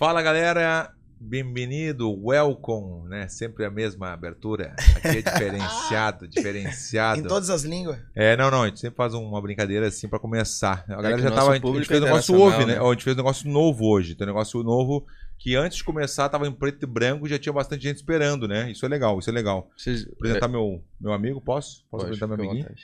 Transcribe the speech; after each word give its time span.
Fala 0.00 0.22
galera, 0.22 0.94
bem-vindo, 1.20 2.10
welcome, 2.24 3.06
né? 3.10 3.28
Sempre 3.28 3.66
a 3.66 3.70
mesma 3.70 4.14
abertura. 4.14 4.74
Aqui 4.96 5.18
é 5.18 5.20
diferenciado, 5.20 6.26
diferenciado. 6.26 7.20
Em 7.20 7.24
todas 7.24 7.50
as 7.50 7.64
línguas. 7.64 7.98
É, 8.14 8.34
não, 8.34 8.50
não, 8.50 8.62
a 8.62 8.68
gente 8.68 8.80
sempre 8.80 8.96
faz 8.96 9.12
uma 9.12 9.42
brincadeira 9.42 9.88
assim 9.88 10.08
pra 10.08 10.18
começar. 10.18 10.86
A 10.88 11.02
galera 11.02 11.16
que 11.16 11.22
já 11.22 11.30
tava. 11.30 11.50
A 11.50 11.54
gente 11.56 11.84
fez 11.86 12.00
um 12.00 12.06
é 12.06 12.08
negócio 12.08 12.34
novo, 12.34 12.58
né? 12.60 12.64
né? 12.64 12.78
A 12.80 12.90
gente 12.92 13.04
fez 13.04 13.14
um 13.14 13.18
negócio 13.18 13.50
novo 13.50 13.84
hoje. 13.84 14.14
Tem 14.14 14.26
um 14.26 14.30
negócio 14.30 14.62
novo 14.62 15.04
que 15.38 15.54
antes 15.54 15.76
de 15.76 15.84
começar 15.84 16.30
tava 16.30 16.48
em 16.48 16.52
preto 16.52 16.82
e 16.82 16.86
branco 16.86 17.26
e 17.26 17.28
já 17.28 17.38
tinha 17.38 17.52
bastante 17.52 17.82
gente 17.82 17.96
esperando, 17.96 18.48
né? 18.48 18.70
Isso 18.70 18.86
é 18.86 18.88
legal, 18.88 19.18
isso 19.18 19.28
é 19.28 19.34
legal. 19.34 19.70
Vocês... 19.76 20.08
Apresentar 20.12 20.48
meu, 20.48 20.82
meu 20.98 21.12
amigo, 21.12 21.42
posso? 21.42 21.84
Posso 21.90 22.06
Pode, 22.06 22.14
apresentar 22.14 22.26
meu 22.26 22.36
amiguinho? 22.36 22.74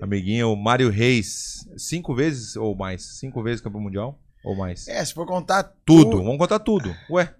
Amiguinho, 0.00 0.50
o 0.50 0.56
Mário 0.56 0.88
Reis. 0.88 1.68
Cinco 1.76 2.14
vezes 2.14 2.56
ou 2.56 2.74
mais? 2.74 3.18
Cinco 3.18 3.42
vezes 3.42 3.60
campeão 3.60 3.82
mundial? 3.82 4.18
Ou 4.44 4.54
mais? 4.56 4.88
É, 4.88 5.04
se 5.04 5.12
for 5.14 5.26
contar 5.26 5.62
Tudo, 5.84 6.10
tu- 6.10 6.16
vamos 6.24 6.38
contar 6.38 6.58
tudo. 6.58 6.94
Ué, 7.10 7.34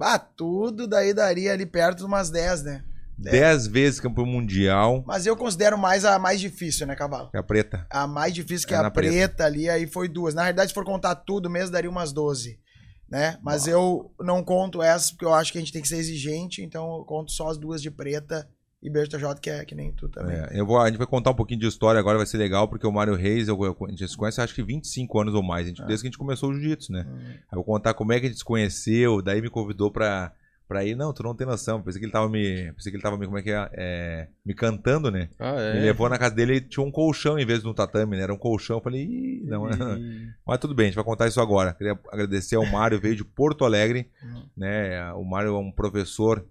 Ah, 0.00 0.18
tudo, 0.18 0.86
daí 0.86 1.14
daria 1.14 1.52
ali 1.52 1.64
perto 1.66 1.98
de 1.98 2.04
umas 2.04 2.28
10, 2.30 2.62
né? 2.62 2.84
dez 3.18 3.66
vezes 3.66 3.98
campeão 3.98 4.26
mundial. 4.26 5.02
Mas 5.06 5.24
eu 5.24 5.34
considero 5.34 5.78
mais 5.78 6.04
a 6.04 6.18
mais 6.18 6.38
difícil, 6.38 6.86
né, 6.86 6.94
Cavalo? 6.94 7.30
Que 7.30 7.38
é 7.38 7.40
a 7.40 7.42
preta. 7.42 7.86
A 7.88 8.06
mais 8.06 8.34
difícil 8.34 8.68
que 8.68 8.74
É 8.74 8.76
a 8.76 8.90
preta, 8.90 9.46
ali, 9.46 9.70
aí 9.70 9.86
foi 9.86 10.06
duas. 10.06 10.34
Na 10.34 10.42
realidade, 10.42 10.68
se 10.68 10.74
for 10.74 10.84
contar 10.84 11.14
tudo 11.14 11.48
mesmo, 11.48 11.70
daria 11.72 11.88
umas 11.88 12.12
12. 12.12 12.60
Né? 13.08 13.38
Mas 13.42 13.66
eu 13.66 14.12
não 14.20 14.42
conto 14.44 14.82
essas 14.82 15.12
porque 15.12 15.24
eu 15.24 15.32
acho 15.32 15.50
que 15.52 15.56
a 15.58 15.60
gente 15.62 15.72
tem 15.72 15.80
que 15.80 15.88
ser 15.88 15.96
exigente, 15.96 16.60
então 16.62 16.98
eu 16.98 17.04
conto 17.04 17.30
só 17.32 17.48
as 17.48 17.56
duas 17.56 17.80
de 17.80 17.90
preta 17.90 18.46
e 18.86 18.90
BJJ, 18.90 19.34
que 19.40 19.50
é 19.50 19.64
que 19.64 19.74
nem 19.74 19.90
tu 19.92 20.08
também. 20.08 20.36
É, 20.36 20.50
eu 20.52 20.64
vou, 20.64 20.78
a 20.78 20.86
gente 20.88 20.98
vai 20.98 21.06
contar 21.06 21.30
um 21.30 21.34
pouquinho 21.34 21.60
de 21.60 21.66
história 21.66 21.98
agora, 21.98 22.16
vai 22.18 22.26
ser 22.26 22.38
legal, 22.38 22.68
porque 22.68 22.86
o 22.86 22.92
Mário 22.92 23.14
Reis, 23.14 23.48
eu, 23.48 23.58
eu- 23.64 23.76
a 23.86 23.90
gente 23.90 24.06
se 24.08 24.16
conhece 24.16 24.40
acho 24.40 24.54
que 24.54 24.62
25 24.62 25.20
anos 25.20 25.34
ou 25.34 25.42
mais, 25.42 25.66
a 25.66 25.68
gente- 25.68 25.82
É. 25.82 25.86
desde 25.86 26.02
que 26.02 26.08
a 26.08 26.10
gente 26.10 26.18
começou 26.18 26.50
o 26.50 26.54
jiu-jitsu, 26.54 26.92
né? 26.92 27.04
Hum. 27.08 27.18
Aí 27.28 27.36
eu 27.52 27.56
vou 27.56 27.64
contar 27.64 27.94
como 27.94 28.12
é 28.12 28.20
que 28.20 28.26
a 28.26 28.28
gente 28.28 28.38
se 28.38 28.44
conheceu, 28.44 29.20
daí 29.20 29.42
me 29.42 29.50
convidou 29.50 29.90
pra, 29.90 30.32
pra 30.68 30.84
ir. 30.84 30.96
Não, 30.96 31.12
tu 31.12 31.22
não 31.22 31.34
tem 31.34 31.46
noção, 31.46 31.80
pensei 31.80 32.00
que 32.00 32.06
ele 32.06 32.12
tava 32.12 32.28
me. 32.28 32.72
Pensei 32.72 32.90
que 32.90 32.96
ele 32.96 33.02
tava 33.02 33.16
me, 33.16 33.24
como 33.26 33.38
é 33.38 33.42
que 33.42 33.50
é, 33.52 33.68
é, 33.72 34.28
me 34.44 34.52
cantando, 34.52 35.10
né? 35.12 35.28
Ah, 35.38 35.52
Me 35.52 35.78
é. 35.78 35.82
levou 35.82 36.08
na 36.08 36.18
casa 36.18 36.34
dele 36.34 36.54
e 36.56 36.60
tinha 36.60 36.84
um 36.84 36.90
colchão 36.90 37.38
em 37.38 37.46
vez 37.46 37.62
de 37.62 37.68
um 37.68 37.72
tatame, 37.74 38.16
né? 38.16 38.22
Era 38.24 38.34
um 38.34 38.38
colchão. 38.38 38.78
Eu 38.78 38.82
falei, 38.82 39.02
Ih, 39.04 39.42
não, 39.44 39.68
E- 39.70 39.70
Mas 40.46 40.58
tudo 40.58 40.74
bem, 40.74 40.84
a 40.84 40.88
gente 40.88 40.96
vai 40.96 41.04
contar 41.04 41.28
isso 41.28 41.40
agora. 41.40 41.72
Queria 41.72 41.96
agradecer 42.12 42.56
ao 42.56 42.66
Mário, 42.66 43.00
veio 43.00 43.14
de 43.14 43.24
Porto 43.24 43.64
Alegre. 43.64 44.10
Hum. 44.24 44.42
Né? 44.56 45.12
O 45.12 45.22
Mário 45.24 45.50
é 45.54 45.58
um 45.58 45.70
professor, 45.70 46.44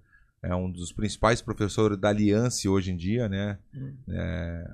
é 0.44 0.56
um 0.56 0.70
dos 0.72 0.92
principais 0.92 1.42
professores 1.42 1.98
da 1.98 2.10
Aliança 2.10 2.70
hoje 2.70 2.92
em 2.92 2.96
dia, 2.98 3.28
né? 3.28 3.58
Hum. 3.74 3.94
É, 4.10 4.72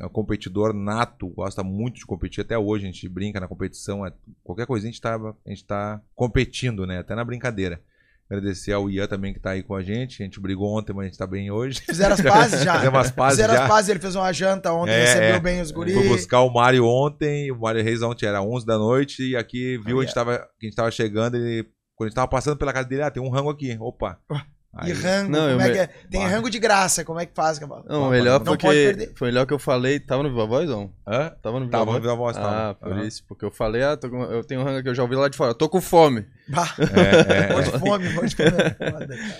é 0.00 0.06
um 0.06 0.10
competidor 0.10 0.74
nato, 0.74 1.28
gosta 1.28 1.62
muito 1.62 1.96
de 1.96 2.06
competir. 2.06 2.42
Até 2.42 2.58
hoje 2.58 2.84
a 2.84 2.90
gente 2.90 3.08
brinca 3.08 3.40
na 3.40 3.48
competição. 3.48 4.04
é- 4.06 4.12
qualquer 4.44 4.66
coisa 4.66 4.86
a 4.86 4.90
gente, 4.90 5.00
tá, 5.00 5.16
a 5.16 5.48
gente 5.48 5.64
tá 5.64 6.00
competindo, 6.14 6.86
né? 6.86 6.98
Até 6.98 7.14
na 7.14 7.24
brincadeira. 7.24 7.80
Agradecer 8.28 8.72
ao 8.72 8.90
Ian 8.90 9.06
também 9.06 9.32
que 9.32 9.38
tá 9.38 9.50
aí 9.50 9.62
com 9.62 9.74
a 9.74 9.82
gente. 9.84 10.20
A 10.20 10.26
gente 10.26 10.40
brigou 10.40 10.76
ontem, 10.76 10.92
mas 10.92 11.04
a 11.04 11.08
gente 11.08 11.16
tá 11.18 11.26
bem 11.28 11.48
hoje. 11.50 11.80
Fizeram 11.80 12.14
as 12.14 12.20
pazes 12.20 12.64
já. 12.64 12.74
Fizemos 12.80 12.98
as 12.98 13.10
pazes 13.12 13.36
Fizeram 13.38 13.54
já. 13.54 13.62
as 13.62 13.68
pazes, 13.68 13.88
ele 13.88 14.00
fez 14.00 14.16
uma 14.16 14.32
janta 14.32 14.72
ontem, 14.72 14.90
É, 14.92 15.04
recebeu 15.04 15.34
é. 15.36 15.40
bem 15.40 15.60
os 15.60 15.70
guris. 15.70 15.94
Fui 15.94 16.08
buscar 16.08 16.40
o 16.42 16.52
Mário 16.52 16.84
ontem, 16.84 17.52
o 17.52 17.58
Mário 17.60 17.84
Reis 17.84 18.02
ontem 18.02 18.26
era 18.26 18.42
11 18.42 18.66
da 18.66 18.76
noite, 18.76 19.22
e 19.30 19.36
aqui 19.36 19.78
viu, 19.78 20.00
a 20.00 20.04
gente 20.04 20.12
tava, 20.12 20.38
que 20.58 20.66
a 20.66 20.68
gente 20.68 20.74
tava 20.76 20.90
chegando, 20.90 21.36
ele, 21.36 21.68
quando 21.94 22.08
a 22.08 22.10
gente 22.10 22.16
tava 22.16 22.26
passando 22.28 22.56
pela 22.58 22.72
casa 22.72 22.88
dele, 22.88 23.02
ah, 23.02 23.10
tem 23.12 23.22
um 23.22 23.30
rango 23.30 23.48
aqui, 23.48 23.76
opa. 23.80 24.20
E 24.84 24.86
Aí, 24.86 24.92
rango, 24.92 25.30
Não, 25.32 25.48
como 25.50 25.60
é 25.62 25.66
me- 25.68 25.72
que 25.72 25.78
é? 25.78 25.86
Tem 26.10 26.20
Bah. 26.22 26.28
rango 26.28 26.50
de 26.50 26.58
graça, 26.58 27.04
como 27.04 27.18
é 27.18 27.24
que 27.26 27.34
faz, 27.34 27.58
Cavalo? 27.58 27.84
Não, 27.88 27.98
o 27.98 28.00
Não 28.04 28.10
melhor 28.10 28.40
pode 28.40 28.58
porque 28.62 29.10
foi 29.16 29.28
melhor 29.28 29.46
que 29.46 29.54
eu 29.54 29.58
falei. 29.58 29.98
Tava 30.00 30.22
no 30.22 30.28
Viva 30.28 30.44
Voz, 30.46 30.68
não? 30.68 30.92
hã? 31.06 31.30
Tava 31.42 31.58
no 31.60 31.66
Viva 31.66 31.70
Tava 31.72 31.84
no 31.86 31.90
Voz? 31.92 32.02
Viva 32.02 32.14
Voz, 32.14 32.36
tava. 32.36 32.70
Ah, 32.70 32.74
por 32.74 32.92
Aham. 32.92 33.04
isso. 33.06 33.24
Porque 33.26 33.44
eu 33.44 33.50
falei, 33.50 33.82
ah, 33.82 33.96
tô 33.96 34.10
com- 34.10 34.22
eu 34.24 34.44
tenho 34.44 34.60
um 34.60 34.64
rango 34.64 34.82
que 34.82 34.88
eu 34.88 34.94
já 34.94 35.02
ouvi 35.02 35.14
lá 35.16 35.28
de 35.28 35.36
fora. 35.36 35.54
Tô 35.54 35.68
com 35.68 35.80
fome. 35.80 36.26
Bah, 36.48 36.74
É, 36.78 37.52
é, 37.58 37.62
de 37.62 37.78
fome, 37.78 38.28
de 38.28 38.36
cara. 38.36 38.76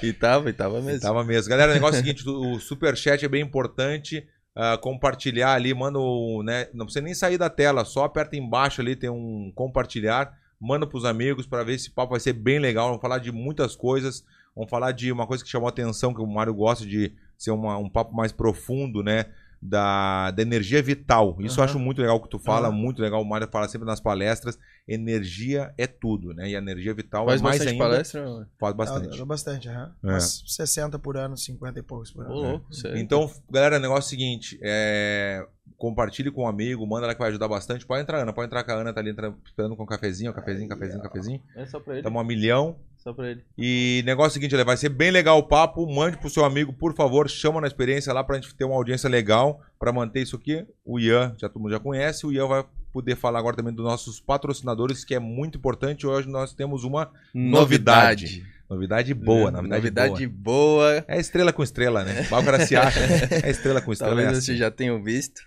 E 0.02 0.12
tava, 0.12 0.48
e 0.48 0.52
tava 0.52 0.80
mesmo. 0.80 1.00
Tava 1.00 1.22
mesmo. 1.24 1.50
Galera, 1.50 1.70
o 1.72 1.74
negócio 1.74 1.96
é 1.96 2.00
o 2.00 2.04
seguinte: 2.04 2.28
o 2.28 2.58
superchat 2.58 3.24
é 3.24 3.28
bem 3.28 3.42
importante. 3.42 4.26
ah, 4.58 4.78
compartilhar 4.78 5.52
ali, 5.52 5.74
manda 5.74 5.98
o. 5.98 6.42
Né, 6.42 6.68
não 6.72 6.86
precisa 6.86 7.04
nem 7.04 7.12
sair 7.12 7.36
da 7.36 7.50
tela, 7.50 7.84
só 7.84 8.04
aperta 8.04 8.36
embaixo 8.36 8.80
ali, 8.80 8.96
tem 8.96 9.10
um 9.10 9.52
compartilhar. 9.54 10.32
Manda 10.58 10.86
pros 10.86 11.04
amigos 11.04 11.46
para 11.46 11.62
ver 11.62 11.74
esse 11.74 11.90
papo 11.90 12.12
vai 12.12 12.20
ser 12.20 12.32
bem 12.32 12.58
legal. 12.58 12.86
Vamos 12.88 13.02
falar 13.02 13.18
de 13.18 13.30
muitas 13.30 13.76
coisas. 13.76 14.24
Vamos 14.56 14.70
falar 14.70 14.90
de 14.92 15.12
uma 15.12 15.26
coisa 15.26 15.44
que 15.44 15.50
chamou 15.50 15.66
a 15.66 15.70
atenção, 15.70 16.14
que 16.14 16.20
o 16.20 16.26
Mário 16.26 16.54
gosta 16.54 16.84
de 16.86 17.12
ser 17.36 17.50
uma- 17.50 17.76
um 17.76 17.88
papo 17.90 18.16
mais 18.16 18.32
profundo, 18.32 19.02
né? 19.02 19.26
Da, 19.60 20.30
da 20.32 20.42
energia 20.42 20.82
vital. 20.82 21.36
Isso 21.40 21.58
eu 21.60 21.64
Aham. 21.64 21.70
acho 21.70 21.78
muito 21.78 22.00
legal 22.00 22.20
que 22.20 22.28
tu 22.28 22.38
fala, 22.38 22.68
Aham. 22.68 22.76
muito 22.76 23.00
legal. 23.02 23.20
O 23.20 23.24
Mário 23.24 23.48
fala 23.50 23.66
sempre 23.68 23.86
nas 23.86 24.00
palestras. 24.00 24.58
Energia 24.86 25.74
é 25.76 25.86
tudo, 25.86 26.32
né? 26.32 26.50
E 26.50 26.54
a 26.54 26.58
energia 26.58 26.94
vital 26.94 27.26
Faz 27.26 27.40
é 27.40 27.42
mais 27.42 27.58
bastante 27.58 27.72
ainda. 27.72 27.84
palestra? 27.84 28.48
Faz 28.58 28.74
bastante. 28.76 29.18
dá 29.18 29.24
bastante, 29.24 29.68
aham. 29.68 29.94
É. 30.04 30.08
Umas 30.08 30.42
60 30.46 30.98
por 30.98 31.16
ano, 31.16 31.36
50 31.36 31.78
e 31.78 31.82
poucos 31.82 32.10
por 32.12 32.24
Ô, 32.26 32.30
ano. 32.30 32.34
louco, 32.40 32.74
sério. 32.74 32.98
Então, 32.98 33.30
galera, 33.50 33.76
o 33.76 33.80
negócio 33.80 34.04
é 34.04 34.06
o 34.06 34.10
seguinte: 34.10 34.58
é, 34.62 35.44
compartilhe 35.76 36.30
com 36.30 36.44
um 36.44 36.48
amigo, 36.48 36.86
manda 36.86 37.06
lá 37.06 37.14
que 37.14 37.18
vai 37.20 37.30
ajudar 37.30 37.48
bastante. 37.48 37.84
Pode 37.84 38.02
entrar, 38.02 38.18
Ana, 38.22 38.32
pode 38.32 38.46
entrar 38.46 38.62
com 38.62 38.70
a 38.70 38.74
Ana, 38.74 38.92
tá 38.92 39.00
ali 39.00 39.10
entrando, 39.10 39.36
esperando 39.44 39.74
com 39.76 39.82
um 39.82 39.86
cafezinho, 39.86 40.32
cafezinho, 40.32 40.68
cafezinho, 40.68 41.02
cafezinho. 41.02 41.42
É 41.56 41.66
só 41.66 41.80
pra 41.80 41.94
ele. 41.94 42.00
Estamos 42.00 42.20
a 42.20 42.24
milhão. 42.24 42.76
Só 43.06 43.12
pra 43.12 43.30
ele. 43.30 43.44
E 43.56 44.02
negócio 44.04 44.30
é 44.30 44.30
o 44.30 44.32
seguinte, 44.32 44.52
olha, 44.56 44.64
vai 44.64 44.76
ser 44.76 44.88
bem 44.88 45.12
legal 45.12 45.38
o 45.38 45.44
papo. 45.44 45.86
Mande 45.86 46.16
pro 46.18 46.28
seu 46.28 46.44
amigo, 46.44 46.72
por 46.72 46.92
favor, 46.92 47.30
chama 47.30 47.60
na 47.60 47.68
experiência 47.68 48.12
lá 48.12 48.24
pra 48.24 48.34
gente 48.34 48.52
ter 48.52 48.64
uma 48.64 48.74
audiência 48.74 49.08
legal 49.08 49.60
pra 49.78 49.92
manter 49.92 50.22
isso 50.22 50.34
aqui. 50.34 50.66
O 50.84 50.98
Ian, 50.98 51.32
já 51.38 51.48
todo 51.48 51.62
mundo 51.62 51.70
já 51.70 51.78
conhece, 51.78 52.26
o 52.26 52.32
Ian 52.32 52.48
vai 52.48 52.64
poder 52.92 53.14
falar 53.14 53.38
agora 53.38 53.54
também 53.54 53.72
dos 53.72 53.84
nossos 53.84 54.18
patrocinadores, 54.18 55.04
que 55.04 55.14
é 55.14 55.20
muito 55.20 55.56
importante. 55.56 56.04
Hoje 56.04 56.28
nós 56.28 56.52
temos 56.52 56.82
uma 56.82 57.08
Novidade. 57.32 58.44
novidade 58.68 59.14
boa, 59.14 59.52
novidade, 59.52 59.68
Novidade 59.82 60.26
boa. 60.26 60.90
boa. 60.96 61.04
É 61.06 61.20
estrela 61.20 61.52
com 61.52 61.62
estrela, 61.62 62.02
né? 62.02 62.22
O 62.22 62.44
cara 62.44 62.66
se 62.66 62.74
acha. 62.74 62.98
É 63.44 63.48
estrela 63.50 63.80
com 63.80 63.92
estrela. 63.94 64.16
Talvez 64.16 64.34
é 64.34 64.38
assim. 64.38 64.56
já 64.56 64.68
tenham 64.68 65.00
visto, 65.00 65.42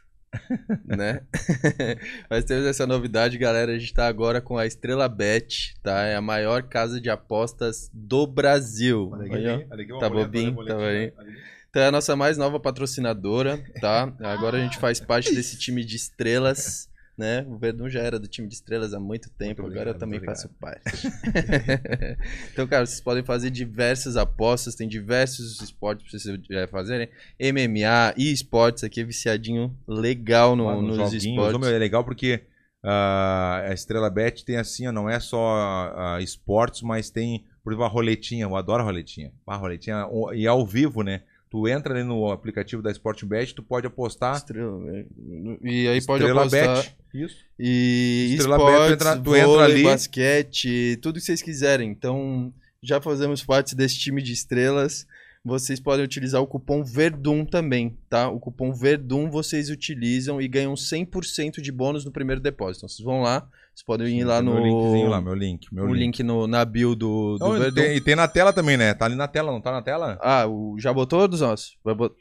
né? 0.86 1.22
Mas 2.30 2.44
temos 2.44 2.66
essa 2.66 2.86
novidade, 2.86 3.38
galera. 3.38 3.72
A 3.72 3.78
gente 3.78 3.94
tá 3.94 4.08
agora 4.08 4.42
com 4.42 4.58
a 4.58 4.66
Estrela 4.66 5.08
Bet, 5.08 5.76
tá? 5.82 6.04
É 6.04 6.16
a 6.16 6.22
maior 6.22 6.64
casa 6.64 7.00
de 7.00 7.10
apostas 7.10 7.90
do 7.94 8.26
Brasil. 8.28 9.10
Olha 9.14 9.26
aqui, 9.26 9.36
Olha, 9.36 9.68
olha 9.72 9.84
aqui, 9.84 10.00
Tá 10.00 10.10
bobinho, 10.10 10.56
tá 10.66 10.76
boletinha. 10.76 11.14
Então 11.70 11.84
é 11.84 11.88
a 11.88 11.92
nossa 11.92 12.16
mais 12.16 12.38
nova 12.38 12.60
patrocinadora, 12.60 13.64
tá? 13.80 14.12
Agora 14.22 14.58
a 14.58 14.62
gente 14.62 14.80
faz 14.80 15.00
parte 15.02 15.34
desse 15.34 15.58
time 15.58 15.86
de 15.86 15.96
estrelas, 15.96 16.89
né? 17.20 17.46
O 17.50 17.58
Verdun 17.58 17.90
já 17.90 18.00
era 18.00 18.18
do 18.18 18.28
time 18.28 18.48
de 18.48 18.56
estrelas 18.56 18.94
há 18.94 19.00
muito 19.00 19.30
tempo, 19.30 19.62
Muito 19.62 19.74
agora 19.74 19.90
eu 19.92 19.94
também 19.94 20.22
faço 20.22 20.48
parte. 20.60 20.82
então, 22.54 22.66
cara, 22.66 22.86
vocês 22.86 23.02
podem 23.02 23.24
fazer 23.24 23.50
diversas 23.50 24.16
apostas, 24.16 24.74
tem 24.74 24.88
diversos 24.88 25.60
esportes 25.62 26.10
pra 26.10 26.18
vocês 26.18 26.40
eh, 26.50 26.68
fazerem. 26.68 27.10
MMA 27.40 28.14
e 28.18 28.32
esportes 28.32 28.86
aqui, 28.86 29.02
é 29.02 29.04
viciadinho 29.04 29.76
legal 29.86 30.56
no, 30.56 30.66
Mano, 30.66 30.82
nos 30.82 30.98
joguinhos, 30.98 31.26
esportes. 31.26 31.70
é 31.70 31.78
legal 31.78 32.06
porque 32.06 32.42
ah, 32.82 33.66
a 33.68 33.74
Estrela 33.74 34.10
Bet 34.10 34.46
tem 34.46 34.56
assim, 34.56 34.88
ó, 34.88 34.92
não 34.92 35.10
é 35.10 35.20
só 35.20 35.56
ah, 35.96 36.20
esportes, 36.22 36.82
mas 36.82 37.10
tem, 37.10 37.46
por 37.62 37.74
exemplo, 37.74 37.86
a 37.86 37.90
roletinha. 37.90 38.46
Eu 38.46 38.56
adoro 38.56 38.82
a 38.82 38.86
roletinha. 38.86 39.34
A 39.46 39.58
roletinha 39.58 40.08
e 40.34 40.48
ao 40.48 40.66
vivo, 40.66 41.04
né? 41.04 41.24
Tu 41.50 41.68
entra 41.68 41.94
ali 41.96 42.04
no 42.04 42.32
aplicativo 42.32 42.82
da 42.82 42.92
Sportbet, 42.92 43.56
tu 43.56 43.64
pode 43.64 43.88
apostar. 43.88 44.36
Estrela? 44.38 44.80
E 45.64 45.88
aí 45.88 46.04
pode 46.06 46.24
Estrela 46.24 46.42
apostar. 46.42 46.76
Bet. 46.78 46.96
Isso. 47.14 47.38
E 47.58 48.28
Estrela 48.36 48.58
esportes, 48.58 48.80
Bet, 48.80 48.88
tu 48.88 48.94
entra- 48.94 49.18
tu 49.24 49.36
entra 49.36 49.48
vôlei, 49.48 49.66
ali- 49.74 49.84
basquete, 49.84 51.00
tudo 51.02 51.16
que 51.20 51.26
vocês 51.26 51.42
quiserem. 51.42 51.90
Então, 51.90 52.54
já 52.84 53.02
fazemos 53.02 53.44
parte 53.44 53.76
desse 53.76 53.98
time 53.98 54.22
de 54.22 54.32
estrelas. 54.32 55.08
Vocês 55.44 55.80
podem 55.80 56.04
utilizar 56.06 56.42
o 56.42 56.46
cupom 56.48 56.84
VERDUM 56.84 57.46
também, 57.46 57.98
tá? 58.10 58.30
O 58.30 58.40
cupom 58.40 58.72
VERDUM 58.74 59.30
vocês 59.32 59.70
utilizam 59.70 60.40
e 60.42 60.48
ganham 60.48 60.76
100% 60.76 61.62
de 61.62 61.72
bônus 61.72 62.06
no 62.06 62.12
primeiro 62.12 62.42
depósito. 62.42 62.80
Então, 62.86 62.90
vocês 62.90 63.04
vão 63.06 63.22
lá, 63.22 63.48
vocês 63.80 63.84
podem 63.84 64.20
ir 64.20 64.24
lá 64.24 64.42
no... 64.42 64.56
Meu 64.56 64.64
linkzinho 64.64 65.10
lá, 65.10 65.22
meu 65.22 65.34
link. 65.34 65.74
Meu 65.74 65.86
o 65.86 65.88
link. 65.88 66.00
link 66.00 66.24
no, 66.24 66.48
na 66.48 66.66
bio 66.66 66.96
do, 66.96 67.38
do 67.38 67.56
e, 67.56 67.60
Verdun. 67.60 67.82
tem, 67.82 67.96
e 67.96 68.02
tem 68.02 68.16
na 68.16 68.28
tela 68.28 68.52
também, 68.52 68.76
né? 68.76 68.94
Tá 68.94 69.06
ali 69.06 69.16
na 69.16 69.28
tela, 69.28 69.52
não 69.52 69.62
tá 69.62 69.72
na 69.72 69.82
tela? 69.82 70.20
Ah, 70.22 70.48
o, 70.48 70.78
já 70.78 70.94
botou 70.94 71.28
dos 71.28 71.42
nossos? 71.42 71.78
Vai 71.84 71.96
bot... 71.96 72.14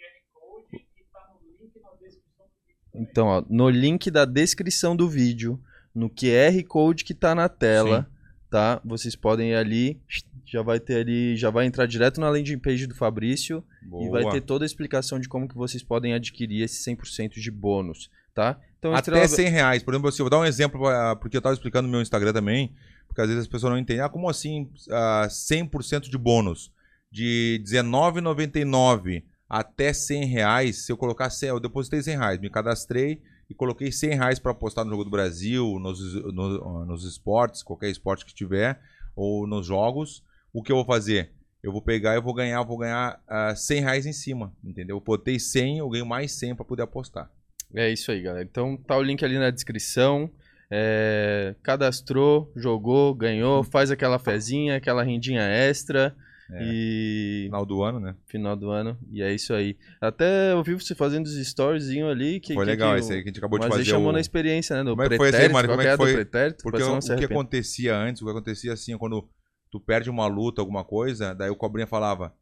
Então, 2.94 3.27
ó, 3.27 3.44
no 3.49 3.69
link 3.69 4.11
da 4.11 4.25
descrição 4.25 4.94
do 4.97 5.09
vídeo, 5.09 5.61
no 5.94 6.09
QR 6.09 6.62
Code 6.67 7.05
que 7.05 7.15
tá 7.15 7.35
na 7.35 7.49
tela, 7.49 8.09
tá? 8.50 8.81
Vocês 8.85 9.15
podem 9.15 9.50
ir 9.50 9.55
ali, 9.55 10.00
já 10.44 10.62
vai 10.62 10.81
ter 10.81 10.97
ali, 10.97 11.37
já 11.37 11.50
vai 11.50 11.67
entrar 11.67 11.87
direto 11.87 12.21
na 12.21 12.31
landing 12.31 12.59
page 12.59 12.87
do 12.87 12.94
Fabrício 12.94 13.65
e 14.00 14.09
vai 14.09 14.23
Boa. 14.23 14.33
ter 14.33 14.41
toda 14.41 14.65
a 14.65 14.67
explicação 14.67 15.21
de 15.21 15.29
como 15.29 15.49
que 15.49 15.56
vocês 15.56 15.83
podem 15.83 16.15
adquirir 16.15 16.62
esse 16.62 16.83
100% 16.91 17.35
de 17.35 17.50
bônus, 17.50 18.11
tá? 18.38 18.61
Então, 18.79 18.93
Até 18.93 18.99
Estrela- 19.25 19.26
100 19.29 19.49
reais. 19.49 19.82
Por 19.82 19.93
exemplo, 19.93 20.08
assim, 20.08 20.20
eu 20.23 20.25
vou 20.26 20.31
dar 20.31 20.38
um 20.38 20.44
exemplo, 20.44 20.87
ah, 20.87 21.17
porque 21.17 21.37
eu 21.37 21.43
tava 21.43 21.55
explicando 21.55 21.87
no 21.88 21.93
meu 21.93 22.00
Instagram 22.00 22.32
também, 22.32 22.73
porque 23.08 23.20
às 23.20 23.26
vezes 23.26 23.43
as 23.43 23.49
pessoas 23.49 23.73
não 23.73 23.79
entendem. 23.79 24.02
Ah, 24.05 24.08
como 24.08 24.29
assim 24.31 24.70
ah, 24.90 25.26
100% 25.29 26.08
de 26.08 26.17
bônus? 26.17 26.73
De 27.11 27.61
R$19,99 27.67 29.25
até 29.49 29.93
100 29.93 30.26
reais, 30.26 30.85
se 30.85 30.93
eu 30.93 30.96
colocar 30.96 31.31
100, 31.31 31.49
eu 31.49 31.58
depositei 31.61 32.02
100 32.02 32.17
reais, 32.19 32.38
me 32.40 32.50
cadastrei 32.50 33.23
e 33.49 33.55
coloquei 33.55 33.90
100 33.90 34.11
reais 34.14 34.38
para 34.38 34.52
apostar 34.52 34.85
no 34.85 34.90
Jogo 34.90 35.05
do 35.05 35.11
Brasil, 35.11 35.79
nos, 35.81 35.99
no- 36.35 36.85
nos 36.85 37.05
esportes, 37.05 37.62
qualquer 37.62 37.88
esporte 37.88 38.26
que 38.26 38.35
tiver, 38.35 38.79
ou 39.17 39.46
nos 39.46 39.67
jogos, 39.67 40.23
o 40.52 40.62
que 40.62 40.70
eu 40.70 40.76
vou 40.76 40.85
fazer? 40.85 41.32
Eu 41.62 41.73
vou 41.73 41.81
pegar 41.82 42.14
e 42.14 42.20
vou 42.20 42.35
ganhar, 42.35 42.62
vou 42.62 42.76
ganhar 42.79 43.19
uh, 43.26 43.56
100 43.56 43.81
reais 43.81 44.06
em 44.06 44.12
cima, 44.12 44.52
entendeu? 44.62 44.96
Eu 44.96 45.00
botei 45.00 45.40
100, 45.40 45.79
eu 45.79 45.88
ganho 45.88 46.06
mais 46.06 46.32
100 46.32 46.55
para 46.55 46.64
poder 46.64 46.82
apostar. 46.82 47.31
É 47.75 47.91
isso 47.91 48.11
aí, 48.11 48.23
galera. 48.23 48.44
Então 48.44 48.76
tá 48.76 48.97
o 48.97 49.03
link 49.03 49.25
ali 49.25 49.38
na 49.38 49.50
descrição. 49.50 50.31
É, 50.70 51.55
cadastrou, 51.62 52.53
jogou, 52.55 53.15
ganhou, 53.15 53.65
faz 53.65 53.91
aquela 53.91 54.19
fezinha, 54.19 54.76
aquela 54.76 55.03
rendinha 55.03 55.43
extra. 55.43 56.15
É. 56.50 56.62
E. 56.62 57.43
Final 57.44 57.67
do 57.67 57.82
ano, 57.82 58.00
né? 58.00 58.15
Final 58.26 58.56
do 58.56 58.70
ano. 58.70 58.99
E 59.11 59.23
é 59.23 59.35
isso 59.35 59.53
aí. 59.53 59.76
Até 60.00 60.53
eu 60.53 60.62
vi 60.62 60.75
você 60.75 60.94
fazendo 60.94 61.26
os 61.26 61.37
storyzinho 61.37 62.09
ali. 62.09 62.41
Que, 62.41 62.55
foi 62.55 62.65
que, 62.65 62.70
legal 62.70 62.94
que 62.94 63.00
esse 63.00 63.12
aí 63.12 63.23
que 63.23 63.29
a 63.29 63.31
gente 63.31 63.38
acabou 63.38 63.59
de 63.59 63.67
Mas 63.67 63.76
fazer. 63.76 63.82
aí 63.82 63.94
chamou 63.94 64.11
o... 64.11 64.12
na 64.12 64.21
experiência, 64.21 64.76
né? 64.76 64.85
Do 64.85 64.91
Como 64.91 65.03
é 65.03 65.09
que 65.09 65.17
foi 65.17 65.29
esse 65.29 65.37
aí, 65.37 65.49
Mário? 65.49 65.69
Como 65.69 65.82
é 65.82 65.91
que 65.91 65.97
foi? 65.97 66.14
pretérito? 66.14 66.62
Porque 66.62 66.82
o, 66.82 66.88
não 66.88 67.00
se 67.00 67.12
o 67.12 67.17
que 67.17 67.25
acontecia 67.25 67.97
antes, 67.97 68.23
o 68.23 68.25
que 68.25 68.31
acontecia 68.31 68.73
assim, 68.73 68.97
quando 68.97 69.29
tu 69.71 69.79
perde 69.79 70.09
uma 70.09 70.26
luta, 70.26 70.62
alguma 70.62 70.85
coisa, 70.85 71.35
daí 71.35 71.50
o 71.50 71.56
Cobrinha 71.56 71.87
falava. 71.87 72.32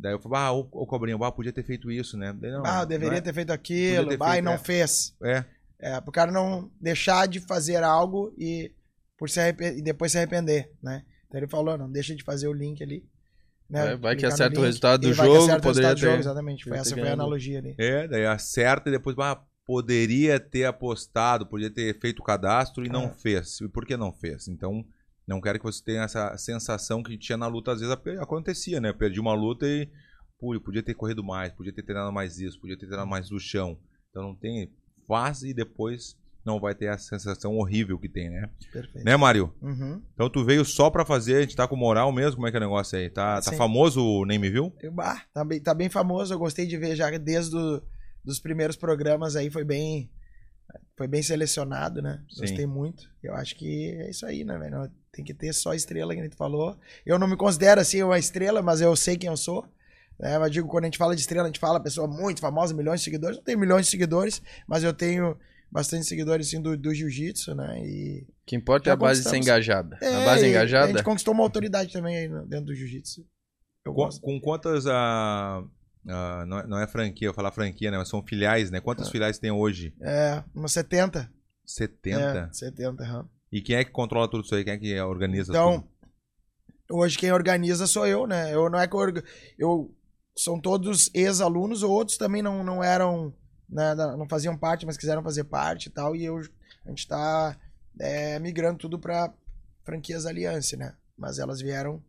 Daí 0.00 0.12
eu 0.12 0.18
falava, 0.20 0.46
ah, 0.46 0.52
o, 0.52 0.60
o 0.72 0.86
Cobrinha, 0.86 1.16
ah, 1.20 1.32
podia 1.32 1.52
ter 1.52 1.62
feito 1.62 1.90
isso, 1.90 2.16
né? 2.16 2.32
Daí, 2.32 2.50
não, 2.50 2.62
ah, 2.64 2.80
eu 2.82 2.86
deveria 2.86 3.10
não 3.12 3.18
é- 3.18 3.20
ter 3.20 3.34
feito 3.34 3.52
aquilo, 3.52 4.08
ter 4.08 4.18
ah, 4.22 4.28
e 4.28 4.32
feito, 4.32 4.44
não 4.44 4.52
é. 4.52 4.58
fez. 4.58 5.14
É, 5.22 5.44
É, 5.78 6.00
pro 6.00 6.12
cara 6.12 6.30
não 6.32 6.70
deixar 6.80 7.26
de 7.28 7.40
fazer 7.40 7.82
algo 7.82 8.34
e, 8.38 8.72
por 9.18 9.28
se 9.30 9.40
e 9.60 9.82
depois 9.82 10.12
se 10.12 10.18
arrepender, 10.18 10.72
né? 10.82 11.04
Então 11.26 11.38
ele 11.40 11.48
falou, 11.48 11.78
não 11.78 11.90
deixa 11.90 12.14
de 12.14 12.22
fazer 12.24 12.48
o 12.48 12.52
link 12.52 12.82
ali. 12.82 13.04
Né? 13.68 13.92
É, 13.92 13.96
vai 13.96 14.16
que 14.16 14.26
acerta 14.26 14.54
o 14.54 14.56
link 14.56 14.66
resultado 14.66 15.00
do 15.02 15.10
e 15.10 15.12
jogo, 15.12 15.28
o 15.28 15.32
resultado 15.34 15.62
poderia 15.62 15.94
do 15.94 16.00
jogo, 16.00 16.12
ter- 16.14 16.20
exatamente. 16.20 16.64
Foi 16.64 16.70
poderia 16.72 16.80
essa 16.82 16.94
ter 16.94 17.00
foi 17.00 17.10
a 17.10 17.12
analogia 17.12 17.58
ali. 17.58 17.74
é, 17.78 18.08
daí 18.08 18.26
acerta 18.26 18.88
e 18.88 18.92
depois, 18.92 19.16
ah, 19.20 19.40
poderia 19.64 20.40
ter 20.40 20.64
apostado, 20.64 21.46
podia 21.46 21.70
ter 21.70 21.98
feito 22.00 22.18
o 22.18 22.24
cadastro 22.24 22.84
e 22.84 22.88
não 22.88 23.04
É. 23.04 23.14
fez. 23.14 23.60
E 23.60 23.68
por 23.68 23.86
que 23.86 23.96
não 23.96 24.12
fez? 24.12 24.48
Então, 24.48 24.84
não 25.30 25.40
quero 25.40 25.60
que 25.60 25.64
você 25.64 25.82
tenha 25.82 26.02
essa 26.02 26.36
sensação 26.36 27.04
que 27.04 27.16
tinha 27.16 27.38
na 27.38 27.46
luta, 27.46 27.70
às 27.70 27.80
vezes 27.80 27.96
acontecia, 28.20 28.80
né? 28.80 28.88
Eu 28.88 28.96
perdi 28.96 29.20
uma 29.20 29.32
luta 29.32 29.64
e, 29.64 29.88
pô, 30.40 30.54
eu 30.54 30.60
podia 30.60 30.82
ter 30.82 30.94
corrido 30.94 31.22
mais, 31.22 31.52
podia 31.52 31.72
ter 31.72 31.84
treinado 31.84 32.12
mais 32.12 32.40
isso, 32.40 32.60
podia 32.60 32.76
ter 32.76 32.86
treinado 32.86 33.08
mais 33.08 33.30
no 33.30 33.38
chão. 33.38 33.78
Então 34.10 34.24
não 34.24 34.34
tem, 34.34 34.74
faz 35.06 35.42
e 35.42 35.54
depois 35.54 36.18
não 36.44 36.58
vai 36.58 36.74
ter 36.74 36.88
a 36.88 36.98
sensação 36.98 37.56
horrível 37.56 37.96
que 37.96 38.08
tem, 38.08 38.28
né? 38.28 38.50
Perfeito. 38.72 39.04
Né, 39.04 39.16
Mário? 39.16 39.54
Uhum. 39.62 40.02
Então 40.14 40.28
tu 40.28 40.44
veio 40.44 40.64
só 40.64 40.90
pra 40.90 41.04
fazer, 41.04 41.36
a 41.36 41.40
gente 41.42 41.54
tá 41.54 41.68
com 41.68 41.76
moral 41.76 42.10
mesmo, 42.10 42.34
como 42.34 42.48
é 42.48 42.50
que 42.50 42.56
é 42.56 42.60
o 42.60 42.64
negócio 42.64 42.98
aí? 42.98 43.08
Tá, 43.08 43.36
tá 43.36 43.52
Sim. 43.52 43.56
famoso 43.56 44.02
o 44.02 44.26
Nem 44.26 44.38
Me 44.38 44.50
Viu? 44.50 44.74
Eu, 44.80 44.90
bah, 44.90 45.22
tá, 45.32 45.44
bem, 45.44 45.62
tá 45.62 45.72
bem 45.72 45.88
famoso, 45.88 46.34
eu 46.34 46.38
gostei 46.40 46.66
de 46.66 46.76
ver 46.76 46.96
já 46.96 47.08
desde 47.18 47.56
o, 47.56 47.80
dos 48.24 48.40
primeiros 48.40 48.74
programas 48.74 49.36
aí, 49.36 49.48
foi 49.48 49.62
bem 49.62 50.10
foi 51.00 51.08
bem 51.08 51.22
selecionado, 51.22 52.02
né? 52.02 52.22
Sim. 52.28 52.40
Gostei 52.42 52.66
muito. 52.66 53.08
Eu 53.22 53.34
acho 53.34 53.56
que 53.56 53.90
é 53.92 54.10
isso 54.10 54.26
aí, 54.26 54.44
né, 54.44 54.58
velho? 54.58 54.90
Tem 55.10 55.24
que 55.24 55.32
ter 55.32 55.50
só 55.54 55.72
estrela, 55.72 56.12
que 56.12 56.20
a 56.20 56.24
gente 56.24 56.36
falou. 56.36 56.78
Eu 57.06 57.18
não 57.18 57.26
me 57.26 57.38
considero 57.38 57.80
assim 57.80 58.02
uma 58.02 58.18
estrela, 58.18 58.60
mas 58.60 58.82
eu 58.82 58.94
sei 58.94 59.16
quem 59.16 59.30
eu 59.30 59.36
sou. 59.36 59.66
né? 60.18 60.38
mas 60.38 60.50
digo, 60.50 60.68
quando 60.68 60.84
a 60.84 60.86
gente 60.88 60.98
fala 60.98 61.14
de 61.14 61.22
estrela, 61.22 61.44
a 61.44 61.46
gente 61.46 61.58
fala 61.58 61.80
pessoa 61.82 62.06
muito 62.06 62.42
famosa, 62.42 62.74
milhões 62.74 63.00
de 63.00 63.04
seguidores. 63.04 63.38
Não 63.38 63.44
tenho 63.44 63.58
milhões 63.58 63.86
de 63.86 63.90
seguidores, 63.92 64.42
mas 64.68 64.84
eu 64.84 64.92
tenho 64.92 65.38
bastante 65.72 66.04
seguidores 66.04 66.48
assim, 66.48 66.60
do, 66.60 66.76
do 66.76 66.92
jiu-jitsu, 66.92 67.54
né? 67.54 67.80
E 67.82 68.26
O 68.28 68.32
que 68.44 68.56
importa 68.56 68.90
é 68.90 68.92
a 68.92 68.96
base 68.96 69.22
ser 69.22 69.38
engajada. 69.38 69.96
é, 70.02 70.22
a 70.22 70.24
base 70.26 70.42
e 70.42 70.44
A 70.44 70.50
engajada. 70.50 70.88
gente 70.92 71.02
conquistou 71.02 71.32
uma 71.32 71.42
autoridade 71.44 71.90
também 71.94 72.14
aí 72.14 72.28
dentro 72.46 72.66
do 72.66 72.74
jiu-jitsu. 72.74 73.22
Eu 73.86 73.94
Com, 73.94 74.02
gosto. 74.02 74.20
com 74.20 74.38
quantas. 74.38 74.86
ah, 74.86 75.64
ah, 76.08 76.44
não, 76.46 76.58
é, 76.58 76.66
não 76.66 76.78
é 76.78 76.86
franquia, 76.86 77.28
eu 77.28 77.34
falar 77.34 77.52
franquia, 77.52 77.90
né? 77.90 77.98
Mas 77.98 78.08
são 78.08 78.22
filiais, 78.22 78.70
né? 78.70 78.80
Quantas 78.80 79.08
Ah. 79.08 79.10
filiais 79.10 79.38
tem 79.38 79.50
hoje? 79.50 79.94
É, 80.00 80.42
umas 80.54 80.72
70. 80.72 81.30
70? 81.66 82.48
É, 82.50 82.52
70, 82.52 83.02
aham. 83.04 83.28
E 83.52 83.60
quem 83.60 83.76
é 83.76 83.84
que 83.84 83.90
controla 83.90 84.28
tudo 84.30 84.44
isso 84.44 84.54
aí? 84.54 84.64
Quem 84.64 84.72
é 84.74 84.78
que 84.78 85.00
organiza 85.00 85.52
Então, 85.52 85.80
tudo? 85.80 86.98
hoje 86.98 87.18
quem 87.18 87.32
organiza 87.32 87.86
sou 87.86 88.06
eu, 88.06 88.26
né? 88.26 88.54
Eu 88.54 88.68
não 88.70 88.78
é 88.80 88.86
que 88.88 88.94
eu, 88.94 88.98
orga- 88.98 89.24
eu 89.58 89.94
são 90.36 90.60
todos 90.60 91.10
ex-alunos, 91.14 91.82
outros 91.82 92.16
também 92.16 92.42
não, 92.42 92.64
não 92.64 92.82
eram, 92.82 93.34
né, 93.68 93.94
não 93.94 94.28
faziam 94.28 94.56
parte, 94.56 94.86
mas 94.86 94.96
quiseram 94.96 95.22
fazer 95.22 95.44
parte 95.44 95.86
e 95.86 95.90
tal, 95.90 96.16
e 96.16 96.24
eu, 96.24 96.38
a 96.84 96.88
gente 96.88 97.06
tá 97.06 97.56
é, 97.98 98.38
migrando 98.38 98.78
tudo 98.78 98.98
para 98.98 99.32
franquias 99.84 100.26
Aliança, 100.26 100.76
né? 100.76 100.94
Mas 101.16 101.38
elas 101.38 101.60
vieram 101.60 102.02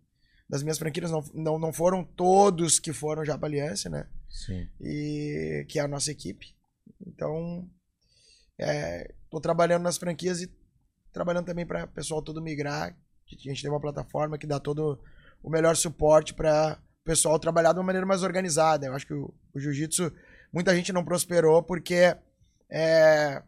das 0.52 0.62
minhas 0.64 0.78
franquias, 0.78 1.10
não, 1.10 1.24
não, 1.34 1.58
não 1.58 1.72
foram 1.74 2.04
todos 2.04 2.78
que 2.78 2.92
foram 2.92 3.24
já 3.24 3.38
para 3.38 3.48
Aliança, 3.48 3.90
né? 3.90 4.08
Sim. 4.30 4.68
e 4.80 5.66
que 5.70 5.80
é 5.80 5.82
a 5.82 5.88
nossa 5.88 6.12
equipe. 6.12 6.54
Então, 7.08 7.68
é, 8.60 9.14
tô 9.30 9.40
trabalhando 9.40 9.84
nas 9.84 9.98
franquias 9.98 10.42
e 10.42 10.52
trabalhando 11.12 11.46
também 11.46 11.66
para 11.66 11.86
o 11.86 11.88
pessoal 11.88 12.22
todo 12.22 12.42
migrar. 12.42 12.90
A 12.94 13.36
gente 13.36 13.62
tem 13.62 13.72
uma 13.72 13.80
plataforma 13.80 14.38
que 14.38 14.46
dá 14.46 14.60
todo 14.60 15.02
o 15.42 15.50
melhor 15.50 15.76
suporte 15.76 16.34
para 16.34 16.78
o 17.02 17.04
pessoal 17.06 17.40
trabalhar 17.40 17.72
de 17.74 17.80
uma 17.80 17.86
maneira 17.86 18.06
mais 18.06 18.22
organizada. 18.24 18.86
Eu 18.86 18.94
acho 18.94 19.08
que 19.08 19.14
o, 19.14 19.34
o 19.54 19.60
jiu-jitsu, 19.60 20.12
muita 20.54 20.76
gente 20.76 20.92
não 20.94 21.04
prosperou 21.04 21.64
porque 21.64 22.16
é, 22.70 23.42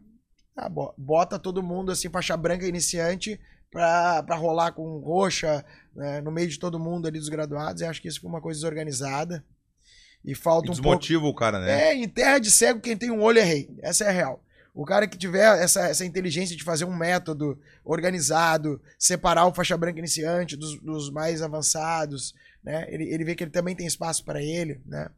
ah, 0.56 0.68
bo- 0.70 0.94
bota 0.96 1.38
todo 1.38 1.62
mundo 1.62 1.92
assim, 1.92 2.08
faixa 2.10 2.36
branca 2.36 2.66
iniciante, 2.66 3.38
para 3.74 4.36
rolar 4.36 4.70
com 4.70 4.98
roxa 5.00 5.64
né, 5.96 6.20
no 6.20 6.30
meio 6.30 6.48
de 6.48 6.60
todo 6.60 6.78
mundo 6.78 7.08
ali 7.08 7.18
dos 7.18 7.28
graduados. 7.28 7.82
Eu 7.82 7.90
acho 7.90 8.00
que 8.00 8.06
isso 8.06 8.20
foi 8.20 8.30
uma 8.30 8.40
coisa 8.40 8.58
desorganizada. 8.58 9.44
E 10.24 10.34
falta 10.34 10.68
E 10.68 10.70
um 10.70 10.74
pouco. 10.74 10.82
desmotiva 10.82 11.26
o 11.26 11.34
cara, 11.34 11.58
né? 11.58 11.88
É, 11.88 11.94
em 11.94 12.08
terra 12.08 12.38
de 12.38 12.50
cego, 12.50 12.80
quem 12.80 12.96
tem 12.96 13.10
um 13.10 13.20
olho 13.20 13.40
é 13.40 13.42
rei. 13.42 13.68
Essa 13.82 14.04
é 14.04 14.08
a 14.08 14.12
real. 14.12 14.42
O 14.72 14.84
cara 14.84 15.06
que 15.06 15.18
tiver 15.18 15.62
essa, 15.62 15.86
essa 15.88 16.04
inteligência 16.04 16.56
de 16.56 16.64
fazer 16.64 16.84
um 16.84 16.96
método 16.96 17.58
organizado, 17.84 18.80
separar 18.98 19.46
o 19.46 19.52
faixa 19.52 19.76
branca 19.76 19.98
iniciante 19.98 20.56
dos, 20.56 20.80
dos 20.80 21.10
mais 21.10 21.42
avançados, 21.42 22.34
né? 22.62 22.86
Ele, 22.88 23.04
ele 23.12 23.24
vê 23.24 23.34
que 23.34 23.44
ele 23.44 23.50
também 23.50 23.76
tem 23.76 23.86
espaço 23.86 24.24
para 24.24 24.40
ele, 24.40 24.80
né? 24.86 25.10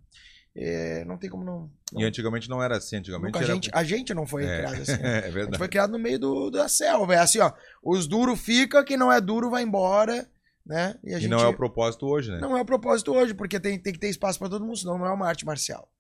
É, 0.59 1.05
não 1.05 1.19
tem 1.19 1.29
como 1.29 1.45
não. 1.45 1.71
não 1.93 2.01
E 2.01 2.05
antigamente 2.05 2.49
não 2.49 2.63
era 2.63 2.79
assim, 2.79 2.97
antigamente 2.97 3.27
nunca 3.35 3.41
a, 3.41 3.43
era. 3.43 3.53
gente, 3.55 3.71
a 3.75 3.85
gente 3.85 4.15
não 4.15 4.27
foi 4.27 4.47
É. 4.47 4.57
criado 4.59 4.81
assim. 4.83 4.93
é 5.05 5.19
A 5.19 5.21
gente 5.23 5.31
verdade. 5.33 5.59
foi 5.59 5.69
criado 5.69 5.91
no 5.91 5.99
meio 5.99 6.19
do, 6.19 6.51
da 6.51 6.67
selva. 6.69 7.15
É 7.15 7.19
assim, 7.19 7.41
ó. 7.41 7.53
Os 7.83 8.07
duros 8.07 8.41
fica, 8.41 8.83
quem 8.83 8.97
não 8.97 9.13
é 9.13 9.21
duro 9.21 9.51
vai 9.51 9.63
embora, 9.63 10.27
né? 10.65 10.97
E 11.05 11.13
a 11.13 11.19
E 11.19 11.21
gente 11.21 11.31
não 11.31 11.41
é 11.41 11.47
o 11.47 11.55
propósito 11.55 12.07
hoje, 12.07 12.31
né? 12.31 12.39
não 12.41 12.57
é 12.57 12.61
o 12.63 12.65
propósito 12.65 13.13
hoje, 13.13 13.35
porque 13.35 13.61
tem, 13.61 13.79
tem 13.79 13.93
que 13.93 13.99
ter 13.99 14.09
espaço 14.09 14.39
para 14.39 14.49
todo 14.49 14.65
mundo, 14.65 14.79
senão 14.79 14.97
não 14.97 15.05
é 15.07 15.13
uma 15.13 15.29
arte 15.29 15.45
marcial. 15.45 15.91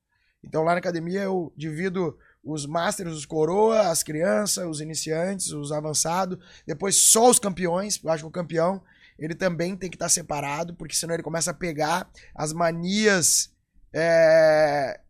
Então 0.42 0.62
lá 0.62 0.72
na 0.72 0.78
academia 0.78 1.20
eu 1.20 1.52
divido 1.56 2.16
os 2.42 2.64
masters, 2.64 3.12
os 3.12 3.26
coroa, 3.26 3.88
as 3.88 4.02
crianças, 4.02 4.64
os 4.66 4.80
iniciantes, 4.80 5.50
os 5.52 5.70
avançados, 5.70 6.38
depois 6.66 6.96
só 6.96 7.28
os 7.28 7.38
campeões. 7.38 8.00
Eu 8.02 8.10
acho 8.10 8.22
que 8.22 8.28
o 8.28 8.32
campeão 8.32 8.80
ele 9.18 9.34
também 9.34 9.76
tem 9.76 9.90
que 9.90 9.96
estar 9.96 10.08
separado, 10.08 10.72
porque 10.74 10.94
senão 10.94 11.12
ele 11.14 11.22
começa 11.22 11.50
a 11.50 11.54
pegar 11.54 12.08
as 12.34 12.52
manias. 12.54 13.50
É, 13.98 15.00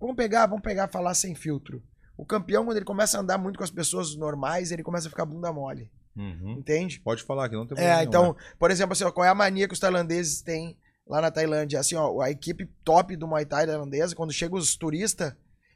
Vamos 0.00 0.16
pegar, 0.16 0.46
vamos 0.46 0.62
pegar 0.62 0.88
falar 0.88 1.14
sem 1.14 1.34
filtro. 1.34 1.82
O 2.16 2.24
campeão, 2.24 2.64
quando 2.64 2.76
ele 2.76 2.84
começa 2.84 3.16
a 3.16 3.20
andar 3.20 3.38
muito 3.38 3.58
com 3.58 3.64
as 3.64 3.70
pessoas 3.70 4.14
normais, 4.16 4.70
ele 4.70 4.82
começa 4.82 5.08
a 5.08 5.10
ficar 5.10 5.24
bunda 5.24 5.52
mole. 5.52 5.90
Uhum. 6.16 6.56
Entende? 6.58 7.00
Pode 7.00 7.22
falar 7.22 7.48
que 7.48 7.54
não 7.54 7.66
tem 7.66 7.76
problema. 7.76 8.00
É, 8.00 8.04
então, 8.04 8.32
né? 8.32 8.34
por 8.58 8.70
exemplo, 8.70 8.92
assim, 8.92 9.04
ó, 9.04 9.10
qual 9.10 9.24
é 9.24 9.28
a 9.28 9.34
mania 9.34 9.68
que 9.68 9.74
os 9.74 9.80
tailandeses 9.80 10.42
têm 10.42 10.76
lá 11.06 11.20
na 11.20 11.30
Tailândia? 11.30 11.78
Assim, 11.78 11.94
ó, 11.94 12.20
a 12.20 12.30
equipe 12.30 12.66
top 12.84 13.16
do 13.16 13.26
Muay 13.26 13.44
Thai 13.44 13.66
tailandesa, 13.66 14.16
quando 14.16 14.32
chegam 14.32 14.58
os 14.58 14.76
turistas 14.76 15.32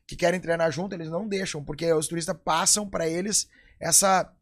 que 0.06 0.16
querem 0.16 0.40
treinar 0.40 0.70
junto, 0.72 0.94
eles 0.94 1.08
não 1.08 1.28
deixam, 1.28 1.62
porque 1.62 1.92
os 1.92 2.08
turistas 2.08 2.36
passam 2.44 2.88
pra 2.88 3.08
eles 3.08 3.48
essa 3.80 4.32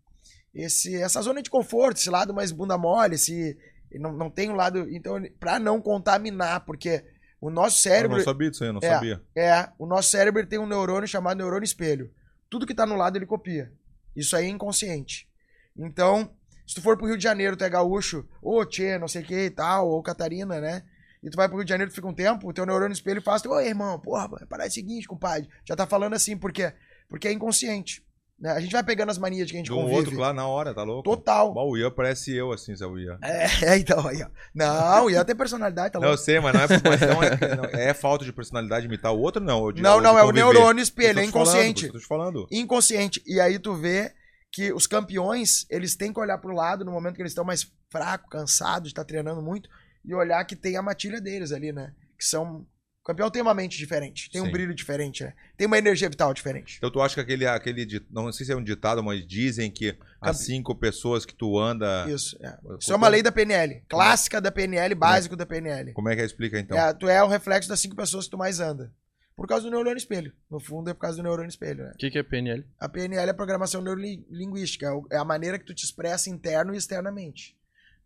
esse 0.54 0.96
essa 0.96 1.22
zona 1.22 1.42
de 1.42 1.50
conforto, 1.50 1.98
esse 1.98 2.10
lado 2.10 2.34
mais 2.34 2.50
bunda 2.50 2.76
mole, 2.76 3.14
esse 3.14 3.56
não, 3.92 4.12
não 4.12 4.30
tem 4.30 4.50
um 4.50 4.56
lado, 4.56 4.88
então, 4.90 5.22
pra 5.38 5.58
não 5.58 5.80
contaminar, 5.80 6.64
porque 6.64 7.04
o 7.40 7.50
nosso 7.50 7.78
Eu 7.78 7.92
cérebro 7.92 8.16
não 8.18 8.24
sabia 8.24 8.50
disso 8.50 8.62
aí, 8.64 8.68
eu 8.70 8.74
não 8.74 8.80
É. 8.82 8.88
sabia. 8.88 9.22
é, 9.36 9.68
o 9.78 9.86
nosso 9.86 10.10
cérebro 10.10 10.46
tem 10.46 10.58
um 10.58 10.66
neurônio 10.66 11.08
chamado 11.08 11.38
neurônio 11.38 11.64
espelho. 11.64 12.10
Tudo 12.48 12.66
que 12.66 12.74
tá 12.74 12.84
no 12.84 12.96
lado 12.96 13.16
ele 13.16 13.26
copia. 13.26 13.72
Isso 14.14 14.36
aí 14.36 14.46
é 14.46 14.48
inconsciente. 14.48 15.28
Então, 15.76 16.30
se 16.66 16.74
tu 16.74 16.82
for 16.82 16.96
pro 16.96 17.06
Rio 17.06 17.16
de 17.16 17.22
Janeiro, 17.22 17.56
tu 17.56 17.64
é 17.64 17.70
gaúcho, 17.70 18.28
ô 18.42 18.64
tchê, 18.64 18.98
não 18.98 19.08
sei 19.08 19.22
o 19.22 19.24
que 19.24 19.46
e 19.46 19.50
tal, 19.50 19.88
ou 19.88 20.02
Catarina, 20.02 20.60
né? 20.60 20.82
E 21.22 21.30
tu 21.30 21.36
vai 21.36 21.48
pro 21.48 21.56
Rio 21.58 21.64
de 21.64 21.70
Janeiro, 21.70 21.90
tu 21.92 21.94
fica 21.94 22.06
um 22.08 22.14
tempo, 22.14 22.48
o 22.48 22.52
teu 22.52 22.64
neurônio 22.66 22.92
espelho 22.92 23.22
faz, 23.22 23.44
ô 23.44 23.60
irmão, 23.60 23.98
porra, 24.00 24.28
parar 24.46 24.64
é 24.64 24.68
o 24.68 24.70
seguinte, 24.70 25.06
compadre. 25.06 25.48
Já 25.64 25.76
tá 25.76 25.86
falando 25.86 26.14
assim, 26.14 26.36
por 26.36 26.52
quê? 26.52 26.72
Porque 27.08 27.28
é 27.28 27.32
inconsciente. 27.32 28.02
Né? 28.40 28.50
A 28.52 28.60
gente 28.60 28.72
vai 28.72 28.82
pegando 28.82 29.10
as 29.10 29.18
manias 29.18 29.46
de 29.46 29.52
que 29.52 29.58
a 29.58 29.60
gente 29.60 29.70
um 29.72 29.76
convive. 29.76 29.96
outro 29.98 30.18
lá 30.18 30.32
na 30.32 30.46
hora, 30.46 30.72
tá 30.74 30.82
louco? 30.82 31.02
Total. 31.02 31.52
Bah, 31.52 31.62
O 31.62 31.76
Ian 31.76 31.90
parece 31.90 32.34
eu, 32.34 32.50
assim, 32.52 32.74
Zé 32.74 32.86
o 32.86 32.98
Ian. 32.98 33.18
É, 33.22 33.76
então, 33.76 34.06
aí, 34.06 34.22
ó. 34.22 34.28
Não, 34.54 35.04
o 35.04 35.10
Ian 35.10 35.24
tem 35.24 35.36
personalidade, 35.36 35.92
tá 35.92 35.98
Não, 35.98 36.06
eu 36.06 36.10
louco? 36.12 36.24
sei, 36.24 36.40
mas 36.40 36.54
não 36.54 36.62
é, 36.62 37.14
não 37.14 37.22
é, 37.22 37.56
não- 37.56 37.64
é 37.80 37.92
falta 37.92 38.24
de 38.24 38.32
personalidade 38.32 38.86
imitar 38.86 39.12
o 39.12 39.18
outro, 39.20 39.42
não. 39.42 39.66
eu 39.68 39.74
Não, 39.76 39.96
eu 39.96 40.00
não, 40.00 40.18
é 40.18 40.24
o 40.24 40.30
neurônio 40.32 40.80
Eu 40.80 40.82
espelho, 40.82 41.20
é 41.20 41.26
te 41.26 41.30
falando, 41.30 41.48
inconsciente. 41.50 41.86
eu 41.86 41.92
tô 41.92 41.98
te 41.98 42.06
falando. 42.06 42.46
inconsciente. 42.50 43.22
E 43.26 43.38
aí 43.38 43.58
tu 43.58 43.74
vê 43.74 44.12
que 44.50 44.72
os 44.72 44.86
campeões, 44.86 45.66
eles 45.70 45.94
têm 45.94 46.12
que 46.12 46.18
olhar 46.18 46.38
pro 46.38 46.54
lado 46.54 46.84
no 46.84 46.90
momento 46.92 47.16
que 47.16 47.22
eles 47.22 47.32
estão 47.32 47.44
mais 47.44 47.70
fracos, 47.90 48.28
cansados 48.30 48.84
de 48.84 48.92
estar 48.92 49.04
treinando 49.04 49.42
muito, 49.42 49.68
e 50.04 50.14
olhar 50.14 50.42
que 50.46 50.56
tem 50.56 50.76
a 50.78 50.82
matilha 50.82 51.20
deles 51.20 51.52
ali, 51.52 51.72
né? 51.72 51.92
Que 52.18 52.24
são. 52.24 52.64
O 53.02 53.04
campeão 53.04 53.30
tem 53.30 53.40
uma 53.40 53.54
mente 53.54 53.78
diferente, 53.78 54.30
tem 54.30 54.42
Sim. 54.42 54.48
um 54.48 54.52
brilho 54.52 54.74
diferente, 54.74 55.24
né? 55.24 55.32
Tem 55.56 55.66
uma 55.66 55.78
energia 55.78 56.08
vital 56.08 56.34
diferente. 56.34 56.76
Então 56.76 56.90
tu 56.90 57.00
acha 57.00 57.14
que 57.14 57.20
aquele, 57.20 57.46
aquele 57.46 58.06
não 58.10 58.30
sei 58.30 58.44
se 58.44 58.52
é 58.52 58.56
um 58.56 58.62
ditado, 58.62 59.02
mas 59.02 59.26
dizem 59.26 59.70
que 59.70 59.96
as 60.20 60.38
cinco 60.38 60.74
pessoas 60.74 61.24
que 61.24 61.34
tu 61.34 61.58
anda. 61.58 62.06
Isso. 62.10 62.36
É. 62.44 62.58
Isso 62.78 62.92
é 62.92 62.96
uma 62.96 63.08
lei 63.08 63.22
da 63.22 63.32
PNL. 63.32 63.82
Clássica 63.88 64.38
da 64.38 64.52
PNL, 64.52 64.94
básico 64.94 65.34
da 65.34 65.46
PNL. 65.46 65.94
Como 65.94 66.10
é 66.10 66.14
que 66.14 66.20
é? 66.20 66.26
explica 66.26 66.58
então? 66.58 66.76
É, 66.76 66.92
tu 66.92 67.08
é 67.08 67.22
o 67.24 67.26
reflexo 67.26 67.70
das 67.70 67.80
cinco 67.80 67.96
pessoas 67.96 68.26
que 68.26 68.32
tu 68.32 68.38
mais 68.38 68.60
anda. 68.60 68.92
Por 69.34 69.46
causa 69.46 69.64
do 69.64 69.70
neurônio 69.70 69.96
espelho. 69.96 70.34
No 70.50 70.60
fundo, 70.60 70.90
é 70.90 70.92
por 70.92 71.00
causa 71.00 71.16
do 71.16 71.22
neurônio 71.22 71.48
espelho, 71.48 71.84
né? 71.84 71.92
O 71.94 71.96
que, 71.96 72.10
que 72.10 72.18
é 72.18 72.22
PNL? 72.22 72.66
A 72.78 72.86
PNL 72.86 73.30
é 73.30 73.32
programação 73.32 73.80
neurolinguística. 73.80 74.86
é 75.10 75.16
É 75.16 75.16
a 75.16 75.24
maneira 75.24 75.58
que 75.58 75.64
tu 75.64 75.74
te 75.74 75.86
expressa 75.86 76.28
interno 76.28 76.74
e 76.74 76.76
externamente. 76.76 77.56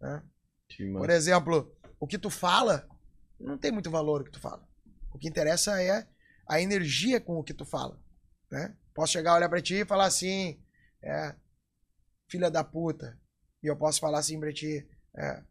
né? 0.00 0.22
Por 0.96 1.10
exemplo, 1.10 1.76
o 1.98 2.06
que 2.06 2.16
tu 2.16 2.30
fala 2.30 2.88
não 3.40 3.58
tem 3.58 3.72
muito 3.72 3.90
valor 3.90 4.20
o 4.20 4.24
que 4.24 4.30
tu 4.30 4.38
fala. 4.38 4.62
O 5.14 5.18
que 5.18 5.28
interessa 5.28 5.80
é 5.80 6.06
a 6.46 6.60
energia 6.60 7.20
com 7.20 7.38
o 7.38 7.44
que 7.44 7.54
tu 7.54 7.64
fala. 7.64 7.98
Né? 8.50 8.76
Posso 8.92 9.12
chegar, 9.12 9.34
olhar 9.34 9.48
pra 9.48 9.62
ti 9.62 9.76
e 9.76 9.84
falar 9.86 10.06
assim, 10.06 10.60
é, 11.02 11.34
filha 12.28 12.50
da 12.50 12.62
puta. 12.62 13.18
E 13.62 13.66
eu 13.66 13.76
posso 13.76 14.00
falar 14.00 14.18
assim 14.18 14.38
pra 14.38 14.52
ti, 14.52 14.86
é, 15.16 15.42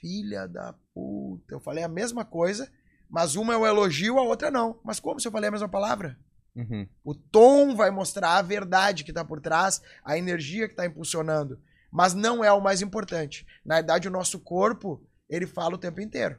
filha 0.00 0.46
da 0.46 0.74
puta. 0.92 1.54
Eu 1.54 1.60
falei 1.60 1.82
a 1.84 1.88
mesma 1.88 2.24
coisa, 2.24 2.70
mas 3.08 3.36
uma 3.36 3.54
é 3.54 3.56
um 3.56 3.66
elogio, 3.66 4.18
a 4.18 4.22
outra 4.22 4.50
não. 4.50 4.80
Mas 4.84 5.00
como 5.00 5.18
se 5.18 5.26
eu 5.26 5.32
falei 5.32 5.48
a 5.48 5.52
mesma 5.52 5.68
palavra? 5.68 6.18
Uhum. 6.54 6.88
O 7.04 7.14
tom 7.14 7.74
vai 7.76 7.90
mostrar 7.90 8.36
a 8.36 8.42
verdade 8.42 9.04
que 9.04 9.10
está 9.12 9.24
por 9.24 9.40
trás, 9.40 9.80
a 10.04 10.18
energia 10.18 10.66
que 10.66 10.72
está 10.72 10.84
impulsionando. 10.84 11.60
Mas 11.90 12.14
não 12.14 12.44
é 12.44 12.52
o 12.52 12.60
mais 12.60 12.82
importante. 12.82 13.46
Na 13.64 13.76
verdade, 13.76 14.08
o 14.08 14.10
nosso 14.10 14.40
corpo, 14.40 15.06
ele 15.28 15.46
fala 15.46 15.76
o 15.76 15.78
tempo 15.78 16.00
inteiro. 16.00 16.38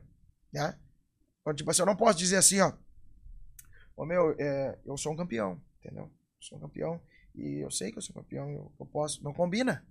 Né? 0.54 0.78
Então, 1.50 1.56
tipo 1.56 1.72
assim, 1.72 1.82
eu 1.82 1.86
não 1.88 1.96
posso 1.96 2.18
dizer 2.20 2.36
assim, 2.38 2.60
ó. 2.62 2.72
Ô 3.98 4.06
meu, 4.06 4.36
é, 4.38 4.78
eu 4.86 4.96
sou 4.98 5.14
um 5.14 5.16
campeão, 5.16 5.60
entendeu? 5.80 6.04
Eu 6.04 6.12
sou 6.40 6.58
um 6.58 6.62
campeão 6.62 7.02
e 7.36 7.64
eu 7.64 7.72
sei 7.72 7.92
que 7.92 7.98
eu 7.98 8.02
sou 8.02 8.14
campeão, 8.14 8.50
eu, 8.52 8.72
eu 8.80 8.86
posso. 8.86 9.24
Não 9.24 9.34
combina. 9.34 9.84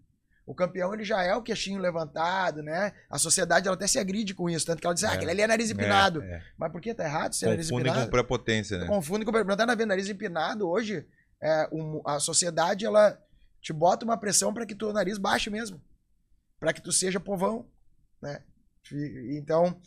O 0.46 0.54
campeão, 0.54 0.94
ele 0.94 1.04
já 1.04 1.22
é 1.22 1.34
o 1.34 1.42
queixinho 1.42 1.78
levantado, 1.80 2.62
né? 2.62 2.94
A 3.10 3.18
sociedade, 3.18 3.66
ela 3.66 3.74
até 3.76 3.86
se 3.88 3.98
agride 3.98 4.32
com 4.34 4.48
isso. 4.48 4.64
Tanto 4.64 4.80
que 4.80 4.86
ela 4.86 4.94
diz, 4.94 5.02
ah, 5.04 5.12
É. 5.12 5.16
aquele 5.16 5.30
ali 5.32 5.42
é 5.42 5.46
nariz 5.48 5.70
empinado. 5.70 6.22
É, 6.22 6.36
é. 6.36 6.42
Mas 6.56 6.70
por 6.72 6.80
que 6.80 6.94
tá 6.94 7.04
errado 7.04 7.34
ser 7.34 7.46
nariz 7.46 7.66
Confundem 7.68 7.90
empinado? 7.90 8.06
com 8.06 8.10
prepotência, 8.12 8.78
né? 8.78 8.86
Confunde 8.86 9.24
com 9.26 9.32
não 9.32 9.56
tá 9.56 9.66
na 9.66 9.74
vendo 9.74 9.88
nariz 9.88 10.08
empinado 10.08 10.66
hoje. 10.68 11.04
É, 11.42 11.68
o- 11.72 12.02
a 12.06 12.18
sociedade 12.20 12.86
ela 12.86 13.20
te 13.60 13.72
bota 13.74 14.04
uma 14.06 14.16
pressão 14.16 14.54
para 14.54 14.64
que 14.64 14.74
teu 14.74 14.92
nariz 14.92 15.18
baixe 15.18 15.50
mesmo, 15.50 15.82
para 16.60 16.72
que 16.72 16.80
tu 16.80 16.92
seja 16.92 17.18
povão, 17.20 17.68
né? 18.22 18.42
Então, 19.36 19.78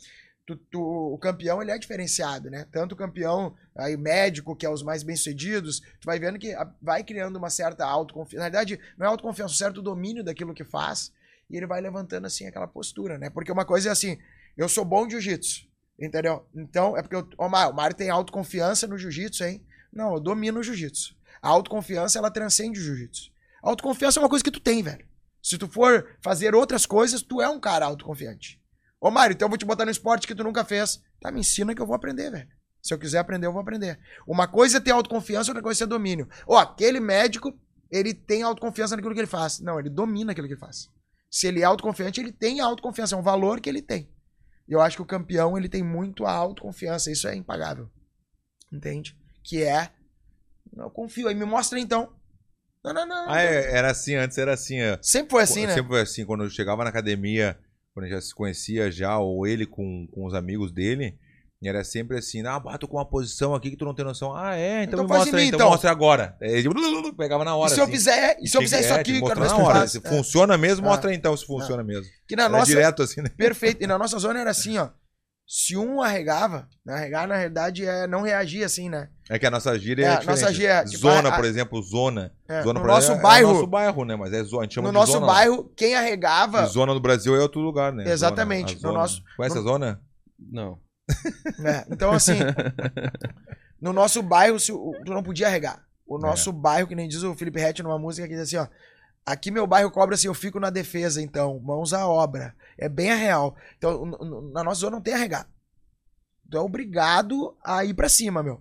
tu- 0.46 0.56
tu- 0.56 1.14
o 1.14 1.18
campeão 1.18 1.62
ele 1.62 1.72
é 1.72 1.78
diferenciado, 1.78 2.50
né? 2.50 2.66
Tanto 2.72 2.94
o 2.94 2.96
campeão 2.96 3.56
aí 3.76 3.96
médico 3.96 4.56
que 4.56 4.66
é 4.66 4.70
os 4.70 4.84
mais 4.84 5.04
bem 5.04 5.16
sucedidos, 5.16 5.80
tu 5.80 6.06
vai 6.06 6.20
vendo 6.20 6.40
que 6.40 6.56
vai 6.82 7.04
criando 7.04 7.36
uma 7.38 7.50
certa 7.50 7.86
autoconfiança. 7.86 8.44
Na 8.44 8.50
verdade, 8.50 8.80
não 8.98 9.06
é 9.06 9.10
autoconfiança, 9.10 9.54
um 9.54 9.58
certo 9.58 9.82
domínio 9.82 10.24
daquilo 10.24 10.54
que 10.54 10.64
faz 10.64 11.12
e 11.50 11.58
ele 11.58 11.68
vai 11.68 11.82
levantando 11.82 12.26
assim 12.26 12.48
aquela 12.48 12.68
postura, 12.68 13.18
né? 13.18 13.30
Porque 13.30 13.52
uma 13.52 13.66
coisa 13.66 13.90
é 13.90 13.92
assim, 13.92 14.18
eu 14.58 14.68
sou 14.70 14.86
bom 14.86 15.06
de 15.06 15.14
jiu-jitsu, 15.14 15.68
entendeu? 16.00 16.46
Então, 16.56 16.98
é 16.98 17.02
porque 17.02 17.34
ó, 17.38 17.50
Mário, 17.50 17.72
o 17.72 17.76
Mário 17.76 17.96
tem 17.96 18.10
autoconfiança 18.10 18.88
no 18.88 18.98
jiu-jitsu, 18.98 19.44
hein? 19.44 19.66
Não, 19.92 20.14
eu 20.14 20.20
domino 20.20 20.60
o 20.60 20.64
jiu-jitsu. 20.64 21.16
A 21.42 21.50
autoconfiança, 21.50 22.20
ela 22.20 22.32
transcende 22.32 22.80
o 22.80 22.84
jiu-jitsu. 22.84 23.32
A 23.64 23.70
autoconfiança 23.70 24.20
é 24.20 24.24
uma 24.24 24.30
coisa 24.30 24.44
que 24.44 24.52
tu 24.52 24.60
tem, 24.60 24.82
velho. 24.84 25.06
Se 25.42 25.58
tu 25.58 25.68
for 25.68 26.08
fazer 26.22 26.54
outras 26.54 26.86
coisas, 26.86 27.22
tu 27.22 27.42
é 27.42 27.50
um 27.50 27.60
cara 27.60 27.86
autoconfiante. 27.86 28.61
Ô, 29.02 29.10
Mário, 29.10 29.34
então 29.34 29.48
eu 29.48 29.50
vou 29.50 29.58
te 29.58 29.66
botar 29.66 29.84
no 29.84 29.90
esporte 29.92 30.28
que 30.28 30.36
tu 30.36 30.44
nunca 30.44 30.64
fez. 30.64 31.02
Tá, 31.20 31.32
me 31.32 31.40
ensina 31.40 31.74
que 31.74 31.82
eu 31.82 31.88
vou 31.88 31.96
aprender, 31.96 32.30
velho. 32.30 32.48
Se 32.84 32.94
eu 32.94 33.00
quiser 33.00 33.18
aprender, 33.18 33.48
eu 33.48 33.52
vou 33.52 33.62
aprender. 33.62 34.00
Uma 34.28 34.48
coisa 34.48 34.78
é 34.78 34.80
ter 34.80 34.92
autoconfiança, 34.92 35.50
outra 35.50 35.64
coisa 35.64 35.84
é 35.84 35.88
ter 35.88 35.90
domínio. 35.90 36.30
Ó, 36.48 36.58
aquele 36.58 37.00
médico, 37.00 37.52
ele 37.90 38.14
tem 38.14 38.44
autoconfiança 38.44 38.96
naquilo 38.96 39.14
que 39.14 39.20
ele 39.20 39.28
faz. 39.28 39.60
Não, 39.60 39.80
ele 39.80 39.90
domina 39.90 40.32
aquilo 40.32 40.48
que 40.48 40.54
ele 40.54 40.60
faz. 40.60 40.88
Se 41.30 41.48
ele 41.48 41.62
é 41.62 41.64
autoconfiante, 41.64 42.22
ele 42.22 42.32
tem 42.32 42.60
autoconfiança. 42.60 43.16
É 43.16 43.18
um 43.18 43.24
valor 43.24 43.60
que 43.60 43.70
ele 43.70 43.82
tem. 43.82 44.08
E 44.68 44.74
eu 44.74 44.82
acho 44.82 44.98
que 44.98 45.02
o 45.02 45.06
campeão, 45.06 45.58
ele 45.58 45.68
tem 45.68 45.84
muito 45.84 46.26
a 46.26 46.32
autoconfiança. 46.32 47.12
Isso 47.12 47.28
é 47.28 47.36
impagável. 47.36 47.90
Entende? 48.72 49.18
Que 49.44 49.64
é. 49.64 49.90
Eu 50.78 50.92
confio. 50.92 51.28
Aí 51.28 51.36
me 51.36 51.46
mostra 51.46 51.80
então. 51.80 52.14
Não, 52.84 52.94
não, 52.94 53.06
não. 53.06 53.30
Ah, 53.30 53.42
é, 53.42 53.76
era 53.76 53.92
assim, 53.92 54.16
antes 54.16 54.38
era 54.38 54.54
assim. 54.54 54.80
ó. 54.82 54.98
Sempre 55.02 55.32
foi 55.32 55.44
assim, 55.44 55.66
né? 55.66 55.74
Sempre 55.74 55.90
foi 55.90 56.02
assim, 56.02 56.26
quando 56.26 56.44
eu 56.44 56.50
chegava 56.50 56.84
na 56.84 56.90
academia, 56.90 57.60
quando 57.94 58.08
já 58.10 58.22
se 58.22 58.34
conhecia 58.34 58.92
já, 58.92 59.18
ou 59.20 59.46
ele 59.46 59.66
com, 59.66 60.08
com 60.12 60.26
os 60.26 60.34
amigos 60.34 60.72
dele, 60.72 61.18
era 61.64 61.84
sempre 61.84 62.18
assim, 62.18 62.44
ah, 62.48 62.60
bato 62.60 62.88
com 62.88 62.98
uma 62.98 63.06
posição 63.08 63.54
aqui 63.54 63.70
que 63.70 63.78
tu 63.78 63.86
não 63.86 63.94
tem 63.94 64.04
noção. 64.04 64.36
Ah, 64.36 64.56
é, 64.56 64.84
então, 64.84 65.04
Então 65.04 65.04
me 65.04 65.10
mostra 65.20 65.38
mim, 65.40 65.46
então, 65.46 65.58
então. 65.60 65.70
mostra 65.70 65.92
agora. 65.92 66.36
Ele 66.42 66.68
pegava 67.16 67.46
na 67.46 67.52
E 67.52 67.54
hora. 67.54 67.70
se 67.70 67.80
eu 67.80 67.84
assim. 67.84 67.92
fizer, 67.94 68.38
e 68.42 68.48
se 68.48 68.58
eu 68.58 68.62
fizer 68.62 68.78
que- 68.80 68.84
isso 68.86 68.94
é, 68.94 69.00
aqui, 69.00 69.22
quero 69.22 69.42
ver 69.42 69.50
se 69.50 69.56
na 69.58 69.64
hora. 69.64 69.88
Se 69.88 69.98
É. 70.00 70.02
funciona 70.10 70.58
mesmo, 70.58 70.88
Ah. 70.88 70.90
mostra 70.90 71.14
então 71.14 71.38
se 71.38 71.46
funciona 71.46 71.84
mesmo. 71.84 72.06
Que 72.28 72.36
na 72.36 72.44
Era 72.46 72.52
nossa. 72.52 72.66
direto 72.66 73.04
assim, 73.04 73.22
né? 73.22 73.30
Perfeito. 73.38 73.84
E 73.84 73.86
na 73.88 73.98
nossa 74.00 74.18
zona 74.18 74.40
era 74.40 74.50
assim, 74.50 74.78
ó. 74.80 74.90
Se 75.46 75.76
um 75.78 76.02
arregava, 76.02 76.68
né? 76.86 76.94
arregar 76.94 77.28
na 77.28 77.36
realidade 77.36 77.86
é 77.86 78.08
não 78.08 78.22
reagir 78.22 78.64
assim, 78.64 78.90
né? 78.90 79.10
É 79.34 79.40
que 79.40 79.46
a 79.46 79.52
nossa 79.52 79.80
gíria 79.80 80.04
é, 80.06 80.08
É, 80.08 80.18
diferente. 80.20 80.42
nossa 80.42 80.54
gíria 80.54 80.70
é, 80.74 80.84
tipo, 80.84 80.98
zona, 80.98 81.30
a- 81.30 81.34
a- 81.34 81.36
por 81.38 81.46
exemplo, 81.46 81.82
zona. 81.82 82.34
É, 82.50 82.62
zona 82.64 82.80
no 82.82 82.86
nosso 82.86 83.08
exemplo, 83.08 83.22
bairro- 83.24 83.50
É 83.50 83.54
nosso 83.54 83.68
bairro, 83.68 84.06
né? 84.06 84.16
Mas 84.18 84.34
é 84.34 84.44
zona. 84.44 84.62
A 84.62 84.64
gente 84.66 84.74
chama 84.76 84.88
No 84.88 84.92
de 84.92 85.00
nosso 85.00 85.12
zona. 85.14 85.26
bairro, 85.28 85.72
quem 85.76 85.96
arregava. 85.96 86.64
E 86.64 86.66
zona 86.68 86.94
no 86.94 87.00
Brasil 87.00 87.34
é 87.36 87.40
outro 87.40 87.62
lugar, 87.62 87.94
né? 87.94 88.12
Exatamente, 88.12 88.78
Zona, 88.78 88.90
a 88.90 88.92
no 88.94 89.00
nosso- 89.00 89.24
Conhece 89.38 89.56
no- 89.56 89.62
a 89.62 89.64
zona? 89.64 90.02
Não. 90.38 90.80
né? 91.60 91.86
Então, 91.90 92.12
assim, 92.12 92.34
no 93.82 93.94
nosso 93.94 94.22
bairro, 94.22 94.60
se, 94.60 94.72
tu 94.72 95.14
não 95.14 95.24
podia 95.24 95.48
arregar. 95.48 95.82
O 96.06 96.18
É. 96.18 96.22
nosso 96.22 96.52
bairro, 96.52 96.88
que 96.88 96.96
nem 96.96 97.08
diz 97.08 97.24
o 97.24 97.34
Felipe 97.36 97.60
Rett 97.60 97.82
numa 97.82 97.98
música 97.98 98.28
que 98.28 98.34
diz 98.34 98.44
assim, 98.44 98.58
ó. 98.58 98.68
Aqui 99.26 99.52
meu 99.52 99.66
bairro 99.68 99.92
cobra 99.92 100.16
assim, 100.16 100.28
eu 100.28 100.34
fico 100.34 100.60
na 100.60 100.70
defesa, 100.70 101.22
então, 101.22 101.60
mãos 101.60 101.94
à 101.94 102.06
obra. 102.08 102.54
É 102.78 102.90
bem 102.90 103.12
a 103.12 103.16
real. 103.16 103.56
Então, 103.78 104.06
na 104.54 104.64
nossa 104.64 104.82
zona 104.82 104.96
não 104.98 105.02
tem 105.02 105.14
arregar. 105.14 105.48
Tu 106.50 106.58
é 106.58 106.60
obrigado 106.60 107.56
a 107.64 107.86
ir 107.86 107.94
pra 107.94 108.10
cima, 108.10 108.42
meu. 108.44 108.60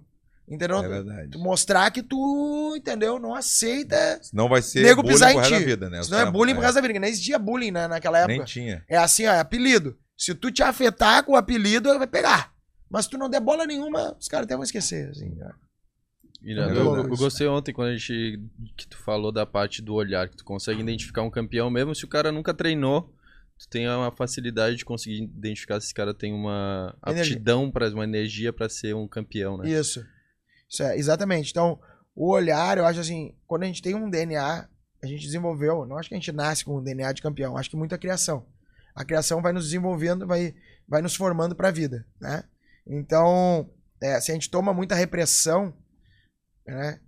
Entendeu? 0.51 0.79
É 0.79 0.89
verdade. 0.89 1.31
Tu 1.31 1.39
mostrar 1.39 1.91
que 1.93 2.03
tu, 2.03 2.75
entendeu? 2.77 3.21
Não 3.21 3.35
aceita. 3.35 4.19
Senão 4.21 4.49
vai 4.49 4.61
ser 4.61 4.83
Nego 4.83 5.01
bullying 5.03 5.15
pisar 5.15 5.33
em 5.33 5.43
ti. 5.43 5.51
da 5.51 5.59
vida, 5.61 5.89
né? 5.89 6.03
Senão 6.03 6.19
é 6.19 6.31
bullying 6.31 6.55
por 6.55 6.63
causa 6.63 6.75
da 6.75 6.81
vida. 6.81 6.93
que 6.95 6.99
Nem 6.99 7.11
existia 7.11 7.39
bullying 7.39 7.71
né, 7.71 7.87
naquela 7.87 8.19
época. 8.19 8.35
Nem 8.35 8.45
tinha. 8.45 8.85
É 8.89 8.97
assim, 8.97 9.27
ó, 9.27 9.33
é 9.33 9.39
apelido. 9.39 9.97
Se 10.19 10.35
tu 10.35 10.51
te 10.51 10.63
afetar 10.63 11.25
com 11.25 11.33
o 11.33 11.37
apelido, 11.37 11.97
vai 11.97 12.07
pegar. 12.07 12.53
Mas 12.91 13.05
se 13.05 13.11
tu 13.13 13.17
não 13.17 13.31
der 13.31 13.41
bola 13.41 13.65
nenhuma, 13.65 14.17
os 14.19 14.27
caras 14.27 14.45
até 14.45 14.55
vão 14.55 14.65
esquecer. 14.65 15.11
Assim. 15.11 15.33
Irado. 16.43 16.77
É 16.77 16.81
Eu, 16.81 16.97
eu 16.97 17.09
gostei 17.17 17.47
ontem 17.47 17.73
quando 17.73 17.89
a 17.91 17.97
gente 17.97 18.43
que 18.77 18.89
tu 18.89 18.99
falou 18.99 19.31
da 19.31 19.47
parte 19.47 19.81
do 19.81 19.95
olhar, 19.95 20.29
que 20.29 20.37
tu 20.37 20.45
consegue 20.45 20.81
identificar 20.81 21.23
um 21.23 21.31
campeão 21.31 21.71
mesmo 21.71 21.95
se 21.95 22.05
o 22.05 22.09
cara 22.09 22.33
nunca 22.33 22.53
treinou. 22.53 23.15
Tu 23.59 23.69
tem 23.69 23.87
uma 23.89 24.11
facilidade 24.11 24.77
de 24.77 24.85
conseguir 24.87 25.23
identificar 25.23 25.79
se 25.81 25.87
esse 25.87 25.95
cara 25.95 26.15
tem 26.15 26.33
uma 26.33 26.97
Energia. 27.07 27.35
aptidão 27.35 27.71
para 27.71 27.89
uma 27.91 28.05
energia 28.05 28.53
pra 28.53 28.69
ser 28.71 28.95
um 28.95 29.07
campeão, 29.07 29.59
né? 29.59 29.69
Isso. 29.71 30.05
Isso 30.71 30.83
é, 30.83 30.97
exatamente. 30.97 31.51
Então, 31.51 31.81
o 32.15 32.31
olhar, 32.31 32.79
eu 32.79 32.87
acho 32.87 33.01
assim, 33.01 33.35
quando 33.47 33.65
a 33.65 33.67
gente 33.67 33.83
tem 33.83 33.95
um 33.95 34.09
DNA, 34.09 34.69
a 35.03 35.07
gente 35.07 35.23
desenvolveu, 35.23 35.85
não 35.87 35.97
acho 35.97 36.09
que 36.09 36.15
a 36.15 36.19
gente 36.19 36.33
nasce 36.33 36.65
com 36.65 36.79
um 36.79 36.83
DNA 36.83 37.13
de 37.13 37.23
campeão, 37.23 37.57
acho 37.57 37.71
que 37.71 37.77
muita 37.77 37.99
criação. 37.99 38.47
A 38.95 39.05
criação 39.05 39.43
vai 39.43 39.53
nos 39.53 39.65
desenvolvendo, 39.65 40.27
vai, 40.27 40.55
vai 40.87 41.03
nos 41.03 41.15
formando 41.15 41.57
pra 41.57 41.71
vida, 41.71 42.07
né? 42.21 42.45
Então, 42.87 43.71
é, 44.01 44.21
se 44.21 44.31
a 44.31 44.35
gente 44.35 44.51
toma 44.51 44.73
muita 44.73 44.95
repressão, 44.95 45.75
né? 46.67 47.01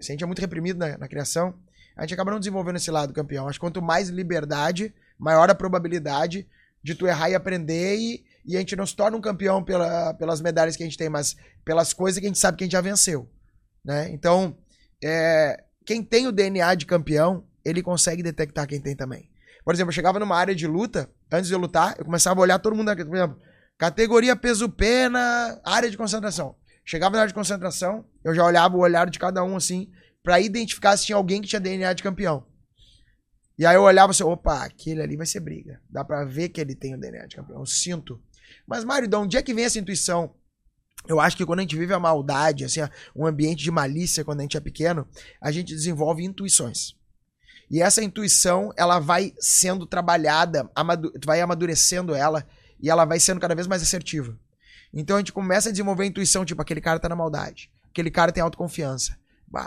Se 0.00 0.12
a 0.12 0.14
gente 0.14 0.22
é 0.22 0.26
muito 0.26 0.40
reprimido 0.40 0.78
na, 0.78 0.96
na 0.96 1.08
criação, 1.08 1.58
a 1.96 2.02
gente 2.02 2.14
acaba 2.14 2.30
não 2.30 2.38
desenvolvendo 2.38 2.76
esse 2.76 2.90
lado 2.90 3.12
campeão. 3.12 3.48
Acho 3.48 3.58
que 3.58 3.64
quanto 3.64 3.82
mais 3.82 4.08
liberdade, 4.08 4.94
maior 5.18 5.50
a 5.50 5.54
probabilidade 5.54 6.48
de 6.82 6.94
tu 6.94 7.06
errar 7.06 7.30
e 7.30 7.34
aprender 7.34 7.96
e, 7.96 8.24
e 8.48 8.56
a 8.56 8.60
gente 8.60 8.74
não 8.74 8.86
se 8.86 8.96
torna 8.96 9.14
um 9.14 9.20
campeão 9.20 9.62
pela, 9.62 10.14
pelas 10.14 10.40
medalhas 10.40 10.74
que 10.74 10.82
a 10.82 10.86
gente 10.86 10.96
tem, 10.96 11.10
mas 11.10 11.36
pelas 11.66 11.92
coisas 11.92 12.18
que 12.18 12.24
a 12.24 12.28
gente 12.28 12.38
sabe 12.38 12.56
que 12.56 12.64
a 12.64 12.66
gente 12.66 12.72
já 12.72 12.80
venceu. 12.80 13.30
Né? 13.84 14.08
Então, 14.10 14.56
é, 15.04 15.62
quem 15.84 16.02
tem 16.02 16.26
o 16.26 16.32
DNA 16.32 16.74
de 16.74 16.86
campeão, 16.86 17.44
ele 17.62 17.82
consegue 17.82 18.22
detectar 18.22 18.66
quem 18.66 18.80
tem 18.80 18.96
também. 18.96 19.30
Por 19.62 19.74
exemplo, 19.74 19.90
eu 19.90 19.94
chegava 19.94 20.18
numa 20.18 20.34
área 20.34 20.54
de 20.54 20.66
luta, 20.66 21.10
antes 21.30 21.48
de 21.48 21.54
eu 21.54 21.58
lutar, 21.58 21.94
eu 21.98 22.06
começava 22.06 22.40
a 22.40 22.42
olhar 22.42 22.58
todo 22.58 22.74
mundo, 22.74 22.90
por 22.96 23.16
exemplo, 23.16 23.38
categoria 23.76 24.34
peso-pena, 24.34 25.60
área 25.62 25.90
de 25.90 25.98
concentração. 25.98 26.56
Chegava 26.86 27.16
na 27.16 27.20
área 27.20 27.28
de 27.28 27.34
concentração, 27.34 28.02
eu 28.24 28.34
já 28.34 28.46
olhava 28.46 28.78
o 28.78 28.80
olhar 28.80 29.10
de 29.10 29.18
cada 29.18 29.44
um 29.44 29.56
assim, 29.56 29.90
pra 30.22 30.40
identificar 30.40 30.96
se 30.96 31.04
tinha 31.04 31.16
alguém 31.16 31.42
que 31.42 31.48
tinha 31.48 31.60
DNA 31.60 31.92
de 31.92 32.02
campeão. 32.02 32.46
E 33.58 33.66
aí 33.66 33.74
eu 33.74 33.82
olhava 33.82 34.12
assim, 34.12 34.22
opa, 34.22 34.64
aquele 34.64 35.02
ali 35.02 35.16
vai 35.16 35.26
ser 35.26 35.40
briga. 35.40 35.82
Dá 35.90 36.02
pra 36.02 36.24
ver 36.24 36.48
que 36.48 36.60
ele 36.60 36.74
tem 36.74 36.94
o 36.94 36.98
DNA 36.98 37.26
de 37.26 37.36
campeão, 37.36 37.58
eu 37.58 37.66
sinto. 37.66 38.22
Mas, 38.68 38.84
Mário, 38.84 39.08
de 39.08 39.16
onde 39.16 39.38
é 39.38 39.42
que 39.42 39.54
vem 39.54 39.64
essa 39.64 39.78
intuição? 39.78 40.34
Eu 41.08 41.18
acho 41.18 41.36
que 41.38 41.46
quando 41.46 41.60
a 41.60 41.62
gente 41.62 41.76
vive 41.76 41.94
a 41.94 41.98
maldade, 41.98 42.66
assim, 42.66 42.80
um 43.16 43.26
ambiente 43.26 43.64
de 43.64 43.70
malícia 43.70 44.22
quando 44.22 44.40
a 44.40 44.42
gente 44.42 44.58
é 44.58 44.60
pequeno, 44.60 45.08
a 45.40 45.50
gente 45.50 45.74
desenvolve 45.74 46.22
intuições. 46.22 46.94
E 47.70 47.80
essa 47.80 48.02
intuição, 48.02 48.70
ela 48.76 48.98
vai 48.98 49.32
sendo 49.38 49.86
trabalhada, 49.86 50.70
vai 51.24 51.40
amadurecendo 51.40 52.14
ela 52.14 52.46
e 52.78 52.90
ela 52.90 53.06
vai 53.06 53.18
sendo 53.18 53.40
cada 53.40 53.54
vez 53.54 53.66
mais 53.66 53.82
assertiva. 53.82 54.38
Então 54.92 55.16
a 55.16 55.20
gente 55.20 55.32
começa 55.32 55.70
a 55.70 55.72
desenvolver 55.72 56.04
a 56.04 56.06
intuição, 56.06 56.44
tipo, 56.44 56.60
aquele 56.60 56.80
cara 56.80 57.00
tá 57.00 57.08
na 57.08 57.16
maldade, 57.16 57.70
aquele 57.90 58.10
cara 58.10 58.32
tem 58.32 58.42
autoconfiança, 58.42 59.18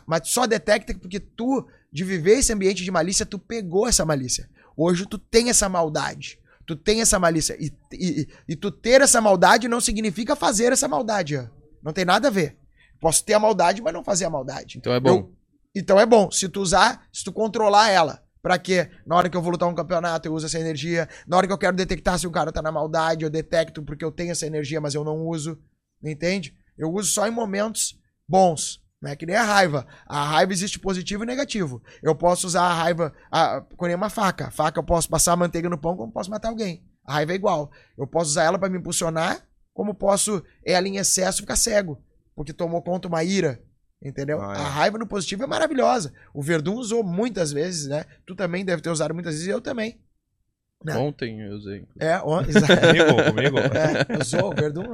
Mas 0.06 0.30
só 0.30 0.46
detecta 0.46 0.94
porque 0.94 1.20
tu, 1.20 1.68
de 1.92 2.04
viver 2.04 2.40
esse 2.40 2.54
ambiente 2.54 2.84
de 2.84 2.92
malícia, 2.92 3.26
tu 3.26 3.40
pegou 3.40 3.88
essa 3.88 4.06
malícia. 4.06 4.48
Hoje 4.78 5.08
tu 5.08 5.18
tem 5.18 5.50
essa 5.50 5.68
maldade. 5.68 6.41
Tu 6.66 6.76
tem 6.76 7.02
essa 7.02 7.20
malícia. 7.20 7.56
E, 7.60 7.72
e, 7.94 8.28
e 8.50 8.56
tu 8.56 8.72
ter 8.72 9.02
essa 9.02 9.20
maldade 9.20 9.68
não 9.68 9.82
significa 9.82 10.36
fazer 10.36 10.72
essa 10.72 10.88
maldade. 10.88 11.38
ó. 11.38 11.46
Não 11.84 11.92
tem 11.94 12.06
nada 12.06 12.28
a 12.28 12.32
ver. 12.32 12.58
Posso 13.00 13.24
ter 13.26 13.34
a 13.34 13.40
maldade, 13.40 13.82
mas 13.82 13.94
não 13.94 14.04
fazer 14.04 14.26
a 14.26 14.30
maldade. 14.30 14.78
Então 14.78 14.94
é 14.94 15.00
bom. 15.00 15.10
Eu- 15.10 15.36
então 15.76 16.00
é 16.00 16.06
bom. 16.06 16.30
Se 16.30 16.48
tu 16.50 16.62
usar, 16.62 17.08
se 17.12 17.24
tu 17.24 17.32
controlar 17.32 17.90
ela. 17.90 18.22
Pra 18.42 18.58
quê? 18.58 18.90
Na 19.06 19.16
hora 19.16 19.30
que 19.30 19.38
eu 19.38 19.42
vou 19.42 19.52
lutar 19.52 19.70
um 19.70 19.76
campeonato, 19.76 20.28
eu 20.28 20.34
uso 20.34 20.46
essa 20.48 20.60
energia. 20.60 21.08
Na 21.28 21.38
hora 21.38 21.46
que 21.48 21.54
eu 21.54 21.58
quero 21.58 21.76
detectar 21.78 22.18
se 22.20 22.26
o 22.28 22.32
cara 22.32 22.52
tá 22.52 22.62
na 22.62 22.72
maldade, 22.72 23.24
eu 23.24 23.30
detecto 23.30 23.84
porque 23.84 24.04
eu 24.04 24.12
tenho 24.12 24.32
essa 24.32 24.46
energia, 24.48 24.82
mas 24.82 24.94
eu 24.96 25.04
não 25.04 25.26
uso. 25.28 25.58
Entende? 26.04 26.56
Eu 26.78 26.92
uso 26.92 27.12
só 27.12 27.28
em 27.28 27.32
momentos 27.32 28.00
bons. 28.28 28.82
Não 29.02 29.10
é 29.10 29.16
que 29.16 29.26
nem 29.26 29.36
a 29.36 29.44
raiva. 29.44 29.88
A 30.06 30.24
raiva 30.24 30.54
existe 30.54 30.78
positivo 30.78 31.24
e 31.24 31.26
negativo. 31.26 31.82
Eu 32.04 32.14
posso 32.16 32.46
usar 32.46 32.64
a 32.64 32.74
raiva 32.74 33.12
a, 33.32 33.62
com 33.76 33.88
uma 33.88 34.10
faca. 34.10 34.48
A 34.48 34.52
faca 34.52 34.80
eu 34.80 34.84
posso 34.84 35.10
passar 35.10 35.36
manteiga 35.36 35.68
no 35.70 35.78
pão, 35.78 35.98
como 35.98 36.12
posso 36.12 36.30
matar 36.30 36.50
alguém. 36.50 36.86
A 37.04 37.14
raiva 37.14 37.32
é 37.32 37.36
igual. 37.36 37.72
Eu 37.98 38.06
posso 38.06 38.30
usar 38.30 38.44
ela 38.44 38.60
pra 38.60 38.70
me 38.70 38.78
impulsionar, 38.78 39.44
como 39.74 39.96
posso 39.96 40.44
ela 40.64 40.88
em 40.88 40.98
excesso 40.98 41.42
ficar 41.42 41.56
cego. 41.56 42.00
Porque 42.36 42.54
tomou 42.54 42.82
conta 42.84 43.08
uma 43.08 43.24
ira. 43.24 43.64
Entendeu? 44.04 44.40
Ah, 44.42 44.54
é. 44.54 44.58
A 44.58 44.68
raiva 44.68 44.98
no 45.00 45.08
positivo 45.08 45.44
é 45.44 45.48
maravilhosa. 45.48 46.14
O 46.34 46.42
Verdun 46.42 46.76
usou 46.76 47.04
muitas 47.04 47.52
vezes, 47.52 47.88
né? 47.88 48.06
Tu 48.26 48.36
também 48.36 48.64
deve 48.64 48.82
ter 48.82 48.90
usado 48.90 49.14
muitas 49.14 49.34
vezes, 49.34 49.48
e 49.48 49.52
eu 49.52 49.62
também. 49.62 50.00
Né? 50.84 50.98
Ontem 50.98 51.42
eu 51.42 51.54
usei. 51.54 51.84
É, 52.00 52.16
exato. 52.48 52.82
Comigo, 52.88 53.24
comigo. 53.32 53.58
É, 53.60 54.18
usou 54.22 54.52
o 54.52 54.56
Verdun. 54.56 54.92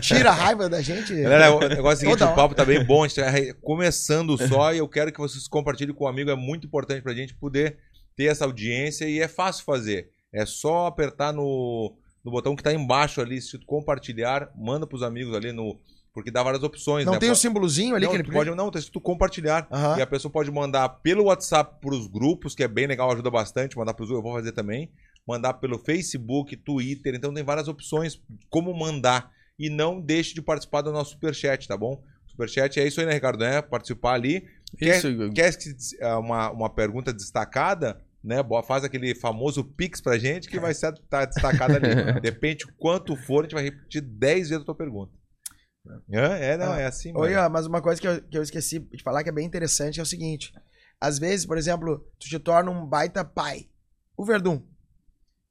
Tira 0.00 0.30
a 0.30 0.34
raiva 0.34 0.68
da 0.68 0.80
gente. 0.82 1.14
Galera, 1.14 1.54
o 1.54 1.60
negócio 1.60 2.04
é 2.06 2.08
o 2.08 2.16
seguinte, 2.16 2.24
o 2.24 2.34
papo 2.34 2.54
tá 2.54 2.64
bem 2.64 2.84
bom, 2.84 3.04
a 3.04 3.08
gente 3.08 3.20
tá 3.20 3.30
começando 3.62 4.36
só 4.48 4.72
e 4.72 4.78
eu 4.78 4.88
quero 4.88 5.12
que 5.12 5.18
vocês 5.20 5.46
compartilhem 5.46 5.94
com 5.94 6.04
o 6.04 6.08
amigo, 6.08 6.30
é 6.30 6.36
muito 6.36 6.66
importante 6.66 7.02
pra 7.02 7.14
gente 7.14 7.34
poder 7.34 7.78
ter 8.16 8.24
essa 8.24 8.44
audiência 8.44 9.06
e 9.06 9.20
é 9.20 9.28
fácil 9.28 9.64
fazer. 9.64 10.10
É 10.32 10.44
só 10.46 10.86
apertar 10.86 11.32
no, 11.32 11.94
no 12.24 12.30
botão 12.30 12.56
que 12.56 12.62
tá 12.62 12.72
embaixo 12.72 13.20
ali, 13.20 13.40
se 13.40 13.58
compartilhar, 13.64 14.50
manda 14.56 14.86
pros 14.86 15.02
amigos 15.02 15.34
ali 15.34 15.52
no... 15.52 15.78
Porque 16.14 16.30
dá 16.30 16.42
várias 16.42 16.62
opções, 16.62 17.06
Não 17.06 17.14
né? 17.14 17.18
tem 17.18 17.30
o 17.30 17.32
Pode- 17.32 17.40
símbolozinho 17.40 17.94
ali 17.96 18.04
não, 18.04 18.12
que 18.12 18.18
ele 18.18 18.30
pode, 18.30 18.50
não, 18.50 18.70
se 18.74 18.90
tu 18.90 19.00
compartilhar. 19.00 19.66
Aham. 19.72 19.96
E 19.98 20.02
a 20.02 20.06
pessoa 20.06 20.30
pode 20.30 20.50
mandar 20.50 20.86
pelo 21.02 21.24
WhatsApp 21.24 21.80
pros 21.80 22.06
grupos, 22.06 22.54
que 22.54 22.62
é 22.62 22.68
bem 22.68 22.86
legal, 22.86 23.10
ajuda 23.10 23.30
bastante. 23.30 23.78
Mandar 23.78 23.94
pros 23.94 24.10
eu 24.10 24.20
vou 24.20 24.34
fazer 24.34 24.52
também. 24.52 24.90
Mandar 25.26 25.54
pelo 25.54 25.78
Facebook, 25.78 26.56
Twitter. 26.56 27.14
Então 27.14 27.32
tem 27.32 27.44
várias 27.44 27.68
opções 27.68 28.20
como 28.50 28.76
mandar. 28.76 29.30
E 29.58 29.68
não 29.68 30.00
deixe 30.00 30.34
de 30.34 30.42
participar 30.42 30.82
do 30.82 30.92
nosso 30.92 31.12
Superchat, 31.12 31.68
tá 31.68 31.76
bom? 31.76 32.02
Superchat 32.26 32.80
é 32.80 32.86
isso 32.86 33.00
aí, 33.00 33.06
né, 33.06 33.12
Ricardo? 33.12 33.44
É 33.44 33.60
participar 33.60 34.14
ali. 34.14 34.44
Quer, 34.78 34.98
Isso, 34.98 35.32
quer 35.32 35.56
que, 35.56 35.70
ah, 36.00 36.18
uma, 36.18 36.50
uma 36.50 36.74
pergunta 36.74 37.12
destacada? 37.12 38.00
Né? 38.24 38.36
Faz 38.66 38.84
aquele 38.84 39.14
famoso 39.14 39.64
Pix 39.64 40.00
pra 40.00 40.16
gente 40.16 40.48
que 40.48 40.58
vai 40.58 40.72
ser 40.72 40.94
tá 41.10 41.24
destacada 41.24 41.76
ali. 41.76 42.20
Depende 42.22 42.64
quanto 42.78 43.16
for, 43.16 43.40
a 43.40 43.42
gente 43.42 43.54
vai 43.54 43.64
repetir 43.64 44.00
10 44.00 44.48
vezes 44.48 44.62
a 44.62 44.64
tua 44.64 44.74
pergunta. 44.74 45.12
É, 46.10 46.52
é, 46.52 46.56
não, 46.56 46.74
é 46.74 46.86
assim, 46.86 47.12
Oi, 47.16 47.34
ó, 47.34 47.50
mas 47.50 47.66
uma 47.66 47.82
coisa 47.82 48.00
que 48.00 48.06
eu, 48.06 48.22
que 48.22 48.38
eu 48.38 48.42
esqueci 48.42 48.78
de 48.78 49.02
falar 49.02 49.24
que 49.24 49.28
é 49.28 49.32
bem 49.32 49.44
interessante 49.44 49.98
é 49.98 50.02
o 50.02 50.06
seguinte. 50.06 50.52
Às 51.00 51.18
vezes, 51.18 51.44
por 51.44 51.58
exemplo, 51.58 51.98
tu 52.20 52.28
te 52.28 52.38
torna 52.38 52.70
um 52.70 52.86
baita 52.86 53.24
pai. 53.24 53.68
O 54.16 54.24
Verdun. 54.24 54.62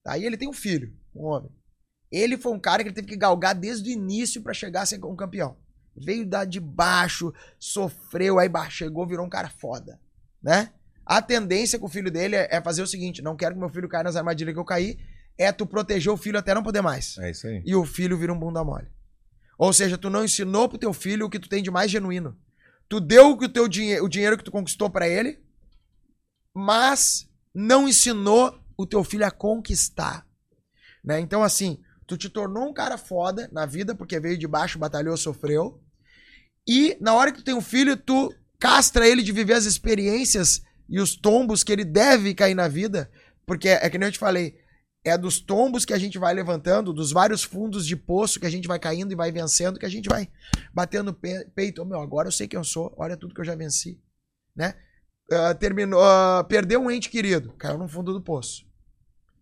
Aí 0.06 0.26
ele 0.26 0.38
tem 0.38 0.48
um 0.48 0.54
filho, 0.54 0.94
um 1.16 1.26
homem. 1.26 1.52
Ele 2.12 2.38
foi 2.38 2.52
um 2.52 2.60
cara 2.60 2.84
que 2.84 2.90
ele 2.90 2.96
teve 2.96 3.08
que 3.08 3.16
galgar 3.16 3.56
desde 3.56 3.90
o 3.90 3.94
início 3.94 4.42
pra 4.42 4.54
chegar 4.54 4.82
a 4.82 4.86
ser 4.86 5.04
um 5.06 5.16
campeão. 5.16 5.58
Veio 5.96 6.26
da 6.26 6.46
de 6.46 6.60
baixo, 6.60 7.34
sofreu, 7.60 8.40
aí 8.40 8.50
chegou, 8.70 9.06
virou 9.08 9.26
um 9.26 9.30
cara 9.30 9.50
foda, 9.50 10.00
né? 10.42 10.72
A 11.06 11.22
tendência 11.22 11.80
com 11.80 11.86
o 11.86 11.90
filho 11.90 12.12
dele 12.12 12.36
é 12.36 12.48
é 12.52 12.62
fazer 12.62 12.82
o 12.82 12.88
seguinte, 12.88 13.22
não 13.22 13.36
quero 13.36 13.56
que 13.56 13.60
meu 13.60 13.70
filho 13.70 13.90
caia 13.90 14.04
nas 14.04 14.16
armadilhas 14.16 14.54
que 14.54 14.60
eu 14.60 14.66
caí, 14.66 15.00
é 15.38 15.52
tu 15.52 15.66
proteger 15.66 16.12
o 16.12 16.18
filho 16.18 16.38
até 16.38 16.54
não 16.54 16.64
poder 16.64 16.82
mais 16.82 17.18
É 17.18 17.32
isso 17.32 17.48
aí. 17.48 17.62
e 17.66 17.76
o 17.76 17.86
filho 17.86 18.18
vira 18.18 18.34
um 18.34 18.40
bunda 18.40 18.64
mole. 18.64 18.88
Ou 19.58 19.72
seja, 19.74 19.98
tu 19.98 20.10
não 20.10 20.24
ensinou 20.24 20.68
pro 20.68 20.78
teu 20.78 20.94
filho 20.94 21.26
o 21.26 21.30
que 21.30 21.40
tu 21.40 21.48
tem 21.50 21.62
de 21.62 21.70
mais 21.70 21.92
genuíno. 21.92 22.38
Tu 22.90 23.00
deu 23.00 23.32
o, 23.32 23.50
teu 23.50 23.68
dinhe 23.68 24.00
o 24.02 24.10
dinheiro 24.10 24.38
que 24.38 24.44
tu 24.44 24.52
conquistou 24.52 24.90
pra 24.90 25.08
ele, 25.08 25.40
mas 26.54 27.30
não 27.54 27.88
ensinou 27.88 28.60
o 28.82 28.88
teu 28.88 29.04
filho 29.04 29.26
a 29.26 29.32
conquistar. 29.32 30.26
Né? 31.04 31.20
Então, 31.20 31.44
assim, 31.44 31.80
tu 32.08 32.18
te 32.18 32.30
tornou 32.30 32.68
um 32.68 32.74
cara 32.74 32.98
foda 32.98 33.50
na 33.52 33.66
vida, 33.66 33.96
porque 33.96 34.20
veio 34.20 34.38
de 34.38 34.48
baixo, 34.48 34.80
batalhou, 34.80 35.16
sofreu. 35.18 35.82
E 36.68 36.98
na 37.02 37.14
hora 37.14 37.32
que 37.32 37.40
tu 37.40 37.44
tem 37.44 37.56
um 37.56 37.62
filho, 37.62 37.98
tu 37.98 38.34
castra 38.60 39.08
ele 39.08 39.24
de 39.24 39.32
viver 39.32 39.54
as 39.54 39.66
experiências 39.66 40.62
e 40.88 41.00
os 41.00 41.16
tombos 41.16 41.64
que 41.64 41.72
ele 41.72 41.86
deve 41.86 42.34
cair 42.34 42.54
na 42.54 42.68
vida. 42.68 43.10
Porque 43.46 43.70
é 43.70 43.90
que 43.90 43.98
nem 43.98 44.08
eu 44.08 44.12
te 44.12 44.20
falei, 44.20 44.56
é 45.04 45.18
dos 45.18 45.40
tombos 45.40 45.84
que 45.84 45.94
a 45.94 45.98
gente 45.98 46.20
vai 46.20 46.34
levantando, 46.34 46.94
dos 46.94 47.12
vários 47.12 47.44
fundos 47.44 47.88
de 47.88 47.96
poço 47.96 48.40
que 48.40 48.46
a 48.46 48.50
gente 48.50 48.68
vai 48.68 48.78
caindo 48.78 49.12
e 49.12 49.16
vai 49.16 49.32
vencendo, 49.32 49.80
que 49.80 49.86
a 49.86 49.90
gente 49.90 50.08
vai 50.08 50.30
batendo 50.74 51.14
pe 51.14 51.46
peito. 51.56 51.82
Ô, 51.82 51.86
meu, 51.86 52.00
agora 52.00 52.28
eu 52.28 52.32
sei 52.32 52.48
quem 52.48 52.58
eu 52.58 52.64
sou, 52.64 52.94
olha 52.98 53.18
tudo 53.18 53.34
que 53.34 53.42
eu 53.42 53.46
já 53.46 53.56
venci. 53.56 54.00
Né? 54.56 54.76
Ah, 55.32 55.56
terminou, 55.56 56.02
ah, 56.04 56.46
perdeu 56.48 56.82
um 56.82 56.92
ente 56.92 57.10
querido, 57.10 57.54
caiu 57.54 57.78
no 57.78 57.88
fundo 57.88 58.14
do 58.14 58.22
poço. 58.22 58.66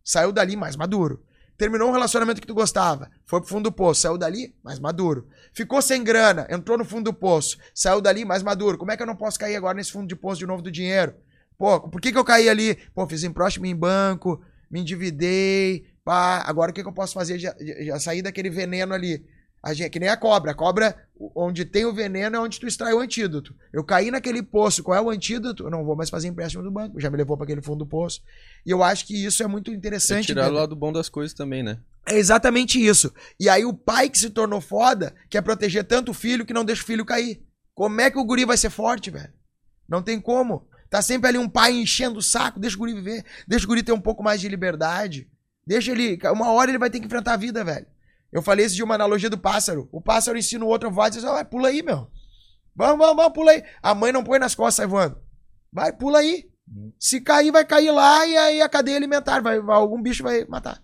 Saiu 0.09 0.31
dali 0.31 0.55
mais 0.55 0.75
maduro. 0.75 1.23
Terminou 1.55 1.87
um 1.87 1.91
relacionamento 1.91 2.41
que 2.41 2.47
tu 2.47 2.55
gostava, 2.55 3.11
foi 3.27 3.39
pro 3.41 3.47
fundo 3.47 3.69
do 3.69 3.71
poço, 3.71 4.01
saiu 4.01 4.17
dali 4.17 4.55
mais 4.63 4.79
maduro. 4.79 5.27
Ficou 5.53 5.83
sem 5.83 6.03
grana, 6.03 6.47
entrou 6.49 6.79
no 6.79 6.83
fundo 6.83 7.11
do 7.11 7.13
poço, 7.13 7.59
saiu 7.75 8.01
dali 8.01 8.25
mais 8.25 8.41
maduro. 8.41 8.75
Como 8.75 8.91
é 8.91 8.97
que 8.97 9.03
eu 9.03 9.05
não 9.05 9.15
posso 9.15 9.37
cair 9.37 9.55
agora 9.55 9.75
nesse 9.75 9.91
fundo 9.91 10.07
de 10.07 10.15
poço 10.15 10.39
de 10.39 10.47
novo 10.47 10.63
do 10.63 10.71
dinheiro? 10.71 11.13
Pô, 11.59 11.79
por 11.81 12.01
que, 12.01 12.11
que 12.11 12.17
eu 12.17 12.25
caí 12.25 12.49
ali? 12.49 12.73
Pô, 12.95 13.07
fiz 13.07 13.23
empréstimo 13.23 13.67
em 13.67 13.75
banco, 13.75 14.43
me 14.71 14.79
endividei, 14.79 15.85
pá, 16.03 16.43
agora 16.43 16.71
o 16.71 16.73
que, 16.73 16.81
que 16.81 16.89
eu 16.89 16.93
posso 16.93 17.13
fazer? 17.13 17.37
Já, 17.37 17.55
já, 17.59 17.99
sair 17.99 18.23
daquele 18.23 18.49
veneno 18.49 18.95
ali. 18.95 19.23
A 19.61 19.73
gente, 19.73 19.89
que 19.89 19.99
nem 19.99 20.09
a 20.09 20.15
cobra. 20.17 20.51
A 20.51 20.55
cobra, 20.55 20.95
o- 21.15 21.31
onde 21.45 21.65
tem 21.65 21.85
o 21.85 21.93
veneno, 21.93 22.35
é 22.35 22.39
onde 22.39 22.59
tu 22.59 22.65
extrai 22.67 22.93
o 22.93 22.99
antídoto. 22.99 23.53
Eu 23.73 23.83
caí 23.83 24.09
naquele 24.09 24.41
poço, 24.41 24.81
qual 24.83 24.97
é 24.97 25.01
o 25.01 25.09
antídoto? 25.09 25.63
Eu 25.65 25.69
não 25.69 25.83
vou 25.83 25.95
mais 25.95 26.09
fazer 26.09 26.27
empréstimo 26.29 26.63
do 26.63 26.71
banco, 26.71 26.99
já 26.99 27.09
me 27.09 27.17
levou 27.17 27.35
para 27.35 27.43
aquele 27.43 27.61
fundo 27.61 27.79
do 27.79 27.85
poço. 27.85 28.21
E 28.65 28.71
eu 28.71 28.81
acho 28.81 29.05
que 29.05 29.25
isso 29.25 29.43
é 29.43 29.47
muito 29.47 29.69
É 29.69 29.73
interessante. 29.73 30.27
tirar 30.27 30.49
o 30.49 30.53
né? 30.53 30.59
lado 30.59 30.75
bom 30.75 30.93
das 30.93 31.09
coisas 31.09 31.33
também, 31.33 31.61
né? 31.61 31.79
É 32.07 32.15
exatamente 32.17 32.83
isso. 32.83 33.13
E 33.39 33.49
aí 33.49 33.65
o 33.65 33.73
pai 33.73 34.09
que 34.09 34.17
se 34.17 34.29
tornou 34.29 34.61
foda 34.61 35.13
quer 35.29 35.41
proteger 35.41 35.83
tanto 35.83 36.11
o 36.11 36.13
filho 36.13 36.45
que 36.45 36.53
não 36.53 36.63
deixa 36.65 36.81
o 36.81 36.85
filho 36.85 37.05
cair. 37.05 37.43
Como 37.75 37.99
é 38.01 38.09
que 38.09 38.17
o 38.17 38.23
guri 38.25 38.45
vai 38.45 38.57
ser 38.57 38.69
forte, 38.69 39.11
velho? 39.11 39.31
Não 39.87 40.01
tem 40.01 40.19
como. 40.19 40.67
Tá 40.89 41.01
sempre 41.01 41.27
ali 41.29 41.37
um 41.37 41.47
pai 41.49 41.73
enchendo 41.73 42.17
o 42.19 42.21
saco, 42.21 42.59
deixa 42.59 42.75
o 42.75 42.79
guri 42.79 42.93
viver, 42.93 43.23
deixa 43.47 43.65
o 43.65 43.67
guri 43.67 43.83
ter 43.83 43.91
um 43.91 43.99
pouco 44.01 44.23
mais 44.23 44.41
de 44.41 44.47
liberdade. 44.49 45.29
Deixa 45.67 45.91
ele. 45.91 46.17
Uma 46.33 46.51
hora 46.51 46.71
ele 46.71 46.79
vai 46.79 46.89
ter 46.89 46.99
que 46.99 47.05
enfrentar 47.05 47.33
a 47.33 47.37
vida, 47.37 47.63
velho. 47.63 47.85
Eu 48.31 48.41
falei 48.41 48.65
esse 48.65 48.75
de 48.75 48.83
uma 48.83 48.95
analogia 48.95 49.29
do 49.29 49.37
pássaro. 49.37 49.89
O 49.91 50.01
pássaro 50.01 50.37
ensina 50.37 50.63
o 50.63 50.67
outro 50.67 50.89
a 50.89 50.91
voar 50.91 51.07
e 51.07 51.11
diz: 51.11 51.23
vai, 51.23 51.45
pula 51.45 51.69
aí, 51.69 51.81
meu. 51.81 52.09
Vamos, 52.75 52.97
vamos, 52.97 53.15
vamos, 53.15 53.33
pula 53.33 53.51
aí. 53.51 53.63
A 53.81 53.93
mãe 53.95 54.11
não 54.11 54.23
põe 54.23 54.39
nas 54.39 54.55
costas, 54.55 54.75
sai 54.75 54.87
voando. 54.87 55.21
Vai, 55.71 55.91
pula 55.91 56.19
aí. 56.19 56.49
Se 56.99 57.19
cair, 57.19 57.51
vai 57.51 57.65
cair 57.65 57.91
lá 57.91 58.25
e 58.27 58.37
aí 58.37 58.61
a 58.61 58.69
cadeia 58.69 58.95
alimentar, 58.95 59.41
vai, 59.41 59.57
algum 59.57 60.01
bicho 60.01 60.23
vai 60.23 60.45
matar. 60.45 60.81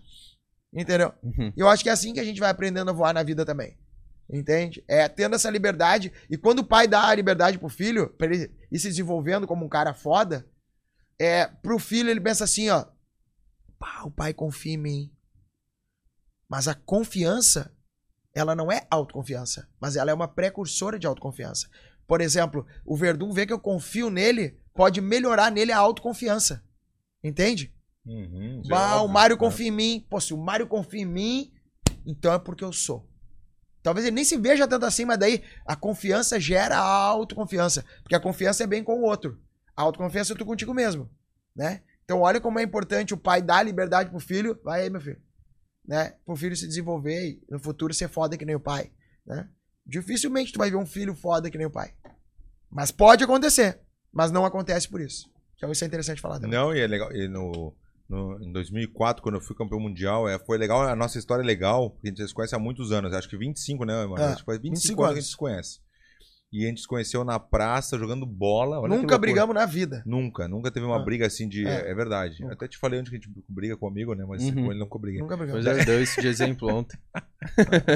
Entendeu? 0.72 1.12
Uhum. 1.22 1.52
Eu 1.56 1.68
acho 1.68 1.82
que 1.82 1.88
é 1.88 1.92
assim 1.92 2.12
que 2.12 2.20
a 2.20 2.24
gente 2.24 2.40
vai 2.40 2.50
aprendendo 2.50 2.90
a 2.90 2.94
voar 2.94 3.14
na 3.14 3.22
vida 3.22 3.44
também. 3.44 3.78
Entende? 4.28 4.84
É 4.88 5.08
tendo 5.08 5.36
essa 5.36 5.48
liberdade. 5.48 6.12
E 6.28 6.36
quando 6.36 6.58
o 6.58 6.66
pai 6.66 6.88
dá 6.88 7.06
a 7.06 7.14
liberdade 7.14 7.58
pro 7.58 7.68
filho, 7.68 8.08
pra 8.10 8.26
ele 8.26 8.52
ir 8.70 8.78
se 8.78 8.88
desenvolvendo 8.88 9.46
como 9.46 9.64
um 9.64 9.68
cara 9.68 9.94
foda, 9.94 10.46
é, 11.18 11.46
pro 11.46 11.78
filho 11.78 12.10
ele 12.10 12.20
pensa 12.20 12.44
assim, 12.44 12.68
ó. 12.68 12.84
Pá, 13.78 14.02
o 14.04 14.10
pai 14.10 14.34
confia 14.34 14.74
em 14.74 14.78
mim. 14.78 15.15
Mas 16.48 16.68
a 16.68 16.74
confiança, 16.74 17.72
ela 18.34 18.54
não 18.54 18.70
é 18.70 18.86
autoconfiança, 18.90 19.68
mas 19.80 19.96
ela 19.96 20.10
é 20.10 20.14
uma 20.14 20.28
precursora 20.28 20.98
de 20.98 21.06
autoconfiança. 21.06 21.68
Por 22.06 22.20
exemplo, 22.20 22.66
o 22.84 22.96
Verdun 22.96 23.32
vê 23.32 23.46
que 23.46 23.52
eu 23.52 23.58
confio 23.58 24.10
nele, 24.10 24.60
pode 24.72 25.00
melhorar 25.00 25.50
nele 25.50 25.72
a 25.72 25.78
autoconfiança. 25.78 26.62
Entende? 27.22 27.74
Uhum, 28.06 28.62
é 28.64 28.68
Bah, 28.68 29.02
o 29.02 29.08
Mário 29.08 29.34
né? 29.34 29.40
confia 29.40 29.66
em 29.66 29.72
mim. 29.72 30.06
Pô, 30.08 30.20
se 30.20 30.32
o 30.32 30.38
Mário 30.38 30.68
confia 30.68 31.02
em 31.02 31.06
mim, 31.06 31.52
então 32.06 32.32
é 32.32 32.38
porque 32.38 32.62
eu 32.62 32.72
sou. 32.72 33.08
Talvez 33.82 34.06
ele 34.06 34.14
nem 34.14 34.24
se 34.24 34.36
veja 34.36 34.66
tanto 34.66 34.86
assim, 34.86 35.04
mas 35.04 35.18
daí 35.18 35.42
a 35.64 35.74
confiança 35.74 36.38
gera 36.38 36.76
a 36.76 36.80
autoconfiança. 36.82 37.84
Porque 38.02 38.14
a 38.14 38.20
confiança 38.20 38.62
é 38.62 38.66
bem 38.66 38.84
com 38.84 39.00
o 39.00 39.04
outro. 39.04 39.40
A 39.76 39.82
autoconfiança 39.82 40.32
é 40.32 40.36
tu 40.36 40.44
contigo 40.44 40.72
mesmo, 40.72 41.10
né? 41.54 41.82
Então 42.04 42.20
olha 42.20 42.40
como 42.40 42.58
é 42.58 42.62
importante 42.62 43.14
o 43.14 43.16
pai 43.16 43.42
dar 43.42 43.64
liberdade 43.64 44.10
pro 44.10 44.20
filho. 44.20 44.58
Vai 44.64 44.82
aí, 44.82 44.90
meu 44.90 45.00
filho. 45.00 45.20
Né? 45.86 46.14
Pro 46.24 46.34
filho 46.36 46.56
se 46.56 46.66
desenvolver 46.66 47.28
e 47.28 47.42
no 47.48 47.58
futuro 47.60 47.94
ser 47.94 48.08
foda 48.08 48.36
que 48.36 48.44
nem 48.44 48.56
o 48.56 48.60
pai, 48.60 48.90
né? 49.24 49.48
Dificilmente 49.86 50.52
tu 50.52 50.58
vai 50.58 50.68
ver 50.70 50.76
um 50.76 50.86
filho 50.86 51.14
foda 51.14 51.48
que 51.50 51.56
nem 51.56 51.66
o 51.66 51.70
pai. 51.70 51.94
Mas 52.70 52.90
pode 52.90 53.22
acontecer. 53.22 53.80
Mas 54.12 54.32
não 54.32 54.44
acontece 54.44 54.88
por 54.88 55.00
isso. 55.00 55.30
Então 55.56 55.70
isso 55.70 55.84
é 55.84 55.86
interessante 55.86 56.20
falar 56.20 56.40
também. 56.40 56.50
Não, 56.58 56.74
e 56.74 56.80
é 56.80 56.86
legal. 56.88 57.12
E 57.14 57.28
no, 57.28 57.72
no- 58.08 58.42
em 58.42 58.50
2004, 58.50 59.22
quando 59.22 59.36
eu 59.36 59.40
fui 59.40 59.54
campeão 59.54 59.78
mundial, 59.78 60.28
é, 60.28 60.38
foi 60.40 60.58
legal. 60.58 60.82
A 60.82 60.96
nossa 60.96 61.18
história 61.18 61.42
é 61.42 61.46
legal, 61.46 61.90
porque 61.90 62.08
a 62.08 62.10
gente 62.10 62.26
se 62.26 62.34
conhece 62.34 62.54
há 62.54 62.58
muitos 62.58 62.90
anos. 62.90 63.12
Acho 63.12 63.28
que 63.28 63.36
25, 63.36 63.84
né, 63.84 64.04
mano? 64.06 64.18
É, 64.20 64.26
Acho 64.32 64.38
que 64.38 64.44
faz 64.46 64.58
25, 64.60 64.74
25 64.80 65.02
anos 65.04 65.14
que 65.14 65.18
a 65.18 65.22
gente 65.22 65.30
se 65.30 65.36
conhece. 65.36 65.80
E 66.52 66.64
a 66.64 66.68
gente 66.68 66.80
se 66.80 66.86
conheceu 66.86 67.24
na 67.24 67.40
praça, 67.40 67.98
jogando 67.98 68.24
bola. 68.24 68.78
Olha 68.80 68.96
Nunca 68.96 69.18
brigamos 69.18 69.52
na 69.54 69.66
vida. 69.66 70.02
Nunca, 70.06 70.46
nunca 70.46 70.70
teve 70.70 70.86
uma 70.86 70.96
Ah. 70.96 71.04
briga 71.04 71.26
assim 71.26 71.48
de. 71.48 71.66
É, 71.66 71.90
É. 71.90 71.94
verdade. 71.94 72.36
Eu 72.38 72.42
Nunca. 72.42 72.54
até 72.54 72.68
te 72.68 72.78
falei 72.78 73.00
onde 73.00 73.10
que 73.10 73.16
a 73.16 73.18
gente 73.18 73.28
briga 73.48 73.76
comigo, 73.76 74.14
né? 74.14 74.24
Mas 74.26 74.42
Uhum. 74.44 74.54
com 74.66 74.70
ele 74.70 74.78
nunca 74.78 74.96
briguei. 74.98 75.20
Nunca 75.20 75.36
brigamos. 75.36 75.64
Pois 75.64 75.78
é, 75.78 75.84
deu 75.84 76.00
isso 76.00 76.20
de 76.20 76.28
exemplo 76.28 76.72
ontem. 76.72 76.96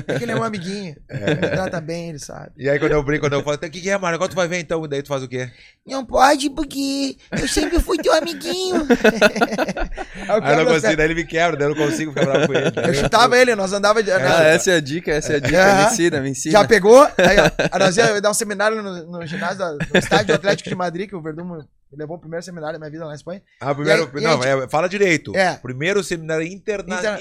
É 0.09 0.19
que 0.19 0.25
ele 0.25 0.33
é 0.33 0.37
um 0.37 0.43
amiguinho. 0.43 0.97
Ele 1.09 1.35
me 1.37 1.49
trata 1.49 1.81
bem, 1.81 2.11
ele 2.11 2.19
sabe. 2.19 2.51
E 2.59 2.69
aí 2.69 2.79
quando 2.79 2.93
eu 2.93 3.03
brigo, 3.05 3.23
quando 3.25 3.35
eu 3.35 3.43
falo, 3.43 3.57
o 3.57 3.59
que, 3.61 3.81
que 3.81 3.89
é, 3.89 3.97
Mário? 3.97 4.17
Agora 4.17 4.31
tu 4.31 4.35
vai 4.37 4.49
ver 4.49 4.59
então. 4.59 4.87
Daí 4.87 5.03
tu 5.03 5.09
faz 5.09 5.23
o 5.23 5.29
quê? 5.29 5.49
Não 5.87 6.05
pode, 6.05 6.51
porque 6.51 7.17
eu 7.33 7.49
sempre 7.49 7.79
fui 7.81 7.99
teu 7.99 8.13
amiguinho. 8.13 8.83
É 8.83 8.87
que 10.27 10.31
Aí 10.31 10.53
eu 10.53 10.57
não 10.57 10.63
eu 10.63 10.67
consigo, 10.67 10.97
daí 10.97 11.07
ele 11.07 11.15
me 11.15 11.25
quebra, 11.25 11.57
daí 11.57 11.69
eu 11.69 11.75
não 11.75 11.87
consigo 11.87 12.13
ficar 12.13 12.27
bravo 12.27 12.47
com 12.49 12.55
ele. 12.55 12.73
Eu 12.89 12.95
chutava 12.95 13.39
ele, 13.39 13.55
nós 13.55 13.73
andava 13.73 14.03
de. 14.03 14.11
Ah, 14.11 14.19
nós- 14.19 14.41
essa 14.41 14.71
é 14.73 14.77
a 14.77 14.81
dica, 14.81 15.13
essa 15.13 15.33
é 15.35 15.37
a 15.37 15.39
dica. 15.39 15.75
Me 15.77 15.85
ensina, 15.93 16.21
me 16.21 16.31
ensina. 16.31 16.53
Já 16.53 16.67
pegou? 16.67 17.03
Aí, 17.05 17.37
ó, 17.73 17.79
nós 17.79 17.97
ia 17.97 18.21
dar 18.21 18.31
um 18.31 18.35
seminário 18.51 18.83
no, 18.83 19.05
no 19.07 19.27
ginásio, 19.27 19.79
no 19.93 19.99
estádio 19.99 20.35
Atlético 20.35 20.71
de 20.71 20.77
Madrid, 20.77 21.09
que 21.09 21.15
o 21.15 21.23
Verdun 21.23 21.67
me 21.91 21.99
levou 21.99 22.17
o 22.17 22.21
primeiro 22.21 22.45
seminário 22.45 22.75
da 22.75 22.79
minha 22.79 22.91
vida 22.91 23.05
lá 23.05 23.11
na 23.11 23.17
Espanha. 23.17 23.43
Ah, 23.61 23.75
primeiro. 23.75 24.11
Aí- 24.15 24.23
não, 24.23 24.43
é, 24.45 24.69
fala 24.69 24.89
direito. 24.89 25.35
É. 25.37 25.57
Primeiro 25.57 26.03
seminário 26.05 26.47
interna- 26.47 26.97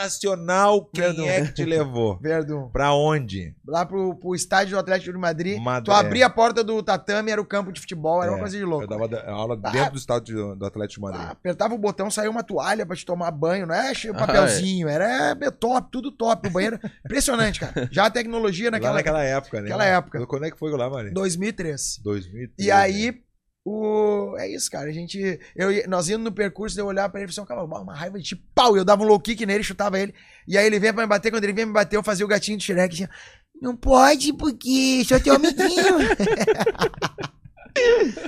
internacional. 0.00 0.84
Quem 0.92 1.04
Verdun. 1.04 1.26
é 1.26 1.42
que 1.46 1.52
te 1.54 1.64
levou? 1.64 2.18
Verdun. 2.22 2.68
Pra 2.70 2.92
onde? 2.92 3.54
Lá 3.66 3.86
pro, 3.86 4.14
pro 4.16 4.34
estádio 4.34 4.72
do 4.76 4.80
Atlético 4.80 5.12
de 5.12 5.18
Madrid. 5.18 5.60
Madrid. 5.60 5.84
Tu 5.86 5.92
abria 5.92 6.26
a 6.26 6.30
porta 6.30 6.64
do 6.64 6.82
tatame, 6.82 7.30
era 7.30 7.40
o 7.40 7.44
campo 7.44 7.72
de 7.72 7.80
futebol, 7.80 8.22
era 8.22 8.32
uma 8.32 8.38
É, 8.38 8.40
coisa 8.40 8.56
de 8.56 8.62
Eu 8.62 8.68
louco. 8.68 8.86
dava 8.86 9.06
da- 9.08 9.30
aula 9.30 9.58
Ah. 9.62 9.70
dentro 9.70 9.92
do 9.92 9.98
estádio 9.98 10.56
do 10.56 10.66
Atlético 10.66 11.00
de 11.00 11.06
Ah, 11.06 11.10
Madrid. 11.18 11.30
apertava 11.32 11.74
o 11.74 11.78
botão, 11.78 12.10
saía 12.10 12.30
uma 12.30 12.42
toalha 12.42 12.84
pra 12.84 12.96
te 12.96 13.04
tomar 13.04 13.30
banho, 13.30 13.66
não 13.66 13.74
é 13.74 13.94
cheio 13.94 14.14
Ah, 14.16 14.18
papelzinho, 14.26 14.88
era 14.88 15.36
é, 15.40 15.50
top, 15.50 15.88
tudo 15.90 16.10
top. 16.10 16.48
O 16.48 16.50
banheiro, 16.50 16.78
impressionante, 17.04 17.60
cara. 17.60 17.88
Já 17.92 18.06
a 18.06 18.10
tecnologia 18.10 18.70
Naquela, 18.70 18.94
naquela, 18.94 19.18
Lá 19.18 19.22
naquela 19.24 19.38
época, 19.38 19.56
né? 19.58 19.62
naquela 19.68 19.84
época. 19.84 20.26
Quando 20.26 20.44
é 20.46 20.50
que 20.50 20.58
foi 20.58 20.70
lá, 20.72 20.88
Mari? 20.90 21.10
2003. 21.12 21.98
2003. 22.02 22.66
E 22.66 22.70
aí, 22.70 23.20
o... 23.64 24.36
É 24.38 24.48
isso, 24.48 24.70
cara. 24.70 24.88
A 24.88 24.92
gente. 24.92 25.38
Eu, 25.54 25.88
nós 25.88 26.08
indo 26.08 26.24
no 26.24 26.32
percurso, 26.32 26.78
eu 26.80 26.86
olhava 26.86 27.10
pra 27.10 27.20
ele 27.20 27.30
e 27.30 27.32
falei 27.32 27.44
assim: 27.44 27.48
cavalo, 27.48 27.82
uma 27.82 27.94
raiva 27.94 28.18
de 28.18 28.24
tipo, 28.24 28.42
pau. 28.54 28.76
Eu 28.76 28.84
dava 28.84 29.02
um 29.02 29.06
low 29.06 29.20
kick 29.20 29.44
nele, 29.44 29.62
chutava 29.62 29.98
ele. 29.98 30.14
E 30.48 30.56
aí 30.56 30.66
ele 30.66 30.78
vinha 30.78 30.92
pra 30.92 31.02
me 31.02 31.08
bater. 31.08 31.30
Quando 31.30 31.44
ele 31.44 31.52
vinha 31.52 31.66
me 31.66 31.72
bater, 31.72 31.96
eu 31.96 32.02
fazia 32.02 32.24
o 32.24 32.28
gatinho 32.28 32.56
do 32.56 32.62
Shrek. 32.62 32.94
Assim, 32.94 33.12
não 33.60 33.76
pode, 33.76 34.32
porque 34.32 35.04
sou 35.06 35.20
teu 35.20 35.34
amiguinho. 35.34 35.98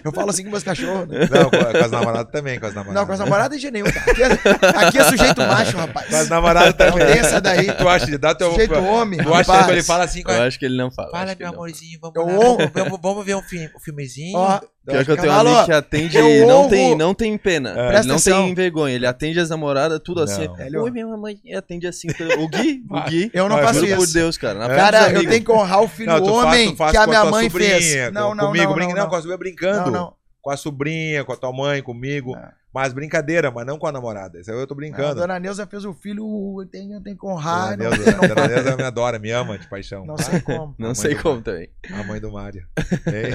Eu 0.04 0.12
falo 0.12 0.30
assim 0.30 0.44
com 0.44 0.50
meus 0.50 0.62
cachorros. 0.62 1.08
Né? 1.08 1.28
Não, 1.30 1.50
com 1.50 1.78
as 1.84 1.90
namoradas 1.90 2.32
também, 2.32 2.60
com 2.60 2.66
as 2.66 2.74
namoradas. 2.74 3.00
Não, 3.00 3.06
com 3.06 3.12
as 3.12 3.18
namoradas 3.18 3.60
de 3.60 3.70
nenhum, 3.70 3.86
cara. 3.86 4.10
Aqui 4.10 4.22
é, 4.22 4.86
aqui 4.86 4.98
é 4.98 5.04
sujeito 5.04 5.40
macho, 5.40 5.76
rapaz. 5.76 6.08
Com 6.08 6.16
as 6.16 6.28
namoradas 6.28 6.74
também. 6.74 6.98
Não 6.98 7.12
tem 7.12 7.18
essa 7.18 7.40
daí. 7.40 7.72
Tu 7.72 7.88
acha 7.88 8.06
de 8.06 8.18
dar 8.18 8.34
teu... 8.34 8.50
Sujeito 8.50 8.74
homem, 8.74 9.22
Tu 9.22 9.34
acha 9.34 9.64
que 9.64 9.70
ele 9.70 9.82
fala 9.82 10.04
assim... 10.04 10.22
Eu 10.26 10.42
a... 10.42 10.46
acho 10.46 10.58
que 10.58 10.64
ele 10.64 10.76
não 10.76 10.90
fala. 10.90 11.10
Fala, 11.10 11.36
meu 11.38 11.48
amorzinho, 11.48 11.98
vamos 12.00 12.16
eu, 12.16 12.24
lá, 12.24 12.70
vamos, 12.72 13.00
vamos, 13.02 13.26
ver 13.26 13.36
um, 13.36 13.42
filme, 13.42 13.70
um 13.76 13.80
filmezinho. 13.80 14.38
Ó, 14.38 14.60
Pior 14.84 15.04
que 15.04 15.10
eu 15.12 15.16
tenho 15.16 15.32
um 15.32 15.36
amigo 15.36 15.64
que 15.64 15.72
atende 15.72 16.18
e 16.18 16.44
não 16.44 16.68
tem, 16.68 16.96
não 16.96 17.14
tem 17.14 17.38
pena. 17.38 17.70
É. 17.70 17.92
Não 18.02 18.16
atenção. 18.16 18.44
tem 18.46 18.54
vergonha. 18.54 18.94
Ele 18.94 19.06
atende 19.06 19.38
as 19.38 19.48
namoradas, 19.48 20.00
tudo 20.04 20.20
assim. 20.22 20.46
Não. 20.48 20.58
Ele- 20.60 20.76
Oi, 20.78 20.90
minha 20.90 21.06
mamãe. 21.06 21.38
E 21.44 21.54
atende 21.54 21.86
assim. 21.86 22.08
O 22.38 22.48
Gui, 22.48 22.82
o 22.90 23.00
Gui. 23.02 23.30
Eu 23.32 23.48
não 23.48 23.58
faço 23.58 23.80
Juro 23.80 23.96
por 23.96 24.04
isso. 24.04 24.14
Deus, 24.14 24.36
cara. 24.36 24.58
Na 24.58 24.66
frente 24.66 24.78
Cara, 24.78 25.12
eu 25.12 25.28
tenho 25.28 25.44
que 25.44 25.52
honrar 25.52 25.82
o 25.82 25.88
filho 25.88 26.08
Não, 26.10 26.18
faz, 26.18 26.28
homem 26.30 26.76
faz 26.76 26.90
que 26.90 26.96
a 26.96 27.06
minha 27.06 27.24
mãe 27.26 27.48
fez. 27.48 28.12
Não, 28.12 28.34
não, 28.34 28.46
comigo, 28.46 28.64
não, 28.66 28.74
brin- 28.74 28.86
não, 28.88 28.94
não, 28.94 29.02
não. 29.02 29.08
com 29.08 29.14
a 29.16 29.18
sobrinha 29.20 29.38
brincando. 29.38 29.90
Não, 29.90 30.00
não. 30.00 30.21
Com 30.42 30.50
a 30.50 30.56
sobrinha, 30.56 31.24
com 31.24 31.32
a 31.32 31.36
tua 31.36 31.52
mãe, 31.52 31.80
comigo. 31.82 32.36
É. 32.36 32.50
Mas 32.74 32.92
brincadeira, 32.92 33.50
mas 33.50 33.66
não 33.66 33.78
com 33.78 33.86
a 33.86 33.92
namorada. 33.92 34.40
Isso 34.40 34.50
aí 34.50 34.58
eu 34.58 34.66
tô 34.66 34.72
A 34.74 34.76
brincando. 34.76 35.14
dona 35.20 35.38
Neuza 35.38 35.66
fez 35.66 35.84
o 35.84 35.92
filho, 35.92 36.56
eu 36.60 36.66
tenho 36.68 37.00
que 37.02 37.26
honrar. 37.26 37.76
Dona 37.76 37.90
não, 37.90 37.96
Neuza, 37.96 38.12
não, 38.12 38.28
Dona 38.28 38.48
Neuza 38.48 38.76
me 38.76 38.82
adora, 38.82 39.18
me 39.18 39.30
ama 39.30 39.58
de 39.58 39.68
paixão. 39.68 40.04
não 40.06 40.16
sei 40.16 40.40
como. 40.40 40.74
Não 40.78 40.94
sei 40.94 41.14
como 41.14 41.42
também. 41.42 41.68
A 41.92 42.02
mãe 42.02 42.18
do 42.20 42.32
Mário. 42.32 42.66
É. 43.06 43.32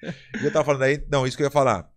E 0.40 0.44
eu 0.44 0.52
tava 0.52 0.64
falando 0.64 0.82
aí, 0.82 1.04
não, 1.10 1.26
isso 1.26 1.36
que 1.36 1.42
eu 1.42 1.46
ia 1.46 1.50
falar. 1.50 1.88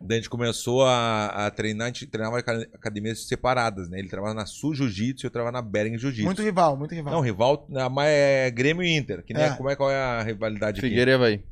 Daí 0.00 0.18
a 0.18 0.20
gente 0.20 0.30
começou 0.30 0.84
a, 0.84 1.46
a 1.46 1.50
treinar, 1.50 1.86
a 1.86 1.88
gente 1.90 2.06
treinava 2.06 2.36
em 2.36 2.40
aca- 2.40 2.68
academias 2.74 3.26
separadas, 3.26 3.88
né? 3.88 3.98
Ele 3.98 4.08
trabalhava 4.08 4.38
na 4.38 4.46
Sul 4.46 4.72
Jiu-Jitsu 4.74 5.24
e 5.24 5.28
eu 5.28 5.30
trabalhava 5.30 5.60
na 5.64 5.68
Bering 5.68 5.98
Jiu-Jitsu. 5.98 6.24
Muito 6.24 6.42
rival, 6.42 6.76
muito 6.76 6.94
rival. 6.94 7.14
Não, 7.14 7.20
rival, 7.20 7.66
mas 7.90 8.08
é 8.08 8.48
Grêmio 8.50 8.84
e 8.84 8.96
Inter. 8.96 9.24
Que 9.24 9.34
nem, 9.34 9.42
É. 9.44 9.56
Como 9.56 9.68
é, 9.68 9.74
qual 9.74 9.90
é 9.90 9.96
a 9.96 10.22
rivalidade 10.22 10.80
Figueira 10.80 11.10
e 11.10 11.14
Havaí. 11.14 11.42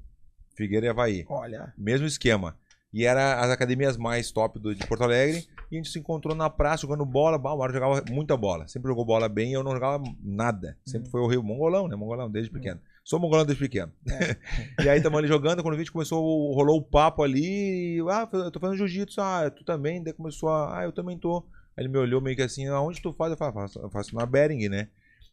Figueira 0.57 0.87
e 0.87 0.88
Havaí. 0.88 1.25
Olha, 1.29 1.73
Mesmo 1.77 2.07
esquema. 2.07 2.57
E 2.92 3.05
era 3.05 3.40
as 3.40 3.51
academias 3.51 3.97
mais 3.97 4.31
top 4.31 4.59
do, 4.59 4.75
de 4.75 4.87
Porto 4.87 5.03
Alegre. 5.05 5.47
E 5.71 5.75
a 5.75 5.79
gente 5.79 5.90
se 5.90 5.99
encontrou 5.99 6.35
na 6.35 6.49
praça 6.49 6.83
jogando 6.83 7.05
bola. 7.05 7.37
Bah, 7.37 7.53
o 7.53 7.59
Mário 7.59 7.75
jogava 7.75 8.03
muita 8.11 8.37
bola. 8.37 8.66
Sempre 8.69 8.88
jogou 8.88 9.05
bola 9.05 9.29
bem 9.29 9.51
e 9.51 9.53
eu 9.55 9.62
não 9.62 9.73
jogava 9.73 10.03
nada. 10.23 10.79
Sempre 10.87 11.11
foi 11.11 11.21
o 11.21 11.27
Rio 11.27 11.42
Mongolão, 11.42 11.88
né? 11.88 11.97
Mongolão, 11.97 12.31
desde 12.31 12.51
pequeno. 12.51 12.81
Sou 13.05 13.21
mongolão 13.21 13.45
desde 13.45 13.62
pequeno. 13.62 13.92
e 14.83 14.88
aí 14.88 14.97
estamos 14.97 15.19
ali 15.19 15.29
jogando. 15.29 15.62
Quando 15.62 15.75
a 15.75 15.79
gente 15.79 15.92
começou, 15.92 16.53
rolou 16.55 16.79
o 16.79 16.83
papo 16.83 17.23
ali. 17.23 17.99
e, 17.99 18.01
Ah, 18.09 18.29
eu 18.33 18.51
tô 18.51 18.59
fazendo 18.59 18.79
jiu-jitsu. 18.79 19.21
Ah, 19.21 19.51
tu 19.51 19.62
também. 19.64 20.03
Daí 20.03 20.12
começou 20.12 20.49
a. 20.49 20.81
Ah, 20.81 20.85
eu 20.85 20.92
também 20.92 21.19
tô. 21.19 21.45
Aí 21.77 21.85
ele 21.85 21.88
me 21.88 21.99
olhou 21.99 22.21
meio 22.21 22.35
que 22.35 22.42
assim: 22.42 22.66
aonde 22.69 23.03
tu 23.03 23.12
faz? 23.12 23.31
Eu 23.31 23.37
falei, 23.37 23.53
"Ah, 23.53 23.61
faço, 23.61 23.79
eu 23.79 23.90
faço 23.90 24.14
na 24.16 24.25
Bering, 24.25 24.69
né? 24.69 24.88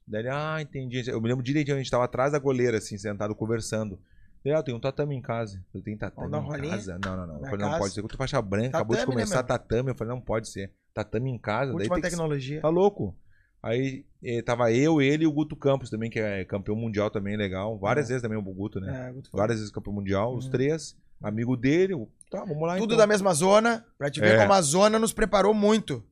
Daí 0.08 0.22
ele, 0.22 0.30
ah, 0.30 0.58
entendi. 0.62 1.04
Eu 1.10 1.22
me 1.22 1.30
lembro 1.30 1.44
direitinho, 1.44 1.76
a 1.76 1.80
gente 1.80 1.90
tava 1.90 2.04
atrás 2.04 2.34
da 2.34 2.40
goleira, 2.40 2.78
assim, 2.78 2.98
sentado, 2.98 3.34
conversando. 3.34 3.98
Ah, 4.46 4.50
eu 4.58 4.64
tenho 4.64 4.78
um 4.78 4.80
tatame 4.82 5.16
em 5.16 5.22
casa. 5.22 5.64
Eu 5.74 5.82
tenho 5.82 5.98
tatame 5.98 6.30
Vamos 6.30 6.50
dar 6.50 6.58
em 6.58 6.62
rolinho? 6.62 6.76
casa? 6.78 7.00
Não, 7.04 7.16
não, 7.18 7.28
não. 7.28 7.36
Eu 7.36 7.42
Na 7.42 7.50
falei, 7.50 7.64
não 7.64 7.70
casa? 7.72 7.80
pode 7.80 7.94
ser. 7.94 8.04
Tu 8.04 8.18
faixa 8.18 8.42
branca, 8.42 8.68
acabou 8.78 8.96
de 8.96 9.02
Tatame, 9.02 9.16
né, 9.16 9.22
começar 9.24 9.36
meu? 9.38 9.44
tatame. 9.48 9.90
Eu 9.92 9.96
falei, 9.96 10.14
não 10.14 10.22
pode 10.22 10.50
ser. 10.50 10.72
Tatame 10.94 11.30
em 11.32 11.38
casa. 11.38 11.68
Daí 11.72 11.76
última 11.76 11.96
tem 11.96 12.04
que... 12.04 12.10
tecnologia. 12.10 12.62
Tá 12.62 12.70
louco. 12.70 13.16
Aí 13.62 14.06
eh, 14.22 14.42
tava 14.42 14.72
eu, 14.74 15.02
ele 15.02 15.24
e 15.24 15.28
o 15.28 15.32
Guto 15.32 15.56
Campos 15.56 15.90
também, 15.90 16.10
que 16.10 16.20
é 16.20 16.44
campeão 16.44 16.76
mundial 16.76 17.10
também, 17.10 17.38
legal. 17.38 17.80
Várias 17.80 18.08
É. 18.08 18.10
vezes 18.10 18.22
também 18.22 18.38
o 18.38 18.42
Guto, 18.42 18.80
né? 18.82 19.08
É, 19.10 19.12
muito 19.14 19.30
foda. 19.32 19.42
Várias 19.42 19.60
vezes 19.60 19.72
campeão 19.74 19.94
mundial, 19.94 20.36
os 20.36 20.46
Uhum. 20.46 20.52
três. 20.52 20.98
Amigo 21.22 21.56
dele. 21.56 21.94
eu, 21.94 22.10
Tá, 22.30 22.44
vamos 22.44 22.62
lá 22.68 22.74
Tudo 22.76 22.86
então. 22.96 22.98
da 22.98 23.08
mesma 23.08 23.34
zona, 23.34 23.86
pra 23.98 24.10
te 24.12 24.20
ver 24.20 24.36
É. 24.36 24.42
como 24.42 24.52
a 24.54 24.62
zona 24.62 25.00
nos 25.00 25.14
preparou 25.14 25.54
muito. 25.54 26.04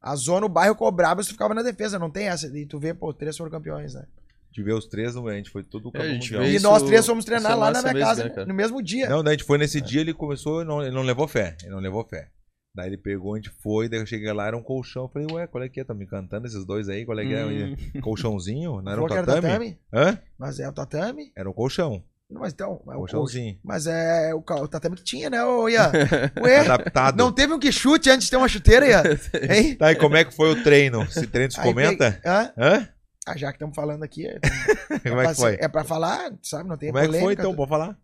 A 0.00 0.14
zona, 0.16 0.46
o 0.46 0.48
bairro 0.48 0.74
cobrava, 0.76 1.22
você 1.22 1.32
ficava 1.32 1.52
na 1.52 1.62
defesa, 1.62 1.98
não 1.98 2.08
tem 2.10 2.28
essa. 2.28 2.46
E 2.56 2.64
tu 2.64 2.78
vê, 2.78 2.94
pô, 2.94 3.12
três 3.12 3.36
foram 3.36 3.50
campeões, 3.50 3.92
né? 3.94 4.06
De 4.54 4.62
ver 4.62 4.72
os 4.72 4.86
três, 4.86 5.16
a 5.16 5.32
gente 5.32 5.50
foi 5.50 5.64
todo 5.64 5.88
É, 5.88 5.92
campeão 5.98 6.10
a 6.10 6.14
gente 6.14 6.32
mundial. 6.32 6.44
E 6.44 6.60
nós 6.60 6.82
três 6.84 7.04
fomos 7.04 7.24
treinar 7.24 7.50
é 7.50 7.54
lá 7.56 7.72
na 7.72 7.82
minha 7.82 7.92
mesmo, 7.92 8.06
casa 8.06 8.24
né, 8.24 8.44
no 8.46 8.54
mesmo 8.54 8.80
dia. 8.80 9.08
Não, 9.08 9.20
daí 9.24 9.34
a 9.34 9.36
gente 9.36 9.44
foi 9.46 9.58
nesse 9.58 9.80
dia, 9.80 10.00
ele 10.00 10.14
começou, 10.14 10.60
ele 10.60 10.68
não, 10.68 10.80
ele 10.80 10.92
não 10.94 11.02
levou 11.02 11.26
fé. 11.26 11.56
Ele 11.60 11.72
não 11.72 11.80
levou 11.80 12.06
fé. 12.08 12.28
Daí 12.72 12.88
ele 12.88 12.96
pegou, 12.96 13.34
a 13.34 13.36
gente 13.36 13.50
foi, 13.60 13.88
daí 13.88 13.98
eu 13.98 14.06
cheguei 14.06 14.32
lá, 14.32 14.46
era 14.46 14.56
um 14.56 14.62
colchão. 14.62 15.02
Eu 15.04 15.08
falei, 15.08 15.26
ué, 15.32 15.46
qual 15.48 15.62
é 15.64 15.68
que 15.68 15.80
é? 15.80 15.84
Tá 15.84 15.92
me 15.92 16.04
encantando 16.04 16.46
esses 16.46 16.64
dois 16.64 16.88
aí? 16.88 17.04
Qual 17.04 17.18
é 17.18 17.24
que 17.26 17.34
é? 17.34 17.44
Hum. 17.44 18.00
Colchãozinho? 18.00 18.80
Não 18.80 18.92
era 18.92 19.02
um 19.02 19.06
que 19.06 19.12
era 19.12 19.26
tatame? 19.26 19.78
Hã? 19.92 20.18
Mas 20.38 20.60
é 20.60 20.68
o 20.68 20.72
tatame. 20.72 21.32
Era 21.36 21.50
um 21.50 21.52
colchão. 21.52 22.04
Mas 22.30 22.52
então, 22.52 22.80
é 22.88 22.90
o. 22.92 22.98
Colchãozinho. 22.98 23.58
Mas 23.62 23.86
é 23.86 24.32
o, 24.34 24.38
o 24.38 24.68
tatame 24.68 24.96
que 24.96 25.04
tinha, 25.04 25.28
né, 25.30 25.44
ô 25.44 25.68
Ian? 25.68 25.90
Ué, 26.42 26.58
Adaptado. 26.60 27.16
não 27.16 27.30
teve 27.32 27.52
um 27.52 27.58
que 27.58 27.70
chute 27.70 28.08
antes 28.10 28.24
de 28.26 28.30
ter 28.30 28.36
uma 28.36 28.48
chuteira, 28.48 28.86
Ian? 28.88 29.02
Hein? 29.50 29.74
Tá, 29.76 29.92
e 29.92 29.96
como 29.96 30.16
é 30.16 30.24
que 30.24 30.34
foi 30.34 30.50
o 30.50 30.62
treino? 30.62 31.02
Esse 31.02 31.26
treino 31.26 31.50
se 31.52 31.60
comenta? 31.60 32.12
peguei- 32.12 32.30
Hã? 32.32 32.52
Hã? 32.56 32.88
Ah, 33.26 33.36
já 33.36 33.48
que 33.50 33.56
estamos 33.56 33.74
falando 33.74 34.02
aqui, 34.02 34.26
é, 34.26 34.38
Como 35.02 35.20
é 35.20 35.24
pra 35.24 35.28
que 35.34 35.40
foi? 35.40 35.54
é 35.60 35.68
pra 35.68 35.82
falar, 35.84 36.32
sabe? 36.42 36.68
Não 36.68 36.76
tem 36.76 36.90
Como 36.90 36.98
é 36.98 37.02
que 37.02 37.08
foi 37.08 37.18
polêmica, 37.20 37.42
então? 37.42 37.54
Pode 37.54 37.68
falar? 37.70 37.98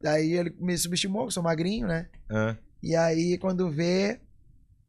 Daí 0.00 0.32
ele 0.32 0.54
me 0.58 0.76
subestimou, 0.76 1.26
que 1.26 1.34
sou 1.34 1.42
magrinho, 1.42 1.86
né? 1.86 2.08
Hã? 2.30 2.58
E 2.82 2.96
aí, 2.96 3.38
quando 3.38 3.70
vê, 3.70 4.20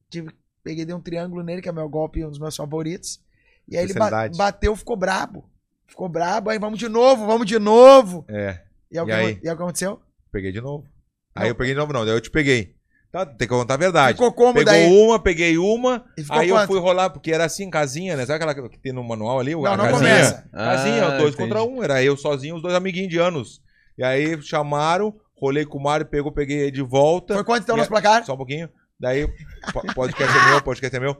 tive, 0.09 0.31
peguei, 0.63 0.85
dei 0.85 0.95
um 0.95 1.01
triângulo 1.01 1.43
nele, 1.43 1.61
que 1.61 1.69
é 1.69 1.71
meu 1.71 1.87
golpe, 1.89 2.23
um 2.25 2.29
dos 2.29 2.39
meus 2.39 2.55
favoritos. 2.55 3.21
E 3.67 3.77
aí 3.77 3.83
ele 3.83 3.93
ba- 3.93 4.29
bateu, 4.35 4.75
ficou 4.75 4.95
brabo. 4.97 5.49
Ficou 5.85 6.09
brabo, 6.09 6.49
aí 6.49 6.57
vamos 6.57 6.79
de 6.79 6.87
novo, 6.89 7.27
vamos 7.27 7.45
de 7.45 7.59
novo. 7.59 8.25
É, 8.27 8.61
E, 8.91 8.97
é 8.97 9.01
o 9.01 9.05
E 9.05 9.07
que, 9.07 9.11
aí? 9.11 9.25
acon- 9.33 9.39
e 9.43 9.47
é 9.47 9.53
o 9.53 9.57
que 9.57 9.63
aconteceu? 9.63 10.01
peguei 10.31 10.51
de 10.51 10.59
novo. 10.61 10.87
Aí 11.35 11.43
Não. 11.43 11.49
eu 11.49 11.55
peguei 11.55 11.73
de 11.73 11.79
novo, 11.79 11.93
não. 11.93 12.05
Daí 12.05 12.15
eu 12.15 12.21
te 12.21 12.31
peguei. 12.31 12.75
Tá, 13.13 13.27
tem 13.27 13.47
que 13.47 13.53
contar 13.53 13.75
a 13.75 13.77
verdade. 13.77 14.13
Ficou 14.17 14.33
como 14.33 14.55
Pegou 14.55 14.65
daí? 14.73 14.87
uma, 14.91 15.19
peguei 15.19 15.55
uma, 15.59 16.03
aí 16.31 16.49
eu 16.49 16.55
quanto? 16.55 16.65
fui 16.67 16.79
rolar, 16.79 17.11
porque 17.11 17.31
era 17.31 17.45
assim, 17.45 17.69
casinha, 17.69 18.17
né? 18.17 18.25
Sabe 18.25 18.43
aquela 18.43 18.67
que 18.67 18.79
tem 18.79 18.91
no 18.91 19.03
manual 19.03 19.39
ali? 19.39 19.51
Não, 19.53 19.65
a 19.67 19.77
não 19.77 19.85
casinha? 19.85 19.99
começa. 19.99 20.45
Casinha, 20.51 21.05
Ah, 21.05 21.09
dois 21.17 21.35
entendi. 21.35 21.37
contra 21.37 21.63
um. 21.63 21.83
Era 21.83 22.03
eu 22.03 22.17
sozinho, 22.17 22.55
os 22.55 22.61
dois 22.63 22.73
amiguinhos 22.73 23.09
de 23.09 23.19
anos. 23.19 23.61
E 23.99 24.03
aí 24.03 24.41
chamaram, 24.41 25.13
rolei 25.39 25.63
com 25.63 25.77
o 25.77 25.83
Mário, 25.83 26.07
pegou, 26.07 26.31
peguei 26.31 26.57
ele 26.61 26.71
de 26.71 26.81
volta. 26.81 27.35
Foi 27.35 27.43
quanto 27.43 27.61
então 27.61 27.77
nosso 27.77 27.87
placar? 27.89 28.25
Só 28.25 28.33
um 28.33 28.37
pouquinho. 28.37 28.67
Daí, 28.99 29.27
po- 29.71 29.93
podcast 29.93 30.35
é 30.35 30.49
meu, 30.49 30.61
podcast 30.63 30.95
é 30.95 30.99
meu. 30.99 31.15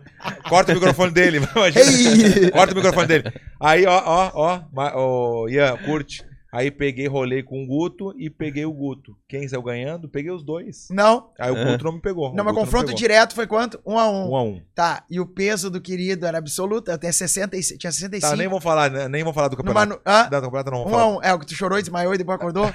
Corta 0.50 0.72
o 0.72 0.76
microfone 0.76 1.12
dele, 1.12 1.38
imagina. 1.54 1.92
Ei! 1.92 2.50
Corta 2.50 2.74
o 2.74 2.76
microfone 2.76 3.06
dele. 3.08 3.32
Aí, 3.60 3.86
ó, 3.86 4.02
ó, 4.04 4.32
ó, 4.34 4.62
ó, 4.96 5.48
Ian, 5.48 5.78
curte. 5.86 6.26
Aí 6.54 6.70
peguei, 6.70 7.08
rolei 7.08 7.42
com 7.42 7.64
o 7.64 7.68
Guto 7.68 8.14
e 8.18 8.30
peguei 8.30 8.64
o 8.64 8.72
Guto. 8.72 9.16
Quem 9.28 9.48
saiu 9.48 9.64
ganhando? 9.64 10.08
Peguei 10.08 10.32
os 10.32 10.44
dois. 10.44 10.88
Não, 10.92 11.32
Aí 11.40 11.52
o 11.52 11.58
É. 11.58 11.66
Guto 11.72 11.84
não 11.84 11.94
me 11.94 12.00
pegou. 12.02 12.34
não, 12.36 12.44
mas 12.44 12.54
confronto 12.54 12.86
pegou. 12.86 12.98
direto 13.00 13.34
foi 13.34 13.48
quanto? 13.48 13.82
Um 13.86 13.98
a 13.98 14.08
um. 14.08 14.30
Um 14.32 14.36
a 14.36 14.44
um. 14.44 14.62
Tá, 14.76 15.04
e 15.10 15.20
o 15.20 15.26
peso 15.26 15.70
do 15.72 15.82
querido 15.82 16.26
era 16.28 16.38
absoluto, 16.38 16.92
até 16.92 17.12
66, 17.12 17.80
tinha 17.80 17.92
65. 17.92 18.30
Tá, 18.32 18.38
nem 18.38 18.48
vou 18.48 18.62
falar, 18.62 18.92
né, 18.92 19.08
nem 19.08 19.24
vou 19.24 19.34
falar 19.34 19.48
do 19.48 19.58
Numa, 19.58 19.64
campeonato. 19.74 19.90
nu- 20.06 20.12
hã? 20.14 20.30
Da 20.30 20.40
campeonato 20.42 20.70
não 20.72 20.78
vou 20.80 20.88
Um 20.88 20.92
falar. 20.92 21.04
a 21.04 21.08
um. 21.08 21.24
É, 21.24 21.34
o 21.34 21.40
que 21.40 21.48
tu 21.48 21.56
chorou 21.56 21.80
desmaiou 21.80 22.14
e 22.14 22.18
depois 22.20 22.36
acordou. 22.38 22.72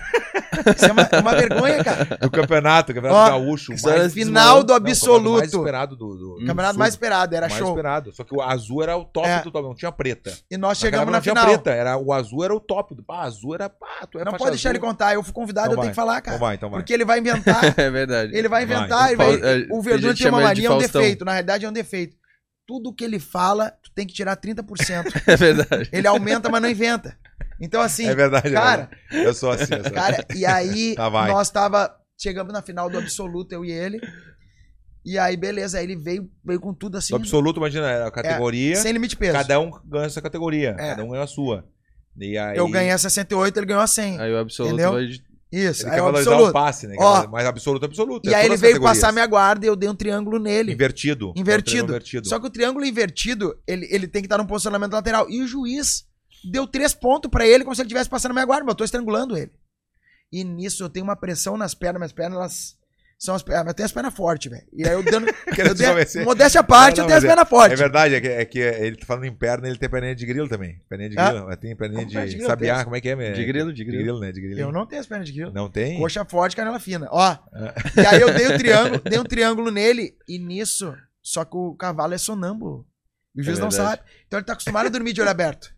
Isso 0.77 0.87
é 0.87 0.93
uma, 0.93 1.09
uma 1.21 1.35
vergonha, 1.37 1.85
cara. 1.85 2.05
Do 2.21 2.31
campeonato, 2.31 2.93
campeonato 2.93 3.21
Ó, 3.21 3.39
gaúcho. 3.39 3.73
mais- 3.85 4.13
Final 4.13 4.65
do 4.65 4.73
Não, 4.73 4.81
o 4.81 4.83
campeonato 4.83 4.83
mais 4.83 4.99
absoluto. 4.99 5.45
esperado 5.57 5.97
do, 5.97 6.17
do, 6.17 6.35
Campeonato 6.47 6.71
Sul. 6.75 6.79
mais 6.81 6.95
esperado, 6.95 7.35
era 7.37 7.49
mais 7.49 7.59
show. 7.59 7.69
esperado. 7.69 8.13
Só 8.13 8.25
que 8.25 8.35
o 8.35 8.43
azul 8.43 8.83
era 8.83 8.97
o 8.97 9.05
top 9.05 9.29
É. 9.29 9.41
do 9.43 9.51
top, 9.53 9.69
não 9.69 9.75
tinha 9.75 9.93
preta. 9.93 10.33
E 10.51 10.57
nós 10.57 10.79
chegamos 10.79 11.07
Naquela 11.07 11.11
na 11.13 11.17
não 11.19 11.23
tinha 11.23 11.35
final. 11.35 11.47
preta, 11.47 11.71
era, 11.71 11.97
o 11.97 12.13
azul 12.13 12.45
era 12.45 12.55
o 12.55 12.59
top. 12.61 12.95
Do, 12.95 13.03
pá, 13.05 13.21
azul 13.23 13.55
era. 13.55 13.68
Pá, 13.69 14.07
tu 14.11 14.19
é 14.19 14.25
Não 14.25 14.33
pode 14.33 14.51
deixar 14.53 14.71
ele 14.71 14.79
azul. 14.79 14.89
contar. 14.89 15.15
Eu 15.15 15.23
fui 15.23 15.33
convidado, 15.33 15.69
Então 15.69 15.73
eu 15.73 15.77
tenho 15.83 15.95
vai. 15.95 16.05
que 16.05 16.11
falar, 16.11 16.21
cara. 16.21 16.37
Então 16.37 16.47
vai, 16.47 16.55
então 16.57 16.71
vai. 16.71 16.81
Porque 16.81 16.93
ele 16.93 17.05
vai 17.05 17.19
inventar. 17.19 17.63
É 17.79 17.91
verdade. 17.91 18.37
ele 18.37 18.49
vai 18.49 18.65
Vai. 18.67 18.77
inventar. 18.77 19.09
ele 19.09 19.17
Fal- 19.17 19.27
vai- 19.27 19.37
é, 19.37 19.57
O 19.65 19.69
tem 19.69 19.83
Verdun 19.83 20.15
tem 20.15 20.29
uma 20.29 20.39
ele 20.39 20.47
mania, 20.49 20.69
é 20.69 20.71
um 20.73 20.79
defeito. 20.79 21.25
Na 21.25 21.33
realidade, 21.33 21.65
é 21.65 21.69
um 21.69 21.73
defeito. 21.73 22.17
Tudo 22.67 22.93
que 22.95 23.03
ele 23.05 23.19
fala, 23.19 23.71
tu 23.83 23.91
tem 23.95 24.07
que 24.07 24.13
tirar 24.13 24.37
30%. 24.37 25.05
É 25.27 25.37
verdade. 25.37 25.89
ele 25.93 26.07
aumenta, 26.07 26.49
mas 26.51 26.61
não 26.63 26.69
inventa. 26.69 27.17
Então, 27.61 27.81
assim, 27.81 28.07
É 28.07 28.15
verdade. 28.15 28.49
é 28.49 28.53
cara, 28.53 28.89
verdade. 29.11 29.27
Eu 29.27 29.35
sou 29.35 29.51
assim. 29.51 29.75
Eu 29.75 29.83
sou 29.85 29.93
Cara, 29.93 30.25
e 30.35 30.45
aí 30.47 30.95
Tá, 30.97 31.09
vai. 31.09 31.31
nós 31.31 31.51
tava. 31.51 31.95
Chegamos 32.21 32.53
na 32.53 32.61
final 32.63 32.91
do 32.91 32.99
absoluto, 32.99 33.53
eu 33.53 33.65
e 33.65 33.71
ele. 33.71 34.01
E 35.05 35.17
aí, 35.19 35.37
beleza, 35.37 35.79
aí 35.79 35.85
ele 35.85 35.97
veio, 35.97 36.29
veio 36.45 36.61
com 36.61 36.75
tudo 36.75 36.99
assim. 36.99 37.11
Do 37.15 37.17
absoluto, 37.17 37.57
imagina, 37.59 37.89
era 37.89 38.09
a 38.09 38.11
categoria. 38.11 38.77
Sem 38.77 38.93
limite 38.93 39.11
de 39.11 39.17
peso. 39.17 39.33
Cada 39.33 39.59
um 39.61 39.71
ganha 39.87 40.07
essa 40.07 40.21
categoria. 40.21 40.71
É. 40.79 40.89
Cada 40.91 41.05
um 41.05 41.09
ganha 41.11 41.23
a 41.23 41.27
sua. 41.27 41.65
Aí, 42.21 42.57
Eu 42.57 42.69
ganhei 42.69 42.91
a 42.91 42.99
68, 42.99 43.57
ele 43.57 43.67
ganhou 43.67 43.83
a 43.83 43.87
100. 43.87 44.21
Aí 44.21 44.33
o 44.33 44.39
absoluto 44.39 44.73
Entendeu? 44.75 44.93
vai 44.93 45.07
de... 45.07 45.29
Isso, 45.51 45.83
Ele 45.83 45.91
aí 45.91 45.97
quer 45.97 46.03
o 46.03 46.05
valorizar 46.05 46.31
o 46.31 46.35
absoluto. 46.35 46.53
passe, 46.53 46.87
né? 46.87 46.97
Ó. 46.99 47.27
Mas 47.29 47.47
absoluto, 47.47 47.85
absoluto. 47.87 48.29
E 48.29 48.35
é 48.35 48.37
aí 48.37 48.47
ele 48.47 48.57
veio 48.59 48.83
passar 48.83 49.13
minha 49.13 49.27
guarda 49.27 49.65
e 49.65 49.69
eu 49.69 49.75
dei 49.75 49.89
um 49.89 49.95
triângulo 49.95 50.39
nele. 50.39 50.73
Invertido. 50.73 51.33
Invertido. 51.35 51.41
É 51.41 51.43
um 51.43 51.63
triângulo 51.63 51.91
invertido. 51.97 52.29
Só 52.29 52.39
que 52.39 52.47
o 52.47 52.51
triângulo 52.51 52.85
invertido, 52.85 53.59
ele, 53.67 53.89
ele 53.91 54.07
tem 54.07 54.21
que 54.21 54.27
estar 54.27 54.37
num 54.37 54.47
posicionamento 54.47 54.93
lateral. 54.93 55.29
E 55.31 55.43
o 55.43 55.47
juiz 55.47 56.05
deu 56.45 56.67
três 56.67 56.93
pontos 56.93 57.31
pra 57.31 57.47
ele 57.47 57.65
como 57.65 57.75
se 57.75 57.81
ele 57.81 57.87
estivesse 57.87 58.11
passando 58.11 58.33
a 58.33 58.35
minha 58.35 58.45
guarda, 58.45 58.65
mas 58.65 58.73
eu 58.73 58.77
tô 58.77 58.85
estrangulando 58.85 59.39
ele. 59.39 59.51
E 60.31 60.45
nisso 60.45 60.85
eu 60.85 60.91
tenho 60.91 61.05
uma 61.05 61.17
pressão 61.17 61.57
nas 61.57 61.73
pernas, 61.73 61.99
minhas 61.99 62.13
pernas, 62.13 62.37
elas 62.37 62.78
são 63.19 63.35
as 63.35 63.43
eu 63.43 63.75
tenho 63.75 63.85
as 63.87 63.91
pernas 63.93 64.15
fortes, 64.15 64.49
velho. 64.51 64.65
E 64.73 64.87
aí 64.87 64.93
eu 64.95 65.03
dando. 65.03 65.27
Eu 65.59 65.75
te 65.75 65.79
dei, 65.79 65.89
convencer. 65.89 66.25
modéstia 66.25 66.61
à 66.61 66.65
parte, 66.65 66.99
Não, 66.99 67.05
eu 67.05 67.05
não, 67.05 67.07
tenho 67.09 67.19
as 67.19 67.25
mas 67.25 67.29
pernas 67.31 67.47
É 67.47 67.51
fortes. 67.51 67.79
verdade, 67.81 68.15
é 68.15 68.21
que, 68.21 68.29
é 68.29 68.45
que 68.45 68.59
ele 68.61 68.97
tá 68.97 69.07
falando 69.07 69.25
em 69.25 69.35
perna, 69.35 69.67
ele 69.69 69.77
tem 69.77 69.89
perninha 69.91 70.15
de 70.15 70.25
grilo 70.25 70.49
também. 70.49 70.81
Perninha 70.89 71.11
de 71.11 71.19
Ah. 71.19 71.31
grilo. 71.33 71.57
Tem 71.57 71.77
perninha 71.77 72.01
Como 72.03 72.13
perna 72.13 72.27
de 72.27 72.31
de 72.31 72.37
grilo 72.37 72.49
sabiá, 72.51 72.85
como 72.85 72.95
é 72.95 73.01
que 73.01 73.09
é? 73.09 73.17
meu? 73.17 73.33
De 73.33 73.45
grilo, 73.45 73.73
de 73.73 73.85
grilo. 73.85 74.21
né? 74.21 74.31
De 74.31 74.41
grilo. 74.41 74.61
Eu 74.61 74.71
não 74.71 74.87
tenho 74.87 75.01
as 75.01 75.07
pernas 75.09 75.27
de 75.27 75.33
grilo. 75.33 75.53
Não 75.53 75.69
tem? 75.69 75.99
Coxa 75.99 76.25
forte, 76.25 76.55
canela 76.55 76.79
fina. 76.79 77.09
Ó. 77.11 77.21
Ah. 77.21 77.41
E 77.97 78.07
aí 78.07 78.21
eu 78.21 78.33
dei 78.33 78.47
o 78.47 78.57
triângulo, 78.57 79.01
dei 79.01 79.19
um 79.19 79.25
triângulo 79.25 79.71
nele, 79.73 80.15
e 80.29 80.39
nisso, 80.39 80.95
só 81.21 81.45
que 81.45 81.57
o 81.57 81.75
cavalo 81.75 82.15
é 82.15 82.19
sonâmbulo. 82.19 82.87
E 83.35 83.41
o 83.41 83.45
juiz 83.45 83.59
É 83.59 83.63
não 83.63 83.71
sabe. 83.73 84.01
Então 84.29 84.39
ele 84.39 84.47
tá 84.47 84.53
acostumado 84.53 84.87
a 84.87 84.91
dormir 84.91 85.13
de 85.13 85.21
olho 85.21 85.31
aberto. 85.31 85.73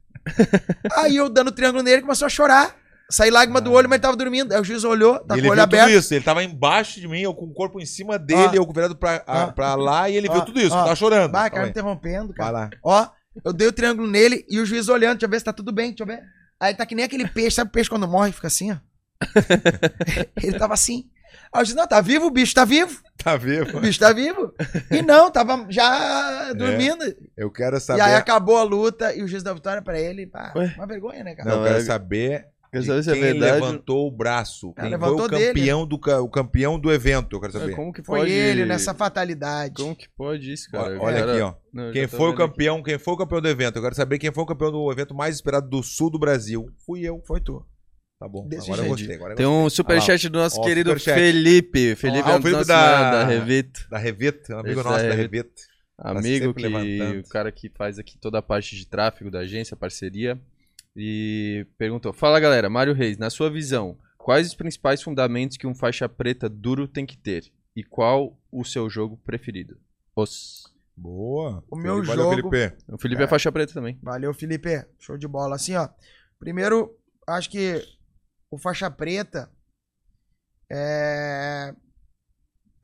aí 0.93 1.17
eu 1.17 1.29
dando 1.31 1.49
o 1.49 1.53
triângulo 1.53 1.83
nele, 1.83 1.97
ele 1.97 2.03
começou 2.03 2.27
a 2.27 2.29
chorar. 2.29 2.77
Saí 3.11 3.31
lágrima 3.31 3.61
do 3.61 3.73
olho, 3.73 3.89
mas 3.89 3.97
ele 3.97 4.03
tava 4.03 4.17
dormindo. 4.17 4.53
Aí 4.53 4.61
o 4.61 4.65
juiz 4.65 4.85
olhou, 4.85 5.19
tá 5.19 5.35
ele 5.35 5.43
com 5.43 5.49
o 5.49 5.51
olho 5.51 5.57
viu 5.57 5.65
aberto. 5.65 5.87
tudo 5.89 5.99
isso. 5.99 6.15
Ele 6.15 6.25
tava 6.25 6.45
embaixo 6.45 7.01
de 7.01 7.09
mim, 7.09 7.21
eu 7.23 7.35
com 7.35 7.47
o 7.47 7.53
corpo 7.53 7.81
em 7.81 7.87
cima 7.87 8.19
dele, 8.19 8.51
Ah. 8.53 8.57
eu 8.57 8.65
com 8.65 8.71
o 8.71 8.75
virado 8.75 8.97
pra, 8.97 9.23
a- 9.27 9.43
Ah. 9.45 9.53
pra 9.53 9.75
lá, 9.75 10.09
e 10.09 10.17
ele 10.17 10.29
viu 10.29 10.41
Ah. 10.41 10.45
tudo 10.45 10.61
isso. 10.61 10.75
Ah. 10.75 10.85
Tá 10.85 10.95
chorando. 10.95 11.33
Vai, 11.33 11.51
cara, 11.51 11.65
me 11.65 11.71
interrompendo, 11.71 12.29
Vai 12.29 12.37
cara. 12.37 12.51
lá. 12.53 12.71
Ó, 12.85 13.09
eu 13.45 13.53
dei 13.53 13.67
o 13.69 13.73
triângulo 13.73 14.09
nele 14.09 14.45
e 14.49 14.59
o 14.61 14.65
juiz 14.67 14.89
olhando, 14.89 15.15
deixa 15.15 15.27
eu 15.27 15.31
ver 15.31 15.39
se 15.41 15.45
tá 15.45 15.53
tudo 15.53 15.73
bem, 15.73 15.89
deixa 15.89 16.03
eu 16.03 16.07
ver. 16.07 16.23
Aí 16.61 16.73
tá 16.75 16.87
que 16.87 16.95
nem 16.95 17.05
aquele 17.05 17.27
peixe, 17.27 17.57
sabe 17.57 17.69
o 17.71 17.73
peixe 17.73 17.89
quando 17.91 18.07
morre 18.07 18.33
fica 18.33 18.47
assim, 18.47 18.71
ó? 18.73 18.77
ele 20.43 20.59
tava 20.59 20.75
assim. 20.75 21.05
Aí 21.53 21.61
eu 21.61 21.65
disse, 21.65 21.77
não, 21.77 21.87
tá 21.87 22.01
vivo, 22.01 22.27
o 22.27 22.31
bicho 22.31 22.55
tá 22.55 22.65
vivo. 22.65 23.01
Tá 23.23 23.35
O 23.35 23.39
vivo? 23.39 23.81
bicho 23.81 23.99
tá 23.99 24.13
vivo. 24.13 24.53
E 24.91 25.03
não, 25.03 25.31
tava 25.31 25.67
já 25.69 26.53
dormindo. 26.53 27.05
Eu 27.37 27.51
quero 27.51 27.77
E 27.77 27.81
saber. 27.81 28.01
aí 28.03 28.15
acabou 28.15 28.57
a 28.57 28.63
luta 28.63 29.15
e 29.15 29.23
o 29.23 29.29
juiz 29.29 29.43
da 29.43 29.53
vitória 29.53 29.83
pra 29.83 29.99
ele. 29.99 30.27
Pá, 30.27 30.53
Ué? 30.57 30.73
uma 30.77 30.87
vergonha, 30.87 31.25
né, 31.25 31.35
cara? 31.35 31.51
Não, 31.51 31.59
eu 31.59 31.65
quero 31.65 31.79
é- 31.79 31.85
saber. 31.85 32.47
Quer 32.73 32.81
de 32.81 32.87
saber 32.87 33.03
se 33.03 33.11
é 33.11 33.13
quem 33.15 33.23
verdade? 33.23 33.53
levantou 33.61 34.07
o 34.07 34.11
braço? 34.13 34.73
Quem 34.75 34.97
foi 34.97 35.09
o 35.11 35.29
dele. 35.29 35.47
campeão, 35.49 35.87
do, 35.87 35.99
ca- 35.99 36.21
o 36.21 36.29
campeão 36.29 36.79
do 36.79 36.93
evento? 36.93 37.35
Eu 37.37 37.41
quero 37.41 37.53
saber. 37.53 37.73
É, 37.73 37.75
Como 37.75 37.93
que 37.93 38.03
Foi 38.03 38.21
pode... 38.21 38.31
ele 38.33 38.65
nessa 38.65 38.95
fatalidade. 38.95 39.75
Como 39.75 39.97
que 39.97 40.09
pode 40.17 40.53
isso, 40.53 40.71
cara? 40.71 40.97
Olha 41.01 41.19
Cara, 41.21 41.33
aqui, 41.33 41.41
ó. 41.43 41.55
não, 41.73 41.93
Quem 41.93 42.07
foi 42.07 42.19
o 42.21 42.23
vendo 42.31 42.43
aqui. 42.43 42.51
campeão? 42.53 42.83
Quem 42.83 42.99
foi 42.99 43.15
o 43.15 43.17
campeão 43.17 43.41
do 43.41 43.49
evento? 43.49 43.77
Eu 43.77 43.83
quero 43.83 43.95
saber 43.97 44.19
quem 44.19 44.33
foi 44.33 44.45
o 44.45 44.47
campeão 44.47 44.71
do 44.71 44.93
evento 44.93 45.15
mais 45.15 45.35
esperado 45.35 45.69
do 45.69 45.83
sul 45.83 46.11
do 46.11 46.19
Brasil. 46.19 46.71
Fui 46.87 47.01
eu. 47.01 47.21
Foi 47.27 47.41
tu. 47.41 47.65
Tá 48.21 48.29
bom. 48.29 48.47
Desse 48.47 48.71
agora 48.71 48.87
eu 48.87 48.89
gostei. 48.91 49.15
Agora 49.17 49.33
eu 49.33 49.37
Tem 49.37 49.47
gostei. 49.47 49.67
um 49.67 49.71
superchat 49.71 50.29
do 50.29 50.39
nosso 50.39 50.61
Ó, 50.61 50.65
querido 50.65 50.91
superchat. 50.91 51.19
Felipe. 51.19 51.97
Felipe 51.97 52.29
Ah, 52.29 52.33
é 52.33 52.39
o 52.39 52.43
Felipe 52.43 52.51
nosso 52.53 52.69
da- 52.69 53.11
da 53.11 53.25
Revit. 53.25 53.89
Da 53.91 53.99
Revit, 53.99 54.53
um 54.53 54.59
amigo 54.59 54.69
Esse 54.81 54.89
nosso 54.89 55.03
da 55.03 55.09
da 55.09 55.15
Revit. 55.15 55.37
Revit. 55.37 55.51
Amigo 56.03 56.55
que 56.55 56.63
levantando. 56.63 57.21
o 57.21 57.29
cara 57.29 57.51
que 57.51 57.69
faz 57.77 57.99
aqui 57.99 58.17
toda 58.19 58.39
a 58.39 58.43
parte 58.43 58.77
de 58.77 58.87
tráfego 58.87 59.31
da 59.31 59.41
agência, 59.41 59.77
parceria, 59.77 60.39
e 60.97 61.67
perguntou: 61.79 62.13
Fala 62.13 62.41
galera, 62.41 62.69
Mário 62.71 62.95
Reis, 62.95 63.17
na 63.19 63.31
sua 63.31 63.51
visão, 63.51 63.99
quais 64.19 64.47
os 64.49 64.55
principais 64.55 65.03
fundamentos 65.03 65.57
que 65.57 65.67
um 65.67 65.75
faixa 65.75 66.09
preta 66.09 66.49
duro 66.49 66.87
tem 66.89 67.07
que 67.07 67.17
ter? 67.17 67.51
E 67.75 67.85
qual 67.85 68.37
o 68.51 68.65
seu 68.65 68.91
jogo 68.91 69.17
preferido? 69.19 69.79
Os. 70.17 70.65
Boa. 70.97 71.65
O 71.71 71.77
meu 71.77 72.03
Valeu, 72.05 72.35
jogo- 72.35 72.51
Felipe. 72.51 72.77
O 72.89 72.99
Felipe 72.99 73.23
é, 73.23 73.27
faixa 73.27 73.51
preta 73.51 73.73
também. 73.73 73.99
Valeu, 74.03 74.35
Felipe. 74.35 74.85
Show 74.99 75.17
de 75.17 75.27
bola. 75.27 75.55
Assim, 75.57 75.75
ó. 75.75 75.89
Primeiro, 76.39 76.95
acho 77.27 77.49
que 77.49 77.83
o 78.51 78.59
faixa 78.59 78.91
preta 78.91 79.51
é 80.71 81.75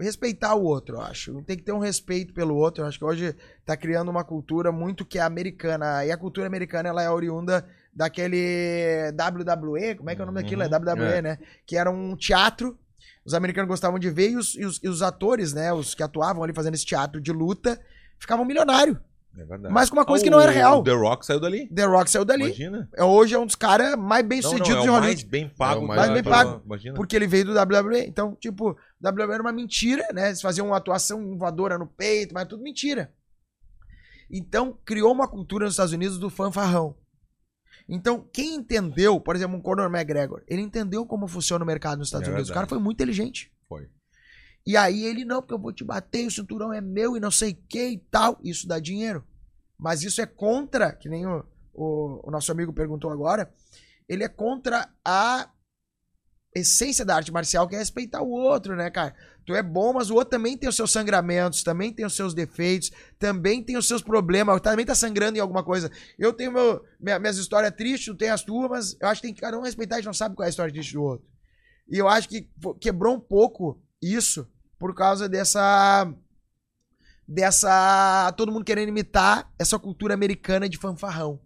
respeitar 0.01 0.55
o 0.55 0.63
outro, 0.63 0.97
eu 0.97 1.01
acho. 1.01 1.43
Tem 1.43 1.57
que 1.57 1.63
ter 1.63 1.73
um 1.73 1.79
respeito 1.79 2.33
pelo 2.35 2.55
outro. 2.55 2.83
Eu 2.85 2.89
acho 2.89 2.99
que 2.99 3.05
hoje 3.05 3.35
tá 3.65 3.77
criando 3.77 4.11
uma 4.11 4.25
cultura 4.25 4.71
muito 4.71 5.05
que 5.07 5.19
é 5.19 5.23
americana. 5.23 6.05
E 6.05 6.11
a 6.11 6.17
cultura 6.19 6.47
americana 6.47 6.89
ela 6.89 7.03
é 7.03 7.11
oriunda 7.11 7.67
daquele 7.97 9.11
WWE, 9.13 9.95
como 9.97 10.11
é 10.11 10.15
que 10.15 10.21
é 10.21 10.25
o 10.25 10.27
nome 10.27 10.43
daquilo? 10.43 10.63
É 10.63 10.67
Uhum. 10.67 10.71
WWE, 10.71 11.05
É. 11.19 11.23
né? 11.23 11.39
Que 11.67 11.77
era 11.77 11.91
um 11.91 12.15
teatro. 12.15 12.79
Os 13.25 13.33
americanos 13.35 13.69
gostavam 13.69 13.99
de 13.99 14.11
ver 14.11 14.31
e 14.31 14.37
os, 14.37 14.55
e 14.55 14.65
os- 14.65 14.81
e 14.85 14.89
os 14.89 15.03
atores, 15.03 15.53
né? 15.53 15.73
Os 15.73 15.95
que 15.95 16.03
atuavam 16.03 16.43
ali 16.45 16.53
fazendo 16.53 16.75
esse 16.75 16.85
teatro 16.87 17.21
de 17.21 17.33
luta, 17.33 17.81
ficavam 18.21 18.45
milionários. 18.45 18.97
É 19.39 19.45
verdade. 19.45 19.75
Mas 19.75 19.91
com 19.91 19.97
uma 19.97 20.05
coisa 20.05 20.23
Ah, 20.23 20.25
que 20.25 20.31
não 20.31 20.41
era 20.41 20.51
real. 20.53 20.81
O 20.81 20.83
The 20.83 20.93
Rock 20.93 21.27
saiu 21.27 21.39
dali. 21.41 21.67
The 21.69 21.85
Rock 21.85 22.11
saiu 22.11 22.25
dali. 22.25 22.45
Imagina. 22.45 22.89
É, 22.95 23.05
Hoje 23.05 23.35
é 23.35 23.39
um 23.39 23.45
dos 23.45 23.55
caras 23.55 23.95
mais 23.97 24.25
bem 24.25 24.41
Não, 24.41 24.51
sucedidos 24.51 24.71
não, 24.77 24.83
de 24.83 24.89
é 24.89 24.91
o 24.91 24.95
Hollywood. 24.95 25.15
mais 25.17 25.23
bem 25.31 25.49
pago. 25.49 25.79
É 25.79 25.81
do- 25.81 25.87
mais 25.89 26.11
bem 26.13 26.23
pago. 26.23 26.63
Imagina. 26.65 26.95
Porque 26.95 27.17
ele 27.17 27.27
veio 27.27 27.45
do 27.47 27.53
WWE. 27.53 28.07
Então, 28.07 28.35
tipo, 28.41 28.71
o 28.71 28.77
WWE 29.01 29.35
era 29.35 29.43
uma 29.43 29.53
mentira, 29.53 30.07
né? 30.15 30.29
Eles 30.29 30.41
faziam 30.41 30.69
uma 30.69 30.77
atuação 30.79 31.37
voadora 31.37 31.77
no 31.77 31.87
peito, 31.87 32.33
mas 32.33 32.47
tudo 32.47 32.63
mentira. 32.63 33.13
Então, 34.31 34.77
criou 34.85 35.13
uma 35.13 35.29
cultura 35.29 35.65
nos 35.67 35.75
Estados 35.75 35.93
Unidos 35.93 36.19
do 36.19 36.31
fanfarrão. 36.31 36.95
Então, 37.89 38.29
quem 38.33 38.57
entendeu, 38.57 39.21
por 39.21 39.37
exemplo, 39.37 39.57
um 39.57 39.61
Conor 39.61 39.89
McGregor, 39.95 40.43
ele 40.49 40.63
entendeu 40.63 41.07
como 41.07 41.29
funciona 41.29 41.65
o 41.65 41.67
mercado 41.67 41.99
nos 41.99 42.09
Estados 42.09 42.29
É 42.29 42.31
Unidos. 42.33 42.51
O 42.51 42.55
cara 42.55 42.67
foi 42.67 42.79
muito 42.79 42.97
inteligente. 42.97 43.53
Foi. 43.69 43.89
E 44.67 44.77
aí 44.77 45.05
ele, 45.05 45.25
não, 45.25 45.41
porque 45.41 45.55
eu 45.55 45.59
vou 45.59 45.73
te 45.73 45.85
bater, 45.85 46.27
o 46.27 46.31
cinturão 46.31 46.73
é 46.73 46.81
meu 46.81 47.17
e 47.17 47.21
não 47.21 47.31
sei 47.31 47.53
o 47.53 47.57
que 47.69 47.89
e 47.91 47.99
tal. 47.99 48.39
Isso 48.43 48.67
dá 48.67 48.81
dinheiro. 48.81 49.25
Mas 49.79 50.03
isso 50.03 50.21
é 50.21 50.27
contra, 50.27 50.93
que 50.93 51.09
nem 51.09 51.27
o, 51.27 51.45
o, 51.73 52.29
o 52.29 52.31
nosso 52.31 52.51
amigo 52.51 52.73
perguntou 52.73 53.11
agora, 53.11 53.53
ele 54.09 54.25
é 54.25 54.29
contra 54.29 54.89
a 55.05 55.49
essência 56.55 57.05
da 57.05 57.15
arte 57.15 57.31
marcial, 57.31 57.69
que 57.69 57.77
é 57.77 57.79
respeitar 57.79 58.23
o 58.23 58.31
outro, 58.31 58.75
né, 58.75 58.91
cara? 58.91 59.15
Tu 59.47 59.55
é 59.55 59.63
bom, 59.63 59.93
mas 59.93 60.11
o 60.11 60.15
outro 60.15 60.31
também 60.31 60.59
tem 60.59 60.69
os 60.69 60.75
seus 60.75 60.91
sangramentos, 60.91 61.63
também 61.63 61.93
tem 61.93 62.05
os 62.05 62.17
seus 62.17 62.35
defeitos, 62.35 62.91
também 63.19 63.63
tem 63.63 63.77
os 63.77 63.87
seus 63.87 64.03
problemas, 64.03 64.61
também 64.61 64.85
tá 64.85 64.95
sangrando 64.95 65.39
em 65.39 65.41
alguma 65.41 65.63
coisa. 65.63 65.91
Eu 66.19 66.33
tenho 66.33 66.51
meu, 66.51 66.83
minha- 66.99 67.19
minhas 67.21 67.39
histórias 67.39 67.73
tristes, 67.77 68.07
tu 68.07 68.17
tem 68.17 68.29
as 68.29 68.43
tuas, 68.43 68.69
mas 68.69 68.97
eu 69.01 69.09
acho 69.09 69.21
que 69.21 69.29
tem 69.29 69.35
que 69.35 69.41
cada 69.41 69.57
um 69.57 69.63
respeitar, 69.63 69.97
a 69.97 69.99
gente 69.99 70.07
não 70.07 70.13
sabe 70.13 70.35
qual 70.35 70.45
é 70.45 70.49
a 70.49 70.51
história 70.51 70.73
triste 70.73 70.95
do 70.95 71.03
outro. 71.03 71.25
E 71.89 71.97
eu 71.97 72.09
acho 72.09 72.29
que 72.29 72.51
quebrou 72.81 73.15
um 73.15 73.21
pouco 73.21 73.81
isso 74.03 74.49
por 74.79 74.95
causa 74.95 75.29
dessa 75.29 76.13
dessa 77.29 78.33
todo 78.37 78.53
mundo 78.53 78.65
querendo 78.65 78.89
imitar 78.89 79.53
essa 79.59 79.79
cultura 79.79 80.15
americana 80.15 80.69
de 80.69 80.79
fanfarrão, 80.79 81.41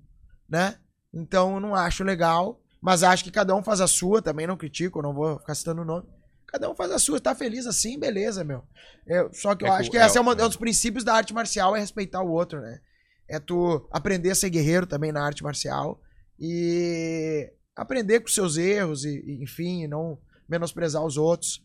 né? 0.48 0.78
Então 1.12 1.54
eu 1.54 1.60
não 1.60 1.74
acho 1.74 2.04
legal, 2.04 2.60
mas 2.80 3.02
acho 3.02 3.24
que 3.24 3.30
cada 3.30 3.54
um 3.54 3.62
faz 3.62 3.80
a 3.80 3.86
sua, 3.86 4.22
também 4.22 4.46
não 4.46 4.56
critico, 4.56 5.02
não 5.02 5.14
vou 5.14 5.38
ficar 5.38 5.54
citando 5.54 5.82
o 5.82 5.84
nome. 5.84 6.06
Cada 6.52 6.68
um 6.70 6.74
faz 6.74 6.90
a 6.90 6.98
sua, 6.98 7.20
tá 7.20 7.34
feliz 7.34 7.66
assim, 7.66 7.98
beleza, 7.98 8.42
meu. 8.42 8.64
Eu- 9.06 9.32
só 9.32 9.54
que 9.54 9.64
eu 9.64 9.68
É 9.68 9.70
que 9.70 9.80
acho 9.82 9.90
que 9.90 9.98
é 9.98 10.06
esse 10.06 10.16
é, 10.16 10.20
o- 10.20 10.22
uma- 10.22 10.32
é 10.32 10.44
um 10.44 10.48
dos 10.48 10.56
princípios 10.56 11.04
da 11.04 11.14
arte 11.14 11.32
marcial, 11.32 11.76
é 11.76 11.80
respeitar 11.80 12.22
o 12.22 12.30
outro, 12.30 12.60
né? 12.60 12.80
É 13.28 13.38
tu 13.38 13.86
aprender 13.92 14.30
a 14.30 14.34
ser 14.34 14.50
guerreiro 14.50 14.86
também 14.86 15.12
na 15.12 15.24
arte 15.24 15.42
marcial 15.44 16.00
e 16.38 17.52
aprender 17.76 18.20
com 18.20 18.28
seus 18.28 18.56
erros 18.56 19.04
e, 19.04 19.20
e, 19.24 19.42
enfim, 19.44 19.86
não 19.86 20.18
menosprezar 20.48 21.04
os 21.04 21.16
outros. 21.16 21.64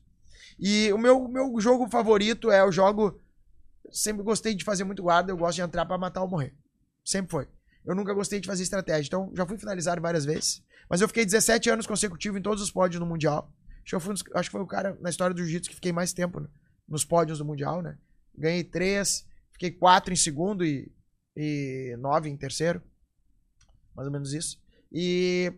E 0.59 0.91
o 0.93 0.97
meu, 0.97 1.27
meu 1.27 1.59
jogo 1.59 1.89
favorito 1.89 2.51
é 2.51 2.63
o 2.63 2.71
jogo. 2.71 3.19
Sempre 3.91 4.23
gostei 4.23 4.53
de 4.55 4.63
fazer 4.63 4.83
muito 4.83 5.01
guarda, 5.03 5.31
eu 5.31 5.37
gosto 5.37 5.55
de 5.55 5.61
entrar 5.61 5.85
pra 5.85 5.97
matar 5.97 6.21
ou 6.21 6.27
morrer. 6.29 6.53
Sempre 7.03 7.31
foi. 7.31 7.47
Eu 7.85 7.95
nunca 7.95 8.13
gostei 8.13 8.39
de 8.39 8.47
fazer 8.47 8.63
estratégia. 8.63 9.07
Então, 9.07 9.31
já 9.35 9.45
fui 9.45 9.57
finalizado 9.57 10.01
várias 10.01 10.25
vezes. 10.25 10.63
Mas 10.89 11.01
eu 11.01 11.07
fiquei 11.07 11.25
17 11.25 11.69
anos 11.69 11.87
consecutivos 11.87 12.39
em 12.39 12.41
todos 12.43 12.61
os 12.63 12.71
pódios 12.71 12.99
do 12.99 13.05
Mundial. 13.05 13.51
Acho 13.85 13.99
que, 13.99 14.09
dos- 14.13 14.23
acho 14.33 14.49
que 14.49 14.51
foi 14.53 14.61
o 14.61 14.67
cara 14.67 14.97
na 14.99 15.09
história 15.09 15.33
do 15.33 15.39
Jiu-Jitsu 15.41 15.69
que 15.69 15.75
fiquei 15.75 15.91
mais 15.91 16.13
tempo 16.13 16.39
né, 16.39 16.47
nos 16.87 17.05
pódios 17.05 17.37
do 17.37 17.45
Mundial, 17.45 17.81
né? 17.81 17.97
Ganhei 18.37 18.63
três, 18.63 19.25
fiquei 19.51 19.71
quatro 19.71 20.11
em 20.13 20.17
segundo 20.17 20.65
e, 20.65 20.91
e 21.35 21.95
nove 21.99 22.29
em 22.29 22.37
terceiro. 22.37 22.81
Mais 23.95 24.07
ou 24.07 24.11
menos 24.11 24.33
isso. 24.33 24.61
E. 24.91 25.51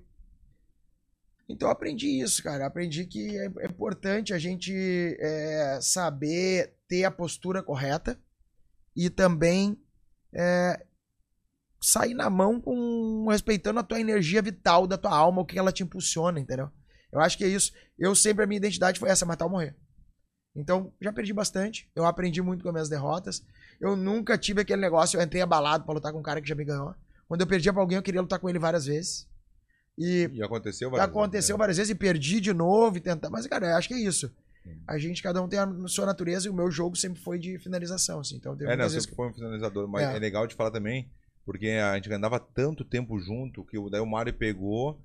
Então 1.50 1.70
eu 1.70 1.72
aprendi 1.72 2.22
isso, 2.22 2.44
cara. 2.44 2.66
Aprendi 2.66 3.06
que 3.06 3.38
é, 3.38 3.46
é 3.60 3.66
importante 3.66 4.34
a 4.34 4.38
gente 4.40 4.74
é, 5.20 5.80
saber 5.82 6.76
ter 6.88 7.06
a 7.06 7.12
postura 7.12 7.64
correta 7.64 8.20
e 8.96 9.10
também 9.10 9.80
é, 10.34 10.86
sair 11.82 12.14
na 12.14 12.30
mão 12.30 12.60
com 12.60 13.28
respeitando 13.30 13.80
a 13.80 13.84
tua 13.84 14.00
energia 14.00 14.42
vital 14.42 14.88
da 14.88 14.98
tua 14.98 15.16
alma, 15.16 15.42
o 15.42 15.46
que 15.46 15.58
ela 15.58 15.72
te 15.72 15.84
impulsiona, 15.84 16.40
entendeu? 16.40 16.70
Eu 17.12 17.20
acho 17.20 17.38
que 17.38 17.44
é 17.44 17.48
isso. 17.48 17.72
Eu 17.98 18.14
sempre 18.16 18.44
a 18.44 18.48
minha 18.48 18.58
identidade 18.58 19.00
foi 19.00 19.10
essa, 19.10 19.26
matar 19.26 19.46
ou 19.46 19.52
morrer. 19.52 19.76
Então, 20.56 20.92
já 21.02 21.14
perdi 21.14 21.34
bastante. 21.34 21.90
Eu 21.96 22.06
aprendi 22.06 22.42
muito 22.42 22.64
com 22.64 22.70
as 22.70 22.74
minhas 22.74 22.90
derrotas. 22.90 23.44
Eu 23.80 23.96
nunca 23.96 24.38
tive 24.38 24.62
aquele 24.62 24.82
negócio, 24.82 25.18
eu 25.20 25.24
entrei 25.24 25.42
abalado 25.42 25.86
pra 25.86 25.94
lutar 25.94 26.12
com 26.12 26.20
um 26.20 26.24
cara 26.24 26.42
que 26.42 26.48
já 26.50 26.56
me 26.56 26.66
ganhou. 26.66 26.96
Quando 27.28 27.42
eu 27.42 27.48
perdia 27.48 27.72
pra 27.72 27.82
alguém, 27.82 27.98
eu 27.98 28.02
queria 28.04 28.22
lutar 28.22 28.40
com 28.40 28.50
ele 28.50 28.58
várias 28.60 28.86
vezes. 28.86 29.28
E 29.98 30.30
E 30.34 30.44
aconteceu 30.44 30.90
várias 30.90 31.08
aconteceu 31.10 31.56
vezes, 31.56 31.58
várias 31.60 31.78
vezes 31.78 31.92
e 31.92 31.96
perdi 31.96 32.40
de 32.42 32.54
novo 32.54 32.98
e 32.98 33.02
tentar. 33.02 33.30
Mas, 33.30 33.46
cara, 33.48 33.68
eu 33.72 33.76
acho 33.76 33.88
que 33.88 33.94
é 33.94 34.00
isso. 34.00 34.32
A 34.86 34.98
gente, 34.98 35.24
cada 35.24 35.42
um 35.42 35.48
tem 35.48 35.60
a 35.60 35.88
sua 35.88 36.06
natureza 36.06 36.48
e 36.48 36.50
o 36.50 36.54
meu 36.54 36.70
jogo 36.70 36.96
sempre 36.96 37.22
foi 37.22 37.40
de 37.40 37.58
finalização, 37.58 38.20
assim. 38.20 38.36
Então, 38.36 38.56
É, 38.62 38.76
não, 38.76 38.90
sempre 38.90 39.16
foi 39.16 39.30
um 39.30 39.34
finalizador. 39.34 39.88
Mas 39.88 40.04
É. 40.04 40.16
é. 40.16 40.20
legal 40.20 40.46
de 40.46 40.56
falar 40.56 40.72
também, 40.72 41.10
porque 41.46 41.68
a 41.70 41.96
gente 41.96 42.12
andava 42.12 42.38
tanto 42.40 42.84
tempo 42.84 43.18
junto 43.18 43.64
que 43.64 43.78
o- 43.78 43.90
daí 43.90 44.02
o 44.02 44.06
Mário 44.06 44.34
pegou 44.34 45.00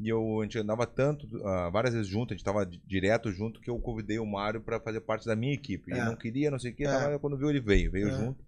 e 0.00 0.08
eu, 0.08 0.40
a 0.40 0.44
gente 0.44 0.58
andava 0.58 0.86
tanto, 0.86 1.26
ah, 1.44 1.70
várias 1.70 1.92
vezes 1.94 2.08
junto, 2.08 2.32
a 2.32 2.36
gente 2.36 2.44
tava 2.44 2.64
di- 2.64 2.80
direto 2.86 3.32
junto, 3.32 3.60
que 3.60 3.68
eu 3.70 3.78
convidei 3.80 4.18
o 4.18 4.26
Mário 4.26 4.60
para 4.60 4.78
fazer 4.80 5.00
parte 5.00 5.26
da 5.26 5.34
minha 5.34 5.52
equipe. 5.54 5.90
Ele 5.90 6.00
É. 6.00 6.04
não 6.04 6.16
queria, 6.16 6.50
não 6.50 6.58
sei 6.58 6.70
o 6.72 6.74
que, 6.76 6.84
É. 6.86 7.18
quando 7.18 7.36
viu 7.36 7.50
ele 7.50 7.60
veio, 7.60 7.90
veio 7.90 8.08
É. 8.08 8.16
junto. 8.16 8.44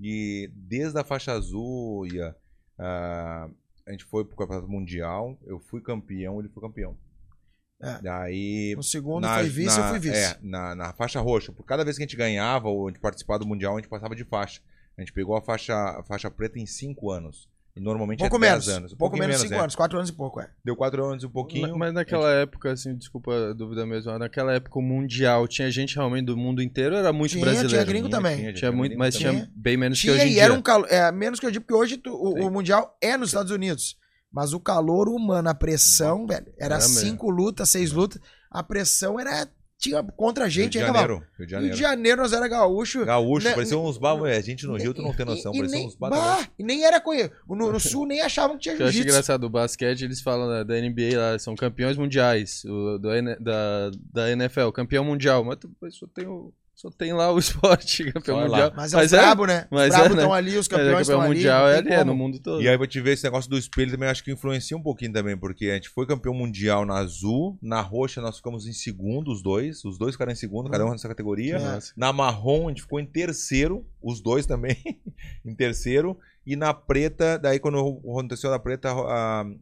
E 0.00 0.50
desde 0.54 0.98
a 0.98 1.04
faixa 1.04 1.32
azul, 1.32 2.06
e 2.06 2.20
a, 2.20 2.34
a, 2.78 3.50
a 3.86 3.90
gente 3.92 4.04
foi 4.04 4.24
pro 4.24 4.36
campeonato 4.36 4.68
mundial, 4.68 5.38
eu 5.46 5.58
fui 5.60 5.80
campeão, 5.80 6.40
ele 6.40 6.48
foi 6.48 6.62
campeão. 6.62 6.96
É. 7.80 8.00
Daí 8.02 8.74
No 8.76 8.82
segundo 8.82 9.22
na- 9.22 9.36
foi 9.36 9.48
vice, 9.48 9.78
na- 9.78 9.86
eu 9.86 9.90
fui 9.90 9.98
vice. 10.00 10.16
É, 10.34 10.38
na, 10.42 10.74
na 10.74 10.92
faixa 10.94 11.20
roxa. 11.20 11.52
Por 11.52 11.64
cada 11.64 11.84
vez 11.84 11.96
que 11.96 12.02
a 12.02 12.06
gente 12.06 12.16
ganhava 12.16 12.68
ou 12.68 12.88
a 12.88 12.90
gente 12.90 13.00
participava 13.00 13.38
do 13.38 13.46
Mundial, 13.46 13.74
a 13.76 13.80
gente 13.80 13.88
passava 13.88 14.16
de 14.16 14.24
faixa. 14.24 14.60
A 14.96 15.00
gente 15.00 15.12
pegou 15.12 15.36
a 15.36 15.40
faixa, 15.40 15.74
a 15.76 16.02
faixa 16.02 16.28
preta 16.28 16.58
em 16.58 16.66
5 16.66 17.08
anos. 17.10 17.48
Normalmente 17.80 18.18
pouco 18.18 18.36
é 18.36 18.40
10 18.40 18.52
menos. 18.52 18.68
anos. 18.68 18.92
Um 18.92 18.96
pouco 18.96 19.16
menos, 19.16 19.36
5 19.36 19.54
é. 19.54 19.58
anos, 19.58 19.74
4 19.74 19.98
anos 19.98 20.10
e 20.10 20.12
pouco, 20.12 20.40
é. 20.40 20.50
Deu 20.64 20.74
4 20.76 21.04
anos 21.04 21.22
e 21.22 21.26
um 21.26 21.30
pouquinho. 21.30 21.68
Na- 21.68 21.76
Mas 21.76 21.94
naquela 21.94 22.30
época, 22.30 22.72
assim, 22.72 22.94
desculpa 22.96 23.32
a 23.50 23.52
dúvida 23.52 23.84
mesmo, 23.86 24.10
mas 24.10 24.20
naquela 24.20 24.52
época 24.54 24.78
o 24.78 24.82
Mundial 24.82 25.46
tinha 25.48 25.70
gente 25.70 25.94
realmente 25.94 26.26
do 26.26 26.36
mundo 26.36 26.62
inteiro, 26.62 26.94
era 26.94 27.12
muito 27.12 27.30
Tinha, 27.32 27.42
brasileiro. 27.44 27.68
tinha 27.70 27.84
gringo 27.84 28.08
também. 28.08 28.36
tinha, 28.38 28.52
Tinha 28.52 28.72
muito, 28.72 28.96
mas 28.98 29.14
também. 29.16 29.34
tinha 29.40 29.50
bem 29.54 29.76
menos 29.76 29.98
que 29.98 30.02
Tinha 30.02 30.14
hoje 30.14 30.24
em 30.24 30.26
e 30.28 30.32
dia. 30.34 30.42
era 30.44 30.54
um 30.54 30.62
calor. 30.62 30.86
É, 30.90 31.10
menos 31.12 31.38
que 31.40 31.46
eu 31.46 31.50
digo, 31.50 31.64
porque 31.64 31.74
hoje 31.80 31.96
tu- 31.96 32.12
o, 32.14 32.46
o 32.46 32.50
Mundial 32.50 32.96
é 33.00 33.16
nos 33.16 33.30
Estados 33.30 33.50
Unidos. 33.52 33.96
Mas 34.30 34.52
o 34.52 34.60
calor 34.60 35.08
humano, 35.08 35.48
a 35.48 35.54
pressão, 35.54 36.26
velho, 36.26 36.46
era 36.58 36.74
Era 36.74 36.76
mesmo. 36.76 37.00
cinco 37.00 37.30
lutas, 37.30 37.70
seis 37.70 37.92
lutas. 37.92 38.20
A 38.50 38.62
pressão 38.62 39.18
era. 39.18 39.48
Tinha 39.78 40.02
contra 40.02 40.44
a 40.44 40.46
Rio 40.48 40.54
gente, 40.54 40.72
de 40.72 40.78
hein, 40.78 40.86
Cavalo? 40.86 41.06
Janeiro. 41.06 41.26
Rio 41.38 41.46
de 41.46 41.54
Rio 41.54 41.62
de 41.62 41.66
Janeiro. 41.70 41.76
Janeiro 41.76 42.22
nós 42.22 42.32
era 42.32 42.48
gaúcho. 42.48 43.04
Gaúcho, 43.04 43.46
Né, 43.46 43.54
parecia 43.54 43.78
uns 43.78 43.96
bar... 43.96 44.18
é, 44.26 44.42
gente 44.42 44.66
no 44.66 44.76
Rio, 44.76 44.92
tu 44.92 45.00
não 45.02 45.14
tem 45.14 45.24
noção. 45.24 45.54
E, 45.54 45.58
parecia 45.58 45.78
nem, 45.78 45.86
uns 45.86 45.94
bar... 45.94 46.10
bah, 46.10 46.48
e 46.58 46.64
nem 46.64 46.84
era 46.84 47.00
conhecido. 47.00 47.32
No, 47.48 47.70
no 47.72 47.78
sul 47.78 48.04
nem 48.04 48.20
achavam 48.20 48.56
que 48.56 48.62
tinha 48.64 48.74
Que 48.76 48.82
eu 48.82 48.86
acho 48.86 48.94
jiu-jitsu. 48.94 49.14
engraçado, 49.14 49.44
o 49.44 49.48
basquete 49.48 50.02
eles 50.02 50.20
falam 50.20 50.48
né, 50.50 50.64
da 50.64 50.74
NBA 50.80 51.16
lá, 51.16 51.38
são 51.38 51.54
campeões 51.54 51.96
mundiais, 51.96 52.64
o, 52.64 52.98
do 52.98 53.08
da, 53.40 53.90
da 54.12 54.30
NFL, 54.32 54.70
campeão 54.70 55.04
mundial, 55.04 55.44
mas 55.44 55.58
tu, 55.58 55.70
só, 55.92 56.06
tem 56.08 56.26
o, 56.26 56.52
só 56.80 56.88
tem 56.90 57.12
lá 57.12 57.32
o 57.32 57.38
esporte, 57.40 58.12
campeão 58.12 58.40
mundial. 58.40 58.72
Mas 58.76 58.92
é 58.94 59.02
os 59.04 59.10
brabo, 59.10 59.46
né? 59.46 59.62
Os 59.64 59.68
mas 59.78 59.88
brabo 59.88 60.04
é, 60.04 60.08
né? 60.10 60.14
estão 60.14 60.32
ali, 60.32 60.50
os 60.56 60.56
Mas 60.56 60.66
é 60.66 60.70
campeões 60.70 61.00
estão 61.00 61.16
campeão 61.16 61.30
ali. 61.32 61.34
mundial 61.38 61.68
é, 61.68 61.78
é 62.00 62.04
no 62.04 62.14
mundo 62.14 62.38
todo. 62.38 62.62
E 62.62 62.68
aí, 62.68 62.76
vou 62.76 62.86
te 62.86 63.00
ver 63.00 63.14
esse 63.14 63.24
negócio 63.24 63.50
do 63.50 63.58
espelho 63.58 63.90
também, 63.90 64.08
acho 64.08 64.22
que 64.22 64.30
influencia 64.30 64.76
um 64.76 64.82
pouquinho 64.82 65.12
também, 65.12 65.36
porque 65.36 65.66
a 65.70 65.74
gente 65.74 65.88
foi 65.88 66.06
campeão 66.06 66.32
mundial 66.32 66.86
na 66.86 66.94
azul, 66.94 67.58
na 67.60 67.80
roxa 67.80 68.20
nós 68.20 68.36
ficamos 68.36 68.66
em 68.68 68.72
segundo, 68.72 69.32
os 69.32 69.42
dois, 69.42 69.84
os 69.84 69.98
dois 69.98 70.14
ficaram 70.14 70.30
em 70.30 70.36
segundo, 70.36 70.70
cada 70.70 70.86
um 70.86 70.90
nessa 70.92 71.08
categoria. 71.08 71.56
É. 71.56 71.58
Nossa. 71.58 71.92
Na 71.96 72.12
marrom 72.12 72.66
a 72.66 72.68
gente 72.68 72.82
ficou 72.82 73.00
em 73.00 73.06
terceiro, 73.06 73.84
os 74.00 74.20
dois 74.20 74.46
também, 74.46 74.76
em 75.44 75.54
terceiro. 75.54 76.16
E 76.46 76.56
na 76.56 76.72
preta, 76.72 77.38
daí 77.38 77.58
quando 77.58 77.78
aconteceu 78.08 78.50
na 78.50 78.58
preta, 78.58 78.88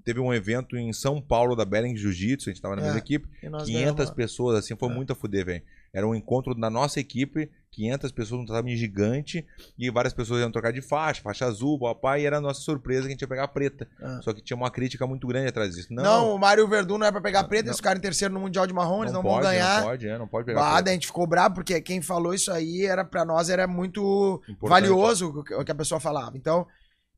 teve 0.04 0.20
um 0.20 0.32
evento 0.32 0.76
em 0.76 0.92
São 0.92 1.20
Paulo 1.20 1.56
da 1.56 1.64
Bering 1.64 1.96
Jiu-Jitsu, 1.96 2.48
a 2.48 2.52
gente 2.52 2.62
tava 2.62 2.76
na 2.76 2.82
É. 2.82 2.84
mesma 2.84 2.98
equipe, 3.00 3.26
E 3.42 3.48
nós 3.48 3.64
500 3.64 3.80
ganhamos. 3.94 4.10
pessoas, 4.14 4.56
assim, 4.58 4.76
foi 4.76 4.88
É. 4.88 4.92
muito 4.94 5.12
a 5.12 5.16
fuder, 5.16 5.44
velho. 5.46 5.62
Era 5.96 6.06
um 6.06 6.14
encontro 6.14 6.54
da 6.54 6.68
nossa 6.68 7.00
equipe, 7.00 7.50
500 7.70 8.12
pessoas 8.12 8.40
num 8.40 8.46
tatame 8.46 8.76
gigante, 8.76 9.46
e 9.78 9.90
várias 9.90 10.12
pessoas 10.12 10.42
iam 10.42 10.50
trocar 10.52 10.70
de 10.70 10.82
faixa, 10.82 11.22
faixa 11.22 11.46
azul, 11.46 11.78
papai, 11.78 12.20
e 12.20 12.26
era 12.26 12.36
a 12.36 12.40
nossa 12.40 12.60
surpresa 12.60 13.02
que 13.02 13.06
a 13.08 13.10
gente 13.12 13.22
ia 13.22 13.28
pegar 13.28 13.44
a 13.44 13.48
preta. 13.48 13.88
Ah. 14.02 14.20
Só 14.22 14.34
que 14.34 14.42
tinha 14.42 14.54
uma 14.58 14.70
crítica 14.70 15.06
muito 15.06 15.26
grande 15.26 15.48
atrás 15.48 15.74
disso. 15.74 15.88
Não, 15.90 16.02
Não, 16.02 16.34
o 16.34 16.38
Mário 16.38 16.68
Verdun 16.68 16.98
não 16.98 17.06
é 17.06 17.10
pra 17.12 17.22
pegar 17.22 17.44
preta, 17.44 17.64
Não. 17.64 17.68
eles 17.70 17.78
ficaram 17.78 17.96
em 17.96 18.02
terceiro 18.02 18.34
no 18.34 18.40
Mundial 18.40 18.66
de 18.66 18.74
Marrom, 18.74 19.04
eles 19.04 19.12
não, 19.14 19.22
pode, 19.22 19.34
vão 19.42 19.50
ganhar. 19.50 19.80
Não 19.80 19.86
pode, 19.88 20.06
é, 20.08 20.18
não 20.18 20.28
pode 20.28 20.44
pegar 20.44 20.60
Bah, 20.60 20.74
preta. 20.74 20.90
a 20.90 20.92
gente 20.92 21.06
ficou 21.06 21.26
bravo, 21.26 21.54
porque 21.54 21.80
quem 21.80 22.02
falou 22.02 22.34
isso 22.34 22.52
aí 22.52 22.84
era 22.84 23.02
para 23.02 23.24
nós 23.24 23.48
era 23.48 23.66
muito 23.66 24.42
Importante. 24.48 24.68
valioso 24.68 25.28
o 25.28 25.64
que- 25.64 25.72
a 25.72 25.74
pessoa 25.74 25.98
falava. 25.98 26.36
Então, 26.36 26.66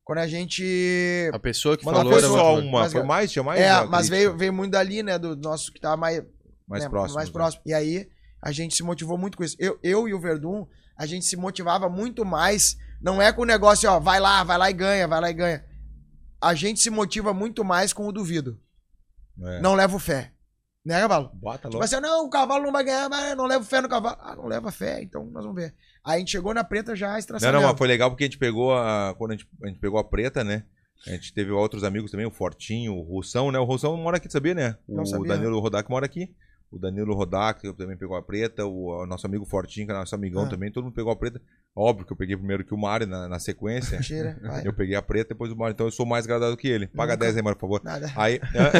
quando 0.05 0.19
a 0.19 0.27
gente. 0.27 1.29
A 1.33 1.39
pessoa 1.39 1.77
que 1.77 1.85
não 1.85 1.93
falou 1.93 2.11
foi 2.13 2.21
era 2.21 2.27
só 2.29 2.57
uma, 2.59 2.79
Mas, 2.81 2.91
foi 2.93 3.03
mais, 3.03 3.29
tinha 3.31 3.43
mais 3.43 3.59
é, 3.61 3.73
mas 3.85 4.07
crítica. 4.09 4.15
veio, 4.15 4.37
veio 4.37 4.53
muito 4.53 4.71
dali, 4.71 5.03
né? 5.03 5.19
Do 5.19 5.35
nosso 5.35 5.69
que 5.71 5.81
tava 5.81 5.97
mais, 5.97 6.23
mais 6.67 6.83
né, 6.83 6.89
próximo. 6.89 7.15
mais 7.15 7.27
né? 7.29 7.33
próximo. 7.33 7.61
E 7.65 7.73
aí, 7.73 8.07
a 8.41 8.51
gente 8.51 8.75
se 8.75 8.83
motivou 8.83 9.17
muito 9.17 9.37
com 9.37 9.43
isso. 9.43 9.55
Eu, 9.59 9.79
eu 9.83 10.07
e 10.07 10.13
o 10.13 10.19
Verdun, 10.19 10.65
a 10.97 11.05
gente 11.05 11.25
se 11.25 11.35
motivava 11.35 11.89
muito 11.89 12.23
mais. 12.25 12.77
Não 13.01 13.21
é 13.21 13.31
com 13.31 13.41
o 13.43 13.45
negócio, 13.45 13.89
ó, 13.89 13.99
vai 13.99 14.19
lá, 14.19 14.43
vai 14.43 14.57
lá 14.57 14.69
e 14.69 14.73
ganha, 14.73 15.07
vai 15.07 15.21
lá 15.21 15.29
e 15.29 15.33
ganha. 15.33 15.65
A 16.41 16.53
gente 16.53 16.79
se 16.79 16.89
motiva 16.89 17.33
muito 17.33 17.63
mais 17.63 17.91
com 17.93 18.07
o 18.07 18.11
duvido. 18.11 18.59
É. 19.41 19.61
Não 19.61 19.73
levo 19.75 19.99
fé. 19.99 20.31
Né, 20.85 20.99
Cavalo? 21.01 21.29
Bota 21.33 21.57
Tipo 21.67 21.73
logo. 21.73 21.83
assim, 21.83 21.99
não, 21.99 22.25
o 22.25 22.29
cavalo 22.29 22.63
não 22.63 22.71
vai 22.71 22.83
ganhar, 22.83 23.09
mas 23.09 23.35
não 23.35 23.45
levo 23.45 23.65
fé 23.65 23.81
no 23.81 23.89
cavalo. 23.89 24.17
Ah, 24.21 24.35
não 24.35 24.47
leva 24.47 24.71
fé, 24.71 25.01
então 25.03 25.25
nós 25.25 25.43
vamos 25.43 25.61
ver. 25.61 25.73
Aí 26.03 26.15
a 26.15 26.19
gente 26.19 26.31
chegou 26.31 26.53
na 26.53 26.63
preta 26.63 26.95
já 26.95 27.11
Não, 27.11 27.17
estraçalhando. 27.17 27.61
não, 27.61 27.67
mas 27.69 27.77
foi 27.77 27.87
legal 27.87 28.09
porque 28.09 28.23
a 28.23 28.27
gente 28.27 28.37
pegou 28.37 28.73
a. 28.73 29.13
Quando 29.17 29.31
a 29.31 29.35
gente, 29.35 29.47
a 29.63 29.67
gente 29.67 29.79
pegou 29.79 29.99
a 29.99 30.03
preta, 30.03 30.43
né? 30.43 30.63
A 31.05 31.11
gente 31.11 31.33
teve 31.33 31.51
outros 31.51 31.83
amigos 31.83 32.09
também, 32.11 32.25
o 32.25 32.31
Fortinho, 32.31 32.93
o 32.95 33.01
Russão, 33.03 33.51
né? 33.51 33.59
O 33.59 33.65
Russão 33.65 33.95
mora 33.97 34.17
aqui, 34.17 34.31
sabia, 34.31 34.53
né? 34.53 34.77
Não 34.87 35.03
o. 35.03 35.23
Danilo 35.25 35.59
Rodak 35.59 35.89
mora 35.89 36.05
aqui. 36.05 36.33
O 36.71 36.77
Danilo 36.77 37.15
Rodak 37.15 37.61
que 37.61 37.73
também 37.73 37.97
pegou 37.97 38.15
a 38.15 38.21
preta. 38.21 38.65
O, 38.65 39.03
o 39.03 39.05
nosso 39.07 39.25
amigo 39.25 39.45
Fortinho, 39.45 39.87
que 39.87 39.91
é 39.91 39.95
nosso 39.95 40.13
amigão 40.13 40.43
Ah. 40.43 40.49
também, 40.49 40.71
todo 40.71 40.83
mundo 40.83 40.93
pegou 40.93 41.11
a 41.11 41.15
preta. 41.15 41.41
Óbvio 41.75 42.05
que 42.05 42.11
eu 42.13 42.17
peguei 42.17 42.35
primeiro 42.35 42.63
que 42.63 42.73
o 42.73 42.77
Mário 42.77 43.07
na, 43.07 43.27
na 43.27 43.39
sequência. 43.39 43.97
Mentira, 43.97 44.37
vai. 44.43 44.67
eu 44.67 44.73
peguei 44.73 44.95
a 44.95 45.01
preta, 45.01 45.29
depois 45.29 45.51
o 45.51 45.55
Mário. 45.55 45.73
Então 45.73 45.87
eu 45.87 45.91
sou 45.91 46.05
mais 46.05 46.25
gradado 46.27 46.55
que 46.57 46.67
ele. 46.67 46.87
Paga 46.87 47.13
Nunca. 47.13 47.25
10 47.25 47.37
aí, 47.37 47.43
Mário, 47.43 47.57
por 47.59 47.65
favor. 47.67 47.81
Nada. 47.83 48.11
Aí, 48.15 48.39
aí 48.43 48.71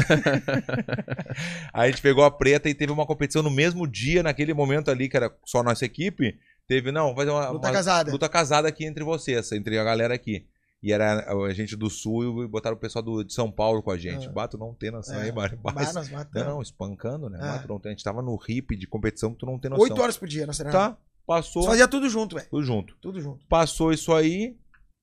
a 1.73 1.87
gente 1.87 2.01
pegou 2.01 2.23
a 2.23 2.31
preta 2.31 2.69
e 2.69 2.73
teve 2.73 2.91
uma 2.91 3.05
competição 3.05 3.41
no 3.43 3.49
mesmo 3.51 3.87
dia, 3.87 4.23
naquele 4.23 4.53
momento 4.53 4.89
ali, 4.91 5.07
que 5.09 5.17
era 5.17 5.33
só 5.45 5.63
nossa 5.63 5.85
equipe. 5.85 6.37
Teve, 6.67 6.91
não, 6.91 7.15
fazer 7.15 7.31
uma, 7.31 7.49
Luta 7.49 7.67
uma 7.67 7.73
casada. 7.73 8.11
luta 8.11 8.29
casada 8.29 8.67
aqui 8.67 8.85
entre 8.85 9.03
vocês, 9.03 9.51
entre 9.51 9.77
a 9.79 9.83
galera 9.83 10.13
aqui. 10.13 10.45
E 10.81 10.93
era 10.93 11.29
a 11.29 11.53
gente 11.53 11.75
do 11.75 11.89
sul 11.89 12.43
e 12.43 12.47
botaram 12.47 12.77
o 12.77 12.79
pessoal 12.79 13.03
do, 13.03 13.21
de 13.23 13.33
São 13.33 13.51
Paulo 13.51 13.83
com 13.83 13.91
a 13.91 13.97
gente. 13.97 14.27
Ah. 14.27 14.31
Bato 14.31 14.57
não 14.57 14.73
tem 14.73 14.89
noção 14.91 15.15
É. 15.19 15.23
aí, 15.23 15.31
Mário. 15.31 15.59
Mas- 15.61 15.93
Não, 16.33 16.45
não, 16.45 16.61
espancando, 16.61 17.29
né? 17.29 17.37
Ah. 17.41 17.51
Bato 17.57 17.67
não 17.67 17.79
tem. 17.79 17.89
A 17.89 17.93
gente 17.93 18.03
tava 18.03 18.21
no 18.21 18.39
hip 18.47 18.75
de 18.77 18.87
competição 18.87 19.33
que 19.33 19.39
tu 19.39 19.45
não 19.45 19.59
tem 19.59 19.69
noção. 19.69 19.83
Oito 19.83 20.01
horas 20.01 20.17
por 20.17 20.27
dia, 20.27 20.45
nós 20.47 20.57
treinávamos. 20.57 20.97
Tá, 20.97 21.03
passou, 21.27 21.63
fazia 21.63 21.87
tudo 21.87 22.09
junto, 22.09 22.35
velho. 22.37 22.47
tudo 22.49 22.63
junto. 22.63 22.95
Tudo 23.01 23.19
junto. 23.19 23.45
Passou 23.47 23.91
isso 23.91 24.13
aí, 24.13 24.55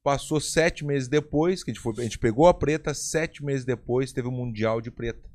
passou 0.03 0.41
sete 0.41 0.83
meses 0.83 1.09
depois, 1.09 1.63
que 1.63 1.71
a 1.71 1.75
gente, 1.75 1.83
foi, 1.83 1.93
a 1.99 2.03
gente 2.03 2.19
pegou 2.19 2.47
a 2.47 2.55
preta, 2.55 2.95
sete 2.95 3.45
meses 3.45 3.65
depois 3.67 4.13
teve 4.13 4.29
o 4.29 4.33
Mundial 4.33 4.81
de 4.81 4.91
Preta. 4.91 5.29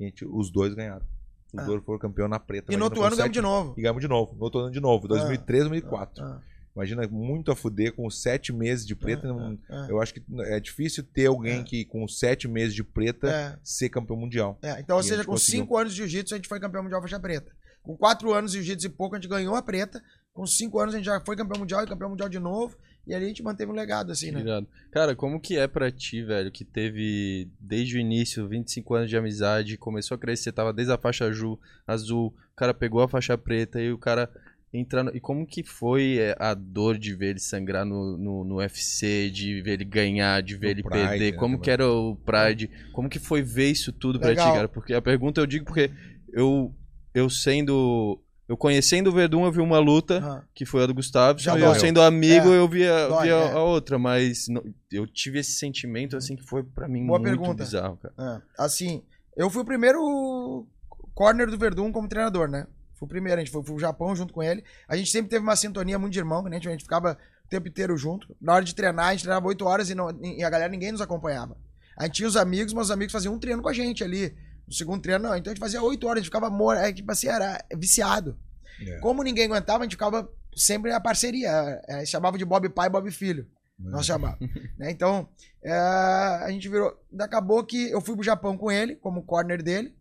A 0.00 0.04
gente, 0.04 0.24
os 0.24 0.50
dois 0.52 0.72
ganharam. 0.72 1.04
Os 1.52 1.58
Ah. 1.58 1.64
dois 1.66 1.82
foram 1.84 1.98
campeão 1.98 2.28
na 2.28 2.38
preta. 2.38 2.72
E 2.72 2.76
no 2.76 2.84
outro 2.84 3.02
ano 3.02 3.16
ganhamos 3.16 3.34
de 3.34 3.40
novo. 3.42 3.74
E 3.76 3.82
ganhamos 3.82 4.00
de 4.00 4.06
novo. 4.08 4.36
No 4.36 4.44
outro 4.44 4.60
ano 4.60 4.70
de 4.70 4.78
novo, 4.80 5.08
2003, 5.08 5.64
2004. 5.64 6.22
Ah, 6.24 6.40
Imagina, 6.74 7.06
muito 7.08 7.50
a 7.50 7.56
fuder 7.56 7.92
com 7.94 8.08
sete 8.08 8.52
meses 8.52 8.86
de 8.86 8.94
preta. 8.94 9.26
ah, 9.28 9.32
não- 9.32 9.58
ah, 9.68 9.86
Eu 9.88 10.00
acho 10.00 10.14
que 10.14 10.22
é 10.46 10.60
difícil 10.60 11.02
ter 11.02 11.26
alguém 11.26 11.60
É. 11.60 11.62
que 11.64 11.84
com 11.84 12.06
sete 12.06 12.46
meses 12.46 12.74
de 12.74 12.84
preta 12.84 13.28
é, 13.28 13.58
ser 13.62 13.88
campeão 13.88 14.16
mundial. 14.16 14.58
é. 14.62 14.78
Então, 14.80 14.96
ou 14.96 15.02
E 15.02 15.04
seja, 15.04 15.24
com 15.24 15.32
conseguiu. 15.32 15.60
cinco 15.62 15.76
anos 15.76 15.92
de 15.92 15.98
jiu-jitsu, 15.98 16.34
a 16.34 16.38
gente 16.38 16.48
foi 16.48 16.60
campeão 16.60 16.82
mundial 16.82 17.00
faixa 17.00 17.18
preta. 17.18 17.52
Com 17.82 17.96
quatro 17.96 18.32
anos 18.32 18.52
de 18.52 18.58
jiu-jitsu 18.58 18.86
e 18.86 18.90
pouco, 18.90 19.16
a 19.16 19.18
gente 19.18 19.28
ganhou 19.28 19.54
a 19.56 19.62
preta. 19.62 20.02
Com 20.32 20.46
cinco 20.46 20.78
anos, 20.78 20.94
a 20.94 20.98
gente 20.98 21.06
já 21.06 21.20
foi 21.20 21.34
campeão 21.34 21.58
mundial 21.58 21.82
e 21.82 21.88
campeão 21.88 22.10
mundial 22.10 22.28
de 22.28 22.38
novo. 22.38 22.76
E 23.06 23.14
ali 23.14 23.24
a 23.24 23.28
gente 23.28 23.42
manteve 23.42 23.72
um 23.72 23.74
legado, 23.74 24.12
assim, 24.12 24.30
né? 24.30 24.40
Irado. 24.40 24.68
Cara, 24.92 25.16
como 25.16 25.40
que 25.40 25.56
é 25.56 25.66
pra 25.66 25.90
ti, 25.90 26.22
velho, 26.22 26.52
que 26.52 26.64
teve 26.64 27.50
desde 27.58 27.96
o 27.96 28.00
início 28.00 28.46
25 28.46 28.94
anos 28.94 29.08
de 29.10 29.16
amizade, 29.16 29.76
começou 29.78 30.14
a 30.14 30.18
crescer, 30.18 30.52
tava 30.52 30.72
desde 30.72 30.92
a 30.92 30.98
faixa 30.98 31.24
azul, 31.24 31.58
azul, 31.86 32.26
o 32.52 32.54
cara 32.56 32.72
pegou 32.74 33.00
a 33.02 33.08
faixa 33.08 33.36
preta 33.38 33.80
e 33.80 33.90
o 33.90 33.98
cara 33.98 34.30
entrando. 34.72 35.14
E 35.16 35.20
como 35.20 35.46
que 35.46 35.62
foi 35.62 36.18
é, 36.18 36.36
a 36.38 36.54
dor 36.54 36.96
de 36.98 37.14
ver 37.14 37.30
ele 37.30 37.40
sangrar 37.40 37.84
no, 37.84 38.16
no, 38.16 38.44
no 38.44 38.56
UFC, 38.56 39.30
de 39.30 39.60
ver 39.62 39.72
ele 39.72 39.84
ganhar, 39.84 40.42
de 40.42 40.56
ver 40.56 40.66
No 40.66 40.70
ele 40.72 40.82
Pride, 40.82 41.08
perder? 41.08 41.32
né, 41.32 41.38
Como 41.38 41.54
também. 41.56 41.64
que 41.64 41.70
era 41.70 41.88
o 41.88 42.16
Pride? 42.16 42.70
Como 42.92 43.08
que 43.08 43.18
foi 43.18 43.42
ver 43.42 43.70
isso 43.70 43.92
tudo 43.92 44.18
pra 44.18 44.28
Legal. 44.28 44.48
ti, 44.48 44.54
cara? 44.54 44.68
Porque 44.68 44.94
a 44.94 45.02
pergunta 45.02 45.40
eu 45.40 45.46
digo 45.46 45.64
porque 45.64 45.90
eu, 46.32 46.74
eu 47.14 47.28
sendo. 47.28 48.20
Eu 48.48 48.56
conhecendo 48.56 49.10
o 49.10 49.12
Verdun, 49.12 49.44
eu 49.44 49.52
vi 49.52 49.60
uma 49.60 49.78
luta 49.78 50.18
Ah, 50.24 50.42
que 50.52 50.66
foi 50.66 50.82
a 50.82 50.86
do 50.86 50.92
Gustavo. 50.92 51.38
Já 51.38 51.56
e 51.56 51.62
eu 51.62 51.72
sendo 51.76 52.02
amigo, 52.02 52.48
É, 52.52 52.56
eu 52.58 52.68
vi, 52.68 52.84
a, 52.84 53.06
dói, 53.06 53.26
vi 53.28 53.32
a, 53.32 53.36
é. 53.36 53.52
a 53.52 53.62
outra, 53.62 53.96
mas 53.96 54.48
não- 54.48 54.64
eu 54.90 55.06
tive 55.06 55.38
esse 55.38 55.52
sentimento 55.52 56.16
assim 56.16 56.34
que 56.34 56.42
foi 56.42 56.64
pra 56.64 56.88
mim 56.88 57.06
Boa 57.06 57.20
muito 57.20 57.30
pergunta. 57.30 57.62
bizarro, 57.62 57.96
cara. 57.98 58.12
É, 58.18 58.62
assim, 58.64 59.04
eu 59.36 59.48
fui 59.50 59.62
o 59.62 59.64
primeiro 59.64 60.66
corner 61.14 61.48
do 61.48 61.56
Verdun 61.56 61.92
como 61.92 62.08
treinador, 62.08 62.48
né? 62.48 62.66
Fui 63.00 63.06
o 63.06 63.08
primeiro, 63.08 63.40
a 63.40 63.42
gente 63.42 63.50
foi 63.50 63.62
pro 63.62 63.78
Japão 63.78 64.14
junto 64.14 64.34
com 64.34 64.42
ele. 64.42 64.62
A 64.86 64.94
gente 64.94 65.10
sempre 65.10 65.30
teve 65.30 65.42
uma 65.42 65.56
sintonia 65.56 65.98
muito 65.98 66.12
de 66.12 66.18
irmão, 66.18 66.42
né? 66.42 66.58
A 66.58 66.60
gente 66.60 66.82
ficava 66.82 67.16
o 67.46 67.48
tempo 67.48 67.66
inteiro 67.66 67.96
junto. 67.96 68.36
Na 68.38 68.52
hora 68.52 68.64
de 68.64 68.74
treinar, 68.74 69.06
a 69.06 69.12
gente 69.12 69.22
treinava 69.22 69.48
8 69.48 69.64
horas 69.64 69.88
e, 69.88 69.94
não, 69.94 70.10
e 70.22 70.44
a 70.44 70.50
galera 70.50 70.70
ninguém 70.70 70.92
nos 70.92 71.00
acompanhava. 71.00 71.56
A 71.96 72.04
gente 72.04 72.16
tinha 72.16 72.28
os 72.28 72.36
amigos, 72.36 72.74
mas 72.74 72.84
os 72.84 72.90
amigos 72.90 73.12
faziam 73.12 73.32
um 73.32 73.38
treino 73.38 73.62
com 73.62 73.70
a 73.70 73.72
gente 73.72 74.04
ali. 74.04 74.36
No 74.66 74.74
segundo 74.74 75.00
treino, 75.00 75.24
não. 75.26 75.34
Então 75.34 75.50
a 75.50 75.54
gente 75.54 75.60
fazia 75.60 75.82
8 75.82 76.06
horas, 76.06 76.16
a 76.16 76.20
gente 76.20 76.26
ficava 76.26 76.50
mor... 76.50 76.76
é, 76.76 76.92
tipo 76.92 77.10
assim, 77.10 77.28
era 77.28 77.64
viciado. 77.74 78.38
É. 78.86 78.98
Como 78.98 79.22
ninguém 79.22 79.46
aguentava, 79.46 79.78
a 79.78 79.84
gente 79.84 79.92
ficava 79.92 80.30
sempre 80.54 80.90
na 80.90 81.00
parceria. 81.00 81.80
É, 81.88 82.04
chamava 82.04 82.36
de 82.36 82.44
Bob 82.44 82.68
pai, 82.68 82.90
Bob 82.90 83.10
filho. 83.10 83.48
Nós 83.78 84.04
chamava. 84.04 84.36
né? 84.78 84.90
Então, 84.90 85.26
é, 85.64 85.72
a 85.72 86.48
gente 86.50 86.68
virou. 86.68 86.94
Acabou 87.18 87.64
que 87.64 87.90
eu 87.90 88.02
fui 88.02 88.14
pro 88.14 88.22
Japão 88.22 88.58
com 88.58 88.70
ele, 88.70 88.94
como 88.96 89.22
corner 89.22 89.62
dele. 89.62 89.96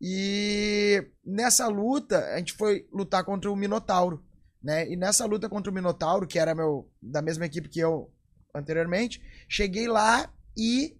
E 0.00 1.06
nessa 1.24 1.68
luta, 1.68 2.18
a 2.34 2.38
gente 2.38 2.52
foi 2.52 2.86
lutar 2.92 3.24
contra 3.24 3.50
o 3.50 3.56
Minotauro. 3.56 4.22
Né? 4.62 4.90
E 4.90 4.96
nessa 4.96 5.24
luta 5.24 5.48
contra 5.48 5.70
o 5.70 5.74
Minotauro, 5.74 6.26
que 6.26 6.38
era 6.38 6.54
meu 6.54 6.90
da 7.00 7.22
mesma 7.22 7.46
equipe 7.46 7.68
que 7.68 7.80
eu 7.80 8.10
anteriormente, 8.54 9.22
cheguei 9.48 9.86
lá 9.86 10.28
e 10.56 10.96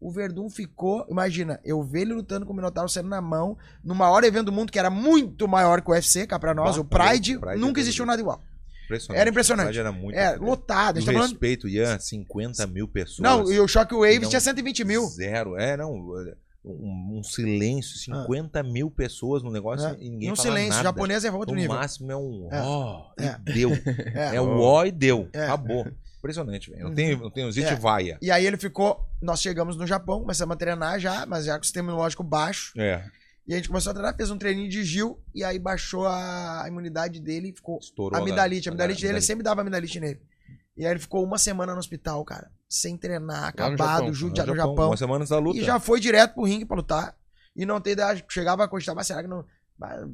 o 0.00 0.10
Verdun 0.10 0.48
ficou. 0.48 1.06
Imagina, 1.10 1.60
eu 1.62 1.82
vi 1.82 2.00
ele 2.00 2.14
lutando 2.14 2.46
com 2.46 2.52
o 2.52 2.56
Minotauro 2.56 2.88
sendo 2.88 3.08
na 3.08 3.20
mão, 3.20 3.58
no 3.84 3.94
maior 3.94 4.24
evento 4.24 4.46
do 4.46 4.52
mundo, 4.52 4.72
que 4.72 4.78
era 4.78 4.88
muito 4.90 5.46
maior 5.46 5.82
que 5.82 5.90
o 5.90 5.92
UFC, 5.92 6.26
cá 6.26 6.38
pra 6.38 6.54
nós, 6.54 6.76
Bah, 6.76 6.82
o 6.82 6.84
Pride, 6.84 7.38
Pride 7.38 7.56
é 7.56 7.58
nunca 7.58 7.80
existiu 7.80 8.04
doido. 8.06 8.10
nada 8.10 8.22
igual. 8.22 8.42
Impressionante. 8.84 9.20
Era 9.20 9.30
impressionante. 9.30 9.66
Na 9.66 9.72
verdade, 9.72 9.88
Era 9.88 10.04
muito. 10.04 10.16
É, 10.18 10.36
lotado. 10.36 10.96
A 10.96 11.00
gente 11.00 11.06
tá 11.06 11.12
falando. 11.12 11.30
respeito, 11.30 11.68
Ian, 11.68 11.98
50 11.98 12.66
mil 12.66 12.88
pessoas. 12.88 13.20
Não, 13.20 13.52
e 13.52 13.60
o 13.60 13.68
Shockwave 13.68 14.20
Não, 14.20 14.28
tinha 14.28 14.40
120 14.40 14.84
mil. 14.84 15.06
Zero. 15.06 15.56
É, 15.56 15.76
não. 15.76 15.94
Um, 16.62 17.18
um 17.18 17.22
silêncio, 17.22 17.96
50 17.98 18.62
mil 18.62 18.90
pessoas 18.90 19.42
no 19.42 19.50
negócio 19.50 19.88
né? 19.88 19.96
e 19.98 20.10
ninguém 20.10 20.28
E 20.28 20.32
um 20.32 20.36
fala 20.36 20.48
silêncio. 20.48 20.70
nada. 20.72 20.82
japonês 20.82 21.24
é 21.24 21.30
outro 21.32 21.54
no 21.54 21.60
nível. 21.60 21.74
máximo 21.74 22.12
é 22.12 22.16
um 22.16 22.48
É. 22.52 22.60
ó 22.60 23.06
É. 23.18 23.24
e 23.48 23.52
deu. 23.54 23.70
É. 24.14 24.36
É, 24.36 24.40
o 24.42 24.60
ó 24.60 24.84
e 24.84 24.90
deu. 24.92 25.28
É. 25.32 25.44
Acabou. 25.44 25.86
Impressionante, 26.18 26.70
velho. 26.70 26.84
Não 26.84 26.94
tem, 26.94 27.16
não 27.16 27.30
tem, 27.30 27.48
existe 27.48 27.72
É. 27.72 27.76
vaia. 27.76 28.18
E 28.20 28.30
aí 28.30 28.44
ele 28.46 28.58
ficou. 28.58 29.00
Nós 29.22 29.40
chegamos 29.40 29.74
no 29.74 29.86
Japão, 29.86 30.20
começamos 30.20 30.52
a 30.52 30.56
treinar 30.58 31.00
já, 31.00 31.24
mas 31.24 31.46
já 31.46 31.54
com 31.54 31.62
o 31.62 31.64
sistema 31.64 31.88
imunológico 31.88 32.22
baixo. 32.22 32.78
É. 32.78 33.02
E 33.48 33.54
a 33.54 33.56
gente 33.56 33.68
começou 33.68 33.90
a 33.90 33.94
treinar, 33.94 34.14
fez 34.14 34.30
um 34.30 34.36
treininho 34.36 34.68
de 34.68 34.84
Gil, 34.84 35.18
e 35.34 35.42
aí 35.42 35.58
baixou 35.58 36.06
a 36.06 36.62
imunidade 36.68 37.20
dele 37.20 37.48
e 37.48 37.52
ficou. 37.54 37.78
Estourou. 37.78 38.18
a- 38.18 38.20
amidalite. 38.22 38.68
A 38.68 38.70
amidalite 38.72 39.00
dele 39.00 39.08
amidalite. 39.12 39.26
sempre 39.26 39.42
dava 39.42 39.62
amidalite 39.62 39.98
nele. 39.98 40.20
E 40.80 40.86
aí 40.86 40.92
ele 40.92 40.98
ficou 40.98 41.22
uma 41.22 41.36
semana 41.36 41.74
no 41.74 41.78
hospital, 41.78 42.24
cara. 42.24 42.50
Sem 42.66 42.96
treinar, 42.96 43.44
acabado, 43.48 43.76
Japão. 43.76 44.14
judiado 44.14 44.48
No 44.48 44.54
no 44.54 44.60
Japão. 44.62 44.86
Uma 44.86 44.96
semana 44.96 45.18
antes 45.18 45.28
da 45.28 45.38
luta. 45.38 45.58
E 45.58 45.62
já 45.62 45.78
foi 45.78 46.00
direto 46.00 46.32
pro 46.32 46.44
ringue 46.44 46.64
pra 46.64 46.74
lutar. 46.74 47.14
E 47.54 47.66
não 47.66 47.78
tem 47.82 47.92
ideia. 47.92 48.24
Chegava 48.30 48.64
a 48.64 48.68
cogitar, 48.68 48.94
mas 48.94 49.06
será 49.06 49.20
que 49.20 49.28
não. 49.28 49.44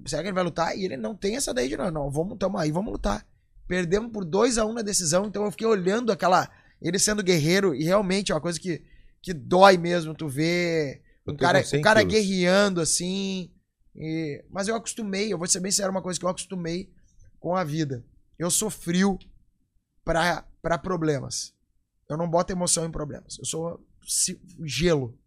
Será 0.07 0.23
que 0.23 0.29
ele 0.29 0.35
vai 0.35 0.43
lutar? 0.43 0.77
E 0.77 0.85
ele 0.85 0.97
não 0.97 1.15
tem 1.15 1.37
essa 1.37 1.55
daí 1.55 1.69
de 1.69 1.77
não. 1.77 1.89
Não, 1.93 2.11
vamos, 2.11 2.37
tamo 2.37 2.59
aí, 2.59 2.73
vamos 2.73 2.91
lutar. 2.91 3.25
Perdemos 3.69 4.11
por 4.11 4.25
2 4.25 4.59
a 4.59 4.65
1 4.67 4.69
um 4.69 4.73
na 4.73 4.83
decisão, 4.83 5.27
então 5.27 5.45
eu 5.45 5.53
fiquei 5.53 5.69
olhando 5.69 6.11
aquela. 6.11 6.51
Ele 6.83 6.99
sendo 6.99 7.23
guerreiro, 7.23 7.73
e 7.73 7.85
realmente 7.85 8.33
é 8.33 8.35
uma 8.35 8.41
coisa 8.41 8.59
que, 8.59 8.83
que 9.23 9.33
dói 9.33 9.79
mesmo, 9.79 10.15
tu 10.15 10.27
vê. 10.27 11.01
Um 11.29 11.37
cara, 11.37 11.61
com 11.61 11.69
100 11.69 11.79
um 11.79 11.83
cara 11.83 12.01
quilos. 12.01 12.13
guerreando 12.15 12.81
assim. 12.81 13.53
e- 13.95 14.45
Mas 14.51 14.67
eu 14.67 14.75
acostumei, 14.75 15.33
eu 15.33 15.39
vou 15.39 15.47
ser 15.47 15.61
bem 15.61 15.71
sincero, 15.71 15.93
uma 15.93 16.03
coisa 16.03 16.19
que 16.19 16.27
eu 16.27 16.31
acostumei 16.31 16.91
com 17.39 17.55
a 17.55 17.63
vida. 17.63 18.05
Eu 18.37 18.51
sou 18.51 18.69
frio 18.69 19.17
pra, 20.05 20.45
pra 20.63 20.79
problemas. 20.79 21.55
Eu 22.09 22.17
não 22.17 22.29
boto 22.29 22.53
emoção 22.53 22.85
em 22.87 22.91
problemas. 22.91 23.39
Eu 23.39 23.45
sou 23.45 23.85
gelo 24.65 25.19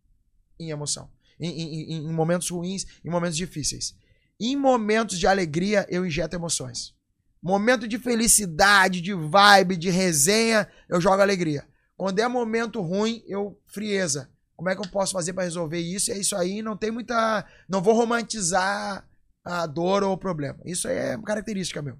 em 0.60 0.70
emoção. 0.72 1.10
Em, 1.40 1.50
em- 1.50 1.94
em- 1.94 2.14
momentos 2.14 2.50
ruins, 2.50 2.86
em 3.04 3.10
momentos 3.10 3.38
difíceis. 3.38 3.96
Em 4.40 4.56
momentos 4.56 5.18
de 5.20 5.28
alegria, 5.28 5.86
eu 5.90 6.06
injeto 6.06 6.36
emoções. 6.36 6.94
Momento 7.42 7.88
de 7.88 7.98
felicidade, 7.98 9.02
de 9.02 9.14
vibe, 9.14 9.78
de 9.78 9.90
resenha, 9.90 10.68
eu 10.90 11.00
jogo 11.00 11.22
alegria. 11.22 11.68
Quando 11.96 12.20
é 12.20 12.28
momento 12.28 12.82
ruim, 12.82 13.24
eu 13.28 13.58
frieza. 13.68 14.30
Como 14.56 14.70
é 14.70 14.76
que 14.76 14.82
eu 14.82 14.90
posso 14.90 15.14
fazer 15.14 15.32
pra 15.34 15.44
resolver 15.44 15.80
isso? 15.80 16.12
É 16.12 16.18
isso 16.18 16.36
aí, 16.36 16.62
não 16.62 16.76
tem 16.76 16.92
muita. 16.92 17.46
Não 17.68 17.82
vou 17.82 17.94
romantizar 17.94 19.08
a 19.44 19.66
dor 19.66 20.04
ou 20.04 20.14
o 20.14 20.18
problema. 20.18 20.60
Isso 20.66 20.88
é 20.88 21.18
característica 21.22 21.82
meu. 21.82 21.98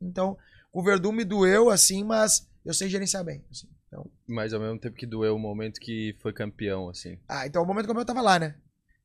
Então, 0.00 0.36
o 0.72 0.82
Verdun 0.82 1.12
me 1.12 1.24
doeu 1.24 1.70
assim, 1.70 2.04
mas 2.04 2.48
eu 2.64 2.74
sei 2.74 2.88
gerenciar 2.88 3.24
bem. 3.24 3.44
assim. 3.50 3.68
Então, 3.86 4.10
Mas 4.26 4.52
ao 4.52 4.60
mesmo 4.60 4.78
tempo 4.78 4.96
que 4.96 5.06
doeu 5.06 5.34
o 5.34 5.38
momento 5.38 5.80
que 5.80 6.14
foi 6.20 6.32
campeão, 6.32 6.90
assim. 6.90 7.18
ah, 7.26 7.46
então 7.46 7.62
o 7.62 7.66
momento 7.66 7.86
que 7.86 7.98
eu 7.98 8.04
tava 8.04 8.20
lá, 8.20 8.38
né? 8.38 8.54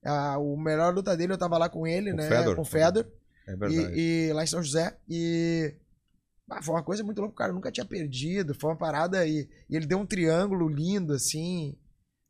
Ah, 0.04 0.38
o 0.38 0.58
melhor 0.58 0.94
luta 0.94 1.16
dele, 1.16 1.32
eu 1.34 1.38
tava 1.38 1.58
lá 1.58 1.70
com 1.70 1.88
ele, 1.88 2.12
Com 2.12 2.18
né? 2.18 2.28
Fedor. 2.28 2.56
Com 2.56 2.62
o 2.64 2.66
Fedor. 2.66 3.08
É 3.48 3.56
verdade. 3.56 4.00
E, 4.00 4.28
e 4.28 4.34
lá 4.34 4.44
em 4.44 4.48
São 4.48 4.62
José. 4.62 4.98
E. 5.10 5.74
ah, 6.50 6.62
foi 6.62 6.76
uma 6.76 6.84
coisa 6.84 7.04
muito 7.04 7.22
louca, 7.22 7.38
cara. 7.38 7.52
Eu 7.52 7.56
nunca 7.56 7.72
tinha 7.72 7.86
perdido. 7.86 8.54
Foi 8.54 8.70
uma 8.72 8.76
parada 8.78 9.26
e, 9.26 9.48
e 9.70 9.76
ele 9.78 9.86
deu 9.86 9.98
um 9.98 10.06
triângulo 10.06 10.68
lindo, 10.68 11.14
assim. 11.14 11.78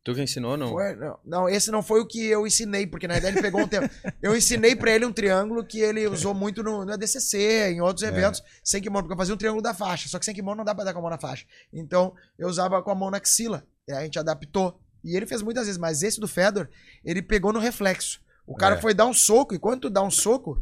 Tu 0.03 0.13
que 0.13 0.21
ensinou, 0.21 0.57
não? 0.57 0.67
Foi- 0.69 0.95
não, 0.95 1.19
não, 1.23 1.49
esse 1.49 1.71
não 1.71 1.81
foi 1.81 2.01
o 2.01 2.05
que 2.05 2.25
eu 2.25 2.45
ensinei, 2.45 2.85
porque 2.85 3.07
na 3.07 3.13
verdade 3.13 3.35
ele 3.37 3.41
pegou 3.41 3.61
um 3.61 3.67
tempo. 3.67 3.89
Eu 4.21 4.35
ensinei 4.35 4.75
pra 4.75 4.91
ele 4.91 5.05
um 5.05 5.13
triângulo 5.13 5.63
que 5.65 5.79
ele 5.79 6.05
usou 6.07 6.33
muito 6.33 6.61
no, 6.61 6.83
no 6.83 6.91
ADCC, 6.91 7.71
em 7.71 7.79
outros 7.79 8.03
É. 8.03 8.09
eventos, 8.09 8.43
sem 8.61 8.81
kimono, 8.81 9.03
porque 9.03 9.13
eu 9.13 9.17
fazia 9.17 9.33
um 9.33 9.37
triângulo 9.37 9.61
da 9.63 9.73
faixa. 9.73 10.09
Só 10.09 10.19
que 10.19 10.25
sem 10.25 10.35
kimono 10.35 10.57
não 10.57 10.65
dá 10.65 10.75
pra 10.75 10.83
dar 10.83 10.91
com 10.91 10.99
a 10.99 11.01
mão 11.03 11.09
na 11.11 11.17
faixa. 11.17 11.45
Então 11.71 12.13
eu 12.37 12.49
usava 12.49 12.83
com 12.83 12.91
a 12.91 12.95
mão 12.95 13.09
na 13.09 13.17
axila. 13.17 13.65
E 13.87 13.93
aí 13.93 13.99
a 13.99 14.03
gente 14.03 14.19
adaptou. 14.19 14.77
E 15.05 15.15
ele 15.15 15.25
fez 15.25 15.41
muitas 15.41 15.67
vezes, 15.67 15.79
mas 15.79 16.03
esse 16.03 16.19
do 16.19 16.27
Fedor, 16.27 16.67
ele 17.05 17.21
pegou 17.21 17.53
no 17.53 17.59
reflexo. 17.59 18.21
O 18.45 18.55
cara 18.55 18.75
É. 18.75 18.81
foi 18.81 18.93
dar 18.93 19.05
um 19.05 19.13
soco, 19.13 19.55
e 19.55 19.59
quando 19.59 19.81
tu 19.81 19.89
dá 19.89 20.01
um 20.03 20.11
soco, 20.11 20.61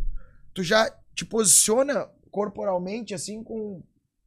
tu 0.53 0.61
já 0.63 0.87
te 1.15 1.25
posiciona 1.25 2.07
corporalmente, 2.29 3.13
assim, 3.13 3.43
com 3.43 3.81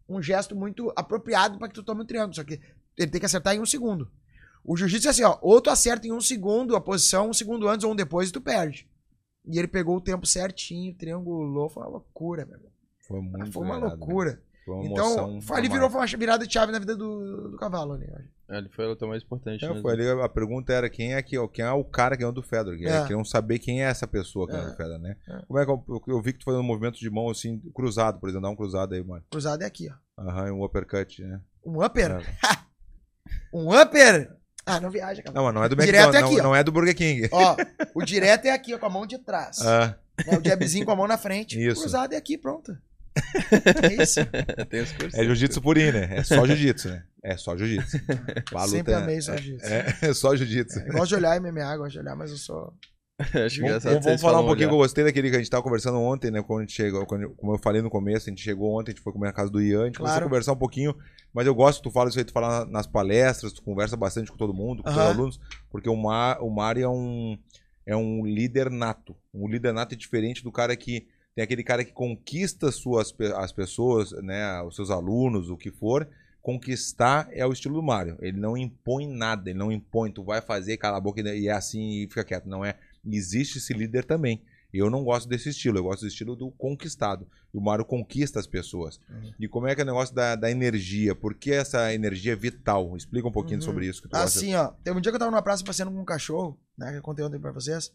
um 0.08 0.20
gesto 0.20 0.54
muito 0.56 0.92
apropriado 0.96 1.56
pra 1.58 1.68
que 1.68 1.74
tu 1.74 1.82
tome 1.84 2.02
um 2.02 2.06
triângulo. 2.06 2.34
Só 2.34 2.42
que 2.44 2.60
ele 2.96 3.10
tem 3.10 3.20
que 3.20 3.26
acertar 3.26 3.54
em 3.54 3.60
um 3.60 3.66
segundo. 3.66 4.10
O 4.64 4.76
jiu-jitsu 4.76 5.08
é 5.08 5.10
assim, 5.10 5.22
ó. 5.24 5.38
Ou 5.42 5.60
tu 5.60 5.68
acerta 5.70 6.06
em 6.06 6.12
um 6.12 6.20
segundo 6.20 6.74
a 6.74 6.80
posição, 6.80 7.28
um 7.28 7.32
segundo 7.34 7.68
antes 7.68 7.84
ou 7.84 7.92
um 7.92 7.96
depois, 7.96 8.28
e 8.30 8.32
tu 8.32 8.40
perde. 8.40 8.88
E 9.46 9.58
ele 9.58 9.68
pegou 9.68 9.96
o 9.96 10.00
tempo 10.00 10.26
certinho, 10.26 10.94
triangulou, 10.96 11.68
foi 11.68 11.82
uma 11.82 11.90
loucura, 11.90 12.46
meu 12.46 12.56
irmão. 12.56 12.72
Foi 13.06 13.20
muito 13.20 13.52
Foi 13.52 13.62
uma 13.62 13.78
né? 13.78 13.86
loucura. 13.88 14.42
Foi 14.64 14.74
uma 14.76 14.86
Então, 14.86 15.38
ali 15.52 15.68
virou 15.68 15.90
uma 15.90 16.06
virada 16.06 16.46
de 16.46 16.52
chave 16.52 16.72
na 16.72 16.78
vida 16.78 16.96
do, 16.96 17.50
do 17.50 17.56
cavalo 17.58 17.92
ali. 17.92 18.06
acho. 18.06 18.32
É, 18.48 18.58
Ele 18.58 18.68
foi 18.70 18.86
a 18.86 18.88
luta 18.88 19.06
mais 19.06 19.22
importante. 19.22 19.62
É, 19.62 19.68
mesmo. 19.68 19.82
foi 19.82 19.92
ali, 19.92 20.08
a 20.08 20.28
pergunta 20.28 20.72
era 20.72 20.88
quem 20.88 21.12
é, 21.14 21.22
que, 21.22 21.36
quem 21.48 21.64
é 21.64 21.70
o 21.72 21.84
cara 21.84 22.14
que 22.16 22.20
ganhou 22.20 22.32
do 22.32 22.42
Fedor. 22.42 22.76
Que 22.78 22.86
É. 22.86 22.96
é. 22.96 23.02
Queriam 23.02 23.24
saber 23.24 23.58
quem 23.58 23.82
é 23.82 23.86
essa 23.86 24.06
pessoa 24.06 24.46
que 24.46 24.52
É. 24.54 24.56
ganhou 24.56 24.70
do 24.70 24.76
Fedor, 24.76 24.98
né? 24.98 25.16
É. 25.28 25.42
Como 25.46 25.58
é 25.58 25.64
que 25.66 25.70
eu, 25.70 25.84
eu- 25.88 26.02
eu 26.08 26.22
vi 26.22 26.32
que 26.32 26.38
tu 26.38 26.44
fazendo 26.46 26.60
um 26.62 26.66
movimento 26.66 26.98
de 26.98 27.10
mão 27.10 27.28
assim, 27.28 27.58
cruzado, 27.74 28.18
por 28.18 28.28
exemplo, 28.30 28.44
dá 28.46 28.50
um 28.50 28.56
cruzado 28.56 28.94
aí, 28.94 29.02
mano. 29.04 29.22
Cruzado 29.30 29.60
é 29.62 29.66
aqui, 29.66 29.88
ó. 29.90 30.22
Aham, 30.22 30.52
um 30.54 30.64
uppercut, 30.64 31.22
né? 31.22 31.40
Um 31.66 31.84
upper? 31.84 32.10
É. 32.12 32.22
um 33.52 33.68
upper? 33.78 34.34
Ah, 34.66 34.80
não 34.80 34.90
viaja, 34.90 35.22
cara. 35.22 35.34
Não, 35.34 35.44
mas 35.44 35.54
não 35.54 35.62
é 35.62 35.68
do 35.68 35.76
Direto 35.76 35.94
McDonald's, 36.04 36.22
é 36.22 36.24
aqui, 36.26 36.36
não, 36.38 36.44
não 36.44 36.56
é 36.56 36.64
do 36.64 36.72
Burger 36.72 36.96
King. 36.96 37.28
Ó, 37.30 37.56
o 37.94 38.02
direto 38.02 38.46
é 38.46 38.50
aqui, 38.50 38.72
ó, 38.74 38.78
com 38.78 38.86
a 38.86 38.90
mão 38.90 39.06
de 39.06 39.18
trás. 39.18 39.60
Ah, 39.60 39.94
Né, 40.26 40.38
o 40.38 40.42
jabzinho 40.48 40.86
com 40.86 40.90
a 40.92 40.96
mão 40.96 41.06
na 41.06 41.18
frente. 41.18 41.62
Isso. 41.62 41.82
Cruzado 41.82 42.14
é 42.14 42.16
aqui, 42.16 42.38
pronto. 42.38 42.74
É 43.82 44.02
isso. 44.02 44.20
Tem 44.70 44.80
os 44.80 44.90
cursos. 44.92 45.14
é 45.18 45.22
jiu-jitsu 45.24 45.60
purinho, 45.62 45.92
né? 45.92 46.08
É 46.18 46.24
só 46.24 46.46
jiu-jitsu, 46.46 46.88
né? 46.88 47.04
É 47.22 47.36
só 47.36 47.56
jiu-jitsu. 47.56 47.98
Sempre 48.68 48.92
é- 48.92 48.96
amei 48.96 49.20
só 49.20 49.36
jiu-jitsu. 49.36 49.66
É, 49.72 49.96
é 50.02 50.14
só 50.14 50.34
jiu-jitsu. 50.34 50.80
Eu 50.80 50.92
gosto 50.94 51.08
de 51.10 51.14
olhar 51.16 51.38
MMA, 51.40 51.76
gosto 51.76 51.92
de 51.92 51.98
olhar, 52.00 52.16
mas 52.16 52.30
eu 52.30 52.36
sou. 52.38 52.72
Acho 53.20 53.34
Vamos, 53.34 53.58
engraçado 53.58 53.92
vamos- 53.92 54.04
vocês 54.04 54.04
vamos 54.04 54.22
falar 54.22 54.40
um 54.40 54.46
pouquinho 54.46 54.68
que 54.68 54.74
eu 54.74 54.78
gostei 54.78 55.04
daquele 55.04 55.30
que 55.30 55.36
a 55.36 55.38
gente 55.38 55.50
tava 55.50 55.62
conversando 55.62 55.98
ontem, 56.00 56.30
né? 56.32 56.42
Quando 56.42 56.60
a 56.60 56.62
gente 56.62 56.72
chegou, 56.72 57.06
quando- 57.06 57.30
como 57.36 57.54
eu 57.54 57.58
falei 57.58 57.80
no 57.80 57.88
começo, 57.88 58.28
a 58.28 58.30
gente 58.30 58.42
chegou 58.42 58.76
ontem, 58.78 58.90
a 58.90 58.94
gente 58.94 59.02
foi 59.04 59.12
comer 59.12 59.26
na 59.26 59.32
casa 59.32 59.50
do 59.50 59.62
Ian, 59.62 59.82
a 59.82 59.86
gente 59.86 59.98
começou 59.98 60.16
a 60.16 60.18
Claro. 60.18 60.30
conversar 60.30 60.52
um 60.52 60.56
pouquinho, 60.56 60.96
mas 61.32 61.46
eu 61.46 61.54
gosto 61.54 61.78
que 61.78 61.88
tu 61.88 61.92
fala 61.92 62.08
isso 62.08 62.18
aí, 62.18 62.24
tu 62.24 62.32
fala 62.32 62.64
nas 62.66 62.88
palestras, 62.88 63.52
tu 63.52 63.62
conversa 63.62 63.96
bastante 63.96 64.32
com 64.32 64.36
todo 64.36 64.52
mundo, 64.52 64.82
com 64.82 64.90
os 64.90 64.96
Aham. 64.96 65.10
alunos, 65.10 65.40
porque 65.70 65.88
o, 65.88 65.94
Mar, 65.96 66.42
o 66.42 66.50
Mário 66.50 66.82
é 66.84 66.88
um, 66.88 67.38
é 67.86 67.94
um 67.96 68.26
líder 68.26 68.68
nato. 68.68 69.14
Um 69.32 69.46
líder 69.48 69.72
nato 69.72 69.94
é 69.94 69.96
diferente 69.96 70.42
do 70.42 70.50
cara 70.50 70.74
que. 70.76 71.06
Tem 71.36 71.42
aquele 71.42 71.64
cara 71.64 71.84
que 71.84 71.90
conquista 71.92 72.70
suas, 72.70 73.12
as 73.36 73.50
pessoas, 73.50 74.12
né? 74.22 74.62
Os 74.62 74.76
seus 74.76 74.88
alunos, 74.88 75.50
o 75.50 75.56
que 75.56 75.68
for. 75.70 76.08
Conquistar 76.40 77.28
é 77.32 77.44
o 77.44 77.52
estilo 77.52 77.74
do 77.74 77.82
Mário. 77.82 78.16
Ele 78.20 78.38
não 78.38 78.56
impõe 78.56 79.08
nada, 79.08 79.50
ele 79.50 79.58
não 79.58 79.72
impõe, 79.72 80.12
tu 80.12 80.22
vai 80.22 80.40
fazer, 80.40 80.76
cala 80.76 80.96
a 80.98 81.00
boca 81.00 81.20
e 81.20 81.48
é 81.48 81.52
assim 81.52 82.02
e 82.04 82.06
fica 82.08 82.22
quieto. 82.22 82.46
Não 82.48 82.64
é. 82.64 82.76
Existe 83.06 83.58
esse 83.58 83.72
líder 83.72 84.04
também. 84.04 84.42
Eu 84.72 84.90
não 84.90 85.04
gosto 85.04 85.28
desse 85.28 85.50
estilo, 85.50 85.78
eu 85.78 85.84
gosto 85.84 86.00
do 86.00 86.08
estilo 86.08 86.34
do 86.34 86.50
conquistado. 86.50 87.28
O 87.52 87.60
Mário 87.60 87.84
conquista 87.84 88.40
as 88.40 88.46
pessoas. 88.46 88.98
Uhum. 89.08 89.32
E 89.38 89.46
como 89.46 89.68
é 89.68 89.74
que 89.74 89.80
é 89.80 89.84
o 89.84 89.86
negócio 89.86 90.12
da, 90.12 90.34
da 90.34 90.50
energia? 90.50 91.14
Por 91.14 91.34
que 91.34 91.52
essa 91.52 91.94
energia 91.94 92.32
é 92.32 92.36
vital? 92.36 92.96
Explica 92.96 93.28
um 93.28 93.32
pouquinho 93.32 93.60
Uhum. 93.60 93.64
sobre 93.64 93.86
isso. 93.86 94.02
Que 94.02 94.08
tu 94.08 94.12
gosta. 94.12 94.26
Assim, 94.26 94.52
ó. 94.56 94.68
Teve 94.82 94.98
um 94.98 95.00
dia 95.00 95.12
que 95.12 95.16
eu 95.16 95.20
tava 95.20 95.30
numa 95.30 95.42
praça 95.42 95.62
passeando 95.64 95.92
com 95.92 96.00
um 96.00 96.04
cachorro, 96.04 96.58
né? 96.76 96.90
Que 96.90 96.98
eu 96.98 97.02
contei 97.02 97.24
ontem 97.24 97.38
pra 97.38 97.52
vocês. 97.52 97.92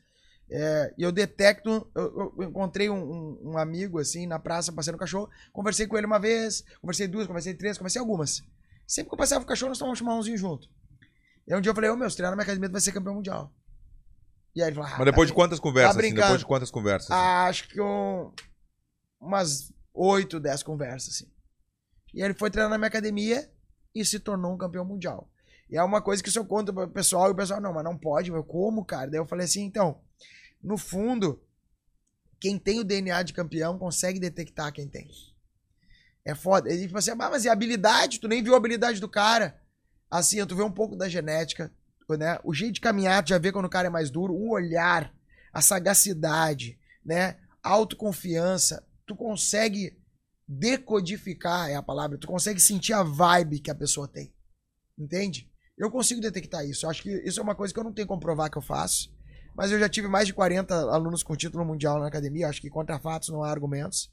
É, 0.50 0.94
e 0.98 1.04
eu 1.04 1.12
detecto. 1.12 1.86
Eu, 1.94 2.34
eu- 2.40 2.44
encontrei 2.48 2.90
um, 2.90 2.96
um- 2.98 3.52
um 3.52 3.58
amigo, 3.58 4.00
assim, 4.00 4.26
na 4.26 4.40
praça 4.40 4.72
passeando 4.72 4.98
com 4.98 5.04
cachorro. 5.04 5.30
Conversei 5.52 5.86
com 5.86 5.98
ele 5.98 6.08
uma 6.08 6.18
vez, 6.20 6.64
conversei 6.82 7.08
duas, 7.10 7.28
conversei 7.28 7.54
três, 7.54 7.78
conversei 7.78 8.00
algumas. 8.00 8.42
Sempre 8.88 9.10
que 9.10 9.14
eu 9.16 9.18
passeava 9.18 9.44
com 9.44 9.48
o 9.48 9.50
cachorro, 9.50 9.70
nós 9.70 9.78
tomávamos 9.78 9.98
um 9.98 10.00
chimarrãozinho 10.00 10.38
junto. 10.38 10.70
E 11.46 11.52
aí 11.54 11.60
um 11.60 11.62
dia 11.62 11.72
eu 11.72 11.76
falei, 11.76 11.90
ô 11.90 11.98
meu, 11.98 12.10
se 12.10 12.16
treinar 12.16 12.32
na 12.32 12.38
minha 12.38 12.44
academia, 12.44 12.70
tu 12.70 12.72
vai 12.72 12.82
ser 12.82 12.92
campeão 12.94 13.16
mundial. 13.16 13.54
E 14.60 14.62
aí 14.62 14.70
ele 14.70 14.76
falou, 14.76 14.92
ah, 14.92 14.98
Mas 14.98 15.06
depois 15.06 15.30
tá 15.30 15.32
de 15.32 15.36
quantas 15.36 15.60
conversas, 15.60 15.92
assim? 15.92 16.00
brincando. 16.00 16.22
Depois 16.22 16.40
de 16.40 16.46
quantas 16.46 16.72
conversas? 16.72 17.12
assim? 17.12 17.22
Ah, 17.22 17.46
acho 17.46 17.68
que 17.70 17.80
um, 17.80 18.32
umas 19.20 19.72
8, 19.94 20.38
10 20.38 20.64
conversas, 20.64 21.16
assim. 21.16 21.32
E 22.14 22.22
ele 22.22 22.34
foi 22.34 22.50
treinar 22.50 22.70
na 22.70 22.78
minha 22.78 22.90
academia 22.90 23.50
e 23.96 24.04
se 24.04 24.20
tornou 24.20 24.54
um 24.54 24.58
campeão 24.58 24.84
mundial. 24.84 25.32
E 25.70 25.78
é 25.78 25.84
uma 25.84 26.02
coisa 26.02 26.22
que 26.22 26.30
se 26.30 26.38
eu 26.38 26.46
conto 26.46 26.74
pro 26.74 26.90
pessoal, 26.90 27.30
e 27.30 27.32
o 27.32 27.36
pessoal, 27.36 27.62
não, 27.62 27.72
mas 27.72 27.86
não 27.86 27.98
pode, 27.98 28.32
meu, 28.32 28.44
como, 28.44 28.84
cara? 28.84 29.10
Daí 29.10 29.20
eu 29.20 29.26
falei 29.26 29.46
assim, 29.46 29.64
então, 29.64 30.02
no 30.62 30.78
fundo, 30.78 31.42
quem 32.38 32.60
tem 32.60 32.80
o 32.80 32.84
DNA 32.84 33.24
de 33.24 33.32
campeão 33.32 33.80
consegue 33.80 34.20
detectar 34.20 34.74
quem 34.74 34.90
tem. 34.90 35.08
É 36.26 36.36
foda. 36.36 36.70
Ele 36.70 36.88
falou 36.88 37.00
assim, 37.00 37.12
ah, 37.12 37.16
mas 37.16 37.46
e 37.46 37.50
a 37.50 37.54
habilidade? 37.54 38.20
Tu 38.20 38.28
nem 38.28 38.44
viu 38.44 38.56
a 38.56 38.58
habilidade 38.58 39.00
do 39.00 39.08
cara. 39.08 39.58
Assim, 40.12 40.46
tu 40.46 40.56
vê 40.56 40.64
um 40.64 40.72
pouco 40.72 40.98
da 40.98 41.08
genética, 41.08 41.72
né? 42.18 42.40
O 42.44 42.54
jeito 42.54 42.76
de 42.76 42.82
caminhar, 42.82 43.28
já 43.28 43.38
vê 43.38 43.52
quando 43.52 43.66
o 43.66 43.70
cara 43.70 43.88
é 43.88 43.92
mais 43.92 44.10
duro, 44.10 44.34
o 44.34 44.52
olhar, 44.52 45.14
a 45.54 45.62
sagacidade, 45.62 46.80
né? 47.06 47.38
Autoconfiança. 47.64 48.86
Tu 49.06 49.16
consegue 49.16 49.98
decodificar, 50.48 51.70
é 51.70 51.76
a 51.76 51.84
palavra, 51.84 52.18
tu 52.18 52.28
consegue 52.28 52.60
sentir 52.60 52.94
a 52.94 53.04
vibe 53.04 53.60
que 53.60 53.70
a 53.70 53.76
pessoa 53.76 54.08
tem. 54.08 54.34
Entende? 54.98 55.50
Eu 55.78 55.90
consigo 55.90 56.20
detectar 56.20 56.66
isso. 56.66 56.86
Eu 56.86 56.90
acho 56.90 57.04
que 57.04 57.12
isso 57.26 57.40
é 57.40 57.44
uma 57.44 57.56
coisa 57.56 57.74
que 57.74 57.80
eu 57.80 57.84
não 57.84 57.94
tenho 57.94 58.08
como 58.08 58.20
provar 58.20 58.50
que 58.50 58.58
eu 58.58 58.62
faço. 58.62 59.10
Mas 59.56 59.72
eu 59.72 59.80
já 59.80 59.88
tive 59.88 60.08
mais 60.08 60.28
de 60.28 60.34
40 60.34 60.74
alunos 60.92 61.24
com 61.24 61.36
título 61.36 61.66
mundial 61.66 62.00
na 62.00 62.08
academia. 62.08 62.48
Acho 62.48 62.62
que 62.62 62.70
contra 62.70 63.00
fatos 63.00 63.30
não 63.30 63.44
há 63.44 63.50
argumentos. 63.50 64.12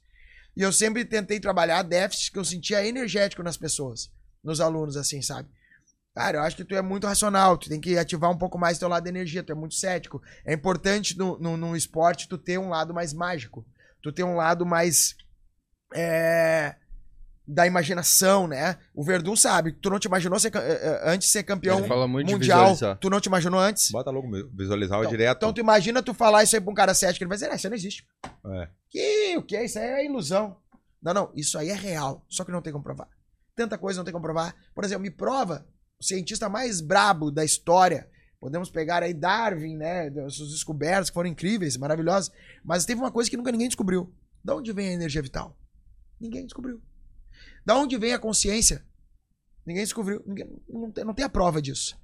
E 0.55 0.61
eu 0.61 0.71
sempre 0.71 1.05
tentei 1.05 1.39
trabalhar 1.39 1.83
déficits 1.83 2.29
que 2.29 2.39
eu 2.39 2.45
sentia 2.45 2.85
energético 2.85 3.43
nas 3.43 3.57
pessoas, 3.57 4.09
nos 4.43 4.59
alunos, 4.59 4.97
assim, 4.97 5.21
sabe? 5.21 5.49
Cara, 6.17 6.39
eu 6.39 6.41
acho 6.41 6.55
que 6.55 6.63
tu 6.63 6.73
é 6.73 6.81
muito 6.81 7.05
racional, 7.05 7.59
tu 7.59 7.69
tem 7.69 7.79
que 7.79 7.95
ativar 7.95 8.31
um 8.31 8.37
pouco 8.37 8.57
mais 8.57 8.79
teu 8.79 8.87
lado 8.87 9.03
da 9.03 9.09
energia, 9.11 9.43
tu 9.43 9.51
é 9.51 9.55
muito 9.55 9.75
cético. 9.75 10.19
É 10.43 10.51
importante 10.51 11.15
no, 11.15 11.37
no, 11.37 11.55
no 11.55 11.75
esporte 11.75 12.27
tu 12.27 12.39
ter 12.39 12.57
um 12.57 12.69
lado 12.69 12.91
mais 12.91 13.13
mágico, 13.13 13.63
tu 14.01 14.11
ter 14.11 14.23
um 14.23 14.35
lado 14.35 14.65
mais. 14.65 15.15
É, 15.93 16.75
da 17.47 17.67
imaginação, 17.67 18.47
né? 18.47 18.77
O 18.95 19.03
Verdun 19.03 19.35
sabe, 19.35 19.73
tu 19.73 19.91
não 19.91 19.99
te 19.99 20.05
imaginou 20.05 20.39
ser, 20.39 20.53
eh, 20.55 20.59
eh, 20.59 21.01
antes 21.05 21.27
de 21.27 21.31
ser 21.31 21.43
campeão 21.43 21.77
Ele 21.79 21.87
fala 21.87 22.07
muito 22.07 22.27
de 22.27 22.33
mundial, 22.33 22.75
tu 22.99 23.09
não 23.11 23.21
te 23.21 23.27
imaginou 23.27 23.59
antes? 23.59 23.91
Bota 23.91 24.09
logo 24.09 24.27
visualizar 24.53 24.97
o 24.97 25.03
Então, 25.03 25.11
direto. 25.11 25.37
então 25.37 25.53
tu 25.53 25.61
imagina 25.61 26.01
tu 26.01 26.13
falar 26.15 26.43
isso 26.43 26.55
aí 26.55 26.61
pra 26.61 26.71
um 26.71 26.75
cara 26.75 26.93
cético, 26.95 27.23
ele 27.23 27.29
vai 27.29 27.37
dizer, 27.37 27.51
ah, 27.51 27.55
isso 27.55 27.69
não 27.69 27.75
existe. 27.75 28.05
É. 28.25 28.69
Que 28.89 29.37
o 29.37 29.43
que? 29.43 29.63
Isso 29.63 29.77
aí 29.79 29.85
é 29.85 30.05
ilusão. 30.05 30.57
Não, 31.01 31.13
não, 31.13 31.31
isso 31.35 31.57
aí 31.59 31.69
é 31.69 31.75
real, 31.75 32.25
só 32.27 32.43
que 32.43 32.51
não 32.51 32.61
tem 32.61 32.73
como 32.73 32.83
provar. 32.83 33.07
Tanta 33.55 33.77
coisa 33.77 33.99
não 33.99 34.03
tem 34.03 34.11
como 34.11 34.25
provar. 34.25 34.53
Por 34.75 34.83
exemplo, 34.83 35.03
me 35.03 35.11
prova 35.11 35.65
o 35.99 36.03
cientista 36.03 36.47
mais 36.47 36.79
brabo 36.79 37.31
da 37.31 37.43
história. 37.43 38.09
Podemos 38.39 38.69
pegar 38.69 39.01
aí 39.01 39.13
Darwin, 39.13 39.77
né? 39.77 40.11
Suas 40.29 40.51
descobertas 40.51 41.09
que 41.09 41.13
foram 41.13 41.29
incríveis, 41.29 41.75
maravilhosas. 41.75 42.31
Mas 42.63 42.85
teve 42.85 43.01
uma 43.01 43.11
coisa 43.11 43.29
que 43.29 43.37
nunca 43.37 43.51
ninguém 43.51 43.67
descobriu. 43.67 44.13
Da 44.43 44.55
onde 44.55 44.71
vem 44.71 44.89
a 44.89 44.93
energia 44.93 45.21
vital? 45.21 45.57
Ninguém 46.19 46.45
descobriu. 46.45 46.81
Da 47.65 47.75
onde 47.75 47.97
vem 47.97 48.13
a 48.13 48.19
consciência? 48.19 48.85
Ninguém 49.65 49.83
descobriu. 49.83 50.23
Ninguém- 50.25 50.61
não, 50.69 50.91
tem, 50.91 51.03
não 51.03 51.13
tem 51.13 51.25
a 51.25 51.29
prova 51.29 51.61
disso. 51.61 51.97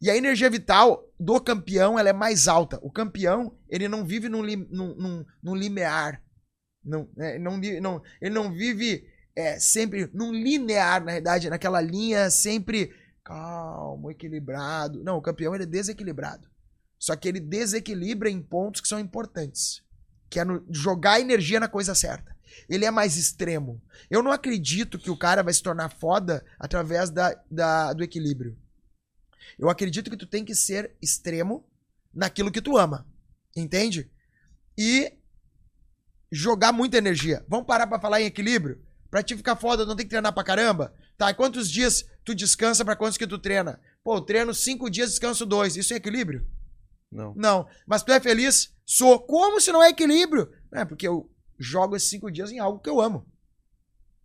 E 0.00 0.10
a 0.10 0.16
energia 0.16 0.50
vital 0.50 1.06
do 1.20 1.38
campeão 1.40 1.98
ela 1.98 2.08
é 2.08 2.12
mais 2.12 2.48
alta. 2.48 2.78
O 2.82 2.90
campeão 2.90 3.56
ele 3.68 3.86
não 3.86 4.04
vive 4.04 4.28
num, 4.28 4.42
lim- 4.42 4.66
num, 4.70 4.94
num, 4.96 5.24
num 5.42 5.54
linear. 5.54 6.22
Não, 6.82 7.08
é, 7.18 7.38
não, 7.38 7.58
não, 7.80 8.02
ele 8.20 8.34
não 8.34 8.52
vive 8.52 9.06
é, 9.36 9.58
sempre 9.58 10.10
num 10.12 10.32
linear, 10.32 11.04
na 11.04 11.12
verdade, 11.12 11.48
naquela 11.48 11.80
linha 11.80 12.30
sempre 12.30 12.90
calmo, 13.24 14.10
equilibrado. 14.10 15.02
Não, 15.02 15.16
o 15.16 15.22
campeão 15.22 15.54
ele 15.54 15.64
é 15.64 15.66
desequilibrado. 15.66 16.48
Só 16.98 17.16
que 17.16 17.28
ele 17.28 17.40
desequilibra 17.40 18.30
em 18.30 18.40
pontos 18.42 18.80
que 18.80 18.88
são 18.88 19.00
importantes. 19.00 19.82
Que 20.30 20.38
é 20.40 20.44
no- 20.44 20.64
jogar 20.70 21.20
energia 21.20 21.58
na 21.58 21.68
coisa 21.68 21.94
certa. 21.94 22.34
Ele 22.68 22.84
é 22.84 22.90
mais 22.90 23.16
extremo. 23.16 23.82
Eu 24.10 24.22
não 24.22 24.30
acredito 24.30 24.98
que 24.98 25.10
o 25.10 25.16
cara 25.16 25.42
vai 25.42 25.52
se 25.52 25.62
tornar 25.62 25.88
foda 25.88 26.44
através 26.58 27.10
da, 27.10 27.34
da- 27.50 27.92
do 27.92 28.04
equilíbrio. 28.04 28.56
Eu 29.58 29.68
acredito 29.68 30.10
que 30.10 30.16
tu 30.16 30.26
tem 30.26 30.44
que 30.44 30.54
ser 30.54 30.96
extremo 31.00 31.66
naquilo 32.12 32.50
que 32.52 32.62
tu 32.62 32.76
ama. 32.76 33.06
Entende? 33.56 34.10
E 34.76 35.12
jogar 36.30 36.72
muita 36.72 36.96
energia. 36.98 37.44
Vamos 37.48 37.66
parar 37.66 37.86
pra 37.86 38.00
falar 38.00 38.20
em 38.20 38.26
equilíbrio? 38.26 38.83
Pra 39.14 39.22
te 39.22 39.36
ficar 39.36 39.54
foda, 39.54 39.86
não 39.86 39.94
tem 39.94 40.04
que 40.04 40.10
treinar 40.10 40.32
pra 40.32 40.42
caramba? 40.42 40.92
Tá, 41.16 41.32
quantos 41.32 41.70
dias 41.70 42.04
tu 42.24 42.34
descansa 42.34 42.84
pra 42.84 42.96
quantos 42.96 43.16
que 43.16 43.28
tu 43.28 43.38
treina? 43.38 43.80
Pô, 44.02 44.16
eu 44.16 44.20
treino 44.20 44.52
cinco 44.52 44.90
dias, 44.90 45.10
descanso 45.10 45.46
dois. 45.46 45.76
Isso 45.76 45.94
é 45.94 45.98
equilíbrio? 45.98 46.44
Não. 47.12 47.32
Não. 47.36 47.68
Mas 47.86 48.02
tu 48.02 48.10
é 48.10 48.18
feliz? 48.18 48.74
Sou. 48.84 49.20
Como 49.20 49.60
se 49.60 49.70
não 49.70 49.80
é 49.80 49.90
equilíbrio? 49.90 50.52
Não 50.68 50.80
é 50.80 50.84
porque 50.84 51.06
eu 51.06 51.30
jogo 51.56 51.94
esses 51.94 52.08
cinco 52.08 52.28
dias 52.28 52.50
em 52.50 52.58
algo 52.58 52.80
que 52.80 52.90
eu 52.90 53.00
amo. 53.00 53.24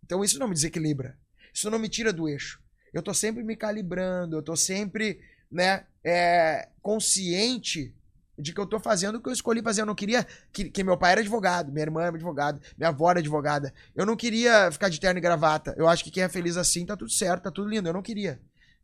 Então 0.04 0.24
isso 0.24 0.40
não 0.40 0.48
me 0.48 0.54
desequilibra. 0.54 1.16
Isso 1.54 1.70
não 1.70 1.78
me 1.78 1.88
tira 1.88 2.12
do 2.12 2.28
eixo. 2.28 2.60
Eu 2.92 3.00
tô 3.00 3.14
sempre 3.14 3.44
me 3.44 3.54
calibrando, 3.54 4.38
eu 4.38 4.42
tô 4.42 4.56
sempre, 4.56 5.20
né, 5.48 5.86
é, 6.02 6.68
consciente 6.82 7.94
de 8.40 8.52
que 8.52 8.60
eu 8.60 8.66
tô 8.66 8.80
fazendo 8.80 9.16
o 9.16 9.22
que 9.22 9.28
eu 9.28 9.32
escolhi 9.32 9.62
fazer. 9.62 9.82
Eu 9.82 9.86
não 9.86 9.94
queria 9.94 10.26
que, 10.52 10.70
que 10.70 10.82
meu 10.82 10.96
pai 10.96 11.12
era 11.12 11.20
advogado, 11.20 11.72
minha 11.72 11.84
irmã 11.84 12.02
era 12.02 12.16
advogada, 12.16 12.60
minha 12.76 12.88
avó 12.88 13.10
era 13.10 13.20
advogada. 13.20 13.72
Eu 13.94 14.06
não 14.06 14.16
queria 14.16 14.70
ficar 14.70 14.88
de 14.88 14.98
terno 14.98 15.18
e 15.18 15.20
gravata. 15.20 15.74
Eu 15.76 15.88
acho 15.88 16.02
que 16.04 16.10
quem 16.10 16.22
é 16.22 16.28
feliz 16.28 16.56
assim 16.56 16.86
tá 16.86 16.96
tudo 16.96 17.10
certo, 17.10 17.44
tá 17.44 17.50
tudo 17.50 17.68
lindo. 17.68 17.88
Eu 17.88 17.92
não 17.92 18.02
queria. 18.02 18.40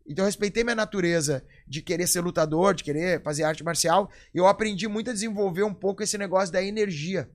Então 0.07 0.25
eu 0.25 0.27
respeitei 0.27 0.63
minha 0.63 0.77
natureza 0.77 1.45
de 1.67 1.83
querer 1.83 2.07
ser 2.07 2.21
lutador, 2.21 2.75
de 2.75 2.85
querer 2.85 3.23
fazer 3.23 3.43
arte 3.43 3.65
marcial. 3.65 4.11
E 4.33 4.39
eu 4.39 4.47
aprendi 4.47 4.87
muito 4.87 5.11
a 5.11 5.13
desenvolver 5.13 5.65
um 5.65 5.75
pouco 5.75 6.03
esse 6.03 6.17
negócio 6.17 6.53
da 6.53 6.63
energia, 6.63 7.29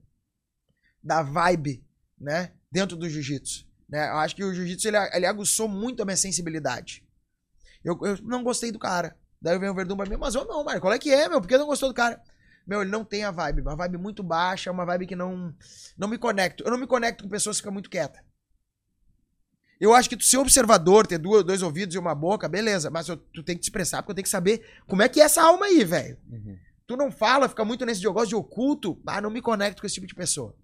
da 1.03 1.21
vibe, 1.21 1.83
né? 2.19 2.53
Dentro 2.71 2.95
do 2.95 3.09
jiu-jitsu. 3.09 3.67
Né? 3.89 4.07
Eu 4.09 4.17
acho 4.17 4.35
que 4.35 4.43
o 4.43 4.53
jiu-jitsu 4.53 4.87
ele, 4.87 4.97
ele 5.13 5.25
aguçou 5.25 5.67
muito 5.67 6.01
a 6.01 6.05
minha 6.05 6.15
sensibilidade. 6.15 7.03
Eu, 7.83 7.99
eu 8.03 8.17
não 8.21 8.43
gostei 8.43 8.71
do 8.71 8.79
cara. 8.79 9.17
Daí 9.41 9.57
vem 9.57 9.69
o 9.69 9.73
Verdun 9.73 9.97
pra 9.97 10.05
mim, 10.09 10.17
mas 10.17 10.35
ô 10.35 10.45
meu, 10.45 10.63
Mário, 10.63 10.79
qual 10.81 10.93
é 10.93 10.99
que 10.99 11.11
é, 11.11 11.27
meu? 11.27 11.41
Por 11.41 11.47
que 11.47 11.57
não 11.57 11.65
gostou 11.65 11.89
do 11.89 11.95
cara? 11.95 12.21
Meu, 12.67 12.81
ele 12.81 12.91
não 12.91 13.03
tem 13.03 13.23
a 13.23 13.31
vibe, 13.31 13.61
uma 13.61 13.75
vibe 13.75 13.97
muito 13.97 14.21
baixa, 14.21 14.69
uma 14.71 14.85
vibe 14.85 15.07
que 15.07 15.15
não 15.15 15.53
não 15.97 16.07
me 16.07 16.17
conecto. 16.17 16.63
Eu 16.63 16.69
não 16.71 16.77
me 16.77 16.85
conecto 16.85 17.23
com 17.23 17.29
pessoas 17.29 17.57
que 17.57 17.61
ficam 17.61 17.73
muito 17.73 17.89
quietas. 17.89 18.21
Eu 19.79 19.95
acho 19.95 20.07
que 20.07 20.15
tu 20.15 20.23
ser 20.23 20.37
observador, 20.37 21.07
ter 21.07 21.17
duas, 21.17 21.43
dois 21.43 21.63
ouvidos 21.63 21.95
e 21.95 21.97
uma 21.97 22.13
boca, 22.13 22.47
beleza, 22.47 22.91
mas 22.91 23.07
eu- 23.09 23.17
tu 23.17 23.41
tem 23.41 23.55
que 23.55 23.61
te 23.61 23.65
expressar, 23.65 24.03
porque 24.03 24.11
eu 24.11 24.15
tenho 24.15 24.23
que 24.25 24.29
saber 24.29 24.63
como 24.87 25.01
é 25.01 25.09
que 25.09 25.19
é 25.19 25.23
essa 25.23 25.41
alma 25.41 25.65
aí, 25.65 25.83
velho. 25.83 26.19
Uhum. 26.29 26.55
Tu 26.85 26.95
não 26.95 27.11
fala, 27.11 27.49
fica 27.49 27.65
muito 27.65 27.83
nesse 27.83 28.03
negócio 28.03 28.29
de 28.29 28.35
oculto, 28.35 29.01
ah, 29.07 29.19
não 29.19 29.31
me 29.31 29.41
conecto 29.41 29.81
com 29.81 29.87
esse 29.87 29.95
tipo 29.95 30.05
de 30.05 30.13
pessoa. 30.13 30.55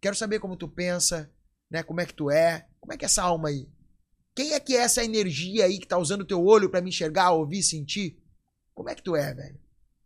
Quero 0.00 0.16
saber 0.16 0.38
como 0.38 0.56
tu 0.56 0.68
pensa, 0.68 1.30
né? 1.70 1.82
Como 1.82 2.00
é 2.00 2.06
que 2.06 2.14
tu 2.14 2.30
é, 2.30 2.66
como 2.80 2.94
é 2.94 2.96
que 2.96 3.04
é 3.04 3.06
essa 3.06 3.22
alma 3.22 3.48
aí? 3.50 3.68
Quem 4.36 4.52
é 4.52 4.60
que 4.60 4.76
é 4.76 4.80
essa 4.80 5.02
energia 5.02 5.64
aí 5.64 5.78
que 5.78 5.88
tá 5.88 5.96
usando 5.96 6.20
o 6.20 6.26
teu 6.26 6.44
olho 6.44 6.68
pra 6.68 6.82
me 6.82 6.90
enxergar, 6.90 7.30
ouvir, 7.30 7.62
sentir? 7.62 8.22
Como 8.74 8.90
é 8.90 8.94
que 8.94 9.02
tu 9.02 9.16
é, 9.16 9.32
velho? 9.32 9.58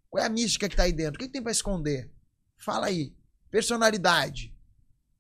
Qual 0.09 0.23
é 0.23 0.27
a 0.27 0.31
mística 0.31 0.69
que 0.69 0.77
tá 0.77 0.85
aí 0.85 0.93
dentro? 0.93 1.17
O 1.17 1.19
que, 1.19 1.27
que 1.27 1.33
tem 1.33 1.43
pra 1.43 1.51
esconder? 1.51 2.09
Fala 2.57 2.87
aí. 2.87 3.13
Personalidade. 3.51 4.55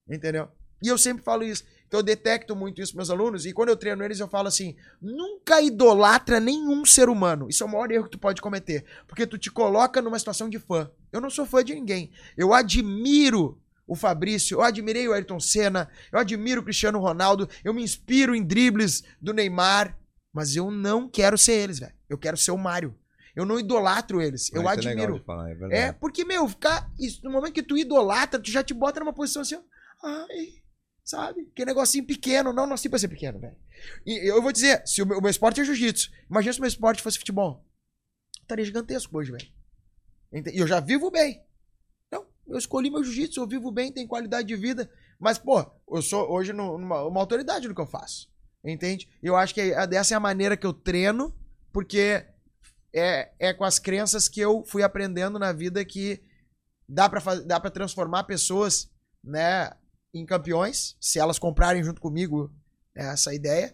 Entendeu? 0.08 0.48
E 0.80 0.86
eu 0.86 0.96
sempre 0.96 1.24
falo 1.24 1.42
isso. 1.42 1.64
Então 1.88 1.98
eu 1.98 2.04
detecto 2.04 2.54
muito 2.54 2.80
isso 2.80 2.94
meus 2.94 3.10
alunos 3.10 3.44
e 3.44 3.52
quando 3.52 3.70
eu 3.70 3.76
treino 3.76 4.04
eles 4.04 4.20
eu 4.20 4.28
falo 4.28 4.46
assim: 4.46 4.76
nunca 5.02 5.60
idolatra 5.60 6.38
nenhum 6.38 6.84
ser 6.84 7.08
humano. 7.08 7.48
Isso 7.48 7.64
é 7.64 7.66
o 7.66 7.68
maior 7.68 7.90
erro 7.90 8.04
que 8.04 8.12
tu 8.12 8.18
pode 8.18 8.40
cometer, 8.40 8.84
porque 9.08 9.26
tu 9.26 9.36
te 9.36 9.50
coloca 9.50 10.00
numa 10.00 10.18
situação 10.20 10.48
de 10.48 10.60
fã. 10.60 10.88
Eu 11.10 11.20
não 11.20 11.28
sou 11.28 11.44
fã 11.44 11.64
de 11.64 11.74
ninguém. 11.74 12.12
Eu 12.36 12.54
admiro 12.54 13.60
o 13.90 13.96
Fabrício, 13.96 14.54
eu 14.58 14.62
admirei 14.62 15.08
o 15.08 15.12
Ayrton 15.12 15.40
Senna, 15.40 15.90
eu 16.12 16.18
admiro 16.20 16.60
o 16.60 16.64
Cristiano 16.64 17.00
Ronaldo, 17.00 17.48
eu 17.64 17.74
me 17.74 17.82
inspiro 17.82 18.36
em 18.36 18.42
dribles 18.44 19.02
do 19.20 19.34
Neymar, 19.34 19.98
mas 20.32 20.54
eu 20.54 20.70
não 20.70 21.08
quero 21.08 21.36
ser 21.36 21.54
eles, 21.54 21.80
velho. 21.80 21.92
Eu 22.08 22.16
quero 22.16 22.36
ser 22.36 22.52
o 22.52 22.56
Mário. 22.56 22.96
Eu 23.34 23.44
não 23.44 23.58
idolatro 23.58 24.22
eles, 24.22 24.48
eu 24.52 24.62
Ah, 24.68 24.74
é 24.74 24.74
admiro. 24.74 25.22
falar, 25.24 25.50
é. 25.72 25.78
É, 25.88 25.92
porque, 25.92 26.24
meu, 26.24 26.48
ficar. 26.48 26.88
Isso, 27.00 27.20
no 27.24 27.30
momento 27.32 27.52
que 27.52 27.62
tu 27.64 27.76
idolatra, 27.76 28.38
tu 28.40 28.48
já 28.50 28.62
te 28.62 28.72
bota 28.72 29.00
numa 29.00 29.12
posição 29.12 29.42
assim. 29.42 29.56
Ai, 30.04 30.48
sabe? 31.04 31.50
Que 31.54 31.64
negocinho 31.64 32.06
pequeno. 32.06 32.52
Não, 32.52 32.66
nasci 32.68 32.88
pra 32.88 32.98
ser 32.98 33.08
pequeno, 33.08 33.40
velho. 33.40 33.56
E 34.06 34.28
eu 34.30 34.40
vou 34.40 34.52
dizer, 34.52 34.86
se 34.86 35.02
o 35.02 35.06
meu, 35.06 35.18
o 35.18 35.20
meu 35.20 35.30
esporte 35.30 35.60
é 35.60 35.64
jiu-jitsu, 35.64 36.10
imagina 36.30 36.52
se 36.52 36.58
o 36.60 36.62
meu 36.62 36.68
esporte 36.68 37.02
fosse 37.02 37.18
futebol. 37.18 37.64
Eu 38.38 38.42
estaria 38.42 38.64
gigantesco 38.64 39.16
hoje, 39.18 39.32
velho. 39.32 39.48
E 40.52 40.60
eu 40.60 40.66
já 40.66 40.78
vivo 40.78 41.10
bem. 41.10 41.42
Eu 42.50 42.58
escolhi 42.58 42.90
meu 42.90 43.02
jiu-jitsu, 43.04 43.40
eu 43.40 43.46
vivo 43.46 43.70
bem, 43.70 43.92
tenho 43.92 44.08
qualidade 44.08 44.48
de 44.48 44.56
vida. 44.56 44.90
Mas, 45.18 45.38
pô, 45.38 45.64
eu 45.90 46.02
sou 46.02 46.30
hoje 46.30 46.52
numa, 46.52 47.04
uma 47.04 47.20
autoridade 47.20 47.68
no 47.68 47.74
que 47.74 47.80
eu 47.80 47.86
faço. 47.86 48.28
Entende? 48.64 49.08
Eu 49.22 49.36
acho 49.36 49.54
que 49.54 49.60
é- 49.60 49.74
essa 49.94 50.14
é 50.14 50.16
a 50.16 50.20
maneira 50.20 50.56
que 50.56 50.66
eu 50.66 50.72
treino, 50.72 51.34
porque 51.72 52.26
é, 52.94 53.30
é 53.38 53.54
com 53.54 53.64
as 53.64 53.78
crenças 53.78 54.28
que 54.28 54.40
eu 54.40 54.64
fui 54.64 54.82
aprendendo 54.82 55.38
na 55.38 55.52
vida 55.52 55.84
que 55.84 56.20
dá 56.88 57.08
pra, 57.08 57.20
faz- 57.20 57.44
dá 57.46 57.60
pra 57.60 57.70
transformar 57.70 58.24
pessoas, 58.24 58.90
né, 59.24 59.70
em 60.12 60.26
campeões, 60.26 60.96
se 61.00 61.18
elas 61.20 61.38
comprarem 61.38 61.84
junto 61.84 62.00
comigo 62.00 62.52
essa 62.94 63.32
ideia. 63.32 63.72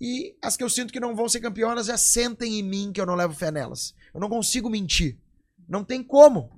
E 0.00 0.36
as 0.42 0.56
que 0.56 0.62
eu 0.62 0.68
sinto 0.70 0.92
que 0.92 1.00
não 1.00 1.16
vão 1.16 1.28
ser 1.28 1.40
campeonas 1.40 1.86
já 1.86 1.96
sentem 1.96 2.58
em 2.58 2.62
mim 2.62 2.92
que 2.92 3.00
eu 3.00 3.06
não 3.06 3.14
levo 3.16 3.34
fé 3.34 3.50
nelas. 3.50 3.94
Eu 4.14 4.20
não 4.20 4.28
consigo 4.28 4.68
mentir. 4.70 5.18
Não 5.68 5.82
tem 5.82 6.02
como. 6.04 6.57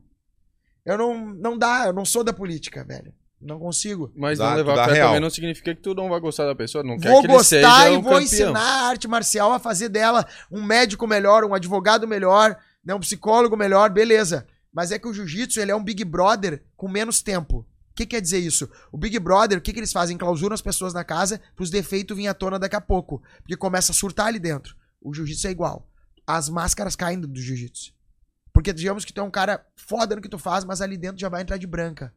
Eu 0.85 0.97
não, 0.99 1.27
não 1.35 1.59
dá, 1.59 1.85
eu 1.87 1.93
não 1.93 2.05
sou 2.05 2.25
da 2.25 2.33
política, 2.33 2.85
velho. 2.85 3.13
Não 3.41 3.59
consigo. 3.59 4.13
Mas 4.15 4.39
Dá- 4.39 4.51
não 4.51 4.57
levar 4.57 4.75
dá 4.77 4.85
a 4.85 4.89
fé 4.89 4.95
real. 4.95 5.09
também 5.09 5.21
não 5.21 5.31
significa 5.31 5.75
que 5.75 5.81
tu 5.81 5.95
não 5.95 6.11
vai 6.11 6.21
gostar 6.21 6.45
da 6.45 6.55
pessoa. 6.55 6.85
Não 6.85 6.99
quer 6.99 7.09
Vou 7.11 7.21
que 7.23 7.27
ele 7.27 7.33
gostar 7.35 7.47
seja 7.85 7.91
e 7.91 7.97
o 7.97 8.03
vou 8.03 8.13
campeão. 8.13 8.21
ensinar 8.23 8.61
a 8.61 8.87
arte 8.89 9.09
marcial 9.09 9.53
a 9.53 9.59
fazer 9.59 9.89
dela 9.89 10.27
um 10.53 10.63
médico 10.63 11.07
melhor, 11.07 11.45
um 11.45 11.55
advogado 11.55 12.07
melhor, 12.07 12.57
né, 12.85 12.95
um 12.95 13.01
psicólogo 13.01 13.57
melhor, 13.57 13.89
beleza. 13.91 14.47
Mas 14.73 14.93
é 14.93 14.99
que 14.99 15.09
o 15.09 15.15
jiu-jitsu, 15.15 15.59
ele 15.59 15.71
é 15.71 15.75
um 15.77 15.83
Big 15.83 16.05
Brother 16.05 16.63
com 16.77 16.87
menos 16.87 17.23
tempo. 17.23 17.59
O 17.91 17.95
que 17.95 18.05
quer 18.07 18.21
dizer 18.21 18.39
isso? 18.39 18.69
O 18.93 18.99
Big 18.99 19.19
Brother, 19.19 19.59
o 19.59 19.61
que, 19.61 19.73
que 19.73 19.81
eles 19.81 19.93
fazem? 19.93 20.17
Clausuram 20.19 20.55
as 20.55 20.63
pessoas 20.63 20.93
na 20.95 21.03
casa 21.03 21.41
pros 21.57 21.71
defeitos 21.71 22.15
virem 22.17 22.29
à 22.29 22.35
tona 22.35 22.59
daqui 22.59 22.77
a 22.77 22.81
pouco. 22.81 23.23
Porque 23.39 23.57
começa 23.57 23.91
a 23.93 23.95
surtar 23.95 24.27
ali 24.27 24.39
dentro. 24.39 24.77
O 25.03 25.13
jiu-jitsu 25.15 25.49
é 25.49 25.51
igual. 25.51 25.89
As 26.27 26.49
máscaras 26.49 26.95
caem 26.95 27.19
do 27.21 27.41
jiu-jitsu. 27.41 27.93
Porque 28.53 28.73
digamos 28.73 29.05
que 29.05 29.13
tu 29.13 29.21
é 29.21 29.25
um 29.25 29.31
cara 29.31 29.65
foda 29.77 30.17
no 30.17 30.23
que 30.23 30.29
tu 30.29 30.39
faz, 30.39 30.65
mas 30.65 30.81
ali 30.81 30.97
dentro 30.97 31.21
já 31.21 31.29
vai 31.29 31.43
entrar 31.43 31.57
de 31.57 31.67
branca. 31.67 32.13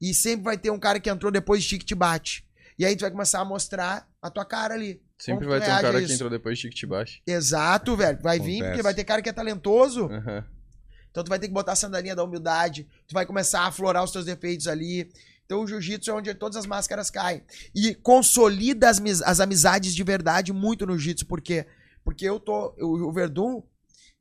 E 0.00 0.14
sempre 0.14 0.44
vai 0.44 0.58
ter 0.58 0.70
um 0.70 0.78
cara 0.78 0.98
que 0.98 1.10
entrou 1.10 1.30
depois 1.30 1.62
de 1.62 1.68
ti 1.68 1.78
que 1.78 1.84
te 1.84 1.94
bate. 1.94 2.46
E 2.78 2.84
aí 2.84 2.96
tu 2.96 3.02
vai 3.02 3.10
começar 3.10 3.40
a 3.40 3.44
mostrar 3.44 4.08
a 4.20 4.30
tua 4.30 4.44
cara 4.44 4.74
ali. 4.74 5.00
Sempre 5.18 5.46
vai 5.46 5.60
ter 5.60 5.66
um 5.70 5.80
cara 5.80 6.04
que 6.04 6.12
entrou 6.12 6.30
depois 6.30 6.58
de 6.58 6.70
te 6.70 6.86
baixo. 6.86 7.20
Exato, 7.26 7.96
velho. 7.96 8.18
Vai 8.20 8.40
vir, 8.40 8.56
Acontece. 8.56 8.70
porque 8.70 8.82
vai 8.82 8.94
ter 8.94 9.04
cara 9.04 9.22
que 9.22 9.28
é 9.28 9.32
talentoso. 9.32 10.06
Aham. 10.06 10.44
Então 11.10 11.22
tu 11.22 11.28
vai 11.28 11.38
ter 11.38 11.46
que 11.46 11.52
botar 11.52 11.72
a 11.72 11.76
sandalinha 11.76 12.16
da 12.16 12.24
humildade. 12.24 12.88
Tu 13.06 13.12
vai 13.12 13.26
começar 13.26 13.60
a 13.60 13.66
aflorar 13.66 14.02
os 14.02 14.10
teus 14.10 14.24
defeitos 14.24 14.66
ali. 14.66 15.12
Então 15.44 15.62
o 15.62 15.66
jiu-jitsu 15.68 16.10
é 16.10 16.14
onde 16.14 16.34
todas 16.34 16.56
as 16.56 16.66
máscaras 16.66 17.10
caem. 17.10 17.44
E 17.74 17.94
consolida 17.94 18.88
as, 18.88 18.98
as 19.22 19.38
amizades 19.38 19.94
de 19.94 20.02
verdade 20.02 20.52
muito 20.52 20.86
no 20.86 20.94
jiu-jitsu. 20.94 21.26
Por 21.26 21.40
quê? 21.40 21.66
Porque 22.02 22.24
eu 22.24 22.40
tô. 22.40 22.74
O, 22.80 23.08
o 23.08 23.12
Verdun. 23.12 23.62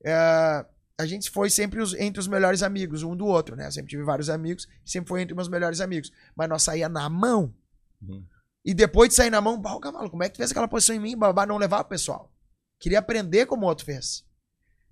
é, 0.04 0.66
a 1.00 1.06
gente 1.06 1.30
foi 1.32 1.50
sempre 1.50 1.82
os- 1.82 1.94
entre 1.96 2.20
os 2.20 2.28
melhores 2.28 2.62
amigos, 2.64 3.04
um 3.04 3.16
do 3.16 3.26
outro, 3.26 3.56
né? 3.56 3.68
Eu 3.68 3.72
sempre 3.72 3.90
tive 3.90 4.04
vários 4.04 4.30
amigos, 4.30 4.68
sempre 4.86 5.10
foi 5.10 5.22
entre 5.22 5.34
meus 5.36 5.48
melhores 5.50 5.82
amigos. 5.82 6.12
Mas 6.36 6.48
nós 6.50 6.64
saía 6.64 6.88
na 6.90 7.10
mão. 7.10 7.54
Uhum. 8.02 8.26
E 8.64 8.74
depois 8.74 9.10
de 9.10 9.16
sair 9.16 9.30
na 9.32 9.42
mão, 9.42 9.60
bah, 9.60 9.74
o 9.74 9.80
cavalo, 9.80 10.10
como 10.10 10.24
é 10.24 10.28
que 10.30 10.36
tu 10.36 10.38
fez 10.38 10.52
aquela 10.52 10.68
posição 10.68 10.96
em 10.96 11.00
mim? 11.00 11.18
Babá, 11.18 11.46
não 11.46 11.58
levar 11.58 11.82
o 11.82 11.86
pessoal. 11.86 12.32
Queria 12.80 13.00
aprender 13.00 13.46
como 13.48 13.66
o 13.66 13.70
outro 13.70 13.86
fez. 13.86 14.24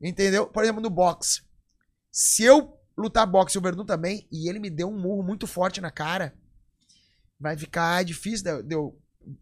Entendeu? 0.02 0.48
Por 0.48 0.64
exemplo, 0.64 0.82
no 0.82 0.90
boxe. 0.90 1.42
Se 2.12 2.44
eu 2.44 2.76
lutar 2.98 3.28
boxe 3.28 3.58
e 3.58 3.60
o 3.60 3.62
Verdun 3.62 3.86
também, 3.86 4.28
e 4.32 4.50
ele 4.50 4.60
me 4.60 4.70
deu 4.70 4.90
um 4.90 5.00
murro 5.00 5.22
muito 5.24 5.46
forte 5.46 5.80
na 5.80 5.92
cara, 5.92 6.34
vai 7.40 7.56
ficar 7.58 8.04
difícil. 8.04 8.46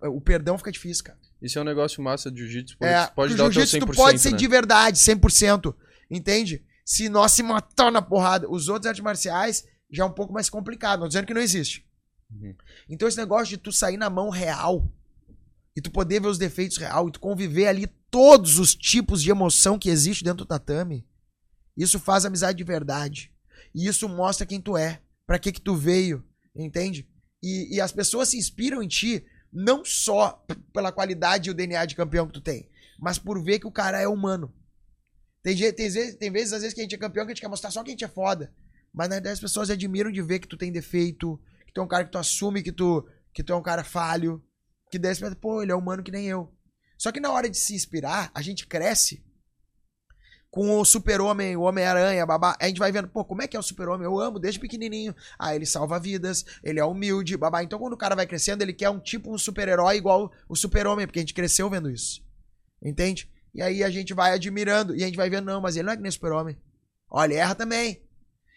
o 0.01 0.20
perdão 0.22 0.58
fica 0.58 0.72
difícil, 0.72 1.03
cara. 1.05 1.18
Isso 1.41 1.58
é 1.58 1.62
um 1.62 1.66
negócio 1.66 2.01
massa 2.03 2.32
de 2.32 2.39
jiu-jitsu, 2.39 2.78
porque 2.78 2.93
É, 2.93 3.08
pode 3.08 3.36
dar 3.36 3.43
o 3.45 3.45
teu 3.45 3.53
jiu-jitsu 3.62 3.78
100%, 3.78 3.91
tu 3.91 3.95
pode 3.95 4.20
ser 4.20 4.32
né? 4.32 4.38
de 4.38 4.47
verdade, 4.47 4.97
100%. 4.97 5.74
Entende? 6.10 6.66
Se 6.86 7.10
nós 7.10 7.34
se 7.34 7.43
matar 7.43 7.91
na 7.91 8.01
porrada, 8.01 8.49
os 8.49 8.70
outros 8.70 8.88
artes 8.88 9.03
marciais 9.03 9.66
já 9.91 10.03
é 10.03 10.05
um 10.05 10.12
pouco 10.12 10.34
mais 10.34 10.49
complicado. 10.49 11.01
Não 11.01 11.08
dizendo 11.08 11.28
que 11.28 11.34
não 11.34 11.41
existe. 11.41 11.86
Uhum. 12.32 12.55
Então 12.89 13.08
esse 13.08 13.18
negócio 13.18 13.47
de 13.47 13.58
tu 13.58 13.72
sair 13.72 13.97
na 13.97 14.10
mão 14.10 14.30
real 14.30 14.91
e 15.76 15.82
tu 15.82 15.91
poder 15.91 16.22
ver 16.22 16.28
os 16.28 16.38
defeitos 16.38 16.78
real 16.78 17.08
e 17.08 17.12
tu 17.12 17.20
conviver 17.20 17.68
ali 17.68 17.88
todos 18.10 18.58
os 18.58 18.76
tipos 18.76 19.22
de 19.22 19.30
emoção 19.30 19.78
que 19.78 19.89
existe 19.89 20.24
dentro 20.24 20.39
do 20.39 20.47
tatame, 20.47 21.08
isso 21.76 21.99
faz 21.99 22.26
amizade 22.26 22.58
de 22.58 22.64
verdade. 22.64 23.32
E 23.74 23.86
isso 23.86 24.10
mostra 24.10 24.45
quem 24.45 24.60
tu 24.60 24.76
é, 24.76 25.01
pra 25.26 25.38
que 25.38 25.51
que 25.51 25.62
tu 25.62 25.76
veio, 25.76 26.26
entende? 26.55 27.08
E, 27.43 27.76
e 27.76 27.82
as 27.82 27.91
pessoas 27.91 28.30
se 28.30 28.38
inspiram 28.38 28.82
em 28.82 28.88
ti 28.88 29.26
não 29.53 29.86
só 29.86 30.43
pela 30.74 30.91
qualidade 30.91 31.49
e 31.49 31.51
o 31.51 31.53
DNA 31.53 31.86
de 31.86 31.95
campeão 31.95 32.28
que 32.28 32.34
tu 32.34 32.41
tem, 32.41 32.70
mas 32.99 33.20
por 33.20 33.41
ver 33.43 33.60
que 33.60 33.68
o 33.68 33.72
cara 33.72 34.01
é 34.01 34.08
humano. 34.08 34.53
Tem, 35.47 35.55
tem, 35.55 35.89
vezes, 35.89 36.15
tem 36.15 36.29
vezes, 36.29 36.51
às 36.51 36.61
vezes, 36.61 36.73
que 36.73 36.81
a 36.81 36.83
gente 36.83 36.95
é 36.95 36.97
campeão 36.97 37.25
que 37.25 37.31
a 37.31 37.33
gente 37.33 37.41
quer 37.41 37.47
mostrar 37.47 37.71
só 37.71 37.81
que 37.81 37.89
a 37.89 37.91
gente 37.91 38.03
é 38.03 38.07
foda. 38.09 38.53
Mas 38.93 39.07
na 39.07 39.15
verdade 39.15 39.35
as 39.35 39.39
pessoas 39.39 39.69
admiram 39.69 40.11
de 40.11 40.21
ver 40.21 40.39
que 40.39 40.47
tu 40.47 40.57
tem 40.57 40.73
defeito, 40.73 41.39
que 41.65 41.71
tu 41.71 41.79
é 41.79 41.83
um 41.85 41.87
cara 41.87 42.03
que 42.03 42.11
tu 42.11 42.17
assume 42.17 42.61
que 42.61 42.71
tu, 42.73 43.07
que 43.33 43.41
tu 43.41 43.53
é 43.53 43.55
um 43.55 43.61
cara 43.61 43.81
falho, 43.81 44.43
que 44.91 44.97
você 44.97 45.21
pensa, 45.21 45.35
pô, 45.37 45.63
ele 45.63 45.71
é 45.71 45.75
humano 45.75 46.03
que 46.03 46.11
nem 46.11 46.27
eu. 46.27 46.53
Só 46.97 47.13
que 47.13 47.21
na 47.21 47.31
hora 47.31 47.49
de 47.49 47.57
se 47.57 47.73
inspirar, 47.73 48.29
a 48.35 48.41
gente 48.41 48.67
cresce 48.67 49.23
com 50.51 50.81
o 50.81 50.83
super-homem, 50.83 51.55
o 51.55 51.61
Homem-Aranha, 51.61 52.25
babá. 52.25 52.57
A 52.59 52.67
gente 52.67 52.79
vai 52.79 52.91
vendo, 52.91 53.07
pô, 53.07 53.23
como 53.23 53.41
é 53.41 53.47
que 53.47 53.55
é 53.55 53.59
o 53.59 53.63
super-homem? 53.63 54.03
Eu 54.03 54.19
amo 54.19 54.39
desde 54.39 54.59
pequenininho. 54.59 55.15
Ah, 55.39 55.55
ele 55.55 55.65
salva 55.65 55.97
vidas, 55.97 56.43
ele 56.61 56.81
é 56.81 56.83
humilde, 56.83 57.37
babá. 57.37 57.63
Então 57.63 57.79
quando 57.79 57.93
o 57.93 57.97
cara 57.97 58.17
vai 58.17 58.27
crescendo, 58.27 58.63
ele 58.63 58.73
quer 58.73 58.89
um 58.89 58.99
tipo 58.99 59.33
um 59.33 59.37
super-herói 59.37 59.95
igual 59.95 60.29
o 60.49 60.57
super-homem, 60.57 61.07
porque 61.07 61.19
a 61.19 61.21
gente 61.21 61.33
cresceu 61.33 61.69
vendo 61.69 61.89
isso. 61.89 62.21
Entende? 62.83 63.31
E 63.58 63.62
aí 63.64 63.84
a 63.84 63.89
gente 63.89 64.14
vai 64.14 64.34
admirando 64.34 64.95
e 64.95 65.03
a 65.03 65.08
gente 65.08 65.18
vai 65.18 65.32
vendo, 65.32 65.45
não, 65.45 65.60
mas 65.60 65.76
ele 65.76 65.88
não 65.88 65.93
é 65.93 65.97
que 65.97 66.03
nem 66.03 66.12
super-homem. 66.12 66.55
Olha, 67.10 67.34
ele 67.34 67.41
erra 67.41 67.55
também. 67.55 68.03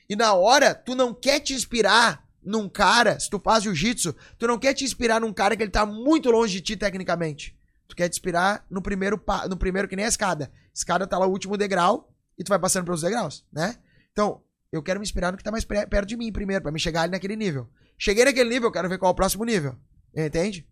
E 0.06 0.14
na 0.14 0.34
hora, 0.34 0.74
tu 0.74 0.94
não 0.94 1.14
quer 1.14 1.40
te 1.40 1.54
inspirar 1.54 2.28
num 2.42 2.68
cara, 2.68 3.18
se 3.18 3.30
tu 3.30 3.38
faz 3.38 3.64
jiu-jitsu, 3.64 4.14
tu 4.38 4.46
não 4.46 4.58
quer 4.58 4.74
te 4.74 4.84
inspirar 4.84 5.18
num 5.18 5.32
cara 5.32 5.56
que 5.56 5.62
ele 5.62 5.70
tá 5.70 5.86
muito 5.86 6.30
longe 6.30 6.52
de 6.52 6.60
ti 6.60 6.76
tecnicamente. 6.76 7.58
Tu 7.88 7.96
quer 7.96 8.10
te 8.10 8.12
inspirar 8.12 8.66
no 8.70 8.82
primeiro, 8.82 9.18
no 9.48 9.56
primeiro 9.56 9.88
que 9.88 9.96
nem 9.96 10.04
a 10.04 10.08
escada. 10.08 10.52
Escada 10.74 11.06
tá 11.06 11.16
lá 11.16 11.26
o 11.26 11.30
último 11.30 11.56
degrau 11.56 12.14
e 12.38 12.44
tu 12.44 12.50
vai 12.50 12.58
passando 12.58 12.84
pelos 12.84 13.00
degraus, 13.00 13.46
né? 13.50 13.76
Então, 14.12 14.42
eu 14.70 14.82
quero 14.82 15.00
me 15.00 15.04
inspirar 15.04 15.32
no 15.32 15.38
que 15.38 15.44
tá 15.44 15.50
mais 15.50 15.64
perto 15.64 16.06
de 16.06 16.16
mim 16.16 16.30
primeiro, 16.30 16.62
pra 16.62 16.72
me 16.72 16.78
chegar 16.78 17.02
ali 17.02 17.12
naquele 17.12 17.36
nível. 17.36 17.70
Cheguei 17.98 18.26
naquele 18.26 18.50
nível, 18.50 18.68
eu 18.68 18.72
quero 18.72 18.88
ver 18.88 18.98
qual 18.98 19.10
é 19.10 19.12
o 19.12 19.16
próximo 19.16 19.46
nível. 19.46 19.76
Entende? 20.14 20.68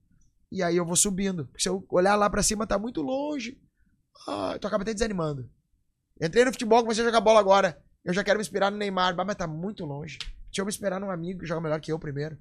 E 0.53 0.63
aí 0.63 0.77
eu 0.77 0.85
vou 0.85 0.97
subindo. 0.97 1.47
Porque 1.47 1.63
se 1.63 1.69
eu 1.69 1.83
olhar 1.91 2.15
lá 2.15 2.29
pra 2.29 2.43
cima, 2.43 2.67
tá 2.67 2.79
muito 2.79 3.01
longe. 3.01 3.59
Ah, 4.27 4.57
tu 4.61 4.67
acaba 4.67 4.83
até 4.83 4.93
desanimando. 4.93 5.49
Entrei 6.21 6.45
no 6.45 6.53
futebol, 6.53 6.83
comecei 6.83 7.03
a 7.03 7.07
jogar 7.07 7.21
bola 7.21 7.39
agora. 7.41 7.81
Eu 8.05 8.13
já 8.13 8.25
quero 8.25 8.39
me 8.39 8.43
inspirar 8.43 8.71
no 8.71 8.77
Neymar, 8.77 9.15
bah, 9.15 9.25
mas 9.25 9.37
tá 9.37 9.47
muito 9.47 9.85
longe. 9.85 10.19
Deixa 10.47 10.61
eu 10.61 10.65
me 10.65 10.71
esperar 10.71 11.01
num 11.01 11.11
amigo 11.11 11.41
que 11.41 11.47
joga 11.47 11.61
melhor 11.61 11.81
que 11.81 11.93
eu 11.93 11.99
primeiro. 11.99 12.39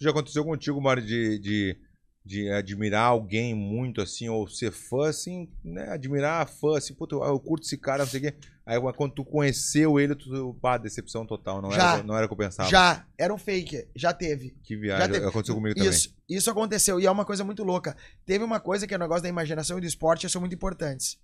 Já 0.00 0.10
aconteceu 0.10 0.44
contigo, 0.44 0.80
Mário, 0.80 1.02
de, 1.02 1.38
de, 1.38 1.76
de 2.24 2.50
admirar 2.50 3.04
alguém 3.04 3.54
muito 3.54 4.00
assim, 4.00 4.28
ou 4.28 4.46
ser 4.46 4.70
fã, 4.72 5.08
assim, 5.08 5.50
né? 5.64 5.88
Admirar 5.90 6.46
fã, 6.48 6.76
assim, 6.76 6.94
puta, 6.94 7.14
eu, 7.14 7.40
curto 7.40 7.64
esse 7.64 7.78
cara, 7.78 8.04
não 8.04 8.10
sei 8.10 8.20
o 8.20 8.22
quê. 8.24 8.34
Aí 8.64 8.78
quando 8.94 9.14
tu 9.14 9.24
conheceu 9.24 9.98
ele, 9.98 10.14
tu, 10.14 10.54
pá, 10.60 10.78
decepção 10.78 11.26
total, 11.26 11.60
não, 11.60 11.72
Já. 11.72 11.94
era, 11.94 12.02
não 12.02 12.16
era 12.16 12.26
o 12.26 12.28
que 12.28 12.32
eu 12.34 12.38
pensava. 12.38 12.68
Já, 12.68 13.04
era 13.18 13.34
um 13.34 13.38
fake, 13.38 13.88
já 13.94 14.12
teve. 14.12 14.56
Que 14.62 14.74
Já 14.74 14.80
viagem, 14.80 15.12
teve. 15.12 15.26
aconteceu 15.26 15.54
comigo 15.54 15.74
também. 15.74 15.90
Isso, 15.90 16.14
isso 16.34 16.50
aconteceu 16.50 17.00
e 17.00 17.06
é 17.06 17.10
uma 17.10 17.24
coisa 17.24 17.44
muito 17.44 17.64
louca. 17.64 17.96
Teve 18.24 18.44
uma 18.44 18.60
coisa 18.60 18.86
que 18.86 18.94
é 18.94 18.96
o 18.96 19.00
negócio 19.00 19.22
da 19.22 19.28
imaginação 19.28 19.78
e 19.78 19.80
do 19.80 19.86
esporte, 19.86 20.28
são 20.28 20.40
muito 20.40 20.54
importantes. 20.54 21.18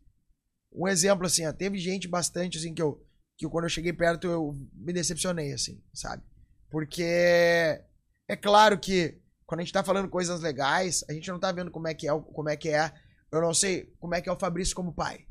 Um 0.72 0.86
exemplo 0.86 1.26
assim, 1.26 1.46
ó, 1.46 1.52
teve 1.52 1.78
gente 1.78 2.08
bastante 2.08 2.58
assim 2.58 2.74
que 2.74 2.82
eu 2.82 3.04
que 3.36 3.48
quando 3.48 3.64
eu 3.64 3.70
cheguei 3.70 3.92
perto 3.92 4.26
eu 4.26 4.52
me 4.74 4.92
decepcionei 4.92 5.52
assim, 5.52 5.80
sabe? 5.94 6.24
Porque 6.68 7.04
é 7.04 8.36
claro 8.36 8.78
que 8.78 9.20
quando 9.46 9.60
a 9.60 9.64
gente 9.64 9.72
tá 9.72 9.84
falando 9.84 10.08
coisas 10.08 10.40
legais, 10.40 11.04
a 11.08 11.12
gente 11.12 11.30
não 11.30 11.38
tá 11.38 11.52
vendo 11.52 11.70
como 11.70 11.86
é 11.86 11.94
que 11.94 12.08
é, 12.08 12.20
como 12.20 12.48
é 12.48 12.56
que 12.56 12.68
é, 12.68 12.92
eu 13.30 13.40
não 13.40 13.54
sei 13.54 13.94
como 14.00 14.14
é 14.14 14.20
que 14.20 14.28
é 14.28 14.32
o 14.32 14.38
Fabrício 14.38 14.74
como 14.74 14.92
pai. 14.92 15.26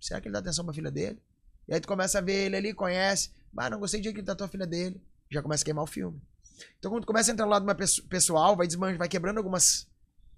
Será 0.00 0.20
que 0.20 0.28
ele 0.28 0.32
dá 0.32 0.38
atenção 0.38 0.64
pra 0.64 0.72
filha 0.72 0.90
dele? 0.90 1.20
E 1.68 1.74
aí 1.74 1.80
tu 1.80 1.88
começa 1.88 2.18
a 2.18 2.22
ver 2.22 2.46
ele 2.46 2.56
ali, 2.56 2.72
conhece, 2.72 3.32
mas 3.52 3.70
não 3.70 3.80
gostei 3.80 4.00
de 4.00 4.10
que 4.12 4.18
ele 4.18 4.24
tratou 4.24 4.44
a 4.44 4.48
filha 4.48 4.66
dele, 4.66 5.02
já 5.30 5.42
começa 5.42 5.62
a 5.62 5.66
queimar 5.66 5.84
o 5.84 5.88
filme. 5.88 6.22
Então, 6.78 6.90
quando 6.90 7.06
começa 7.06 7.30
a 7.30 7.32
entrar 7.32 7.44
no 7.46 7.50
lado 7.52 7.64
mais 7.66 7.76
pesso- 7.78 8.02
pessoal, 8.08 8.56
vai 8.56 8.66
desmanchando, 8.66 8.98
vai 8.98 9.08
quebrando 9.08 9.38
algumas, 9.38 9.86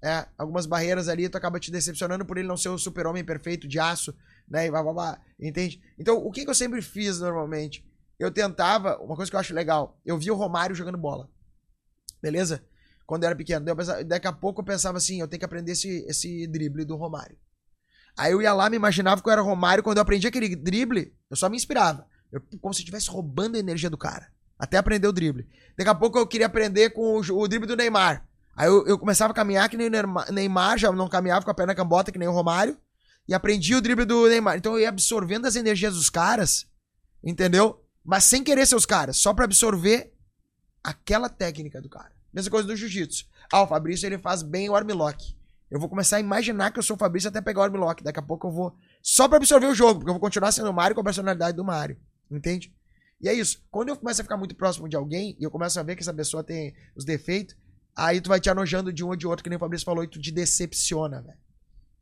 é, 0.02 0.26
algumas 0.36 0.66
barreiras 0.66 1.08
ali, 1.08 1.28
tu 1.28 1.36
acaba 1.36 1.60
te 1.60 1.70
decepcionando 1.70 2.24
por 2.24 2.38
ele 2.38 2.48
não 2.48 2.56
ser 2.56 2.68
o 2.68 2.78
super-homem 2.78 3.24
perfeito 3.24 3.68
de 3.68 3.78
aço, 3.78 4.14
né? 4.48 4.66
E 4.66 4.70
blá, 4.70 4.82
blá, 4.82 4.92
blá, 4.92 5.20
entende? 5.38 5.80
Então, 5.98 6.16
o 6.18 6.30
que, 6.30 6.44
que 6.44 6.50
eu 6.50 6.54
sempre 6.54 6.80
fiz 6.82 7.20
normalmente? 7.20 7.84
Eu 8.18 8.30
tentava, 8.30 8.96
uma 8.98 9.14
coisa 9.14 9.30
que 9.30 9.36
eu 9.36 9.40
acho 9.40 9.54
legal, 9.54 10.00
eu 10.04 10.18
via 10.18 10.32
o 10.32 10.36
Romário 10.36 10.74
jogando 10.74 10.98
bola. 10.98 11.30
Beleza? 12.20 12.64
Quando 13.06 13.22
eu 13.22 13.28
era 13.28 13.36
pequeno. 13.36 13.66
Eu 13.68 13.76
pensava- 13.76 14.04
daqui 14.04 14.26
a 14.26 14.32
pouco 14.32 14.60
eu 14.60 14.64
pensava 14.64 14.98
assim, 14.98 15.20
eu 15.20 15.28
tenho 15.28 15.38
que 15.38 15.44
aprender 15.44 15.72
esse, 15.72 16.04
esse 16.08 16.46
drible 16.46 16.84
do 16.84 16.96
Romário. 16.96 17.38
Aí 18.16 18.32
eu 18.32 18.42
ia 18.42 18.52
lá, 18.52 18.68
me 18.68 18.76
imaginava 18.76 19.22
que 19.22 19.28
eu 19.28 19.32
era 19.32 19.40
Romário, 19.40 19.82
quando 19.84 19.98
eu 19.98 20.02
aprendi 20.02 20.26
aquele 20.26 20.56
drible, 20.56 21.14
eu 21.30 21.36
só 21.36 21.48
me 21.48 21.56
inspirava. 21.56 22.06
Eu, 22.32 22.42
como 22.60 22.74
se 22.74 22.80
eu 22.80 22.82
estivesse 22.82 23.08
roubando 23.08 23.56
a 23.56 23.60
energia 23.60 23.88
do 23.88 23.96
cara. 23.96 24.30
Até 24.58 24.76
aprender 24.76 25.06
o 25.06 25.12
drible. 25.12 25.46
Daqui 25.76 25.90
a 25.90 25.94
pouco 25.94 26.18
eu 26.18 26.26
queria 26.26 26.46
aprender 26.46 26.90
com 26.90 27.20
o, 27.20 27.20
o 27.20 27.48
drible 27.48 27.68
do 27.68 27.76
Neymar. 27.76 28.26
Aí 28.56 28.66
eu, 28.66 28.84
eu 28.86 28.98
começava 28.98 29.30
a 29.32 29.34
caminhar 29.34 29.68
que 29.68 29.76
nem 29.76 29.88
o 29.88 30.32
Neymar- 30.32 30.78
já 30.78 30.90
não 30.90 31.08
caminhava 31.08 31.44
com 31.44 31.50
a 31.50 31.54
perna 31.54 31.74
cambota 31.74 32.10
que 32.10 32.18
nem 32.18 32.26
o 32.26 32.32
Romário. 32.32 32.76
E 33.28 33.34
aprendi 33.34 33.74
o 33.74 33.80
drible 33.80 34.04
do 34.04 34.26
Neymar. 34.26 34.56
Então 34.56 34.72
eu 34.72 34.80
ia 34.80 34.88
absorvendo 34.88 35.46
as 35.46 35.54
energias 35.54 35.94
dos 35.94 36.10
caras, 36.10 36.66
entendeu? 37.22 37.84
Mas 38.04 38.24
sem 38.24 38.42
querer 38.42 38.66
ser 38.66 38.74
os 38.74 38.86
caras, 38.86 39.18
só 39.18 39.34
pra 39.34 39.44
absorver 39.44 40.12
aquela 40.82 41.28
técnica 41.28 41.80
do 41.80 41.88
cara. 41.88 42.10
Mesma 42.32 42.50
coisa 42.50 42.66
do 42.66 42.74
jiu-jitsu. 42.74 43.26
Ah, 43.52 43.62
o 43.62 43.66
Fabrício 43.66 44.06
ele 44.06 44.18
faz 44.18 44.42
bem 44.42 44.68
o 44.68 44.74
armlock. 44.74 45.36
Eu 45.70 45.78
vou 45.78 45.88
começar 45.88 46.16
a 46.16 46.20
imaginar 46.20 46.70
que 46.70 46.78
eu 46.78 46.82
sou 46.82 46.96
o 46.96 46.98
Fabrício 46.98 47.28
até 47.28 47.40
pegar 47.40 47.60
o 47.60 47.64
armlock. 47.64 48.02
Daqui 48.02 48.18
a 48.18 48.22
pouco 48.22 48.46
eu 48.46 48.50
vou. 48.50 48.74
Só 49.02 49.28
pra 49.28 49.36
absorver 49.36 49.66
o 49.66 49.74
jogo, 49.74 50.00
porque 50.00 50.08
eu 50.10 50.14
vou 50.14 50.20
continuar 50.20 50.50
sendo 50.50 50.70
o 50.70 50.72
Mario 50.72 50.94
com 50.94 51.00
a 51.02 51.04
personalidade 51.04 51.56
do 51.56 51.64
Mario. 51.64 51.98
Entende? 52.30 52.74
E 53.20 53.28
é 53.28 53.32
isso. 53.32 53.64
Quando 53.70 53.88
eu 53.88 53.96
começo 53.96 54.20
a 54.20 54.24
ficar 54.24 54.36
muito 54.36 54.54
próximo 54.54 54.88
de 54.88 54.96
alguém 54.96 55.36
e 55.38 55.44
eu 55.44 55.50
começo 55.50 55.78
a 55.78 55.82
ver 55.82 55.96
que 55.96 56.02
essa 56.02 56.14
pessoa 56.14 56.44
tem 56.44 56.74
os 56.94 57.04
defeitos, 57.04 57.56
aí 57.96 58.20
tu 58.20 58.28
vai 58.28 58.40
te 58.40 58.48
anojando 58.48 58.92
de 58.92 59.04
um 59.04 59.08
ou 59.08 59.16
de 59.16 59.26
outro, 59.26 59.42
que 59.42 59.50
nem 59.50 59.56
o 59.56 59.60
Fabrício 59.60 59.84
falou, 59.84 60.04
e 60.04 60.08
tu 60.08 60.20
te 60.20 60.30
decepciona, 60.30 61.20
velho. 61.20 61.38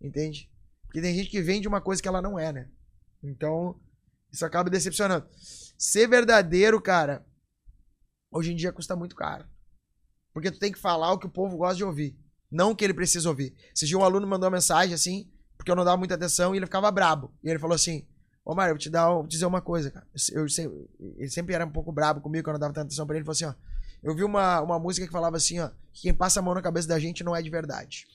Entende? 0.00 0.50
Porque 0.84 1.00
tem 1.00 1.14
gente 1.14 1.30
que 1.30 1.40
vende 1.40 1.66
uma 1.66 1.80
coisa 1.80 2.02
que 2.02 2.08
ela 2.08 2.20
não 2.20 2.38
é, 2.38 2.52
né? 2.52 2.68
Então, 3.22 3.80
isso 4.30 4.44
acaba 4.44 4.68
decepcionando. 4.68 5.26
Ser 5.78 6.06
verdadeiro, 6.06 6.80
cara, 6.80 7.26
hoje 8.30 8.52
em 8.52 8.56
dia 8.56 8.72
custa 8.72 8.94
muito 8.94 9.16
caro. 9.16 9.46
Porque 10.32 10.50
tu 10.50 10.58
tem 10.58 10.70
que 10.70 10.78
falar 10.78 11.12
o 11.12 11.18
que 11.18 11.26
o 11.26 11.30
povo 11.30 11.56
gosta 11.56 11.76
de 11.76 11.84
ouvir. 11.84 12.14
Não 12.50 12.72
o 12.72 12.76
que 12.76 12.84
ele 12.84 12.94
precisa 12.94 13.28
ouvir. 13.28 13.54
Dia 13.74 13.98
um 13.98 14.04
aluno 14.04 14.26
mandou 14.26 14.48
uma 14.48 14.56
mensagem 14.56 14.94
assim, 14.94 15.32
porque 15.56 15.70
eu 15.70 15.76
não 15.76 15.84
dava 15.84 15.96
muita 15.96 16.14
atenção 16.14 16.54
e 16.54 16.58
ele 16.58 16.66
ficava 16.66 16.90
brabo. 16.90 17.34
E 17.42 17.48
ele 17.48 17.58
falou 17.58 17.74
assim: 17.74 18.06
Ô 18.47 18.55
Mário, 18.55 18.70
eu 18.70 18.74
vou 18.76 18.80
te 18.80 18.88
dar, 18.88 19.11
vou 19.11 19.26
dizer 19.26 19.44
uma 19.44 19.61
coisa, 19.61 19.90
cara. 19.90 20.07
Eu, 20.30 20.47
eu, 20.47 20.88
ele 21.18 21.28
sempre 21.28 21.53
era 21.53 21.66
um 21.66 21.70
pouco 21.70 21.90
brabo 21.90 22.20
comigo 22.20 22.44
quando 22.44 22.55
eu 22.55 22.61
não 22.61 22.61
dava 22.61 22.72
tanta 22.72 22.86
atenção 22.86 23.05
pra 23.05 23.16
ele. 23.16 23.22
Ele 23.22 23.24
falou 23.24 23.32
assim: 23.32 23.44
ó. 23.44 23.76
Eu 24.03 24.14
vi 24.14 24.22
uma, 24.22 24.61
uma 24.61 24.78
música 24.78 25.05
que 25.05 25.12
falava 25.12 25.36
assim, 25.36 25.59
ó. 25.59 25.68
Que 25.92 26.03
quem 26.03 26.14
passa 26.14 26.38
a 26.38 26.42
mão 26.42 26.55
na 26.55 26.62
cabeça 26.62 26.86
da 26.86 26.97
gente 26.97 27.24
não 27.24 27.34
é 27.34 27.42
de 27.42 27.51
verdade. 27.51 28.07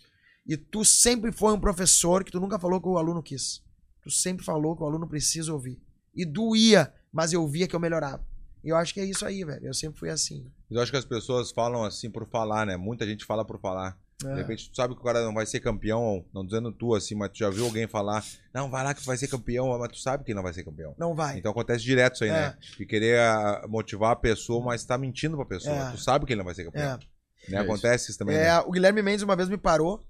E 0.47 0.55
tu 0.55 0.85
sempre 0.85 1.33
foi 1.33 1.51
um 1.53 1.59
professor 1.59 2.23
que 2.23 2.31
tu 2.31 2.39
nunca 2.39 2.57
falou 2.57 2.79
que 2.79 2.87
o 2.87 2.97
aluno 2.97 3.21
quis. 3.21 3.61
Tu 4.01 4.09
sempre 4.09 4.45
falou 4.45 4.73
que 4.73 4.83
o 4.83 4.85
aluno 4.85 5.05
precisa 5.05 5.51
ouvir. 5.51 5.81
E 6.15 6.23
doía, 6.23 6.93
mas 7.11 7.33
eu 7.33 7.45
via 7.45 7.67
que 7.67 7.75
eu 7.75 7.79
melhorava. 7.79 8.25
E 8.63 8.69
eu 8.69 8.77
acho 8.77 8.93
que 8.93 9.01
é 9.01 9.05
isso 9.05 9.25
aí, 9.25 9.43
velho. 9.43 9.65
Eu 9.65 9.73
sempre 9.73 9.99
fui 9.99 10.09
assim. 10.09 10.49
Eu 10.69 10.81
acho 10.81 10.91
que 10.91 10.97
as 10.97 11.03
pessoas 11.03 11.51
falam 11.51 11.83
assim 11.83 12.09
por 12.09 12.25
falar, 12.29 12.65
né? 12.65 12.77
Muita 12.77 13.05
gente 13.05 13.25
fala 13.25 13.43
por 13.43 13.59
falar. 13.59 13.99
É. 14.25 14.33
De 14.33 14.41
repente 14.41 14.69
tu 14.69 14.75
sabe 14.75 14.93
que 14.93 15.01
o 15.01 15.03
cara 15.03 15.23
não 15.23 15.33
vai 15.33 15.45
ser 15.45 15.59
campeão, 15.59 16.25
não 16.33 16.45
dizendo 16.45 16.71
tu 16.71 16.93
assim, 16.93 17.15
mas 17.15 17.31
tu 17.31 17.39
já 17.39 17.49
viu 17.49 17.65
alguém 17.65 17.87
falar, 17.87 18.23
não, 18.53 18.69
vai 18.69 18.83
lá 18.83 18.93
que 18.93 19.01
tu 19.01 19.05
vai 19.05 19.17
ser 19.17 19.27
campeão, 19.27 19.77
mas 19.77 19.91
tu 19.91 19.99
sabe 19.99 20.23
que 20.23 20.33
não 20.33 20.43
vai 20.43 20.53
ser 20.53 20.63
campeão. 20.63 20.95
Não 20.97 21.15
vai. 21.15 21.37
Então 21.37 21.51
acontece 21.51 21.83
direto 21.83 22.15
isso 22.15 22.23
aí, 22.23 22.29
É. 22.29 22.33
né? 22.33 22.57
De 22.77 22.85
querer 22.85 23.19
ah, 23.19 23.65
motivar 23.67 24.11
a 24.11 24.15
pessoa, 24.15 24.63
mas 24.63 24.85
tá 24.85 24.97
mentindo 24.97 25.35
pra 25.35 25.45
pessoa. 25.45 25.75
É. 25.75 25.91
Tu 25.91 25.97
sabe 25.97 26.25
que 26.25 26.33
ele 26.33 26.39
não 26.39 26.45
vai 26.45 26.55
ser 26.55 26.65
campeão. 26.65 26.83
É. 26.83 26.97
Né? 26.97 26.99
É 27.47 27.49
isso. 27.49 27.57
Acontece 27.57 28.09
isso 28.11 28.19
também. 28.19 28.35
É, 28.35 28.43
né? 28.43 28.59
o 28.59 28.71
Guilherme 28.71 29.01
Mendes 29.01 29.23
uma 29.23 29.35
vez 29.35 29.49
me 29.49 29.57
parou 29.57 30.03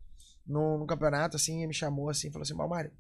no, 0.46 0.80
no 0.80 0.86
campeonato, 0.86 1.38
assim, 1.38 1.64
e 1.64 1.68
me 1.68 1.74
chamou 1.74 2.10
assim, 2.10 2.32
falou 2.32 2.44
assim, 2.44 2.54
Mário, 2.54 2.92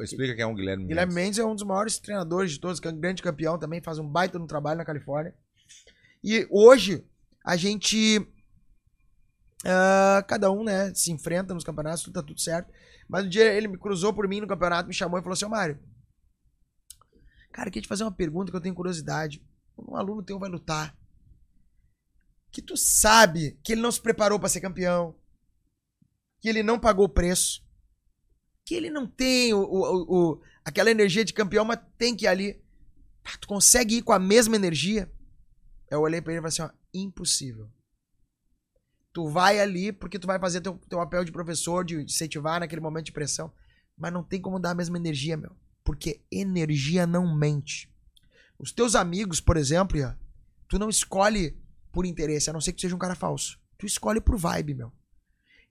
Explica 0.00 0.34
quem 0.34 0.42
é 0.42 0.46
um 0.46 0.54
Guilherme. 0.54 0.86
Guilherme 0.86 1.12
Mendes. 1.12 1.24
Mendes 1.24 1.38
é 1.38 1.44
um 1.44 1.54
dos 1.54 1.64
maiores 1.64 1.98
treinadores 1.98 2.52
de 2.52 2.60
todos, 2.60 2.78
que 2.78 2.86
é 2.86 2.90
um 2.90 2.98
grande 2.98 3.22
campeão 3.22 3.58
também, 3.58 3.80
faz 3.82 3.98
um 3.98 4.08
baita 4.08 4.38
no 4.38 4.46
trabalho 4.46 4.78
na 4.78 4.84
Califórnia. 4.84 5.34
E 6.22 6.46
hoje 6.50 7.04
a 7.44 7.56
gente. 7.56 8.26
Ah, 9.64 10.22
cada 10.26 10.50
um, 10.50 10.64
né, 10.64 10.92
se 10.94 11.12
enfrenta 11.12 11.54
nos 11.54 11.64
campeonatos, 11.64 12.02
tudo 12.02 12.14
tá 12.14 12.22
tudo 12.22 12.40
certo. 12.40 12.72
Mas 13.08 13.24
um 13.26 13.28
dia 13.28 13.52
ele 13.52 13.68
me 13.68 13.78
cruzou 13.78 14.12
por 14.12 14.26
mim 14.28 14.40
no 14.40 14.46
campeonato, 14.48 14.88
me 14.88 14.94
chamou 14.94 15.18
e 15.18 15.22
falou 15.22 15.34
assim: 15.34 15.46
Mário, 15.46 15.78
cara, 17.52 17.70
queria 17.70 17.82
te 17.82 17.88
fazer 17.88 18.04
uma 18.04 18.12
pergunta 18.12 18.50
que 18.50 18.56
eu 18.56 18.60
tenho 18.60 18.74
curiosidade. 18.74 19.44
Um 19.76 19.96
aluno 19.96 20.22
teu 20.22 20.38
vai 20.38 20.48
lutar. 20.50 20.96
Que 22.50 22.60
tu 22.62 22.76
sabe 22.76 23.58
que 23.64 23.72
ele 23.72 23.80
não 23.80 23.90
se 23.90 24.00
preparou 24.00 24.38
pra 24.38 24.48
ser 24.48 24.60
campeão. 24.60 25.14
Que 26.40 26.48
ele 26.48 26.62
não 26.62 26.78
pagou 26.78 27.06
o 27.06 27.08
preço 27.12 27.62
que 28.64 28.74
ele 28.74 28.90
não 28.90 29.06
tem 29.06 29.52
o, 29.52 29.58
o- 29.60 30.32
o- 30.34 30.42
aquela 30.64 30.90
energia 30.90 31.24
de 31.24 31.32
campeão, 31.32 31.64
mas 31.64 31.80
tem 31.98 32.14
que 32.16 32.24
ir 32.24 32.28
ali. 32.28 32.62
Tu 33.40 33.46
consegue 33.48 33.96
ir 33.96 34.02
com 34.02 34.12
a 34.12 34.18
mesma 34.18 34.56
energia? 34.56 35.10
Eu 35.90 36.00
olhei 36.00 36.20
pra 36.20 36.32
ele 36.32 36.38
e 36.38 36.42
falei 36.42 36.48
assim, 36.48 36.62
ó, 36.62 36.70
impossível. 36.94 37.68
Tu 39.12 39.28
vai 39.28 39.60
ali 39.60 39.92
porque 39.92 40.18
tu 40.18 40.26
vai 40.26 40.38
fazer 40.38 40.60
teu, 40.60 40.80
teu 40.88 40.98
papel 40.98 41.24
de 41.24 41.32
professor, 41.32 41.84
de 41.84 42.02
incentivar 42.02 42.60
naquele 42.60 42.80
momento 42.80 43.06
de 43.06 43.12
pressão, 43.12 43.52
mas 43.96 44.12
não 44.12 44.22
tem 44.22 44.40
como 44.40 44.58
dar 44.58 44.70
a 44.70 44.74
mesma 44.74 44.96
energia, 44.96 45.36
meu. 45.36 45.52
Porque 45.84 46.22
energia 46.30 47.06
não 47.06 47.34
mente. 47.34 47.92
Os 48.58 48.72
teus 48.72 48.94
amigos, 48.94 49.40
por 49.40 49.56
exemplo, 49.56 49.98
tu 50.68 50.78
não 50.78 50.88
escolhe 50.88 51.58
por 51.92 52.06
interesse, 52.06 52.48
a 52.48 52.52
não 52.52 52.60
ser 52.60 52.72
que 52.72 52.78
tu 52.78 52.82
seja 52.82 52.94
um 52.96 52.98
cara 52.98 53.14
falso. 53.14 53.58
Tu 53.76 53.84
escolhe 53.84 54.20
por 54.20 54.36
vibe, 54.36 54.74
meu. 54.74 54.92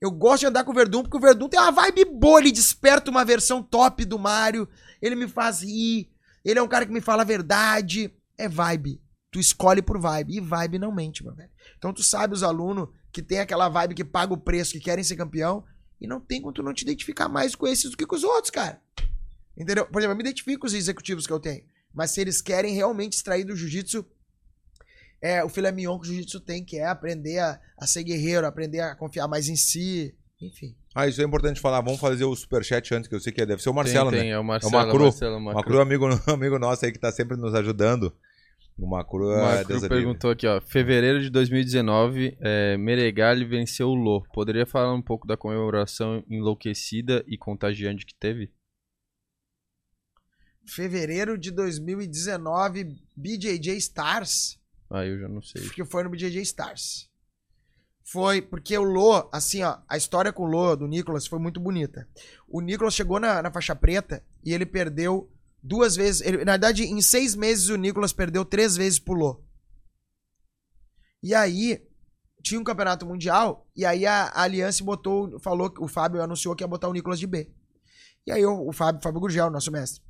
Eu 0.00 0.10
gosto 0.10 0.40
de 0.40 0.46
andar 0.46 0.64
com 0.64 0.72
o 0.72 0.74
Verdun 0.74 1.02
porque 1.02 1.16
o 1.16 1.20
Verdun 1.20 1.48
tem 1.48 1.58
uma 1.58 1.70
vibe 1.70 2.04
boa, 2.04 2.40
ele 2.40 2.52
desperta 2.52 3.10
uma 3.10 3.24
versão 3.24 3.62
top 3.62 4.04
do 4.04 4.18
Mario, 4.18 4.68
ele 5.00 5.14
me 5.14 5.28
faz 5.28 5.62
rir, 5.62 6.12
ele 6.44 6.58
é 6.58 6.62
um 6.62 6.68
cara 6.68 6.84
que 6.84 6.92
me 6.92 7.00
fala 7.00 7.22
a 7.22 7.26
verdade. 7.26 8.12
É 8.36 8.48
vibe. 8.48 9.00
Tu 9.30 9.38
escolhe 9.38 9.80
por 9.80 9.98
vibe. 9.98 10.36
E 10.36 10.40
vibe 10.40 10.78
não 10.78 10.92
mente, 10.92 11.22
meu 11.22 11.34
velho. 11.34 11.50
Então 11.78 11.92
tu 11.92 12.02
sabe 12.02 12.34
os 12.34 12.42
alunos 12.42 12.88
que 13.12 13.22
tem 13.22 13.40
aquela 13.40 13.68
vibe 13.68 13.94
que 13.94 14.04
paga 14.04 14.32
o 14.32 14.38
preço, 14.38 14.72
que 14.72 14.80
querem 14.80 15.04
ser 15.04 15.16
campeão, 15.16 15.64
e 16.00 16.06
não 16.06 16.20
tem 16.20 16.40
como 16.40 16.52
tu 16.52 16.62
não 16.62 16.72
te 16.72 16.82
identificar 16.82 17.28
mais 17.28 17.54
com 17.54 17.66
esses 17.66 17.90
do 17.90 17.96
que 17.96 18.06
com 18.06 18.16
os 18.16 18.24
outros, 18.24 18.50
cara. 18.50 18.80
Entendeu? 19.56 19.86
Por 19.86 20.00
exemplo, 20.00 20.14
eu 20.14 20.16
me 20.16 20.22
identifico 20.22 20.60
com 20.60 20.66
os 20.66 20.74
executivos 20.74 21.26
que 21.26 21.32
eu 21.32 21.38
tenho. 21.38 21.62
Mas 21.94 22.10
se 22.10 22.20
eles 22.20 22.40
querem 22.40 22.74
realmente 22.74 23.12
extrair 23.12 23.44
do 23.44 23.54
jiu-jitsu 23.54 24.04
é, 25.20 25.44
o 25.44 25.48
filé 25.48 25.70
mignon 25.70 25.98
que 26.00 26.06
o 26.06 26.08
jiu-jitsu 26.08 26.40
tem, 26.40 26.64
que 26.64 26.78
é 26.78 26.86
aprender 26.86 27.38
a, 27.38 27.60
a 27.78 27.86
ser 27.86 28.02
guerreiro, 28.02 28.44
aprender 28.44 28.80
a 28.80 28.96
confiar 28.96 29.28
mais 29.28 29.48
em 29.48 29.54
si, 29.54 30.12
enfim. 30.40 30.74
Ah, 30.92 31.06
isso 31.06 31.22
é 31.22 31.24
importante 31.24 31.60
falar. 31.60 31.80
Vamos 31.80 32.00
fazer 32.00 32.24
o 32.24 32.34
superchat 32.34 32.92
antes, 32.92 33.08
que 33.08 33.14
eu 33.14 33.20
sei 33.20 33.32
que 33.32 33.46
deve 33.46 33.62
ser 33.62 33.70
o 33.70 33.74
Marcelo, 33.74 34.10
tem, 34.10 34.18
né? 34.18 34.24
tem, 34.24 34.32
é 34.32 34.38
o 34.38 34.44
Marcelo. 34.44 34.72
Macru. 34.72 35.04
Marcelo, 35.04 35.36
O 35.36 35.40
Macru. 35.40 35.58
Macru 35.58 35.74
é 35.74 35.78
um 35.78 35.82
amigo, 35.82 36.06
amigo 36.26 36.58
nosso 36.58 36.84
aí 36.84 36.90
que 36.90 36.98
tá 36.98 37.12
sempre 37.12 37.36
nos 37.36 37.54
ajudando. 37.54 38.12
O 38.78 38.86
Macru 38.86 39.26
O 39.26 39.32
é 39.32 39.40
Macru 39.40 39.68
Deus 39.68 39.82
é 39.82 39.86
livre. 39.86 39.88
perguntou 39.98 40.30
aqui, 40.30 40.46
ó. 40.46 40.60
Fevereiro 40.60 41.20
de 41.20 41.30
2019, 41.30 42.36
é, 42.40 42.76
Meregali 42.76 43.44
venceu 43.44 43.88
o 43.88 43.94
Lô. 43.94 44.22
Poderia 44.32 44.66
falar 44.66 44.92
um 44.94 45.02
pouco 45.02 45.26
da 45.26 45.36
comemoração 45.36 46.24
enlouquecida 46.28 47.22
e 47.26 47.36
contagiante 47.38 48.04
que 48.06 48.14
teve? 48.14 48.50
Fevereiro 50.66 51.36
de 51.36 51.50
2019, 51.50 52.96
BJJ 53.16 53.76
Stars. 53.76 54.58
Ah, 54.90 55.04
eu 55.04 55.18
já 55.18 55.28
não 55.28 55.42
sei. 55.42 55.68
que 55.70 55.84
foi 55.84 56.04
no 56.04 56.10
BJJ 56.10 56.40
Stars. 56.42 57.10
Foi 58.04 58.42
porque 58.42 58.76
o 58.76 58.82
Lô, 58.82 59.28
assim, 59.32 59.62
ó, 59.62 59.78
a 59.88 59.96
história 59.96 60.32
com 60.32 60.42
o 60.44 60.46
Lô, 60.46 60.76
do 60.76 60.86
Nicolas, 60.86 61.26
foi 61.26 61.38
muito 61.38 61.60
bonita. 61.60 62.06
O 62.48 62.60
Nicolas 62.60 62.94
chegou 62.94 63.18
na, 63.18 63.40
na 63.42 63.50
faixa 63.50 63.74
preta 63.74 64.22
e 64.44 64.52
ele 64.52 64.66
perdeu 64.66 65.31
duas 65.62 65.94
vezes. 65.96 66.20
ele- 66.22 66.44
na 66.44 66.52
verdade, 66.52 66.84
em 66.84 67.00
seis 67.00 67.34
meses, 67.34 67.68
o 67.68 67.76
Nicolas 67.76 68.12
perdeu 68.12 68.44
três 68.44 68.76
vezes 68.76 69.00
Lô. 69.06 69.42
E 71.22 71.34
aí, 71.34 71.80
tinha 72.42 72.60
um 72.60 72.64
campeonato 72.64 73.06
mundial, 73.06 73.70
e 73.76 73.84
aí 73.84 74.04
a, 74.04 74.24
a 74.24 74.42
Aliança 74.42 74.82
botou, 74.82 75.38
falou, 75.38 75.70
que 75.70 75.80
o 75.82 75.86
Fábio 75.86 76.20
anunciou 76.20 76.56
que 76.56 76.64
ia 76.64 76.68
botar 76.68 76.88
o 76.88 76.92
Nicolas 76.92 77.20
de 77.20 77.26
B. 77.26 77.50
E 78.26 78.32
aí 78.32 78.44
o, 78.44 78.68
o 78.68 78.72
Fábio, 78.72 79.00
Fábio 79.02 79.20
Gurgel, 79.20 79.50
nosso 79.50 79.70
mestre. 79.70 80.02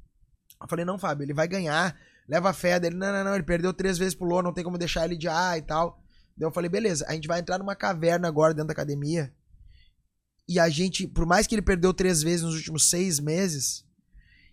Eu 0.61 0.68
falei, 0.68 0.84
não, 0.84 0.98
Fábio, 0.98 1.24
ele 1.24 1.34
vai 1.34 1.46
ganhar, 1.46 1.98
leva 2.28 2.53
fé 2.53 2.80
dele. 2.80 2.96
Não, 2.96 3.12
não, 3.12 3.24
não, 3.24 3.34
ele 3.34 3.42
perdeu 3.42 3.72
três 3.74 3.98
vezes 3.98 4.18
Lô, 4.18 4.40
não 4.40 4.53
tem 4.53 4.64
como 4.64 4.78
deixar 4.78 5.05
ele 5.05 5.16
de 5.16 5.28
A 5.28 5.59
e 5.59 5.62
tal. 5.62 6.03
Daí 6.36 6.46
eu 6.46 6.53
falei, 6.53 6.70
beleza, 6.70 7.05
a 7.09 7.12
gente 7.12 7.28
vai 7.28 7.40
entrar 7.40 7.59
numa 7.59 7.76
caverna 7.76 8.28
agora 8.28 8.55
dentro 8.55 8.68
da 8.68 8.72
academia. 8.72 9.34
E 10.48 10.59
a 10.59 10.68
gente, 10.68 11.07
por 11.07 11.26
mais 11.26 11.46
que 11.46 11.55
ele 11.55 11.62
perdeu 11.62 11.92
três 11.92 12.22
vezes 12.22 12.42
nos 12.42 12.55
últimos 12.55 12.88
seis 12.88 13.20
meses, 13.20 13.84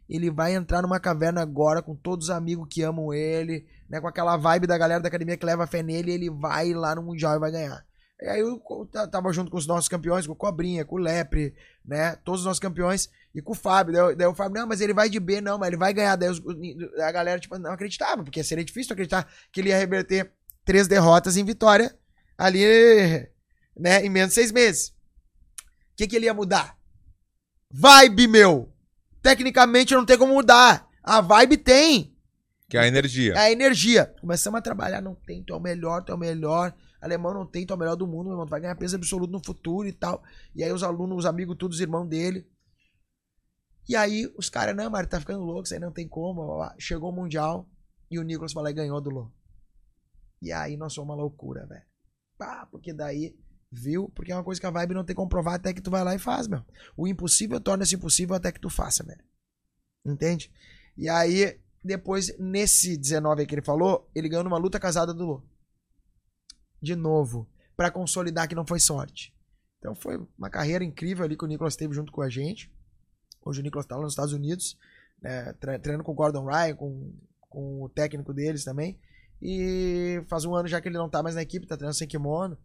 ele 0.10 0.32
vai 0.32 0.54
entrar 0.56 0.82
numa 0.82 1.00
caverna 1.00 1.42
agora 1.42 1.82
com 1.82 1.96
todos 1.96 2.26
os 2.26 2.32
amigos 2.32 2.68
que 2.70 2.82
amam 2.82 3.14
ele, 3.14 3.66
né? 3.90 4.02
Com 4.02 4.08
aquela 4.08 4.36
vibe 4.38 4.68
da 4.68 4.78
galera 4.78 5.02
da 5.02 5.08
academia 5.08 5.38
que 5.38 5.46
leva 5.46 5.68
fé 5.68 5.84
nele, 5.84 6.12
ele 6.12 6.30
vai 6.30 6.74
lá 6.74 6.96
no 6.96 7.04
Mundial 7.04 7.36
e 7.36 7.40
vai 7.40 7.52
ganhar. 7.52 7.86
E 8.22 8.28
aí 8.28 8.40
eu 8.42 8.60
ta- 8.92 9.08
tava 9.08 9.32
junto 9.32 9.50
com 9.50 9.58
os 9.58 9.66
nossos 9.68 9.88
campeões, 9.88 10.28
com 10.28 10.34
o 10.34 10.36
Cobrinha, 10.36 10.84
com 10.84 10.96
o 10.96 11.00
Lepre, 11.00 11.54
né? 11.86 12.16
Todos 12.18 12.42
os 12.42 12.46
nossos 12.46 12.60
campeões, 12.60 13.10
e 13.34 13.42
com 13.42 13.54
o 13.54 13.56
Fábio. 13.56 13.94
Daí, 13.94 14.16
daí 14.16 14.28
o 14.28 14.36
Fábio, 14.36 14.60
não, 14.60 14.68
mas 14.68 14.82
ele 14.82 14.94
vai 14.94 15.10
de 15.10 15.20
B, 15.20 15.40
não, 15.40 15.58
mas 15.58 15.68
ele 15.68 15.78
vai 15.78 15.94
ganhar. 15.94 16.16
Daí 16.18 16.30
os- 16.30 16.42
a 17.02 17.12
galera, 17.12 17.40
tipo, 17.40 17.58
não 17.58 17.72
acreditava, 17.72 18.22
porque 18.24 18.44
seria 18.44 18.66
difícil 18.66 18.92
acreditar 18.94 19.26
que 19.54 19.62
ele 19.62 19.70
ia 19.70 19.78
reverter 19.78 20.34
três 20.66 20.88
derrotas 20.88 21.38
em 21.38 21.46
vitória 21.46 21.98
ali, 22.38 22.62
né? 23.78 24.04
Em 24.06 24.10
menos 24.10 24.30
de 24.30 24.36
seis 24.36 24.52
meses. 24.52 24.90
O 24.90 24.94
que, 25.96 26.08
que 26.08 26.16
ele 26.16 26.26
ia 26.26 26.34
mudar? 26.34 26.78
Vibe, 27.72 28.28
meu! 28.28 28.74
Tecnicamente 29.22 29.94
não 29.94 30.06
tem 30.06 30.18
como 30.18 30.34
mudar. 30.34 30.88
A 31.04 31.22
vibe 31.22 31.58
tem. 31.58 32.16
Que 32.70 32.78
é 32.78 32.82
a 32.82 32.88
energia. 32.88 33.34
É 33.34 33.40
a 33.40 33.52
energia. 33.52 34.14
Começamos 34.22 34.60
a 34.60 34.62
trabalhar, 34.62 35.02
não 35.02 35.16
tem, 35.16 35.44
tu 35.44 35.54
é 35.54 35.58
o 35.58 35.60
melhor, 35.60 36.04
tu 36.04 36.12
é 36.12 36.16
o 36.16 36.18
melhor. 36.18 36.74
Alemão 37.02 37.34
não 37.34 37.46
tem, 37.46 37.66
tu 37.66 37.74
é 37.74 37.76
o 37.76 37.80
melhor 37.80 37.96
do 37.96 38.06
mundo, 38.06 38.26
meu 38.26 38.34
irmão. 38.34 38.46
Tu 38.46 38.52
vai 38.52 38.62
ganhar 38.62 38.76
peso 38.76 38.96
absoluto 38.96 39.32
no 39.32 39.44
futuro 39.44 39.88
e 39.88 39.92
tal. 39.92 40.22
E 40.56 40.64
aí 40.64 40.72
os 40.72 40.84
alunos, 40.84 41.20
os 41.20 41.26
amigos, 41.26 41.58
todos 41.58 41.78
os 41.78 41.82
irmãos 41.82 42.08
dele. 42.08 42.48
E 43.88 43.96
aí 43.96 44.32
os 44.38 44.50
caras, 44.50 44.76
não, 44.76 44.88
Mário, 44.88 45.10
tá 45.10 45.20
ficando 45.20 45.44
louco, 45.44 45.64
isso 45.64 45.74
aí 45.74 45.80
não 45.80 45.92
tem 45.92 46.08
como. 46.08 46.46
blá, 46.46 46.56
blá. 46.56 46.76
Chegou 46.78 47.10
o 47.10 47.16
Mundial 47.16 47.68
e 48.12 48.20
o 48.20 48.24
Nicolas 48.24 48.54
falou 48.54 48.70
e 48.70 48.74
ganhou 48.74 49.02
do 49.02 49.10
Lô. 49.10 49.32
E 50.40 50.52
aí 50.52 50.78
nós 50.78 50.94
somos 50.94 51.10
uma 51.10 51.20
loucura, 51.20 51.66
velho. 51.66 51.82
Pá, 52.38 52.68
porque 52.72 52.94
daí, 52.94 53.36
viu? 53.72 54.10
Porque 54.16 54.32
é 54.32 54.36
uma 54.36 54.44
coisa 54.44 54.60
que 54.60 54.68
a 54.68 54.72
vibe 54.72 54.94
não 54.94 55.04
tem 55.04 55.16
como 55.16 55.30
provar 55.30 55.56
até 55.56 55.74
que 55.74 55.82
tu 55.82 55.92
vai 55.92 56.04
lá 56.04 56.16
e 56.16 56.20
faz, 56.20 56.48
meu. 56.48 56.64
O 56.98 57.08
impossível 57.08 57.60
torna-se 57.60 57.96
impossível 57.96 58.36
até 58.36 58.52
que 58.52 58.60
tu 58.60 58.70
faça, 58.70 59.04
velho. 59.04 59.24
Entende? 60.06 60.52
E 60.98 61.08
aí, 61.10 61.60
depois, 61.84 62.38
nesse 62.40 62.98
19 62.98 63.42
aí 63.42 63.48
que 63.48 63.56
ele 63.56 63.62
falou, 63.62 64.10
ele 64.16 64.30
ganhou 64.30 64.44
numa 64.44 64.58
luta 64.58 64.80
casada 64.80 65.14
do 65.14 65.26
Lô. 65.26 65.44
De 66.82 66.96
novo. 66.96 67.48
Pra 67.76 67.92
consolidar 67.92 68.48
que 68.48 68.56
não 68.56 68.66
foi 68.66 68.80
sorte. 68.80 69.34
Então 69.78 69.96
foi 69.96 70.18
uma 70.38 70.50
carreira 70.50 70.84
incrível 70.84 71.24
ali 71.24 71.38
que 71.38 71.44
o 71.46 71.48
Nicolas 71.48 71.76
teve 71.76 71.94
junto 71.94 72.12
com 72.12 72.22
a 72.22 72.30
gente. 72.30 72.70
Hoje 73.46 73.62
o 73.62 73.64
Nicolas 73.64 73.86
tá 73.86 73.96
lá 73.96 74.02
nos 74.04 74.12
Estados 74.12 74.34
Unidos, 74.34 74.78
né, 75.22 75.54
tre- 75.54 75.80
treinando 75.80 76.04
com 76.04 76.12
o 76.12 76.16
Gordon 76.16 76.46
Ryan, 76.46 76.76
com, 76.76 77.14
com 77.40 77.84
o 77.84 77.90
técnico 77.90 78.34
deles 78.34 78.66
também. 78.66 79.00
E 79.42 80.22
faz 80.28 80.44
um 80.44 80.54
ano 80.54 80.68
já 80.68 80.82
que 80.82 80.90
ele 80.90 80.98
não 80.98 81.10
tá 81.10 81.24
mais 81.24 81.36
na 81.36 81.42
equipe, 81.42 81.66
tá 81.66 81.78
treinando 81.78 81.96
sem 81.98 82.08
kimono. 82.08 82.58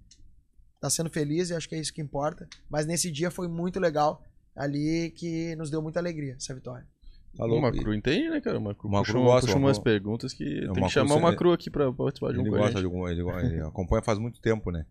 Tá 0.84 0.90
sendo 0.90 1.08
feliz 1.08 1.48
e 1.48 1.54
acho 1.54 1.66
que 1.66 1.74
é 1.74 1.78
isso 1.80 1.94
que 1.94 2.02
importa. 2.02 2.46
Mas 2.68 2.84
nesse 2.84 3.10
dia 3.10 3.30
foi 3.30 3.48
muito 3.48 3.80
legal 3.80 4.22
ali 4.54 5.10
que 5.16 5.56
nos 5.56 5.70
deu 5.70 5.80
muita 5.80 5.98
alegria 5.98 6.34
essa 6.34 6.54
vitória. 6.54 6.86
Tá 7.34 7.46
O. 7.46 7.58
Macru 7.58 7.94
entende, 7.94 8.28
né, 8.28 8.38
cara? 8.38 8.58
O 8.58 8.60
Macru, 8.60 8.86
O 8.88 8.92
Macru 8.92 9.12
puxa, 9.14 9.24
gosta, 9.24 9.46
puxa 9.46 9.56
o 9.56 9.60
umas 9.62 9.78
Macru- 9.78 9.84
perguntas 9.90 10.34
que 10.34 10.44
o 10.44 10.46
tem 10.60 10.66
Macru 10.68 10.84
que 10.84 10.90
chamar 10.90 11.14
o 11.14 11.20
Macru 11.22 11.52
aqui 11.52 11.70
pra 11.70 11.90
participar 11.90 12.32
de 12.34 12.38
um 12.38 12.42
Ele 12.42 12.50
gosta 12.50 12.66
gente. 12.66 12.80
de 12.80 12.84
algum, 12.84 13.08
ele, 13.08 13.22
ele 13.56 13.62
acompanha 13.62 14.02
faz 14.02 14.18
muito 14.18 14.42
tempo, 14.42 14.70
né? 14.70 14.84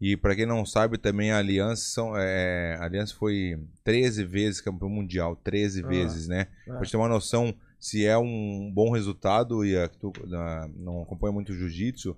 E 0.00 0.16
pra 0.16 0.36
quem 0.36 0.46
não 0.46 0.64
sabe, 0.64 0.96
também 0.96 1.32
a 1.32 1.38
Aliança 1.38 1.82
são, 1.92 2.16
é, 2.16 2.76
a 2.78 2.84
Aliança 2.84 3.12
foi 3.16 3.58
13 3.82 4.24
vezes 4.24 4.60
campeão 4.60 4.88
mundial, 4.88 5.34
13 5.34 5.82
Ah, 5.84 5.88
vezes, 5.88 6.28
né? 6.28 6.46
ah. 6.68 6.74
Pra 6.74 6.82
te 6.82 6.92
ter 6.92 6.96
uma 6.98 7.08
noção 7.08 7.52
se 7.80 8.06
é 8.06 8.16
um 8.16 8.70
bom 8.72 8.92
resultado 8.92 9.64
e 9.64 9.76
a, 9.76 9.88
tu 9.88 10.12
na- 10.26 10.68
não 10.76 11.02
acompanha 11.02 11.32
muito 11.32 11.52
jiu-jitsu, 11.52 12.16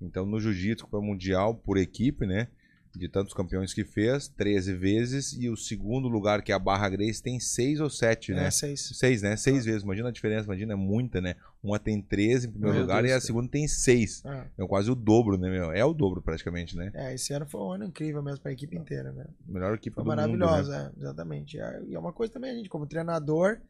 então 0.00 0.24
no 0.26 0.40
jiu-jitsu 0.40 0.84
campeão 0.84 1.02
mundial 1.02 1.54
por 1.54 1.76
equipe, 1.76 2.26
né? 2.26 2.48
De 2.92 3.08
tantos 3.08 3.32
campeões 3.32 3.72
que 3.72 3.84
fez, 3.84 4.26
13 4.26 4.72
vezes, 4.74 5.32
e 5.34 5.48
o 5.48 5.56
segundo 5.56 6.08
lugar, 6.08 6.42
que 6.42 6.50
é 6.50 6.54
a 6.56 6.58
Barra 6.58 6.88
Grace, 6.88 7.22
tem 7.22 7.38
6 7.38 7.78
ou 7.78 7.88
7, 7.88 8.32
né? 8.32 8.46
É, 8.46 8.50
seis. 8.50 8.80
Seis, 8.94 9.22
né? 9.22 9.36
Seis 9.36 9.64
vezes. 9.64 9.84
Imagina 9.84 10.08
a 10.08 10.12
diferença, 10.12 10.46
imagina, 10.46 10.72
é 10.72 10.76
muita, 10.76 11.20
né? 11.20 11.36
Uma 11.62 11.78
tem 11.78 12.02
13 12.02 12.48
em 12.48 12.50
primeiro 12.50 12.74
Meu 12.74 12.82
lugar 12.82 13.02
Deus 13.02 13.12
e 13.12 13.14
a 13.14 13.20
céu. 13.20 13.26
segunda 13.28 13.48
tem 13.48 13.68
6. 13.68 14.22
Ah. 14.26 14.44
É 14.58 14.66
quase 14.66 14.90
o 14.90 14.96
dobro, 14.96 15.38
né, 15.38 15.48
meu? 15.48 15.70
É 15.70 15.84
o 15.84 15.94
dobro 15.94 16.20
praticamente, 16.20 16.76
né? 16.76 16.90
É, 16.92 17.14
esse 17.14 17.32
ano 17.32 17.46
foi 17.46 17.60
um 17.60 17.70
ano 17.70 17.84
incrível 17.84 18.24
mesmo 18.24 18.40
pra 18.40 18.50
equipe 18.50 18.76
inteira, 18.76 19.12
né? 19.12 19.24
Melhor 19.46 19.72
equipe 19.76 19.94
Foi 19.94 20.02
do 20.02 20.10
mundo, 20.10 20.16
né? 20.16 20.26
maravilhosa, 20.26 20.92
é, 20.96 21.00
exatamente. 21.00 21.60
É, 21.60 21.82
E 21.86 21.94
é 21.94 21.98
uma 21.98 22.12
coisa 22.12 22.32
também, 22.32 22.50
a 22.50 22.54
gente, 22.54 22.68
como 22.68 22.88
treinador, 22.88 23.60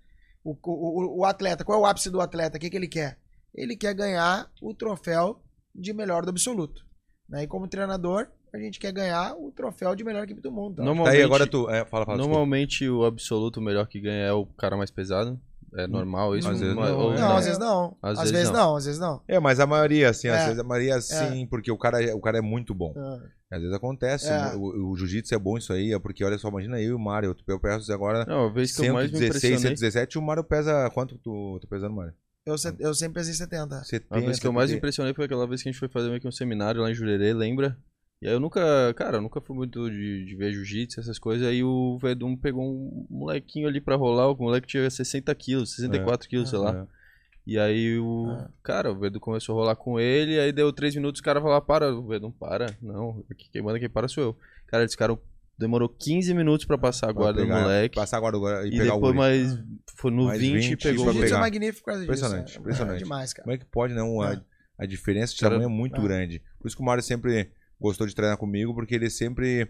o, 0.43 0.57
o, 0.63 1.19
o 1.19 1.25
atleta, 1.27 1.63
qual 1.63 1.79
é 1.79 1.83
o 1.83 1.85
ápice 1.87 2.09
do 2.09 2.23
atleta? 2.23 2.57
O 2.57 2.61
que, 2.61 2.71
que 2.71 2.77
ele 2.77 2.89
quer? 2.89 3.19
Ele 3.55 3.77
quer 3.77 3.93
ganhar 3.93 4.51
o 4.63 4.73
troféu 4.73 5.43
de 5.75 5.93
melhor 5.93 6.25
do 6.25 6.31
absoluto. 6.31 6.85
Né? 7.29 7.45
E 7.45 7.47
como 7.47 7.69
treinador, 7.69 8.27
a 8.53 8.59
gente 8.59 8.79
quer 8.81 8.93
ganhar 8.93 9.35
o 9.37 9.53
troféu 9.53 9.95
de 9.95 10.03
melhor 10.03 10.25
equipe 10.25 10.41
do 10.41 10.51
mundo. 10.51 10.73
Então, 10.73 10.85
Tá 10.85 10.89
Normalmente, 10.91 11.17
aí, 11.17 11.23
agora 11.23 11.47
tu... 11.47 11.71
É, 11.71 11.85
fala, 11.85 12.05
fala. 12.05 12.19
desculpa. 12.19 12.29
normalmente 12.39 12.89
o 12.89 13.05
absoluto 13.05 13.61
melhor 13.61 13.87
que 13.87 14.01
ganha 14.01 14.25
é 14.27 14.33
o 14.33 14.45
cara 14.47 14.77
mais 14.77 14.91
pesado. 14.91 15.41
É 15.77 15.87
normal 15.87 16.37
isso? 16.37 16.49
Às 16.49 16.59
vezes 16.59 16.75
não, 16.75 16.99
ou 16.99 17.15
é. 17.15 17.21
não, 17.21 17.37
às 17.37 17.45
vezes 17.45 17.59
não. 17.61 17.97
Às 18.03 18.19
Às, 18.19 18.19
vezes 18.19 18.33
vezes, 18.33 18.51
não. 18.51 18.61
não. 18.71 18.77
às 18.77 18.85
vezes 18.87 19.01
não. 19.01 19.23
É, 19.29 19.39
mas 19.39 19.61
a 19.61 19.67
maioria, 19.69 20.11
assim, 20.11 20.27
às 20.27 20.41
É. 20.41 20.45
vezes 20.47 20.59
a 20.59 20.65
maioria 20.65 21.01
sim, 21.01 21.47
porque 21.47 21.71
o 21.71 21.79
cara, 21.79 22.03
é- 22.03 22.13
o 22.13 22.21
cara 22.21 22.39
é 22.39 22.41
muito 22.41 22.75
bom. 22.75 22.93
Ah, 22.97 23.21
Às 23.53 23.61
vezes 23.61 23.77
acontece, 23.77 24.29
É. 24.29 24.55
o, 24.57 24.91
o 24.91 24.97
jiu-jitsu 24.97 25.33
é 25.33 25.39
bom 25.39 25.57
isso 25.57 25.73
aí, 25.73 25.93
é 25.93 25.99
porque, 26.01 26.25
olha 26.25 26.37
só, 26.39 26.49
imagina 26.49 26.81
eu 26.81 26.91
e 26.91 26.93
o 26.93 26.99
Mário, 26.99 27.37
eu 27.47 27.61
peço 27.61 27.93
agora 27.93 28.25
Não, 28.27 28.47
a 28.47 28.53
vez 28.53 28.75
que 28.77 28.85
eu 28.87 28.93
mais 28.95 29.11
me 29.13 29.19
116, 29.19 29.29
impressionei... 29.61 29.77
117, 29.77 30.19
o 30.19 30.23
Mário 30.23 30.43
pesa, 30.43 30.91
quanto 30.93 31.17
tu, 31.19 31.59
tu 31.61 31.69
pesando, 31.69 31.95
Mário? 31.95 32.15
Eu, 32.47 32.57
se- 32.59 32.75
eu 32.79 32.95
sempre 32.95 33.15
pesei 33.15 33.35
70. 33.35 33.85
70, 33.85 34.15
A 34.17 34.21
vez 34.21 34.39
que 34.39 34.47
eu 34.47 34.53
mais 34.53 34.71
me 34.71 34.75
70. 34.75 34.79
impressionei 34.79 35.15
foi 35.15 35.25
aquela 35.27 35.47
vez 35.47 35.63
que 35.63 35.69
a 35.69 35.73
gente 35.73 35.79
foi 35.79 35.89
fazer 35.89 36.09
meio 36.09 36.21
que 36.21 36.29
um 36.29 36.33
seminário 36.33 36.81
lá 36.81 36.91
em 36.91 36.95
Jurerê, 36.95 37.33
lembra? 37.33 37.77
E 38.23 38.27
aí 38.27 38.33
eu 38.35 38.41
nunca, 38.41 38.61
cara, 38.95 39.17
eu 39.17 39.23
nunca 39.23 39.41
fui 39.41 39.57
muito 39.57 39.91
de, 39.91 40.25
de 40.27 40.37
ver 40.37 40.53
jiu-jitsu, 40.53 41.01
essas 41.01 41.19
coisas. 41.19 41.47
Aí 41.47 41.63
o 41.65 41.99
Vedum 41.99 42.37
pegou 42.37 42.63
um 42.65 43.07
molequinho 43.09 43.67
ali 43.67 43.81
pra 43.81 43.97
rolar, 43.97 44.29
o 44.31 44.37
moleque 44.37 44.67
tinha 44.67 44.91
60 44.91 45.35
quilos, 45.35 45.75
64 45.75 46.29
quilos, 46.29 46.51
sei 46.51 46.59
lá. 46.59 46.87
É. 46.87 47.01
E 47.47 47.59
aí 47.59 47.99
o. 47.99 48.27
Ah. 48.31 48.51
Cara, 48.63 48.93
o 48.93 48.99
Vedum 48.99 49.19
começou 49.19 49.55
a 49.55 49.61
rolar 49.61 49.77
com 49.77 49.99
ele, 49.99 50.39
aí 50.39 50.53
deu 50.53 50.71
3 50.73 50.95
minutos, 50.95 51.21
o 51.21 51.25
cara 51.25 51.41
falou, 51.41 51.57
ah, 51.57 51.61
para, 51.63 51.95
o 51.95 52.07
Vedum, 52.07 52.31
para. 52.31 52.77
Não, 52.83 53.25
quem 53.51 53.63
manda 53.63 53.79
quem 53.79 53.89
para 53.89 54.07
sou 54.09 54.23
eu. 54.23 54.37
Cara, 54.67 54.85
esse 54.85 54.97
cara 54.97 55.19
demorou 55.61 55.89
15 55.89 56.35
minutos 56.35 56.65
pra 56.67 56.77
passar 56.79 57.09
a 57.11 57.13
guarda 57.13 57.41
do 57.41 57.47
pegar- 57.47 57.61
moleque. 57.63 57.95
Passar 57.95 58.17
agora 58.17 58.37
agora 58.37 58.65
e, 58.67 58.69
E 58.69 58.79
pegar 58.79 58.95
depois 58.95 59.13
o 59.13 59.17
mais. 59.17 59.59
Foi 59.97 60.11
no 60.11 60.25
Mais 60.25 60.41
20 60.41 60.51
e 60.51 60.69
20 60.71 60.77
pegou 60.83 61.05
pra 61.05 61.15
o 61.15 61.21
pegar. 61.21 61.37
é 61.37 61.41
magnífico 61.41 61.79
por 61.85 61.85
causa 61.93 62.01
disso. 62.01 62.11
Impressionante, 62.13 62.57
é- 62.57 62.61
impressionante. 62.61 62.97
É 62.97 63.03
demais, 63.05 63.33
cara. 63.33 63.45
Como 63.45 63.55
é 63.55 63.59
que 63.59 63.65
pode, 63.67 63.95
não? 63.95 64.21
A, 64.23 64.33
É. 64.33 64.41
a 64.79 64.87
diferença 64.87 65.35
de 65.35 65.41
tamanho 65.41 65.63
é 65.65 65.69
muito 65.69 66.01
é. 66.01 66.03
grande. 66.03 66.43
Por 66.59 66.67
isso 66.67 66.77
que 66.77 66.83
o 66.83 66.87
Mário 66.87 67.03
sempre 67.03 67.51
gostou 67.81 68.07
de 68.07 68.15
treinar 68.15 68.37
comigo, 68.39 68.75
porque 68.75 68.95
ele 68.95 69.11
sempre. 69.11 69.69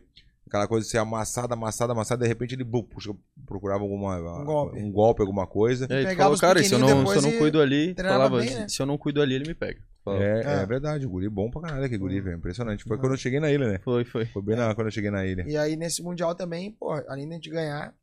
Aquela 0.50 0.66
coisa 0.66 0.84
de 0.84 0.90
ser 0.90 0.98
amassada, 0.98 1.54
amassada, 1.54 1.92
amassada, 1.92 2.24
de 2.24 2.28
repente 2.28 2.56
ele 2.56 2.64
bu, 2.64 2.82
puxa, 2.82 3.14
procurava 3.46 3.84
alguma, 3.84 4.16
Um 4.40 4.44
golpe. 4.44 4.78
um 4.80 4.90
golpe, 4.90 5.20
alguma 5.22 5.46
coisa. 5.46 5.86
E 5.88 5.92
aí, 5.94 6.02
tu 6.02 6.08
Pegava 6.08 6.16
falou, 6.16 6.34
os 6.34 6.40
cara, 6.40 6.60
se 6.64 6.74
eu, 6.74 6.78
não, 6.80 7.06
se 7.06 7.16
eu 7.18 7.22
não 7.22 7.32
cuido 7.38 7.60
ali, 7.60 7.94
falava, 7.94 8.40
bem, 8.40 8.52
né? 8.56 8.68
se 8.68 8.82
eu 8.82 8.86
não 8.86 8.98
cuido 8.98 9.22
ali, 9.22 9.34
ele 9.36 9.46
me 9.46 9.54
pega. 9.54 9.80
É, 10.08 10.42
é 10.44 10.62
É. 10.62 10.66
verdade, 10.66 11.06
o 11.06 11.10
guri 11.10 11.28
bom 11.28 11.48
pra 11.52 11.62
caralho, 11.62 11.84
aquele 11.84 12.00
guri, 12.00 12.20
Hum. 12.20 12.24
velho. 12.24 12.36
Impressionante. 12.38 12.82
Foi 12.82 12.96
Uhum. 12.96 13.00
quando 13.00 13.12
eu 13.12 13.18
cheguei 13.18 13.38
na 13.38 13.48
ilha, 13.48 13.70
né? 13.70 13.78
Foi, 13.78 14.04
foi. 14.04 14.26
Foi 14.26 14.42
bem 14.42 14.56
na, 14.56 14.74
quando 14.74 14.88
eu 14.88 14.90
cheguei 14.90 15.10
na 15.12 15.24
ilha. 15.24 15.44
E 15.46 15.56
aí, 15.56 15.76
nesse 15.76 16.02
Mundial 16.02 16.34
também, 16.34 16.72
pô, 16.72 16.90
além 17.08 17.28
de 17.28 17.32
a 17.32 17.36
gente 17.36 17.48
ganhar, 17.50 17.94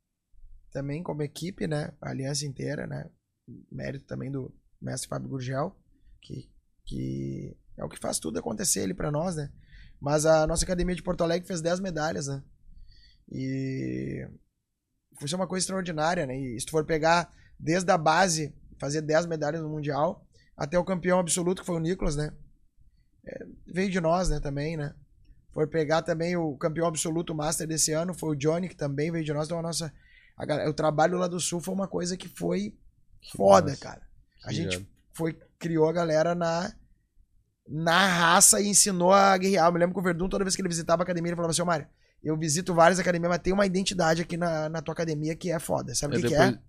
também 0.71 1.03
como 1.03 1.23
equipe, 1.23 1.67
né? 1.67 1.91
A 2.01 2.11
aliança 2.11 2.45
inteira, 2.45 2.87
né? 2.87 3.09
Mérito 3.69 4.05
também 4.05 4.31
do 4.31 4.53
mestre 4.81 5.09
Fábio 5.09 5.27
Gurgel, 5.27 5.75
que, 6.21 6.49
que 6.85 7.57
é 7.77 7.83
o 7.83 7.89
que 7.89 7.99
faz 7.99 8.19
tudo 8.19 8.39
acontecer 8.39 8.83
ali 8.83 8.93
pra 8.93 9.11
nós, 9.11 9.35
né? 9.35 9.49
Mas 9.99 10.25
a 10.25 10.45
nossa 10.45 10.63
academia 10.63 10.95
de 10.95 11.03
Porto 11.03 11.23
Alegre 11.23 11.47
fez 11.47 11.61
10 11.61 11.79
medalhas, 11.79 12.27
né? 12.27 12.43
E 13.31 14.27
foi 15.19 15.27
uma 15.33 15.47
coisa 15.47 15.63
extraordinária, 15.63 16.25
né? 16.25 16.37
E 16.37 16.59
se 16.59 16.65
tu 16.65 16.71
for 16.71 16.85
pegar 16.85 17.31
desde 17.59 17.91
a 17.91 17.97
base, 17.97 18.53
fazer 18.79 19.01
10 19.01 19.25
medalhas 19.25 19.61
no 19.61 19.69
Mundial, 19.69 20.25
até 20.55 20.77
o 20.77 20.85
campeão 20.85 21.19
absoluto, 21.19 21.61
que 21.61 21.65
foi 21.65 21.75
o 21.75 21.79
Nicolas, 21.79 22.15
né? 22.15 22.31
É, 23.25 23.45
veio 23.65 23.89
de 23.89 23.99
nós, 23.99 24.29
né, 24.29 24.39
também, 24.39 24.77
né? 24.77 24.93
For 25.51 25.67
pegar 25.67 26.03
também 26.03 26.35
o 26.37 26.55
campeão 26.55 26.87
absoluto 26.87 27.33
Master 27.33 27.67
desse 27.67 27.91
ano, 27.91 28.13
foi 28.13 28.29
o 28.29 28.35
Johnny, 28.35 28.69
que 28.69 28.75
também 28.75 29.11
veio 29.11 29.25
de 29.25 29.33
nós. 29.33 29.47
Então, 29.47 29.59
a 29.59 29.63
nossa, 29.63 29.91
a 30.37 30.69
o 30.69 30.73
trabalho 30.73 31.17
lá 31.17 31.27
do 31.27 31.39
Sul 31.39 31.59
foi 31.59 31.73
uma 31.73 31.87
coisa 31.87 32.15
que 32.15 32.27
foi 32.29 32.77
foda, 33.35 33.71
massa. 33.71 33.81
cara. 33.81 34.01
A 34.43 34.49
Que 34.49 34.53
gente 34.53 34.77
irado. 34.77 34.87
foi, 35.13 35.33
criou 35.57 35.89
a 35.89 35.93
galera 35.93 36.35
na, 36.35 36.71
na 37.67 38.07
raça 38.07 38.61
e 38.61 38.67
ensinou 38.67 39.11
a 39.13 39.37
guerrear. 39.37 39.67
Eu 39.67 39.73
me 39.73 39.79
lembro 39.79 39.93
que 39.93 39.99
o 39.99 40.03
Verdun, 40.03 40.29
toda 40.29 40.43
vez 40.43 40.55
que 40.55 40.61
ele 40.61 40.69
visitava 40.69 41.01
a 41.01 41.03
academia, 41.03 41.29
ele 41.29 41.35
falava 41.35 41.51
assim, 41.51 41.61
ô 41.61 41.65
Mário, 41.65 41.87
eu 42.23 42.35
visito 42.37 42.73
várias 42.73 42.99
academias, 42.99 43.29
mas 43.29 43.39
tem 43.41 43.53
uma 43.53 43.65
identidade 43.65 44.21
aqui 44.21 44.37
na, 44.37 44.69
na 44.69 44.81
tua 44.81 44.93
academia 44.93 45.35
que 45.35 45.51
é 45.51 45.59
foda. 45.59 45.93
Sabe 45.95 46.15
o 46.15 46.17
É, 46.17 46.21
que, 46.21 46.27
que 46.27 46.33
depois- 46.33 46.53
é? 46.55 46.59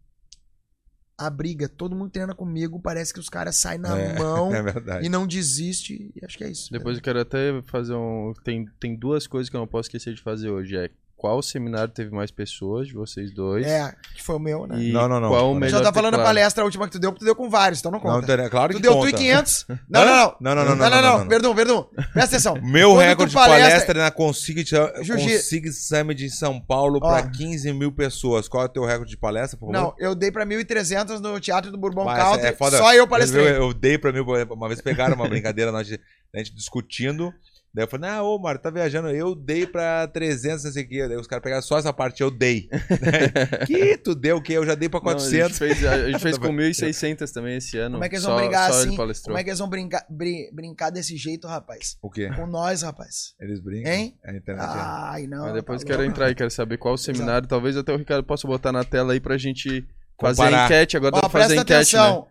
A 1.20 1.28
briga. 1.30 1.68
Todo 1.68 1.96
mundo 1.96 2.11
treina 2.11 2.32
comigo, 2.34 2.80
parece 2.80 3.12
que 3.12 3.18
os 3.18 3.28
caras 3.28 3.57
saem 3.57 3.78
na 3.80 3.99
É, 3.99 4.16
mão 4.18 4.55
É 4.55 4.62
verdade. 4.62 5.05
e 5.05 5.09
não 5.09 5.26
desiste. 5.26 6.12
E 6.14 6.24
acho 6.24 6.38
que 6.38 6.44
é 6.44 6.51
isso. 6.51 6.70
Depois 6.70 6.96
eu 6.96 7.03
quero 7.03 7.18
até 7.20 7.61
fazer 7.62 7.94
um. 7.94 8.32
Tem, 8.44 8.64
tem 8.78 8.96
duas 8.96 9.26
coisas 9.26 9.51
que 9.51 9.57
eu 9.57 9.61
não 9.61 9.66
posso 9.66 9.88
esquecer 9.88 10.14
de 10.14 10.22
fazer 10.22 10.49
hoje. 10.51 10.76
É 10.76 10.90
qual 11.19 11.43
seminário 11.43 11.93
teve 11.93 12.11
mais 12.14 12.31
pessoas 12.31 12.87
de 12.87 12.95
vocês 12.95 13.35
dois? 13.35 13.66
É, 13.66 13.93
que 14.14 14.23
foi 14.23 14.37
o 14.37 14.39
meu, 14.39 14.66
né? 14.69 14.81
E 14.81 14.93
Não, 14.93 15.09
não, 15.09 15.19
não. 15.21 15.29
Qual 15.31 15.51
o 15.51 15.55
Já 15.55 15.61
melhor 15.61 15.79
Já 15.79 15.85
tá 15.85 15.93
falando 15.93 16.14
a 16.14 16.23
palestra 16.23 16.64
última 16.64 16.87
que 16.87 16.93
tu 16.93 16.99
deu, 17.01 17.11
porque 17.12 17.25
tu 17.25 17.27
deu 17.27 17.35
com 17.35 17.51
vários, 17.51 17.81
então 17.81 17.91
não 17.91 17.99
Não, 17.99 18.21
conta. 18.21 18.37
tem- 18.39 18.49
claro 18.49 18.73
tu 18.73 18.77
que 18.77 18.83
deu 18.83 18.93
conta. 18.95 19.11
1.500? 19.19 19.66
Não, 19.91 20.05
não, 20.05 20.07
não. 20.07 20.37
Não, 20.41 20.55
não, 20.55 20.64
não, 20.64 20.77
não, 20.77 20.91
Não, 20.91 21.03
não, 21.03 21.19
não. 21.19 21.29
Verdun, 21.29 21.55
Verdun. 21.55 21.83
Presta 22.12 22.37
atenção. 22.37 22.55
Meu 22.62 22.91
Quando 22.91 22.99
tu 22.99 23.09
recorde 23.09 23.31
de 23.31 23.37
palestra- 23.37 23.99
é 23.99 24.03
na 24.05 24.11
Consig, 24.12 24.64
Jiu-jitsu. 24.64 25.37
Consig 25.37 25.73
Summit 25.73 26.25
em 26.25 26.29
São 26.29 26.61
Paulo 26.61 26.99
Ó. 27.03 27.09
pra 27.09 27.29
15 27.29 27.73
mil 27.73 27.91
pessoas. 27.91 28.47
Qual 28.49 28.62
é 28.62 28.66
o 28.66 28.69
teu 28.69 28.85
recorde 28.85 29.11
de 29.11 29.16
palestra, 29.19 29.59
por 29.59 29.73
favor? 29.73 29.81
Não, 29.81 29.95
eu 29.99 30.14
dei 30.14 30.31
pra 30.31 30.47
1.300 30.47 31.19
no 31.21 31.41
Teatro 31.41 31.71
do 31.73 31.79
Bourbon 31.79 32.05
Country, 32.07 32.47
é 32.47 32.53
foda. 32.53 32.79
só 32.79 32.95
eu 32.95 33.07
palestrei. 33.09 33.45
Eu, 33.49 33.55
eu 33.55 33.75
dei 33.75 33.99
pra 33.99 34.12
mim, 34.12 34.21
uma 34.21 34.69
vez 34.69 34.81
pegaram 34.81 35.14
uma 35.16 35.29
brincadeira, 35.29 35.73
nós, 35.73 35.89
a 36.35 36.39
gente 36.39 36.55
discutindo. 36.55 37.33
Daí 37.75 37.85
eu 37.85 37.89
falei, 37.89 38.11
ah, 38.11 38.23
ô, 38.23 38.39
Mário, 38.39 38.61
tá 38.61 38.71
viajando. 38.71 39.09
Eu 39.11 39.35
dei 39.35 39.66
pra 39.66 40.09
300, 40.09 40.64
não 40.64 40.73
sei 40.73 40.85
o 40.85 40.89
quê. 40.89 41.07
Daí 41.07 41.16
os 41.19 41.27
caras 41.27 41.43
pegaram 41.43 41.62
só 41.62 41.79
essa 41.79 41.93
parte, 41.93 42.23
eu 42.23 42.31
dei. 42.31 42.69
que 43.66 43.97
tu 43.99 44.14
deu 44.14 44.39
o 44.39 44.43
quê? 44.43 44.55
Eu 44.55 44.64
já 44.66 44.75
dei 44.75 44.89
pra 44.89 45.01
Não, 45.01 45.11
a 45.11 45.14
400. 45.14 45.49
gente 45.49 45.59
fez, 45.59 45.85
a 45.85 46.11
gente 46.11 46.19
fez 46.21 46.39
com 46.39 46.49
1.600 46.49 47.31
também 47.31 47.57
esse 47.59 47.77
ano. 47.79 47.95
Como 47.97 48.05
é 48.05 48.09
que 48.09 48.14
eles 48.16 48.25
só, 48.25 48.31
vão 48.31 48.39
brigar 48.41 48.73
só 48.73 48.81
assim? 48.81 48.97
Como 48.97 49.39
é 49.39 49.45
que 49.45 49.51
eles 49.51 49.59
vão 49.59 49.69
brincar, 49.69 50.07
brin- 50.09 50.51
brincar 50.53 50.91
desse 50.91 51.16
jeito, 51.16 51.47
rapaz? 51.47 51.97
O 52.03 52.11
quê? 52.11 52.31
Com 52.35 52.47
nós, 52.47 52.83
rapaz. 52.83 53.35
Eles 53.41 53.61
brincam? 53.61 53.93
Hein? 53.93 54.19
A 54.25 54.35
internet 54.35 54.64
é. 54.64 54.71
Ai, 54.81 55.27
não. 55.27 55.45
Mas 55.45 55.55
depois 55.55 55.81
tá 55.83 55.87
quero 55.87 55.99
louco. 55.99 56.11
entrar 56.12 56.27
aí, 56.27 56.35
quero 56.35 56.51
saber 56.51 56.79
qual 56.79 56.95
o 56.95 56.99
seminário. 56.99 57.47
Talvez 57.47 57.77
até 57.77 57.93
o 57.93 57.97
Ricardo 57.97 58.25
possa 58.25 58.49
botar 58.49 58.73
na 58.73 58.83
tela 58.83 59.12
aí 59.12 59.21
pra 59.21 59.37
gente 59.37 59.87
fazer 60.21 60.43
Comparar. 60.43 60.62
a 60.62 60.66
enquete. 60.66 60.97
Agora 60.97 61.12
dá 61.12 61.19
Ó, 61.19 61.21
pra 61.21 61.31
fazer 61.43 61.55
enquete, 61.55 61.71
né? 61.71 61.77
atenção. 62.03 62.27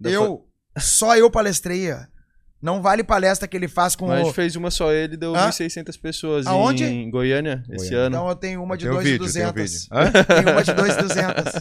Dá 0.00 0.10
Eu, 0.10 0.46
só 0.78 1.16
eu 1.16 1.30
palestrei. 1.30 1.92
ó. 1.92 1.98
Não 2.62 2.82
vale 2.82 3.02
palestra 3.02 3.48
que 3.48 3.56
ele 3.56 3.68
faz 3.68 3.96
com 3.96 4.08
Mas 4.08 4.20
a 4.20 4.28
o... 4.28 4.32
fez 4.34 4.54
uma 4.54 4.70
só 4.70 4.92
ele 4.92 5.16
deu 5.16 5.34
Hã? 5.34 5.48
1.600 5.48 5.98
pessoas 5.98 6.46
Aonde? 6.46 6.84
em 6.84 7.10
Goiânia, 7.10 7.62
esse 7.70 7.88
Goiânia. 7.88 7.98
ano. 8.06 8.16
Então 8.16 8.28
eu 8.28 8.34
tenho 8.34 8.62
uma 8.62 8.76
de 8.76 8.84
Tem 8.84 8.92
um 8.92 8.96
2 8.96 9.06
e 9.06 9.10
vídeo, 9.12 9.32
tem 9.32 9.42
um 9.46 9.52
200. 9.52 9.72
vídeo. 9.72 9.88
Hã? 9.90 10.10
Tem 10.44 10.52
uma 10.52 10.62
de 10.62 10.72
2 10.74 10.94
e 10.94 11.02
200. 11.02 11.52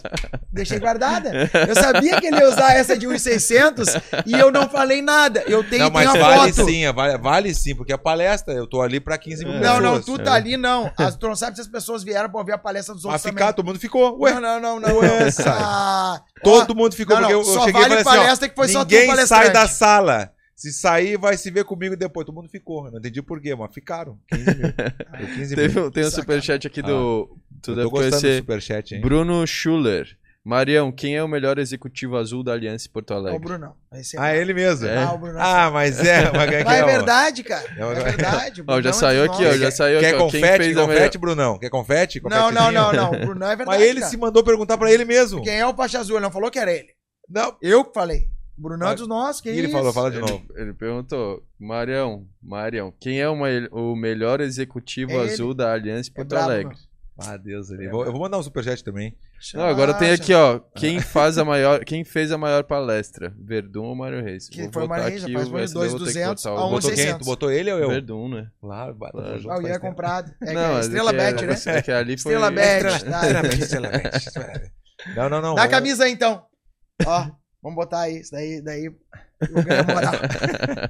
Deixei 0.52 0.78
guardada. 0.80 1.50
Eu 1.70 1.76
sabia 1.76 2.20
que 2.20 2.28
ele 2.28 2.38
ia 2.38 2.50
usar 2.50 2.74
essa 2.74 2.98
de 2.98 3.08
1,600 3.08 3.88
e 4.26 4.34
eu 4.34 4.52
não 4.52 4.68
falei 4.70 5.02
nada. 5.02 5.42
Eu 5.48 5.64
tenho, 5.64 5.86
Não, 5.86 5.92
mas 5.92 6.12
tenho 6.12 6.22
a 6.26 6.28
vale 6.36 6.54
foto. 6.54 6.68
sim, 6.70 6.92
vale, 6.92 7.18
vale 7.18 7.54
sim, 7.56 7.76
porque 7.76 7.94
a 7.94 7.98
palestra, 7.98 8.54
eu 8.54 8.68
tô 8.68 8.82
ali 8.82 9.00
pra 9.00 9.18
15 9.18 9.46
mil 9.46 9.54
É. 9.56 9.60
pessoas. 9.60 9.82
Não, 9.82 9.92
não, 9.94 10.02
tu 10.02 10.18
tá 10.20 10.34
É. 10.34 10.36
ali 10.36 10.58
não. 10.58 10.92
As, 10.98 11.16
tu 11.16 11.28
não 11.30 11.36
sabe 11.36 11.56
se 11.56 11.62
as 11.62 11.68
pessoas 11.70 12.04
vieram 12.04 12.30
pra 12.30 12.40
ouvir 12.40 12.52
a 12.52 12.58
palestra 12.58 12.94
dos 12.94 13.06
Mas 13.06 13.14
outros 13.14 13.32
ficar, 13.32 13.40
também. 13.46 13.56
todo 13.56 13.66
mundo 13.68 13.80
ficou. 13.80 14.20
Ué, 14.20 14.34
Não, 14.34 14.42
não, 14.42 14.60
não, 14.60 14.80
não. 14.82 14.98
Ué, 14.98 15.24
não. 15.24 15.32
sai. 15.32 15.58
Ah, 15.62 16.22
todo 16.44 16.72
ó, 16.72 16.76
mundo 16.76 16.94
ficou, 16.94 17.16
não, 17.16 17.22
porque 17.22 17.34
eu, 17.36 17.42
não, 17.42 17.48
eu 17.48 17.54
só 17.54 17.66
cheguei 17.66 17.82
vale 17.82 17.94
e 17.94 18.04
falei 18.04 18.10
assim, 18.10 18.10
ó, 18.20 18.22
palestra 18.24 18.50
que 18.50 18.56
foi 18.56 18.68
só 18.68 18.84
tu 18.84 18.92
ninguém 18.94 19.26
sai 19.26 19.50
da 19.52 19.66
sala. 19.66 20.32
Se 20.60 20.74
sair, 20.74 21.18
vai 21.18 21.38
se 21.38 21.50
ver 21.50 21.64
comigo 21.64 21.96
depois. 21.96 22.26
Todo 22.26 22.36
mundo 22.36 22.50
ficou. 22.50 22.86
Eu 22.86 22.92
não 22.92 23.00
entendi 23.00 23.22
por 23.22 23.40
quê, 23.40 23.56
mas 23.56 23.74
ficaram. 23.74 24.20
15 24.28 24.46
mil. 24.58 24.68
Deu 25.18 25.28
15 25.36 25.56
Teve, 25.56 25.76
mil. 25.76 25.88
um- 25.88 25.92
tem 25.92 26.06
um 26.06 26.12
superchat 26.12 26.68
aqui 26.68 26.82
do. 26.82 27.38
Tu 27.62 27.72
Eu 27.72 27.76
deve 27.76 27.88
tô 27.88 27.92
gostando 27.92 28.16
do 28.18 28.22
conhecer. 28.22 28.38
superchat, 28.40 28.96
hein? 28.96 29.02
Bruno 29.02 29.48
Schuller. 29.48 30.18
Marião, 30.44 30.92
quem 30.92 31.16
é 31.16 31.24
o 31.24 31.28
melhor 31.28 31.60
executivo 31.60 32.18
azul 32.18 32.44
da 32.44 32.54
Aliança 32.54 32.90
Porto 32.92 33.12
É 33.12 33.16
o 33.16 33.20
Alegre? 33.20 33.40
Brunão. 33.40 33.74
Esse 33.94 34.18
é 34.18 34.20
Ah, 34.22 34.36
ele 34.36 34.54
mesmo. 34.54 34.88
É. 34.88 34.98
Ah, 34.98 35.12
o 35.14 35.18
Brunão. 35.18 35.42
Ah, 35.42 35.70
mas 35.72 36.00
é. 36.00 36.32
Mas 36.32 36.52
é, 36.52 36.64
Mas 36.66 36.78
é 36.80 36.84
ó. 36.84 36.86
verdade, 36.88 37.44
cara. 37.44 37.66
É 37.78 37.82
É 37.82 38.04
verdade. 38.04 38.64
Ó, 38.68 38.82
já 38.82 38.90
é 38.90 38.94
saiu 38.94 39.24
aqui, 39.26 39.46
ó, 39.46 39.58
já 39.58 39.72
saiu 39.72 40.00
Quer 40.00 40.08
aqui, 40.08 40.16
ó. 40.16 40.30
Quem 40.30 40.42
confete? 40.42 40.64
fez 40.64 40.78
a 40.78 40.82
confete. 40.86 41.18
Brunão? 41.18 41.58
Quer 41.60 41.70
confete? 41.70 42.22
Não, 42.24 42.52
não, 42.52 42.72
não, 42.72 42.92
não. 42.94 43.12
O 43.12 43.20
Brunão 43.28 43.48
é 43.52 43.56
verdade. 43.56 43.78
Mas 43.80 43.82
ele 43.90 44.00
cara. 44.00 44.12
se 44.12 44.18
mandou 44.18 44.44
perguntar 44.44 44.78
pra 44.78 44.92
ele 44.92 45.06
mesmo. 45.06 45.42
Quem 45.42 45.58
é 45.60 45.66
o 45.66 45.74
Faixa 45.76 46.00
Azul? 46.00 46.18
Ele 46.18 46.24
não 46.26 46.32
falou 46.32 46.50
que 46.52 46.60
era 46.60 46.72
ele. 46.74 46.90
Não. 47.30 47.56
Eu 47.62 47.84
que 47.86 47.94
falei. 47.94 48.28
O 48.60 48.62
Brunão 48.62 48.90
é 48.90 48.96
dos 48.96 49.08
nossos. 49.08 49.42
Que 49.42 49.50
E 49.50 49.54
ele 49.58 49.68
isso? 49.68 49.72
falou, 49.78 49.94
fala 49.94 50.12
de 50.12 50.18
Ele, 50.18 50.26
novo. 50.30 50.44
ele 50.56 50.74
perguntou, 50.74 51.42
Marião, 51.58 52.28
Marião, 52.44 52.94
quem 53.00 53.22
é 53.22 53.30
o, 53.30 53.36
mai- 53.36 53.68
o 53.72 53.96
melhor 53.96 54.42
executivo 54.42 55.12
É 55.12 55.16
ele. 55.16 55.32
azul 55.32 55.54
da 55.54 55.72
Aliança 55.72 56.10
É 56.10 56.14
Porto 56.14 56.28
brabo, 56.30 56.46
Alegre? 56.46 56.66
mano. 56.76 56.80
Ah, 57.22 57.36
Deus 57.38 57.70
ali. 57.72 57.88
Vou- 57.90 58.06
Eu 58.06 58.12
vou 58.14 58.22
mandar 58.22 58.38
um 58.38 58.44
superchat 58.44 58.82
também. 58.84 59.16
Não, 59.54 59.64
agora 59.66 59.94
tem 59.94 60.12
aqui, 60.12 60.34
ó. 60.34 60.60
quem 60.76 61.00
faz 61.00 61.38
a 61.38 61.46
maior, 61.46 61.84
quem 61.86 62.04
fez 62.04 62.30
a 62.32 62.38
maior 62.38 62.64
palestra? 62.64 63.34
Verdun 63.38 63.84
ou 63.86 63.96
Mário 63.96 64.22
Reis? 64.24 64.50
Que 64.50 64.70
foi 64.72 64.84
o 64.86 64.88
Mário 64.88 65.06
Reis, 65.06 65.24
rapaz, 65.24 65.48
o 65.48 65.52
foi 65.52 65.62
SB, 65.64 65.74
dois 65.80 65.92
vou 65.92 66.00
ter 66.00 66.06
que 66.08 66.14
200 66.14 66.44
botar 66.44 66.56
a 66.56 66.62
o- 66.64 66.68
um 66.68 66.72
Botou 66.72 66.90
quem? 66.90 66.98
600. 66.98 67.20
Tu 67.20 67.26
botou 67.26 67.52
ele 67.52 67.72
ou 67.72 67.80
eu? 67.80 67.90
Verdun, 67.90 68.28
né? 68.30 68.48
Claro, 68.60 68.98
tamo 69.14 69.38
junto 69.38 69.52
Ah, 69.52 69.58
o 69.58 69.62
Ian 69.62 69.74
é 69.74 69.80
comprado. 69.80 70.34
É, 70.42 70.54
Não, 70.54 70.78
é 70.78 70.80
Estrela 70.82 71.12
é 71.12 71.14
Bet, 71.14 71.46
né? 71.46 71.56
É 71.78 71.82
que 71.82 71.92
ali 71.92 72.18
foi... 72.18 72.34
Estrela 72.34 72.52
Bet. 72.52 72.86
Estrela 72.88 73.42
Bet, 73.42 73.62
Estrela 73.64 73.90
Bet, 73.90 74.16
Estrela 74.18 74.48
Bet. 74.60 74.72
Não, 75.16 75.30
não, 75.30 75.42
não. 75.42 75.56
Dá 75.56 75.64
a 75.64 75.68
camisa 75.70 76.04
aí, 76.04 76.12
então. 76.12 76.46
Ó, 77.06 77.28
vamos 77.62 77.76
botar 77.76 78.02
aí. 78.02 78.20
Isso 78.20 78.32
daí, 78.32 78.62
daí 78.62 78.86
eu 79.42 79.64
ganho 79.64 79.86
moral. 79.86 80.14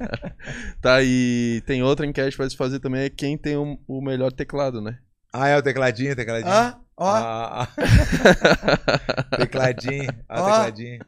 tá, 0.81 1.01
e 1.03 1.61
tem 1.65 1.83
outra 1.83 2.05
enquete 2.05 2.35
pra 2.37 2.49
se 2.49 2.55
fazer 2.57 2.79
também, 2.79 3.03
é 3.03 3.09
quem 3.09 3.37
tem 3.37 3.55
o, 3.57 3.79
o 3.87 4.01
melhor 4.01 4.31
teclado, 4.31 4.81
né? 4.81 4.99
Ah, 5.33 5.47
é 5.47 5.57
o 5.57 5.61
tecladinho, 5.61 6.15
tecladinho. 6.15 6.51
Hã? 6.51 6.79
Ó, 6.97 7.05
Ah, 7.07 7.63
ah. 7.63 9.37
tecladinho, 9.37 10.09
ah, 10.27 10.41
Ó. 10.41 10.45
tecladinho. 10.45 11.05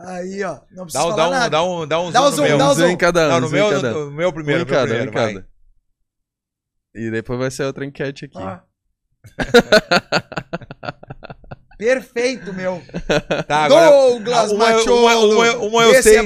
aí, 0.00 0.42
ó. 0.42 0.60
Não 0.70 0.86
Dá 0.86 1.02
precisa 1.02 1.04
um, 1.04 1.10
falar 1.10 1.16
dá 1.16 1.26
um, 1.28 1.30
nada. 1.30 1.50
dá 1.50 1.62
um, 1.64 1.86
dá 1.86 2.00
um 2.00 2.10
Dá 2.10 2.20
zoom 2.20 2.26
o 2.26 2.30
no 2.30 2.36
zoom, 2.36 2.42
meu. 2.48 2.58
dá 2.58 2.70
Um 2.70 2.74
zoom 2.74 2.88
em 2.88 2.96
cada 2.96 3.26
um, 3.26 3.28
Não, 3.28 3.40
no 3.40 3.46
zoom 3.48 3.56
em 3.56 3.60
meu, 3.60 3.70
cada 3.70 3.90
no, 3.92 3.98
um. 3.98 4.04
no 4.06 4.10
meu 4.12 4.32
primeiro, 4.32 4.60
um 4.60 4.62
em 4.62 4.66
meu 4.66 4.74
cada, 4.74 4.84
um 4.84 4.88
primeiro, 4.96 5.10
em 5.10 5.14
vai. 5.14 5.34
cada. 5.34 5.48
E 6.94 7.10
depois 7.10 7.38
vai 7.38 7.50
ser 7.50 7.64
outra 7.64 7.84
enquete 7.84 8.24
aqui. 8.24 8.38
Ó. 8.38 8.58
Perfeito, 11.80 12.52
meu. 12.52 12.80
Tá, 13.48 13.64
agora... 13.64 13.90
Douglas 13.90 14.52
uma- 14.52 14.64
uma- 14.66 14.74
Macholo. 14.76 15.32
uma- 15.34 15.56
uma 15.56 15.82
eu 15.84 16.02
sei, 16.02 16.16
é. 16.18 16.22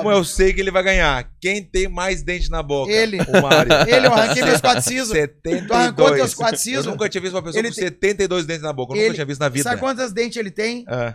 Uma 0.00 0.12
eu 0.12 0.24
sei 0.24 0.52
que 0.52 0.60
ele 0.60 0.70
vai 0.70 0.82
ganhar. 0.82 1.28
Quem 1.40 1.62
tem 1.62 1.88
mais 1.88 2.22
dente 2.22 2.48
na 2.50 2.62
boca? 2.62 2.90
Ele. 2.90 3.18
O 3.20 3.42
Mário. 3.42 3.72
Ele, 3.86 4.06
eu 4.06 4.12
arranquei 4.12 4.42
meus 4.44 4.60
quatro 4.60 4.82
sisos. 4.82 5.08
72. 5.08 5.66
Tu 5.66 5.72
arrancou 5.74 6.14
teus 6.14 6.34
quatro 6.34 6.54
Eu 6.54 6.58
sisos? 6.58 6.86
nunca 6.86 7.08
tinha 7.08 7.20
visto 7.20 7.34
uma 7.34 7.42
pessoa 7.42 7.60
Ele 7.60 7.68
com 7.68 7.74
tem- 7.74 7.84
72 7.84 8.46
dentes 8.46 8.62
na 8.62 8.72
boca. 8.72 8.92
Eu 8.94 8.96
Ele- 8.96 9.04
nunca 9.08 9.14
tinha 9.16 9.26
visto 9.26 9.40
na 9.40 9.48
vida. 9.48 9.64
Sabe 9.64 9.80
quantas 9.80 10.12
dentes 10.12 10.36
ele 10.36 10.50
tem? 10.50 10.84
Ah, 10.88 11.14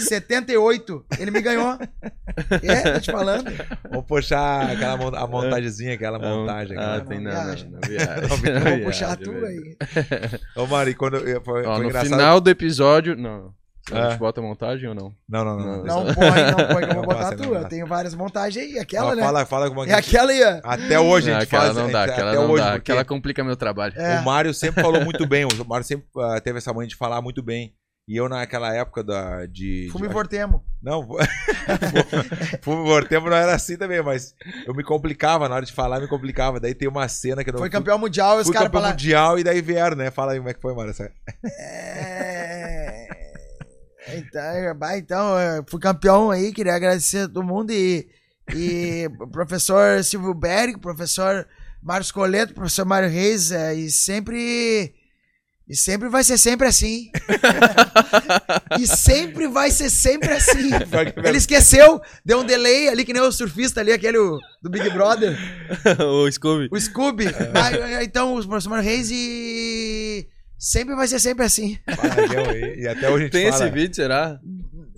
78. 0.00 1.04
Ele 1.18 1.30
me 1.30 1.40
ganhou. 1.40 1.78
É, 2.62 2.92
tô 2.92 3.00
te 3.00 3.10
falando. 3.12 3.44
vamos 3.90 4.06
puxar 4.06 4.70
aquela 4.70 4.96
mon- 4.96 5.14
a 5.16 5.26
montagemzinha, 5.26 5.94
aquela 5.94 6.18
montagem. 6.18 6.76
Ah, 6.76 6.96
aquela- 6.96 7.04
tem 7.06 7.20
Não 7.20 7.32
não, 7.32 7.40
não. 7.40 8.76
Vou 8.76 8.84
puxar 8.86 9.16
viaja, 9.16 9.16
tu 9.22 9.32
velho. 9.32 9.46
aí. 9.46 9.76
Ô, 10.56 10.66
Mari, 10.66 10.94
quando 10.94 11.16
eu- 11.16 11.42
foi, 11.42 11.60
Ó, 11.64 11.74
foi 11.74 11.82
no 11.82 11.88
engraçado. 11.88 12.10
final 12.10 12.40
do 12.40 12.50
episódio. 12.50 13.16
Não. 13.16 13.52
A 13.90 13.98
Ah. 14.06 14.10
gente 14.10 14.18
bota 14.18 14.38
a 14.38 14.42
montagem 14.42 14.86
ou 14.86 14.94
não? 14.94 15.14
Não, 15.26 15.42
não, 15.46 15.56
não. 15.58 15.66
Não, 15.66 15.84
não. 15.84 16.04
Não 16.04 16.14
põe, 16.14 16.26
não 16.26 16.68
põe 16.74 16.84
que 16.84 16.90
eu 16.90 16.94
vou 16.96 17.04
botar 17.06 17.18
passa, 17.20 17.36
tu. 17.36 17.54
Eu 17.54 17.64
tenho 17.68 17.86
várias 17.86 18.14
montagens 18.14 18.62
aí. 18.66 18.78
Aquela, 18.78 19.16
né? 19.16 19.22
Fala, 19.22 19.46
fala 19.46 19.68
como 19.70 19.82
é 19.82 19.86
que 19.86 19.92
É 19.92 19.94
aquela 19.94 20.30
aí, 20.30 20.44
ó. 20.44 20.60
Até 20.62 21.00
hoje 21.00 21.30
a 21.30 21.34
Não, 21.34 21.40
gente 21.40 21.48
aquela 21.48 21.64
faz. 21.72 21.76
não 21.76 21.90
dá, 21.90 22.04
aquela 22.04 22.30
até 22.32 22.38
não 22.38 22.50
hoje, 22.50 22.62
dá. 22.64 22.72
porque 22.72 22.92
Aquela 22.92 23.04
complica 23.06 23.42
meu 23.42 23.56
trabalho. 23.56 23.94
É. 23.96 24.20
O 24.20 24.24
Mário 24.26 24.52
sempre 24.52 24.82
falou 24.82 25.02
muito 25.02 25.26
bem. 25.26 25.46
O 25.46 25.64
Mário 25.66 25.86
sempre 25.86 26.06
ah, 26.18 26.38
teve 26.38 26.58
essa 26.58 26.70
mãe 26.74 26.86
de 26.86 26.96
falar 26.96 27.22
muito 27.22 27.42
bem. 27.42 27.72
E 28.08 28.16
eu, 28.16 28.26
naquela 28.26 28.74
época 28.74 29.04
da, 29.04 29.44
de. 29.44 29.88
Fume 29.92 30.08
de- 30.08 30.14
Vortemo. 30.14 30.64
Não, 30.82 31.06
Fumo 32.62 32.84
Vortempo 32.84 33.28
não 33.28 33.36
era 33.36 33.54
assim 33.54 33.76
também, 33.76 34.02
mas 34.02 34.34
eu 34.66 34.72
me 34.74 34.82
complicava 34.82 35.46
na 35.48 35.56
hora 35.56 35.66
de 35.66 35.72
falar, 35.74 36.00
me 36.00 36.08
complicava. 36.08 36.58
Daí 36.58 36.74
tem 36.74 36.88
uma 36.88 37.06
cena 37.08 37.44
que 37.44 37.50
eu 37.50 37.52
não 37.52 37.58
Foi 37.60 37.68
campeão 37.68 37.98
mundial 37.98 38.38
e 38.38 38.42
os 38.42 38.50
caras 38.50 38.68
campeão 38.68 38.88
mundial 38.90 39.38
e 39.38 39.44
daí 39.44 39.60
vieram, 39.60 39.94
né? 39.96 40.10
Fala 40.10 40.32
aí 40.32 40.38
como 40.38 40.48
é 40.48 40.54
que 40.54 40.60
foi, 40.62 40.74
Mário. 40.74 40.90
essa- 40.92 41.10
É... 41.44 43.08
Então, 44.16 44.74
bah, 44.78 44.96
então, 44.96 45.38
eu 45.38 45.64
fui 45.68 45.78
campeão 45.78 46.30
aí, 46.30 46.50
queria 46.52 46.74
agradecer 46.74 47.18
a 47.24 47.28
todo 47.28 47.42
mundo 47.44 47.70
e, 47.72 48.08
e 48.54 49.06
professor 49.30 50.02
Silvio 50.02 50.32
Berg, 50.32 50.78
professor 50.80 51.46
Marcos 51.82 52.10
Coleto, 52.10 52.54
professor 52.54 52.86
Mário 52.86 53.10
Reis, 53.10 53.52
é, 53.52 53.74
e 53.74 53.90
sempre. 53.90 54.94
E 55.68 55.76
sempre 55.76 56.08
vai 56.08 56.24
ser 56.24 56.38
sempre 56.38 56.66
assim. 56.66 57.10
e 58.80 58.86
sempre 58.86 59.46
vai 59.48 59.70
ser 59.70 59.90
sempre 59.90 60.30
assim. 60.30 60.70
Ele 61.22 61.36
esqueceu, 61.36 62.00
deu 62.24 62.40
um 62.40 62.44
delay 62.44 62.88
ali, 62.88 63.04
que 63.04 63.12
nem 63.12 63.20
o 63.20 63.30
surfista 63.30 63.80
ali, 63.80 63.92
aquele 63.92 64.16
do 64.62 64.70
Big 64.70 64.88
Brother. 64.90 65.36
o 66.00 66.30
Scooby. 66.30 66.68
O 66.72 66.80
Scooby. 66.80 67.26
Ah, 67.54 68.02
então, 68.02 68.34
o 68.34 68.48
professor 68.48 68.80
Reis 68.80 69.10
e. 69.12 70.26
Sempre 70.58 70.96
vai 70.96 71.06
ser 71.06 71.20
sempre 71.20 71.44
assim. 71.44 71.78
E 72.76 72.88
até 72.88 73.08
hoje 73.10 73.28
Tem 73.28 73.50
fala. 73.50 73.64
esse 73.64 73.72
vídeo, 73.72 73.94
será? 73.94 74.40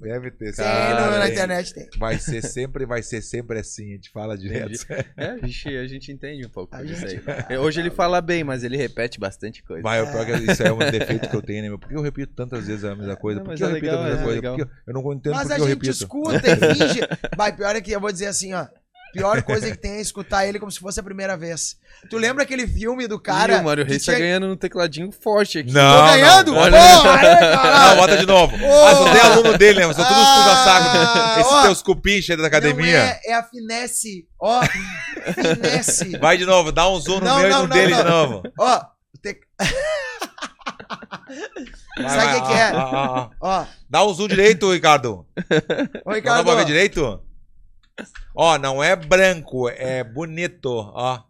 Deve 0.01 0.31
ter. 0.31 0.55
Tem 0.55 0.65
Cara, 0.65 1.11
no- 1.11 1.19
na 1.19 1.29
internet 1.29 1.75
tem. 1.75 1.89
Vai 1.99 2.19
ser 2.19 2.43
sempre, 2.43 2.87
vai 2.87 3.03
ser 3.03 3.21
sempre 3.23 3.59
assim. 3.59 3.91
A 3.93 3.95
gente 3.97 4.11
fala 4.11 4.37
direto. 4.37 4.87
É, 5.17 5.27
a 5.31 5.37
gente, 5.47 5.69
a 5.69 5.87
gente 5.87 6.11
entende 6.13 6.47
um 6.47 6.49
pouco 6.49 6.75
A 6.75 6.83
disso 6.83 7.05
aí. 7.05 7.11
gente 7.13 7.23
vai- 7.25 7.59
Hoje 7.59 7.81
ele 7.81 7.91
fala 7.91 8.21
bem, 8.21 8.43
mas 8.43 8.65
ele 8.65 8.77
repete 8.77 9.21
bastante 9.21 9.63
coisa. 9.63 9.83
Vai, 9.83 10.01
o 10.03 10.07
pior 10.11 10.25
que 10.25 10.33
isso 10.53 10.63
aí 10.63 10.69
é 10.69 10.73
um 10.73 10.79
defeito 10.91 11.29
que 11.29 11.37
eu 11.37 11.43
tenho, 11.43 11.63
né? 11.63 11.69
meu? 11.69 11.79
Por 11.79 11.89
que 11.89 11.95
eu 11.95 12.03
repito 12.03 12.33
tantas 12.35 12.67
vezes 12.67 12.85
a 12.85 12.95
mesma 12.97 13.17
coisa? 13.17 13.41
Não, 13.41 13.45
Por 13.45 13.51
mas 13.51 13.59
que 13.61 13.65
eu 13.65 13.69
é 13.69 13.73
repito 13.75 13.93
legal, 13.93 14.03
a 14.05 14.09
mesma 14.09 14.21
é 14.21 14.25
coisa? 14.25 14.37
legal. 14.41 14.57
Por 14.57 14.67
que 14.67 14.73
eu- 14.73 14.77
eu 14.87 14.95
não 15.03 15.13
entendo 15.13 15.33
Mas 15.35 15.43
por 15.49 15.53
a 15.53 15.57
que 15.57 15.61
eu 15.63 15.67
gente 15.69 15.75
repito. 15.75 15.91
escuta 15.91 16.43
e 16.51 16.75
finge. 16.75 17.01
Vai, 17.37 17.57
pior 17.57 17.77
é 17.77 17.81
que 17.81 17.91
eu 17.93 18.01
vou 18.01 18.11
dizer 18.13 18.27
assim, 18.27 18.53
ó. 18.55 18.67
Pior 19.13 19.43
coisa 19.43 19.71
que 19.71 19.77
tem 19.77 19.93
é 19.93 20.01
escutar 20.01 20.47
ele 20.47 20.59
como 20.59 20.71
se 20.71 20.79
fosse 20.79 21.01
a 21.01 21.03
primeira 21.03 21.37
vez. 21.37 21.77
Tu 22.09 22.17
lembra 22.17 22.45
aquele 22.45 22.67
filme 22.67 23.07
do 23.09 23.19
cara. 23.21 23.55
Ih, 23.57 23.61
o 23.61 23.65
Mário 23.65 23.85
Reis 23.85 24.05
tá 24.05 24.13
tinha- 24.13 24.25
ganhando 24.25 24.47
no 24.49 24.57
tecladinho 24.57 25.11
forte 25.11 25.59
aqui. 25.59 25.73
Não. 25.73 25.97
Tô 25.99 26.07
ganhando? 26.13 26.53
não, 26.53 26.61
Não, 26.65 26.71
caralho. 26.71 27.97
bota 28.01 28.17
de 28.17 28.27
novo. 28.27 28.57
Ô. 28.57 28.87
Ah, 28.87 28.95
só 28.95 29.13
tem 29.13 29.21
aluno 29.21 29.59
dele, 29.59 29.81
né? 29.87 29.93
São 29.93 30.05
todos 30.05 30.23
Ah, 30.23 30.37
puxa-saco. 30.37 31.41
Esses 31.41 31.53
ó. 31.53 31.63
teus 31.63 31.83
cupins 31.83 32.25
cheios 32.25 32.41
da 32.41 32.47
academia. 32.49 32.99
Não 32.99 33.05
é, 33.07 33.21
é 33.27 33.35
a 33.35 33.43
finesse. 33.43 34.27
Ó, 34.39 34.61
finesse. 35.35 36.17
Vai 36.19 36.37
de 36.37 36.47
novo, 36.47 36.71
dá 36.73 36.89
um 36.89 36.99
zoom 37.01 37.19
no 37.21 37.27
Não, 37.27 37.39
meu 37.39 37.47
e 37.49 37.51
não, 37.51 37.63
no 37.63 37.69
não, 37.69 37.77
dele 37.77 37.93
não. 37.95 38.03
de 38.03 38.09
novo. 38.11 38.43
Ó, 38.59 38.81
te- 39.23 39.41
Vai, 42.01 42.09
Sabe 42.09 42.37
o 42.39 42.43
que 42.43 42.49
que 42.49 42.55
é? 42.55 42.73
ó. 43.41 43.65
Dá 43.89 44.05
um 44.05 44.13
zoom 44.15 44.29
direito, 44.29 44.73
Ricardo. 44.73 45.13
Ô, 45.15 45.25
Não 45.51 46.13
dá 46.13 46.15
Ricardo. 46.15 46.45
pra 46.45 46.55
ver 46.55 46.65
direito? 46.65 47.21
Ó, 48.35 48.59
não 48.59 48.83
é 48.83 48.95
branco, 48.97 49.69
é 49.69 50.03
bonito, 50.05 50.69
ó. 50.71 51.23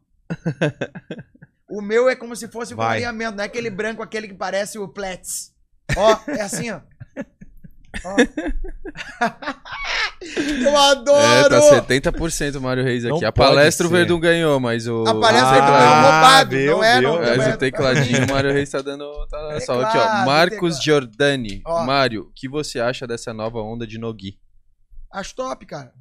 O 1.68 1.80
meu 1.80 2.08
é 2.08 2.16
como 2.16 2.34
se 2.36 2.48
fosse 2.48 2.74
um 2.74 2.76
Vai. 2.76 2.98
clareamento, 3.00 3.36
não 3.36 3.44
é 3.44 3.46
aquele 3.46 3.70
branco, 3.70 4.02
aquele 4.02 4.28
que 4.28 4.34
parece 4.34 4.78
o 4.78 4.88
Plets. 4.88 5.52
Ó, 5.96 6.18
é 6.28 6.40
assim, 6.42 6.70
ó. 6.70 6.80
Ó. 8.04 8.16
Eu 10.22 10.68
É, 10.68 10.90
adoro! 10.90 11.48
tá 11.48 11.82
70% 11.82 12.56
o 12.56 12.60
Mário 12.60 12.84
Reis 12.84 13.04
Não 13.04 13.16
aqui. 13.16 13.24
A 13.24 13.32
pode 13.32 13.48
palestra 13.48 13.86
o 13.86 13.90
ser. 13.90 13.96
Verdun 13.96 14.20
ganhou, 14.20 14.60
mas 14.60 14.86
o. 14.86 15.04
A 15.06 15.18
palestra 15.18 15.50
o 15.50 15.54
é 15.54 15.60
tecladinho- 15.60 16.02
roubado, 16.02 16.50
viu, 16.50 16.72
não 16.76 16.84
é? 16.84 17.00
viu? 17.00 17.08
Não, 17.12 17.18
Mas 17.20 17.36
não 17.38 17.44
é- 17.44 17.54
o 17.54 17.56
tecladinho, 17.58 18.24
o 18.24 18.30
Mário 18.30 18.52
Reis 18.52 18.70
tá 18.70 18.82
dando. 18.82 19.26
Tá 19.28 19.48
dando 19.48 19.60
só 19.62 19.80
aqui, 19.80 19.96
ó. 19.96 20.00
Teclado, 20.02 20.26
Marcos 20.26 20.58
teclado. 20.60 20.82
Giordani. 20.84 21.62
Ó. 21.64 21.84
Mário, 21.84 22.22
o 22.24 22.32
que 22.34 22.48
você 22.48 22.78
acha 22.80 23.06
dessa 23.06 23.32
nova 23.32 23.60
onda 23.60 23.86
de 23.86 23.98
Nogi? 23.98 24.38
Acho 25.10 25.34
top, 25.34 25.64
cara. 25.66 25.92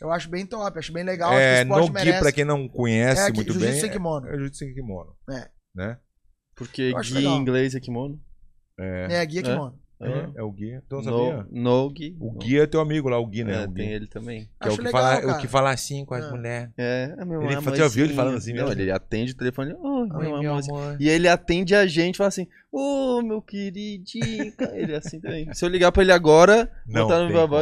Eu 0.00 0.10
acho 0.10 0.28
bem 0.30 0.46
top, 0.46 0.78
acho 0.78 0.92
bem 0.92 1.04
legal. 1.04 1.30
acho 1.30 1.38
É, 1.40 1.56
que 1.56 1.60
o 1.60 1.62
esporte 1.74 1.92
Nogi, 1.92 1.92
merece. 2.04 2.20
pra 2.22 2.32
quem 2.32 2.44
não 2.44 2.68
conhece 2.68 3.28
É 3.28 3.32
muito 3.32 3.54
bem. 3.58 3.72
sem 3.74 3.90
kimono. 3.90 4.26
É 4.28 4.32
jiu-jitsu 4.32 4.58
sem 4.58 4.74
kimono. 4.74 5.14
É. 5.30 5.48
Né? 5.74 5.98
Porque 6.56 6.82
Eu 6.92 6.98
acho 6.98 7.14
Gui 7.14 7.26
em 7.26 7.36
inglês 7.36 7.74
é 7.74 7.80
kimono. 7.80 8.20
É. 8.78 9.06
É, 9.22 9.26
guia 9.26 9.42
kimono. 9.42 9.78
É, 10.02 10.40
é 10.40 10.42
o 10.42 10.50
Gui. 10.50 10.80
Tu 10.88 10.96
não 10.96 11.02
sabia? 11.02 11.46
No, 11.50 11.62
Nogi. 11.62 12.16
O 12.18 12.32
Gui 12.32 12.58
é 12.58 12.66
teu 12.66 12.80
amigo 12.80 13.10
lá, 13.10 13.18
o 13.18 13.26
Gui, 13.26 13.44
né? 13.44 13.62
É, 13.62 13.64
o 13.66 13.68
Gui. 13.68 13.82
tem 13.82 13.92
ele 13.92 14.06
também. 14.06 14.44
Que 14.44 14.48
é 14.62 14.64
o 14.64 14.68
Acho 14.68 14.78
que, 14.78 14.84
legal, 14.84 15.02
fala, 15.02 15.20
cara. 15.20 15.32
o 15.36 15.40
que 15.42 15.46
fala 15.48 15.70
assim 15.70 16.04
com 16.06 16.14
as 16.14 16.24
Ah. 16.24 16.30
mulheres. 16.30 16.70
É, 16.78 17.14
a 17.18 17.24
meu 17.26 17.42
Ele- 17.42 17.48
amorzinho. 17.56 17.62
você 17.62 17.76
já 17.76 17.84
ouviu 17.84 18.04
ele 18.06 18.14
falando 18.14 18.36
assim 18.38 18.54
Não, 18.54 18.66
mesmo? 18.66 18.80
ele 18.80 18.90
atende 18.90 19.32
o 19.32 19.36
telefone. 19.36 19.74
Oi, 19.74 19.80
Oi, 19.82 20.08
meu 20.08 20.38
meu 20.40 20.54
amor. 20.54 20.96
E 20.98 21.06
ele 21.06 21.28
atende 21.28 21.74
a 21.74 21.86
gente 21.86 22.14
e 22.14 22.16
fala 22.16 22.28
assim: 22.28 22.46
Ô, 22.72 23.20
meu 23.20 23.42
queridinho. 23.42 24.52
ele 24.72 24.92
é 24.94 24.96
assim 24.96 25.20
também. 25.20 25.52
Se 25.52 25.62
eu 25.64 25.68
ligar 25.68 25.92
pra 25.92 26.02
ele 26.02 26.12
agora, 26.12 26.72
Não 26.86 27.02
botar 27.02 27.16
no 27.18 27.26
tem 27.26 27.36
Viva 27.36 27.40
como. 27.48 27.54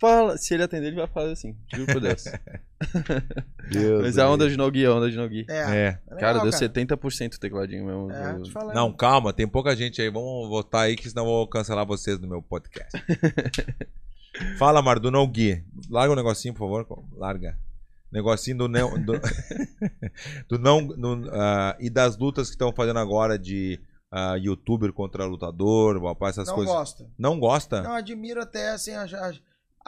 Fala. 0.00 0.38
Se 0.38 0.54
ele 0.54 0.62
atender, 0.62 0.86
ele 0.88 0.96
vai 0.96 1.06
falar 1.06 1.30
assim. 1.32 1.54
Juro 1.74 1.92
por 1.92 2.00
Deus. 2.00 2.24
Deus 3.70 4.02
Mas 4.02 4.18
a 4.18 4.28
onda 4.30 4.44
do 4.44 4.50
de 4.50 4.56
Nogi, 4.56 4.86
a 4.86 4.94
onda 4.94 5.10
de 5.10 5.16
Nogi. 5.16 5.44
É. 5.48 5.54
É. 5.58 5.98
é 6.10 6.14
legal, 6.14 6.18
Cara, 6.18 6.38
deu 6.40 6.50
70% 6.50 7.34
o 7.34 7.38
tecladinho 7.38 7.84
mesmo. 7.84 8.10
É, 8.10 8.32
do- 8.32 8.42
te. 8.42 8.52
Não, 8.74 8.90
calma, 8.92 9.32
tem 9.32 9.46
pouca 9.46 9.76
gente 9.76 10.00
aí. 10.00 10.08
Vamos 10.10 10.48
votar 10.48 10.82
aí, 10.86 10.96
que 10.96 11.08
senão 11.08 11.24
eu 11.24 11.30
vou 11.30 11.46
cancelar 11.46 11.84
vocês 11.86 12.18
no 12.18 12.26
meu 12.26 12.40
podcast. 12.42 12.90
Fala, 14.58 14.80
Mar, 14.80 14.98
do 14.98 15.10
não 15.10 15.26
Gui. 15.26 15.62
Larga 15.90 16.12
o 16.12 16.16
negocinho, 16.16 16.54
por 16.54 16.60
favor. 16.60 17.04
Larga. 17.16 17.58
Negocinho 18.10 18.56
do 18.58 18.68
não. 18.68 18.98
Do, 18.98 19.20
do 20.48 20.58
não. 20.58 20.86
do, 20.86 21.30
ah, 21.32 21.76
e 21.78 21.90
das 21.90 22.16
lutas 22.16 22.48
que 22.48 22.54
estão 22.54 22.72
fazendo 22.72 22.98
agora 22.98 23.38
de 23.38 23.78
ah, 24.10 24.36
youtuber 24.36 24.92
contra 24.92 25.24
lutador, 25.26 26.00
papai, 26.00 26.30
essas 26.30 26.48
não 26.48 26.54
coisas. 26.54 26.74
gosto. 26.74 27.06
Não 27.18 27.38
gosta? 27.38 27.82
Não, 27.82 27.92
admiro 27.92 28.40
até, 28.40 28.70
assim, 28.70 28.92
acho- 28.92 29.40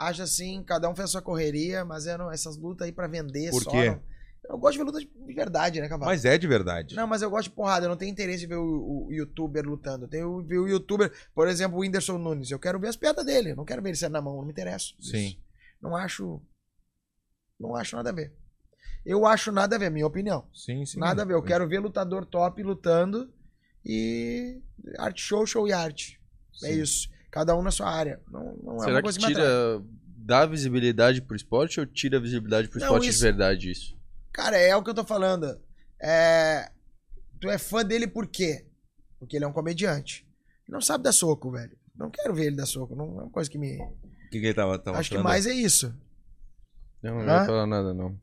acho 0.07 0.21
assim, 0.21 0.63
cada 0.63 0.89
um 0.89 0.95
fez 0.95 1.05
a 1.05 1.11
sua 1.13 1.21
correria, 1.21 1.83
mas 1.85 2.05
eu 2.05 2.17
não, 2.17 2.31
essas 2.31 2.57
lutas 2.57 2.85
aí 2.85 2.91
pra 2.91 3.07
vender 3.07 3.49
Por 3.51 3.63
só. 3.63 3.71
quê? 3.71 3.89
não- 3.91 4.13
eu 4.49 4.57
gosto 4.57 4.73
de 4.73 4.77
ver 4.79 4.83
luta 4.83 4.99
de 4.99 5.33
verdade, 5.33 5.79
né, 5.79 5.87
Cavalo? 5.87 6.11
Mas 6.11 6.25
é 6.25 6.37
de 6.37 6.45
verdade. 6.45 6.95
Não, 6.95 7.07
mas 7.07 7.21
eu 7.21 7.29
gosto 7.29 7.45
de 7.49 7.55
porrada, 7.55 7.85
eu 7.85 7.89
não 7.89 7.95
tenho 7.95 8.11
interesse 8.11 8.43
em 8.43 8.47
ver 8.47 8.57
o, 8.57 9.05
o 9.07 9.11
youtuber 9.11 9.65
lutando. 9.65 10.03
Eu 10.03 10.09
tenho 10.09 10.43
ver 10.43 10.57
o 10.59 10.67
youtuber, 10.67 11.11
por 11.33 11.47
exemplo, 11.47 11.77
o 11.77 11.81
Whindersson 11.81 12.17
Nunes. 12.17 12.51
Eu 12.51 12.59
quero 12.59 12.77
ver 12.77 12.89
as 12.89 12.97
piadas 12.97 13.25
dele, 13.25 13.51
eu 13.51 13.55
não 13.55 13.63
quero 13.63 13.81
ver 13.81 13.89
ele 13.89 13.97
saindo 13.97 14.11
na 14.13 14.21
mão, 14.21 14.35
não 14.35 14.43
me 14.43 14.51
interessa. 14.51 14.93
Sim. 14.99 15.37
Não 15.81 15.95
acho. 15.95 16.41
Não 17.57 17.73
acho 17.73 17.95
nada 17.95 18.09
a 18.09 18.13
ver. 18.13 18.33
Eu 19.05 19.25
acho 19.25 19.49
nada 19.51 19.77
a 19.77 19.79
ver, 19.79 19.89
minha 19.89 20.05
opinião. 20.05 20.45
Sim, 20.53 20.85
sim. 20.85 20.99
Nada 20.99 21.21
a 21.21 21.25
ver. 21.25 21.33
Eu 21.35 21.43
quero 21.43 21.67
ver 21.67 21.79
lutador 21.79 22.25
top 22.25 22.61
lutando 22.61 23.33
e 23.85 24.61
arte 24.97 25.21
show, 25.21 25.45
show 25.45 25.67
e 25.67 25.73
arte. 25.73 26.19
É 26.63 26.67
Sim. 26.67 26.81
isso. 26.81 27.09
Cada 27.33 27.55
um 27.57 27.63
na 27.63 27.71
sua 27.71 27.89
área. 27.89 28.21
Não, 28.31 28.55
não 28.63 28.75
é 28.75 28.79
Será 28.81 28.91
uma 28.91 28.97
que 28.97 29.01
coisa 29.01 29.19
que 29.19 29.25
tira. 29.25 29.81
Dá 30.15 30.45
visibilidade 30.45 31.19
pro 31.19 31.35
esporte 31.35 31.79
ou 31.79 31.85
tira 31.87 32.19
visibilidade 32.19 32.67
pro 32.69 32.79
Não, 32.79 32.85
esporte 32.85 33.09
isso- 33.09 33.17
de 33.17 33.23
verdade 33.23 33.71
isso? 33.71 33.97
Cara, 34.31 34.55
é 34.55 34.75
o 34.75 34.83
que 34.83 34.91
eu 34.91 34.93
tô 34.93 35.03
falando. 35.03 35.59
É... 35.99 36.71
Tu 37.41 37.49
é 37.49 37.57
fã 37.57 37.83
dele 37.83 38.05
por 38.05 38.27
quê? 38.27 38.67
Porque 39.17 39.35
ele 39.35 39.45
é 39.45 39.47
um 39.47 39.51
comediante. 39.51 40.27
Não 40.69 40.79
sabe 40.79 41.03
dar 41.03 41.11
soco, 41.11 41.49
velho. 41.51 41.75
Não 41.95 42.11
quero 42.11 42.35
ver 42.35 42.45
ele 42.45 42.55
dar 42.55 42.67
soco. 42.67 42.95
Não 42.95 43.05
é 43.05 43.23
uma 43.23 43.29
coisa 43.31 43.49
que 43.49 43.57
me. 43.57 43.77
O 43.81 44.29
que, 44.29 44.39
que 44.39 44.45
ele 44.45 44.53
tava, 44.53 44.77
tava 44.77 44.99
Acho 44.99 45.09
que 45.09 45.15
falando? 45.15 45.27
mais 45.29 45.47
é 45.47 45.53
isso. 45.53 45.91
Não, 47.01 47.15
não 47.15 47.21
Hã? 47.21 47.25
vai 47.37 47.45
falar 47.47 47.65
nada, 47.67 47.93
não. 47.95 48.15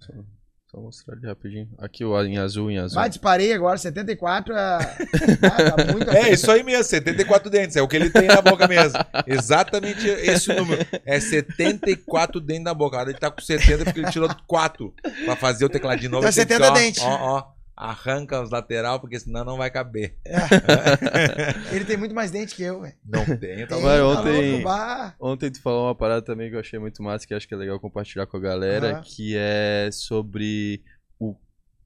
Só, 0.70 0.80
mostrar 0.80 1.14
ali 1.14 1.26
rapidinho. 1.26 1.68
Aqui 1.78 2.04
o 2.04 2.22
em 2.22 2.38
azul, 2.38 2.70
em 2.70 2.78
azul. 2.78 2.94
Vai, 2.94 3.08
disparei 3.08 3.52
agora, 3.52 3.76
74. 3.76 4.54
É... 4.54 4.56
Ah, 4.56 5.76
tá 5.76 5.84
muito 5.92 6.08
É 6.10 6.32
isso 6.32 6.48
aí 6.48 6.62
mesmo, 6.62 6.84
74 6.84 7.50
dentes. 7.50 7.76
É 7.76 7.82
o 7.82 7.88
que 7.88 7.96
ele 7.96 8.08
tem 8.08 8.28
na 8.28 8.40
boca 8.40 8.68
mesmo. 8.68 8.96
Exatamente 9.26 10.06
esse 10.06 10.54
número. 10.54 10.86
É 11.04 11.18
74 11.18 12.40
dentes 12.40 12.64
na 12.64 12.74
boca. 12.74 13.02
Ele 13.02 13.14
tá 13.14 13.32
com 13.32 13.40
70 13.40 13.84
porque 13.84 13.98
ele 13.98 14.12
tirou 14.12 14.30
4 14.46 14.94
pra 15.24 15.34
fazer 15.34 15.64
o 15.64 15.68
tecladinho 15.68 16.12
novo. 16.12 16.22
Tá 16.22 16.28
Ele 16.28 16.36
tem 16.36 16.46
que 16.46 16.52
70 16.52 16.64
ficar, 16.64 16.72
ó, 16.72 16.80
dentes. 16.80 17.02
Ó, 17.02 17.36
ó, 17.38 17.59
arranca 17.80 18.42
os 18.42 18.50
lateral 18.50 19.00
porque 19.00 19.18
senão 19.18 19.42
não 19.42 19.56
vai 19.56 19.70
caber. 19.70 20.18
Ele 21.72 21.84
tem 21.86 21.96
muito 21.96 22.14
mais 22.14 22.30
dente 22.30 22.54
que 22.54 22.62
eu, 22.62 22.82
velho. 22.82 22.94
Não 23.04 23.24
tem, 23.38 23.66
tá 23.66 23.76
tá 23.80 24.06
ontem- 24.06 24.50
louco, 24.50 24.64
bah. 24.64 25.14
Ontem 25.18 25.50
tu 25.50 25.62
falou 25.62 25.86
uma 25.86 25.94
parada 25.94 26.20
também 26.20 26.50
que 26.50 26.56
eu 26.56 26.60
achei 26.60 26.78
muito 26.78 27.02
massa, 27.02 27.26
que 27.26 27.32
acho 27.32 27.48
que 27.48 27.54
é 27.54 27.56
legal 27.56 27.80
compartilhar 27.80 28.26
com 28.26 28.36
a 28.36 28.40
galera, 28.40 28.92
Aham. 28.96 29.02
que 29.02 29.34
é 29.34 29.88
sobre 29.90 30.82
o 31.18 31.34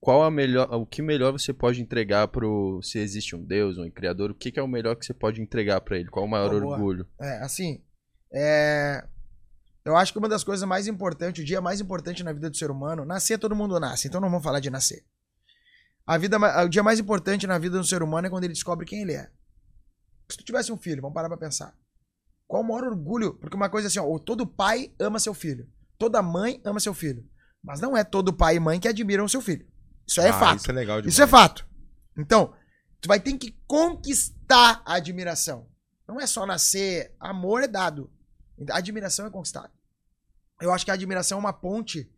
qual 0.01 0.24
a 0.24 0.30
melhor, 0.32 0.68
o 0.74 0.84
que 0.84 1.01
melhor 1.01 1.30
você 1.30 1.53
pode 1.53 1.80
entregar 1.80 2.26
pro 2.26 2.80
se 2.82 2.99
existe 2.99 3.36
um 3.36 3.45
Deus, 3.45 3.78
um 3.78 3.88
criador, 3.88 4.32
o 4.32 4.34
que, 4.34 4.51
que 4.51 4.59
é 4.59 4.62
o 4.62 4.68
melhor 4.68 4.97
que 4.97 5.07
você 5.07 5.14
pode 5.14 5.40
entregar 5.40 5.80
pra 5.80 5.97
ele? 5.97 6.11
Qual 6.11 6.24
o 6.24 6.28
maior 6.28 6.51
boa. 6.51 6.74
orgulho? 6.74 7.07
É, 7.20 7.38
assim, 7.38 7.80
é... 8.32 9.05
eu 9.84 9.97
acho 9.97 10.12
que 10.12 10.18
uma 10.18 10.28
das 10.28 10.42
coisas 10.42 10.68
mais 10.68 10.88
importantes, 10.88 11.42
o 11.42 11.47
dia 11.47 11.61
mais 11.61 11.80
importante 11.80 12.24
na 12.24 12.32
vida 12.32 12.51
do 12.51 12.57
ser 12.57 12.70
humano, 12.70 13.05
nascer 13.05 13.38
todo 13.38 13.55
mundo 13.55 13.78
nasce, 13.78 14.09
então 14.09 14.20
não 14.20 14.28
vamos 14.28 14.45
falar 14.45 14.59
de 14.59 14.70
nascer. 14.70 15.05
A 16.07 16.18
vida, 16.18 16.36
o 16.62 16.68
dia 16.68 16.82
mais 16.82 16.98
importante 16.98 17.46
na 17.46 17.59
vida 17.59 17.78
do 17.78 17.84
ser 17.84 18.02
humano 18.02 18.26
é 18.26 18.30
quando 18.30 18.44
ele 18.44 18.52
descobre 18.52 18.84
quem 18.86 19.02
ele 19.02 19.14
é. 19.14 19.30
Se 20.30 20.36
tu 20.36 20.44
tivesse 20.44 20.70
um 20.72 20.76
filho, 20.76 21.00
vamos 21.02 21.14
parar 21.14 21.28
pra 21.28 21.36
pensar. 21.38 21.74
Qual 22.46 22.62
o 22.62 22.66
maior 22.66 22.84
orgulho? 22.84 23.34
Porque 23.34 23.57
uma 23.57 23.70
coisa 23.70 23.86
é 23.86 23.88
assim, 23.88 23.98
ó, 23.98 24.18
todo 24.18 24.46
pai 24.46 24.92
ama 24.98 25.18
seu 25.18 25.32
filho, 25.32 25.66
toda 25.98 26.20
mãe 26.22 26.61
ama 26.64 26.78
seu 26.78 26.92
filho, 26.92 27.26
mas 27.62 27.80
não 27.80 27.96
é 27.96 28.05
todo 28.05 28.32
pai 28.32 28.57
e 28.57 28.61
mãe 28.61 28.78
que 28.78 28.88
admiram 28.88 29.26
seu 29.26 29.40
filho. 29.40 29.66
Isso 30.07 30.20
aí 30.20 30.26
é 30.26 30.30
Ah, 30.30 30.38
fato. 30.38 30.59
Isso 30.59 30.70
é 30.70 30.74
legal 30.74 30.98
demais. 30.98 31.14
Isso 31.14 31.22
é 31.22 31.26
fato. 31.26 31.66
Então, 32.18 32.55
tu 33.00 33.09
vai 33.09 33.18
ter 33.18 33.32
que 33.38 33.52
conquistar 33.66 34.82
a 34.84 34.94
admiração. 34.94 35.66
Não 36.07 36.20
é 36.20 36.26
só 36.26 36.44
nascer. 36.44 37.14
Amor 37.18 37.62
é 37.62 37.68
dado. 37.68 38.12
Admiração 38.70 39.26
é 39.26 39.30
conquistada. 39.30 39.72
Eu 40.61 40.72
acho 40.72 40.84
que 40.84 40.90
a 40.90 40.94
admiração 40.94 41.38
é 41.38 41.40
uma 41.40 41.52
ponte 41.52 42.11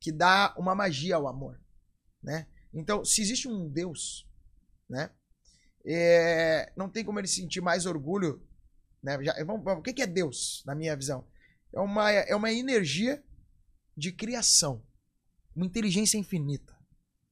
que 0.00 0.10
dá 0.10 0.54
uma 0.56 0.74
magia 0.74 1.16
ao 1.16 1.28
amor, 1.28 1.60
né? 2.22 2.46
Então, 2.74 3.04
se 3.04 3.22
existe 3.22 3.48
um 3.48 3.68
Deus, 3.68 4.26
né? 4.88 5.10
é, 5.86 6.72
não 6.76 6.88
tem 6.88 7.04
como 7.04 7.18
ele 7.18 7.28
sentir 7.28 7.60
mais 7.60 7.86
orgulho, 7.86 8.42
né? 9.02 9.22
Já, 9.22 9.34
vamos- 9.44 9.62
vamos- 9.64 9.80
o 9.80 9.82
que 9.82 9.92
que 9.92 10.02
é 10.02 10.06
Deus, 10.06 10.62
na 10.66 10.74
minha 10.74 10.96
visão? 10.96 11.26
É 11.72 11.80
uma, 11.80 12.10
é 12.10 12.34
uma 12.34 12.50
energia 12.50 13.22
de 13.96 14.10
criação, 14.10 14.82
uma 15.54 15.66
inteligência 15.66 16.16
infinita, 16.18 16.74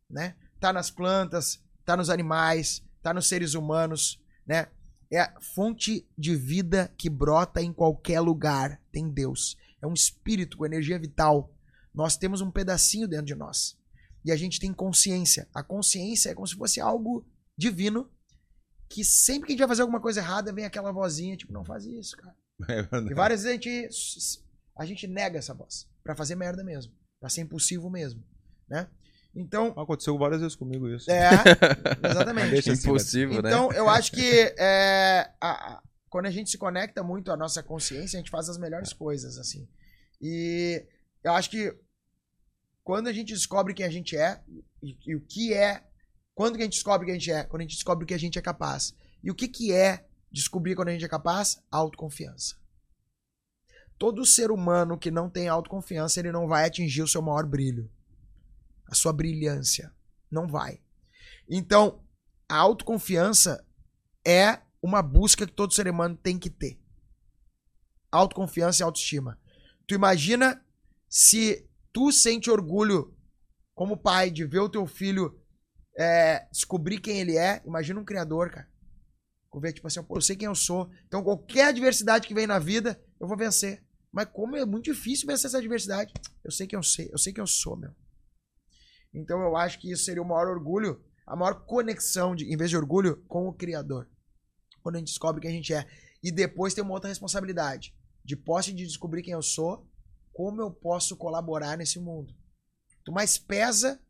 né? 0.08 0.36
Tá 0.60 0.72
nas 0.72 0.90
plantas, 0.90 1.62
tá 1.84 1.96
nos 1.96 2.10
animais, 2.10 2.84
tá 3.02 3.12
nos 3.14 3.26
seres 3.26 3.54
humanos, 3.54 4.20
né? 4.46 4.68
É 5.10 5.20
a 5.20 5.40
fonte 5.40 6.06
de 6.16 6.36
vida 6.36 6.92
que 6.96 7.10
brota 7.10 7.60
em 7.60 7.72
qualquer 7.72 8.20
lugar. 8.20 8.80
Tem 8.90 9.08
Deus. 9.10 9.56
É 9.82 9.86
um 9.86 9.92
espírito 9.92 10.56
com 10.56 10.64
energia 10.64 10.98
vital. 10.98 11.54
Nós 11.94 12.16
temos 12.16 12.40
um 12.40 12.50
pedacinho 12.50 13.06
dentro 13.06 13.26
de 13.26 13.34
nós. 13.34 13.76
E 14.24 14.30
a 14.32 14.36
gente 14.36 14.60
tem 14.60 14.72
consciência. 14.72 15.48
A 15.54 15.62
consciência 15.62 16.30
é 16.30 16.34
como 16.34 16.46
se 16.46 16.54
fosse 16.54 16.80
algo 16.80 17.26
divino 17.56 18.08
que 18.88 19.04
sempre 19.04 19.46
que 19.46 19.52
a 19.52 19.54
gente 19.54 19.58
vai 19.60 19.68
fazer 19.68 19.82
alguma 19.82 20.00
coisa 20.00 20.20
errada, 20.20 20.52
vem 20.52 20.64
aquela 20.64 20.92
vozinha, 20.92 21.36
tipo, 21.36 21.52
não 21.52 21.64
faz 21.64 21.84
isso, 21.84 22.16
cara. 22.16 22.34
É. 22.68 23.10
E 23.10 23.14
várias 23.14 23.42
vezes 23.42 23.58
a 23.58 23.60
gente, 23.60 23.88
a 24.78 24.84
gente 24.86 25.06
nega 25.08 25.38
essa 25.38 25.52
voz. 25.54 25.88
Pra 26.04 26.14
fazer 26.14 26.36
merda 26.36 26.62
mesmo. 26.62 26.92
Pra 27.18 27.28
ser 27.28 27.40
impulsivo 27.40 27.90
mesmo. 27.90 28.22
Né? 28.68 28.86
Então, 29.34 29.68
Aconteceu 29.78 30.16
várias 30.18 30.40
vezes 30.42 30.54
comigo 30.54 30.88
isso. 30.88 31.10
é. 31.10 31.28
Exatamente. 32.08 32.50
Deixa 32.50 32.72
assim, 32.72 32.86
Impossível, 32.88 33.42
né? 33.42 33.48
Então, 33.50 33.72
eu 33.72 33.88
acho 33.88 34.12
que 34.12 34.54
é, 34.58 35.30
a- 35.40 35.72
a- 35.74 35.82
quando 36.10 36.26
a 36.26 36.30
gente 36.30 36.50
se 36.50 36.58
conecta 36.58 37.02
muito 37.02 37.32
à 37.32 37.36
nossa 37.36 37.62
consciência, 37.62 38.18
a 38.18 38.20
gente 38.20 38.30
faz 38.30 38.48
as 38.48 38.58
melhores 38.58 38.92
coisas, 38.92 39.38
assim. 39.38 39.66
E 40.20 40.84
eu 41.24 41.32
acho 41.32 41.50
que 41.50 41.74
quando 42.84 43.06
a 43.06 43.12
gente 43.12 43.32
descobre 43.32 43.74
quem 43.74 43.86
a 43.86 43.90
gente 43.90 44.16
é 44.16 44.42
e, 44.82 44.96
e 45.06 45.14
o 45.14 45.20
que 45.20 45.52
é. 45.54 45.84
Quando 46.34 46.56
que 46.56 46.62
a 46.62 46.64
gente 46.64 46.74
descobre 46.74 47.06
quem 47.06 47.14
a 47.14 47.18
gente 47.18 47.30
é? 47.30 47.44
Quando 47.44 47.60
a 47.60 47.64
gente 47.64 47.74
descobre 47.74 48.04
o 48.04 48.06
que 48.06 48.14
a 48.14 48.18
gente 48.18 48.38
é 48.38 48.42
capaz. 48.42 48.94
E 49.22 49.30
o 49.30 49.34
que, 49.34 49.46
que 49.46 49.72
é 49.72 50.06
descobrir 50.30 50.74
quando 50.74 50.88
a 50.88 50.92
gente 50.92 51.04
é 51.04 51.08
capaz? 51.08 51.62
Autoconfiança. 51.70 52.56
Todo 53.98 54.26
ser 54.26 54.50
humano 54.50 54.98
que 54.98 55.10
não 55.10 55.30
tem 55.30 55.48
autoconfiança, 55.48 56.18
ele 56.18 56.32
não 56.32 56.48
vai 56.48 56.64
atingir 56.64 57.02
o 57.02 57.08
seu 57.08 57.22
maior 57.22 57.46
brilho. 57.46 57.90
A 58.88 58.94
sua 58.94 59.12
brilhância. 59.12 59.94
Não 60.30 60.48
vai. 60.48 60.80
Então, 61.48 62.02
a 62.48 62.56
autoconfiança 62.56 63.64
é 64.26 64.60
uma 64.82 65.02
busca 65.02 65.46
que 65.46 65.52
todo 65.52 65.74
ser 65.74 65.86
humano 65.86 66.16
tem 66.16 66.38
que 66.38 66.50
ter. 66.50 66.80
Autoconfiança 68.10 68.82
e 68.82 68.84
autoestima. 68.84 69.38
Tu 69.86 69.94
imagina 69.94 70.64
se 71.08 71.68
tu 71.92 72.10
sente 72.10 72.50
orgulho 72.50 73.16
como 73.74 73.96
pai 73.96 74.30
de 74.30 74.44
ver 74.44 74.60
o 74.60 74.68
teu 74.68 74.86
filho 74.86 75.38
é, 75.98 76.46
descobrir 76.50 77.00
quem 77.00 77.20
ele 77.20 77.36
é. 77.36 77.62
Imagina 77.66 78.00
um 78.00 78.04
criador, 78.04 78.50
cara. 78.50 78.68
Ver, 79.60 79.74
tipo 79.74 79.86
assim, 79.86 80.02
pô, 80.02 80.16
eu 80.16 80.22
sei 80.22 80.34
quem 80.34 80.46
eu 80.46 80.54
sou. 80.54 80.90
Então, 81.06 81.22
qualquer 81.22 81.66
adversidade 81.66 82.26
que 82.26 82.32
vem 82.32 82.46
na 82.46 82.58
vida, 82.58 82.98
eu 83.20 83.28
vou 83.28 83.36
vencer. 83.36 83.84
Mas 84.10 84.28
como 84.32 84.56
é 84.56 84.64
muito 84.64 84.92
difícil 84.92 85.26
vencer 85.26 85.46
essa 85.46 85.58
adversidade. 85.58 86.12
Eu 86.44 86.50
sei 86.50 86.66
quem 86.66 86.76
eu 86.76 86.82
sei, 86.82 87.08
eu 87.10 87.18
sei 87.18 87.32
quem 87.32 87.42
eu 87.42 87.46
sou, 87.46 87.76
meu. 87.76 87.94
Então 89.14 89.40
eu 89.42 89.56
acho 89.56 89.78
que 89.78 89.90
isso 89.90 90.04
seria 90.04 90.22
o 90.22 90.28
maior 90.28 90.48
orgulho, 90.48 91.02
a 91.26 91.36
maior 91.36 91.64
conexão, 91.66 92.34
de, 92.34 92.52
em 92.52 92.56
vez 92.56 92.70
de 92.70 92.76
orgulho, 92.76 93.22
com 93.26 93.46
o 93.46 93.52
Criador. 93.52 94.08
Quando 94.82 94.96
a 94.96 94.98
gente 94.98 95.08
descobre 95.08 95.40
quem 95.40 95.50
a 95.50 95.54
gente 95.54 95.72
é. 95.72 95.86
E 96.22 96.30
depois 96.30 96.74
tem 96.74 96.84
uma 96.84 96.94
outra 96.94 97.08
responsabilidade. 97.08 97.94
De 98.24 98.36
posse 98.36 98.72
de 98.72 98.86
descobrir 98.86 99.22
quem 99.22 99.32
eu 99.32 99.42
sou, 99.42 99.88
como 100.32 100.60
eu 100.60 100.70
posso 100.70 101.16
colaborar 101.16 101.76
nesse 101.76 102.00
mundo. 102.00 102.34
Tu 103.04 103.12
mais 103.12 103.36
pesa 103.38 104.00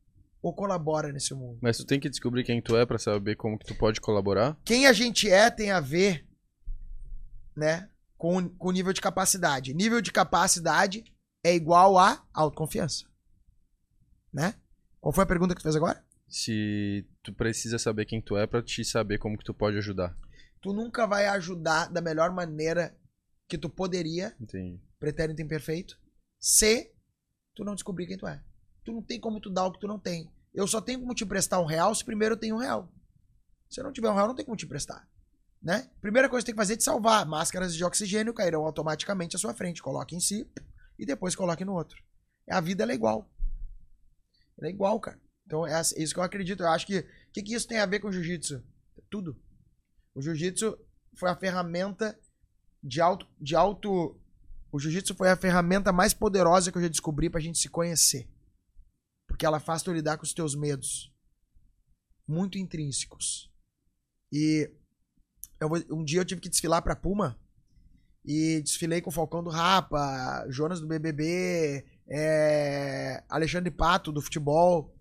ou 0.43 0.53
colabora 0.53 1.13
nesse 1.13 1.35
mundo? 1.35 1.59
Mas 1.63 1.77
tu 1.77 1.87
tem 1.87 2.01
que 2.01 2.11
descobrir 2.11 2.45
quem 2.45 2.61
tu 2.61 2.77
é 2.77 2.85
pra 2.85 2.99
saber 2.99 3.37
como 3.37 3.59
que 3.59 3.67
tu 3.67 3.75
pode 3.75 4.01
colaborar. 4.01 4.59
Quem 4.65 4.87
a 4.87 4.93
gente 4.93 5.31
é 5.31 5.51
tem 5.51 5.71
a 5.71 5.81
ver, 5.81 6.27
né, 7.57 7.89
com, 8.17 8.55
o 8.59 8.73
nível 8.73 8.93
de 8.93 9.01
capacidade. 9.01 9.75
Nível 9.75 10.01
de 10.01 10.13
capacidade 10.13 11.05
é 11.45 11.55
igual 11.55 11.99
a 11.99 12.25
autoconfiança. 12.33 13.05
Né? 14.33 14.55
Qual 15.01 15.13
foi 15.13 15.25
a 15.25 15.27
pergunta 15.27 15.55
que 15.55 15.61
tu 15.61 15.65
fez 15.65 15.77
agora? 15.77 16.05
Se 16.29 17.07
tu 17.23 17.33
precisa 17.33 17.79
saber 17.79 18.07
quem 18.07 18.23
tu 18.23 18.37
é 18.37 18.47
pra 18.47 18.63
te 18.63 18.85
saber 18.85 19.19
como 19.19 19.37
que 19.37 19.45
tu 19.45 19.53
pode 19.53 19.77
ajudar. 19.77 20.17
Tu 20.61 20.73
nunca 20.73 21.07
vai 21.07 21.27
ajudar 21.27 21.91
da 21.91 22.01
melhor 22.01 22.33
maneira 22.33 22.97
que 23.49 23.59
tu 23.59 23.69
poderia, 23.69 24.35
Entendi. 24.41 24.81
pretérito 24.99 25.43
imperfeito, 25.43 25.99
se 26.43 26.93
tu 27.55 27.65
não 27.65 27.75
descobrir 27.75 28.09
quem 28.09 28.19
tu 28.19 28.27
é. 28.27 28.43
Tu 28.85 28.93
não 28.93 29.01
tem 29.01 29.21
como 29.21 29.41
tu 29.41 29.49
dar 29.49 29.67
o 29.67 29.73
que 29.73 29.79
tu 29.79 29.87
não 29.87 29.99
tem. 29.99 30.29
Eu 30.53 30.67
só 30.67 30.81
tenho 30.81 30.99
como 30.99 31.15
te 31.15 31.25
prestar 31.25 31.61
um 31.61 31.65
real 31.65 31.95
se 31.95 32.05
primeiro 32.05 32.35
eu 32.35 32.39
tenho 32.39 32.57
um 32.57 32.59
real. 32.59 32.93
Se 33.71 33.81
eu 33.81 33.85
não 33.85 33.93
tiver 33.93 34.11
um 34.11 34.15
real, 34.15 34.27
não 34.27 34.35
tem 34.35 34.45
como 34.45 34.57
te 34.57 34.67
prestar. 34.67 35.09
Né? 35.63 35.89
Primeira 36.01 36.29
coisa 36.29 36.43
que 36.43 36.47
tem 36.47 36.55
que 36.55 36.61
fazer 36.61 36.75
é 36.75 36.77
te 36.77 36.83
salvar. 36.83 37.25
Máscaras 37.25 37.75
de 37.75 37.85
oxigênio 37.85 38.35
cairão 38.35 38.67
automaticamente 38.67 39.37
à 39.37 39.39
sua 39.39 39.55
frente. 39.55 39.81
Coloque 39.81 40.17
em 40.17 40.21
si 40.21 40.51
e 40.99 41.07
depois 41.07 41.37
coloque 41.37 41.65
no 41.65 41.75
outro. 41.75 42.03
A 42.51 42.61
vida 42.61 42.85
é 42.85 42.95
igual. 42.95 43.31
Ela 44.59 44.69
é 44.69 44.71
igual, 44.71 44.99
cara. 44.99 45.21
Então 45.47 45.65
é 45.65 45.81
isso 45.81 46.13
que 46.13 46.19
eu 46.19 46.25
acredito. 46.25 46.65
Eu 46.65 46.69
acho 46.69 46.87
que. 46.87 46.99
O 46.99 47.33
que, 47.33 47.43
que 47.43 47.55
isso 47.55 47.69
tem 47.69 47.79
a 47.79 47.87
ver 47.87 48.01
com 48.01 48.11
jiu-jitsu? 48.11 48.63
Tudo. 49.09 49.41
O 50.15 50.21
jiu-jitsu 50.21 50.77
foi 51.17 51.31
a 51.31 51.37
ferramenta 51.37 52.19
de 52.83 53.01
auto, 53.01 53.27
de 53.41 53.55
auto. 53.55 54.21
O 54.73 54.79
jiu-jitsu 54.79 55.15
foi 55.15 55.29
a 55.29 55.37
ferramenta 55.37 55.93
mais 55.93 56.15
poderosa 56.15 56.73
que 56.73 56.79
eu 56.79 56.83
já 56.83 56.89
descobri 56.89 57.29
pra 57.29 57.41
gente 57.41 57.59
se 57.59 57.69
conhecer. 57.69 58.27
Porque 59.29 59.45
ela 59.45 59.61
faz 59.61 59.83
tu 59.83 59.93
lidar 59.93 60.17
com 60.17 60.25
os 60.25 60.33
teus 60.33 60.55
medos. 60.55 61.13
Muito 62.27 62.57
intrínsecos. 62.57 63.53
E 64.33 64.71
eu 65.61 65.69
um 65.91 66.03
dia 66.03 66.21
eu 66.21 66.25
tive 66.25 66.41
que 66.41 66.49
desfilar 66.49 66.81
pra 66.81 66.97
Puma. 66.97 67.39
E 68.25 68.63
desfilei 68.63 69.03
com 69.03 69.11
o 69.11 69.13
Falcão 69.13 69.43
do 69.43 69.51
Rapa, 69.51 70.47
Jonas 70.49 70.81
do 70.81 70.87
BBB, 70.87 71.85
é, 72.09 73.23
Alexandre 73.29 73.71
Pato 73.71 74.11
do 74.11 74.23
futebol. 74.23 74.97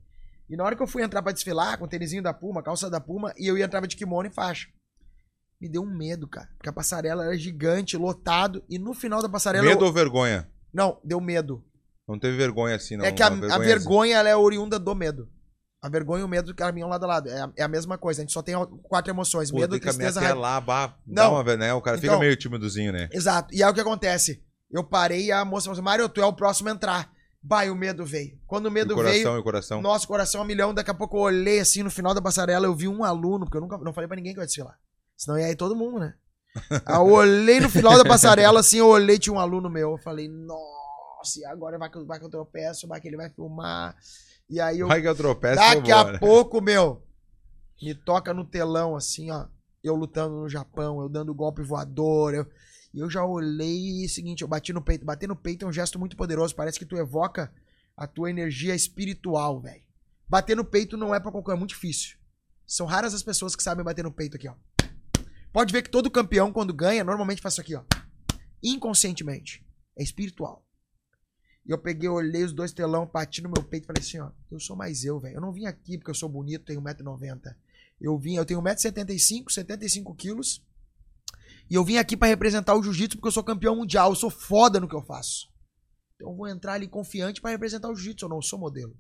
E 0.50 0.58
na 0.58 0.66
hora 0.66 0.76
que 0.76 0.82
eu 0.82 0.88
fui 0.88 1.02
entrar 1.02 1.22
pra 1.22 1.32
desfilar, 1.32 1.78
com 1.78 1.86
o 1.86 1.88
tênisinho 1.88 2.24
da 2.24 2.34
Puma, 2.34 2.64
calça 2.64 2.90
da 2.90 3.00
Puma, 3.00 3.34
e 3.38 3.48
eu 3.48 3.58
ia 3.58 3.66
entrava 3.66 3.88
de 3.88 3.96
kimono 3.96 4.28
e 4.28 4.34
faixa. 4.34 4.68
Me 5.62 5.70
deu 5.70 5.84
um 5.84 5.96
medo, 5.96 6.28
cara. 6.28 6.50
Porque 6.58 6.70
a 6.70 6.74
passarela 6.74 7.24
era 7.26 7.38
gigante, 7.38 7.96
lotado, 7.96 8.64
e 8.68 8.80
no 8.80 8.94
final 8.96 9.22
da 9.22 9.30
passarela. 9.30 9.64
Medo 9.66 9.82
eu- 9.84 9.88
ou 9.88 9.94
vergonha? 9.94 10.50
Não, 10.74 11.00
deu 11.04 11.22
medo. 11.22 11.64
Não 12.08 12.18
teve 12.18 12.36
vergonha 12.36 12.76
assim, 12.76 12.98
não. 12.98 13.06
é 13.06 13.12
que 13.12 13.22
a, 13.22 13.28
uma 13.30 13.36
a 13.38 13.40
vergonhazinha. 13.40 13.76
vergonha 13.78 14.18
ela 14.18 14.30
é 14.30 14.36
oriunda 14.36 14.80
do 14.80 14.96
medo. 14.96 15.30
A 15.84 15.88
vergonha 15.90 16.22
e 16.22 16.24
o 16.24 16.28
medo 16.28 16.54
caminham 16.54 16.90
lado 16.90 17.04
a 17.06 17.08
lado. 17.08 17.30
É 17.30 17.42
a, 17.42 17.52
é 17.58 17.64
a 17.64 17.68
mesma 17.68 17.98
coisa. 17.98 18.22
A 18.22 18.24
gente 18.24 18.34
só 18.34 18.42
tem 18.42 18.56
quatro 18.84 19.12
emoções: 19.12 19.50
Pô, 19.52 19.58
medo, 19.60 19.80
tristeza, 19.80 20.20
raiva. 20.20 20.40
lá, 20.40 20.60
bah, 20.62 20.96
Não. 21.08 21.34
uma, 21.42 21.56
né? 21.58 21.74
O 21.74 21.82
cara 21.82 21.98
fica 21.98 22.08
Então- 22.08 22.20
meio 22.20 22.36
timidozinho, 22.36 22.92
né? 22.92 23.08
Exato. 23.12 23.54
E 23.54 23.64
aí 23.64 23.70
o 23.70 23.74
que 23.74 23.82
acontece? 23.82 24.44
Eu 24.72 24.84
parei 24.84 25.26
e 25.26 25.32
a 25.32 25.44
moça 25.46 25.66
falou 25.66 25.74
assim: 25.74 25.82
Mário, 25.84 26.10
tu 26.10 26.22
é 26.22 26.26
o 26.26 26.34
próximo 26.34 26.70
a 26.70 26.72
entrar. 26.72 27.12
Bah, 27.44 27.66
e 27.66 27.70
o 27.72 27.76
medo 27.76 28.06
veio. 28.06 28.38
Quando 28.46 28.66
o 28.66 28.70
E 28.70 28.72
medo 28.72 28.94
o 28.94 28.96
coração, 28.98 29.16
veio, 29.24 29.36
e 29.36 29.40
o 29.40 29.44
coração. 29.44 29.82
nosso 29.82 30.08
coração 30.08 30.42
a 30.42 30.46
milhão. 30.46 30.74
Daqui 30.74 30.92
a 30.92 30.94
pouco 30.94 31.18
eu 31.18 31.22
olhei 31.22 31.60
assim 31.60 31.82
no 31.82 31.90
final 31.90 32.14
da 32.14 32.22
passarela, 32.22 32.68
eu 32.68 32.76
vi 32.76 32.88
um 32.88 33.04
aluno, 33.04 33.46
porque 33.46 33.58
eu 33.58 33.62
nunca 33.62 33.78
não 33.80 33.92
falei 33.94 34.08
pra 34.08 34.16
ninguém 34.16 34.34
que 34.34 34.40
eu 34.40 34.44
ia 34.44 34.48
desfilar. 34.48 34.78
Senão 35.22 35.38
ia 35.38 35.52
ir 35.52 35.56
todo 35.56 35.76
mundo, 35.76 36.00
né? 36.00 36.16
Aí 36.84 36.96
eu 36.96 37.12
olhei 37.12 37.60
no 37.60 37.70
final 37.70 37.96
da 37.96 38.04
passarela, 38.04 38.60
assim, 38.60 38.80
eu 38.80 38.88
olhei, 38.88 39.20
tinha 39.20 39.32
um 39.32 39.40
aluno 39.40 39.70
meu. 39.70 39.92
Eu 39.92 39.98
falei, 40.00 40.28
nossa, 40.28 41.40
e 41.40 41.46
agora 41.46 41.78
vai 41.78 41.92
que, 41.92 42.04
vai 42.04 42.18
que 42.18 42.26
eu 42.26 42.30
tropeço, 42.30 42.88
vai 42.88 43.00
que 43.00 43.08
ele 43.08 43.18
vai 43.18 43.30
filmar. 43.30 43.96
E 44.50 44.60
aí 44.60 44.80
eu. 44.80 44.88
Vai 44.88 45.00
que 45.00 45.08
eu 45.08 45.16
tropeço, 45.16 45.58
Daqui 45.58 45.92
a 45.92 46.18
pouco, 46.18 46.60
meu, 46.60 47.04
me 47.80 47.94
toca 47.94 48.34
no 48.34 48.44
telão, 48.44 48.96
assim, 48.96 49.30
ó. 49.30 49.46
Eu 49.84 49.96
lutando 49.96 50.38
no 50.38 50.50
Japão, 50.50 51.00
eu 51.00 51.08
dando 51.08 51.36
golpe 51.36 51.62
voador. 51.62 52.34
Eu, 52.34 52.48
e 52.92 53.00
eu 53.00 53.08
já 53.08 53.24
olhei 53.24 54.04
e 54.04 54.10
seguinte, 54.10 54.42
eu 54.42 54.48
bati 54.48 54.74
no 54.74 54.82
peito. 54.82 55.06
Bater 55.06 55.30
no 55.30 55.36
peito 55.36 55.66
é 55.66 55.68
um 55.68 55.74
gesto 55.74 56.00
muito 56.00 56.18
poderoso. 56.18 56.56
Parece 56.56 56.80
que 56.80 56.86
tu 56.86 56.98
evoca 56.98 57.54
a 57.96 58.08
tua 58.08 58.32
energia 58.32 58.74
espiritual, 58.74 59.62
velho. 59.62 59.84
Bater 60.28 60.58
no 60.58 60.66
peito 60.66 60.98
não 60.98 61.14
é 61.14 61.20
pra 61.20 61.32
qualquer, 61.32 61.54
é 61.54 61.56
muito 61.58 61.70
difícil. 61.70 62.18
São 62.66 62.88
raras 62.88 63.14
as 63.14 63.22
pessoas 63.22 63.56
que 63.56 63.62
sabem 63.62 63.86
bater 63.86 64.04
no 64.04 64.12
peito 64.12 64.38
aqui, 64.38 64.48
ó. 64.48 64.56
Pode 65.52 65.74
ver 65.74 65.82
que 65.82 65.90
todo 65.90 66.10
campeão, 66.10 66.52
quando 66.52 66.74
ganha, 66.74 67.04
normalmente 67.04 67.42
faz 67.42 67.56
isso 67.56 67.62
aqui, 67.62 67.76
ó. 67.76 67.84
Inconscientemente. 68.64 69.66
É 69.98 70.04
espiritual. 70.04 70.66
E 71.66 71.72
eu 71.72 71.78
peguei, 71.78 72.10
olhei 72.10 72.44
os 72.44 72.54
dois 72.54 72.72
telão, 72.72 73.06
bati 73.06 73.42
no 73.42 73.50
meu 73.50 73.64
peito 73.64 73.84
e 73.84 73.88
falei 73.88 74.02
assim, 74.02 74.20
ó, 74.20 74.32
eu 74.50 74.60
sou 74.60 74.76
mais 74.76 75.04
eu, 75.04 75.20
velho. 75.20 75.36
Eu 75.36 75.42
não 75.42 75.52
vim 75.52 75.66
aqui 75.66 75.98
porque 75.98 76.10
eu 76.10 76.16
sou 76.16 76.30
bonito, 76.30 76.66
tenho 76.66 76.82
1,90m. 76.82 77.56
Eu 78.00 78.18
vim, 78.18 78.36
eu 78.36 78.46
tenho 78.46 78.62
1,75m, 78.62 79.52
75 79.52 80.16
quilos. 80.16 80.66
E 81.70 81.76
eu 81.76 81.86
vim 81.86 81.98
aqui 81.98 82.18
pra 82.18 82.28
representar 82.28 82.76
o 82.76 82.82
jiu-jitsu 82.82 83.18
porque 83.18 83.28
eu 83.28 83.32
sou 83.32 83.44
campeão 83.44 83.76
mundial, 83.76 84.10
eu 84.12 84.16
sou 84.16 84.30
foda 84.30 84.80
no 84.80 84.88
que 84.88 84.96
eu 84.96 85.04
faço. 85.04 85.52
Então 86.16 86.32
eu 86.32 86.36
vou 86.36 86.48
entrar 86.48 86.74
ali 86.74 86.88
confiante 86.88 87.40
pra 87.40 87.52
representar 87.52 87.90
o 87.90 87.96
jiu-jitsu, 87.96 88.26
eu 88.26 88.30
não 88.30 88.42
sou 88.42 88.58
modelo. 88.58 88.98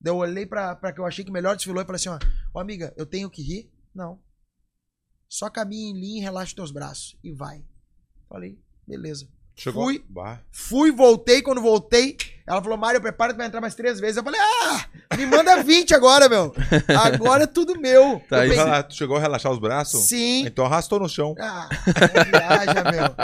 Daí 0.00 0.12
eu 0.12 0.16
olhei 0.16 0.46
pra, 0.46 0.74
pra 0.74 0.92
que 0.92 1.00
eu 1.00 1.06
achei 1.06 1.24
que 1.24 1.30
melhor 1.30 1.56
desfilou 1.56 1.82
e 1.82 1.86
falei 1.86 1.96
assim, 1.96 2.08
ó, 2.08 2.18
ó 2.54 2.60
amiga, 2.60 2.94
eu 2.96 3.06
tenho 3.06 3.30
que 3.30 3.42
rir? 3.42 3.70
Não. 3.94 4.20
Só 5.28 5.50
caminha 5.50 5.90
em 5.90 6.00
linha 6.00 6.22
relaxa 6.22 6.50
os 6.50 6.54
teus 6.54 6.70
braços. 6.70 7.16
E 7.22 7.32
vai. 7.32 7.64
Falei, 8.28 8.58
beleza. 8.86 9.28
Chegou. 9.58 9.84
Fui. 9.84 10.04
Bah. 10.08 10.38
Fui, 10.52 10.92
voltei. 10.92 11.40
Quando 11.40 11.62
voltei, 11.62 12.14
ela 12.46 12.60
falou: 12.62 12.76
Mário, 12.76 13.00
prepara-te 13.00 13.36
pra 13.36 13.46
entrar 13.46 13.60
mais 13.60 13.74
três 13.74 13.98
vezes. 13.98 14.18
Eu 14.18 14.22
falei: 14.22 14.38
Ah, 14.38 14.84
me 15.16 15.24
manda 15.24 15.62
20 15.62 15.94
agora, 15.94 16.28
meu. 16.28 16.54
Agora 17.02 17.44
é 17.44 17.46
tudo 17.46 17.80
meu. 17.80 18.20
Tá 18.28 18.40
aí, 18.42 18.50
pensei, 18.50 18.64
Ah, 18.70 18.82
tu 18.82 18.94
chegou 18.94 19.16
a 19.16 19.20
relaxar 19.20 19.50
os 19.50 19.58
braços? 19.58 20.06
Sim. 20.08 20.44
Então 20.46 20.66
arrastou 20.66 21.00
no 21.00 21.08
chão. 21.08 21.34
Ah, 21.40 21.68
não 21.86 22.24
viaja, 22.38 22.84
meu. 22.90 23.14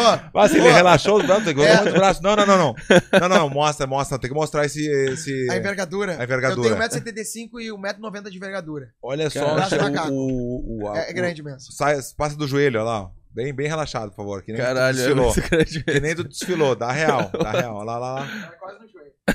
Ó, 0.00 0.18
Ah, 0.40 0.48
se 0.48 0.58
ele 0.58 0.70
relaxou 0.70 1.18
os 1.18 1.26
braços, 1.26 1.52
que 1.52 1.60
É. 1.60 1.82
os 1.82 1.92
braços. 1.92 2.22
Não, 2.22 2.36
não, 2.36 2.46
não, 2.46 2.56
não. 2.58 2.74
Não, 3.20 3.28
não, 3.28 3.36
não. 3.40 3.50
Mostra, 3.50 3.84
mostra. 3.86 4.16
Tem 4.16 4.30
que 4.30 4.36
mostrar 4.36 4.64
esse. 4.66 4.86
esse... 4.86 5.50
a 5.50 5.56
envergadura. 5.56 6.16
A 6.20 6.22
envergadura. 6.22 6.68
Eu 6.68 6.76
tenho 6.88 7.04
1,75m 7.04 7.60
e 7.60 7.68
1,90m 7.72 8.30
de 8.30 8.36
envergadura. 8.36 8.90
Olha 9.02 9.28
só 9.28 9.54
braço 9.56 9.74
o, 9.76 9.82
macaco. 9.82 10.12
o, 10.12 10.84
o, 10.84 10.94
É, 10.96 11.08
é 11.08 11.10
o- 11.10 11.14
grande 11.14 11.42
mesmo. 11.42 11.60
Sai, 11.72 11.98
passa 12.16 12.36
do 12.36 12.46
joelho, 12.46 12.78
olha 12.80 12.88
lá. 12.88 13.10
Bem, 13.32 13.54
bem 13.54 13.68
relaxado, 13.68 14.10
por 14.10 14.16
favor. 14.16 14.42
Que 14.42 14.52
nem 14.52 14.60
Caralho, 14.60 14.96
tu 14.96 15.00
é 15.00 15.04
desfilou. 15.04 15.34
grande. 15.34 15.84
Que 15.84 16.00
nem 16.00 16.16
tu 16.16 16.24
desfilou. 16.24 16.74
Dá 16.76 16.90
real, 16.90 17.30
dá 17.40 17.50
real. 17.52 17.82
Lá, 17.84 17.96
lá, 17.98 18.14
lá. 18.16 18.26
É 18.26 18.56
quase 18.56 18.78
no 18.80 18.88
joelho. 18.88 19.12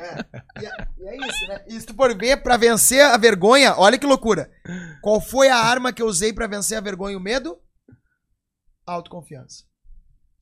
é, 0.00 0.62
e, 0.62 0.66
é, 0.66 0.88
e 0.98 1.08
é 1.08 1.16
isso, 1.28 1.48
né? 1.48 1.64
E 1.68 1.80
se 1.80 1.86
tu 1.86 1.94
for 1.94 2.16
ver, 2.16 2.42
pra 2.42 2.56
vencer 2.56 3.04
a 3.04 3.16
vergonha, 3.18 3.74
olha 3.76 3.98
que 3.98 4.06
loucura. 4.06 4.50
Qual 5.02 5.20
foi 5.20 5.48
a 5.48 5.56
arma 5.58 5.92
que 5.92 6.00
eu 6.02 6.06
usei 6.06 6.32
pra 6.32 6.46
vencer 6.46 6.78
a 6.78 6.80
vergonha 6.80 7.12
e 7.14 7.16
o 7.16 7.20
medo? 7.20 7.58
Autoconfiança. 8.86 9.64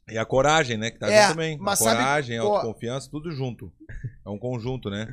E 0.09 0.19
a 0.19 0.25
coragem, 0.25 0.77
né? 0.77 0.91
Que 0.91 0.99
tá 0.99 1.11
É, 1.11 1.23
junto 1.23 1.33
também. 1.35 1.57
A 1.57 1.63
mas 1.63 1.79
sabe- 1.79 1.97
coragem, 1.97 2.39
a 2.39 2.43
pô- 2.43 2.55
autoconfiança, 2.57 3.09
tudo 3.11 3.31
junto. 3.31 3.73
É 4.25 4.29
um 4.31 4.39
conjunto, 4.39 4.91
né? 4.91 5.09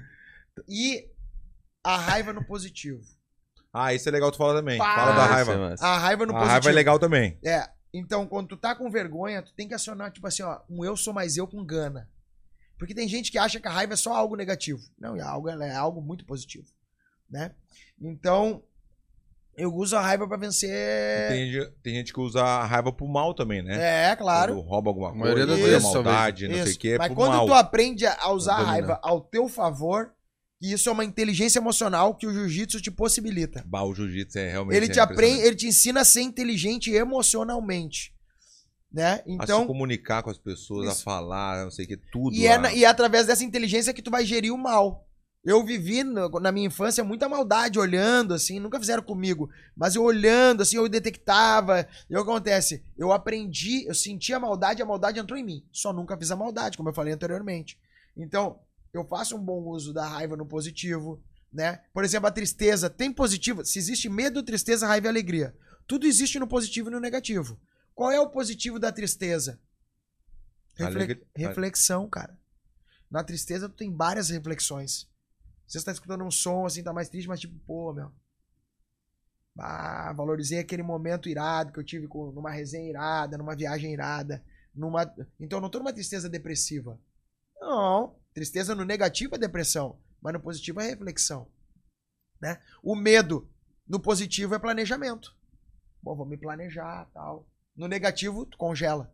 E 0.68 1.08
a 1.84 1.96
raiva 1.98 2.34
no 2.34 2.44
positivo. 2.46 3.02
Ah, 3.74 3.94
isso 3.94 4.08
é 4.10 4.12
legal 4.12 4.32
tu 4.32 4.38
falar 4.38 4.56
também. 4.56 4.78
Pá! 4.78 4.96
Fala 4.96 5.12
da 5.14 5.26
raiva. 5.26 5.52
isso 5.52 5.60
é 5.62 5.70
massa. 5.70 5.86
A 5.88 5.98
raiva 5.98 6.26
no 6.26 6.32
A 6.32 6.36
positivo. 6.36 6.52
raiva 6.52 6.70
é 6.70 6.74
legal 6.74 7.00
também. 7.00 7.38
É. 7.44 7.70
Então, 7.94 8.28
quando 8.28 8.48
tu 8.50 8.58
tá 8.58 8.76
com 8.76 8.90
vergonha, 8.90 9.42
tu 9.42 9.54
tem 9.54 9.68
que 9.68 9.74
acionar, 9.74 10.12
tipo 10.12 10.26
assim, 10.28 10.44
ó, 10.44 10.60
um 10.70 10.84
eu 10.86 10.96
sou 10.96 11.14
mais 11.14 11.38
eu 11.38 11.48
com 11.48 11.64
gana. 11.66 12.08
Porque 12.78 12.94
tem 12.96 13.08
gente 13.08 13.32
que 13.32 13.38
acha 13.38 13.60
que 13.60 13.68
a 13.68 13.72
raiva 13.72 13.94
é 13.94 13.98
só 13.98 14.14
algo 14.16 14.36
negativo. 14.36 14.80
Não, 14.98 15.16
é 15.16 15.22
algo, 15.22 15.50
ela 15.50 15.66
é 15.66 15.76
algo 15.76 16.02
muito 16.02 16.26
positivo. 16.26 16.68
Né? 17.30 17.52
Então, 18.02 18.64
eu 19.58 19.74
uso 19.74 19.98
a 19.98 20.02
raiva 20.02 20.28
pra 20.28 20.38
vencer. 20.38 21.28
Tem, 21.30 21.52
gente- 21.52 21.72
tem 21.84 21.96
gente 21.96 22.14
que 22.14 22.20
usa 22.20 22.42
a 22.42 22.66
raiva 22.66 22.92
pro 22.94 23.08
mal 23.08 23.34
também, 23.34 23.62
né? 23.62 24.12
É, 24.12 24.16
claro. 24.16 24.56
Quando 24.56 24.68
rouba 24.68 24.90
alguma 24.90 25.10
A 25.10 25.14
maioria 25.14 25.46
coisa, 25.46 25.62
das 25.62 25.70
vezes, 25.72 25.94
maldade, 25.94 26.48
não 26.48 26.56
sei 26.56 26.64
Isso. 26.64 26.76
o 26.76 26.80
quê, 26.80 26.98
Mas 26.98 27.08
pro 27.08 27.16
quando 27.16 27.34
mal. 27.34 27.46
tu 27.46 27.54
aprende 27.54 28.06
a 28.06 28.32
usar 28.32 28.54
a 28.56 28.64
raiva 28.64 29.00
ao 29.04 29.20
teu 29.22 29.48
favor, 29.50 30.14
que 30.60 30.72
isso 30.74 30.90
é 30.90 30.92
uma 30.92 31.06
inteligência 31.06 31.60
emocional 31.60 32.14
que 32.16 32.28
o 32.28 32.34
jiu-jitsu 32.34 32.82
te 32.82 32.92
possibilita. 32.92 33.64
Bah, 33.66 33.84
o 33.84 33.94
jiu-jitsu 33.96 34.38
é 34.40 34.52
realmente 34.52 34.76
Ele 34.78 34.90
te 34.90 35.00
aprende, 35.00 35.42
ele 35.42 35.56
te 35.56 35.68
ensina 35.68 36.02
a 36.02 36.06
ser 36.06 36.22
inteligente 36.22 36.92
emocionalmente. 36.92 38.14
Né? 38.92 39.14
a 39.14 39.18
se 39.18 39.24
Então, 39.28 39.68
comunicar 39.68 40.24
com 40.24 40.32
as 40.32 40.40
pessoas, 40.40 40.90
Isso. 40.92 41.02
a 41.02 41.04
falar, 41.04 41.64
não 41.64 41.70
sei 41.70 41.86
o 41.86 41.88
que, 41.88 41.98
tudo. 42.12 42.36
e 42.36 42.48
é, 42.48 42.58
na- 42.58 42.74
e 42.74 42.84
é 42.84 42.88
através 42.88 43.28
dessa 43.28 43.44
inteligência 43.44 43.94
que 43.94 44.02
tu 44.02 44.10
vai 44.10 44.26
gerir 44.26 44.52
o 44.52 44.58
mal. 44.58 45.08
Eu 45.46 45.64
vivi 45.64 46.04
no- 46.04 46.28
na 46.40 46.52
minha 46.52 46.66
infância 46.66 47.04
muita 47.04 47.30
maldade 47.30 47.78
olhando, 47.78 48.34
assim, 48.34 48.60
nunca 48.60 48.80
fizeram 48.80 49.04
comigo, 49.04 49.48
mas 49.78 49.96
eu 49.96 50.02
olhando, 50.04 50.64
assim, 50.64 50.76
eu 50.78 50.90
detectava. 50.90 51.88
E 52.10 52.16
o 52.16 52.18
que 52.18 52.30
acontece? 52.30 52.84
Eu 52.98 53.12
aprendi, 53.12 53.86
eu 53.88 53.94
senti 53.94 54.34
a 54.34 54.40
maldade, 54.40 54.82
a 54.82 54.86
maldade 54.88 55.20
entrou 55.20 55.38
em 55.40 55.44
mim. 55.46 55.64
Só 55.72 55.94
nunca 55.94 56.18
fiz 56.18 56.32
a 56.32 56.36
maldade, 56.36 56.76
como 56.76 56.90
eu 56.90 56.94
falei 56.94 57.14
anteriormente. 57.14 57.78
Então, 58.18 58.60
eu 58.94 59.06
faço 59.06 59.36
um 59.36 59.44
bom 59.44 59.64
uso 59.68 59.94
da 59.94 60.08
raiva 60.08 60.36
no 60.38 60.46
positivo, 60.46 61.24
né? 61.52 61.78
Por 61.94 62.04
exemplo, 62.04 62.28
a 62.28 62.32
tristeza 62.32 62.90
tem 62.90 63.12
positivo. 63.12 63.66
Se 63.66 63.80
existe 63.80 64.10
medo, 64.10 64.44
tristeza, 64.44 64.88
raiva 64.88 65.08
e 65.08 65.10
alegria. 65.10 65.56
Tudo 65.88 66.06
existe 66.06 66.38
no 66.40 66.48
positivo 66.48 66.90
e 66.90 66.92
no 66.92 67.00
negativo. 67.00 67.60
Qual 67.96 68.12
é 68.12 68.20
o 68.20 68.30
positivo 68.30 68.80
da 68.80 68.92
tristeza? 68.92 69.60
Refle- 70.76 70.96
Alegre- 70.96 71.28
Reflexão, 71.36 72.08
cara. 72.08 72.38
Na 73.10 73.24
tristeza, 73.24 73.68
tu 73.68 73.76
tem 73.76 73.94
várias 73.96 74.30
reflexões. 74.30 75.10
Você 75.68 75.78
está 75.80 75.92
escutando 75.92 76.24
um 76.24 76.32
som 76.32 76.66
assim, 76.66 76.84
tá 76.84 76.94
mais 76.94 77.10
triste, 77.10 77.28
mas 77.28 77.40
tipo, 77.40 77.58
pô, 77.66 77.94
meu. 77.94 78.12
Ah, 79.58 80.14
valorizei 80.14 80.60
aquele 80.60 80.84
momento 80.84 81.28
irado 81.28 81.74
que 81.74 81.80
eu 81.80 81.84
tive 81.84 82.08
com, 82.08 82.32
numa 82.32 82.50
resenha 82.52 82.90
irada, 82.90 83.38
numa 83.38 83.56
viagem 83.56 83.92
irada. 83.92 84.44
Numa... 84.74 85.04
Então, 85.40 85.58
eu 85.58 85.62
não 85.62 85.70
tô 85.70 85.80
numa 85.80 85.92
tristeza 85.92 86.30
depressiva. 86.30 86.98
Não. 87.60 88.16
Tristeza 88.34 88.76
no 88.76 88.86
negativo 88.86 89.36
é 89.36 89.38
depressão, 89.38 90.00
mas 90.22 90.34
no 90.34 90.40
positivo 90.40 90.80
é 90.80 90.88
reflexão. 90.88 91.48
Né? 92.42 92.62
O 92.82 92.96
medo 92.96 93.50
no 93.88 94.00
positivo 94.00 94.56
é 94.56 94.60
planejamento. 94.60 95.36
Bom, 96.02 96.16
vou 96.16 96.26
me 96.26 96.38
planejar 96.38 97.10
tal. 97.14 97.48
No 97.76 97.88
negativo, 97.88 98.46
tu 98.46 98.58
congela. 98.58 99.12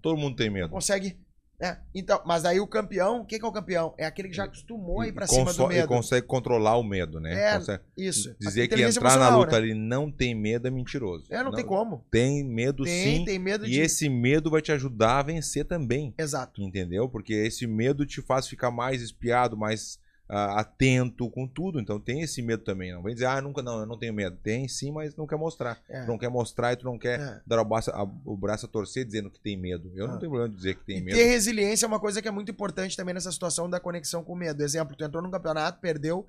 Todo 0.00 0.16
mundo 0.16 0.36
tem 0.36 0.50
medo. 0.50 0.70
Consegue. 0.70 1.18
É, 1.60 1.78
então, 1.94 2.20
mas 2.26 2.44
aí 2.44 2.60
o 2.60 2.66
campeão, 2.66 3.20
o 3.20 3.24
que, 3.24 3.36
é 3.36 3.46
o 3.46 3.50
campeão? 3.52 3.94
É 3.96 4.04
aquele 4.04 4.28
que 4.28 4.36
já 4.36 4.44
acostumou 4.44 5.00
a 5.00 5.08
ir 5.08 5.12
pra 5.12 5.24
E 5.24 5.28
cima 5.28 5.52
do 5.54 5.64
e 5.64 5.68
medo. 5.76 5.88
consegue 5.88 6.26
controlar 6.26 6.76
o 6.76 6.82
medo, 6.82 7.18
né? 7.18 7.32
É, 7.54 7.58
Consegue- 7.58 7.82
Isso. 7.96 8.36
Dizer 8.38 8.68
que 8.68 8.82
entrar 8.82 9.18
na 9.18 9.34
luta 9.34 9.52
né? 9.52 9.56
ali 9.58 9.74
não 9.74 10.10
tem 10.10 10.34
medo 10.34 10.68
é 10.68 10.70
mentiroso. 10.70 11.24
É, 11.30 11.42
não, 11.42 11.50
tem 11.52 11.64
como. 11.64 12.04
Tem 12.10 12.44
medo 12.44 12.84
Tem, 12.84 13.18
sim. 13.18 13.24
tem 13.24 13.38
medo 13.38 13.64
E 13.66 13.70
de. 13.70 13.80
esse 13.80 14.08
medo 14.08 14.50
vai 14.50 14.60
te 14.60 14.70
ajudar 14.72 15.18
a 15.20 15.22
vencer 15.22 15.64
também. 15.64 16.14
Exato. 16.18 16.60
Entendeu? 16.60 17.08
Porque 17.08 17.32
esse 17.32 17.66
medo 17.66 18.04
te 18.04 18.20
faz 18.20 18.46
ficar 18.46 18.70
mais 18.70 19.00
espiado, 19.00 19.56
mais 19.56 19.98
ah, 20.28 20.60
atento 20.60 21.30
com 21.30 21.46
tudo. 21.46 21.78
Então 21.80 22.00
tem 22.00 22.20
esse 22.22 22.42
medo 22.42 22.64
também. 22.64 22.92
Não 22.92 23.02
vem 23.02 23.14
dizer, 23.14 23.26
ah, 23.26 23.40
nunca, 23.40 23.62
não, 23.62 23.80
eu 23.80 23.86
não 23.86 23.98
tenho 23.98 24.12
medo. 24.12 24.36
Tem 24.42 24.66
sim, 24.68 24.90
mas 24.90 25.14
não 25.16 25.26
quer 25.26 25.36
mostrar. 25.36 25.80
É. 25.88 26.02
Tu 26.02 26.08
não 26.08 26.18
quer 26.18 26.28
mostrar 26.28 26.72
e 26.72 26.76
tu 26.76 26.84
não 26.84 26.98
quer 26.98 27.20
É. 27.20 27.40
dar 27.46 27.60
o 27.60 27.64
braço, 27.64 27.90
a, 27.90 28.02
o 28.02 28.36
braço 28.36 28.66
a 28.66 28.68
torcer 28.68 29.04
dizendo 29.04 29.30
que 29.30 29.38
tem 29.40 29.56
medo. 29.56 29.90
Eu 29.94 30.08
não 30.08 30.14
Ah. 30.14 30.18
tenho 30.18 30.30
problema 30.30 30.48
de 30.48 30.56
dizer 30.56 30.74
que 30.74 30.84
tem 30.84 30.98
E 30.98 31.02
medo. 31.02 31.16
ter 31.16 31.24
resiliência 31.26 31.86
é 31.86 31.88
uma 31.88 32.00
coisa 32.00 32.20
que 32.20 32.28
é 32.28 32.30
muito 32.30 32.50
importante 32.50 32.96
também 32.96 33.14
nessa 33.14 33.30
situação 33.30 33.70
da 33.70 33.78
conexão 33.78 34.24
com 34.24 34.32
o 34.32 34.36
medo. 34.36 34.62
Exemplo, 34.62 34.96
tu 34.96 35.04
entrou 35.04 35.22
num 35.22 35.30
campeonato, 35.30 35.80
perdeu, 35.80 36.26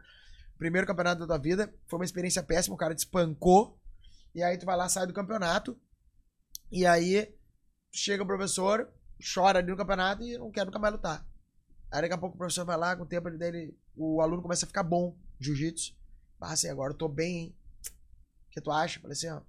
primeiro 0.58 0.86
campeonato 0.88 1.20
da 1.22 1.28
tua 1.28 1.38
vida, 1.38 1.74
foi 1.88 2.00
uma 2.00 2.06
experiência 2.06 2.44
péssima, 2.44 2.76
o 2.76 2.78
cara 2.78 2.94
te 2.96 3.00
espancou, 3.00 3.78
e 4.36 4.42
aí 4.44 4.58
tu 4.58 4.66
vai 4.66 4.76
lá, 4.78 4.88
sai 4.90 5.06
do 5.08 5.14
campeonato, 5.14 5.78
e 6.72 6.86
aí 6.86 7.32
chega 7.92 8.22
o 8.24 8.28
professor, 8.28 8.88
chora 9.34 9.60
ali 9.60 9.70
no 9.72 9.78
campeonato 9.78 10.22
e 10.24 10.38
não 10.38 10.52
quer 10.52 10.66
nunca 10.66 10.78
mais 10.78 10.94
lutar. 10.94 11.26
Aí 11.92 12.02
daqui 12.02 12.14
a 12.14 12.18
pouco 12.18 12.36
o 12.36 12.38
professor 12.38 12.66
vai 12.66 12.78
lá, 12.78 12.96
com 12.96 13.04
o 13.04 13.08
tempo 13.08 13.30
dele, 13.32 13.78
o 13.96 14.22
aluno 14.22 14.42
começa 14.42 14.66
a 14.66 14.68
ficar 14.68 14.84
bom, 14.84 15.18
jiu-jitsu. 15.40 15.96
Ah, 16.40 16.54
assim, 16.54 16.70
agora 16.70 16.94
eu 16.94 16.98
tô 16.98 17.08
bem, 17.08 17.38
hein? 17.38 17.56
O 18.48 18.50
que 18.52 18.62
tu 18.62 18.72
acha? 18.72 19.00
Falei 19.00 19.14
assim, 19.14 19.30
ó, 19.30 19.42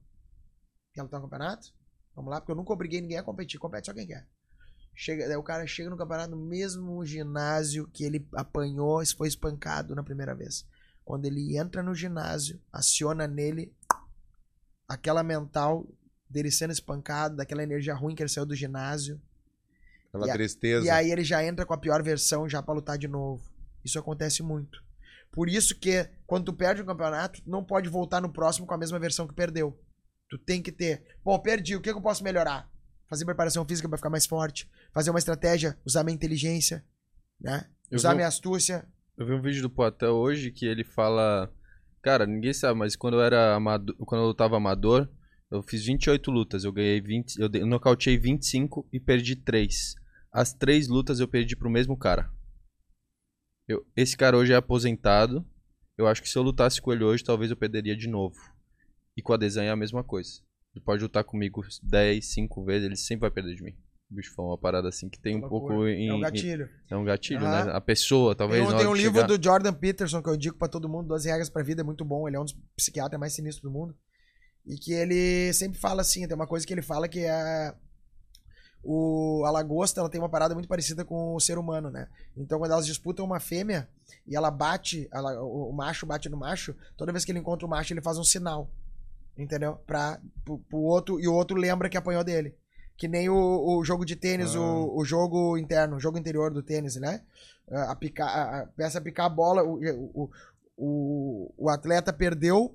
quer 0.93 1.03
lutar 1.03 1.21
no 1.21 1.27
campeonato? 1.27 1.73
Vamos 2.15 2.31
lá, 2.31 2.41
porque 2.41 2.53
eu 2.53 2.57
nunca 2.57 2.73
obriguei 2.73 3.01
ninguém 3.01 3.19
a 3.19 3.23
competir, 3.23 3.59
compete 3.59 3.87
só 3.87 3.95
quem 3.95 4.07
quer. 4.07 4.27
Chega, 4.95 5.29
daí 5.29 5.37
o 5.37 5.43
cara 5.43 5.67
chega 5.67 5.89
no 5.89 5.97
campeonato 5.97 6.35
no 6.35 6.45
mesmo 6.45 7.05
ginásio 7.05 7.87
que 7.89 8.03
ele 8.03 8.27
apanhou, 8.33 9.05
foi 9.17 9.29
espancado 9.29 9.95
na 9.95 10.03
primeira 10.03 10.35
vez. 10.35 10.67
Quando 11.05 11.25
ele 11.25 11.57
entra 11.57 11.83
no 11.83 11.95
ginásio, 11.95 12.61
aciona 12.73 13.27
nele 13.27 13.73
aquela 14.89 15.23
mental 15.23 15.87
dele 16.29 16.51
sendo 16.51 16.73
espancado, 16.73 17.37
daquela 17.37 17.63
energia 17.63 17.95
ruim 17.95 18.15
que 18.15 18.23
ele 18.23 18.29
saiu 18.29 18.45
do 18.45 18.57
ginásio. 18.57 19.21
Aquela 20.09 20.27
E 20.27 20.31
a- 20.31 20.33
tristeza. 20.35 20.87
E 20.87 20.91
aí 20.91 21.11
ele 21.11 21.25
já 21.25 21.45
entra 21.45 21.65
com 21.67 21.75
a 21.75 21.79
pior 21.79 22.03
versão 22.03 22.49
já 22.49 22.63
pra 22.63 22.75
lutar 22.75 22.97
de 22.99 23.09
novo. 23.09 23.43
Isso 23.85 23.99
acontece 23.99 24.43
muito. 24.43 24.83
Por 25.33 25.49
isso 25.49 25.79
que 25.79 26.09
quando 26.27 26.47
tu 26.47 26.53
perde 26.53 26.83
um 26.83 26.87
campeonato, 26.87 27.43
tu 27.43 27.51
não 27.51 27.63
pode 27.63 27.89
voltar 27.89 28.21
no 28.21 28.33
próximo 28.33 28.67
com 28.67 28.75
a 28.75 28.79
mesma 28.79 28.99
versão 28.99 29.27
que 29.27 29.35
perdeu. 29.35 29.79
Tu 30.31 30.39
tem 30.39 30.63
que 30.63 30.73
ter. 30.73 31.03
Pô, 31.23 31.39
perdi, 31.39 31.77
o 31.77 31.81
que, 31.81 31.91
que 31.93 31.97
eu 31.99 32.03
posso 32.03 32.25
melhorar? 32.25 32.69
Fazer 33.09 33.25
preparação 33.25 33.65
física 33.67 33.89
pra 33.89 33.97
ficar 33.97 34.11
mais 34.11 34.27
forte, 34.27 34.69
fazer 34.93 35.11
uma 35.11 35.19
estratégia, 35.19 35.79
usar 35.87 36.05
minha 36.05 36.15
inteligência, 36.15 36.85
né? 37.41 37.67
Eu 37.91 37.97
Usar 37.97 38.11
vi 38.11 38.17
minha 38.17 38.29
astúcia. 38.29 38.87
Eu 39.17 39.27
vi 39.27 39.33
um 39.33 39.41
vídeo 39.41 39.63
do 39.63 39.71
Poitin 39.71 40.05
hoje 40.07 40.51
que 40.51 40.67
ele 40.67 40.85
fala. 40.85 41.51
Cara, 42.03 42.27
ninguém 42.27 42.53
sabe, 42.53 42.79
mas 42.79 42.95
quando 42.97 43.15
eu 43.15 43.23
era 43.23 43.55
amador, 43.55 43.95
quando 44.07 44.23
eu 44.23 44.29
lutava 44.29 44.57
amador, 44.57 45.09
eu 45.51 45.63
fiz 45.63 45.85
28 45.87 46.31
lutas. 46.31 46.65
Eu 46.65 46.73
ganhei 46.73 47.01
20. 47.01 47.37
Eu, 47.39 47.49
eu 47.55 47.67
nocauteei 47.67 48.19
25 48.19 48.87
e 48.93 49.01
perdi 49.01 49.37
3. 49.37 49.95
As 50.33 50.53
três 50.53 50.89
lutas 50.89 51.21
eu 51.21 51.29
perdi 51.29 51.57
pro 51.57 51.71
mesmo 51.71 51.97
cara. 51.97 52.31
Eu- 53.67 53.87
esse 53.97 54.17
cara 54.17 54.37
hoje 54.37 54.53
é 54.53 54.57
aposentado. 54.57 55.45
Eu 55.97 56.07
acho 56.07 56.23
que 56.23 56.29
se 56.29 56.37
eu 56.39 56.43
lutasse 56.43 56.81
com 56.81 56.93
ele 56.93 57.05
hoje, 57.05 57.25
talvez 57.25 57.51
eu 57.51 57.57
perderia 57.57 57.97
de 57.97 58.09
novo. 58.09 58.37
E 59.17 59.23
com 59.23 59.33
a 59.33 59.37
desenho 59.37 59.67
é 59.69 59.71
a 59.71 59.77
mesma 59.77 60.05
coisa. 60.05 60.41
Ele 60.75 60.85
pode 60.85 61.03
lutar 61.03 61.25
comigo 61.25 61.63
10, 61.83 62.27
5 62.27 62.65
vezes, 62.65 62.87
ele 62.87 62.97
sempre 62.97 63.23
vai 63.23 63.31
perder 63.31 63.55
de 63.57 63.63
mim. 63.63 63.75
O 64.11 64.15
bicho 64.15 64.33
foi 64.33 64.45
uma 64.45 64.57
parada 64.57 64.89
assim 64.89 65.09
que 65.09 65.19
tem 65.19 65.37
um 65.37 65.41
Loucura. 65.41 65.75
pouco 65.75 65.89
em. 65.89 66.09
É 66.09 66.15
um 66.15 66.19
em- 66.19 66.21
gatilho. 66.21 66.71
é 66.91 66.97
um 66.97 67.05
gatilho, 67.05 67.45
Aham. 67.45 67.65
né? 67.67 67.73
A 67.73 67.81
pessoa, 67.81 68.35
talvez. 68.35 68.65
Tem, 68.67 68.75
um- 68.75 68.79
tem 68.79 68.87
um 68.87 68.95
livro 68.95 69.21
chegar- 69.21 69.27
do 69.37 69.43
Jordan 69.45 69.73
Peterson 69.75 70.23
que 70.23 70.29
eu 70.31 70.35
indico 70.35 70.57
pra 70.57 70.69
todo 70.69 70.89
mundo, 70.89 71.09
12 71.09 71.29
regras 71.29 71.51
pra 71.51 71.63
vida, 71.63 71.83
é 71.83 71.85
muito 71.85 72.05
bom. 72.07 72.27
Ele 72.27 72.37
é 72.37 72.41
um 72.41 72.45
dos 72.45 72.57
psiquiatras 72.77 73.21
mais 73.21 73.35
sinistros 73.35 73.63
do 73.63 73.71
mundo. 73.71 73.95
E 74.65 74.77
que 74.77 74.93
ele 74.93 75.53
sempre 75.53 75.79
fala 75.79 76.01
assim, 76.03 76.27
tem 76.27 76.35
uma 76.35 76.47
coisa 76.47 76.67
que 76.67 76.73
ele 76.73 76.81
fala 76.83 77.09
que 77.09 77.21
é 77.21 77.75
o 78.83 79.43
a 79.45 79.51
lagosta, 79.51 80.01
ela 80.01 80.09
tem 80.09 80.21
uma 80.21 80.29
parada 80.29 80.55
muito 80.55 80.69
parecida 80.69 81.05
com 81.05 81.35
o 81.35 81.41
ser 81.41 81.59
humano, 81.59 81.91
né? 81.91 82.09
Então 82.37 82.59
quando 82.59 82.71
elas 82.73 82.87
disputam 82.87 83.25
uma 83.25 83.41
fêmea 83.41 83.89
e 84.27 84.37
ela 84.37 84.51
bate, 84.51 85.09
ela- 85.13 85.43
o, 85.43 85.73
macho 85.73 86.07
bate 86.07 86.29
no 86.29 86.37
macho, 86.37 86.75
toda 86.97 87.13
vez 87.13 87.25
que 87.25 87.33
ele 87.33 87.39
encontra 87.41 87.67
o 87.67 87.71
macho, 87.71 87.93
ele 87.93 88.01
faz 88.03 88.19
um 88.19 88.25
sinal. 88.25 88.69
Entendeu? 89.37 89.77
Pra, 89.87 90.21
pro, 90.45 90.59
pro 90.59 90.79
outro, 90.79 91.21
e 91.21 91.29
o 91.29 91.35
outro 91.35 91.57
lembra 91.57 91.89
que 91.89 91.97
apanhou 91.97 92.25
dele. 92.25 92.55
Que 92.97 93.07
nem 93.07 93.29
o, 93.29 93.79
o 93.79 93.85
jogo 93.85 94.05
de 94.05 94.17
tênis, 94.17 94.57
Ah. 94.57 94.61
o, 94.61 94.99
o 94.99 95.05
jogo 95.05 95.57
interno, 95.57 95.97
o 95.97 96.01
jogo 96.01 96.19
interior 96.19 96.51
do 96.53 96.63
tênis, 96.63 96.97
né? 96.97 97.23
a 97.71 97.95
picar, 97.95 98.29
a, 98.29 98.61
a 98.63 98.67
peça 98.67 99.01
picar 99.01 99.27
a 99.27 99.29
bola, 99.29 99.63
o, 99.63 99.79
o, 100.15 100.31
o, 100.77 101.53
o 101.57 101.69
atleta 101.69 102.13
perdeu 102.13 102.75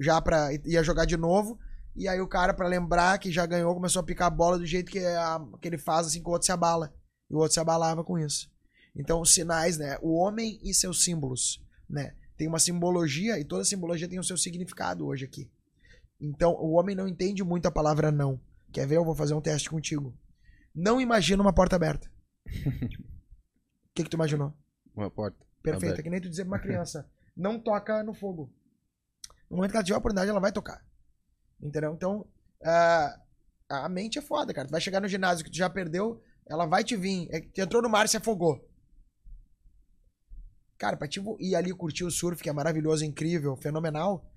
já 0.00 0.20
para 0.20 0.50
ia 0.64 0.82
jogar 0.82 1.04
de 1.04 1.16
novo 1.16 1.58
e 1.94 2.08
aí 2.08 2.20
o 2.20 2.28
cara 2.28 2.54
para 2.54 2.66
lembrar 2.66 3.18
que 3.18 3.30
já 3.30 3.44
ganhou 3.44 3.74
começou 3.74 4.00
a 4.00 4.04
picar 4.04 4.28
a 4.28 4.30
bola 4.30 4.58
do 4.58 4.66
jeito 4.66 4.90
que, 4.90 4.98
a, 4.98 5.40
que 5.60 5.68
ele 5.68 5.78
faz 5.78 6.06
assim 6.06 6.22
que 6.22 6.28
o 6.28 6.32
outro 6.32 6.46
se 6.46 6.52
abala 6.52 6.94
e 7.30 7.34
o 7.34 7.38
outro 7.38 7.52
se 7.52 7.60
abalava 7.60 8.02
com 8.02 8.18
isso. 8.18 8.50
Então 8.94 9.20
os 9.20 9.32
sinais, 9.32 9.78
né? 9.78 9.98
O 10.02 10.14
homem 10.14 10.58
e 10.62 10.72
seus 10.72 11.04
símbolos, 11.04 11.62
né? 11.88 12.14
Tem 12.36 12.48
uma 12.48 12.58
simbologia 12.58 13.38
e 13.38 13.44
toda 13.44 13.64
simbologia 13.64 14.08
tem 14.08 14.18
o 14.18 14.24
seu 14.24 14.36
significado 14.36 15.06
hoje 15.06 15.24
aqui. 15.24 15.50
Então 16.20 16.52
o 16.52 16.72
homem 16.72 16.96
não 16.96 17.08
entende 17.08 17.44
muito 17.44 17.66
a 17.66 17.70
palavra 17.70 18.10
não. 18.10 18.40
Quer 18.72 18.86
ver? 18.86 18.96
Eu 18.96 19.04
vou 19.04 19.14
fazer 19.14 19.34
um 19.34 19.40
teste 19.40 19.68
contigo. 19.68 20.16
Não 20.74 21.00
imagina 21.00 21.42
uma 21.42 21.52
porta 21.52 21.76
aberta. 21.76 22.10
O 23.92 23.94
que, 23.94 24.04
que 24.04 24.08
tu 24.08 24.14
imaginou? 24.14 24.54
Uma 24.96 25.10
porta. 25.10 25.36
Perfeito. 25.62 26.00
É 26.00 26.02
que 26.02 26.08
nem 26.08 26.18
tu 26.18 26.26
dizer 26.26 26.44
pra 26.44 26.52
uma 26.52 26.58
criança, 26.58 27.06
não 27.36 27.60
toca 27.60 28.02
no 28.02 28.14
fogo. 28.14 28.50
No 29.50 29.56
momento 29.56 29.72
que 29.72 29.76
ela 29.76 29.84
tiver 29.84 29.96
a 29.96 29.98
oportunidade, 29.98 30.30
ela 30.30 30.40
vai 30.40 30.50
tocar. 30.50 30.82
Entendeu? 31.62 31.94
Então, 31.94 32.26
ah, 32.64 33.20
a 33.68 33.88
mente 33.88 34.18
é 34.18 34.22
foda, 34.22 34.52
cara. 34.52 34.66
Tu 34.66 34.72
vai 34.72 34.80
chegar 34.80 35.00
no 35.00 35.08
ginásio 35.08 35.44
que 35.44 35.50
tu 35.50 35.56
já 35.56 35.70
perdeu, 35.70 36.20
ela 36.46 36.66
vai 36.66 36.82
te 36.82 36.96
vir. 36.96 37.28
É 37.30 37.40
tu 37.40 37.60
entrou 37.60 37.80
no 37.80 37.88
mar 37.88 38.04
e 38.04 38.08
se 38.08 38.16
afogou. 38.16 38.68
Cara, 40.76 40.96
pra 40.96 41.06
te 41.06 41.22
ir 41.38 41.54
ali 41.54 41.72
curtir 41.72 42.04
o 42.04 42.10
surf, 42.10 42.42
que 42.42 42.50
é 42.50 42.52
maravilhoso, 42.52 43.04
incrível, 43.04 43.56
fenomenal, 43.56 44.28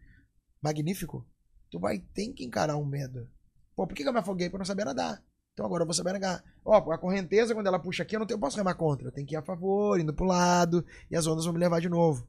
magnífico, 0.62 1.28
tu 1.72 1.80
vai 1.80 1.98
ter 2.00 2.32
que 2.34 2.46
encarar 2.46 2.78
um 2.78 2.86
medo. 2.86 3.28
Pô, 3.76 3.88
por 3.88 3.96
que, 3.96 4.04
que 4.04 4.10
eu 4.10 4.14
me 4.14 4.20
afoguei? 4.20 4.48
Porque 4.48 4.58
eu 4.58 4.60
não 4.60 4.66
sabia 4.66 4.86
nadar. 4.86 5.24
Então 5.54 5.66
agora 5.66 5.82
eu 5.82 5.88
vou 5.88 5.94
saber 5.94 6.14
nadar. 6.14 6.44
Ó, 6.64 6.92
a 6.92 6.98
correnteza, 6.98 7.56
quando 7.56 7.68
ela 7.68 7.80
puxa 7.80 8.04
aqui, 8.04 8.16
eu 8.16 8.20
não, 8.20 8.28
tenho, 8.28 8.36
eu 8.36 8.42
posso 8.42 8.58
remar 8.58 8.76
contra. 8.76 9.08
Eu 9.08 9.12
tenho 9.12 9.26
que 9.26 9.34
ir 9.34 9.38
a 9.38 9.42
favor, 9.42 10.00
indo 10.00 10.14
pro 10.14 10.26
lado, 10.26 10.86
e 11.10 11.16
as 11.16 11.26
ondas 11.26 11.46
vão 11.46 11.54
me 11.54 11.60
levar 11.60 11.82
de 11.82 11.90
novo. 11.90 12.28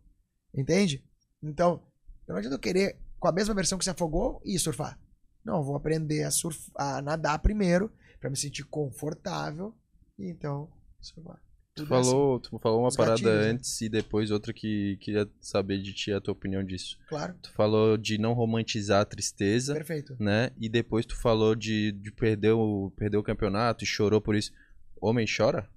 Entende? 0.54 1.04
Então, 1.42 1.82
não 2.26 2.36
adianta 2.36 2.54
eu 2.54 2.60
querer, 2.60 2.98
com 3.18 3.28
a 3.28 3.32
mesma 3.32 3.54
versão 3.54 3.78
que 3.78 3.84
se 3.84 3.90
afogou, 3.90 4.40
ir 4.44 4.58
surfar. 4.58 4.98
Não, 5.44 5.58
eu 5.58 5.62
vou 5.64 5.76
aprender 5.76 6.24
a, 6.24 6.30
surf, 6.30 6.70
a 6.76 7.00
nadar 7.00 7.38
primeiro, 7.38 7.92
pra 8.20 8.28
me 8.30 8.36
sentir 8.36 8.64
confortável, 8.64 9.74
e 10.18 10.28
então, 10.30 10.68
surfar. 11.00 11.40
Tu 11.74 11.82
é 11.82 11.84
assim. 11.84 11.88
falou, 12.10 12.40
tu 12.40 12.58
falou 12.58 12.80
uma 12.80 12.88
Os 12.88 12.96
parada 12.96 13.16
gatilhos, 13.16 13.44
né? 13.44 13.50
antes 13.50 13.80
e 13.82 13.88
depois 13.90 14.30
outra 14.30 14.50
que 14.52 14.96
queria 14.98 15.28
saber 15.40 15.82
de 15.82 15.92
ti 15.92 16.10
a 16.10 16.20
tua 16.20 16.32
opinião 16.32 16.64
disso. 16.64 16.96
Claro, 17.06 17.34
Tu 17.42 17.52
falou 17.52 17.98
de 17.98 18.16
não 18.16 18.32
romantizar 18.32 19.02
a 19.02 19.04
tristeza, 19.04 19.74
perfeito. 19.74 20.16
né? 20.18 20.50
E 20.58 20.70
depois 20.70 21.04
tu 21.04 21.14
falou 21.20 21.54
de, 21.54 21.92
de 21.92 22.10
perder, 22.10 22.52
o, 22.52 22.90
perder 22.96 23.18
o 23.18 23.22
campeonato 23.22 23.84
e 23.84 23.86
chorou 23.86 24.22
por 24.22 24.34
isso. 24.34 24.52
Homem 25.00 25.26
chora? 25.26 25.68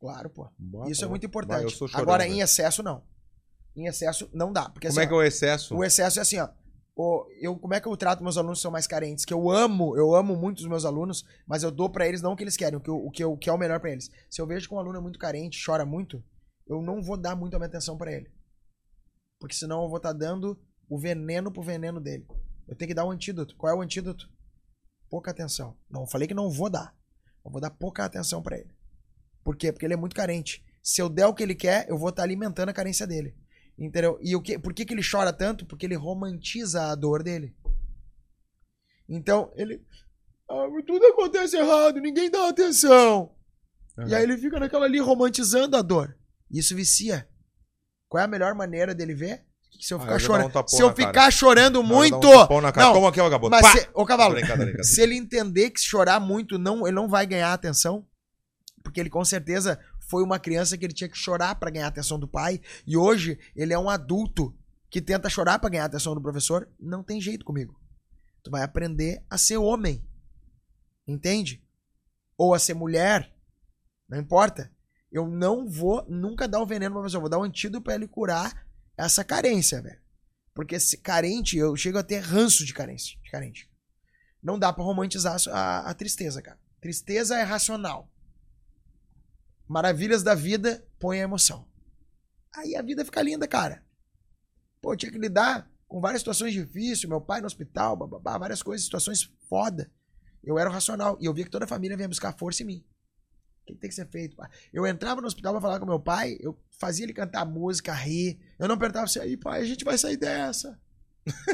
Claro, 0.00 0.30
pô. 0.30 0.48
Bota, 0.58 0.90
Isso 0.90 1.04
é 1.04 1.08
muito 1.08 1.22
vai, 1.22 1.28
importante. 1.28 1.64
eu 1.64 1.70
sou 1.70 1.86
chorão, 1.86 2.02
Agora, 2.02 2.24
velho. 2.24 2.34
em 2.34 2.40
excesso, 2.40 2.82
não. 2.82 3.04
Em 3.76 3.86
excesso, 3.86 4.28
não 4.32 4.50
dá. 4.52 4.70
Porque, 4.70 4.88
Como 4.88 4.98
assim, 4.98 5.06
é 5.06 5.08
que 5.08 5.14
é 5.14 5.16
o 5.16 5.22
excesso? 5.22 5.76
O 5.76 5.84
excesso 5.84 6.18
é 6.18 6.22
assim, 6.22 6.38
ó. 6.38 6.48
Eu, 7.40 7.58
como 7.58 7.74
é 7.74 7.80
que 7.80 7.88
eu 7.88 7.96
trato 7.96 8.22
meus 8.22 8.36
alunos 8.36 8.58
que 8.58 8.62
são 8.62 8.70
mais 8.70 8.86
carentes? 8.86 9.24
Que 9.24 9.32
eu 9.32 9.50
amo, 9.50 9.96
eu 9.96 10.14
amo 10.14 10.36
muito 10.36 10.58
os 10.58 10.68
meus 10.68 10.84
alunos, 10.84 11.24
mas 11.46 11.62
eu 11.62 11.70
dou 11.70 11.90
pra 11.90 12.06
eles 12.06 12.20
não 12.20 12.32
o 12.32 12.36
que 12.36 12.44
eles 12.44 12.56
querem, 12.56 12.78
o 12.78 12.80
que, 12.80 12.90
o 12.90 13.10
que, 13.10 13.24
o 13.24 13.36
que 13.36 13.48
é 13.48 13.52
o 13.52 13.58
melhor 13.58 13.80
pra 13.80 13.90
eles. 13.90 14.10
Se 14.30 14.40
eu 14.40 14.46
vejo 14.46 14.68
que 14.68 14.74
um 14.74 14.78
aluno 14.78 14.98
é 14.98 15.00
muito 15.00 15.18
carente, 15.18 15.62
chora 15.64 15.86
muito, 15.86 16.22
eu 16.66 16.82
não 16.82 17.02
vou 17.02 17.16
dar 17.16 17.34
muito 17.34 17.54
a 17.54 17.58
minha 17.58 17.68
atenção 17.68 17.96
pra 17.96 18.12
ele. 18.12 18.30
Porque 19.40 19.54
senão 19.54 19.82
eu 19.82 19.88
vou 19.88 19.96
estar 19.96 20.12
dando 20.12 20.60
o 20.88 20.98
veneno 20.98 21.50
pro 21.50 21.62
veneno 21.62 22.00
dele. 22.00 22.26
Eu 22.68 22.76
tenho 22.76 22.88
que 22.88 22.94
dar 22.94 23.04
o 23.04 23.10
antídoto. 23.10 23.56
Qual 23.56 23.72
é 23.72 23.76
o 23.76 23.82
antídoto? 23.82 24.28
Pouca 25.10 25.30
atenção. 25.30 25.76
Não, 25.90 26.06
falei 26.06 26.28
que 26.28 26.34
não 26.34 26.50
vou 26.50 26.70
dar. 26.70 26.94
Eu 27.44 27.50
vou 27.50 27.60
dar 27.60 27.70
pouca 27.70 28.04
atenção 28.04 28.42
pra 28.42 28.58
ele. 28.58 28.70
Por 29.42 29.56
quê? 29.56 29.72
Porque 29.72 29.84
ele 29.84 29.94
é 29.94 29.96
muito 29.96 30.14
carente. 30.14 30.64
Se 30.82 31.02
eu 31.02 31.08
der 31.08 31.26
o 31.26 31.34
que 31.34 31.42
ele 31.42 31.54
quer, 31.54 31.88
eu 31.88 31.98
vou 31.98 32.10
estar 32.10 32.22
alimentando 32.22 32.68
a 32.68 32.72
carência 32.72 33.06
dele. 33.06 33.36
Entendeu? 33.78 34.18
E 34.22 34.36
o 34.36 34.42
que, 34.42 34.58
por 34.58 34.72
que, 34.74 34.84
que 34.84 34.94
ele 34.94 35.02
chora 35.08 35.32
tanto? 35.32 35.64
Porque 35.66 35.86
ele 35.86 35.94
romantiza 35.96 36.90
a 36.90 36.94
dor 36.94 37.22
dele. 37.22 37.54
Então, 39.08 39.50
ele. 39.56 39.82
Ah, 40.48 40.68
mas 40.70 40.84
tudo 40.84 41.04
acontece 41.06 41.56
errado, 41.56 42.00
ninguém 42.00 42.30
dá 42.30 42.48
atenção. 42.48 43.34
E 44.06 44.14
aí 44.14 44.22
ele 44.22 44.38
fica 44.38 44.58
naquela 44.58 44.84
ali 44.86 44.98
romantizando 44.98 45.76
a 45.76 45.82
dor. 45.82 46.16
Isso 46.50 46.74
vicia. 46.74 47.28
Qual 48.08 48.20
é 48.20 48.24
a 48.24 48.28
melhor 48.28 48.54
maneira 48.54 48.94
dele 48.94 49.14
ver? 49.14 49.44
Se 49.80 49.92
eu 49.94 49.98
Ah, 49.98 50.00
ficar 50.00 50.12
eu 50.12 50.18
dou 50.18 50.24
um 50.24 50.26
chorando. 50.26 50.52
tapão 50.52 50.68
se 50.68 50.82
eu 50.82 50.94
ficar 50.94 51.30
chorando 51.30 51.82
muito. 51.82 52.28
um 52.28 52.60
na 52.60 52.70
cara. 52.72 52.86
Não, 52.88 52.94
Toma 52.94 53.08
aqui, 53.08 53.20
ó, 53.20 53.24
vagabundo. 53.24 53.50
Mas 53.50 53.62
Pá! 53.62 53.72
se, 53.72 53.88
ô 53.94 54.04
cavalo, 54.06 54.36
se 54.82 55.00
ele 55.02 55.16
entender 55.16 55.70
que 55.70 55.80
chorar 55.80 56.20
muito 56.20 56.58
não, 56.58 56.86
ele 56.86 56.94
não 56.94 57.08
vai 57.08 57.26
ganhar 57.26 57.52
atenção, 57.52 58.06
porque 58.84 59.00
ele 59.00 59.10
com 59.10 59.24
certeza 59.24 59.80
foi 60.12 60.22
uma 60.22 60.38
criança 60.38 60.76
que 60.76 60.84
ele 60.84 60.92
tinha 60.92 61.08
que 61.08 61.16
chorar 61.16 61.54
pra 61.54 61.70
ganhar 61.70 61.86
a 61.86 61.88
atenção 61.88 62.18
do 62.18 62.28
pai, 62.28 62.60
e 62.86 62.98
hoje 62.98 63.38
ele 63.56 63.72
é 63.72 63.78
um 63.78 63.88
adulto 63.88 64.54
que 64.90 65.00
tenta 65.00 65.30
chorar 65.30 65.58
pra 65.58 65.70
ganhar 65.70 65.84
a 65.84 65.86
atenção 65.86 66.14
do 66.14 66.20
professor, 66.20 66.68
não 66.78 67.02
tem 67.02 67.18
jeito 67.18 67.46
comigo. 67.46 67.80
Tu 68.42 68.50
vai 68.50 68.62
aprender 68.62 69.24
a 69.30 69.38
ser 69.38 69.56
homem. 69.56 70.06
Entende? 71.08 71.64
Ou 72.36 72.52
a 72.52 72.58
ser 72.58 72.74
mulher, 72.74 73.34
não 74.06 74.18
importa. 74.18 74.70
Eu 75.10 75.26
não 75.26 75.66
vou 75.66 76.04
nunca 76.06 76.46
dar 76.46 76.60
o 76.60 76.66
veneno 76.66 77.02
pessoa. 77.02 77.16
Eu 77.16 77.22
vou 77.22 77.30
dar 77.30 77.38
um 77.38 77.44
antídoto 77.44 77.82
pra 77.82 77.94
ele 77.94 78.06
curar 78.06 78.66
essa 78.94 79.24
carência, 79.24 79.80
velho. 79.80 80.00
Porque 80.52 80.78
se 80.78 80.98
carente, 80.98 81.56
eu 81.56 81.74
chego 81.74 81.96
a 81.96 82.02
ter 82.02 82.18
ranço 82.18 82.66
de 82.66 82.74
carência. 82.74 83.18
De 83.22 83.30
carente. 83.30 83.66
Não 84.42 84.58
dá 84.58 84.70
pra 84.70 84.84
romantizar 84.84 85.38
a, 85.48 85.90
a 85.90 85.94
tristeza, 85.94 86.42
cara. 86.42 86.58
Tristeza 86.82 87.38
é 87.38 87.42
racional. 87.42 88.11
Maravilhas 89.72 90.22
da 90.22 90.34
vida 90.34 90.86
põe 91.00 91.18
a 91.18 91.22
emoção. 91.22 91.66
Aí 92.54 92.76
a 92.76 92.82
vida 92.82 93.06
fica 93.06 93.22
linda, 93.22 93.48
cara. 93.48 93.82
Pô, 94.82 94.92
eu 94.92 94.96
tinha 94.98 95.10
que 95.10 95.16
lidar 95.16 95.66
com 95.88 95.98
várias 95.98 96.20
situações 96.20 96.52
difíceis, 96.52 97.06
meu 97.06 97.22
pai 97.22 97.40
no 97.40 97.46
hospital, 97.46 97.96
bababá, 97.96 98.36
várias 98.36 98.62
coisas, 98.62 98.84
situações 98.84 99.32
foda. 99.48 99.90
Eu 100.44 100.58
era 100.58 100.68
racional 100.68 101.16
e 101.22 101.24
eu 101.24 101.32
via 101.32 101.46
que 101.46 101.50
toda 101.50 101.64
a 101.64 101.68
família 101.68 101.96
vinha 101.96 102.06
buscar 102.06 102.36
força 102.36 102.62
em 102.62 102.66
mim. 102.66 102.84
O 103.62 103.64
que, 103.64 103.74
tem 103.76 103.88
que 103.88 103.96
ser 103.96 104.06
feito? 104.10 104.36
Pai? 104.36 104.50
Eu 104.74 104.86
entrava 104.86 105.22
no 105.22 105.26
hospital 105.26 105.54
pra 105.54 105.62
falar 105.62 105.80
com 105.80 105.86
meu 105.86 105.98
pai, 105.98 106.36
eu 106.40 106.54
fazia 106.78 107.06
ele 107.06 107.14
cantar 107.14 107.46
música, 107.46 107.94
rir. 107.94 108.38
Eu 108.58 108.68
não 108.68 108.76
perguntava 108.76 109.06
assim, 109.06 109.20
aí, 109.20 109.38
pai, 109.38 109.62
a 109.62 109.64
gente 109.64 109.86
vai 109.86 109.96
sair 109.96 110.18
dessa. 110.18 110.78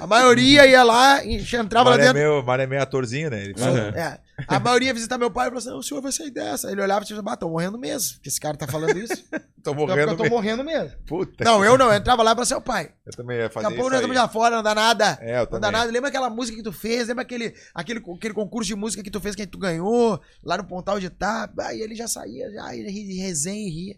A 0.00 0.06
maioria 0.06 0.66
ia 0.66 0.82
lá, 0.82 1.22
e 1.24 1.36
entrava 1.36 1.90
lá 1.90 1.96
Mário 1.96 2.02
é, 2.02 2.06
dentro. 2.12 2.18
meio, 2.30 2.42
Mário 2.44 2.62
é 2.62 2.66
meio 2.66 2.82
atorzinho, 2.82 3.28
né? 3.30 3.44
Ele 3.44 3.54
Aham. 3.58 3.88
É. 3.94 4.18
A 4.46 4.60
maioria 4.60 4.88
ia 4.88 4.94
visitar 4.94 5.18
meu 5.18 5.30
pai 5.30 5.46
e 5.46 5.50
falou 5.50 5.58
assim: 5.58 5.68
"Não, 5.70 5.78
o 5.78 5.82
senhor 5.82 6.00
vai 6.00 6.12
sair 6.12 6.30
dessa. 6.30 6.70
Ele 6.70 6.80
olhava 6.80 7.04
e 7.04 7.08
disse: 7.08 7.20
Ah, 7.26 7.36
tô 7.36 7.50
morrendo 7.50 7.76
mesmo. 7.76 8.14
Porque 8.14 8.28
esse 8.28 8.40
cara 8.40 8.56
tá 8.56 8.66
falando 8.66 8.96
isso. 8.96 9.12
Tô 9.60 9.72
Então, 9.72 9.74
morrendo 9.74 10.12
eu 10.12 10.16
tô 10.16 10.22
mesmo. 10.22 10.36
morrendo 10.36 10.64
mesmo. 10.64 10.92
Puta. 11.04 11.44
Não, 11.44 11.64
eu 11.64 11.76
não. 11.76 11.86
Eu 11.92 11.94
entrava 11.98 12.22
lá 12.22 12.30
e 12.30 12.34
falava 12.36 12.56
"Ô, 12.56 12.60
pai, 12.60 12.90
Eu 13.04 13.12
também 13.12 13.36
ia 13.36 13.42
daqui 13.42 13.54
fazer 13.54 13.66
a 13.66 13.70
pouco 13.70 13.80
isso 13.82 13.90
nós 13.90 13.98
estamos 14.00 14.16
já 14.16 14.28
fora, 14.28 14.56
não 14.56 14.62
dá 14.62 14.74
nada. 14.74 15.18
É, 15.20 15.32
eu 15.32 15.38
Não 15.38 15.44
dá 15.44 15.66
também. 15.66 15.72
nada. 15.72 15.90
Lembra 15.90 16.08
aquela 16.08 16.30
música 16.30 16.56
que 16.56 16.62
tu 16.62 16.72
fez? 16.72 17.08
Lembra 17.08 17.22
aquele, 17.22 17.52
aquele, 17.74 18.00
aquele 18.16 18.32
concurso 18.34 18.68
de 18.68 18.76
música 18.76 19.02
que 19.02 19.10
tu 19.10 19.20
fez 19.20 19.34
que 19.34 19.46
tu 19.46 19.58
ganhou 19.58 20.18
lá 20.44 20.56
no 20.56 20.64
Pontal 20.64 21.00
de 21.00 21.10
Tapa? 21.10 21.64
Aí 21.64 21.80
ele 21.80 21.96
já 21.96 22.06
saía, 22.06 22.48
já 22.52 22.74
ele 22.74 22.88
ri- 22.88 23.18
resenha 23.20 23.66
e 23.68 23.70
ria. 23.70 23.96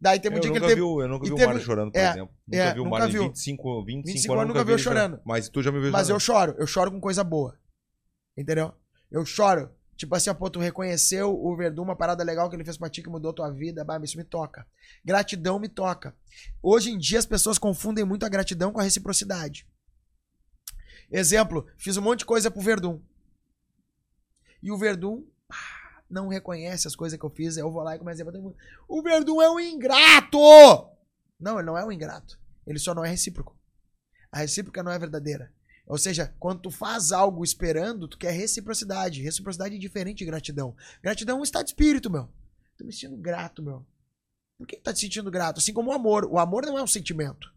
Daí 0.00 0.20
teve 0.20 0.34
um 0.34 0.38
eu 0.38 0.42
dia 0.42 0.50
que 0.52 0.58
nunca 0.58 0.66
ele 0.66 0.74
teve. 0.74 0.86
vi, 0.86 0.94
o- 0.94 1.02
eu 1.02 1.08
nunca 1.08 1.24
vi 1.26 1.32
o 1.32 1.34
teve- 1.36 1.46
Mário 1.46 1.60
chorando, 1.62 1.90
por 1.92 1.98
é, 1.98 2.10
exemplo. 2.10 2.34
Nunca 2.46 2.62
é, 2.62 2.74
vi 2.74 2.80
o 2.80 2.84
nunca 2.84 2.98
Mário 2.98 3.12
viu. 3.12 3.22
de 3.22 3.28
25, 3.28 3.84
25, 3.84 4.06
25 4.06 4.32
anos, 4.34 4.42
anos 4.42 4.54
nunca 4.54 4.64
viu 4.64 4.74
eu 4.74 4.78
chorando. 4.78 5.20
Mas 5.24 5.48
tu 5.48 5.62
já 5.62 5.72
me 5.72 5.80
viu 5.80 5.90
Mas 5.90 6.08
eu 6.10 6.20
choro. 6.20 6.54
Eu 6.58 6.66
choro 6.66 6.90
com 6.90 7.00
coisa 7.00 7.24
boa. 7.24 7.58
Entendeu? 8.36 8.74
Eu 9.10 9.24
choro. 9.24 9.70
Tipo 9.96 10.14
assim, 10.14 10.28
ó, 10.28 10.34
pô, 10.34 10.50
tu 10.50 10.60
reconheceu 10.60 11.30
o 11.34 11.56
Verdun, 11.56 11.82
uma 11.84 11.96
parada 11.96 12.22
legal 12.22 12.50
que 12.50 12.54
ele 12.56 12.64
fez 12.64 12.76
pra 12.76 12.90
ti 12.90 13.02
que 13.02 13.08
mudou 13.08 13.32
tua 13.32 13.50
vida. 13.50 13.82
Bah, 13.82 13.98
isso 14.02 14.18
me 14.18 14.24
toca. 14.24 14.66
Gratidão 15.02 15.58
me 15.58 15.70
toca. 15.70 16.14
Hoje 16.62 16.90
em 16.90 16.98
dia 16.98 17.18
as 17.18 17.24
pessoas 17.24 17.56
confundem 17.56 18.04
muito 18.04 18.26
a 18.26 18.28
gratidão 18.28 18.70
com 18.72 18.78
a 18.80 18.82
reciprocidade. 18.82 19.66
Exemplo, 21.10 21.66
fiz 21.78 21.96
um 21.96 22.02
monte 22.02 22.18
de 22.20 22.24
coisa 22.26 22.50
pro 22.50 22.60
Verdun. 22.60 23.00
E 24.62 24.70
o 24.70 24.76
Verdun 24.76 25.24
não 26.08 26.28
reconhece 26.28 26.86
as 26.86 26.96
coisas 26.96 27.18
que 27.18 27.24
eu 27.24 27.30
fiz. 27.30 27.56
Eu 27.56 27.70
vou 27.70 27.82
lá 27.82 27.96
e 27.96 27.98
começo 27.98 28.20
a 28.22 28.24
pra 28.24 28.32
todo 28.32 28.42
mundo: 28.42 28.56
O 28.88 29.02
Verdun 29.02 29.42
é 29.42 29.50
um 29.50 29.60
ingrato! 29.60 30.38
Não, 31.38 31.58
ele 31.58 31.66
não 31.66 31.76
é 31.76 31.84
um 31.84 31.92
ingrato. 31.92 32.38
Ele 32.66 32.78
só 32.78 32.94
não 32.94 33.04
é 33.04 33.08
recíproco. 33.08 33.56
A 34.32 34.38
recíproca 34.38 34.82
não 34.82 34.92
é 34.92 34.98
verdadeira. 34.98 35.52
Ou 35.86 35.96
seja, 35.96 36.34
quando 36.40 36.62
tu 36.62 36.70
faz 36.70 37.12
algo 37.12 37.44
esperando, 37.44 38.08
tu 38.08 38.18
quer 38.18 38.32
reciprocidade. 38.32 39.22
Reciprocidade 39.22 39.76
é 39.76 39.78
diferente 39.78 40.18
de 40.18 40.24
gratidão. 40.24 40.74
Gratidão 41.00 41.36
é 41.36 41.40
um 41.40 41.44
estado 41.44 41.64
de 41.64 41.70
espírito, 41.70 42.10
meu. 42.10 42.28
Tô 42.76 42.84
me 42.84 42.92
sentindo 42.92 43.16
grato, 43.16 43.62
meu. 43.62 43.86
Por 44.58 44.66
que 44.66 44.76
tu 44.76 44.82
tá 44.82 44.92
te 44.92 45.00
sentindo 45.00 45.30
grato? 45.30 45.58
Assim 45.58 45.72
como 45.72 45.90
o 45.90 45.94
amor. 45.94 46.24
O 46.24 46.38
amor 46.38 46.66
não 46.66 46.78
é 46.78 46.82
um 46.82 46.88
sentimento. 46.88 47.54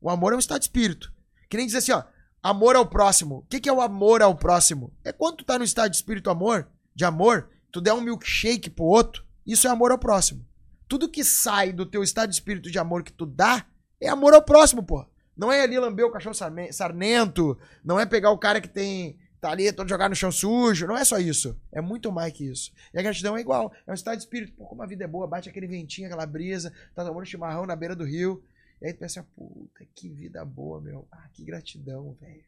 O 0.00 0.10
amor 0.10 0.32
é 0.32 0.36
um 0.36 0.40
estado 0.40 0.60
de 0.60 0.64
espírito. 0.64 1.12
Que 1.48 1.56
nem 1.56 1.66
dizer 1.66 1.78
assim, 1.78 1.92
ó. 1.92 2.02
Amor 2.42 2.76
ao 2.76 2.86
próximo. 2.86 3.38
O 3.38 3.42
que, 3.42 3.60
que 3.60 3.68
é 3.68 3.72
o 3.72 3.80
amor 3.80 4.22
ao 4.22 4.34
próximo? 4.34 4.92
É 5.04 5.12
quando 5.12 5.38
tu 5.38 5.44
tá 5.44 5.58
no 5.58 5.64
estado 5.64 5.90
de 5.90 5.96
espírito 5.96 6.30
amor, 6.30 6.68
de 6.98 7.04
amor, 7.04 7.48
tu 7.70 7.80
der 7.80 7.92
um 7.92 8.00
milkshake 8.00 8.68
pro 8.68 8.84
outro, 8.84 9.24
isso 9.46 9.68
é 9.68 9.70
amor 9.70 9.92
ao 9.92 9.98
próximo. 9.98 10.44
Tudo 10.88 11.08
que 11.08 11.22
sai 11.22 11.72
do 11.72 11.86
teu 11.86 12.02
estado 12.02 12.28
de 12.28 12.34
espírito 12.34 12.72
de 12.72 12.78
amor 12.78 13.04
que 13.04 13.12
tu 13.12 13.24
dá, 13.24 13.64
é 14.00 14.08
amor 14.08 14.34
ao 14.34 14.42
próximo, 14.42 14.82
pô. 14.82 15.06
Não 15.36 15.52
é 15.52 15.62
ali 15.62 15.78
lamber 15.78 16.04
o 16.04 16.10
cachorro 16.10 16.34
sarnento, 16.72 17.56
não 17.84 18.00
é 18.00 18.04
pegar 18.04 18.32
o 18.32 18.38
cara 18.38 18.60
que 18.60 18.66
tem. 18.66 19.16
tá 19.40 19.52
ali 19.52 19.72
todo 19.72 19.88
jogado 19.88 20.10
no 20.10 20.16
chão 20.16 20.32
sujo, 20.32 20.88
não 20.88 20.96
é 20.96 21.04
só 21.04 21.20
isso. 21.20 21.56
É 21.70 21.80
muito 21.80 22.10
mais 22.10 22.32
que 22.32 22.44
isso. 22.44 22.72
E 22.92 22.98
a 22.98 23.02
gratidão 23.02 23.36
é 23.36 23.40
igual, 23.40 23.72
é 23.86 23.92
um 23.92 23.94
estado 23.94 24.16
de 24.16 24.24
espírito. 24.24 24.54
Pô, 24.56 24.66
como 24.66 24.82
a 24.82 24.86
vida 24.86 25.04
é 25.04 25.06
boa, 25.06 25.28
bate 25.28 25.48
aquele 25.48 25.68
ventinho, 25.68 26.08
aquela 26.08 26.26
brisa, 26.26 26.72
tá 26.96 27.04
tomando 27.04 27.26
chimarrão 27.26 27.64
na 27.64 27.76
beira 27.76 27.94
do 27.94 28.04
rio. 28.04 28.42
E 28.82 28.88
aí 28.88 28.92
tu 28.92 28.98
pensa, 28.98 29.24
puta, 29.36 29.86
que 29.94 30.08
vida 30.08 30.44
boa, 30.44 30.80
meu. 30.80 31.06
Ah, 31.12 31.28
que 31.32 31.44
gratidão, 31.44 32.16
velho. 32.20 32.44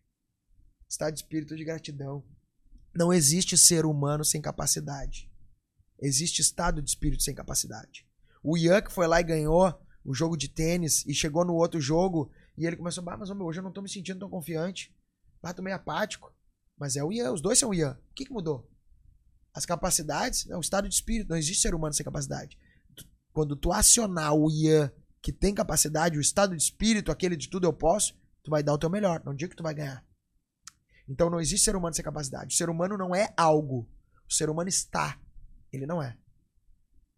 Estado 0.89 1.14
de 1.14 1.20
espírito 1.20 1.55
de 1.55 1.64
gratidão. 1.64 2.24
Não 2.95 3.12
existe 3.12 3.57
ser 3.57 3.87
humano 3.87 4.25
sem 4.25 4.41
capacidade. 4.41 5.31
Existe 6.01 6.41
estado 6.41 6.83
de 6.83 6.91
espírito 6.91 7.23
sem 7.23 7.35
capacidade. 7.35 8.07
O 8.43 8.57
Ian 8.57 8.81
que 8.81 8.93
foi 8.93 9.07
lá 9.07 9.21
e 9.21 9.25
ganhou 9.25 9.75
o 10.05 10.15
jogo 10.15 10.37
de 10.37 10.49
tênis 10.49 11.05
e 11.07 11.15
chegou 11.15 11.45
no 11.45 11.55
outro 11.55 11.81
jogo 11.81 12.31
e 12.57 12.67
ele 12.67 12.77
começou, 12.77 13.03
bah, 13.05 13.17
mas 13.17 13.31
meu, 13.31 13.47
hoje 13.47 13.61
eu 13.61 13.65
não 13.65 13.73
tô 13.73 13.83
me 13.83 13.89
sentindo 13.89 14.21
tão 14.21 14.29
confiante. 14.29 14.95
Bah, 15.43 15.55
tô 15.55 15.62
meio 15.62 15.77
apático. 15.77 16.35
Mas 16.79 16.97
é 16.97 17.05
o 17.05 17.12
Ian, 17.12 17.33
os 17.33 17.41
dois 17.41 17.59
são 17.59 17.71
o 17.71 17.75
Ian. 17.75 17.99
O 18.11 18.15
que, 18.15 18.25
que 18.25 18.33
mudou? 18.33 18.71
As 19.53 19.67
capacidades, 19.67 20.49
é 20.49 20.57
o 20.57 20.61
estado 20.61 20.89
de 20.89 20.95
espírito. 20.95 21.29
Não 21.29 21.37
existe 21.37 21.62
ser 21.62 21.75
humano 21.75 21.95
sem 21.95 22.05
capacidade. 22.05 22.59
Quando 23.33 23.55
tu 23.55 23.73
acionar 23.73 24.35
o 24.35 24.51
Ian 24.51 24.91
que 25.23 25.33
tem 25.33 25.55
capacidade, 25.55 26.17
o 26.17 26.21
estado 26.21 26.57
de 26.57 26.62
espírito, 26.62 27.12
aquele 27.12 27.37
de 27.37 27.49
tudo 27.49 27.67
eu 27.67 27.73
posso, 27.73 28.15
tu 28.43 28.51
vai 28.51 28.62
dar 28.62 28.73
o 28.73 28.79
teu 28.79 28.89
melhor. 28.89 29.23
Não 29.25 29.35
diga 29.35 29.51
que 29.51 29.57
tu 29.57 29.62
vai 29.62 29.75
ganhar. 29.75 30.05
Então 31.11 31.28
não 31.28 31.41
existe 31.41 31.65
ser 31.65 31.74
humano 31.74 31.93
sem 31.93 32.05
capacidade. 32.05 32.55
O 32.55 32.57
ser 32.57 32.70
humano 32.70 32.97
não 32.97 33.12
é 33.12 33.35
algo. 33.37 33.91
O 34.28 34.32
ser 34.32 34.49
humano 34.49 34.69
está. 34.69 35.20
Ele 35.73 35.85
não 35.85 36.01
é. 36.01 36.16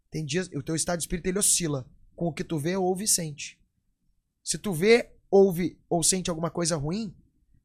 Tem 0.09 0.25
dias, 0.25 0.49
o 0.55 0.63
teu 0.63 0.75
estado 0.75 0.97
de 0.97 1.03
espírito 1.03 1.27
ele 1.27 1.37
oscila 1.37 1.87
com 2.15 2.25
o 2.25 2.33
que 2.33 2.43
tu 2.43 2.57
vê, 2.57 2.75
ouve 2.75 3.03
e 3.03 3.07
sente. 3.07 3.61
Se 4.43 4.57
tu 4.57 4.73
vê, 4.73 5.15
ouve 5.29 5.79
ou 5.87 6.01
sente 6.03 6.29
alguma 6.29 6.49
coisa 6.49 6.75
ruim, 6.75 7.15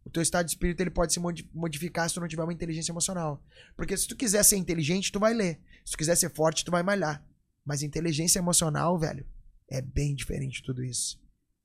o 0.05 0.11
teu 0.11 0.23
estado 0.23 0.45
de 0.45 0.53
espírito 0.53 0.81
ele 0.83 0.91
pode 0.91 1.15
se 1.15 1.21
modi- 1.21 1.51
modificar 1.53 2.09
se 2.09 2.15
tu 2.15 2.21
não 2.21 2.29
tiver 2.29 2.45
uma 2.45 2.53
inteligência 2.53 2.93
emocional. 2.93 3.43
Porque 3.75 3.97
se 3.97 4.07
tu 4.07 4.15
quiser 4.15 4.43
ser 4.45 4.57
inteligente, 4.57 5.11
tu 5.11 5.19
vai 5.19 5.33
ler. 5.33 5.61
Se 5.83 5.93
tu 5.93 5.99
quiser 5.99 6.15
ser 6.15 6.31
forte, 6.31 6.65
tu 6.65 6.71
vai 6.71 6.83
malhar. 6.83 7.27
Mas 7.65 7.83
inteligência 7.83 8.39
emocional, 8.39 8.99
velho, 8.99 9.27
é 9.71 9.81
bem 9.81 10.15
diferente 10.15 10.61
de 10.61 10.65
tudo 10.65 10.85
isso. 10.85 11.19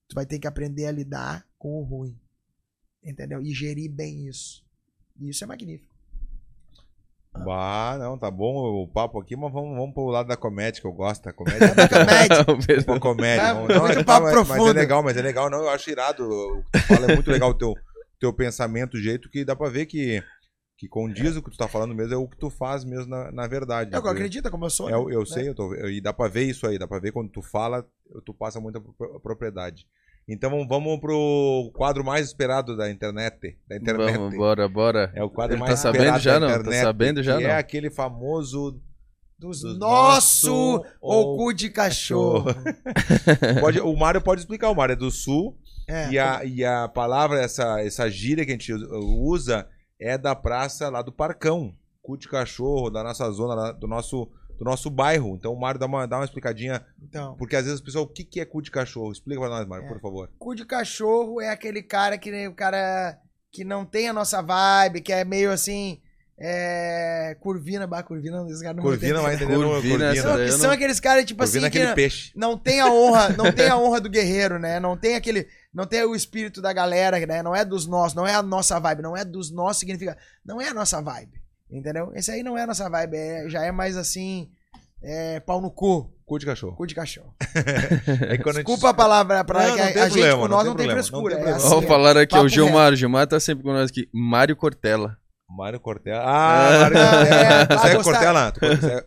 Tu 0.07 0.15
vai 0.15 0.25
ter 0.25 0.39
que 0.39 0.47
aprender 0.47 0.85
a 0.85 0.91
lidar 0.91 1.47
com 1.57 1.79
o 1.79 1.83
ruim. 1.83 2.17
Entendeu? 3.03 3.41
E 3.41 3.53
gerir 3.53 3.91
bem 3.91 4.27
isso. 4.27 4.63
E 5.19 5.29
isso 5.29 5.43
é 5.43 5.47
magnífico. 5.47 5.93
Bah, 7.35 7.97
não, 7.99 8.15
tá 8.17 8.29
bom 8.29 8.53
o 8.83 8.87
papo 8.87 9.19
aqui, 9.19 9.35
mas 9.35 9.51
vamos, 9.51 9.75
vamos 9.75 9.93
pro 9.93 10.05
lado 10.05 10.27
da 10.27 10.37
comédia, 10.37 10.79
que 10.79 10.85
eu 10.87 10.93
gosto 10.93 11.23
da 11.23 11.33
comédia. 11.33 11.67
Comédia. 12.45 12.83
Pô, 12.85 12.99
comédia. 12.99 13.41
É, 13.41 13.53
não, 13.53 13.67
não, 13.67 13.87
é- 13.87 14.03
papo 14.03 14.27
é- 14.27 14.35
mas 14.35 14.47
profundo. 14.47 14.69
é 14.69 14.73
legal, 14.73 15.01
mas 15.03 15.17
é 15.17 15.21
legal, 15.21 15.49
não, 15.49 15.59
eu 15.63 15.69
acho 15.69 15.89
irado. 15.89 16.23
O 16.23 16.63
que 16.63 16.71
tu 16.79 16.79
fala 16.87 17.11
é 17.11 17.15
muito 17.15 17.31
legal 17.31 17.49
o 17.49 17.53
teu, 17.55 17.73
teu 18.19 18.31
pensamento, 18.31 18.93
o 18.95 19.01
jeito 19.01 19.29
que 19.31 19.43
dá 19.43 19.55
pra 19.55 19.67
ver 19.67 19.87
que, 19.87 20.23
que 20.77 20.87
condiz 20.87 21.35
o 21.35 21.41
que 21.41 21.49
tu 21.49 21.57
tá 21.57 21.67
falando 21.67 21.95
mesmo, 21.95 22.13
é 22.13 22.17
o 22.17 22.27
que 22.27 22.37
tu 22.37 22.51
faz 22.51 22.83
mesmo 22.85 23.07
na, 23.09 23.31
na 23.31 23.47
verdade. 23.47 23.95
Eu 23.95 24.03
né? 24.03 24.11
acredito 24.11 24.51
como 24.51 24.65
eu 24.65 24.69
sou. 24.69 24.87
É, 24.89 24.93
eu, 24.93 25.07
né? 25.07 25.15
eu 25.15 25.25
sei, 25.25 25.49
eu 25.49 25.55
tô, 25.55 25.73
eu- 25.73 25.89
e 25.89 25.99
dá 25.99 26.13
pra 26.13 26.27
ver 26.27 26.43
isso 26.43 26.67
aí, 26.67 26.77
dá 26.77 26.87
pra 26.87 26.99
ver 26.99 27.11
quando 27.11 27.31
tu 27.31 27.41
fala, 27.41 27.83
tu 28.23 28.31
passa 28.33 28.59
muita 28.59 28.79
pro- 28.79 29.19
propriedade. 29.19 29.87
Então 30.27 30.49
vamos- 30.67 30.99
pro 30.99 31.71
quadro 31.75 32.03
mais 32.03 32.27
esperado 32.27 32.77
da 32.77 32.89
internet. 32.89 33.57
Da 33.67 33.75
internet. 33.75 34.17
Vamos, 34.17 34.35
bora, 34.37 34.67
bora. 34.69 35.11
É 35.15 35.23
o 35.23 35.29
quadro 35.29 35.55
Ele 35.55 35.59
mais 35.61 35.71
tá 35.73 35.77
sabendo 35.77 36.15
esperado 36.15 36.23
já, 36.23 36.33
da 36.33 36.39
não? 36.39 36.47
Tá 36.47 36.59
internet. 36.61 36.81
sabendo 36.81 37.23
já, 37.23 37.37
que 37.37 37.43
não? 37.43 37.49
é 37.49 37.57
aquele 37.57 37.89
famoso 37.89 38.79
Dos 39.37 39.59
Dos 39.61 39.77
nosso 39.77 40.85
ou 41.01 41.35
cu 41.37 41.53
de 41.53 41.69
cachorro. 41.69 42.45
Pode- 43.59 43.81
o 43.81 43.93
Mário 43.97 44.21
pode 44.21 44.41
explicar, 44.41 44.69
o 44.69 44.75
Mário 44.75 44.93
é 44.93 44.95
do 44.95 45.11
sul 45.11 45.57
É. 45.89 46.09
e, 46.11 46.17
a, 46.19 46.45
e 46.45 46.63
a 46.63 46.87
palavra, 46.87 47.41
essa, 47.41 47.81
essa 47.81 48.09
gíria 48.09 48.45
que 48.45 48.51
a 48.51 48.53
gente 48.53 48.71
usa 48.73 49.67
é 49.99 50.17
da 50.17 50.33
praça 50.35 50.87
lá 50.89 51.01
do 51.01 51.11
Parcão, 51.11 51.73
cu 52.01 52.17
de 52.17 52.29
cachorro, 52.29 52.89
da 52.89 53.03
nossa 53.03 53.29
zona, 53.31 53.73
do 53.73 53.87
nosso, 53.87 54.29
do 54.57 54.63
nosso 54.65 54.89
bairro. 54.89 55.35
Então 55.35 55.51
o 55.53 55.59
Mário 55.59 55.79
dá 55.79 55.85
uma, 55.85 56.07
dá 56.07 56.17
uma 56.17 56.25
explicadinha, 56.25 56.85
Então, 57.01 57.35
porque 57.37 57.55
às 57.55 57.63
vezes 57.65 57.79
as 57.79 57.85
pessoas, 57.85 58.05
o 58.05 58.07
que, 58.07 58.23
que 58.23 58.39
é 58.39 58.45
cu 58.45 58.61
de 58.61 58.71
cachorro? 58.71 59.11
Explica 59.11 59.39
pra 59.39 59.49
nós, 59.49 59.67
Mário, 59.67 59.85
É. 59.85 59.89
por 59.89 59.99
favor. 59.99 60.29
cu 60.37 60.55
de 60.55 60.65
cachorro 60.65 61.41
é 61.41 61.49
aquele 61.49 61.81
cara 61.83 62.17
que 62.17 62.31
nem 62.31 62.47
o 62.47 62.53
cara 62.53 63.17
que 63.51 63.63
não 63.63 63.85
tem 63.85 64.09
a 64.09 64.13
nossa 64.13 64.41
vibe, 64.41 65.01
que 65.01 65.11
é 65.13 65.23
meio 65.23 65.51
assim. 65.51 65.99
É. 66.47 67.37
Curvina, 67.39 67.85
bah, 67.87 68.03
curvina, 68.03 68.43
esse 68.49 68.61
cara 68.61 68.73
não 68.75 68.83
vai 68.83 68.91
Corvina 68.93 69.21
vai 69.21 69.35
entender. 69.35 69.57
Não, 69.57 69.71
daí 69.71 69.81
que 69.81 70.51
eu 70.53 70.57
são 70.57 70.67
não- 70.67 70.71
aqueles 70.71 70.99
caras, 70.99 71.25
tipo 71.25 71.39
Corvina 71.39 71.67
é 71.67 71.69
assim, 71.69 71.77
aquele 71.77 71.89
que 71.89 71.95
peixe. 71.95 72.31
não 72.35 72.57
tem 72.57 72.79
a 72.81 72.87
honra, 72.91 73.29
não 73.37 73.51
tem 73.51 73.67
a 73.69 73.77
honra 73.77 74.01
do 74.01 74.09
guerreiro, 74.09 74.57
né? 74.59 74.79
Não 74.79 74.97
tem 74.97 75.15
aquele, 75.15 75.47
não 75.73 75.85
tem 75.85 76.03
o 76.03 76.15
espírito 76.15 76.61
da 76.61 76.73
galera, 76.73 77.19
né? 77.25 77.41
Não 77.43 77.55
é 77.55 77.63
dos 77.63 77.85
nossos, 77.87 78.15
não 78.15 78.25
é 78.27 78.33
a 78.33 78.41
nossa 78.43 78.79
vibe, 78.79 79.01
não 79.03 79.15
é 79.15 79.23
dos 79.23 79.51
nossos 79.51 79.79
significa, 79.79 80.17
não 80.45 80.59
é 80.59 80.69
a 80.69 80.73
nossa 80.73 81.01
vibe, 81.01 81.39
entendeu? 81.77 82.11
Esse 82.15 82.31
aí 82.31 82.43
não 82.43 82.57
é 82.57 82.63
a 82.63 82.67
nossa 82.67 82.89
vibe, 82.89 83.15
é- 83.17 83.49
já 83.49 83.63
é 83.63 83.71
mais 83.71 83.97
assim, 83.97 84.49
é, 85.03 85.39
pau 85.39 85.59
no 85.61 85.71
cu, 85.71 86.11
Cu 86.25 86.39
de 86.39 86.45
cachorro. 86.45 86.75
cu 86.77 86.85
de 86.87 86.95
cachorro. 86.95 87.33
É 88.29 88.37
quando 88.37 88.55
a 88.57 88.59
gente- 88.59 88.65
Desculpa 88.67 88.89
a 88.89 88.93
palavra, 88.93 89.43
pra, 89.43 89.67
Não, 89.67 89.75
que 89.75 89.77
não 89.77 90.01
a, 90.01 90.05
a 90.05 90.09
gente 90.09 90.21
não 90.21 90.47
nós 90.47 90.63
tem 90.63 90.69
não 90.69 90.75
tem 90.75 90.87
problema, 90.87 90.93
não 90.95 91.03
frescura. 91.03 91.35
tem 91.35 91.45
é 91.45 91.51
assim, 91.51 91.69
Vamos 91.69 91.85
falar 91.85 92.17
aqui, 92.17 92.37
o 92.37 92.47
Gilmar. 92.47 92.93
O 92.93 92.95
Gilmar 92.95 93.27
tá 93.27 93.39
sempre 93.39 93.63
com 93.63 93.73
nós 93.73 93.89
aqui. 93.89 94.07
Mário 94.13 94.55
Cortella. 94.55 95.17
Mário 95.49 95.79
Cortella. 95.79 96.23
Ah, 96.25 96.69
É. 96.71 96.79
Mário 96.79 96.97
Cortella. 96.97 97.27
É, 97.27 97.67
ah, 97.69 97.77
segue 97.79 98.03
Cortella? 98.03 98.51
Tu 98.53 98.59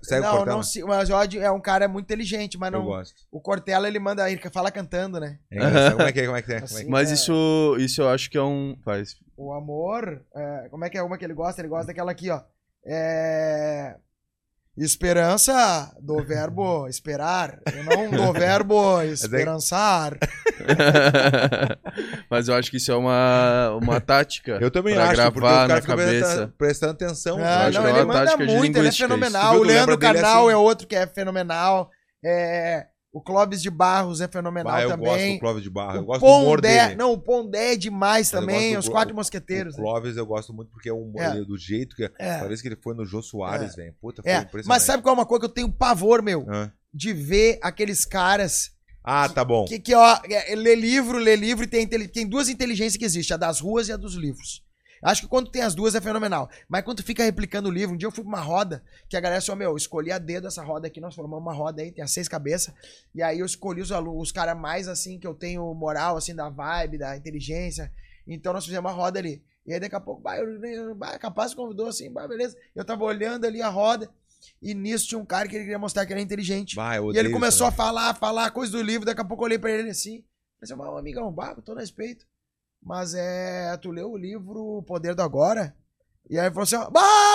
segue- 0.05 0.21
não, 0.23 0.31
Cortella? 0.37 0.45
não, 0.57 0.63
se- 0.63 0.85
mas 0.85 1.11
o 1.11 1.15
Odd 1.15 1.39
é 1.41 1.51
um 1.51 1.61
cara 1.61 1.89
muito 1.89 2.05
inteligente, 2.05 2.57
mas 2.59 2.73
Eu 2.73 2.79
não. 2.81 2.87
gosto. 2.87 3.15
O 3.33 3.41
Cortella 3.41 3.89
ele 3.89 3.99
manda, 3.99 4.31
ele 4.31 4.41
fala 4.53 4.71
cantando, 4.71 5.19
né? 5.19 5.39
É. 5.51 5.91
Como 5.91 6.03
é 6.03 6.13
que 6.13 6.21
é? 6.21 6.27
Como 6.27 6.37
é 6.37 6.43
que 6.43 6.53
é? 6.53 6.61
Como 6.61 6.69
é 6.69 6.69
que 6.69 6.77
é? 6.77 6.79
Assim. 6.79 6.89
Mas 6.89 7.11
É. 7.11 7.15
isso, 7.15 7.77
isso 7.81 8.03
eu 8.03 8.09
acho 8.11 8.31
que 8.31 8.37
é 8.39 8.43
um. 8.43 8.77
Faz. 8.85 9.17
O 9.37 9.53
amor, 9.53 10.23
é, 10.37 10.69
como 10.71 10.85
é 10.85 10.91
que 10.91 10.97
é 10.99 11.03
uma 11.03 11.19
que 11.19 11.25
ele 11.25 11.35
gosta? 11.35 11.61
Ele 11.61 11.69
gosta 11.69 11.87
daquela 11.89 12.13
aqui, 12.13 12.31
ó. 12.31 12.41
É. 12.87 13.97
Esperança 14.77 15.91
do 16.03 16.23
verbo 16.23 16.87
esperar, 16.87 17.59
e 17.67 17.83
não 17.83 18.11
do 18.11 18.31
verbo 18.39 19.01
esperançar. 19.05 20.19
Mas 22.29 22.47
eu 22.47 22.55
acho 22.55 22.71
que 22.71 22.77
isso 22.77 22.93
é 22.93 22.95
uma, 22.95 23.71
uma 23.83 23.99
tática. 24.03 24.59
Eu 24.61 24.71
também 24.71 24.95
pra 24.95 25.05
acho, 25.05 25.23
porque 25.23 25.39
o 25.39 25.41
gravar 25.41 25.57
cara 25.57 25.69
na 25.69 25.81
fica 25.81 25.97
cabeça. 25.97 26.27
prestando, 26.27 26.53
prestando 26.59 26.93
atenção. 26.93 27.39
É, 27.39 27.43
eu 27.43 27.47
acho 27.47 27.57
acho 27.69 27.79
não, 27.79 27.83
que 27.85 27.89
é 27.89 27.91
ele 27.91 28.01
uma 28.01 28.07
manda 28.13 28.27
tática 28.27 28.47
de 28.47 28.55
muito, 28.55 28.77
ele 28.77 28.89
é 28.89 28.93
fenomenal. 28.93 29.53
isso. 29.55 29.63
O 29.63 29.65
Leandro 29.65 29.97
dele 29.97 30.13
Carnal 30.13 30.45
assim? 30.45 30.53
é 30.53 30.57
outro 30.57 30.87
que 30.87 30.95
é 30.95 31.07
fenomenal. 31.07 31.91
É, 32.23 32.87
o 33.17 33.21
Clóvis 33.23 33.63
de 33.63 33.71
Barros 33.71 34.21
é 34.21 34.29
fenomenal 34.29 34.73
Ah, 34.75 34.83
eu 34.83 34.91
gosto 34.91 35.01
também. 35.03 35.35
do 35.35 35.41
Clóvis 35.41 35.63
de 35.63 35.71
Barra. 35.71 35.97
Eu 35.97 36.05
gosto 36.05 36.21
do 36.21 36.27
humor 36.27 36.57
Pondé, 36.57 36.85
dele. 36.85 36.97
não, 36.97 37.13
o 37.13 37.19
Pondé 37.19 37.73
é 37.73 37.77
demais 37.77 38.31
Mas 38.31 38.41
também. 38.41 38.77
Os 38.77 38.89
quatro 38.89 39.15
mosqueteiros. 39.15 39.75
O 39.75 39.79
Clóvis 39.79 40.17
eu 40.17 40.27
gosto 40.27 40.53
muito 40.53 40.71
porque 40.71 40.89
é 40.89 40.93
o 40.93 40.99
humor 41.03 41.23
É. 41.23 41.33
dele, 41.33 41.45
do 41.47 41.57
jeito 41.57 41.97
que. 41.97 42.05
É. 42.19 42.39
Talvez 42.39 42.61
que 42.61 42.69
ele 42.69 42.77
foi 42.77 42.95
no 42.95 43.05
Jô 43.07 43.23
Soares, 43.23 43.75
velho. 43.75 43.95
Puta, 44.01 44.23
foi 44.23 44.31
É, 44.31 44.37
impressionante. 44.39 44.69
mas 44.69 44.83
sabe 44.83 45.03
qual 45.03 45.15
é 45.15 45.19
uma 45.19 45.27
coisa 45.27 45.41
que 45.41 45.47
eu 45.47 45.55
tenho 45.55 45.73
pavor, 45.73 46.23
meu? 46.23 46.45
Ah. 46.49 46.71
De 46.93 47.13
ver 47.13 47.59
aqueles 47.63 48.05
caras 48.05 48.71
Ah, 49.03 49.29
tá 49.29 49.45
bom. 49.45 49.65
que, 49.65 49.79
que 49.79 49.95
ó, 49.95 50.19
é, 50.29 50.55
lê 50.55 50.75
livro, 50.75 51.19
lê 51.19 51.37
livro 51.37 51.65
e 51.65 51.67
tem, 51.67 51.87
tem 51.87 52.27
duas 52.27 52.49
inteligências 52.49 52.97
que 52.97 53.05
existem, 53.05 53.35
a 53.35 53.39
das 53.39 53.61
ruas 53.61 53.89
e 53.89 53.93
a 53.93 53.97
dos 53.97 54.15
livros. 54.15 54.63
Acho 55.07 55.23
que 55.23 55.29
quando 55.29 55.49
tem 55.49 55.63
as 55.63 55.73
duas 55.73 55.95
é 55.95 56.01
fenomenal. 56.01 56.51
Mas 56.69 56.83
quando 56.83 57.01
fica 57.01 57.23
replicando 57.23 57.69
o 57.69 57.73
livro, 57.73 57.95
um 57.95 57.97
dia 57.97 58.09
eu 58.09 58.11
fui 58.11 58.25
pra 58.25 58.29
uma 58.29 58.41
roda, 58.41 58.83
que 59.09 59.17
a 59.17 59.21
galera 59.21 59.41
falou, 59.41 59.57
meu, 59.57 59.71
eu 59.71 59.77
escolhi 59.77 60.11
a 60.11 60.19
dedo 60.19 60.49
essa 60.49 60.65
roda 60.65 60.89
aqui, 60.89 61.01
nós 61.01 61.15
formamos 61.15 61.45
uma 61.45 61.53
roda 61.55 61.81
aí, 61.81 61.93
tem 61.93 62.03
as 62.03 62.11
seis 62.11 62.27
cabeças, 62.27 62.75
e 63.15 63.23
aí 63.23 63.39
eu 63.39 63.47
escolhi 63.47 63.81
os, 63.81 63.93
os 63.93 64.33
caras 64.33 64.59
mais 64.59 64.89
assim, 64.89 65.17
que 65.21 65.27
eu 65.27 65.33
tenho 65.33 65.73
moral, 65.75 66.17
assim, 66.17 66.35
da 66.35 66.49
vibe, 66.49 66.99
da 66.99 67.17
inteligência. 67.17 67.93
Então 68.27 68.53
nós 68.53 68.65
fizemos 68.65 68.91
uma 68.91 68.97
roda 68.97 69.21
ali. 69.21 69.41
E 69.65 69.73
aí 69.73 69.79
daqui 69.79 69.95
a 69.95 70.01
pouco, 70.01 70.21
bah, 70.21 70.39
eu, 70.39 70.93
bah, 70.97 71.17
capaz 71.21 71.55
convidou 71.55 71.87
assim, 71.87 72.11
bah, 72.11 72.27
beleza. 72.27 72.57
Eu 72.75 72.85
tava 72.85 73.05
olhando 73.05 73.45
ali 73.45 73.63
a 73.63 73.69
roda, 73.69 74.11
e 74.61 74.75
nisso 74.75 75.07
tinha 75.07 75.21
um 75.21 75.25
cara 75.25 75.47
que 75.47 75.55
ele 75.55 75.67
queria 75.67 75.79
mostrar 75.79 76.05
que 76.05 76.13
era 76.13 76.21
inteligente. 76.21 76.75
Vai, 76.75 76.99
eu 76.99 77.13
E 77.15 77.17
ele 77.17 77.31
começou 77.31 77.69
a 77.69 77.69
isso, 77.69 77.77
falar, 77.77 78.13
falar 78.15 78.51
coisa 78.51 78.73
do 78.73 78.83
livro, 78.83 79.07
daqui 79.07 79.21
a 79.21 79.25
pouco 79.25 79.45
eu 79.45 79.47
olhei 79.47 79.59
pra 79.59 79.71
ele 79.71 79.91
assim. 79.91 80.25
Falei 80.59 80.63
assim, 80.63 80.75
"Mas, 80.75 80.99
amigão, 80.99 81.31
bah, 81.31 81.55
com 81.55 81.61
todo 81.61 81.79
respeito. 81.79 82.27
Mas 82.87 83.15
é. 83.15 83.77
Tu 83.79 83.91
leu 83.91 84.13
o 84.13 84.17
livro 84.17 84.79
O 84.79 84.83
Poder 84.83 85.13
do 85.13 85.21
Agora? 85.23 85.77
E 86.31 86.39
aí 86.39 86.47
ele 86.47 86.55
falou 86.55 86.63
assim, 86.63 86.77
ó, 86.77 86.89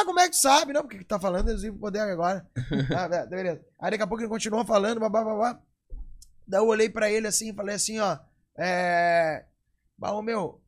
como 0.06 0.20
é 0.20 0.26
que 0.26 0.32
tu 0.32 0.42
sabe? 0.42 0.72
Não, 0.74 0.82
porque 0.82 0.98
que 0.98 1.04
tu 1.04 1.08
tá 1.10 1.20
falando 1.20 1.50
é 1.50 1.54
do 1.54 1.62
livro 1.62 1.76
O 1.78 1.82
Poder 1.82 2.06
do 2.06 2.12
Agora. 2.12 2.48
ah, 2.98 3.08
be- 3.10 3.28
beleza. 3.28 3.62
Aí 3.80 3.92
daqui 3.92 4.04
a 4.04 4.08
pouco 4.08 4.22
ele 4.24 4.30
continuou 4.30 4.66
falando, 4.66 5.02
babá, 5.02 5.24
babá. 5.24 5.60
Daí 6.48 6.62
eu 6.62 6.68
olhei 6.68 6.90
pra 6.90 7.12
ele 7.12 7.28
assim 7.28 7.52
e 7.52 7.54
falei 7.54 7.76
assim, 7.76 8.00
ó. 8.00 8.18
É. 8.58 9.46
Bah, 9.98 10.14
ô 10.14 10.22
meu. 10.22 10.62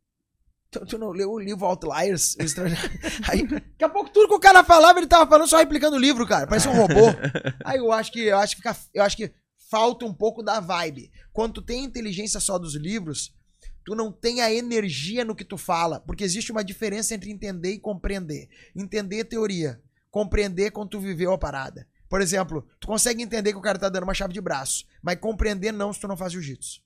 Tu, 0.69 0.85
tu 0.85 0.97
não 0.97 1.11
leu 1.11 1.31
o 1.31 1.39
livro 1.39 1.65
Outliers? 1.65 2.35
Aí, 3.29 3.47
daqui 3.47 3.83
a 3.83 3.89
pouco 3.89 4.09
tudo 4.09 4.27
que 4.27 4.35
o 4.35 4.39
cara 4.39 4.63
falava, 4.65 4.99
ele 4.99 5.07
tava 5.07 5.29
falando 5.29 5.47
só 5.47 5.57
replicando 5.57 5.95
o 5.95 5.99
livro, 5.99 6.27
cara. 6.27 6.45
Parecia 6.47 6.71
um 6.71 6.75
robô. 6.75 7.05
Aí 7.63 7.77
eu 7.77 7.91
acho 7.91 8.11
que 8.11 8.19
eu 8.21 8.37
acho 8.37 8.55
que 8.57 8.61
fica, 8.61 8.75
eu 8.93 9.03
acho 9.03 9.15
que 9.15 9.33
falta 9.69 10.05
um 10.05 10.13
pouco 10.13 10.43
da 10.43 10.59
vibe. 10.59 11.09
Quando 11.31 11.53
tu 11.53 11.61
tem 11.61 11.83
inteligência 11.85 12.39
só 12.39 12.57
dos 12.57 12.75
livros, 12.75 13.33
tu 13.85 13.95
não 13.95 14.11
tem 14.11 14.41
a 14.41 14.53
energia 14.53 15.25
no 15.25 15.35
que 15.35 15.43
tu 15.45 15.57
fala, 15.57 15.99
porque 15.99 16.23
existe 16.23 16.51
uma 16.51 16.63
diferença 16.63 17.13
entre 17.13 17.31
entender 17.31 17.71
e 17.73 17.79
compreender. 17.79 18.49
Entender 18.75 19.19
é 19.19 19.23
teoria, 19.23 19.81
compreender 20.09 20.65
é 20.65 20.71
quando 20.71 20.89
tu 20.89 20.99
viveu 20.99 21.33
a 21.33 21.37
parada. 21.37 21.87
Por 22.09 22.21
exemplo, 22.21 22.65
tu 22.79 22.87
consegue 22.87 23.23
entender 23.23 23.51
que 23.51 23.57
o 23.57 23.61
cara 23.61 23.79
tá 23.79 23.89
dando 23.89 24.03
uma 24.03 24.13
chave 24.13 24.33
de 24.33 24.41
braço, 24.41 24.85
mas 25.01 25.17
compreender 25.19 25.71
não 25.71 25.91
se 25.91 25.99
tu 25.99 26.07
não 26.07 26.15
faz 26.15 26.31
jiu-jitsu. 26.31 26.81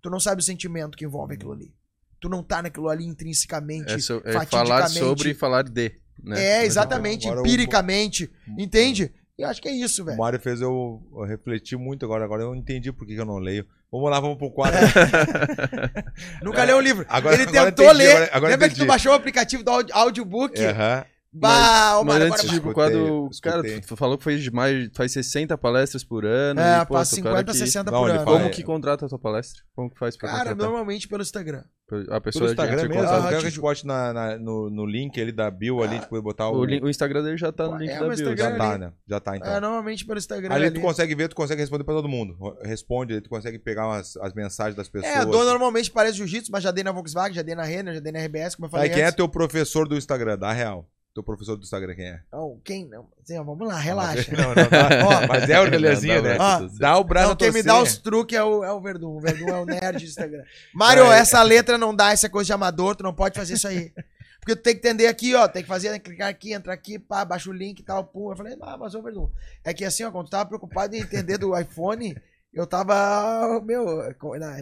Tu 0.00 0.10
não 0.10 0.18
sabe 0.20 0.40
o 0.40 0.44
sentimento 0.44 0.96
que 0.96 1.04
envolve 1.04 1.34
aquilo 1.34 1.52
ali. 1.52 1.74
Tu 2.20 2.28
não 2.28 2.42
tá 2.42 2.62
naquilo 2.62 2.88
ali 2.88 3.04
intrinsecamente, 3.04 3.92
É, 3.92 3.98
so- 3.98 4.22
é 4.24 4.32
fatidicamente. 4.32 4.50
falar 4.68 4.88
sobre 4.88 5.30
e 5.30 5.34
falar 5.34 5.62
de. 5.64 5.92
Né? 6.22 6.42
É, 6.42 6.64
exatamente, 6.64 7.26
Agora 7.26 7.42
o- 7.42 7.46
empiricamente, 7.46 8.30
entende? 8.58 9.12
E 9.38 9.42
eu 9.42 9.48
acho 9.48 9.60
que 9.60 9.68
é 9.68 9.72
isso, 9.72 10.00
O 10.02 10.04
velho. 10.06 10.16
Mário 10.18 10.38
fez 10.40 10.60
eu, 10.60 11.02
eu 11.12 11.24
refletir 11.24 11.76
muito 11.76 12.04
agora. 12.04 12.24
Agora 12.24 12.42
eu 12.42 12.54
entendi 12.54 12.92
por 12.92 13.06
que, 13.06 13.14
que 13.14 13.20
eu 13.20 13.24
não 13.26 13.38
leio. 13.38 13.66
Vamos 13.94 14.10
lá, 14.10 14.18
vamos 14.18 14.36
pro 14.38 14.50
quadro. 14.50 14.80
Nunca 16.42 16.64
leu 16.64 16.78
o 16.78 16.80
livro. 16.80 17.06
Agora- 17.08 17.36
ele 17.36 17.44
agora 17.44 17.66
tentou 17.70 17.84
entendi, 17.84 17.98
ler. 17.98 18.10
agora- 18.10 18.30
agora 18.32 18.50
Lembra 18.52 18.68
que 18.68 18.74
entendi. 18.74 18.86
tu 18.86 18.88
baixou 18.88 19.12
o 19.12 19.14
aplicativo 19.14 19.62
do 19.62 19.70
audi- 19.70 19.92
audiobook? 19.92 20.60
Aham. 20.60 21.04
Bah, 21.36 22.00
Mas 22.04 22.06
mano, 22.06 22.24
antes 22.26 22.44
pro 22.44 22.52
escutei, 22.54 22.72
quadro, 22.72 23.28
cara, 23.42 23.62
falou 23.96 24.16
que 24.16 24.22
fez 24.24 24.48
mais, 24.50 24.88
faz 24.94 25.10
60 25.12 25.58
palestras 25.58 26.04
por 26.04 26.24
ano. 26.24 26.60
É, 26.60 26.80
e, 26.80 26.86
pô, 26.86 26.94
cara 26.94 27.04
50, 27.04 27.44
que- 27.52 27.58
60 27.58 27.90
Não, 27.90 27.98
por 28.00 28.10
ano. 28.10 28.20
faz- 28.24 28.30
Como 28.36 28.44
É. 28.46 28.50
que 28.50 28.62
contrata 28.62 29.06
a 29.06 29.08
tua 29.08 29.18
palestra? 29.18 29.62
Como 29.74 29.90
que 29.90 29.98
faz 29.98 30.16
pra 30.16 30.28
Cara, 30.28 30.38
contratar? 30.50 30.66
normalmente 30.68 31.08
pelo 31.08 31.22
Instagram. 31.22 31.64
A 32.08 32.18
Pelo 32.18 32.20
pessoa 32.22 32.46
Instagram 32.50 32.72
entra 32.74 32.86
em 32.86 32.88
mesmo. 32.88 33.02
contato. 33.04 33.22
Quer 33.24 33.28
que 33.28 33.34
a 33.34 33.38
tipo- 33.38 33.50
gente 33.50 33.60
bote 33.60 33.86
na, 33.86 34.12
na- 34.12 34.38
no, 34.38 34.70
no 34.70 34.86
link 34.86 35.20
ali 35.20 35.30
da 35.32 35.50
bio 35.50 35.82
ali, 35.82 36.00
tipo, 36.00 36.22
botar 36.22 36.48
o. 36.48 36.56
O, 36.60 36.64
link- 36.64 36.82
o 36.82 36.88
Instagram 36.88 37.22
dele 37.22 37.36
já 37.36 37.52
tá 37.52 37.66
no 37.68 37.76
É, 37.76 37.78
link 37.80 37.90
o 37.90 37.94
da 37.94 38.00
bio. 38.00 38.12
Instagram 38.12 38.36
Já 38.44 38.50
é 38.50 38.56
tá, 38.56 38.70
ali. 38.70 38.78
né? 38.78 38.92
Já 39.06 39.20
tá, 39.20 39.36
então. 39.36 39.52
É, 39.52 39.60
normalmente 39.60 40.06
pelo 40.06 40.18
Instagram. 40.18 40.54
Ali 40.54 40.66
ali. 40.66 40.74
tu 40.76 40.80
consegue 40.80 41.14
ver, 41.14 41.28
tu 41.28 41.36
consegue 41.36 41.60
responder 41.60 41.84
pra 41.84 41.94
todo 41.94 42.08
mundo. 42.08 42.36
Responde, 42.62 43.14
aí 43.14 43.20
tu 43.20 43.28
consegue 43.28 43.58
pegar 43.58 43.86
umas, 43.86 44.16
as 44.16 44.32
mensagens 44.32 44.74
das 44.76 44.88
pessoas. 44.88 45.12
É, 45.14 45.24
dou 45.26 45.44
normalmente 45.44 45.90
parece 45.90 46.16
jiu-jitsu, 46.16 46.50
mas 46.50 46.62
já 46.62 46.70
dei 46.70 46.82
na 46.82 46.90
Volkswagen, 46.92 47.34
já 47.34 47.42
dei 47.42 47.54
na 47.54 47.64
Renner, 47.64 47.94
já 47.94 48.00
dei 48.00 48.12
na 48.12 48.20
RBS, 48.20 48.54
como 48.56 48.66
eu 48.66 48.70
falei 48.70 48.88
Aí, 48.88 48.94
quem 48.94 49.02
é 49.04 49.12
teu 49.12 49.28
professor 49.28 49.86
do 49.86 49.96
Instagram? 49.96 50.38
Dá 50.38 50.52
real. 50.52 50.88
Teu 51.14 51.22
professor 51.22 51.56
do 51.56 51.62
Instagram 51.62 51.94
quem 51.94 52.06
é? 52.06 52.20
Não, 52.32 52.60
quem 52.64 52.88
não? 52.88 53.06
Assim, 53.22 53.38
ó, 53.38 53.44
vamos 53.44 53.68
lá, 53.68 53.78
relaxa. 53.78 54.32
Não, 54.36 54.48
não, 54.48 54.68
dá. 54.68 55.06
Ó, 55.06 55.26
Mas 55.28 55.48
é 55.48 55.60
o 55.60 55.70
Delezinho, 55.70 56.16
Não, 56.16 56.22
né? 56.22 56.36
dá 56.36 56.58
Ó. 56.58 56.68
Dá 56.76 56.98
o 56.98 57.04
braço 57.04 57.28
Não, 57.28 57.36
quem 57.36 57.52
me 57.52 57.62
dá 57.62 57.80
os 57.80 57.96
truques 57.98 58.36
é 58.36 58.42
o, 58.42 58.64
é 58.64 58.72
o 58.72 58.80
Verdun. 58.80 59.16
O 59.16 59.20
Verdun 59.20 59.48
é 59.48 59.60
o 59.60 59.64
nerd 59.64 59.98
do 59.98 60.04
Instagram. 60.04 60.42
Mário, 60.74 61.04
É. 61.04 61.18
essa 61.20 61.40
letra 61.44 61.78
não 61.78 61.94
dá, 61.94 62.10
essa 62.10 62.26
é 62.26 62.28
coisa 62.28 62.46
de 62.46 62.52
amador, 62.52 62.96
tu 62.96 63.04
não 63.04 63.14
pode 63.14 63.38
fazer 63.38 63.54
isso 63.54 63.68
aí. 63.68 63.92
Porque 64.40 64.56
tu 64.56 64.62
tem 64.62 64.74
que 64.74 64.80
entender 64.80 65.06
aqui, 65.06 65.34
ó. 65.36 65.46
Tem 65.46 65.62
que 65.62 65.68
fazer, 65.68 65.96
clicar 66.00 66.28
aqui, 66.28 66.52
entrar 66.52 66.74
aqui, 66.74 66.98
pá, 66.98 67.24
baixa 67.24 67.48
o 67.48 67.52
link 67.52 67.78
e 67.78 67.82
tal, 67.84 68.04
pum. 68.04 68.30
Eu 68.30 68.36
falei, 68.36 68.56
ah, 68.60 68.76
mas 68.76 68.94
ô 68.96 69.00
Verdun. 69.00 69.30
É 69.62 69.72
que 69.72 69.84
assim, 69.84 70.02
ó, 70.02 70.10
quando 70.10 70.26
tu 70.26 70.30
tava 70.30 70.46
preocupado 70.46 70.96
em 70.96 71.00
entender 71.00 71.38
do 71.38 71.56
iPhone, 71.56 72.14
eu 72.54 72.66
tava, 72.66 73.60
meu, 73.64 73.84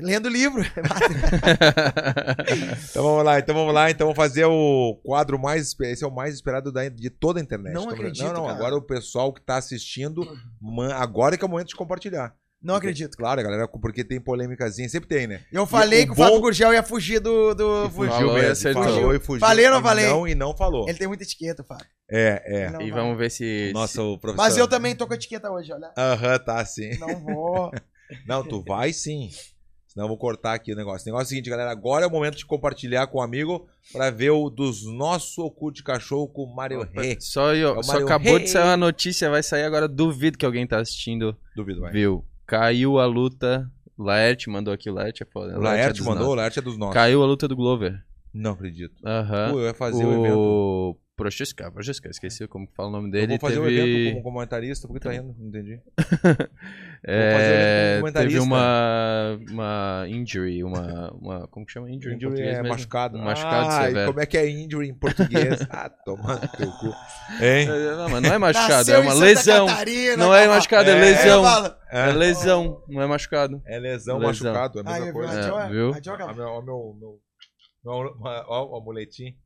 lendo 0.00 0.28
livro. 0.28 0.62
Então 2.90 3.02
vamos 3.02 3.24
lá, 3.24 3.38
então 3.38 3.54
vamos 3.54 3.74
lá. 3.74 3.90
Então 3.90 4.06
vamos 4.06 4.16
fazer 4.16 4.44
o 4.44 5.00
quadro 5.04 5.38
mais. 5.38 5.74
Esse 5.80 6.04
é 6.04 6.06
o 6.06 6.10
mais 6.14 6.34
esperado 6.34 6.70
da- 6.72 6.88
de 6.88 7.10
toda 7.10 7.38
a 7.40 7.42
internet. 7.42 7.72
Não 7.74 7.82
Então, 7.82 7.94
acredito, 7.94 8.24
Não, 8.26 8.32
não. 8.34 8.42
cara. 8.46 8.56
Agora 8.56 8.76
o 8.76 8.82
pessoal 8.82 9.32
que 9.32 9.40
tá 9.40 9.56
assistindo, 9.56 10.22
man- 10.60 10.94
agora 10.94 11.36
que 11.36 11.44
é 11.44 11.46
o 11.46 11.50
momento 11.50 11.68
de 11.68 11.76
compartilhar. 11.76 12.34
Não 12.62 12.76
acredito. 12.76 13.16
Claro, 13.16 13.42
galera, 13.42 13.66
porque 13.66 14.04
tem 14.04 14.20
polêmicazinha, 14.20 14.88
sempre 14.88 15.08
tem, 15.08 15.26
né? 15.26 15.40
Eu 15.52 15.66
falei 15.66 16.00
E 16.00 16.02
o 16.04 16.06
que 16.06 16.12
o 16.12 16.14
bom- 16.14 16.24
Fábio 16.24 16.40
Gurgel 16.40 16.72
ia 16.72 16.82
fugir 16.82 17.18
do. 17.20 17.54
do 17.54 17.90
fugir. 17.90 18.10
Falou 18.10 18.30
e 18.32 18.40
mesmo, 18.40 18.52
acertou. 18.52 18.82
Falou 18.84 19.14
e 19.14 19.18
fugiu. 19.18 19.40
Falei 19.40 19.66
ou 19.66 19.72
não 19.72 19.82
falei? 19.82 20.06
Não, 20.06 20.28
e 20.28 20.34
não 20.34 20.56
falou. 20.56 20.88
Ele 20.88 20.96
tem 20.98 21.08
muita 21.08 21.24
etiqueta, 21.24 21.64
Fábio. 21.64 21.86
É, 22.10 22.42
é. 22.64 22.70
Não 22.70 22.80
E 22.80 22.90
vai. 22.90 23.00
vamos 23.02 23.18
ver 23.18 23.30
se. 23.30 23.72
Nossa, 23.74 24.02
o 24.02 24.18
professor. 24.18 24.44
Mas 24.44 24.56
eu 24.56 24.68
também 24.68 24.94
tô 24.94 25.06
com 25.06 25.14
etiqueta 25.14 25.50
hoje, 25.50 25.72
olha. 25.72 25.90
Aham, 25.98 26.38
tá 26.38 26.64
sim. 26.64 26.96
Não 26.98 27.08
vou. 27.24 27.70
Não, 28.26 28.44
tu 28.46 28.62
vai 28.62 28.92
sim. 28.92 29.30
Senão 29.88 30.04
eu 30.06 30.08
vou 30.08 30.16
cortar 30.16 30.54
aqui 30.54 30.72
o 30.72 30.76
negócio. 30.76 31.02
O 31.04 31.06
negócio 31.06 31.24
é 31.24 31.26
o 31.26 31.28
seguinte, 31.28 31.50
galera. 31.50 31.70
Agora 31.70 32.04
é 32.04 32.08
o 32.08 32.10
momento 32.10 32.36
de 32.38 32.46
compartilhar 32.46 33.06
com 33.08 33.18
o 33.18 33.22
amigo 33.22 33.66
pra 33.92 34.10
ver 34.10 34.30
o 34.30 34.48
dos 34.48 34.86
nossos 34.86 35.36
oculto 35.36 35.76
de 35.76 35.82
cachorro 35.82 36.26
com 36.28 36.44
o 36.44 36.54
Mario 36.54 36.82
Rei. 36.94 37.18
Só, 37.20 37.50
aí, 37.50 37.62
ó, 37.62 37.74
É 37.74 37.78
o 37.78 37.82
só 37.82 37.92
Mario 37.92 38.06
acabou 38.06 38.38
de 38.38 38.48
sair 38.48 38.64
uma 38.64 38.76
notícia, 38.76 39.28
vai 39.28 39.42
sair 39.42 39.64
agora. 39.64 39.86
Duvido 39.86 40.38
que 40.38 40.46
alguém 40.46 40.66
tá 40.66 40.78
assistindo. 40.78 41.36
Duvido, 41.54 41.80
vai. 41.82 41.92
Viu? 41.92 42.24
Caiu 42.46 42.98
a 42.98 43.06
luta. 43.06 43.70
Laerte 43.98 44.50
mandou 44.50 44.72
aqui, 44.72 44.90
o 44.90 44.94
Laerte 44.94 45.22
é 45.22 45.26
foda. 45.26 45.58
O 45.58 45.60
Laerte 45.60 45.80
é 45.80 45.82
Laerte 45.82 45.98
dos 45.98 46.06
mandou, 46.06 46.22
o 46.22 46.24
nossos. 46.24 46.36
Laerte 46.36 46.58
é 46.58 46.62
dos 46.62 46.76
nossos. 46.78 46.94
Caiu 46.94 47.22
a 47.22 47.26
luta 47.26 47.46
do 47.46 47.54
Glover. 47.56 48.02
Não 48.32 48.52
acredito. 48.52 48.94
Aham. 49.06 49.50
Pô, 49.52 49.60
eu 49.60 49.66
ia 49.66 49.74
fazer 49.74 50.04
o, 50.04 50.12
evento. 50.12 50.98
O 51.12 51.16
Prochaska, 51.22 51.70
Prochaska, 51.70 52.08
esqueci 52.08 52.48
como 52.48 52.66
fala 52.74 52.88
o 52.88 52.92
nome 52.92 53.08
Eu 53.08 53.12
dele. 53.12 53.26
vou 53.26 53.38
fazer 53.38 53.58
o 53.60 53.64
teve... 53.64 53.78
evento 53.80 54.12
como 54.14 54.22
comentarista, 54.34 54.88
porque 54.88 54.98
tá 54.98 55.14
indo, 55.14 55.34
não 55.38 55.48
entendi. 55.48 55.78
É, 57.04 57.32
fazer 57.34 57.52
o 57.52 57.54
evento 57.54 58.00
como 58.00 58.12
teve 58.12 58.38
uma, 58.38 59.38
uma 59.50 60.04
injury, 60.08 60.64
uma, 60.64 61.12
uma. 61.12 61.48
Como 61.48 61.66
que 61.66 61.72
chama 61.72 61.90
injury, 61.90 62.14
em 62.14 62.16
Injury 62.16 62.30
português 62.30 62.54
é 62.54 62.62
mesmo? 62.62 62.68
machucado. 62.74 63.18
Um 63.18 63.22
machucado 63.24 63.68
Ai, 63.70 63.86
severo. 63.88 64.06
como 64.06 64.20
é 64.20 64.26
que 64.26 64.38
é 64.38 64.48
injury 64.48 64.88
em 64.88 64.94
português? 64.94 65.60
ah, 65.68 65.90
toma 65.90 66.34
no 66.34 66.48
teu 66.48 66.70
cu. 66.78 66.86
Hein? 66.86 67.68
É, 67.68 67.96
Não, 67.96 68.08
mas 68.08 68.22
não 68.22 68.32
é 68.32 68.38
machucado, 68.38 68.72
Nasceu 68.72 68.96
é 68.96 68.98
em 68.98 69.02
uma 69.02 69.14
lesão. 69.14 69.66
Catarina, 69.66 70.16
Não 70.16 70.34
é 70.34 70.48
machucado, 70.48 70.88
é, 70.90 70.92
É, 70.96 71.00
lesão. 71.00 71.44
É 71.90 72.08
É, 72.08 72.12
lesão, 72.14 72.82
não 72.88 73.02
é 73.02 73.06
machucado. 73.06 73.62
é 73.66 73.78
lesão, 73.78 74.16
Lesão. 74.16 74.28
machucado, 74.52 74.78
é 74.78 74.80
a 74.80 74.84
mesma 74.84 75.06
Aí, 75.08 75.12
coisa. 75.12 75.56
a 75.60 75.66
É, 75.66 75.68
viu? 75.68 75.92
a 75.94 76.00
Joa- 76.02 76.24
Ó, 76.24 76.34
meu, 76.34 76.46
ó, 76.46 76.62
meu, 76.62 76.96
meu, 76.98 77.20
meu, 77.84 78.12
ó, 78.48 78.64
o 78.72 78.76
amuletinho. 78.76 79.32
Te 79.32 79.36
quero. 79.36 79.41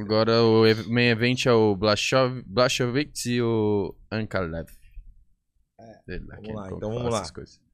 Agora 0.00 0.42
o 0.42 0.62
main 0.88 1.08
event 1.08 1.46
é 1.46 1.52
o 1.52 1.76
Blachov, 1.76 2.42
Blachowicz 2.46 3.26
e 3.26 3.40
o 3.40 3.94
Ankalev. 4.10 4.68
Sei 6.04 6.18
lá, 6.18 6.36
vamos 6.36 6.54
lá, 6.54 6.66
então 6.66 6.92
vamos 6.92 7.12
lá. 7.12 7.22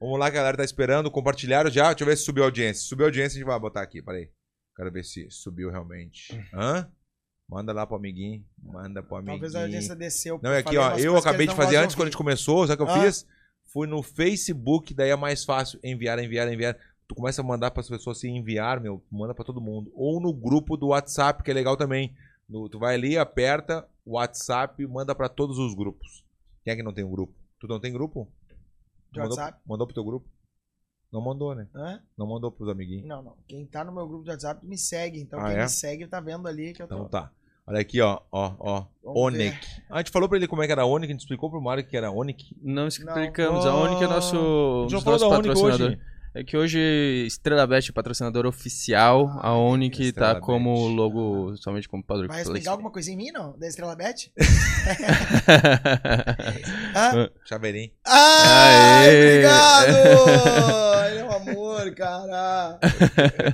Vamos 0.00 0.18
lá, 0.18 0.30
galera 0.30 0.56
tá 0.56 0.64
esperando. 0.64 1.10
Compartilharam 1.10 1.70
já? 1.70 1.88
Deixa 1.88 2.04
eu 2.04 2.06
ver 2.06 2.16
se 2.16 2.24
subiu 2.24 2.44
a 2.44 2.46
audiência. 2.46 2.82
Se 2.82 2.88
subiu 2.88 3.06
a 3.06 3.08
audiência, 3.08 3.36
a 3.36 3.38
gente 3.40 3.46
vai 3.48 3.58
botar 3.58 3.82
aqui. 3.82 4.00
Peraí. 4.00 4.30
Quero 4.76 4.92
ver 4.92 5.04
se 5.04 5.28
subiu 5.30 5.70
realmente. 5.70 6.32
Hã? 6.54 6.88
Manda 7.48 7.72
lá 7.72 7.86
pro 7.86 7.96
amiguinho. 7.96 8.44
Manda 8.62 9.02
pro 9.02 9.16
amiguinho. 9.16 9.36
Talvez 9.40 9.54
a 9.54 9.62
audiência 9.62 9.96
desceu. 9.96 10.38
Não, 10.42 10.52
é 10.52 10.58
aqui, 10.58 10.76
ó. 10.76 10.96
Eu 10.98 11.16
acabei 11.16 11.46
de 11.46 11.54
fazer 11.54 11.76
antes, 11.76 11.96
quando 11.96 12.08
a 12.08 12.10
gente 12.10 12.18
começou, 12.18 12.66
sabe 12.66 12.82
o 12.82 12.86
que 12.86 12.92
eu 12.92 12.94
Ah. 12.96 13.02
fiz? 13.04 13.26
Fui 13.72 13.86
no 13.86 14.02
Facebook, 14.02 14.94
daí 14.94 15.10
é 15.10 15.16
mais 15.16 15.44
fácil 15.44 15.80
enviar, 15.82 16.18
enviar, 16.18 16.52
enviar. 16.52 16.76
Tu 17.08 17.14
começa 17.14 17.40
a 17.40 17.44
mandar 17.44 17.70
para 17.70 17.80
as 17.80 17.88
pessoas 17.88 18.18
se 18.18 18.28
enviar, 18.28 18.80
meu, 18.80 19.02
manda 19.10 19.34
para 19.34 19.44
todo 19.44 19.60
mundo. 19.60 19.92
Ou 19.94 20.20
no 20.20 20.32
grupo 20.32 20.76
do 20.76 20.88
WhatsApp, 20.88 21.42
que 21.42 21.50
é 21.50 21.54
legal 21.54 21.76
também. 21.76 22.14
No- 22.48 22.68
tu 22.68 22.78
vai 22.78 22.94
ali, 22.94 23.16
aperta 23.16 23.86
o 24.04 24.12
WhatsApp 24.14 24.84
manda 24.86 25.14
para 25.14 25.28
todos 25.28 25.58
os 25.58 25.74
grupos. 25.74 26.24
Quem 26.64 26.72
é 26.72 26.76
que 26.76 26.82
não 26.82 26.92
tem 26.92 27.04
um 27.04 27.10
grupo? 27.10 27.32
Tu 27.60 27.66
não 27.68 27.78
tem 27.80 27.92
grupo? 27.92 28.28
Tu 28.48 29.14
De 29.14 29.20
mandou, 29.20 29.36
WhatsApp? 29.38 29.60
mandou 29.66 29.86
pro 29.86 29.94
teu 29.94 30.04
grupo? 30.04 30.28
Não 31.12 31.20
mandou, 31.20 31.54
né? 31.54 31.68
Hã? 31.74 32.00
Não 32.18 32.26
mandou 32.26 32.50
pros 32.50 32.68
amiguinhos. 32.68 33.06
Não, 33.06 33.22
não. 33.22 33.36
Quem 33.46 33.64
tá 33.64 33.84
no 33.84 33.92
meu 33.92 34.06
grupo 34.06 34.24
de 34.24 34.30
WhatsApp 34.30 34.66
me 34.66 34.76
segue. 34.76 35.20
Então 35.20 35.38
Ah, 35.40 35.46
quem 35.48 35.56
é? 35.58 35.62
me 35.62 35.68
segue 35.68 36.06
tá 36.08 36.20
vendo 36.20 36.46
ali 36.48 36.72
que 36.72 36.82
eu 36.82 36.88
tô. 36.88 36.94
Então 36.96 37.08
tá. 37.08 37.30
Olha 37.68 37.80
aqui, 37.80 38.00
ó, 38.00 38.20
ó, 38.30 38.54
ó. 38.58 38.86
Onic. 39.26 39.56
A 39.90 39.98
gente 39.98 40.10
falou 40.12 40.28
pra 40.28 40.38
ele 40.38 40.46
como 40.48 40.62
é 40.62 40.66
que 40.66 40.72
era 40.72 40.82
a 40.82 40.86
Onic, 40.86 41.10
a 41.10 41.14
gente 41.14 41.20
explicou 41.22 41.50
pro 41.50 41.60
Mário 41.60 41.84
que 41.86 41.96
era 41.96 42.10
Onic. 42.12 42.56
Não 42.62 42.86
explicamos. 42.88 43.64
Não. 43.64 43.72
A 43.72 43.80
Onic 43.82 44.04
é 44.04 44.06
nosso, 44.08 44.36
A 44.36 44.40
um 44.40 44.82
gente 44.88 44.92
dos 44.94 45.04
falou 45.04 45.18
nossos 45.18 45.28
da 45.30 45.36
Onic 45.36 45.48
patrocinadores. 45.48 45.98
hoje. 45.98 46.15
É 46.38 46.44
que 46.44 46.54
hoje 46.54 46.78
Estrela 47.26 47.66
Bet 47.66 47.88
é 47.90 47.94
patrocinador 47.94 48.44
oficial. 48.44 49.30
Ah, 49.40 49.48
a 49.48 49.56
Onic 49.58 50.02
Estrela 50.08 50.34
tá 50.34 50.40
como 50.42 50.74
Bet. 50.84 50.94
logo 50.94 51.56
somente 51.56 51.88
como 51.88 52.04
padrão. 52.04 52.28
Vai 52.28 52.42
explicar 52.42 52.72
alguma 52.72 52.90
coisa 52.90 53.10
em 53.10 53.16
mim, 53.16 53.30
não? 53.32 53.58
Da 53.58 53.66
Estrela 53.66 53.96
Bet? 53.96 54.30
Ah. 56.94 57.10
Hã? 57.14 57.30
Chaveirinho. 57.44 57.90
Ah, 58.06 59.00
Aê! 59.00 59.38
obrigado! 59.38 59.88
Ele 61.10 61.18
é 61.20 61.24
um 61.24 61.32
amor, 61.32 61.94
cara. 61.94 62.78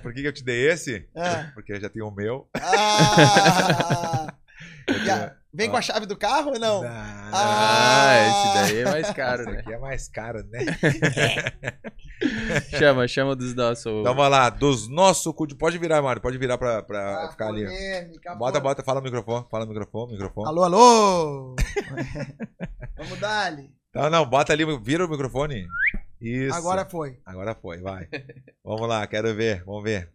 Por 0.03 0.13
que, 0.15 0.23
que 0.23 0.29
eu 0.29 0.33
te 0.33 0.45
dei 0.45 0.69
esse? 0.71 1.09
Ah. 1.17 1.51
Porque 1.55 1.73
eu 1.73 1.81
já 1.81 1.89
tenho 1.89 2.07
o 2.09 2.15
meu. 2.15 2.49
Ah! 2.61 4.33
Já- 5.05 5.35
Vem 5.55 5.69
com 5.71 5.77
a 5.77 5.83
chave 5.83 6.07
do 6.07 6.17
carro 6.17 6.53
ou 6.53 6.59
não? 6.59 6.83
Ah, 6.87 8.15
esse 8.27 8.55
daí 8.73 8.81
é 8.81 8.85
mais 8.91 9.11
caro, 9.11 9.43
Esse 9.43 9.51
né? 9.53 9.59
aqui 9.61 9.73
é 9.73 9.79
mais 9.79 10.09
caro, 10.09 10.43
né? 10.49 10.61
Chama, 12.79 13.07
chama 13.09 13.35
dos 13.37 13.55
nossos. 13.55 14.01
Então 14.01 14.15
vamos 14.15 14.31
lá, 14.31 14.49
dos 14.49 14.89
nossos 14.89 15.35
Pode 15.59 15.77
virar, 15.79 16.01
Mário, 16.01 16.23
pode 16.23 16.39
virar 16.39 16.57
pra, 16.57 16.83
pra 16.83 17.25
Ah, 17.25 17.31
ficar 17.31 17.49
ali. 17.49 17.65
polêmica, 17.65 18.35
Bota, 18.37 18.61
bota, 18.61 18.83
fala 18.85 19.01
no 19.01 19.05
microfone, 19.05 19.45
fala 19.51 19.67
no 19.67 19.73
microfone, 19.73 20.13
microfone. 20.13 20.49
Alô, 20.49 20.63
alô! 20.63 21.57
Vamos 22.97 23.19
dar-lhe. 23.19 23.71
Não, 23.95 24.09
não, 24.09 24.25
bota 24.25 24.53
ali, 24.53 24.65
vira 24.81 25.05
o 25.05 25.11
microfone. 25.11 25.67
Isso. 26.21 26.55
Agora 26.57 26.89
foi. 26.89 27.19
Agora 27.27 27.55
foi, 27.55 27.79
vai. 27.81 28.09
vamos 28.65 28.89
lá, 28.89 29.07
quero 29.07 29.35
ver, 29.35 29.65
vamos 29.65 29.83
ver. 29.83 30.09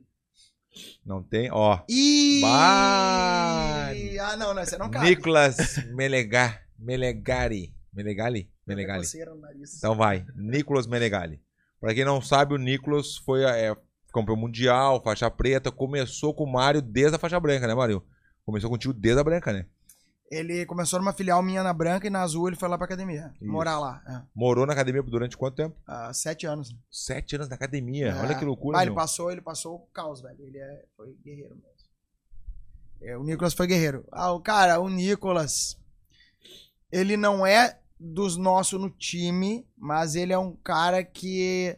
Não 1.06 1.22
tem, 1.24 1.50
ó. 1.52 1.80
Ih! 1.90 2.42
Bah! 2.42 3.90
Ah, 4.22 4.38
não, 4.38 4.54
não, 4.54 4.66
você 4.66 4.78
não 4.78 4.90
cabe. 4.90 5.10
Nicolas 5.10 5.78
Melegar, 5.94 6.64
Melegari. 6.78 7.74
Melegali? 7.94 8.50
Melegali. 8.66 9.06
Nariz. 9.40 9.78
Então 9.78 9.96
vai, 9.96 10.26
Nicolas 10.36 10.88
Menegali. 10.88 11.42
Pra 11.80 11.94
quem 11.94 12.04
não 12.04 12.22
sabe, 12.22 12.54
o 12.54 12.58
Nicolas 12.58 13.18
foi 13.18 13.44
é, 13.44 13.76
campeão 14.14 14.36
mundial, 14.36 15.02
faixa 15.04 15.30
preta, 15.30 15.72
começou 15.72 16.34
com 16.34 16.44
o 16.44 16.52
Mário 16.52 16.82
desde 16.82 17.16
a 17.16 17.20
faixa 17.20 17.40
branca, 17.40 17.68
né, 17.68 17.76
Mário? 17.76 18.04
Começou 18.46 18.70
contigo 18.70 18.94
desde 18.94 19.20
a 19.20 19.24
branca, 19.24 19.54
né? 19.54 19.66
Ele 20.30 20.66
começou 20.66 21.00
numa 21.00 21.14
filial 21.14 21.42
minha 21.42 21.64
na 21.64 21.72
branca 21.72 22.06
e 22.06 22.10
na 22.10 22.22
azul 22.22 22.48
ele 22.48 22.58
foi 22.58 22.68
lá 22.68 22.78
pra 22.78 22.86
academia. 22.86 23.34
Isso. 23.42 23.50
Morar 23.50 23.80
lá. 23.80 24.02
É. 24.08 24.22
Morou 24.36 24.66
na 24.66 24.74
academia 24.74 25.02
durante 25.02 25.38
quanto 25.38 25.56
tempo? 25.56 25.76
Há 25.88 26.14
sete 26.14 26.46
anos. 26.46 26.76
Sete 26.92 27.36
anos 27.36 27.48
na 27.48 27.56
academia. 27.56 28.10
É. 28.10 28.20
Olha 28.20 28.36
que 28.36 28.44
loucura, 28.44 28.78
Ah, 28.78 28.84
ele 28.84 28.94
passou, 28.94 29.32
ele 29.32 29.42
passou 29.42 29.76
o 29.76 29.80
caos, 29.94 30.22
velho. 30.22 30.38
Ele 30.40 30.58
é, 30.58 30.86
foi 30.98 31.16
guerreiro 31.24 31.56
mesmo. 31.56 31.68
É, 33.02 33.18
o 33.18 33.24
Nicolas 33.24 33.54
foi 33.54 33.68
guerreiro. 33.68 34.06
Ah, 34.12 34.34
o 34.34 34.42
cara, 34.42 34.80
o 34.82 34.90
Nicolas, 34.90 35.78
ele 36.92 37.16
não 37.16 37.46
é 37.46 37.80
dos 38.00 38.36
nossos 38.36 38.80
no 38.80 38.90
time, 38.90 39.66
mas 39.78 40.16
ele 40.16 40.34
é 40.34 40.38
um 40.38 40.56
cara 40.56 41.04
que 41.04 41.78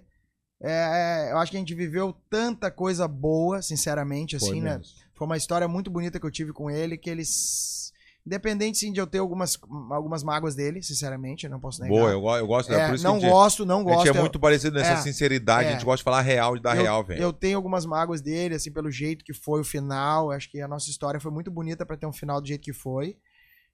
é, 0.61 1.31
eu 1.31 1.37
acho 1.37 1.51
que 1.51 1.57
a 1.57 1.59
gente 1.59 1.73
viveu 1.75 2.13
tanta 2.29 2.69
coisa 2.69 3.07
boa, 3.07 3.61
sinceramente, 3.61 4.37
Foi 4.39 4.49
assim, 4.49 4.61
né? 4.61 4.77
mesmo. 4.77 4.93
Foi 5.13 5.25
uma 5.25 5.37
história 5.37 5.67
muito 5.67 5.89
bonita 5.91 6.19
que 6.19 6.25
eu 6.25 6.31
tive 6.31 6.51
com 6.51 6.69
ele, 6.69 6.97
que 6.97 7.09
eles 7.09 7.93
independente 8.29 8.77
sim 8.77 8.91
de 8.93 8.99
eu 9.01 9.07
ter 9.07 9.17
algumas 9.17 9.57
algumas 9.91 10.23
mágoas 10.23 10.53
dele, 10.55 10.83
sinceramente, 10.83 11.45
eu 11.45 11.49
não 11.49 11.59
posso 11.59 11.81
negar. 11.81 11.95
Boa, 11.97 12.11
eu, 12.11 12.23
eu 12.41 12.47
gosto. 12.47 12.71
É, 12.71 12.81
É, 12.81 12.87
por 12.87 12.95
isso 12.95 13.03
não 13.03 13.19
que 13.19 13.25
a 13.25 13.29
gosto, 13.29 13.65
não 13.65 13.79
a 13.81 13.83
gosto. 13.83 13.97
gente 14.05 14.15
é 14.15 14.17
eu- 14.17 14.21
muito 14.21 14.39
parecido 14.39 14.77
nessa 14.77 14.91
é, 14.91 14.97
sinceridade. 14.97 15.67
A 15.67 15.69
é. 15.69 15.73
gente 15.73 15.83
gosta 15.85 15.97
de 15.97 16.03
falar 16.03 16.21
real 16.21 16.55
e 16.55 16.61
dar 16.61 16.75
eu, 16.77 16.83
real, 16.83 17.03
velho. 17.03 17.21
Eu 17.21 17.33
tenho 17.33 17.57
algumas 17.57 17.85
mágoas 17.85 18.21
dele, 18.21 18.53
assim, 18.55 18.71
pelo 18.71 18.91
jeito 18.91 19.25
que 19.25 19.33
foi 19.33 19.61
o 19.61 19.63
final. 19.63 20.31
Acho 20.31 20.49
que 20.51 20.61
a 20.61 20.67
nossa 20.67 20.89
história 20.89 21.19
foi 21.19 21.31
muito 21.31 21.49
bonita 21.49 21.85
pra 21.85 21.97
ter 21.97 22.05
um 22.05 22.13
final 22.13 22.39
do 22.39 22.47
jeito 22.47 22.61
que 22.61 22.73
foi. 22.73 23.17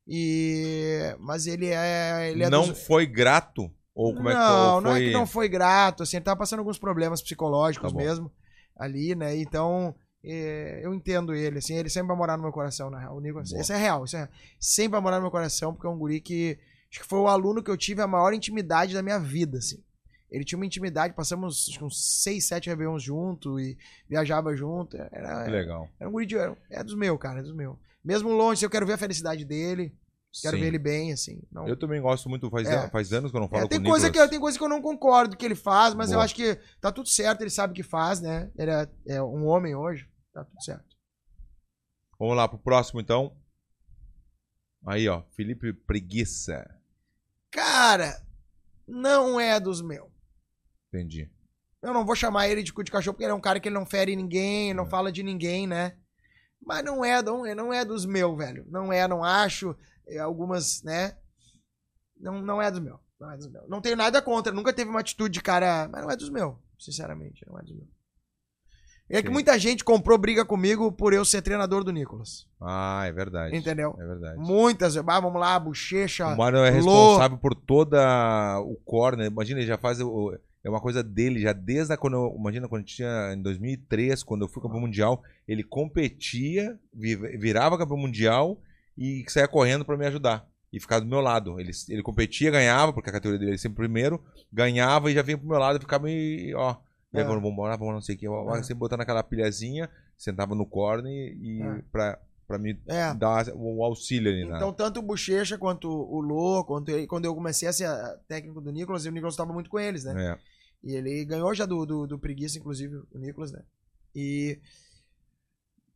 E 0.07 1.15
mas 1.19 1.47
ele 1.47 1.67
é, 1.67 2.29
ele 2.31 2.43
é 2.43 2.49
Não 2.49 2.67
dos- 2.67 2.85
foi 2.85 3.05
grato? 3.05 3.69
Ou 3.93 4.13
como 4.13 4.29
é 4.29 4.33
que 4.33 4.37
não, 4.39 4.73
foi? 4.73 4.81
não 4.83 4.95
é 4.95 4.99
que 4.99 5.11
não 5.11 5.27
foi 5.27 5.47
grato, 5.49 6.03
assim, 6.03 6.17
ele 6.17 6.25
tava 6.25 6.37
passando 6.37 6.59
alguns 6.59 6.77
problemas 6.77 7.21
psicológicos 7.21 7.93
Tá 7.93 7.97
mesmo 7.97 8.29
ali, 8.77 9.15
né? 9.15 9.37
Então, 9.37 9.95
é, 10.31 10.81
eu 10.83 10.93
entendo 10.93 11.33
ele, 11.33 11.59
assim, 11.59 11.75
ele 11.75 11.89
sempre 11.89 12.07
vai 12.09 12.17
morar 12.17 12.37
no 12.37 12.43
meu 12.43 12.51
coração, 12.51 12.89
na 12.89 12.99
real. 12.99 13.17
O 13.17 13.21
Boa. 13.21 13.41
isso 13.43 13.73
é 13.73 13.77
real, 13.77 14.05
isso 14.05 14.15
é 14.15 14.19
real. 14.19 14.29
Sempre 14.59 14.91
vai 14.93 15.01
morar 15.01 15.17
no 15.17 15.23
meu 15.23 15.31
coração, 15.31 15.73
porque 15.73 15.87
é 15.87 15.89
um 15.89 15.97
guri 15.97 16.19
que 16.21 16.57
acho 16.89 17.01
que 17.01 17.07
foi 17.07 17.19
o 17.19 17.27
aluno 17.27 17.61
que 17.63 17.69
eu 17.71 17.77
tive 17.77 18.01
a 18.01 18.07
maior 18.07 18.33
intimidade 18.33 18.93
da 18.93 19.01
minha 19.03 19.19
vida, 19.19 19.57
assim. 19.57 19.83
Ele 20.31 20.43
tinha 20.43 20.57
uma 20.57 20.65
intimidade, 20.65 21.13
passamos 21.13 21.67
acho 21.69 21.85
uns 21.85 22.21
seis, 22.23 22.47
sete 22.47 22.67
réveillons 22.69 23.01
junto 23.03 23.59
e 23.59 23.77
viajava 24.09 24.55
junto. 24.55 24.97
Era, 24.97 25.45
Que 25.45 25.51
legal. 25.51 25.87
era 25.99 26.09
um 26.09 26.11
guri 26.11 26.25
de. 26.25 26.35
É 26.69 26.83
dos 26.83 26.95
meus, 26.95 27.17
cara, 27.19 27.39
é 27.39 27.43
dos 27.43 27.55
meus. 27.55 27.77
Mesmo 28.03 28.29
longe, 28.29 28.65
eu 28.65 28.69
quero 28.69 28.85
ver 28.85 28.93
a 28.93 28.97
felicidade 28.97 29.45
dele, 29.45 29.95
quero 30.41 30.57
Sim. 30.57 30.61
ver 30.61 30.67
ele 30.67 30.79
bem, 30.79 31.13
assim. 31.13 31.41
Não, 31.51 31.67
Eu 31.67 31.77
também 31.77 32.01
gosto 32.01 32.27
muito, 32.27 32.49
faz, 32.49 32.67
É. 32.67 32.75
an- 32.85 32.89
faz 32.89 33.13
anos 33.13 33.31
que 33.31 33.37
eu 33.37 33.41
não 33.41 33.47
falo 33.47 33.63
é, 33.63 33.67
tem, 33.67 33.79
com 33.81 33.89
coisa 33.89 34.07
que, 34.07 34.11
Nicolas. 34.13 34.25
eu- 34.27 34.29
tem 34.31 34.39
coisa 34.39 34.57
que 34.57 34.63
eu 34.63 34.69
não 34.69 34.81
concordo 34.81 35.37
que 35.37 35.45
ele 35.45 35.55
faz, 35.55 35.93
mas 35.93 36.09
eu 36.11 36.15
Boa. 36.15 36.25
acho 36.25 36.35
que 36.35 36.57
tá 36.81 36.91
tudo 36.91 37.07
certo, 37.07 37.41
ele 37.41 37.49
sabe 37.49 37.71
o 37.71 37.75
que 37.75 37.83
faz, 37.83 38.19
né? 38.19 38.49
Ele 38.57 38.71
é, 38.71 38.89
é 39.07 39.23
um 39.23 39.45
homem 39.45 39.73
hoje, 39.75 40.07
tá 40.35 40.43
tudo 40.45 40.61
certo. 40.63 40.95
Vamos 42.19 42.35
lá 42.35 42.47
pro 42.47 42.57
próximo, 42.59 42.99
então. 43.01 43.35
Aí, 44.85 45.07
ó. 45.09 45.23
Felipe 45.31 45.73
Preguiça. 45.73 46.69
Cara, 47.51 48.21
não 48.87 49.39
é 49.39 49.59
dos 49.59 49.81
meus. 49.81 50.09
Entendi. 50.89 51.29
Eu 51.81 51.93
não 51.93 52.05
vou 52.05 52.15
chamar 52.15 52.47
ele 52.49 52.63
de 52.63 52.73
cu 52.73 52.83
de 52.83 52.91
cachorro 52.91 53.13
porque 53.13 53.23
ele 53.23 53.31
é 53.31 53.35
um 53.35 53.41
cara 53.41 53.59
que 53.59 53.67
ele 53.67 53.75
não 53.75 53.85
fere 53.85 54.15
ninguém, 54.15 54.73
não 54.73 54.85
É. 54.85 54.89
fala 54.89 55.11
de 55.11 55.23
ninguém, 55.23 55.67
né? 55.67 55.97
Mas 56.61 56.83
não 56.83 57.03
é, 57.05 57.21
não, 57.21 57.45
é- 57.45 57.55
não 57.55 57.73
é 57.73 57.85
dos 57.85 58.05
meus, 58.05 58.35
velho. 58.37 58.65
Não 58.69 58.91
é, 58.91 59.07
não 59.07 59.23
acho. 59.23 59.75
É, 60.07 60.19
algumas, 60.19 60.81
né? 60.83 61.17
Não, 62.17 62.41
não 62.41 62.61
é 62.61 62.71
dos 62.71 62.79
meus. 62.79 62.99
Não 63.19 63.31
é 63.31 63.37
dos 63.37 63.47
meus. 63.47 63.69
Não 63.69 63.81
tenho 63.81 63.95
nada 63.95 64.21
contra. 64.21 64.51
Nunca 64.53 64.73
teve 64.73 64.89
uma 64.89 64.99
atitude 64.99 65.33
de 65.35 65.41
cara. 65.41 65.87
Mas 65.87 66.01
não 66.01 66.09
é 66.11 66.15
dos 66.15 66.29
meus. 66.29 66.55
Sinceramente, 66.79 67.45
não 67.47 67.57
é 67.59 67.61
dos 67.61 67.75
meus. 67.75 67.89
É 69.07 69.21
que 69.21 69.27
Sim. 69.27 69.33
muita 69.33 69.57
gente 69.59 69.83
comprou 69.83 70.17
briga 70.17 70.43
comigo 70.43 70.91
por 70.91 71.13
eu 71.13 71.23
ser 71.23 71.41
treinador 71.43 71.83
do 71.83 71.91
Nicolas. 71.91 72.47
Ah, 72.59 73.03
é 73.05 73.11
verdade. 73.11 73.55
Entendeu? 73.55 73.95
É 73.99 74.05
verdade. 74.05 74.37
Muitas. 74.39 74.97
Ah, 74.97 75.19
vamos 75.19 75.39
lá, 75.39 75.59
bochecha. 75.59 76.25
O 76.27 76.37
Mário 76.37 76.57
é 76.59 76.69
Lô. 76.71 76.75
responsável 76.75 77.37
por 77.37 77.53
toda 77.53 78.59
o 78.61 78.75
corner. 78.83 79.27
Imagina, 79.27 79.59
ele 79.59 79.67
já 79.67 79.77
faz 79.77 80.01
o- 80.01 80.35
é 80.63 80.69
uma 80.69 80.81
coisa 80.81 81.03
dele 81.03 81.39
já 81.39 81.53
desde 81.53 81.93
a, 81.93 81.97
quando 81.97 82.15
eu, 82.15 82.35
imagina 82.39 82.67
quando 82.67 82.83
tinha 82.83 83.33
em 83.35 83.41
2003, 83.43 84.23
quando 84.23 84.41
eu 84.45 84.47
fui 84.49 84.63
campeão 84.63 84.81
mundial, 84.81 85.21
ele 85.47 85.63
competia, 85.63 86.77
vi- 86.93 87.15
virava 87.37 87.77
campeão 87.77 87.97
mundial 87.97 88.59
e 88.97 89.23
saía 89.27 89.47
correndo 89.47 89.85
pra 89.85 89.95
me 89.97 90.07
ajudar 90.07 90.47
e 90.73 90.79
ficar 90.79 90.99
do 90.99 91.05
meu 91.05 91.21
lado. 91.21 91.59
Ele, 91.59 91.71
ele 91.89 92.01
competia, 92.01 92.49
ganhava, 92.49 92.91
porque 92.91 93.09
a 93.09 93.13
categoria 93.13 93.39
dele 93.39 93.53
é 93.53 93.57
sempre 93.57 93.77
primeiro, 93.77 94.23
ganhava 94.51 95.11
e 95.11 95.13
já 95.13 95.21
vinha 95.21 95.37
pro 95.37 95.47
meu 95.47 95.59
lado 95.59 95.77
e 95.77 95.81
ficava 95.81 96.05
me, 96.05 96.53
ó, 96.55 96.75
aí, 97.19 97.23
É. 97.23 97.27
vamos 97.27 97.41
vamos 97.41 97.53
embora, 97.53 97.77
vamos 97.77 97.93
não 97.93 98.01
sei 98.01 98.15
o 98.15 98.17
que, 98.17 98.27
É. 98.27 98.63
sempre 98.63 98.75
botando 98.75 99.01
aquela 99.01 99.23
pilhazinha, 99.23 99.89
sentava 100.17 100.53
no 100.55 100.65
corner 100.65 101.11
e 101.37 101.61
É. 101.61 101.81
pra, 101.91 102.19
pra 102.47 102.57
me 102.57 102.79
É. 102.87 103.13
dar 103.13 103.47
o 103.55 103.83
auxílio 103.83 104.31
ali, 104.31 104.45
né? 104.45 104.55
Então, 104.57 104.71
tanto 104.73 104.99
o 104.99 105.03
Bochecha 105.03 105.57
quanto 105.57 105.89
o 105.89 106.19
Lô, 106.21 106.63
quanto 106.63 106.89
ele, 106.89 107.07
quando 107.07 107.25
eu 107.25 107.33
comecei 107.35 107.67
a 107.67 107.73
ser 107.73 107.89
técnico 108.27 108.61
do 108.61 108.71
Nicolas, 108.71 109.05
e 109.05 109.09
o 109.09 109.11
Nicolas 109.11 109.33
estava 109.33 109.51
muito 109.53 109.69
com 109.69 109.79
eles, 109.79 110.03
né? 110.03 110.37
E 110.83 110.93
ele 110.93 111.25
ganhou 111.25 111.53
já 111.55 111.65
do, 111.65 111.85
do, 111.85 112.05
do 112.05 112.19
Preguiça, 112.19 112.59
inclusive, 112.59 112.95
o 113.11 113.17
Nicolas, 113.17 113.51
né? 113.51 113.61
E. 114.15 114.59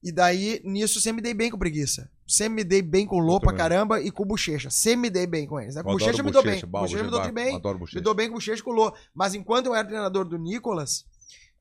E 0.01 0.13
daí, 0.13 0.61
nisso, 0.63 1.01
sempre 1.01 1.17
me 1.17 1.21
dei 1.21 1.33
bem 1.33 1.51
com 1.51 1.57
Preguiça. 1.57 2.09
Sempre 2.25 2.55
me 2.55 2.63
dei 2.63 2.81
bem 2.81 3.05
com 3.05 3.17
o 3.17 3.19
Lô 3.19 3.35
Eu 3.35 3.39
pra 3.41 3.53
caramba 3.53 3.99
e 3.99 4.09
com 4.09 4.23
o 4.23 4.25
Bochecha. 4.25 4.69
Sempre 4.69 5.01
me 5.01 5.09
dei 5.09 5.27
bem 5.27 5.45
com 5.45 5.59
eles. 5.59 5.75
Né? 5.75 5.83
Com 5.83 5.91
Bochecha 5.91 6.23
me 6.23 6.31
dou 6.31 6.41
bem. 6.41 6.61
bah, 6.65 6.79
Bochecha 6.81 7.03
me 7.03 7.09
dou 7.11 7.31
bem. 7.33 7.55
Adoro 7.55 7.79
Me 7.93 7.99
dou 8.01 8.13
bem 8.15 8.27
com 8.29 8.35
o 8.35 8.37
Bochecha 8.37 8.61
e 8.61 8.63
com 8.63 8.71
o 8.71 8.73
Lô. 8.73 8.93
Mas 9.13 9.33
enquanto 9.35 9.65
eu 9.65 9.75
era 9.75 9.85
treinador 9.85 10.23
do 10.25 10.37
Nicolas, 10.37 11.05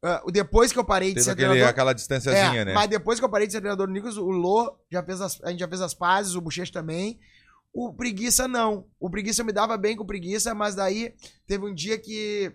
ah, 0.03 0.23
depois 0.33 0.73
que 0.73 0.79
eu 0.79 0.85
parei 0.85 1.09
de 1.09 1.15
Teve 1.15 1.25
ser 1.25 1.31
aquele, 1.33 1.49
treinador. 1.49 1.71
aquela 1.71 1.93
distânciazinha, 1.93 2.61
É, 2.61 2.65
né? 2.65 2.73
Mas 2.73 2.89
depois 2.89 3.19
que 3.19 3.25
eu 3.25 3.29
parei 3.31 3.47
de 3.47 3.53
ser 3.53 3.61
treinador 3.61 3.87
do 3.87 3.93
Nicolas, 3.93 4.17
o 4.17 4.29
Lô 4.31 4.79
já 4.91 5.03
fez 5.03 5.21
as, 5.21 5.43
a 5.43 5.51
gente 5.51 5.61
já 5.61 5.69
fez 5.69 5.81
as 5.81 5.95
pazes, 5.95 6.35
o 6.35 6.41
Bochecha 6.41 6.73
também. 6.73 7.19
O 7.73 7.93
Preguiça 7.93 8.47
não. 8.49 8.87
O 8.99 9.11
Preguiça 9.11 9.43
eu 9.43 9.47
me 9.47 9.53
dava 9.53 9.77
bem 9.77 9.97
com 9.97 10.03
o 10.03 10.07
Preguiça, 10.07 10.55
mas 10.55 10.75
daí 10.75 11.15
teve 11.47 11.65
um 11.67 11.75
dia 11.75 11.99
que 11.99 12.53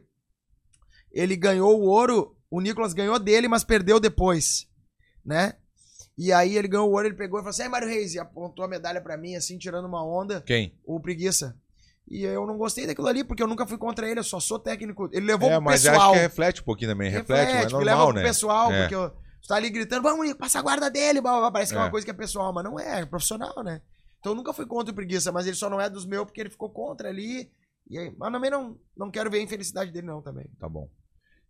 ele 1.11 1.35
ganhou 1.35 1.79
o 1.79 1.85
ouro, 1.85 2.35
o 2.49 2.59
Nicolas 2.59 2.93
ganhou 2.93 3.19
dele, 3.19 3.47
mas 3.47 3.63
perdeu 3.63 3.99
depois, 3.99 4.67
né? 5.23 5.55
E 6.17 6.31
aí 6.31 6.57
ele 6.57 6.67
ganhou 6.67 6.89
o 6.89 6.93
ouro, 6.93 7.07
ele 7.07 7.15
pegou 7.15 7.39
e 7.39 7.41
falou 7.41 7.49
assim: 7.51 7.63
Ai, 7.63 7.69
Mário 7.69 7.87
Reis, 7.87 8.13
e 8.15 8.19
apontou 8.19 8.63
a 8.65 8.67
medalha 8.67 9.01
pra 9.01 9.17
mim, 9.17 9.35
assim, 9.35 9.57
tirando 9.57 9.85
uma 9.85 10.03
onda, 10.05 10.41
Quem? 10.41 10.77
o 10.85 10.99
preguiça. 10.99 11.55
E 12.09 12.23
eu 12.23 12.45
não 12.45 12.57
gostei 12.57 12.85
daquilo 12.85 13.07
ali, 13.07 13.23
porque 13.23 13.41
eu 13.41 13.47
nunca 13.47 13.65
fui 13.65 13.77
contra 13.77 14.07
ele, 14.09 14.19
eu 14.19 14.23
só 14.23 14.39
sou 14.39 14.59
técnico. 14.59 15.09
Ele 15.11 15.25
levou 15.25 15.49
É, 15.49 15.53
pro 15.55 15.63
mas 15.63 15.85
eu 15.85 15.91
pessoal. 15.91 16.09
acho 16.11 16.19
que 16.19 16.23
reflete 16.27 16.61
um 16.61 16.65
pouquinho 16.65 16.91
também. 16.91 17.09
Reflete, 17.09 17.53
mas 17.53 17.73
é 17.73 17.77
leva 17.77 17.80
normal, 17.80 18.07
pro 18.07 18.15
né? 18.17 18.23
pessoal, 18.23 18.71
É. 18.71 18.80
porque 18.81 18.95
eu, 18.95 19.09
você 19.41 19.47
tá 19.47 19.55
ali 19.55 19.69
gritando, 19.69 20.03
vamos, 20.03 20.25
Nico, 20.25 20.38
passa 20.39 20.59
a 20.59 20.61
guarda 20.61 20.89
dele, 20.91 21.21
blá, 21.21 21.31
blá, 21.31 21.39
blá. 21.41 21.51
parece 21.51 21.71
que 21.71 21.77
é 21.77 21.81
É. 21.81 21.84
uma 21.85 21.91
coisa 21.91 22.05
que 22.05 22.11
é 22.11 22.13
pessoal, 22.13 22.51
mas 22.53 22.63
não 22.63 22.80
é, 22.80 23.01
é 23.01 23.05
profissional, 23.05 23.63
né? 23.63 23.81
Então 24.19 24.34
eu 24.34 24.35
nunca 24.35 24.53
fui 24.53 24.65
contra 24.65 24.91
o 24.91 24.95
preguiça, 24.95 25.31
mas 25.31 25.47
ele 25.47 25.55
só 25.55 25.69
não 25.69 25.80
é 25.81 25.89
dos 25.89 26.05
meus 26.05 26.25
porque 26.25 26.41
ele 26.41 26.49
ficou 26.49 26.69
contra 26.69 27.09
ali. 27.09 27.49
E 27.89 27.97
aí, 27.97 28.13
mas 28.17 28.31
também 28.31 28.49
não, 28.51 28.77
não 28.95 29.11
quero 29.11 29.30
ver 29.30 29.39
a 29.39 29.41
infelicidade 29.41 29.91
dele, 29.91 30.07
não, 30.07 30.21
também. 30.21 30.45
Tá 30.59 30.69
bom. 30.69 30.89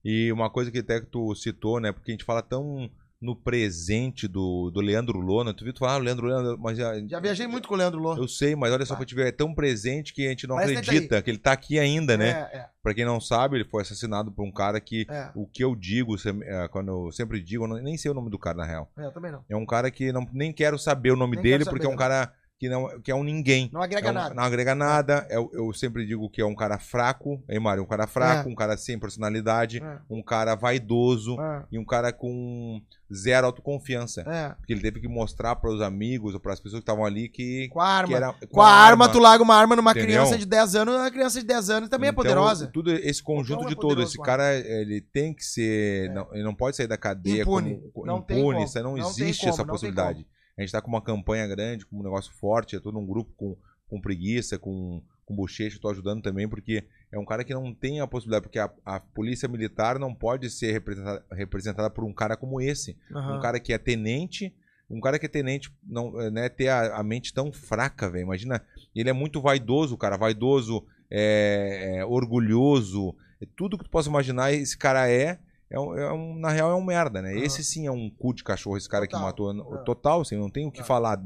E 0.04 0.32
uma 0.32 0.50
coisa 0.50 0.72
que 0.72 0.80
até 0.80 1.00
que 1.00 1.06
tu 1.08 1.34
citou, 1.36 1.80
né? 1.80 1.92
Porque 1.92 2.12
a 2.12 2.14
gente 2.14 2.26
fala 2.26 2.42
tão 2.42 2.90
no 3.24 3.36
presente 3.36 4.28
do, 4.28 4.70
do 4.70 4.82
Leandro 4.82 5.18
Lona. 5.20 5.54
Tu 5.54 5.64
viu? 5.64 5.74
Tu 5.74 5.80
fala, 5.80 5.94
ah, 5.94 5.98
Leandro 5.98 6.28
Lona, 6.28 6.58
mas 6.58 6.78
já, 6.78 6.94
Já 7.08 7.20
viajei 7.20 7.48
muito 7.48 7.68
com 7.68 7.74
o 7.74 7.78
Leandro 7.78 8.00
Lô. 8.00 8.18
eu 8.18 8.28
sei, 8.28 8.56
mas 8.56 8.72
olha 8.72 8.86
só 8.86 8.94
Tá. 8.94 8.98
que 8.98 9.04
eu 9.04 9.08
tive 9.08 9.24
é 9.24 9.32
tão 9.32 9.54
presente 9.56 10.14
que 10.14 10.26
a 10.26 10.30
gente 10.30 10.46
não 10.46 10.58
tá 10.58 10.64
acredita 10.64 11.22
que 11.22 11.32
ele 11.32 11.38
tá 11.38 11.54
aqui 11.54 11.80
ainda, 11.80 12.18
né? 12.18 12.30
É, 12.52 12.66
Pra 12.84 12.94
quem 12.94 13.06
não 13.06 13.20
sabe, 13.22 13.56
ele 13.56 13.64
foi 13.64 13.82
assassinado 13.82 14.30
por 14.30 14.44
um 14.44 14.52
cara 14.52 14.78
que 14.82 15.08
é, 15.10 15.14
é. 15.16 15.32
o 15.34 15.48
que 15.48 15.64
eu 15.64 15.74
digo, 15.74 16.16
é, 16.44 16.68
quando 16.68 16.90
eu 16.90 17.12
sempre 17.14 17.42
digo, 17.42 17.64
eu 17.64 17.82
nem 17.82 17.96
sei 17.96 18.12
o 18.12 18.14
nome 18.14 18.30
do 18.30 18.38
cara 18.38 18.58
na 18.58 18.66
real. 18.66 18.92
É, 18.98 19.06
eu 19.06 19.12
também 19.12 19.32
não. 19.32 19.44
É 19.50 19.56
um 19.56 19.66
cara 19.66 19.90
que 19.90 20.12
não, 20.12 20.28
nem 20.34 20.52
quero 20.52 20.78
saber 20.78 21.12
o 21.12 21.16
nome 21.16 21.38
Nem 21.38 21.44
dele, 21.44 21.64
porque 21.64 21.86
é 21.86 21.90
um 21.90 21.96
cara 21.96 22.34
que, 22.64 22.70
não, 22.70 23.02
que 23.02 23.12
é 23.12 23.16
um 23.16 23.26
ninguém. 23.26 23.70
Não 23.74 23.82
agrega 23.82 24.08
É 24.08 24.12
um- 24.12 24.14
nada. 24.14 24.36
Não 24.36 24.44
agrega 24.44 24.74
nada. 24.74 25.28
Eu, 25.30 25.52
eu 25.54 25.74
sempre 25.74 26.06
digo 26.06 26.30
que 26.30 26.40
é 26.42 26.46
um 26.46 26.56
cara 26.56 26.80
fraco, 26.80 27.44
hein, 27.50 27.60
Mário? 27.60 27.84
Um 27.84 27.86
cara 27.86 28.08
fraco, 28.08 28.48
É. 28.48 28.52
um 28.52 28.56
cara 28.56 28.78
sem 28.78 28.98
personalidade, 28.98 29.84
É, 29.84 29.98
um 30.10 30.24
cara 30.24 30.56
vaidoso 30.56 31.36
é, 31.42 31.64
e 31.72 31.78
um 31.78 31.84
cara 31.84 32.14
com 32.14 32.82
zero 33.14 33.48
autoconfiança. 33.48 34.22
é. 34.22 34.50
Porque 34.56 34.72
ele 34.72 34.82
teve 34.82 35.02
que 35.02 35.08
mostrar 35.10 35.58
para 35.58 35.70
os 35.70 35.82
amigos 35.82 36.34
ou 36.34 36.40
para 36.40 36.54
as 36.54 36.60
pessoas 36.62 36.80
que 36.80 36.84
estavam 36.84 37.04
ali 37.06 37.28
que, 37.28 37.68
Com 37.68 37.82
a 37.82 37.86
arma. 37.88 38.08
que 38.08 38.14
era 38.16 38.34
Com 38.50 38.62
a 38.62 38.70
arma, 38.70 39.10
tu 39.10 39.20
larga 39.20 39.44
uma 39.44 39.56
arma 39.56 39.76
numa 39.76 39.92
Entendeu? 39.92 40.08
criança 40.08 40.38
de 40.38 40.46
10 40.46 40.74
anos, 40.76 40.96
a 40.96 41.12
criança 41.12 41.40
de 41.42 41.46
10 41.46 41.70
anos 41.70 41.90
também 41.90 42.08
é 42.08 42.12
Então, 42.12 42.24
poderosa. 42.24 42.68
Tudo 42.68 42.92
esse 42.94 43.22
conjunto 43.22 43.66
é 43.66 43.70
de 43.70 43.76
todo, 43.76 44.02
esse 44.02 44.16
com 44.18 44.24
cara 44.24 44.56
ele 44.56 45.02
tem 45.02 45.34
que 45.34 45.44
ser, 45.44 46.10
É. 46.10 46.14
não, 46.14 46.28
ele 46.34 46.44
não 46.44 46.56
pode 46.56 46.78
sair 46.78 46.88
da 46.88 46.98
cadeia 46.98 47.42
Impune. 47.42 47.82
como 47.94 48.06
Não 48.06 48.22
tem 48.22 48.40
impune, 48.40 48.54
como. 48.56 48.66
isso 48.66 48.78
não, 48.82 48.96
Não 48.96 49.14
tem 49.14 49.26
existe 49.26 49.42
como, 49.42 49.54
essa 49.54 49.64
tem 49.64 49.72
possibilidade. 49.72 50.26
A 50.58 50.62
gente 50.62 50.72
tá 50.72 50.82
com 50.82 50.90
uma 50.90 51.02
campanha 51.02 51.48
grande, 51.48 51.86
com 51.86 52.00
um 52.00 52.04
negócio 52.04 52.32
forte, 52.34 52.76
é 52.76 52.80
todo 52.80 52.98
um 52.98 53.06
grupo 53.06 53.32
com, 53.36 53.58
com 53.88 54.02
preguiça, 54.02 54.60
com, 54.60 55.02
com 55.26 55.36
bochecha, 55.36 55.80
tô 55.80 55.90
ajudando 55.90 56.22
também, 56.22 56.48
porque 56.48 56.84
é 57.12 57.18
um 57.18 57.26
cara 57.26 57.44
que 57.44 57.54
não 57.54 57.74
tem 57.74 58.00
a 58.00 58.08
possibilidade, 58.08 58.44
porque 58.44 58.60
a, 58.60 58.72
a 58.86 59.00
polícia 59.00 59.48
militar 59.48 59.98
não 60.00 60.14
pode 60.14 60.50
ser 60.50 60.72
representada, 60.72 61.26
representada 61.32 61.90
por 61.90 62.04
um 62.04 62.14
cara 62.14 62.38
como 62.38 62.62
esse. 62.62 62.98
Aham. 63.12 63.38
Um 63.38 63.42
cara 63.42 63.60
que 63.60 63.74
é 63.74 63.78
tenente, 63.78 64.54
um 64.90 65.00
cara 65.00 65.18
que 65.18 65.26
é 65.26 65.30
tenente, 65.30 65.74
não, 65.84 66.20
eh, 66.22 66.30
né, 66.30 66.50
ter 66.50 66.68
a, 66.68 66.98
a 66.98 67.04
mente 67.04 67.34
tão 67.34 67.52
fraca, 67.52 68.10
velho. 68.10 68.24
Imagina, 68.24 68.64
ele 68.96 69.10
é 69.10 69.14
muito 69.14 69.42
vaidoso, 69.42 69.98
cara, 69.98 70.18
vaidoso, 70.18 70.86
é, 71.10 71.98
é, 71.98 72.06
orgulhoso, 72.06 73.16
é 73.42 73.48
tudo 73.56 73.78
que 73.78 73.84
tu 73.84 73.90
possa 73.90 74.10
imaginar, 74.10 74.54
esse 74.54 74.78
cara 74.78 75.10
é. 75.10 75.40
É 75.74 75.80
um, 75.80 75.98
é 75.98 76.14
um- 76.14 76.36
na 76.40 76.50
real 76.50 76.72
é 76.72 76.76
um 76.76 76.84
merda, 76.84 77.22
né? 77.22 77.32
Aham. 77.34 77.44
Esse 77.44 77.64
sim 77.64 77.88
é 77.88 77.92
um 77.92 78.10
cu 78.10 78.34
de 78.34 78.44
cachorro, 78.44 78.78
esse 78.78 78.88
cara 78.88 79.06
Total. 79.08 79.20
que 79.20 79.26
matou. 79.26 79.76
É. 79.76 79.84
Total, 79.84 80.22
assim, 80.22 80.38
não 80.38 80.50
tem 80.50 80.68
o 80.68 80.72
que 80.72 80.82
É. 80.82 80.84
falar. 80.84 81.22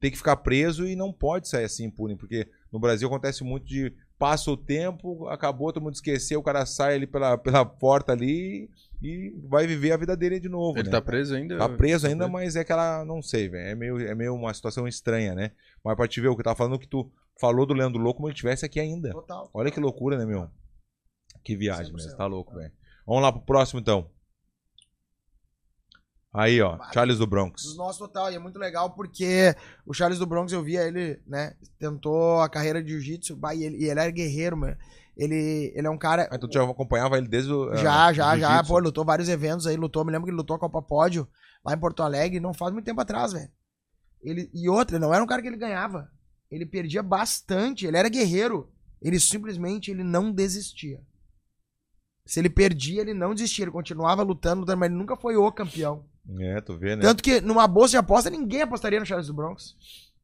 Tem 0.00 0.10
que 0.10 0.16
ficar 0.16 0.36
preso 0.36 0.86
e 0.86 0.94
não 0.96 1.12
pode 1.12 1.48
sair 1.48 1.64
assim 1.64 1.84
impune, 1.86 2.16
porque 2.16 2.48
no 2.72 2.78
Brasil 2.78 3.06
acontece 3.08 3.42
muito 3.44 3.64
de 3.66 3.94
passa 4.18 4.50
o 4.50 4.56
tempo, 4.56 5.28
acabou, 5.28 5.72
todo 5.72 5.82
mundo 5.82 5.94
esqueceu, 5.94 6.40
o 6.40 6.42
cara 6.42 6.66
sai 6.66 6.94
ali 6.96 7.06
pela, 7.06 7.36
pela 7.38 7.64
porta 7.64 8.12
ali 8.12 8.68
e 9.02 9.32
vai 9.48 9.66
viver 9.66 9.92
a 9.92 9.96
vida 9.96 10.16
dele 10.16 10.40
de 10.40 10.48
novo. 10.48 10.78
Ele 10.78 10.86
né? 10.86 10.90
tá 10.90 11.00
preso 11.00 11.34
ainda? 11.36 11.56
Tá 11.58 11.68
preso 11.68 12.06
ainda, 12.06 12.24
preso. 12.24 12.32
mas 12.32 12.56
é 12.56 12.64
que 12.64 12.72
ela 12.72 13.04
não 13.04 13.22
sei, 13.22 13.48
velho. 13.48 13.68
É 13.68 13.74
meio, 13.74 14.00
é 14.00 14.14
meio 14.14 14.34
uma 14.34 14.52
situação 14.52 14.88
estranha, 14.88 15.34
né? 15.34 15.52
Mas 15.84 15.94
pra 15.96 16.08
te 16.08 16.20
ver 16.20 16.28
o 16.28 16.34
que 16.34 16.40
eu 16.40 16.44
tava 16.44 16.56
falando, 16.56 16.78
que 16.78 16.88
tu 16.88 17.10
falou 17.40 17.64
do 17.66 17.74
Leandro 17.74 18.00
Louco 18.00 18.16
como 18.18 18.28
ele 18.28 18.34
estivesse 18.34 18.64
aqui 18.66 18.80
ainda. 18.80 19.10
Total. 19.12 19.48
Olha 19.54 19.70
que 19.70 19.78
loucura, 19.78 20.16
né, 20.18 20.24
meu? 20.26 20.48
Que 21.44 21.54
viagem 21.56 21.92
100%. 21.92 21.94
mesmo. 21.94 22.16
Tá 22.16 22.26
louco, 22.26 22.54
velho. 22.54 22.72
Vamos 23.06 23.22
lá 23.22 23.32
pro 23.32 23.42
próximo, 23.42 23.80
então. 23.80 24.10
Aí, 26.34 26.60
ó. 26.60 26.78
Charles 26.92 27.18
do 27.18 27.26
Bronx. 27.26 27.62
Dos 27.62 27.76
nossos 27.78 27.98
total. 27.98 28.30
E 28.30 28.34
é 28.34 28.38
muito 28.38 28.58
legal 28.58 28.90
porque 28.90 29.54
o 29.86 29.94
Charles 29.94 30.18
do 30.18 30.26
Bronx, 30.26 30.52
eu 30.52 30.62
via 30.62 30.86
ele, 30.86 31.18
né? 31.26 31.54
Tentou 31.78 32.40
a 32.42 32.48
carreira 32.48 32.82
de 32.82 32.90
jiu-jitsu. 32.90 33.38
E 33.54 33.64
ele, 33.64 33.76
e 33.78 33.84
ele 33.88 34.00
era 34.00 34.10
guerreiro, 34.10 34.56
mano. 34.56 34.76
Ele, 35.16 35.72
ele 35.74 35.86
é 35.86 35.90
um 35.90 35.96
cara. 35.96 36.28
Ah, 36.30 36.36
então 36.36 36.46
tu 36.46 36.52
já 36.52 36.62
acompanhava 36.62 37.16
ele 37.16 37.26
desde 37.26 37.50
o. 37.50 37.74
Já, 37.76 38.06
ah, 38.06 38.12
já, 38.12 38.36
já. 38.36 38.48
jiu-jitsu. 38.48 38.68
Pô, 38.68 38.78
lutou 38.78 39.04
vários 39.04 39.30
eventos 39.30 39.66
aí, 39.66 39.76
lutou. 39.76 40.04
Me 40.04 40.12
lembro 40.12 40.26
que 40.26 40.30
ele 40.30 40.36
lutou 40.36 40.56
a 40.56 40.58
Copa 40.58 40.82
Pódio 40.82 41.26
lá 41.64 41.72
em 41.72 41.78
Porto 41.78 42.02
Alegre, 42.02 42.38
não 42.38 42.52
faz 42.52 42.70
muito 42.70 42.84
tempo 42.84 43.00
atrás, 43.00 43.32
velho. 43.32 43.50
Ele, 44.22 44.50
e 44.52 44.68
outra, 44.68 44.98
não 44.98 45.14
era 45.14 45.24
um 45.24 45.26
cara 45.26 45.40
que 45.40 45.48
ele 45.48 45.56
ganhava. 45.56 46.10
Ele 46.50 46.66
perdia 46.66 47.02
bastante, 47.02 47.86
ele 47.86 47.96
era 47.96 48.08
guerreiro. 48.10 48.70
Ele 49.00 49.18
simplesmente 49.18 49.90
ele 49.90 50.04
não 50.04 50.30
desistia. 50.30 51.00
Se 52.26 52.40
ele 52.40 52.50
perdia, 52.50 53.00
ele 53.00 53.14
não 53.14 53.32
desistia. 53.32 53.64
Ele 53.64 53.70
continuava 53.70 54.22
lutando, 54.22 54.60
lutando, 54.60 54.78
mas 54.78 54.90
ele 54.90 54.98
nunca 54.98 55.16
foi 55.16 55.36
o 55.36 55.52
campeão. 55.52 56.04
É, 56.40 56.60
tu 56.60 56.76
vê, 56.76 56.96
né? 56.96 57.02
Tanto 57.02 57.22
que 57.22 57.40
numa 57.40 57.68
bolsa 57.68 57.92
de 57.92 57.96
aposta, 57.96 58.28
ninguém 58.28 58.62
apostaria 58.62 58.98
no 58.98 59.06
Charles 59.06 59.28
do 59.28 59.34
Bronx. 59.34 59.76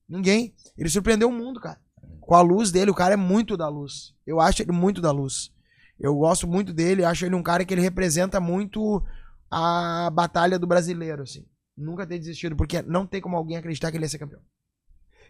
Ninguém. 0.09 0.55
Ele 0.77 0.89
surpreendeu 0.89 1.29
o 1.29 1.33
mundo, 1.33 1.61
cara. 1.61 1.81
Com 2.21 2.35
a 2.35 2.41
luz 2.41 2.73
dele, 2.73 2.91
o 2.91 2.95
cara 2.95 3.15
é 3.15 3.17
muito 3.17 3.57
da 3.57 3.69
luz. 3.69 4.15
Eu 4.27 4.41
acho 4.41 4.63
ele 4.63 4.73
muito 4.73 5.01
da 5.01 5.13
luz. 5.13 5.53
Eu 5.99 6.17
gosto 6.17 6.49
muito 6.49 6.73
dele, 6.73 7.05
acho 7.05 7.25
ele 7.25 7.37
um 7.37 7.43
cara 7.43 7.65
que 7.65 7.73
ele 7.73 7.81
representa 7.81 8.41
muito 8.41 9.03
a 9.49 10.11
batalha 10.11 10.59
do 10.59 10.67
brasileiro, 10.67 11.23
assim. 11.23 11.47
Nunca 11.77 12.07
ter 12.07 12.19
desistido, 12.19 12.57
porque 12.57 12.83
não 12.83 13.07
tem 13.07 13.21
como 13.21 13.37
alguém 13.37 13.57
acreditar 13.57 13.91
que 13.91 13.97
ele 13.97 14.05
ia 14.05 14.09
ser 14.09 14.19
campeão. 14.19 14.41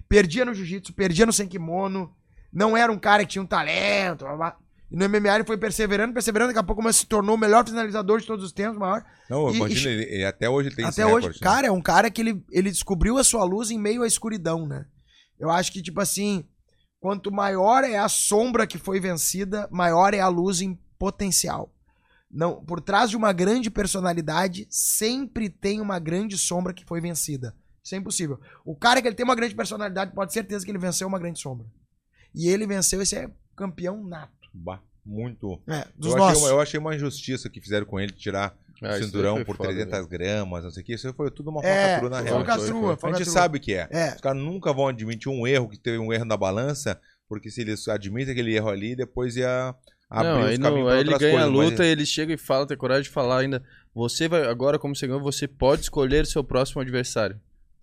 Perdia 0.08 0.44
no 0.44 0.54
jiu-jitsu, 0.54 0.94
perdia 0.94 1.26
no 1.26 1.32
sem 1.32 1.46
kimono, 1.46 2.14
não 2.52 2.76
era 2.76 2.90
um 2.90 2.98
cara 2.98 3.24
que 3.24 3.32
tinha 3.32 3.42
um 3.42 3.46
talento. 3.46 4.24
E 4.92 4.96
no 4.96 5.08
MMA 5.08 5.36
ele 5.36 5.44
foi 5.44 5.56
perseverando, 5.56 6.12
perseverando, 6.12 6.48
daqui 6.50 6.58
a 6.60 6.62
pouco 6.62 6.82
mas 6.82 6.96
se 6.96 7.06
tornou 7.06 7.34
o 7.34 7.38
melhor 7.38 7.64
finalizador 7.66 8.20
de 8.20 8.26
todos 8.26 8.44
os 8.44 8.52
tempos, 8.52 8.76
maior. 8.78 9.02
Não, 9.30 9.50
E- 9.50 9.56
imagina, 9.56 9.90
ele, 9.90 10.02
ele- 10.04 10.24
até 10.24 10.50
hoje 10.50 10.68
ele 10.68 10.76
tem 10.76 10.84
Até 10.84 11.06
hoje, 11.06 11.14
recorde, 11.28 11.40
né? 11.40 11.44
cara, 11.50 11.66
é 11.68 11.70
um 11.70 11.80
cara 11.80 12.10
que 12.10 12.20
ele, 12.20 12.44
ele 12.50 12.70
descobriu 12.70 13.16
a 13.16 13.24
sua 13.24 13.42
luz 13.44 13.70
em 13.70 13.78
meio 13.78 14.02
à 14.02 14.06
escuridão, 14.06 14.66
né? 14.66 14.84
Eu 15.40 15.50
acho 15.50 15.72
que, 15.72 15.80
tipo 15.80 15.98
assim, 16.00 16.44
quanto 17.00 17.32
maior 17.32 17.84
é 17.84 17.96
a 17.96 18.08
sombra 18.08 18.66
que 18.66 18.76
foi 18.76 19.00
vencida, 19.00 19.66
maior 19.72 20.12
é 20.12 20.20
a 20.20 20.28
luz 20.28 20.60
em 20.60 20.78
potencial. 20.98 21.72
Não, 22.30 22.62
por 22.64 22.80
trás 22.80 23.08
de 23.10 23.16
uma 23.16 23.32
grande 23.32 23.70
personalidade, 23.70 24.66
sempre 24.70 25.48
tem 25.48 25.80
uma 25.80 25.98
grande 25.98 26.36
sombra 26.38 26.72
que 26.74 26.84
foi 26.84 27.00
vencida. 27.00 27.54
Isso 27.82 27.94
é 27.94 27.98
impossível. 27.98 28.38
O 28.64 28.76
cara 28.76 29.00
que 29.02 29.08
ele 29.08 29.14
tem 29.16 29.24
uma 29.24 29.34
grande 29.34 29.54
personalidade, 29.54 30.12
pode 30.14 30.30
ter 30.30 30.34
certeza 30.34 30.64
que 30.64 30.70
ele 30.70 30.78
venceu 30.78 31.08
uma 31.08 31.18
grande 31.18 31.40
sombra. 31.40 31.66
E 32.34 32.46
ele 32.48 32.66
venceu, 32.66 33.02
esse 33.02 33.16
é 33.16 33.28
campeão 33.56 34.02
nato. 34.06 34.41
Bah, 34.54 34.80
muito. 35.04 35.60
É, 35.66 35.86
dos 35.96 36.12
Eu 36.12 36.18
nossos. 36.18 36.42
achei, 36.42 36.52
eu 36.54 36.60
achei 36.60 36.80
uma 36.80 36.94
injustiça 36.94 37.48
que 37.48 37.60
fizeram 37.60 37.86
com 37.86 37.98
ele, 37.98 38.12
tirar 38.12 38.54
Ah, 38.82 38.96
o 38.96 39.02
cinturão 39.02 39.36
por 39.44 39.56
foi 39.56 39.66
foda, 39.66 39.68
300 39.70 39.92
velho. 39.98 40.08
gramas, 40.08 40.64
não 40.64 40.70
sei 40.70 40.82
o 40.82 40.86
que. 40.86 40.92
Isso 40.94 41.12
foi 41.14 41.30
tudo 41.30 41.50
uma 41.50 41.60
É, 41.64 41.98
falcatrua 41.98 42.10
na 42.10 42.16
foi 42.16 42.24
real. 42.26 42.44
falcatrua. 42.44 42.98
A 43.02 43.12
gente 43.18 43.30
sabe 43.30 43.60
que 43.60 43.74
é. 43.74 43.88
É, 43.90 44.14
Os 44.14 44.20
caras 44.20 44.42
nunca 44.42 44.72
vão 44.72 44.88
admitir 44.88 45.28
um 45.30 45.46
erro, 45.46 45.68
que 45.68 45.78
teve 45.78 45.98
um 45.98 46.12
erro 46.12 46.24
na 46.24 46.36
balança, 46.36 47.00
porque 47.28 47.50
se 47.50 47.60
eles 47.62 47.86
admitem 47.88 48.32
aquele 48.32 48.54
erro 48.54 48.68
ali, 48.68 48.94
depois 48.96 49.36
ia 49.36 49.74
abrir 50.10 50.28
Não, 50.28 50.50
os 50.50 50.58
caminhos 50.58 50.88
aí 50.92 51.00
ele 51.00 51.16
ganha 51.16 51.16
a 51.16 51.18
coisas. 51.46 51.50
mas- 51.56 51.70
luta 51.70 51.84
e 51.84 51.88
ele 51.88 52.04
chega 52.04 52.32
e 52.34 52.36
fala, 52.36 52.66
tem 52.66 52.76
coragem 52.76 53.04
de 53.04 53.10
falar 53.10 53.38
ainda. 53.38 53.62
Você 53.94 54.28
vai, 54.28 54.44
agora 54.46 54.78
como 54.78 54.94
você 54.96 55.06
ganhou, 55.06 55.22
você 55.22 55.46
pode 55.48 55.82
escolher 55.82 56.26
seu 56.26 56.42
próximo 56.44 56.80
adversário. 56.82 57.40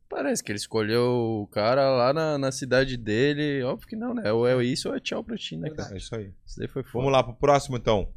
Parece 0.10 0.44
que 0.44 0.52
ele 0.52 0.57
escolheu 0.57 1.44
o 1.44 1.48
cara 1.48 1.88
lá 1.91 2.11
na, 2.11 2.38
na 2.38 2.52
cidade 2.52 2.98
dele. 2.98 3.61
Óbvio 3.64 3.88
que 3.88 3.95
não, 3.95 4.15
né? 4.15 4.31
Ou 4.34 4.48
é 4.48 4.64
isso 4.65 4.90
ou 4.90 4.95
é 4.95 4.99
tchau 4.99 5.23
pra 5.23 5.38
ti, 5.38 5.56
né, 5.56 5.69
cara? 5.69 5.94
É 5.94 5.98
isso 5.98 6.15
aí. 6.15 6.34
Isso 6.44 6.57
daí 6.57 6.68
foi 6.68 6.84
foda. 6.84 7.03
Vamos 7.03 7.11
lá 7.11 7.23
pro 7.23 7.36
próximo, 7.36 7.77
então. 7.77 8.11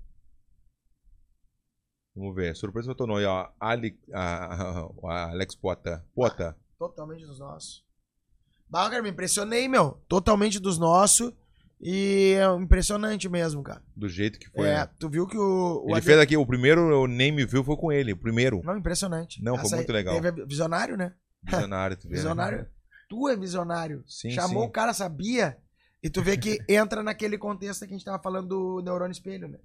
Vamos 2.16 2.34
ver. 2.34 2.56
Surpresa 2.56 2.94
ou 2.98 3.16
aí, 3.16 3.26
ó. 3.26 3.48
Ali, 3.60 3.98
a, 4.12 4.88
a 5.04 5.30
Alex 5.30 5.54
Pota. 5.54 6.02
Pota. 6.14 6.56
Totalmente 6.78 7.26
dos 7.26 7.38
nossos. 7.38 7.84
Cara, 8.72 9.02
me 9.02 9.10
impressionei, 9.10 9.68
meu. 9.68 10.02
Totalmente 10.08 10.58
dos 10.58 10.78
nossos. 10.78 11.30
E 11.78 12.36
é 12.38 12.46
impressionante 12.54 13.28
mesmo, 13.28 13.62
cara. 13.62 13.82
Do 13.94 14.08
jeito 14.08 14.38
que 14.38 14.48
foi. 14.48 14.66
é, 14.68 14.78
né? 14.78 14.88
tu 14.98 15.10
viu 15.10 15.26
que 15.26 15.36
o. 15.36 15.84
o 15.84 15.90
Ele 15.90 16.00
fez 16.00 16.18
aqui, 16.18 16.36
o 16.36 16.46
primeiro 16.46 17.06
name 17.06 17.44
view 17.44 17.64
foi 17.64 17.76
com 17.76 17.90
ele. 17.90 18.12
O 18.12 18.16
primeiro. 18.16 18.62
Não, 18.64 18.78
impressionante. 18.78 19.42
Não, 19.42 19.56
foi 19.56 19.66
Essa 19.66 19.74
aí 19.74 19.80
muito 19.80 19.92
legal. 19.92 20.20
Teve 20.20 20.46
visionário, 20.46 20.96
né? 20.96 21.12
Visionário, 21.42 21.96
tu 21.96 22.02
vê. 22.04 22.10
né? 22.10 22.14
Visionário. 22.16 22.66
Tu 23.08 23.28
é 23.28 23.36
visionário. 23.36 24.04
Sim, 24.06 24.30
Chamou 24.30 24.62
sim. 24.62 24.68
o 24.68 24.72
cara, 24.72 24.92
sabia. 24.94 25.56
E 26.02 26.08
tu 26.10 26.22
vê 26.22 26.36
que 26.36 26.58
entra 26.68 27.02
naquele 27.02 27.36
contexto 27.38 27.80
que 27.86 27.92
a 27.94 27.96
gente 27.96 28.04
tava 28.04 28.22
falando 28.22 28.48
do 28.48 28.82
neurônio 28.82 29.12
espelho, 29.12 29.48
né? 29.48 29.58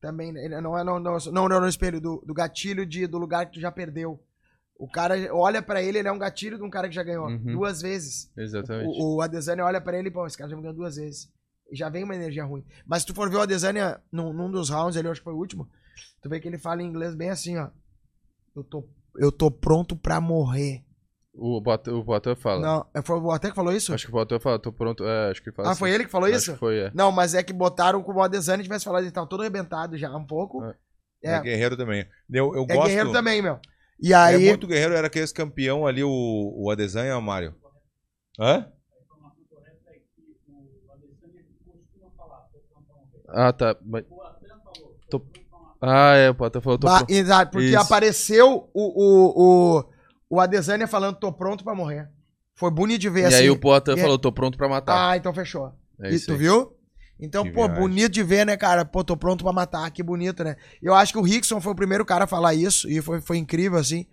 Também, 0.00 0.32
né? 0.32 0.44
Ele 0.44 0.60
não 0.60 0.76
é 0.78 0.82
não, 0.84 0.98
não, 0.98 1.16
não 1.32 1.44
o 1.44 1.48
neurônio 1.48 1.68
espelho, 1.68 2.00
do, 2.00 2.22
do 2.26 2.34
gatilho 2.34 2.84
de, 2.86 3.06
do 3.06 3.18
lugar 3.18 3.46
que 3.46 3.52
tu 3.54 3.60
já 3.60 3.70
perdeu. 3.70 4.22
O 4.78 4.88
cara 4.88 5.14
olha 5.32 5.62
pra 5.62 5.80
ele, 5.82 5.98
ele 5.98 6.08
é 6.08 6.12
um 6.12 6.18
gatilho 6.18 6.56
de 6.56 6.64
um 6.64 6.70
cara 6.70 6.88
que 6.88 6.94
já 6.94 7.02
ganhou 7.04 7.26
Uhum. 7.28 7.52
duas 7.52 7.80
vezes. 7.80 8.30
Exatamente. 8.36 8.88
O, 9.00 9.16
o 9.16 9.20
Adesanya 9.22 9.64
olha 9.64 9.80
pra 9.80 9.96
ele 9.98 10.08
e, 10.08 10.10
pô, 10.10 10.26
esse 10.26 10.36
cara 10.36 10.50
já 10.50 10.56
me 10.56 10.62
ganhou 10.62 10.74
duas 10.76 10.96
vezes. 10.96 11.30
E 11.70 11.76
já 11.76 11.88
vem 11.88 12.02
uma 12.04 12.16
energia 12.16 12.44
ruim. 12.44 12.64
Mas 12.84 13.02
se 13.02 13.06
tu 13.06 13.14
for 13.14 13.30
ver 13.30 13.36
o 13.36 13.40
Adesanya 13.42 14.00
num, 14.10 14.32
num 14.32 14.50
dos 14.50 14.70
rounds 14.70 14.96
ali, 14.96 15.06
eu 15.06 15.12
acho 15.12 15.20
que 15.20 15.24
foi 15.24 15.34
o 15.34 15.38
último, 15.38 15.68
tu 16.20 16.28
vê 16.28 16.40
que 16.40 16.48
ele 16.48 16.58
fala 16.58 16.82
em 16.82 16.86
inglês 16.86 17.14
bem 17.14 17.30
assim, 17.30 17.56
ó. 17.58 17.68
Eu 18.56 18.64
tô, 18.64 18.88
eu 19.16 19.30
tô 19.30 19.50
pronto 19.50 19.94
pra 19.96 20.20
morrer. 20.20 20.84
O 21.34 21.60
Boateng, 21.62 21.94
o 21.94 22.02
Boateng 22.04 22.36
fala. 22.36 22.60
Não, 22.60 22.86
é, 22.94 23.00
foi 23.00 23.16
o 23.16 23.20
Boateng 23.20 23.50
que 23.50 23.56
falou 23.56 23.72
isso? 23.72 23.94
Acho 23.94 24.04
que 24.04 24.10
o 24.10 24.12
Boateng 24.12 24.38
fala, 24.38 24.58
tô 24.58 24.70
pronto. 24.70 25.02
É, 25.04 25.30
acho 25.30 25.42
que 25.42 25.48
ele 25.48 25.56
fala 25.56 25.68
ah, 25.68 25.70
assim. 25.72 25.78
foi 25.78 25.90
ele 25.90 26.04
que 26.04 26.10
falou 26.10 26.28
Acho 26.28 26.36
isso? 26.36 26.52
que 26.52 26.58
foi, 26.58 26.78
é. 26.78 26.90
Não, 26.94 27.10
mas 27.10 27.34
é 27.34 27.42
que 27.42 27.52
botaram 27.54 28.02
como 28.02 28.18
o 28.18 28.22
Adesanya 28.22 28.62
tivesse 28.62 28.84
falado, 28.84 29.02
ele 29.02 29.10
tava 29.10 29.26
todo 29.26 29.40
arrebentado 29.40 29.96
já 29.96 30.14
um 30.14 30.26
pouco. 30.26 30.62
É. 30.62 30.74
É, 31.24 31.30
É, 31.30 31.36
é, 31.36 31.40
guerreiro 31.40 31.76
também. 31.76 32.06
Eu, 32.30 32.54
eu 32.54 32.66
gosto. 32.66 32.86
guerreiro 32.86 33.12
também, 33.12 33.40
meu. 33.40 33.58
E 34.00 34.12
É 34.12 34.16
aí, 34.16 34.48
muito 34.48 34.66
guerreiro, 34.66 34.94
era 34.94 35.06
aquele 35.06 35.26
campeão 35.28 35.86
ali, 35.86 36.02
o, 36.04 36.10
o 36.10 36.70
Adesanha, 36.70 37.18
Mário. 37.20 37.54
Hã? 38.38 38.66
Ah, 43.28 43.52
tá. 43.52 43.76
Mas... 43.84 44.04
Tô- 45.08 45.22
Ah, 45.80 46.14
é, 46.14 46.30
o 46.30 46.34
Boateng 46.34 46.62
falou, 46.62 46.78
tô 46.78 46.86
ba- 46.86 46.98
pronto. 46.98 47.10
exato, 47.10 47.50
porque 47.52 47.66
Isso. 47.68 47.78
apareceu 47.78 48.68
o, 48.72 48.82
o, 48.82 49.78
o, 49.80 49.84
o 50.34 50.40
Adesanya 50.40 50.86
falando, 50.86 51.16
tô 51.18 51.32
pronto 51.32 51.62
pra 51.64 51.74
morrer. 51.74 52.08
Foi 52.54 52.70
bonito 52.70 53.00
de 53.00 53.08
ver 53.10 53.22
E 53.22 53.24
assim. 53.26 53.36
aí 53.36 53.50
o 53.50 53.58
Poatan 53.58 53.94
e- 53.94 54.00
falou, 54.00 54.18
tô 54.18 54.30
pronto 54.32 54.56
pra 54.56 54.68
matar. 54.68 55.10
Ah, 55.10 55.16
então 55.16 55.32
fechou. 55.34 55.72
é 56.00 56.12
E 56.14 56.20
tu 56.20 56.32
aí. 56.32 56.38
viu? 56.38 56.76
Então, 57.20 57.44
Que 57.44 57.50
pô, 57.52 57.64
viagem. 57.66 57.80
bonito 57.82 58.12
de 58.12 58.22
ver, 58.22 58.44
né, 58.46 58.56
cara? 58.56 58.84
Pô, 58.84 59.04
tô 59.04 59.16
pronto 59.16 59.44
pra 59.44 59.52
matar, 59.52 59.88
que 59.90 60.02
bonito, 60.02 60.42
né? 60.42 60.56
Eu 60.82 60.92
acho 60.94 61.12
que 61.12 61.18
o 61.18 61.22
Rickson 61.22 61.60
foi 61.60 61.72
o 61.72 61.76
primeiro 61.76 62.04
cara 62.04 62.24
a 62.24 62.26
falar 62.26 62.54
isso 62.54 62.88
e 62.90 63.00
foi, 63.00 63.20
foi 63.20 63.36
incrível, 63.38 63.78
assim. 63.78 64.06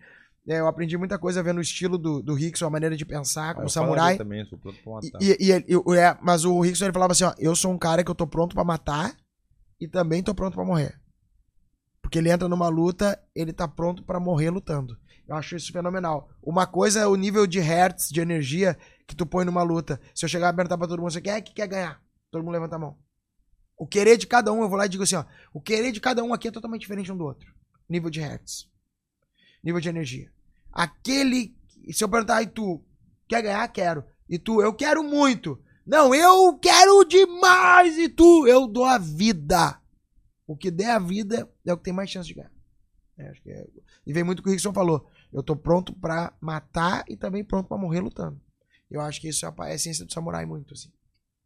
É, 0.47 0.59
eu 0.59 0.67
aprendi 0.67 0.97
muita 0.97 1.17
coisa 1.19 1.41
vendo 1.43 1.57
o 1.57 1.61
estilo 1.61 1.97
do, 1.97 2.21
do 2.21 2.33
Rickson, 2.33 2.65
a 2.65 2.69
maneira 2.69 2.95
de 2.95 3.05
pensar, 3.05 3.49
Ah, 3.51 3.53
como 3.53 3.65
eu 3.65 3.69
samurai. 3.69 4.17
Também, 4.17 4.45
sou 4.45 4.57
pronto 4.59 4.77
pra 4.83 4.93
matar. 4.93 5.21
E, 5.21 5.37
e, 5.39 5.51
e- 5.51 5.65
e- 5.67 5.97
é, 5.97 6.17
mas 6.21 6.43
o 6.45 6.59
Rickson 6.59 6.85
ele 6.85 6.93
falava 6.93 7.13
assim: 7.13 7.23
ó, 7.23 7.33
eu 7.39 7.55
sou 7.55 7.71
um 7.71 7.77
cara 7.77 8.03
que 8.03 8.11
eu 8.11 8.15
tô 8.15 8.25
pronto 8.27 8.53
pra 8.55 8.63
matar 8.63 9.15
e 9.79 9.87
também 9.87 10.21
tô 10.23 10.33
pronto 10.35 10.53
pra 10.55 10.65
morrer. 10.65 10.93
Porque 12.01 12.17
ele 12.17 12.29
entra 12.31 12.47
numa 12.47 12.67
luta, 12.67 13.19
ele 13.35 13.53
tá 13.53 13.67
pronto 13.67 14.03
pra 14.03 14.19
morrer 14.19 14.49
lutando. 14.49 14.97
Eu 15.30 15.35
acho 15.35 15.56
isso 15.56 15.72
fenomenal. 15.72 16.27
Uma 16.41 16.65
coisa 16.65 17.01
é 17.01 17.06
o 17.06 17.15
nível 17.15 17.45
de 17.45 17.60
hertz, 17.60 18.10
de 18.10 18.19
energia 18.19 18.76
que 19.06 19.15
tu 19.15 19.27
põe 19.27 19.45
numa 19.45 19.61
luta. 19.61 20.01
Se 20.15 20.26
eu 20.26 20.30
chegar 20.30 20.51
e 20.51 20.56
perguntar 20.56 20.76
pra 20.76 20.88
todo 20.88 20.99
mundo, 20.99 21.11
você 21.11 21.22
quer 21.22 21.39
que 21.41 21.53
quer 21.53 21.68
ganhar? 21.68 22.01
Todo 22.31 22.41
mundo 22.43 22.53
levanta 22.53 22.77
a 22.77 22.80
mão. 22.80 22.97
O 23.77 23.85
querer 23.85 24.18
de 24.18 24.26
cada 24.26 24.51
um, 24.51 24.64
eu 24.64 24.68
vou 24.68 24.76
lá 24.76 24.88
e 24.88 24.89
digo 24.89 25.03
assim, 25.03 25.15
ó, 25.15 25.26
o 25.53 25.61
querer 25.61 25.91
de 25.91 26.01
cada 26.01 26.23
um 26.23 26.34
aqui 26.34 26.47
é 26.47 26.51
totalmente 26.51 26.81
diferente 26.81 27.11
um 27.11 27.18
do 27.18 27.26
outro. 27.26 27.53
Nível 27.88 28.10
de 28.10 28.19
hertz. 28.19 28.68
Nível 29.64 29.80
de 29.80 29.89
energia. 29.89 30.31
Aquele, 30.72 31.56
se 31.91 32.03
eu 32.03 32.10
perguntar, 32.10 32.41
e 32.41 32.47
tu, 32.47 32.84
quer 33.27 33.43
ganhar? 33.43 33.68
Quero. 33.68 34.03
E 34.27 34.39
tu, 34.39 34.64
eu 34.64 34.73
quero 34.73 35.03
muito. 35.03 35.61
Não, 35.85 36.14
eu 36.14 36.57
quero 36.57 37.03
demais. 37.06 37.99
E 37.99 38.10
tu, 38.10 38.47
eu 38.47 38.68
dou 38.68 38.85
a 38.85 38.97
vida. 38.97 39.80
O 40.47 40.57
que 40.57 40.72
der 40.72 40.89
a 40.91 40.99
vida 40.99 41.47
é 41.64 41.72
o 41.72 41.77
que 41.77 41.84
tem 41.84 41.93
mais 41.93 42.10
chance 42.10 42.27
de 42.27 42.34
ganhar. 42.34 42.51
É, 43.18 43.31
é- 43.47 43.68
E 44.07 44.11
vem 44.14 44.23
muito 44.23 44.39
o 44.39 44.43
que 44.43 44.49
o 44.49 44.51
Rickson 44.51 44.73
falou. 44.73 45.07
Eu 45.31 45.43
tô 45.43 45.56
pronto 45.56 45.93
pra 45.93 46.34
matar 46.41 47.03
e 47.07 47.15
também 47.15 47.43
pronto 47.43 47.68
pra 47.68 47.77
morrer 47.77 47.99
lutando. 47.99 48.39
Eu 48.89 49.01
acho 49.01 49.22
que 49.22 49.30
isso 49.30 49.45
é 49.45 49.53
a 49.57 49.73
essência 49.73 50.06
do 50.06 50.11
samurai 50.11 50.45
muito, 50.45 50.73
assim. 50.73 50.89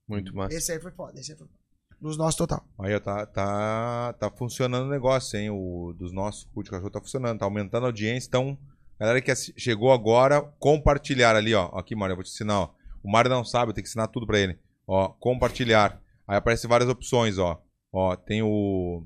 Muito 0.08 0.36
massa. 0.36 0.56
Esse 0.56 0.72
aí 0.72 0.80
foi 0.80 0.92
foda, 0.92 1.20
esse 1.20 1.32
aí 1.32 1.38
foi 1.38 1.48
foda. 1.48 1.60
Dos 2.00 2.18
nossos 2.18 2.36
total. 2.36 2.66
Aí, 2.80 2.94
ó, 2.94 3.00
tá, 3.00 3.26
tá, 3.26 4.14
tá 4.14 4.32
funcionando 4.32 4.88
o 4.88 4.90
negócio, 4.90 5.40
hein? 5.40 5.50
O 5.50 5.94
dos 5.98 6.12
nossos 6.12 6.44
cu 6.54 6.64
de 6.64 6.70
cachorro 6.70 6.90
tá 6.90 7.00
funcionando, 7.00 7.40
tá 7.40 7.46
aumentando 7.46 7.86
a 7.86 7.88
audiência. 7.88 8.28
Então, 8.28 8.58
galera 9.00 9.22
que 9.22 9.34
chegou 9.36 9.92
agora, 9.92 10.42
compartilhar 10.60 11.36
ali, 11.36 11.54
ó. 11.54 11.68
Aqui, 11.68 11.96
Mário, 11.96 12.14
eu 12.14 12.18
vou 12.18 12.24
te 12.24 12.30
ensinar, 12.30 12.60
ó. 12.60 12.74
O 13.02 13.10
Mário 13.10 13.30
não 13.30 13.46
sabe, 13.46 13.70
eu 13.70 13.74
tenho 13.74 13.84
que 13.84 13.90
ensinar 13.90 14.08
tudo 14.08 14.28
pra 14.28 14.40
ele. 14.40 14.60
Ó, 14.86 15.10
compartilhar. 15.10 16.02
Aí 16.28 16.38
aparecem 16.38 16.70
várias 16.70 16.90
opções, 16.90 17.38
ó. 17.38 17.62
Ó, 17.92 18.16
tem 18.16 18.42
o, 18.42 19.06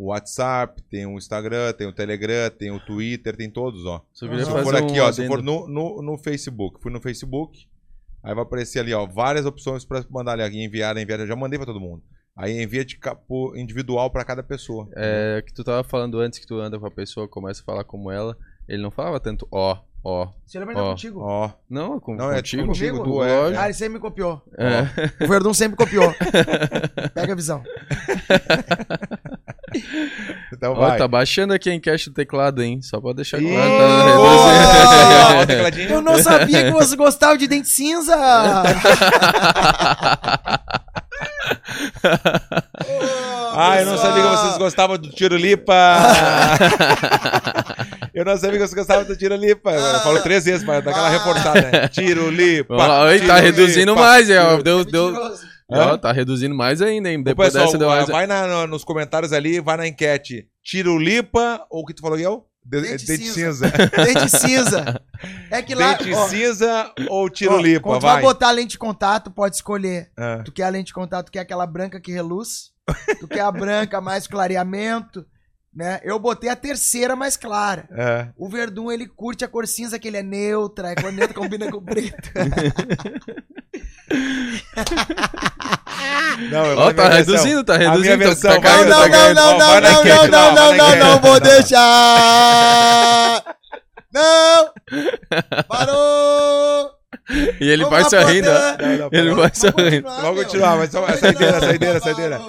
o 0.00 0.06
WhatsApp, 0.06 0.82
tem 0.84 1.04
o 1.04 1.18
Instagram, 1.18 1.74
tem 1.74 1.86
o 1.86 1.92
Telegram, 1.92 2.48
tem 2.50 2.70
o 2.70 2.80
Twitter, 2.80 3.36
tem 3.36 3.50
todos, 3.50 3.84
ó. 3.84 4.02
Se 4.14 4.26
fazer 4.26 4.46
for 4.46 4.74
aqui, 4.74 4.98
um 4.98 5.04
ó, 5.04 5.12
se 5.12 5.26
for 5.26 5.42
no, 5.42 5.68
no, 5.68 6.00
no 6.00 6.16
Facebook, 6.16 6.80
fui 6.80 6.90
no 6.90 7.02
Facebook, 7.02 7.66
aí 8.22 8.34
vai 8.34 8.42
aparecer 8.42 8.78
ali, 8.78 8.94
ó, 8.94 9.04
várias 9.06 9.44
opções 9.44 9.84
pra 9.84 10.02
mandar 10.08 10.40
ali, 10.40 10.64
enviar, 10.64 10.96
enviar, 10.96 11.20
eu 11.20 11.26
já 11.26 11.36
mandei 11.36 11.58
pra 11.58 11.66
todo 11.66 11.78
mundo. 11.78 12.02
Aí 12.34 12.62
envia 12.62 12.82
de 12.82 12.96
capo 12.96 13.54
individual 13.54 14.10
pra 14.10 14.24
cada 14.24 14.42
pessoa. 14.42 14.88
É, 14.96 15.42
que 15.46 15.52
tu 15.52 15.62
tava 15.62 15.84
falando 15.84 16.18
antes 16.18 16.38
que 16.38 16.46
tu 16.46 16.58
anda 16.58 16.78
com 16.78 16.86
a 16.86 16.90
pessoa, 16.90 17.28
começa 17.28 17.60
a 17.60 17.64
falar 17.64 17.84
como 17.84 18.10
ela. 18.10 18.34
Ele 18.66 18.82
não 18.82 18.90
falava 18.90 19.20
tanto 19.20 19.46
ó, 19.52 19.76
ó. 20.02 20.28
Você 20.46 20.58
lembra 20.58 20.78
Ó. 20.78 20.90
contigo? 20.90 21.20
Ó, 21.20 21.50
Não, 21.68 21.96
é 21.96 22.00
com, 22.00 22.14
Não, 22.14 22.32
é 22.32 22.36
contigo. 22.36 22.66
contigo, 22.68 22.98
Comigo? 22.98 23.18
tu 23.18 23.24
é. 23.24 23.56
Ah, 23.56 23.64
ele 23.66 23.74
sempre 23.74 23.94
me 23.94 24.00
copiou. 24.00 24.40
É. 24.56 25.24
O 25.24 25.28
Verdun 25.28 25.52
sempre 25.52 25.76
copiou. 25.76 26.10
Pega 27.12 27.32
a 27.34 27.36
visão. 27.36 27.62
então 30.52 30.72
Ó, 30.72 30.88
vai. 30.88 30.98
tá 30.98 31.06
baixando 31.06 31.52
aqui 31.52 31.70
a 31.70 31.74
enquete 31.74 32.10
do 32.10 32.14
teclado, 32.14 32.62
hein? 32.62 32.80
Só 32.82 33.00
pra 33.00 33.12
deixar 33.12 33.38
claro. 33.40 33.56
Tá 33.56 34.16
Ó. 34.18 35.90
Eu 35.90 36.02
não 36.02 36.18
sabia 36.18 36.64
que 36.64 36.70
você 36.70 36.96
gostava 36.96 37.36
de 37.38 37.46
dente 37.46 37.68
cinza. 37.68 38.14
Ah, 43.52 43.80
eu 43.80 43.86
não 43.86 43.98
sabia 43.98 44.22
que 44.22 44.28
vocês 44.28 44.58
gostavam 44.58 44.96
do 44.96 45.08
tiro 45.10 45.36
lipa. 45.36 45.74
eu 48.14 48.24
não 48.24 48.36
sabia 48.36 48.52
que 48.52 48.58
vocês 48.58 48.74
gostavam 48.74 49.04
do 49.04 49.16
tiro 49.16 49.34
lipa. 49.34 49.70
Eu 49.72 50.00
falo 50.00 50.20
três 50.22 50.44
vezes 50.44 50.64
pra 50.64 50.80
dar 50.80 50.90
aquela 50.92 51.08
reforçada, 51.08 51.70
né? 51.70 51.88
Tiro 51.88 52.30
lipa. 52.30 52.74
Lá, 52.74 53.12
tiro 53.12 53.26
tá 53.26 53.36
reduzindo 53.36 53.94
mais, 53.96 54.30
é, 54.30 54.40
ó, 54.40 54.62
deu, 54.62 54.84
deu. 54.84 55.12
Ó, 55.70 55.96
tá 55.96 56.12
reduzindo 56.12 56.54
mais 56.54 56.80
ainda, 56.82 57.10
hein? 57.10 57.18
Ô, 57.20 57.22
Depois 57.24 57.48
pessoal, 57.48 57.66
dessa 57.66 57.78
deu 57.78 57.88
mais. 57.88 58.08
vai 58.08 58.26
na- 58.26 58.46
no- 58.46 58.66
nos 58.66 58.84
comentários 58.84 59.32
ali, 59.32 59.60
vai 59.60 59.76
na 59.76 59.86
enquete. 59.86 60.48
Tiro 60.62 60.98
lipa 60.98 61.64
ou 61.70 61.82
o 61.82 61.86
que 61.86 61.94
tu 61.94 62.02
falou, 62.02 62.16
Guel? 62.18 62.46
De- 62.64 62.82
Dente 62.82 63.06
Dente 63.06 63.30
cinza. 63.30 63.68
cinza. 63.68 63.72
Dente 64.04 64.28
cinza. 64.28 65.02
É 65.50 65.62
que 65.62 65.74
lá. 65.74 65.94
Dente 65.94 66.12
ó, 66.12 66.28
cinza 66.28 66.92
ou 67.08 67.30
tiro 67.30 67.54
ó, 67.54 67.58
lipa? 67.60 67.80
Quando 67.80 68.00
tu 68.00 68.02
Vai. 68.02 68.14
vai 68.14 68.22
botar 68.22 68.50
lente 68.50 68.72
de 68.72 68.78
contato, 68.78 69.30
pode 69.30 69.56
escolher. 69.56 70.10
Ah. 70.16 70.42
Tu 70.44 70.52
quer 70.52 70.64
a 70.64 70.68
lente 70.68 70.88
de 70.88 70.92
contato, 70.94 71.26
tu 71.26 71.32
quer 71.32 71.40
aquela 71.40 71.66
branca 71.66 71.98
que 72.00 72.12
reluz. 72.12 72.70
Tu 73.18 73.26
quer 73.28 73.40
a 73.40 73.50
branca 73.50 73.98
mais 74.02 74.26
clareamento. 74.26 75.24
Né? 75.72 76.00
Eu 76.02 76.18
botei 76.18 76.50
a 76.50 76.56
terceira 76.56 77.14
mais 77.14 77.36
clara. 77.36 77.88
É. 77.92 78.28
O 78.36 78.48
Verdun, 78.48 78.90
ele 78.90 79.06
curte 79.06 79.44
a 79.44 79.48
cor 79.48 79.68
cinza, 79.68 80.00
que 80.00 80.08
ele 80.08 80.16
é 80.16 80.22
neutra. 80.22 80.90
A 80.90 80.94
cor 81.00 81.12
neutra 81.12 81.32
combina 81.32 81.70
com 81.70 81.80
preto. 81.80 82.28
Não, 86.50 86.74
Ó, 86.76 86.86
na 86.86 86.94
tá 86.94 87.08
minha 87.08 87.24
versão. 87.24 87.34
reduzindo, 87.34 87.64
tá 87.64 87.76
reduzindo. 87.76 88.18
versão, 88.18 88.54
tá 88.54 88.60
caindo, 88.60 88.88
não, 88.88 89.00
tá 89.02 89.08
não, 89.08 89.34
não, 89.34 89.36
não, 89.58 89.58
não, 89.80 89.82
não, 90.04 90.04
não, 90.28 90.54
não, 90.54 90.74
não, 90.76 90.96
não, 90.96 91.20
vou 91.20 91.40
deixar. 91.40 93.42
Não! 94.12 94.70
Parou! 95.68 96.90
E 97.60 97.68
ele 97.68 97.84
vai 97.84 98.02
sorrindo, 98.08 98.48
Ele 99.12 99.34
vai 99.34 99.50
Vamos 99.52 99.58
sorrindo. 99.58 100.02
continuar, 100.02 100.20
Vamos 100.22 100.42
continuar, 100.44 100.76
mas 100.78 100.90
só 100.90 101.06
saideira, 101.16 101.60
saideira, 101.60 102.00
saideira. 102.00 102.40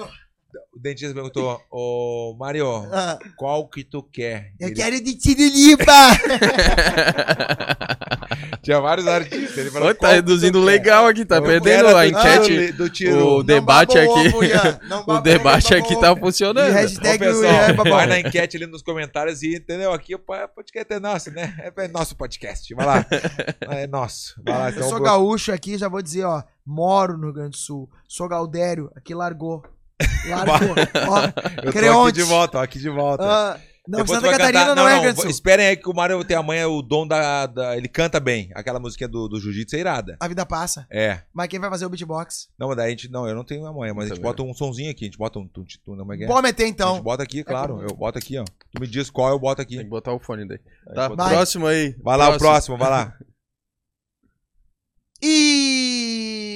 O 0.74 0.78
dentista 0.80 1.14
perguntou, 1.14 1.60
ô 1.70 2.34
Mário, 2.38 2.66
Ah, 2.92 3.16
qual 3.36 3.68
que 3.68 3.84
tu 3.84 4.02
quer? 4.02 4.50
Eu 4.58 4.72
quero 4.74 5.00
de 5.00 5.14
tiriripa! 5.16 5.92
Tinha 8.62 8.80
vários 8.80 9.06
artistas. 9.08 9.58
Ele 9.58 9.70
falou, 9.70 9.88
tá 9.92 9.94
"Qual 10.00 10.10
que 10.10 10.14
reduzindo 10.16 10.60
tu 10.60 10.64
quer?" 10.64 10.70
legal 10.72 11.06
aqui, 11.06 11.24
tá 11.24 11.36
Eu 11.36 11.42
perdendo 11.42 11.96
a 11.96 12.06
enquete. 12.06 12.72
Do 12.72 12.88
tiro. 12.88 13.26
O 13.38 13.42
debate 13.42 13.98
aqui. 13.98 14.28
O 14.28 15.04
baba 15.04 15.20
debate 15.20 15.74
aqui 15.74 15.98
tá 15.98 16.14
funcionando. 16.16 16.68
E 16.68 16.70
Ô, 16.70 16.74
hashtag 16.74 17.16
o 17.16 17.28
pessoal, 17.28 17.52
é 17.54 17.72
vai 17.72 18.06
na 18.06 18.20
enquete 18.20 18.56
ali 18.56 18.66
nos 18.66 18.82
comentários 18.82 19.42
e 19.42 19.56
entendeu? 19.56 19.92
Aqui 19.92 20.14
o 20.14 20.18
pa- 20.18 20.46
podcast 20.46 20.92
é 20.92 21.00
nosso, 21.00 21.30
né? 21.32 21.54
É 21.76 21.88
nosso 21.88 22.16
podcast. 22.16 22.72
Vai 22.74 22.86
lá. 22.86 23.06
É 23.70 23.86
nosso. 23.86 24.34
Vai 24.44 24.56
lá. 24.58 24.66
Eu 24.66 24.70
Então, 24.76 24.82
sou 24.88 24.98
vou- 24.98 25.06
gaúcho 25.06 25.52
aqui, 25.52 25.76
já 25.76 25.88
vou 25.88 26.00
dizer, 26.02 26.24
ó. 26.24 26.42
Moro 26.64 27.16
no 27.16 27.24
Rio 27.24 27.32
Grande 27.34 27.50
do 27.50 27.56
Sul. 27.56 27.90
Sou 28.08 28.28
Gaudério, 28.28 28.90
aqui 28.94 29.14
largou. 29.14 29.62
Largou. 30.28 30.74
ó, 31.08 31.24
eu 31.64 31.72
tô 31.72 32.02
aqui 32.06 32.12
de 32.12 32.22
volta, 32.22 32.58
ó, 32.58 32.62
aqui 32.62 32.78
de 32.78 32.88
volta. 32.88 33.24
Ah, 33.24 33.56
não, 33.88 33.98
Depois 34.00 34.20
Santa 34.20 34.30
Catarina 34.32 34.60
cantar- 34.60 34.76
não, 34.76 34.88
é 34.88 34.94
não, 34.94 35.02
Grande 35.02 35.16
do 35.16 35.22
Sul. 35.22 35.30
Esperem 35.30 35.66
aí 35.66 35.76
que 35.76 35.88
o 35.88 35.92
Mário 35.92 36.24
tem 36.24 36.36
amanhã 36.36 36.68
o 36.68 36.80
dom 36.82 37.04
da, 37.06 37.46
da- 37.46 37.76
Ele 37.76 37.88
canta 37.88 38.20
bem. 38.20 38.48
Aquela 38.54 38.78
musiquinha 38.78 39.08
do, 39.08 39.26
do 39.28 39.40
Jiu-Jitsu 39.40 39.74
é 39.74 39.80
irada. 39.80 40.16
A 40.20 40.28
vida 40.28 40.46
passa. 40.46 40.86
É. 40.90 41.22
Mas 41.34 41.48
quem 41.48 41.58
vai 41.58 41.68
fazer 41.68 41.84
o 41.84 41.88
beatbox? 41.88 42.48
Não, 42.58 42.68
mas 42.68 42.76
daí 42.76 42.86
a 42.86 42.90
gente. 42.90 43.10
Não, 43.10 43.26
eu 43.28 43.34
não 43.34 43.44
tenho 43.44 43.66
amanhã, 43.66 43.92
mas 43.92 44.04
a 44.04 44.08
gente 44.08 44.16
Também. 44.18 44.30
bota 44.30 44.42
um 44.44 44.54
sonzinho 44.54 44.90
aqui. 44.90 45.04
A 45.04 45.08
gente 45.08 45.18
bota 45.18 45.38
um. 45.40 45.48
Tum, 45.48 45.64
tum, 45.84 45.96
como 45.96 46.12
é 46.12 46.16
que 46.16 46.24
é? 46.24 46.26
Pode 46.28 46.42
meter 46.42 46.62
A 46.62 46.66
gente 46.66 46.74
então. 46.74 47.02
bota 47.02 47.22
aqui, 47.24 47.42
claro. 47.42 47.74
comigo. 47.74 47.90
Eu 47.92 47.96
boto 47.96 48.18
aqui, 48.18 48.38
ó. 48.38 48.44
Tu 48.44 48.80
me 48.80 48.86
diz 48.86 49.10
qual 49.10 49.30
eu 49.30 49.38
boto 49.38 49.64
Tem 49.64 49.76
aqui. 49.78 49.84
que 49.84 49.90
botar 49.90 50.12
o 50.12 50.20
fone 50.20 50.46
daí. 50.46 50.60
Tá, 50.94 51.08
Vai. 51.08 51.30
próximo 51.30 51.66
aí. 51.66 51.96
Vai 52.02 52.16
lá, 52.16 52.28
o 52.30 52.38
próximo, 52.38 52.78
vai 52.78 52.88
lá. 52.90 53.16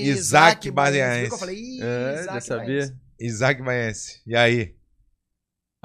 Isaac 0.05 0.61
que 0.61 0.69
Eu 0.69 1.39
falei, 1.39 1.79
É, 1.81 2.15
já 2.17 2.21
Isaac 2.23 2.41
sabia. 2.47 2.67
Baianense. 2.67 2.97
Isaac 3.19 3.63
Maense. 3.63 4.23
E 4.27 4.37
aí? 4.37 4.76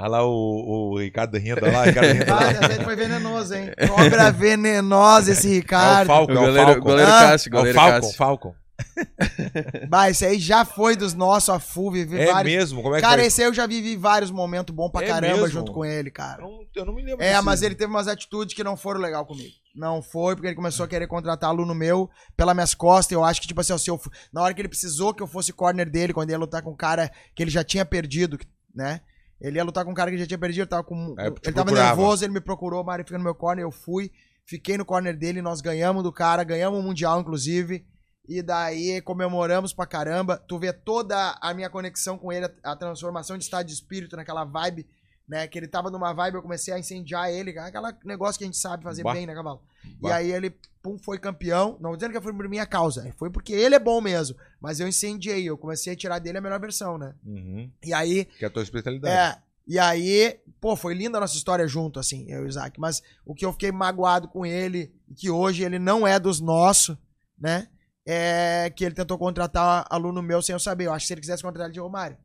Olha 0.01 0.09
lá 0.09 0.25
o, 0.25 0.91
o 0.93 0.97
Ricardo 0.99 1.37
rindo, 1.37 1.59
olha 1.63 1.71
lá, 1.77 1.85
Ricardo 1.85 2.11
rindo. 2.11 2.31
Ah, 2.33 2.77
lá. 2.77 2.83
foi 2.83 2.95
venenoso, 2.95 3.53
hein? 3.53 3.71
Cobra 3.87 4.31
venenosa 4.31 5.31
esse 5.31 5.47
É 5.47 5.51
o 5.51 5.53
Ricardo. 5.53 6.07
Falcon, 6.07 6.31
O 6.33 6.35
é 6.35 6.39
o 6.39 6.41
goleiro, 6.45 6.65
Falcon. 6.67 6.81
goleiro 6.81 7.11
Ah, 7.11 7.19
Cássio, 7.19 7.49
É 7.49 7.51
o 7.53 7.57
goleiro 7.57 7.77
Falcon, 7.79 8.01
Cássio. 8.01 8.17
Falcon. 8.17 8.55
Bah, 9.87 10.09
esse 10.09 10.25
aí 10.25 10.39
já 10.39 10.65
foi 10.65 10.95
dos 10.95 11.13
nossos, 11.13 11.49
a 11.49 11.59
FUV, 11.59 12.03
vi 12.05 12.19
É 12.19 12.31
vários. 12.31 12.51
mesmo? 12.53 12.81
Como 12.81 12.95
é 12.95 12.97
que 12.97 13.03
Cara, 13.05 13.19
foi? 13.19 13.27
esse 13.27 13.41
aí 13.41 13.47
eu 13.47 13.53
já 13.53 13.67
vivi 13.67 13.95
vários 13.95 14.31
momentos 14.31 14.73
bons 14.73 14.89
pra 14.89 15.03
É 15.03 15.07
caramba 15.07 15.33
mesmo? 15.33 15.47
junto 15.49 15.71
com 15.71 15.85
ele, 15.85 16.09
Eu 16.09 16.13
cara. 16.13 16.41
não, 16.41 16.61
eu 16.75 16.85
não 16.85 16.93
me 16.95 17.03
lembro 17.03 17.23
É, 17.23 17.31
desse- 17.33 17.43
mas 17.43 17.61
ele 17.61 17.75
teve 17.75 17.91
umas 17.91 18.07
atitudes 18.07 18.55
que 18.55 18.63
não 18.63 18.75
foram 18.75 18.99
legal 18.99 19.25
comigo. 19.25 19.51
Não 19.75 20.01
foi, 20.01 20.35
porque 20.35 20.47
ele 20.47 20.55
começou 20.55 20.83
a 20.83 20.87
querer 20.87 21.07
contratar 21.07 21.49
aluno 21.49 21.73
meu 21.75 22.09
pelas 22.35 22.55
minhas 22.55 22.73
costas. 22.73 23.11
Eu 23.11 23.23
acho 23.23 23.39
que, 23.41 23.47
tipo 23.47 23.61
assim, 23.61 23.73
ó, 23.73 23.77
se 23.77 23.89
eu, 23.89 23.97
fu- 23.97 24.09
na 24.33 24.41
hora 24.41 24.53
que 24.53 24.61
ele 24.61 24.67
precisou 24.67 25.13
que 25.13 25.21
eu 25.23 25.27
fosse 25.27 25.53
corner 25.53 25.89
dele, 25.89 26.11
quando 26.13 26.29
ele 26.29 26.35
ia 26.35 26.39
lutar 26.39 26.61
com 26.61 26.71
um 26.71 26.75
cara 26.75 27.09
que 27.35 27.43
ele 27.43 27.51
já 27.51 27.63
tinha 27.63 27.85
perdido, 27.85 28.37
né? 28.73 28.99
Ele 29.41 29.57
ia 29.57 29.63
lutar 29.63 29.83
com 29.83 29.91
um 29.91 29.95
cara 29.95 30.11
que 30.11 30.17
já 30.17 30.27
tinha 30.27 30.37
perdido, 30.37 30.61
ele 30.61 30.69
tava, 30.69 30.83
com, 30.83 31.15
te 31.15 31.21
ele 31.21 31.31
tava 31.31 31.65
procurava. 31.65 31.95
nervoso, 31.95 32.23
ele 32.23 32.33
me 32.33 32.41
procurou, 32.41 32.83
Mário 32.83 33.03
fica 33.03 33.17
no 33.17 33.23
meu 33.23 33.33
corner, 33.33 33.63
eu 33.65 33.71
fui, 33.71 34.11
fiquei 34.45 34.77
no 34.77 34.85
corner 34.85 35.17
dele, 35.17 35.41
nós 35.41 35.61
ganhamos 35.61 36.03
do 36.03 36.11
cara, 36.11 36.43
ganhamos 36.43 36.79
o 36.79 36.83
Mundial, 36.83 37.19
inclusive. 37.19 37.85
E 38.27 38.41
daí 38.41 39.01
comemoramos 39.01 39.73
pra 39.73 39.87
caramba. 39.87 40.37
Tu 40.37 40.59
vê 40.59 40.71
toda 40.71 41.37
a 41.41 41.53
minha 41.53 41.69
conexão 41.69 42.17
com 42.17 42.31
ele, 42.31 42.45
a, 42.45 42.71
a 42.71 42.75
transformação 42.75 43.37
de 43.37 43.43
estado 43.43 43.65
de 43.65 43.73
espírito 43.73 44.15
naquela 44.15 44.45
vibe, 44.45 44.87
né? 45.31 45.47
Que 45.47 45.57
ele 45.57 45.67
tava 45.67 45.89
numa 45.89 46.11
vibe, 46.11 46.35
eu 46.35 46.41
comecei 46.41 46.73
a 46.73 46.77
incendiar 46.77 47.31
ele, 47.31 47.57
aquele 47.57 47.87
negócio 48.03 48.37
que 48.37 48.43
a 48.43 48.47
gente 48.47 48.57
sabe 48.57 48.83
fazer 48.83 49.01
Bah. 49.01 49.13
bem, 49.13 49.25
né, 49.25 49.33
Cavalo? 49.33 49.61
E 49.85 50.01
Bah. 50.01 50.15
aí 50.17 50.29
ele, 50.29 50.53
pum, 50.83 50.97
foi 50.99 51.17
campeão. 51.17 51.77
Não 51.79 51.95
dizendo 51.95 52.11
que 52.11 52.19
foi 52.19 52.33
por 52.33 52.49
minha 52.49 52.65
causa, 52.65 53.09
foi 53.17 53.29
porque 53.29 53.53
ele 53.53 53.73
é 53.73 53.79
bom 53.79 54.01
mesmo. 54.01 54.35
Mas 54.59 54.81
eu 54.81 54.87
incendiei, 54.89 55.45
eu 55.45 55.57
comecei 55.57 55.93
a 55.93 55.95
tirar 55.95 56.19
dele 56.19 56.37
a 56.37 56.41
melhor 56.41 56.59
versão, 56.59 56.97
né? 56.97 57.15
Uhum. 57.25 57.71
E 57.81 57.93
aí, 57.93 58.25
Que 58.25 58.43
é 58.43 58.47
a 58.49 58.51
tua 58.51 58.61
especialidade. 58.61 59.15
é. 59.15 59.41
E 59.67 59.79
aí, 59.79 60.37
pô, 60.59 60.75
foi 60.75 60.93
linda 60.93 61.17
a 61.17 61.21
nossa 61.21 61.37
história 61.37 61.65
junto, 61.65 61.97
assim, 61.97 62.25
eu 62.29 62.41
e 62.41 62.45
o 62.45 62.49
Isaac. 62.49 62.77
Mas 62.77 63.01
o 63.25 63.33
que 63.33 63.45
eu 63.45 63.53
fiquei 63.53 63.71
magoado 63.71 64.27
com 64.27 64.45
ele, 64.45 64.93
e 65.07 65.13
que 65.13 65.29
hoje 65.29 65.63
ele 65.63 65.79
não 65.79 66.05
é 66.05 66.19
dos 66.19 66.41
nossos, 66.41 66.97
né? 67.39 67.69
É 68.05 68.69
que 68.75 68.83
ele 68.83 68.95
tentou 68.95 69.17
contratar 69.17 69.85
aluno 69.89 70.21
meu 70.21 70.41
sem 70.41 70.51
eu 70.51 70.59
saber. 70.59 70.87
Eu 70.87 70.93
acho 70.93 71.03
que 71.03 71.07
se 71.07 71.13
ele 71.13 71.21
quisesse 71.21 71.43
contratar 71.43 71.67
ele 71.67 71.73
de 71.75 71.79
Romário. 71.79 72.17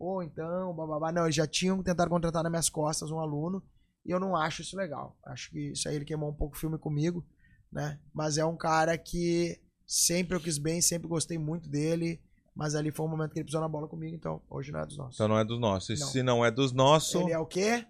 Ou 0.00 0.22
então, 0.22 0.74
bababá. 0.74 1.12
Não, 1.12 1.24
eles 1.24 1.34
já 1.36 1.46
tinham 1.46 1.82
tentado 1.82 2.08
contratar 2.08 2.42
nas 2.42 2.50
minhas 2.50 2.70
costas 2.70 3.10
um 3.10 3.20
aluno. 3.20 3.62
E 4.04 4.10
eu 4.10 4.18
não 4.18 4.34
acho 4.34 4.62
isso 4.62 4.74
legal. 4.74 5.14
Acho 5.22 5.50
que 5.50 5.72
isso 5.72 5.86
aí 5.86 5.94
ele 5.94 6.06
queimou 6.06 6.30
um 6.30 6.34
pouco 6.34 6.56
o 6.56 6.58
filme 6.58 6.78
comigo, 6.78 7.22
né? 7.70 8.00
Mas 8.14 8.38
é 8.38 8.44
um 8.44 8.56
cara 8.56 8.96
que 8.96 9.60
sempre 9.86 10.34
eu 10.34 10.40
quis 10.40 10.56
bem, 10.56 10.80
sempre 10.80 11.06
gostei 11.06 11.36
muito 11.36 11.68
dele. 11.68 12.18
Mas 12.56 12.74
ali 12.74 12.90
foi 12.90 13.04
um 13.04 13.10
momento 13.10 13.32
que 13.32 13.38
ele 13.40 13.44
pisou 13.44 13.60
na 13.60 13.68
bola 13.68 13.86
comigo, 13.86 14.16
então 14.16 14.40
hoje 14.48 14.72
não 14.72 14.80
é 14.80 14.86
dos 14.86 14.96
nossos. 14.96 15.14
Então 15.16 15.28
não 15.28 15.38
é 15.38 15.44
dos 15.44 15.60
nossos. 15.60 15.90
E 15.90 16.00
Não. 16.00 16.08
se 16.08 16.22
não 16.22 16.44
é 16.44 16.50
dos 16.50 16.72
nossos, 16.72 17.20
Ele 17.20 17.32
é 17.32 17.38
o 17.38 17.46
quê? 17.46 17.84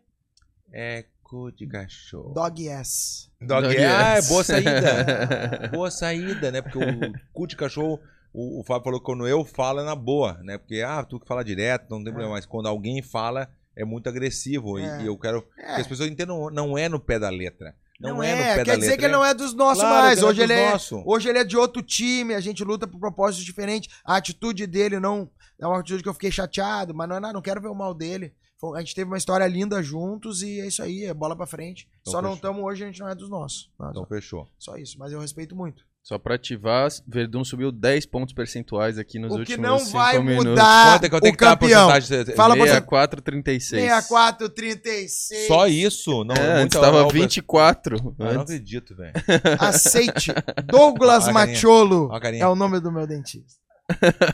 é 0.73 1.07
cu 1.23 1.53
de 1.53 1.67
cachorro. 1.67 2.35
Dog 2.35 2.69
ass. 2.69 3.31
Dog 3.41 3.69
Dog 3.69 3.77
ah, 3.79 4.17
é 4.17 4.23
boa 4.23 4.43
saída. 4.43 5.69
boa 5.73 5.91
saída, 5.91 6.51
né? 6.51 6.61
Porque 6.61 6.79
o 6.79 7.13
cu 7.33 7.47
de 7.47 7.57
cachorro, 7.57 8.01
o, 8.33 8.61
o 8.61 8.65
Fábio 8.65 8.85
falou 8.85 9.01
que 9.01 9.07
quando 9.07 9.27
eu 9.27 9.45
falo 9.45 9.81
é 9.81 9.85
na 9.85 9.95
boa, 9.95 10.35
né? 10.43 10.59
Porque, 10.59 10.83
ah, 10.83 11.03
tu 11.05 11.19
que 11.21 11.27
fala 11.27 11.45
direto, 11.45 11.91
não 11.91 11.99
tem 11.99 12.09
É. 12.09 12.13
problema. 12.13 12.33
Mas 12.35 12.47
quando 12.47 12.67
alguém 12.67 13.03
fala, 13.03 13.49
é 13.77 13.85
muito 13.85 14.09
agressivo. 14.09 14.79
E- 14.79 14.83
É. 14.85 15.03
E, 15.03 15.07
eu 15.07 15.17
quero 15.19 15.47
É. 15.59 15.75
que 15.77 15.81
as 15.83 15.87
pessoas 15.87 16.09
entendam, 16.11 16.51
não 16.51 16.77
é 16.79 16.89
no 16.89 17.01
pé 17.01 17.19
da 17.19 17.29
letra. 17.31 17.75
Não, 18.01 18.15
Não, 18.15 18.23
é, 18.23 18.35
no 18.35 18.41
é, 18.41 18.45
pé 18.57 18.65
quer 18.65 18.71
da 18.73 18.75
dizer 18.77 18.87
letra. 18.93 18.99
que 18.99 19.05
ele 19.05 19.13
não 19.13 19.25
é 19.25 19.35
dos 19.35 19.53
nossos 19.53 19.83
Claro 19.83 20.07
mais. 20.07 20.19
que 20.19 20.25
Hoje 20.25 20.43
ele, 20.43 20.53
é, 20.55 20.75
hoje 21.05 21.29
ele 21.29 21.39
é 21.39 21.45
de 21.45 21.57
outro 21.59 21.83
time, 21.83 22.33
a 22.35 22.41
gente 22.41 22.65
luta 22.65 22.87
por 22.87 22.99
propósitos 22.99 23.45
diferentes. 23.45 23.95
A 24.05 24.17
atitude 24.17 24.67
dele 24.67 24.99
não 24.99 25.31
é 25.61 25.67
uma 25.67 25.79
atitude 25.81 26.03
que 26.03 26.09
eu 26.09 26.15
fiquei 26.15 26.31
chateado, 26.31 26.95
mas 26.95 27.07
não 27.09 27.17
é 27.17 27.21
nada, 27.21 27.35
não 27.35 27.43
quero 27.43 27.61
ver 27.61 27.69
o 27.69 27.75
mal 27.75 27.93
dele. 27.93 28.33
A 28.75 28.81
gente 28.81 28.95
teve 28.95 29.11
uma 29.11 29.17
história 29.19 29.47
linda 29.47 29.83
juntos 29.83 30.43
e 30.43 30.61
é 30.61 30.67
isso 30.67 30.83
aí, 30.83 31.05
é 31.05 31.13
bola 31.15 31.35
pra 31.37 31.47
frente. 31.47 31.89
Então 32.01 32.13
Só 32.13 32.21
não 32.23 32.31
fechou. 32.31 32.37
estamos 32.37 32.63
hoje, 32.65 32.85
a 32.85 32.87
gente 32.87 33.01
não 33.01 33.09
é 33.09 33.15
dos 33.15 33.29
nossos. 33.31 33.71
Então 33.91 34.05
fechou. 34.07 34.49
Só 34.59 34.77
isso, 34.77 34.99
mas 34.99 35.13
eu 35.13 35.21
respeito 35.21 35.55
muito. 35.57 35.83
Só 36.03 36.19
pra 36.19 36.35
ativar, 36.35 36.89
Verdun 37.07 37.45
subiu 37.45 37.71
10 37.71 38.07
pontos 38.07 38.33
percentuais 38.35 38.99
aqui 38.99 39.19
nos 39.19 39.31
o 39.33 39.35
que 39.35 39.41
últimos 39.53 39.61
não 39.71 39.79
5 39.79 39.91
vai 39.93 40.19
minutos. 40.19 40.47
mudar 40.47 40.93
Quanto 40.95 41.05
é 41.05 41.09
que 41.09 41.15
eu 41.15 41.21
tenho 41.21 41.35
o 41.35 41.37
que 41.37 41.45
dar 41.45 41.51
a 41.53 41.57
campeão. 41.57 41.89
porcentagem? 41.91 42.35
Fala 42.35 42.57
pra 42.57 42.65
você. 42.67 42.81
64,36. 42.81 43.61
64, 43.61 44.49
36. 44.49 45.47
Só 45.47 45.69
isso? 45.69 46.25
Não, 46.25 46.35
É, 46.35 46.41
antes 46.55 46.61
muito 46.77 46.81
tava 46.81 47.03
alto. 47.03 47.13
24. 47.13 47.97
Ah, 47.97 48.13
não 48.19 48.27
antes. 48.31 48.43
acredito, 48.43 48.97
velho. 48.97 49.13
Aceite. 49.61 50.33
Douglas 50.67 51.29
a. 51.29 51.33
Macholo 51.33 52.11
a 52.13 52.29
é 52.37 52.47
o 52.47 52.57
nome 52.57 52.81
do 52.81 52.91
meu 52.91 53.07
dentista. 53.07 53.61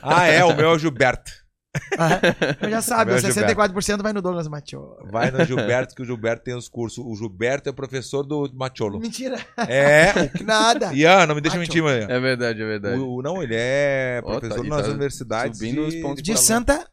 Ah, 0.01 0.25
é, 0.25 0.43
o 0.45 0.55
meu 0.55 0.69
é 0.69 0.73
o 0.73 0.79
Gilberto. 0.79 1.31
Eu 2.61 2.69
já 2.69 2.81
sabe, 2.81 3.11
o 3.11 3.15
64% 3.15 4.01
vai 4.01 4.13
no 4.13 4.21
Douglas 4.21 4.47
Macholo. 4.47 4.97
Vai 5.11 5.31
no 5.31 5.43
Gilberto, 5.45 5.95
que 5.95 6.01
o 6.01 6.05
Gilberto 6.05 6.43
tem 6.43 6.55
os 6.55 6.67
cursos. 6.67 7.03
O 7.05 7.15
Gilberto 7.15 7.69
é 7.69 7.73
professor 7.73 8.23
do 8.23 8.49
Macholo. 8.53 8.99
Mentira. 8.99 9.37
É. 9.67 10.11
Nada. 10.43 10.93
Ian, 10.93 11.25
não 11.27 11.35
me 11.35 11.41
deixa 11.41 11.57
mentir, 11.57 11.83
mano. 11.83 12.11
É 12.11 12.19
verdade, 12.19 12.61
é 12.61 12.65
verdade. 12.65 12.99
O, 12.99 13.21
não, 13.21 13.41
ele 13.43 13.55
é 13.55 14.21
tá- 14.21 14.39
professor 14.39 14.65
e 14.65 14.69
nas 14.69 14.81
tá 14.83 14.89
universidades 14.89 15.59
subindo 15.59 15.89
de, 15.89 15.97
os 15.97 16.01
pontos 16.01 16.23
De 16.23 16.31
lá. 16.31 16.37
Santa. 16.37 16.87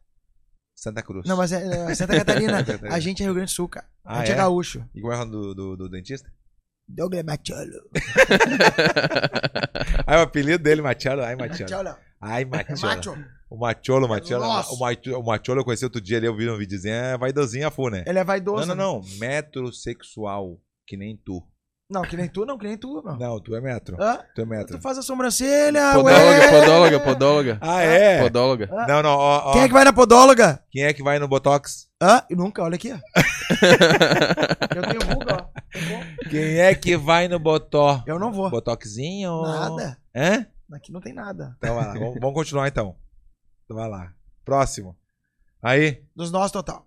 Santa 0.75 1.03
Cruz. 1.03 1.27
Não, 1.27 1.37
mas 1.37 1.53
é, 1.53 1.91
é 1.91 1.95
Santa 1.95 2.17
Catarina. 2.17 2.65
A 2.91 3.01
gente 3.01 3.23
é 3.23 3.25
Rio 3.27 3.35
Grande 3.35 3.51
do 3.51 3.55
Sul, 3.55 3.69
cara. 3.69 3.87
Ah, 4.05 4.17
a 4.17 4.19
gente 4.19 4.31
é, 4.31 4.35
é? 4.35 4.37
gaúcho. 4.37 4.85
E 4.95 5.01
como 5.01 5.13
é 5.13 5.17
o 5.17 5.19
nome 5.21 5.31
do, 5.33 5.55
do, 5.55 5.77
do 5.77 5.89
dentista? 5.89 6.31
Douglas 6.87 7.25
Macholo. 7.25 7.71
Ah, 10.07 10.19
o 10.19 10.21
apelido 10.23 10.63
dele, 10.63 10.83
Macholo. 10.83 11.23
Ai, 11.23 11.37
Macholo. 11.37 11.71
Macholo. 11.71 11.97
Ai, 12.25 12.43
É 12.43 12.45
Macholo. 12.45 12.81
macho. 12.97 13.15
O 13.51 13.57
Macholo. 13.59 14.07
O 14.07 14.09
Macholo, 14.09 15.21
o 15.21 15.23
Macholo 15.25 15.61
eu 15.61 15.65
conheci 15.65 15.85
outro 15.85 16.01
dia 16.01 16.17
ali, 16.19 16.27
eu 16.27 16.37
vi 16.37 16.49
um 16.51 16.57
videozinho, 16.59 16.95
é 16.95 17.17
vaidosinho 17.19 17.67
a 17.69 17.71
fu, 17.71 17.89
né? 17.89 18.03
Ele 18.07 18.19
é 18.19 18.25
vaidoso. 18.25 18.67
Não, 18.67 18.75
não, 18.75 19.01
não. 19.01 19.19
Metrosexual, 19.19 20.59
que 20.87 20.97
nem 20.97 21.17
tu. 21.17 21.43
Não, 21.91 22.01
que 22.03 22.17
nem 22.17 22.27
tu, 22.29 22.47
não, 22.47 22.57
que 22.57 22.67
nem 22.67 22.79
tu, 22.79 23.03
não. 23.05 23.17
Não, 23.19 23.39
tu 23.41 23.55
é 23.55 23.61
metro. 23.61 23.97
Hã? 24.03 24.19
Tu 24.35 24.41
é 24.41 24.45
metro. 24.47 24.77
Tu 24.79 24.83
faz 24.83 24.97
a 24.97 25.03
sobrancelha, 25.03 25.93
Podóloga, 25.93 26.19
ué. 26.19 26.51
podóloga, 26.61 27.01
podóloga. 27.01 27.59
Ah, 27.61 27.83
é? 27.83 28.23
Podóloga. 28.23 28.67
Não, 28.89 29.03
não, 29.03 29.11
ó, 29.11 29.51
ó. 29.51 29.53
Quem 29.53 29.63
é 29.63 29.67
que 29.69 29.75
vai 29.75 29.85
na 29.85 29.93
podóloga? 29.93 30.65
Quem 30.71 30.83
é 30.85 30.93
que 30.95 31.03
vai 31.03 31.19
no 31.19 31.29
Botox? 31.29 31.87
Hã? 32.03 32.23
E 32.31 32.35
nunca, 32.35 32.63
olha 32.63 32.77
aqui, 32.77 32.91
ó. 32.91 32.97
Eu 34.75 34.83
tenho 34.83 35.01
vulga, 35.15 35.37
ó. 35.43 36.29
Quem 36.31 36.59
é 36.59 36.75
que 36.75 36.97
vai 36.97 37.29
no 37.29 37.39
Botó? 37.39 38.03
Eu 38.07 38.19
não 38.19 38.33
vou. 38.33 38.51
Botoxinho? 38.51 39.43
Nada. 39.43 39.99
Hã? 40.17 40.47
Aqui 40.73 40.93
não 40.93 41.01
tem 41.01 41.13
nada. 41.13 41.55
Então 41.59 41.75
vai 41.75 41.87
lá, 41.87 41.93
vamos, 41.95 42.35
continuar 42.35 42.69
então. 42.69 42.97
Então 43.65 43.77
vai 43.77 43.89
lá. 43.89 44.13
Próximo. 44.45 44.97
Aí, 45.63 46.03
Dos 46.15 46.31
nossos 46.31 46.53
total. 46.53 46.87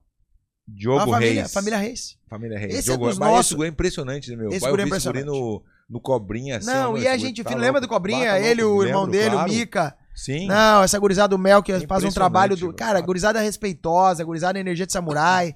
Diogo 0.67 1.11
família, 1.11 1.41
Reis. 1.41 1.53
família 1.53 1.77
Reis. 1.77 2.17
Família 2.29 2.59
Reis. 2.59 2.73
Esse 2.73 2.89
é 2.89 2.91
Diogo 2.91 3.07
dos 3.07 3.17
Mas 3.17 3.29
nossos. 3.29 3.51
Esse 3.53 3.63
é 3.63 3.67
impressionante, 3.67 4.29
né, 4.31 4.35
meu? 4.35 4.49
Esse 4.49 4.69
guri 4.69 4.83
é 4.83 4.85
impressionante. 4.85 5.25
no, 5.25 5.63
no 5.89 6.01
Cobrinha, 6.01 6.57
assim. 6.57 6.67
não, 6.67 6.97
e 6.97 7.07
a 7.07 7.17
gente, 7.17 7.43
tá 7.43 7.55
lembra 7.55 7.79
do 7.79 7.87
Cobrinha? 7.87 8.33
Bah, 8.33 8.39
tá 8.39 8.39
ele, 8.39 8.63
o 8.63 8.83
irmão 8.83 9.05
lembro, 9.05 9.17
dele, 9.17 9.31
claro. 9.31 9.51
o 9.51 9.53
Mica. 9.53 9.97
Sim. 10.13 10.47
Não, 10.47 10.83
essa 10.83 10.99
gurizada 10.99 11.29
do 11.29 11.37
Mel 11.37 11.61
que 11.63 11.79
faz 11.87 12.03
um 12.03 12.09
trabalho 12.09 12.55
do. 12.57 12.73
Cara, 12.73 12.99
gurizada 12.99 13.39
respeitosa, 13.39 14.23
gurizada 14.23 14.59
energia 14.59 14.85
de 14.85 14.91
samurai. 14.91 15.55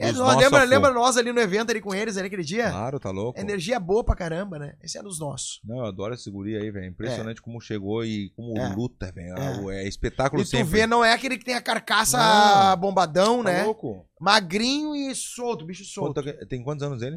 É, 0.00 0.12
nós- 0.12 0.36
lembra, 0.36 0.62
lembra 0.64 0.92
nós 0.92 1.16
ali 1.16 1.32
no 1.32 1.40
evento 1.40 1.70
ali 1.70 1.80
com 1.80 1.92
eles 1.92 2.16
ali 2.16 2.28
aquele 2.28 2.44
dia? 2.44 2.70
Claro, 2.70 3.00
tá 3.00 3.10
louco. 3.10 3.38
Energia 3.38 3.80
boa 3.80 4.04
pra 4.04 4.14
caramba, 4.14 4.58
né? 4.58 4.76
Esse 4.80 4.96
é 4.96 5.02
dos 5.02 5.18
nossos. 5.18 5.60
Não, 5.64 5.78
eu 5.78 5.86
adoro 5.86 6.14
esse 6.14 6.30
guri 6.30 6.56
aí, 6.56 6.70
velho. 6.70 6.86
Impressionante 6.86 7.42
como 7.42 7.60
chegou 7.60 8.04
e 8.04 8.30
como 8.36 8.56
É. 8.56 8.68
luta, 8.74 9.10
velho. 9.10 9.34
É. 9.70 9.82
É. 9.82 9.88
espetáculo 9.88 10.42
E 10.42 10.44
tu 10.44 10.50
sempre. 10.50 10.66
vê, 10.80 10.86
não 10.86 11.04
é 11.04 11.12
aquele 11.12 11.36
que 11.36 11.44
tem 11.44 11.54
a 11.54 11.60
carcaça 11.60 12.16
Não. 12.16 12.76
bombadão, 12.76 13.42
Tá 13.42 13.50
né? 13.50 13.64
louco? 13.64 14.06
Magrinho 14.20 14.94
e 14.94 15.12
solto, 15.16 15.64
bicho 15.64 15.84
solto. 15.84 16.22
Tem 16.48 16.62
quantos 16.62 16.84
anos 16.86 17.02
ele? 17.02 17.16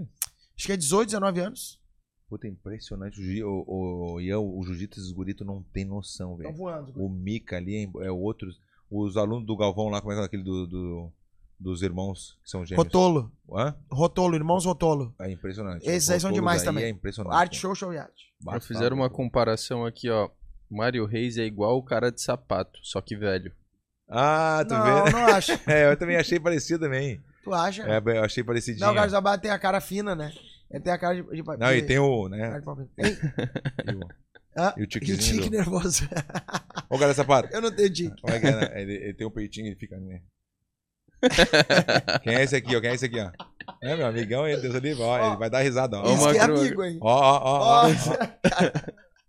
Acho 0.58 0.66
que 0.66 0.72
é 0.74 0.78
18, 0.78 1.08
19 1.10 1.40
anos. 1.40 1.80
Puta, 2.28 2.48
impressionante. 2.48 3.20
O, 3.44 3.48
o, 3.48 3.64
o, 3.68 4.14
o, 4.16 4.22
Ian, 4.22 4.40
o 4.40 4.64
jiu-jitsu 4.64 5.14
guri, 5.14 5.34
tu 5.34 5.44
não 5.46 5.62
tem 5.74 5.86
noção, 5.86 6.36
velho. 6.38 6.52
voando. 6.56 6.94
O 6.96 7.10
Mika 7.10 7.58
ali 7.58 7.90
é 8.02 8.10
outros. 8.12 8.60
Os 8.90 9.18
alunos 9.18 9.46
do 9.46 9.56
Galvão 9.56 9.90
lá, 9.90 10.00
como 10.02 10.14
é 10.14 10.16
que 10.16 10.22
é 10.22 10.26
aquele 10.26 10.44
do, 10.44 10.66
do- 10.68 11.12
dos 11.62 11.82
irmãos 11.84 12.38
que 12.44 12.50
são 12.50 12.66
gêmeos? 12.66 12.86
Rotolo. 12.86 13.32
Hã? 13.54 13.76
Rotolo, 13.92 14.36
irmãos 14.36 14.66
Rotolo. 14.66 15.14
É 15.20 15.30
impressionante. 15.32 15.88
Esses 15.88 16.10
aí 16.10 16.20
são 16.20 16.32
demais 16.32 16.64
também. 16.64 16.86
É 16.86 16.90
impressionante. 16.90 17.36
Arte 17.36 17.58
show, 17.58 17.76
show 17.76 17.94
e 17.94 17.98
arte. 17.98 18.32
Tá 18.44 18.60
fizeram 18.60 18.98
uma 18.98 19.10
comparação 19.10 19.86
aqui, 19.86 20.10
ó. 20.10 20.30
Mário 20.70 21.06
Reis 21.06 21.38
é 21.38 21.44
igual 21.44 21.78
o 21.78 21.84
cara 21.84 22.12
de 22.12 22.22
sapato, 22.22 22.80
só 22.82 23.02
que 23.02 23.16
velho. 23.16 23.52
Ah, 24.10 24.64
tu 24.68 24.74
não, 24.74 24.84
vê? 24.84 25.12
não 25.12 25.26
acho. 25.28 25.52
É, 25.70 25.92
eu 25.92 25.98
também 25.98 26.16
achei 26.18 26.40
parecido 26.40 26.80
também. 26.86 27.22
Tu 27.44 27.54
acha? 27.54 27.84
É, 27.84 27.98
eu 28.04 28.24
achei 28.24 28.44
parecidinho. 28.44 28.86
não, 28.86 28.94
o 28.94 28.96
Carlos 28.96 29.14
Abad 29.14 29.42
tem 29.42 29.52
a 29.52 29.60
cara 29.60 29.80
fina, 29.82 30.16
né? 30.16 30.34
Ele 30.70 30.82
tem 30.84 30.94
a 30.94 30.98
cara 30.98 31.16
de. 31.16 31.24
de 31.24 31.44
Não, 31.44 31.74
e 31.74 31.82
tem 31.82 32.00
o, 32.00 32.30
cara 32.30 32.38
né? 32.40 32.60
de. 32.60 32.86
Tem? 32.96 33.14
E 33.88 33.96
o, 33.96 34.08
Ah, 34.56 34.74
e 34.78 34.80
o 34.80 34.82
e 34.82 34.84
o 34.84 34.88
tiquezinho. 34.88 35.18
tique 35.38 35.50
do- 35.50 35.56
nervoso. 35.58 36.08
Ô, 36.90 36.98
cara, 36.98 37.14
sapato. 37.14 37.50
Eu 37.56 37.62
não 37.62 37.72
tenho 37.72 37.92
tique. 37.92 38.22
Como 38.22 38.34
é 38.34 38.40
que 38.40 38.48
é, 38.48 38.56
né? 38.56 38.82
ele, 38.82 38.94
ele 38.94 39.14
tem 39.14 39.28
um 39.28 39.32
peitinho 39.32 39.72
e 39.72 39.76
fica, 39.76 39.98
né? 39.98 40.22
Quem 42.24 42.36
é 42.36 42.44
esse 42.44 42.56
aqui, 42.56 42.76
ó? 42.76 42.82
Quem 42.82 42.90
é 42.90 42.94
esse 42.96 43.06
aqui, 43.06 43.20
ó? 43.20 43.30
É, 43.82 43.96
meu 43.96 44.06
amigão, 44.08 44.48
ele, 44.48 44.62
Deus 44.62 44.76
ali, 44.76 44.96
ó, 45.00 45.28
ele 45.28 45.38
vai 45.38 45.50
dar 45.50 45.62
risada, 45.62 46.00
ó. 46.00 46.14
Isso 46.14 46.32
que 46.32 46.38
é 46.38 46.42
amigo, 46.42 46.84
hein? 46.84 46.98
Ó, 47.02 47.10
ó, 47.10 47.40
ó, 47.44 47.60
ó. 47.60 47.88
Nossa, 47.90 48.20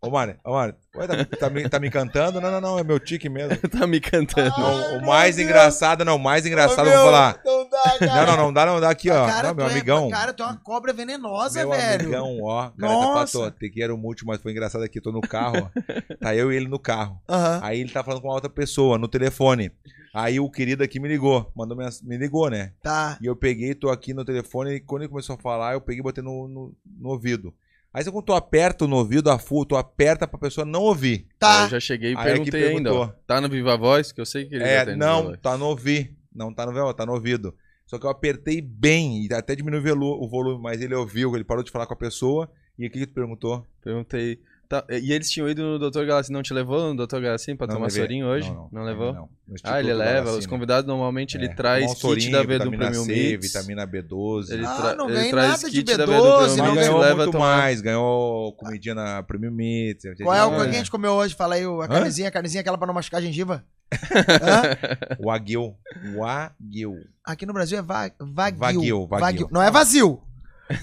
Ô, 0.05 0.11
Mário, 0.11 0.37
ô, 0.45 0.53
Mário. 0.55 0.75
Ué, 0.97 1.07
tá, 1.07 1.25
tá 1.39 1.49
me, 1.49 1.69
tá 1.69 1.79
me 1.79 1.89
cantando? 1.89 2.41
Não, 2.41 2.51
não, 2.51 2.61
não, 2.61 2.77
é 2.79 2.83
meu 2.83 2.99
tique 2.99 3.29
mesmo. 3.29 3.57
tá 3.71 3.87
me 3.87 4.01
cantando. 4.01 4.51
Não, 4.59 4.75
o 4.75 4.91
meu 4.99 5.01
mais 5.03 5.37
Deus. 5.37 5.49
engraçado, 5.49 6.05
não, 6.05 6.17
o 6.17 6.19
mais 6.19 6.45
engraçado, 6.45 6.89
Ô, 6.89 6.91
eu 6.91 6.97
vou 6.97 7.03
meu, 7.05 7.13
falar. 7.13 7.41
Não 7.45 7.69
dá, 7.71 7.99
cara. 8.01 8.27
Não, 8.27 8.27
não, 8.37 8.37
não 8.47 8.53
dá, 8.53 8.67
não 8.67 8.81
dá 8.81 8.91
aqui, 8.91 9.09
ó. 9.11 9.27
Cara, 9.27 9.49
Não, 9.49 9.55
meu 9.55 9.67
é- 9.67 9.71
amigão. 9.71 10.11
cara, 10.11 10.33
tu 10.33 10.43
é 10.43 10.47
uma 10.47 10.57
cobra 10.57 10.93
venenosa, 10.93 11.61
Meu 11.61 11.71
velho. 11.71 12.03
amigão, 12.03 12.39
ó. 12.43 12.63
Cara, 12.71 12.93
Nossa. 12.93 13.39
tá 13.39 13.45
pato, 13.45 13.59
tem 13.61 13.71
que 13.71 13.81
era 13.81 13.95
o 13.95 13.99
último, 14.05 14.33
mas 14.33 14.43
foi 14.43 14.51
engraçado 14.51 14.83
aqui. 14.83 15.01
Tô 15.01 15.13
no 15.13 15.21
carro, 15.21 15.71
ó. 15.73 16.15
Tá 16.21 16.35
eu 16.35 16.53
e 16.53 16.57
ele 16.57 16.67
no 16.67 16.81
carro. 16.81 17.21
Aham. 17.29 17.61
Aí 17.63 17.81
ele 17.81 17.93
tá 17.93 18.03
falando 18.03 18.21
com 18.21 18.27
uma 18.27 18.35
outra 18.35 18.51
pessoa 18.51 18.99
no 18.99 19.07
telefone. 19.07 19.71
Aí 20.15 20.39
o 20.39 20.51
querido 20.51 20.83
aqui 20.83 21.01
me 21.01 21.09
ligou, 21.09 21.51
mandou 21.57 21.77
minha, 21.77 21.89
me 22.03 22.19
ligou, 22.19 22.51
né? 22.51 22.73
Tá. 22.83 23.19
E 23.21 23.27
eu 23.27 23.35
peguei, 23.35 23.75
tô 23.75 23.89
aqui 23.89 24.13
no 24.13 24.25
telefone, 24.25 24.75
e 24.75 24.81
quando 24.81 25.03
ele 25.03 25.09
começou 25.09 25.37
a 25.37 25.39
falar, 25.39 25.73
eu 25.73 25.81
peguei 25.81 26.01
e 26.01 26.03
botei 26.03 26.23
no, 26.23 26.47
no, 26.47 26.75
no 26.99 27.09
ouvido. 27.09 27.55
Aí 27.95 28.05
quando 28.05 28.25
tu 28.25 28.33
aperta 28.33 28.87
no 28.87 28.97
ouvido 28.97 29.31
a 29.31 29.39
full, 29.39 29.67
tu 29.67 29.77
aperta 29.77 30.27
pra 30.27 30.39
pessoa 30.39 30.65
não 30.65 30.83
ouvir. 30.83 31.27
Tá. 31.39 31.65
Eu 31.65 31.71
já 31.71 31.81
cheguei 31.81 32.13
e 32.13 32.17
Aí 32.17 32.33
é 32.33 32.39
que 32.41 32.51
perguntei 32.51 32.69
ainda. 32.69 32.95
ó. 32.95 33.07
Tá 33.27 33.41
no 33.41 33.49
Viva 33.49 33.77
Voz? 33.77 34.13
Que 34.13 34.21
eu 34.21 34.27
sei 34.27 34.47
que 34.47 34.55
ele 34.55 34.65
É, 34.65 34.85
Viva 34.85 34.97
não, 34.97 35.37
tá 35.37 35.59
no 35.59 35.67
ouvir. 35.67 36.17
Não 36.35 36.53
tá 36.53 36.65
no 36.65 36.73
véu, 36.73 36.93
tá 36.95 37.05
no 37.05 37.13
ouvido. 37.13 37.55
Só 37.87 37.99
que 37.99 38.07
eu 38.07 38.11
apertei 38.11 38.63
bem 38.63 39.27
e 39.27 39.35
até 39.35 39.55
diminuiu 39.55 39.95
o 39.95 40.27
volume, 40.27 40.63
mas 40.63 40.81
ele 40.81 40.95
ouviu, 40.95 41.35
ele 41.35 41.45
parou 41.45 41.63
de 41.63 41.71
falar 41.71 41.87
com 41.87 41.93
a 41.93 41.97
pessoa. 41.97 42.51
E 42.79 42.87
o 42.87 42.91
que 42.91 43.01
que 43.01 43.07
tu 43.07 43.13
perguntou? 43.13 43.67
Perguntei. 43.85 44.41
Tá, 44.73 44.87
e 44.89 45.13
eles 45.13 45.31
tinham 45.31 45.47
ido 45.51 45.63
no 45.79 45.91
Dr. 45.91 46.05
Galacim. 46.07 46.33
Não 46.33 46.43
te 46.43 46.55
levou 46.55 46.95
no 46.95 47.07
Dr. 47.07 47.21
Galacim 47.21 47.55
pra 47.55 47.67
Não 47.67 47.75
tomar 47.75 47.89
levei. 47.89 48.01
sorinho 48.01 48.27
hoje? 48.27 48.49
Não, 48.49 48.55
Não, 48.55 48.69
não, 48.73 48.83
levou? 48.85 49.13
Não, 49.13 49.29
Ah, 49.65 49.79
ele 49.81 49.93
leva. 49.93 50.31
Os 50.33 50.47
convidados 50.47 50.87
normalmente 50.89 51.37
ele 51.37 51.45
É, 51.45 51.55
traz 51.55 51.93
tomar 51.99 52.15
um 52.15 52.17
kit 52.17 52.31
da 52.33 52.43
Verdun 52.43 52.71
vitamina 52.71 52.85
Premium 52.91 53.05
C, 53.05 53.13
Mix. 53.13 53.47
vitamina 53.53 53.87
B12. 53.87 54.51
Ele, 54.51 54.65
Ah, 54.65 54.95
não 54.97 55.05
ele 55.11 55.15
ganhei 55.17 55.31
traz 55.31 55.49
nada 55.51 55.71
de 55.71 55.83
kit 55.85 55.97
da 55.99 56.07
B12, 56.07 56.09
Verdun 56.09 56.23
não 56.23 56.41
Mas 56.41 56.53
Premium 56.55 56.73
Mix 56.73 56.87
ganhou 56.87 57.01
leva 57.01 57.17
muito 57.17 57.33
tomar. 57.33 57.57
mais, 57.59 57.81
ganhou 57.83 58.53
comidinha 58.55 58.95
na 58.95 59.23
Premium 59.23 59.53
Meat. 59.53 59.99
Qual 60.23 60.35
é 60.35 60.43
o 60.43 60.51
que 60.51 60.57
a 60.71 60.73
gente 60.73 60.91
comeu 60.91 61.13
hoje? 61.13 61.35
Fala 61.35 61.57
aí, 61.57 61.65
a 61.67 61.87
carnezinha, 61.89 62.29
a 62.29 62.33
carnezinha 62.33 62.63
aquela 62.63 62.79
pra 62.79 62.87
não 62.87 62.95
machucar 62.95 63.21
a 63.21 63.23
gengiva. 63.23 63.63
O 65.21 65.31
Aguil. 65.31 65.77
O 66.17 66.25
Aguil. 66.25 66.95
Aqui 67.27 67.45
no 67.45 67.53
Brasil 67.53 67.79
é 67.79 67.83
va 67.83 68.11
wagyu. 68.21 69.49
Não 69.51 69.63
é 69.63 69.71
vazio. 69.71 70.19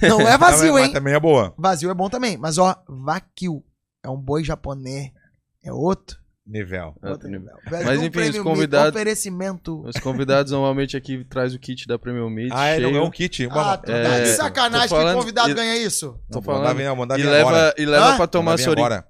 Não 0.01 0.21
é 0.21 0.37
vazio, 0.37 0.73
Mas 0.73 0.85
hein? 0.87 0.93
também 0.93 1.15
é 1.15 1.19
boa. 1.19 1.53
Vazio 1.57 1.89
é 1.89 1.93
bom 1.95 2.07
também. 2.09 2.37
Mas, 2.37 2.59
ó, 2.59 2.75
Wagyu 2.87 3.63
é 4.03 4.09
um 4.09 4.17
boi 4.17 4.43
japonês. 4.43 5.11
É 5.63 5.71
outro. 5.73 6.17
Nível. 6.45 6.95
Ah, 7.03 7.11
outro 7.11 7.27
tá 7.27 7.37
nível. 7.37 7.53
Mas, 7.69 7.85
Verdun 7.85 8.05
enfim, 8.05 8.29
os 8.29 8.39
convidados- 8.39 8.95
Oferecimento. 8.95 9.83
Os 9.85 9.97
convidados 10.01 10.51
normalmente 10.51 10.97
aqui 10.97 11.23
traz 11.25 11.53
o 11.53 11.59
kit 11.59 11.85
da 11.87 11.99
Premium 11.99 12.29
Meat. 12.29 12.49
Ah, 12.51 12.71
ele 12.71 12.77
não 12.77 12.81
cheio, 12.81 12.91
ganhou 12.93 13.07
um 13.07 13.11
kit. 13.11 13.47
Ah, 13.51 13.77
tu 13.77 13.91
É, 13.91 14.03
tá 14.03 14.19
de 14.21 14.27
sacanagem 14.29 14.89
falando- 14.89 15.15
que 15.15 15.19
convidado 15.21 15.49
e- 15.51 15.53
ganha 15.53 15.77
isso. 15.77 16.19
Tô 16.31 16.39
Não, 16.39 16.41
falando. 16.41 16.61
Mandar 16.63 16.73
vir, 16.73 16.95
mandar 16.95 17.19
E 17.19 17.23
leva, 17.23 17.49
agora. 17.49 17.75
e 17.77 17.85
leva 17.85 18.13
Hã? 18.13 18.17
pra 18.17 18.25
tomar 18.27 18.57
sorinho. 18.57 18.85
agora. 18.85 19.05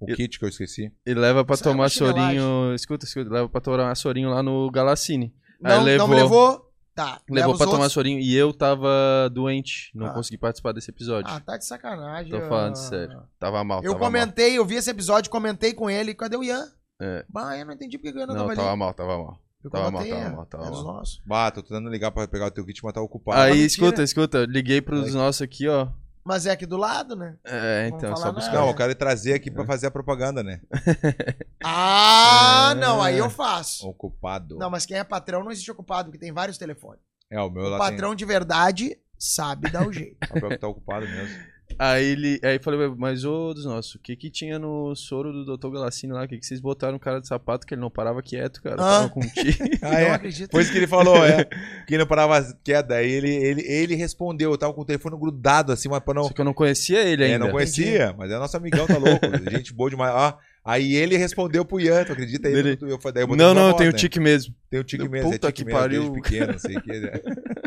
O 0.00 0.06
kit 0.06 0.38
que 0.38 0.44
eu 0.46 0.48
esqueci. 0.48 0.90
E 1.04 1.12
leva 1.12 1.44
pra 1.44 1.54
Isso 1.54 1.64
é 1.64 1.66
uma 1.66 1.74
tomar 1.74 1.88
chinelagem. 1.90 2.40
sorinho. 2.40 2.74
Escuta, 2.74 3.04
escuta. 3.04 3.28
Leva 3.30 3.48
pra 3.50 3.60
tomar 3.60 3.94
sorinho 3.94 4.30
lá 4.30 4.42
no 4.42 4.70
Galacine. 4.70 5.34
Aí 5.62 5.76
Não, 5.98 5.98
não 5.98 6.08
me 6.08 6.14
levou. 6.14 6.69
Tá. 7.00 7.20
Levou 7.30 7.56
pra 7.56 7.64
tomar 7.66 7.78
outros. 7.78 7.92
sorinho. 7.92 8.20
E 8.20 8.36
eu 8.36 8.52
tava 8.52 9.30
doente. 9.32 9.90
Não 9.94 10.06
Ah. 10.06 10.10
consegui 10.10 10.36
participar 10.36 10.72
desse 10.72 10.90
episódio. 10.90 11.32
Ah, 11.32 11.40
tá 11.40 11.56
de 11.56 11.64
sacanagem. 11.64 12.30
Tô 12.30 12.40
falando 12.46 12.72
ah. 12.72 12.76
sério. 12.76 13.22
Tava 13.38 13.64
mal. 13.64 13.82
Eu 13.82 13.92
tava 13.92 14.04
comentei, 14.04 14.58
eu 14.58 14.66
vi 14.66 14.74
esse 14.74 14.90
episódio, 14.90 15.30
comentei 15.30 15.72
com 15.72 15.88
ele. 15.88 16.14
Cadê 16.14 16.36
o 16.36 16.44
Ian? 16.44 16.66
É. 17.00 17.24
Bah, 17.28 17.56
eu 17.56 17.64
não 17.64 17.72
entendi 17.72 17.96
porque 17.96 18.16
o 18.16 18.20
Ian 18.20 18.26
não, 18.26 18.34
Não, 18.34 18.42
tava 18.42 18.56
tava 18.56 18.68
ali. 18.68 18.78
mal, 18.78 18.92
tava 18.94 19.16
mal. 19.18 19.40
Eu 19.64 19.70
tava 19.70 19.90
mal, 19.90 19.92
comentei, 19.92 20.12
tava 20.12 20.24
é, 20.32 20.36
mal, 20.36 20.46
tava 20.46 20.64
é 20.66 20.70
mal. 20.70 20.84
nossos. 20.84 21.22
Bah, 21.24 21.50
tô 21.50 21.62
tentando 21.62 21.88
ligar 21.88 22.10
pra 22.10 22.28
pegar 22.28 22.46
o 22.46 22.50
teu 22.50 22.64
kit, 22.64 22.82
mas 22.84 22.92
tá 22.92 23.00
ocupado. 23.00 23.40
Aí, 23.40 23.50
mentira. 23.52 23.66
escuta, 23.66 24.02
escuta. 24.02 24.46
Liguei 24.46 24.80
pros 24.82 25.06
Aí. 25.06 25.12
nossos 25.12 25.42
aqui, 25.42 25.68
ó. 25.68 25.88
Mas 26.30 26.46
é 26.46 26.52
aqui 26.52 26.64
do 26.64 26.76
lado, 26.76 27.16
né? 27.16 27.36
É, 27.44 27.88
Vamos 27.90 28.04
então, 28.04 28.16
só 28.16 28.30
buscar. 28.30 28.52
Não, 28.52 28.68
eu 28.68 28.74
quero 28.76 28.94
trazer 28.94 29.34
aqui 29.34 29.50
pra 29.50 29.64
fazer 29.64 29.88
a 29.88 29.90
propaganda, 29.90 30.44
né? 30.44 30.60
Ah, 31.64 32.68
É. 32.70 32.74
não, 32.76 33.02
aí 33.02 33.18
eu 33.18 33.28
faço. 33.28 33.88
Ocupado. 33.88 34.56
Não, 34.56 34.70
mas 34.70 34.86
quem 34.86 34.96
é 34.96 35.02
patrão 35.02 35.42
não 35.42 35.50
existe 35.50 35.72
ocupado, 35.72 36.08
porque 36.08 36.18
tem 36.24 36.32
vários 36.32 36.56
telefones. 36.56 37.00
É, 37.28 37.40
o 37.40 37.50
meu 37.50 37.64
O 37.64 37.68
lá 37.68 37.78
patrão 37.78 38.14
de 38.14 38.24
verdade 38.24 38.96
sabe 39.18 39.70
dar 39.72 39.86
o 39.88 39.92
jeito. 39.92 40.16
tem. 40.20 40.28
O 40.30 40.34
papel 40.34 40.50
que 40.50 40.58
tá 40.58 40.68
ocupado 40.68 41.04
mesmo. 41.06 41.36
Aí 41.78 42.04
ele. 42.04 42.40
Aí 42.42 42.56
eu 42.56 42.62
falei, 42.62 42.88
mas 42.96 43.24
ô 43.24 43.54
dos 43.54 43.64
nossos, 43.64 43.94
o 43.94 43.98
que 43.98 44.14
que 44.16 44.28
tinha 44.30 44.58
no 44.58 44.94
soro 44.94 45.32
do 45.32 45.56
Dr. 45.56 45.70
Galacine 45.70 46.12
lá? 46.12 46.24
O 46.24 46.28
que 46.28 46.38
que 46.38 46.44
vocês 46.46 46.60
botaram 46.60 46.94
no 46.94 47.00
cara 47.00 47.20
de 47.20 47.26
sapato 47.28 47.66
que 47.66 47.74
ele 47.74 47.80
não 47.80 47.90
parava 47.90 48.22
quieto, 48.22 48.62
cara? 48.62 48.76
Ah. 48.76 49.00
Tava 49.00 49.08
com 49.10 49.20
um. 49.20 49.22
Ah, 49.82 49.90
não 49.92 49.98
é? 49.98 50.10
acredito. 50.10 50.50
Foi 50.50 50.62
isso 50.62 50.70
que 50.72 50.78
ele 50.78 50.86
falou, 50.86 51.24
é. 51.24 51.46
Que 51.86 51.96
não 51.96 52.06
parava 52.06 52.42
queda. 52.62 52.96
Aí 52.96 53.10
ele, 53.10 53.30
ele, 53.30 53.62
ele 53.62 53.94
respondeu. 53.94 54.50
Eu 54.50 54.58
tava 54.58 54.74
com 54.74 54.82
o 54.82 54.84
telefone 54.84 55.16
grudado 55.18 55.72
assim, 55.72 55.88
mas 55.88 56.00
pra 56.00 56.12
não. 56.14 56.24
Só 56.24 56.30
que 56.34 56.40
eu 56.40 56.44
não 56.44 56.52
conhecia 56.54 57.02
ele 57.02 57.24
É, 57.24 57.26
ainda. 57.32 57.38
não 57.46 57.50
conhecia, 57.50 58.14
mas 58.18 58.30
é 58.30 58.38
nosso 58.38 58.56
amigão, 58.56 58.86
tá 58.86 58.98
louco. 58.98 59.20
Gente 59.50 59.72
boa 59.72 59.88
demais. 59.88 60.12
Ó, 60.14 60.36
aí 60.64 60.94
ele 60.94 61.16
respondeu 61.16 61.64
pro 61.64 61.80
Ian, 61.80 62.04
tu 62.04 62.12
acredita? 62.12 62.48
Aí 62.48 62.54
Dele- 62.54 62.78
eu, 62.82 62.88
eu, 62.88 63.36
Não, 63.36 63.54
não, 63.54 63.68
eu 63.68 63.74
tenho 63.74 63.92
né? 63.92 63.96
tique 63.98 64.20
mesmo. 64.20 64.54
Tem 64.68 64.78
o 64.80 64.84
tique 64.84 65.08
mesmo, 65.08 65.28
é 65.28 65.32
puta 65.32 65.46
tique 65.48 65.62
que 65.62 65.64
mesmo, 65.64 65.80
pariu. 65.80 66.00
desde 66.10 66.20
pequeno, 66.22 66.52
não 66.52 66.58
sei 66.58 66.76
o 66.76 66.82
que. 66.82 66.90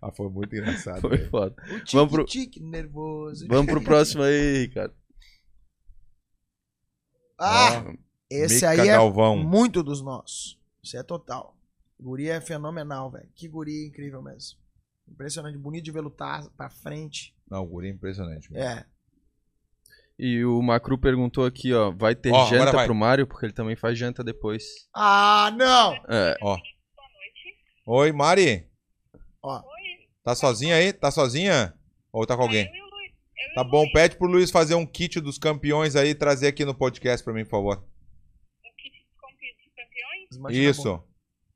ah, 0.00 0.10
foi 0.12 0.28
muito 0.30 0.54
engraçado. 0.54 1.00
Foi 1.00 1.16
velho. 1.18 1.30
foda. 1.30 1.54
O 1.70 1.78
tique, 1.80 1.96
Vamos 1.96 2.12
pro- 2.12 2.24
tique, 2.24 2.60
nervoso. 2.60 3.46
Vamos 3.48 3.66
pro 3.70 3.82
próximo 3.82 4.22
aí, 4.22 4.58
Ricardo. 4.66 4.94
Ah, 7.38 7.84
Ó, 7.86 7.92
esse 8.30 8.64
aí 8.64 8.80
é 8.80 8.86
Galvão. 8.86 9.36
muito 9.36 9.82
dos 9.82 10.00
nossos. 10.02 10.58
Isso 10.82 10.96
é 10.96 11.02
total. 11.02 11.56
Guri 11.98 12.28
é 12.28 12.40
fenomenal, 12.40 13.10
velho. 13.10 13.28
Que 13.34 13.48
guri 13.48 13.86
incrível 13.86 14.22
mesmo. 14.22 14.58
Impressionante, 15.08 15.58
bonito 15.58 15.84
de 15.84 15.90
velutar 15.92 16.48
pra 16.56 16.70
frente. 16.70 17.34
Não, 17.50 17.62
o 17.62 17.66
guri 17.66 17.88
é 17.88 17.90
impressionante. 17.90 18.50
mesmo. 18.52 18.66
É. 18.66 18.86
E 20.18 20.44
o 20.44 20.62
Macru 20.62 20.96
perguntou 20.96 21.44
aqui, 21.44 21.72
ó, 21.74 21.90
vai 21.90 22.14
ter 22.14 22.32
Ó, 22.32 22.46
janta 22.46 22.70
vai. 22.72 22.86
pro 22.86 22.94
Mário? 22.94 23.26
Porque 23.26 23.46
ele 23.46 23.52
também 23.52 23.74
faz 23.74 23.98
janta 23.98 24.22
depois. 24.22 24.64
Ah, 24.94 25.52
não! 25.56 25.94
É, 26.08 26.36
Oi, 27.86 28.12
Mari. 28.12 28.66
Ó, 29.44 29.62
Tá 30.22 30.34
sozinha 30.34 30.76
aí? 30.76 30.92
Tá 30.92 31.10
sozinha? 31.10 31.74
Ou 32.12 32.26
tá 32.26 32.34
com 32.36 32.42
alguém? 32.42 32.66
Eu 32.66 32.74
e 32.74 32.80
o 32.80 32.84
Luiz. 32.84 33.12
Eu 33.48 33.54
Tá 33.54 33.64
bom, 33.64 33.80
Luiz. 33.82 33.92
pede 33.92 34.16
pro 34.16 34.26
Luiz 34.26 34.50
fazer 34.50 34.74
um 34.74 34.86
kit 34.86 35.20
dos 35.20 35.38
campeões 35.38 35.94
aí 35.96 36.10
e 36.10 36.14
trazer 36.14 36.46
aqui 36.48 36.64
no 36.64 36.74
podcast 36.74 37.22
pra 37.22 37.34
mim, 37.34 37.44
por 37.44 37.50
favor. 37.50 37.76
O 37.76 38.76
kit 38.76 38.90
dos 38.90 39.20
campe- 39.20 39.54
dos 39.62 39.74
campeões? 39.74 40.28
desmancha 40.30 40.46
na 40.56 40.56
boca. 40.56 40.70
Isso. 40.70 41.04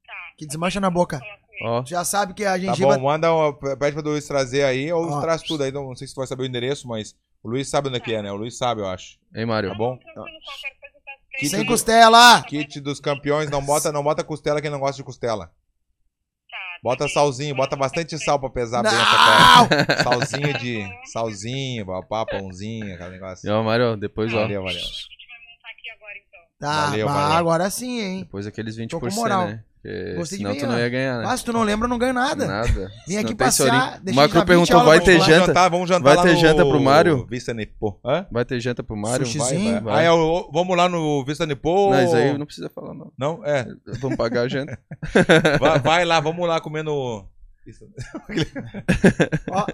Tá. 0.07 0.15
Que 0.37 0.47
desmancha 0.47 0.81
na 0.81 0.91
boca. 0.91 1.21
Ó. 1.63 1.85
Já 1.87 2.05
sabe 2.05 2.35
que 2.35 2.45
a 2.45 2.53
Tá 2.53 2.59
gengiva. 2.59 2.97
bom, 2.99 3.05
manda, 3.05 3.33
uma- 3.35 3.53
pede 3.77 3.97
pro 3.97 4.11
Luiz 4.11 4.27
trazer 4.27 4.65
aí, 4.65 4.93
ou 4.93 5.09
Ó. 5.11 5.21
traz 5.21 5.43
tudo 5.43 5.65
aí. 5.65 5.73
Não 5.73 5.97
sei 5.97 6.07
se 6.07 6.15
tu 6.15 6.19
vai 6.19 6.27
saber 6.27 6.43
o 6.43 6.47
endereço, 6.47 6.87
mas 6.87 7.17
o 7.43 7.49
Luiz 7.49 7.69
sabe 7.71 7.89
onde 7.89 7.97
é 7.97 8.01
que 8.01 8.15
é, 8.15 8.21
né? 8.23 8.31
O 8.31 8.37
Luiz 8.37 8.57
sabe, 8.59 8.81
eu 8.83 8.87
acho. 8.87 9.19
Hein, 9.35 9.47
Mário? 9.47 9.71
Tá 9.71 9.77
bom? 9.77 9.95
Eu 9.95 9.99
peço 9.99 10.15
pra 10.15 11.39
Kit. 11.39 11.49
Sem 11.49 11.61
do- 11.65 11.67
costela! 11.69 12.43
Kit 12.43 12.81
dos 12.81 13.01
campeões, 13.01 13.49
não 13.51 13.65
bota, 13.65 13.91
não 13.93 14.03
bota 14.03 14.23
costela 14.23 14.61
quem 14.61 14.71
não 14.71 14.79
gosta 14.81 14.97
de 14.97 15.05
costela. 15.05 15.51
Bota 16.83 17.09
salzinho, 17.09 17.55
bota 17.55 17.75
bastante 17.77 18.17
sal 18.19 18.39
pra 18.39 18.51
pesar 18.51 18.83
bem 18.83 18.93
essa 18.93 19.01
Não! 19.01 19.69
carne. 19.69 20.03
Salzinho 20.03 20.59
de. 20.59 20.89
Salzinho, 21.13 21.85
papá, 21.87 22.25
pãozinho, 22.27 22.95
aquele 22.95 23.11
negócio. 23.11 23.53
ó, 23.53 23.63
Mário, 23.63 23.97
depois, 23.97 24.33
ó. 24.33 24.43
Valeu, 24.43 24.63
valeu. 24.63 24.79
A 24.79 24.83
gente 24.83 25.09
vai 25.29 25.39
montar 25.55 25.71
aqui 25.71 25.91
agora 25.91 26.13
então. 26.17 26.41
Tá, 26.61 26.87
Valeu, 26.91 27.07
bah, 27.07 27.13
valeu. 27.15 27.37
agora 27.39 27.71
sim, 27.71 28.01
hein? 28.01 28.19
Depois 28.21 28.47
aqueles 28.47 28.77
20%, 28.77 28.89
Tô 28.91 29.01
com 29.01 29.11
moral. 29.11 29.47
né? 29.49 29.65
Porque 29.81 30.15
Gostei 30.17 30.39
senão 30.39 30.57
tu 30.57 30.67
não 30.67 30.79
ia 30.79 30.89
ganhar, 30.89 31.19
né? 31.19 31.25
Ah, 31.29 31.37
se 31.37 31.45
tu 31.45 31.53
não 31.53 31.63
lembra, 31.63 31.87
eu 31.87 31.89
não 31.89 31.99
ganho 31.99 32.13
nada. 32.13 32.47
Nada. 32.47 32.91
Vim 33.07 33.13
Se 33.13 33.19
aqui 33.19 33.27
tem 33.29 33.37
passear, 33.37 33.69
sorinho. 33.93 34.01
deixei 34.03 34.25
O 34.25 34.27
20 34.29 34.45
perguntou, 34.47 34.77
aulas 34.81 34.89
vai 34.89 34.97
pra 34.99 35.05
ter 35.07 35.13
pular. 35.13 35.25
Vamos 35.27 35.37
janta? 35.37 35.47
jantar, 35.47 35.69
vamos 35.71 35.89
jantar 35.89 36.03
Vai 36.05 36.17
lá 36.17 36.23
ter 36.23 36.33
no 36.35 36.41
janta 36.41 36.67
pro 36.67 36.81
Mário? 36.81 37.27
Vista 37.27 37.55
Nipô. 37.55 38.01
Hã? 38.05 38.27
Vai 38.31 38.45
ter 38.45 38.61
janta 38.61 38.83
pro 38.83 38.97
Mário? 38.97 39.25
Sushi. 39.25 39.39
Vai, 39.39 39.49
Sim, 39.49 39.73
vai. 39.73 39.81
vai. 39.81 39.97
Ah, 39.99 40.03
é 40.09 40.11
o- 40.11 40.51
vamos 40.53 40.77
lá 40.77 40.89
no 40.89 41.25
Vista 41.25 41.47
Nipô. 41.47 41.91
Não, 41.93 42.05
isso 42.05 42.17
aí 42.17 42.37
não 42.37 42.45
precisa 42.47 42.69
falar, 42.69 42.93
não. 42.93 43.13
Não, 43.17 43.45
é. 43.45 43.67
Vamos 44.01 44.17
pagar 44.17 44.43
a 44.43 44.49
janta. 44.49 44.79
Vai, 45.61 45.79
vai 45.79 46.05
lá, 46.05 46.19
vamos 46.21 46.47
lá 46.49 46.61
comendo. 46.61 47.25
Isso. 47.67 47.85
Ó, 49.53 49.67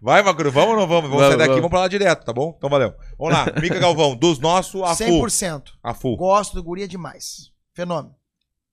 Vai, 0.00 0.22
Macru, 0.22 0.50
vamos 0.52 0.70
ou 0.70 0.76
não 0.76 0.86
vamos? 0.86 1.10
Vamos 1.10 1.10
Vamos, 1.10 1.26
sair 1.28 1.36
daqui, 1.38 1.48
vamos. 1.48 1.56
vamos 1.62 1.70
pra 1.70 1.80
lá 1.80 1.88
direto, 1.88 2.24
tá 2.24 2.32
bom? 2.32 2.54
Então 2.56 2.68
valeu. 2.70 2.94
Vamos 3.18 3.34
lá, 3.34 3.46
Mica 3.60 3.78
Galvão, 3.78 4.14
dos 4.16 4.38
nossos, 4.38 4.80
a 4.82 4.94
full. 4.94 5.22
100%. 5.26 5.62
A 5.82 5.94
full. 5.94 6.16
Gosto 6.16 6.54
do 6.54 6.62
guri 6.62 6.82
é 6.82 6.86
demais. 6.86 7.50
Fenômeno. 7.76 8.16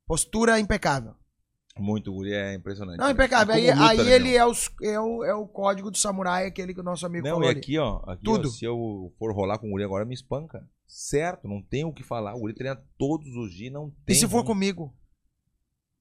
Postura 0.07 0.59
impecável. 0.59 1.13
Muito, 1.77 2.11
guri, 2.13 2.31
é 2.34 2.53
impressionante. 2.55 2.99
Não, 2.99 3.09
impecável. 3.09 3.53
Aí, 3.53 3.69
luta, 3.71 3.89
aí 3.89 3.97
né, 3.97 4.11
ele 4.11 4.35
é, 4.35 4.45
os- 4.45 4.69
é 4.81 4.99
o, 4.99 5.23
é 5.23 5.34
o 5.34 5.45
código 5.47 5.89
do 5.91 5.97
samurai, 5.97 6.45
aquele 6.45 6.73
que 6.73 6.80
o 6.80 6.84
nosso 6.84 7.05
amigo 7.05 7.25
Não, 7.27 7.34
falou 7.35 7.47
e 7.47 7.51
ali. 7.51 7.59
aqui, 7.59 7.77
ó, 7.80 8.01
aqui, 8.07 8.23
Tudo. 8.23 8.47
ó, 8.47 8.51
se 8.51 8.63
eu 8.63 9.11
for 9.17 9.34
rolar 9.34 9.57
com 9.57 9.67
o 9.67 9.71
guri 9.71 9.84
agora, 9.84 10.05
me 10.05 10.13
espanca. 10.13 10.63
Certo, 10.88 11.47
não 11.47 11.61
tem 11.61 11.84
o 11.84 11.91
que 11.91 12.03
falar. 12.03 12.35
O 12.35 12.41
guri 12.41 12.53
treina 12.53 12.80
todos 12.97 13.27
os 13.35 13.51
dias, 13.51 13.73
não 13.73 13.88
E 13.88 14.05
tem. 14.05 14.15
se 14.15 14.27
for 14.27 14.41
um- 14.41 14.45
comigo? 14.45 14.93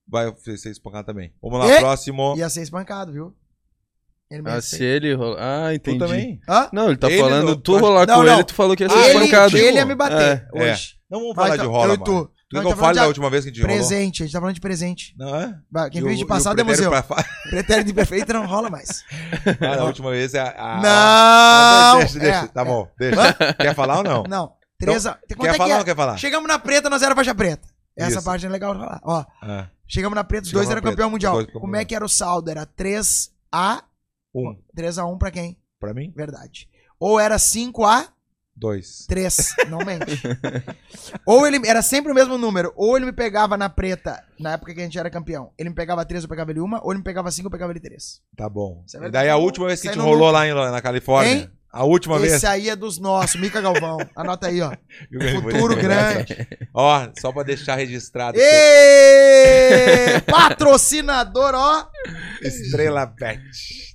Vai 0.07 0.31
ser 0.57 0.69
espancado 0.69 1.07
também. 1.07 1.33
Vamos 1.41 1.59
lá, 1.59 1.67
E? 1.67 1.79
próximo. 1.79 2.35
Ia 2.37 2.49
ser 2.49 2.61
espancado, 2.61 3.11
viu? 3.11 3.35
Ele 4.29 4.41
me 4.43 4.51
Ah, 4.51 4.61
se 4.61 4.83
ele 4.83 5.13
rolar. 5.15 5.39
Ah, 5.39 5.69
Tu 5.71 5.75
entendi. 5.91 5.97
também? 5.99 6.39
Hã? 6.47 6.69
Não, 6.71 6.87
ele 6.87 6.97
tá 6.97 7.09
Ele 7.09 7.19
falando, 7.21 7.45
não- 7.47 7.55
tu 7.55 7.61
tu 7.61 7.77
rolar 7.79 8.05
Não, 8.07 8.15
com 8.17 8.23
não. 8.23 8.33
ele, 8.35 8.43
tu 8.43 8.53
falou 8.53 8.75
que 8.75 8.83
ia 8.83 8.89
ser 8.89 8.95
Ah, 8.95 9.07
ele, 9.09 9.23
espancado. 9.25 9.57
ele 9.57 9.77
ia 9.77 9.85
me 9.85 9.95
bater 9.95 10.49
É, 10.53 10.59
é. 10.69 10.71
hoje. 10.73 10.99
Não 11.09 11.19
vamos 11.19 11.35
Mas 11.35 11.45
falar 11.45 11.57
tá- 11.57 11.63
de 11.63 11.69
rola, 11.69 11.85
eu 11.93 11.95
e 11.95 11.99
mano. 11.99 12.31
Tu. 12.61 12.67
Que 12.67 12.73
eu 12.73 12.77
tá 12.77 12.91
de 12.91 12.97
da 12.99 13.03
a- 13.03 13.07
última 13.07 13.29
vez 13.29 13.43
que 13.43 13.49
a 13.49 13.53
gente 13.53 13.61
rolou? 13.61 13.75
Presente, 13.77 14.23
a 14.23 14.25
gente 14.25 14.33
tá 14.33 14.39
falando 14.39 14.55
de 14.55 14.61
presente. 14.61 15.15
Não 15.17 15.35
é? 15.35 15.89
Quem 15.91 16.01
E 16.01 16.03
o- 16.03 16.15
de 16.15 16.25
passado 16.25 16.59
é 16.59 16.63
museu. 16.63 16.89
pra 16.89 17.03
Pretérito 17.49 17.87
de 17.87 17.93
perfeito 17.93 18.31
não 18.33 18.45
rola 18.45 18.69
mais. 18.69 19.03
Ah, 19.61 19.75
na 19.77 19.83
última 19.85 20.11
vez 20.11 20.33
é 20.33 20.39
a. 20.41 20.53
a- 20.57 20.81
Não! 21.93 21.99
Deixa, 21.99 22.19
deixa. 22.19 22.39
É, 22.39 22.47
tá 22.47 22.61
é. 22.61 22.65
bom, 22.65 22.87
deixa. 22.97 23.53
Quer 23.59 23.75
falar 23.75 23.97
ou 23.97 24.03
não? 24.03 24.23
Não. 24.23 24.53
Três 24.79 25.05
a... 25.05 25.13
Quanto 25.13 25.39
Quer 25.41 25.47
é 25.49 25.53
falar 25.53 25.69
ou 25.69 25.75
é? 25.75 25.77
não 25.77 25.85
quer 25.85 25.95
falar? 25.95 26.17
Chegamos 26.17 26.47
na 26.47 26.59
preta, 26.59 26.89
nós 26.89 27.01
era 27.01 27.15
faixa 27.15 27.33
preta. 27.33 27.67
Essa 27.95 28.17
Isso. 28.17 28.23
parte 28.23 28.45
é 28.45 28.49
legal 28.49 28.73
de 28.73 28.79
falar. 28.81 28.99
Ó, 29.03 29.23
Ah, 29.41 29.67
chegamos 29.87 30.15
na 30.15 30.23
preta, 30.23 30.43
os 30.43 30.49
Chegamos 30.49 30.67
dois 30.67 30.77
eram 30.77 30.81
campeão 30.89 31.09
mundial. 31.09 31.33
dois 31.35 31.51
Como 31.53 31.75
é 31.75 31.85
que 31.85 31.95
era 31.95 32.03
o 32.03 32.09
saldo? 32.09 32.49
Era 32.49 32.65
3A. 32.65 33.83
um. 34.35 34.55
3x1 34.75 35.17
pra 35.17 35.31
quem? 35.31 35.57
Pra 35.79 35.93
mim? 35.93 36.11
Verdade. 36.15 36.67
Ou 36.99 37.19
era 37.19 37.37
5A 37.37 38.07
Dois. 38.55 39.05
Três, 39.07 39.55
não 39.67 39.79
mente. 39.79 40.21
ou 41.25 41.45
ele 41.45 41.59
era 41.67 41.81
sempre 41.81 42.11
o 42.11 42.15
mesmo 42.15 42.37
número. 42.37 42.71
Ou 42.75 42.95
ele 42.95 43.07
me 43.07 43.11
pegava 43.11 43.57
na 43.57 43.67
preta, 43.67 44.23
na 44.39 44.53
época 44.53 44.73
que 44.73 44.79
a 44.79 44.83
gente 44.83 44.97
era 44.97 45.09
campeão. 45.09 45.51
Ele 45.57 45.69
me 45.69 45.75
pegava 45.75 46.05
três, 46.05 46.23
eu 46.23 46.29
pegava 46.29 46.51
ele 46.51 46.59
uma. 46.59 46.83
Ou 46.83 46.91
ele 46.91 46.99
me 46.99 47.03
pegava 47.03 47.31
cinco, 47.31 47.47
eu 47.47 47.51
pegava 47.51 47.71
ele 47.71 47.79
três. 47.79 48.21
Tá 48.37 48.47
bom. 48.47 48.83
Você 48.85 48.97
E 48.97 49.09
daí 49.09 49.29
a 49.29 49.37
última 49.37 49.67
vez 49.67 49.81
que 49.81 49.89
a 49.89 49.93
gente 49.93 50.01
rolou 50.01 50.29
lá 50.29 50.47
em, 50.47 50.53
na 50.53 50.81
Califórnia. 50.81 51.33
Hein? 51.33 51.51
A 51.73 51.83
última 51.85 52.17
Esse 52.17 52.27
vez. 52.29 52.43
aí 52.43 52.69
é 52.69 52.75
dos 52.75 52.99
nossos, 52.99 53.41
Mica 53.41 53.59
Galvão. 53.59 53.97
Anota 54.15 54.45
aí, 54.47 54.61
ó. 54.61 54.71
Futuro 55.41 55.75
grande. 55.75 56.47
Ó, 56.71 57.07
só 57.19 57.31
pra 57.31 57.41
deixar 57.41 57.75
registrado. 57.77 58.37
Ê! 58.39 60.21
Patrocinador, 60.21 61.53
ó. 61.55 61.87
Estrela 62.43 63.07
Bet. 63.07 63.41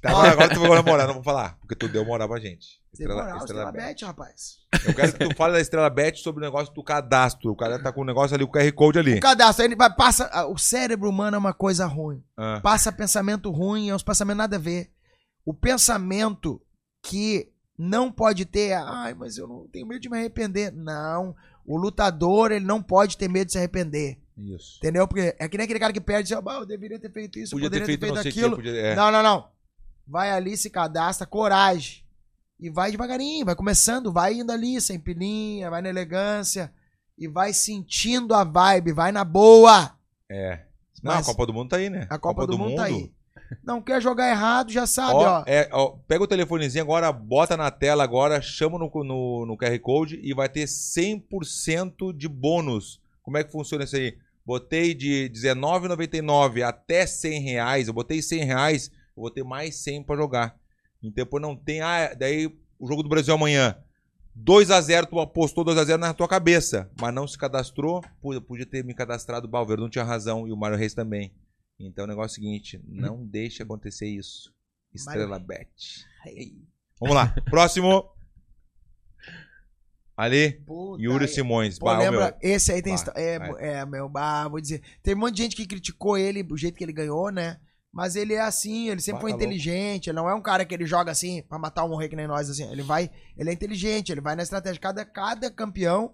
Tá, 0.03 0.11
agora, 0.11 0.31
agora 0.33 0.55
tu 0.55 0.61
vai 0.61 0.71
namorar, 0.71 1.07
não 1.07 1.15
vou 1.15 1.23
falar. 1.23 1.57
Porque 1.61 1.77
tu 1.77 1.87
deu 1.89 2.05
moral 2.05 2.29
pra 2.29 2.41
gente. 2.41 2.67
Estrela, 2.93 3.23
Moral, 3.23 3.39
Estrela 3.39 3.63
Estrela 3.63 3.73
Bet. 3.73 3.87
Bet, 3.87 4.05
rapaz. 4.05 4.41
Eu 4.85 4.95
quero 4.95 5.13
que 5.13 5.29
tu 5.29 5.37
fale 5.37 5.53
da 5.55 5.61
Estrela 5.61 5.89
Bet 5.91 6.21
sobre 6.21 6.41
o 6.43 6.45
negócio 6.45 6.75
do 6.75 6.83
cadastro. 6.83 7.51
O 7.53 7.57
cara 7.57 7.81
tá 7.81 7.93
com 7.93 8.01
o 8.01 8.05
negócio 8.05 8.35
ali, 8.35 8.43
o 8.43 8.49
QR 8.51 8.73
Code 8.73 8.99
ali. 8.99 9.19
O 9.19 9.21
cadastro, 9.21 9.65
ele 9.65 9.77
vai, 9.77 9.95
passa. 9.95 10.29
ah, 10.33 10.47
O 10.47 10.59
cérebro 10.59 11.09
humano 11.09 11.37
é 11.37 11.39
uma 11.39 11.53
coisa 11.55 11.87
ruim. 11.87 12.23
Ah, 12.37 12.61
Passa 12.61 12.91
pensamento 12.91 13.51
ruim, 13.53 13.89
é 13.91 13.95
uns 13.95 14.03
pensamentos 14.03 14.39
nada 14.39 14.57
a 14.57 14.59
ver. 14.59 14.91
O 15.45 15.55
pensamento 15.55 16.61
que 17.05 17.49
não 17.79 18.11
pode 18.11 18.45
ter, 18.45 18.73
ai, 18.73 19.15
mas 19.15 19.39
eu 19.39 19.47
não 19.47 19.69
tenho 19.69 19.87
medo 19.87 20.01
de 20.01 20.11
me 20.11 20.19
arrepender. 20.19 20.73
Não. 20.73 21.35
O 21.65 21.77
lutador, 21.77 22.51
ele 22.51 22.65
não 22.65 22.83
pode 22.83 23.17
ter 23.17 23.29
medo 23.29 23.47
de 23.47 23.53
se 23.53 23.59
arrepender. 23.59 24.19
isso. 24.37 24.79
Entendeu? 24.79 25.07
Porque 25.07 25.37
é 25.39 25.49
que 25.49 25.57
nem 25.57 25.65
aquele 25.65 25.79
cara 25.79 25.93
que 25.93 26.01
perde, 26.01 26.31
diz, 26.31 26.39
ah, 26.39 26.55
eu 26.55 26.67
deveria 26.67 26.99
ter 26.99 27.13
feito 27.13 27.39
isso, 27.39 27.55
eu 27.55 27.57
Podia 27.57 27.71
ter 27.71 27.81
poderia 27.81 27.99
feito 27.99 28.15
não 28.15 28.23
sei 28.23 28.31
o 28.31 28.35
que. 28.35 28.41
aquilo. 28.41 28.57
Podia... 28.57 28.73
É. 28.73 28.97
Não, 28.97 29.13
não, 29.13 29.23
não. 29.23 29.49
Vai 30.07 30.31
ali, 30.31 30.57
se 30.57 30.71
cadastra, 30.71 31.27
coragem. 31.27 32.05
E 32.59 32.69
vai 32.69 32.91
devagarinho, 32.91 33.47
vai 33.47 33.55
começando, 33.55 34.13
vai 34.13 34.35
indo 34.35 34.51
ali, 34.51 34.81
sem 34.81 34.99
pilinha, 34.99 35.71
vai 35.71 35.81
na 35.81 35.89
elegância. 35.89 36.73
E 37.17 37.29
vai 37.29 37.53
sentindo 37.53 38.35
a 38.35 38.43
vibe, 38.43 38.93
vai 38.93 39.13
na 39.13 39.25
boa. 39.25 39.97
É. 40.29 40.65
Não, 41.03 41.15
Mas 41.15 41.29
a 41.29 41.31
Copa 41.31 41.47
do 41.47 41.55
Mundo 41.55 41.69
tá 41.69 41.77
aí, 41.77 41.91
né? 41.91 42.07
a 42.11 42.19
Copa, 42.19 42.47
do, 42.47 42.59
Mundo 42.59 42.75
tá 42.75 42.85
aí. 42.85 43.13
Não 43.65 43.81
quer 43.81 44.01
jogar 44.01 44.31
errado, 44.31 44.71
já 44.71 44.87
sabe, 44.87 45.15
ó. 45.15 45.41
Ó, 45.41 45.45
é, 45.47 45.69
ó, 45.73 45.97
pega 46.07 46.25
o 46.25 46.27
telefonezinho 46.27 46.85
agora, 46.85 47.11
bota 47.13 47.57
na 47.57 47.71
tela 47.71 48.05
agora, 48.05 48.41
chama 48.43 48.79
no, 48.79 48.91
no, 49.05 49.47
no 49.47 49.57
QR 49.57 49.79
Code 49.81 50.21
e 50.23 50.35
vai 50.35 50.49
ter 50.49 50.65
100% 50.65 52.17
de 52.17 52.29
bônus. 52.29 53.01
Como 53.23 53.37
é 53.37 53.45
que 53.45 53.53
funciona 53.53 53.85
isso 53.85 53.97
aí? 53.97 54.17
Botei 54.45 54.95
de 54.95 55.25
R$19,99 55.25 56.63
até 56.63 57.07
100 57.07 57.41
reais, 57.43 57.89
eu 57.89 57.95
botei 57.95 58.23
100 58.23 58.45
reais, 58.45 58.91
eu 59.17 59.23
vou 59.23 59.31
ter 59.31 59.45
mais 59.45 59.77
100 59.77 60.05
pra 60.05 60.17
jogar. 60.17 60.57
Então 61.03 61.25
depois 61.25 61.43
não 61.43 61.55
tem, 61.55 61.81
ah, 61.81 62.15
daí 62.15 62.47
o 62.79 62.87
jogo 62.87 63.03
do 63.03 63.09
Brasil 63.09 63.35
amanhã. 63.35 63.77
2x0, 64.43 65.07
tu 65.07 65.19
apostou 65.19 65.65
2x0 65.65 65.97
na 65.97 66.15
tua 66.15 66.29
cabeça, 66.29 66.89
mas 67.01 67.13
não 67.13 67.27
se 67.27 67.37
cadastrou, 67.37 68.03
podia 68.47 68.65
ter 68.65 68.85
me 68.85 68.95
cadastrado, 68.95 69.49
o 69.53 69.65
Verdun 69.65 69.89
tinha 69.89 70.05
razão 70.05 70.47
e 70.47 70.53
o 70.53 70.57
Mário 70.57 70.77
Reis 70.77 70.95
também. 70.95 71.33
Então 71.79 72.05
o 72.05 72.09
negócio 72.09 72.41
é 72.41 72.41
o 72.41 72.45
seguinte, 72.45 72.81
não 72.87 73.25
deixe 73.25 73.63
acontecer 73.63 74.09
isso. 74.09 74.53
Estrela 74.93 75.39
Bet. 75.39 76.05
Vamos 77.01 77.15
lá, 77.15 77.35
próximo. 77.45 78.05
Ali, 80.17 80.53
Puta 80.67 81.01
Yuri 81.01 81.25
aí. 81.27 81.31
Simões. 81.31 81.79
Pô, 81.79 81.87
Bah, 81.87 81.99
lembra? 81.99 82.37
meu, 82.43 82.51
Esse 82.51 82.73
aí 82.73 82.83
tem. 82.83 82.97
Bah, 82.97 83.13
é, 83.15 83.39
vai. 83.39 83.65
é, 83.65 83.87
meu, 83.87 84.09
bah, 84.09 84.49
vou 84.49 84.61
dizer. 84.61 84.83
Teve 85.03 85.17
um 85.17 85.21
monte 85.21 85.37
de 85.37 85.43
gente 85.45 85.55
que 85.57 85.65
criticou 85.67 86.19
ele, 86.19 86.45
o 86.51 86.57
jeito 86.57 86.77
que 86.77 86.83
ele 86.85 86.93
ganhou, 86.93 87.31
né? 87.31 87.61
Mas 87.93 88.17
ele 88.17 88.35
é 88.35 88.41
assim, 88.41 88.89
ele 88.91 89.01
sempre 89.01 89.19
Bah, 89.19 89.21
foi 89.23 89.31
tá 89.31 89.37
louco. 89.37 89.45
inteligente. 89.45 90.09
Ele 90.11 90.17
não 90.17 90.29
é 90.29 90.35
um 90.35 90.43
cara 90.43 90.65
que 90.65 90.75
ele 90.75 90.87
joga 90.87 91.13
assim 91.13 91.43
pra 91.43 91.59
matar 91.59 91.85
ou 91.85 91.89
morrer 91.89 92.09
que 92.09 92.17
nem 92.17 92.27
nós, 92.27 92.51
assim. 92.51 92.69
Ele 92.71 92.83
vai. 92.83 93.09
Ele 93.37 93.49
é 93.51 93.53
inteligente, 93.53 94.11
ele 94.11 94.21
vai 94.21 94.35
na 94.35 94.43
estratégia. 94.43 94.81
Cada, 94.81 95.05
cada 95.05 95.51
campeão 95.53 96.13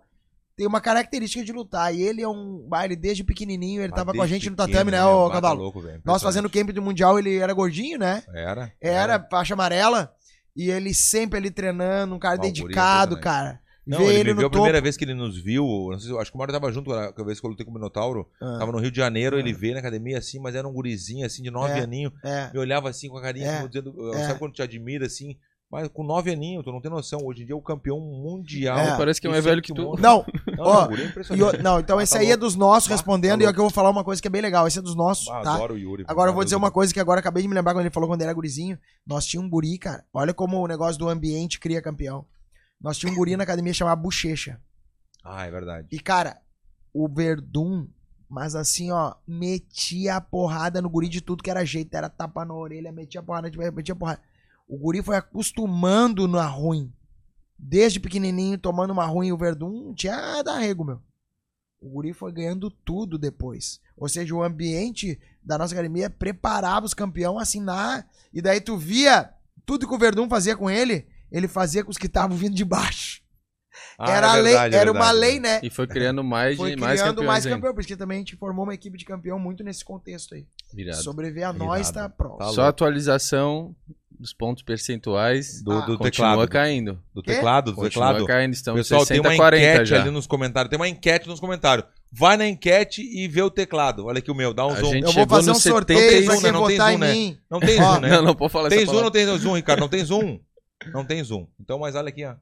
tem 0.56 0.66
uma 0.66 0.80
característica 0.80 1.44
de 1.44 1.52
lutar. 1.52 1.94
E 1.94 2.02
ele 2.02 2.22
é 2.22 2.28
um. 2.28 2.66
Bah, 2.68 2.84
ele 2.84 2.96
desde 2.96 3.24
pequenininho, 3.24 3.82
ele 3.82 3.90
bah, 3.90 3.96
tava 3.96 4.12
com 4.12 4.22
a 4.22 4.26
gente 4.26 4.48
no 4.50 4.56
tatame, 4.56 4.90
né, 4.90 4.98
meu, 5.00 5.08
ô 5.10 5.30
Cavalo? 5.30 5.62
louco, 5.62 5.80
velho, 5.80 6.00
Nós 6.04 6.22
fazendo 6.22 6.46
o 6.46 6.50
camp 6.50 6.70
do 6.70 6.82
Mundial, 6.82 7.18
ele 7.18 7.36
era 7.38 7.52
gordinho, 7.52 7.98
né? 7.98 8.22
Era? 8.34 8.72
Era, 8.80 9.26
faixa 9.30 9.54
amarela. 9.54 10.12
E 10.56 10.70
ele 10.70 10.94
sempre 10.94 11.38
ali 11.38 11.50
treinando, 11.50 12.14
um 12.14 12.18
cara 12.18 12.34
Ah, 12.34 12.38
é 12.38 12.40
dedicado, 12.42 13.18
cara. 13.20 13.60
Não, 13.86 14.00
ele, 14.00 14.20
ele 14.20 14.32
me 14.32 14.38
viu 14.38 14.46
a 14.46 14.50
primeira 14.50 14.80
vez 14.80 14.96
que 14.96 15.04
ele 15.04 15.12
nos 15.12 15.36
viu. 15.36 15.66
Não 15.90 15.98
sei, 15.98 16.10
se- 16.12 16.18
acho 16.18 16.30
que 16.30 16.36
o 16.36 16.38
Mário 16.38 16.54
tava 16.54 16.72
junto 16.72 16.90
a 16.90 17.10
vez 17.24 17.38
que 17.38 17.44
eu 17.44 17.50
lutei 17.50 17.66
com 17.66 17.70
o 17.70 17.74
Minotauro. 17.74 18.26
Ah, 18.40 18.56
Tava 18.60 18.72
no 18.72 18.78
Rio 18.78 18.90
de 18.90 18.96
Janeiro, 18.96 19.38
ele 19.38 19.52
veio 19.52 19.74
na 19.74 19.80
academia 19.80 20.16
assim, 20.16 20.38
mas 20.38 20.54
era 20.54 20.66
um 20.66 20.72
gurizinho 20.72 21.26
assim, 21.26 21.42
de 21.42 21.50
nove 21.50 21.74
É. 21.78 21.82
aninhos. 21.82 22.12
é. 22.24 22.50
Me 22.50 22.58
olhava 22.60 22.88
assim 22.88 23.10
com 23.10 23.18
a 23.18 23.20
carinha, 23.20 23.46
É. 23.46 23.56
como 23.56 23.68
dizendo, 23.68 24.14
É. 24.14 24.26
sabe 24.26 24.38
quando 24.38 24.54
te 24.54 24.62
admira 24.62 25.04
assim? 25.04 25.36
Mas 25.74 25.88
com 25.88 26.04
nove 26.04 26.30
aninhos, 26.30 26.62
tu 26.62 26.70
não 26.70 26.80
tem 26.80 26.88
noção. 26.88 27.18
Hoje 27.24 27.42
em 27.42 27.46
dia 27.46 27.52
é 27.52 27.58
o 27.58 27.60
campeão 27.60 27.98
mundial. 27.98 28.78
É. 28.78 28.96
Parece 28.96 29.20
que 29.20 29.26
é 29.26 29.30
mais 29.30 29.44
velho 29.44 29.60
que 29.60 29.74
tu. 29.74 29.96
Não, 29.98 30.24
Não, 30.56 30.64
Ó, 30.64 30.72
não, 30.72 30.84
o 30.84 30.88
guri 30.88 31.02
é 31.02 31.62
não, 31.64 31.80
então 31.80 31.98
Ah, 31.98 32.02
esse 32.04 32.12
tá 32.12 32.20
aí 32.20 32.26
é 32.26 32.28
louco. 32.28 32.42
dos 32.44 32.54
nossos 32.54 32.88
Ah, 32.88 32.92
respondendo, 32.94 33.40
tá 33.40 33.44
e 33.44 33.48
é 33.48 33.52
que 33.52 33.58
eu 33.58 33.64
vou 33.64 33.70
falar 33.72 33.90
uma 33.90 34.04
coisa 34.04 34.22
que 34.22 34.28
é 34.28 34.30
bem 34.30 34.40
legal. 34.40 34.68
Esse 34.68 34.78
é 34.78 34.82
dos 34.82 34.94
nossos, 34.94 35.26
Ah, 35.28 35.40
tá? 35.40 35.54
adoro 35.56 35.74
o 35.74 35.76
Yuri. 35.76 36.04
Agora 36.06 36.30
eu 36.30 36.34
vou 36.34 36.44
dizer 36.44 36.54
uma 36.54 36.70
coisa 36.70 36.94
que 36.94 37.00
agora 37.00 37.18
eu 37.18 37.22
acabei 37.22 37.42
de 37.42 37.48
me 37.48 37.56
lembrar 37.56 37.74
quando 37.74 37.80
ele 37.86 37.90
falou 37.92 38.08
quando 38.08 38.20
ele 38.20 38.28
era 38.28 38.34
gurizinho. 38.34 38.78
Nós 39.04 39.26
tínhamos 39.26 39.48
um 39.48 39.50
guri, 39.50 39.76
cara. 39.76 40.04
Olha 40.14 40.32
como 40.32 40.58
o 40.62 40.68
negócio 40.68 40.96
do 40.96 41.08
ambiente 41.08 41.58
cria 41.58 41.82
campeão. 41.82 42.24
Nós 42.80 42.96
tínhamos 42.96 43.16
um 43.16 43.20
guri 43.20 43.36
na 43.36 43.42
academia 43.42 43.74
chamado 43.74 44.00
Bochecha. 44.00 44.60
Ah, 45.24 45.44
é 45.44 45.50
verdade. 45.50 45.88
E, 45.90 45.98
cara, 45.98 46.40
o 46.92 47.08
Verdun, 47.08 47.88
mas 48.30 48.54
assim, 48.54 48.92
ó, 48.92 49.14
metia 49.26 50.14
a 50.14 50.20
porrada 50.20 50.80
no 50.80 50.88
guri 50.88 51.08
de 51.08 51.20
tudo 51.20 51.42
que 51.42 51.50
era 51.50 51.64
jeito. 51.64 51.92
Era 51.96 52.08
tapa 52.08 52.44
na 52.44 52.54
orelha, 52.54 52.92
metia 52.92 53.20
porrada, 53.20 53.50
metia 53.72 53.96
porrada. 53.96 54.20
O 54.66 54.78
guri 54.78 55.02
foi 55.02 55.16
acostumando 55.16 56.26
na 56.26 56.46
ruim. 56.46 56.92
Desde 57.58 58.00
pequenininho, 58.00 58.58
tomando 58.58 58.92
uma 58.92 59.06
ruim. 59.06 59.32
O 59.32 59.36
Verdun 59.36 59.70
não 59.86 59.94
tinha 59.94 60.42
da 60.42 60.58
rego, 60.58 60.84
meu. 60.84 61.00
O 61.80 61.88
guri 61.90 62.12
foi 62.12 62.32
ganhando 62.32 62.70
tudo 62.70 63.18
depois. 63.18 63.80
Ou 63.96 64.08
seja, 64.08 64.34
o 64.34 64.42
ambiente 64.42 65.20
da 65.42 65.58
nossa 65.58 65.74
academia 65.74 66.08
preparava 66.08 66.86
os 66.86 66.94
campeões 66.94 67.42
assim 67.42 67.60
na. 67.60 68.04
E 68.32 68.40
daí 68.40 68.60
tu 68.60 68.76
via 68.76 69.30
tudo 69.66 69.86
que 69.86 69.94
o 69.94 69.98
Verdun 69.98 70.28
fazia 70.28 70.56
com 70.56 70.70
ele, 70.70 71.06
ele 71.30 71.46
fazia 71.46 71.84
com 71.84 71.90
os 71.90 71.98
que 71.98 72.06
estavam 72.06 72.36
vindo 72.36 72.54
de 72.54 72.64
baixo. 72.64 73.22
Ah, 73.98 74.10
era 74.10 74.26
é 74.26 74.30
a 74.30 74.34
lei, 74.34 74.42
verdade, 74.44 74.74
é 74.74 74.78
era 74.78 74.92
uma 74.92 75.00
verdade. 75.00 75.18
lei, 75.20 75.40
né? 75.40 75.60
E 75.62 75.70
foi 75.70 75.86
criando 75.86 76.22
mais, 76.22 76.56
Foi 76.58 76.74
de, 76.74 76.80
mais 76.80 77.00
criando 77.00 77.16
campeões 77.16 77.28
mais 77.28 77.46
campeão, 77.46 77.74
porque 77.74 77.96
também 77.96 78.16
a 78.16 78.20
gente 78.20 78.36
formou 78.36 78.64
uma 78.64 78.74
equipe 78.74 78.96
de 78.96 79.04
campeão 79.04 79.38
muito 79.38 79.62
nesse 79.62 79.84
contexto 79.84 80.34
aí. 80.34 80.46
Virado. 80.72 81.02
Sobreviver 81.02 81.46
a 81.48 81.52
nós 81.52 81.90
Irado. 81.90 82.08
tá 82.08 82.08
pronto. 82.08 82.38
Tá 82.38 82.48
Só 82.48 82.62
atualização 82.64 83.74
dos 84.24 84.32
pontos 84.32 84.62
percentuais 84.62 85.62
Do, 85.62 85.82
do 85.82 85.98
continua 85.98 86.30
teclado. 86.30 86.48
caindo. 86.48 86.98
Do 87.14 87.22
teclado, 87.22 87.72
do 87.72 87.76
Continua 87.76 88.06
teclado. 88.08 88.26
caindo, 88.26 88.54
estamos 88.54 88.80
Pessoal, 88.80 89.00
60 89.04 89.22
tem 89.22 89.30
uma 89.30 89.36
40 89.36 89.62
enquete 89.66 89.84
já. 89.90 90.00
ali 90.00 90.10
nos 90.10 90.26
comentários. 90.26 90.70
Tem 90.70 90.78
uma 90.78 90.88
enquete 90.88 91.28
nos 91.28 91.38
comentários. 91.38 91.86
Vai 92.10 92.38
na 92.38 92.48
enquete 92.48 93.02
e 93.02 93.28
vê 93.28 93.42
o 93.42 93.50
teclado. 93.50 94.06
Olha 94.06 94.20
aqui 94.20 94.30
o 94.30 94.34
meu, 94.34 94.54
dá 94.54 94.66
um 94.66 94.70
A 94.70 94.76
zoom. 94.76 94.92
gente 94.92 95.04
Eu 95.04 95.12
vou 95.12 95.26
fazer 95.28 95.50
um 95.50 95.54
70 95.54 95.74
sorteio 95.76 96.24
pra 96.24 96.34
um, 96.34 96.40
quem 96.40 96.44
né? 96.46 96.52
Não 96.52 96.66
tem 96.66 96.76
votar 96.78 96.88
zoom, 96.88 96.94
em 96.96 96.98
né? 96.98 97.12
mim. 97.12 97.38
Não 97.50 97.60
tem 97.60 97.76
zoom, 97.76 98.00
né? 98.00 98.08
Não, 98.16 98.22
não 98.22 98.34
pode 98.34 98.52
falar 98.52 98.68
Tem 98.70 98.78
zoom 98.78 98.86
ou 98.86 98.92
não 99.02 99.10
palavra. 99.10 99.26
tem 99.26 99.38
zoom, 99.38 99.54
Ricardo? 99.56 99.80
Não 99.80 99.88
tem 99.88 100.04
zoom? 100.04 100.40
Não 100.92 101.04
tem 101.04 101.22
zoom. 101.22 101.46
Então, 101.60 101.78
mas 101.78 101.94
olha 101.94 102.08
aqui, 102.08 102.24
ó. 102.24 102.34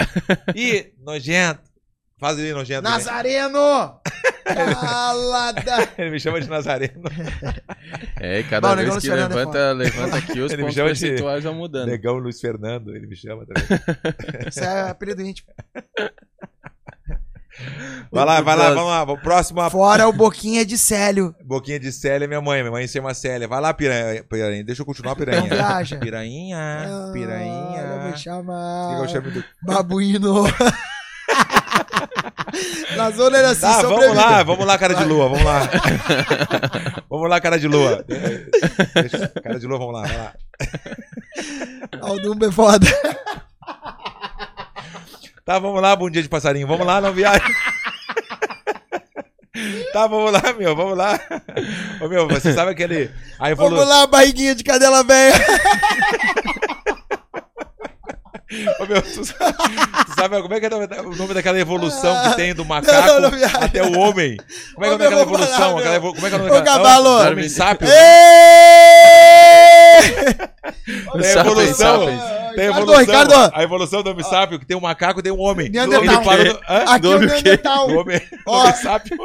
Ih, 0.56 0.92
nojento. 1.04 1.60
Faz 2.18 2.38
ele 2.38 2.52
nojento. 2.54 2.82
Nazareno! 2.82 4.00
Calada! 4.44 5.88
Ele 5.98 6.10
me 6.10 6.20
chama 6.20 6.40
de 6.40 6.48
Nazareno. 6.48 7.02
É, 8.20 8.42
cada 8.44 8.68
Bom, 8.68 8.76
vez 8.76 8.88
que 8.88 8.94
do 8.94 9.00
Fernando 9.00 9.32
é 9.32 9.34
levanta, 9.36 9.72
levanta 9.72 10.16
aqui, 10.18 10.40
os 10.40 10.52
Ele 10.52 10.56
me 10.58 10.62
pontos 10.68 10.74
chama 10.76 10.92
de- 10.92 11.00
percentuais 11.00 11.44
vão 11.44 11.54
mudando. 11.54 11.88
Negão 11.88 12.16
Luiz 12.18 12.40
Fernando, 12.40 12.94
ele 12.94 13.06
me 13.06 13.16
chama 13.16 13.44
também. 13.46 13.66
Isso 14.48 14.60
é 14.60 14.90
apelido 14.90 15.22
íntimo. 15.22 15.48
Vai 18.12 18.24
lá, 18.24 18.40
vai 18.40 18.56
lá, 18.56 18.70
vamos 18.74 18.90
lá. 18.90 19.16
Próxima 19.22 19.70
Fora 19.70 20.08
o 20.08 20.12
Boquinha 20.12 20.64
de 20.66 20.76
Célio. 20.76 21.34
boquinha 21.44 21.78
de 21.80 21.90
Célia, 21.92 22.26
minha 22.28 22.40
mãe. 22.40 22.60
Minha 22.62 22.72
mãe 22.72 22.86
se 22.86 22.94
chama 22.94 23.14
Célia. 23.14 23.46
Vai 23.48 23.60
lá, 23.60 23.72
piranha. 23.72 24.24
piranha. 24.24 24.62
Deixa 24.64 24.82
eu 24.82 24.86
continuar, 24.86 25.10
Não 25.12 25.16
piranha. 25.16 25.42
viaja. 25.42 25.96
Pirainha, 25.98 26.58
Ah, 26.58 26.84
Ela 26.84 27.06
me 27.06 27.12
piranha. 27.12 28.16
chama 28.16 28.52
O 28.92 28.96
que 28.96 29.02
eu 29.04 29.08
chamo 29.08 29.30
do... 29.30 29.44
babuíno. 29.62 30.44
Na 32.96 33.10
zona 33.10 33.38
era 33.38 33.50
assim, 33.50 33.60
Tá, 33.62 33.82
vamos 33.82 34.14
lá, 34.16 34.42
vamos 34.42 34.66
lá, 34.66 34.78
cara 34.78 34.94
de 34.94 35.04
lua, 35.04 35.28
vamos 35.28 35.44
lá. 35.44 35.60
vamos 37.10 37.28
lá, 37.30 37.40
cara 37.40 37.58
de 37.58 37.66
lua. 37.68 38.04
Deixa- 38.94 39.28
cara 39.42 39.58
de 39.58 39.66
lua, 39.66 39.78
vamos 39.78 39.94
lá, 39.94 40.02
vai 40.02 40.16
lá. 40.16 40.32
Aldumba 42.00 42.46
é 42.46 42.52
foda. 42.52 42.86
Tá, 45.44 45.58
vamos 45.58 45.80
lá, 45.82 45.94
bom 45.94 46.08
dia 46.08 46.22
de 46.22 46.28
passarinho. 46.28 46.66
Vamos 46.66 46.86
lá, 46.86 47.00
não 47.00 47.12
viaja. 47.12 47.44
Tá, 49.92 50.06
vamos 50.06 50.32
lá, 50.32 50.42
meu, 50.58 50.74
vamos 50.74 50.96
lá. 50.96 51.18
Ô, 52.00 52.08
meu, 52.08 52.26
você 52.26 52.52
sabe 52.52 52.72
aquele. 52.72 53.10
A 53.38 53.54
Vamos 53.54 53.86
lá, 53.86 54.06
barriguinha 54.06 54.54
de 54.54 54.64
cadela 54.64 55.04
velha. 55.04 55.34
Ô, 58.80 58.86
meu, 58.86 59.02
tu, 59.02 59.24
sabe, 59.24 59.54
tu 60.06 60.14
sabe 60.18 60.42
como 60.42 60.54
é 60.54 60.60
que 60.60 60.66
é 60.66 60.68
o 61.00 61.16
nome 61.16 61.34
daquela 61.34 61.58
evolução 61.58 62.30
que 62.30 62.36
tem 62.36 62.54
do 62.54 62.64
macaco 62.64 63.06
Não, 63.06 63.20
não, 63.20 63.30
não 63.30 63.48
até 63.60 63.82
o 63.82 63.98
homem? 63.98 64.36
Como 64.74 64.86
é 64.86 64.88
que 64.88 64.94
é 64.94 64.96
o 64.96 64.98
nome 64.98 65.04
daquela 65.04 65.22
evolução? 65.22 65.78
Aquela 65.78 66.00
Como 66.00 66.26
é 66.26 66.30
que 66.30 66.34
é 66.34 66.38
o 66.38 66.42
nome 66.42 66.50
daquela 66.50 66.78
cavalo. 66.78 67.24
Não, 67.24 67.32
Homem 67.32 67.48
sápio? 67.48 67.88
É 67.88 68.34
evolução. 71.40 72.43
Tem 72.54 72.66
a 72.68 72.72
Ricardo, 72.72 72.92
evolução, 72.92 73.00
Ricardo. 73.22 73.52
a 73.56 73.62
evolução 73.62 74.02
do 74.02 74.10
homem 74.10 74.24
sábio, 74.24 74.58
que 74.58 74.66
tem 74.66 74.76
um 74.76 74.80
macaco 74.80 75.20
e 75.20 75.22
tem 75.22 75.32
um 75.32 75.40
homem. 75.40 75.68
Neandertal. 75.70 76.04
Ele 76.14 76.24
parou 76.24 76.44
no-? 76.44 76.60
Aqui 76.90 77.06
é 77.06 77.10
o 77.10 77.16
o? 77.16 77.20
Neandertal. 77.20 77.88
O 77.90 77.96
homem, 78.00 78.16
o 78.46 78.50
Ó. 78.50 78.60
homem 78.60 78.74
sábio. 78.74 79.16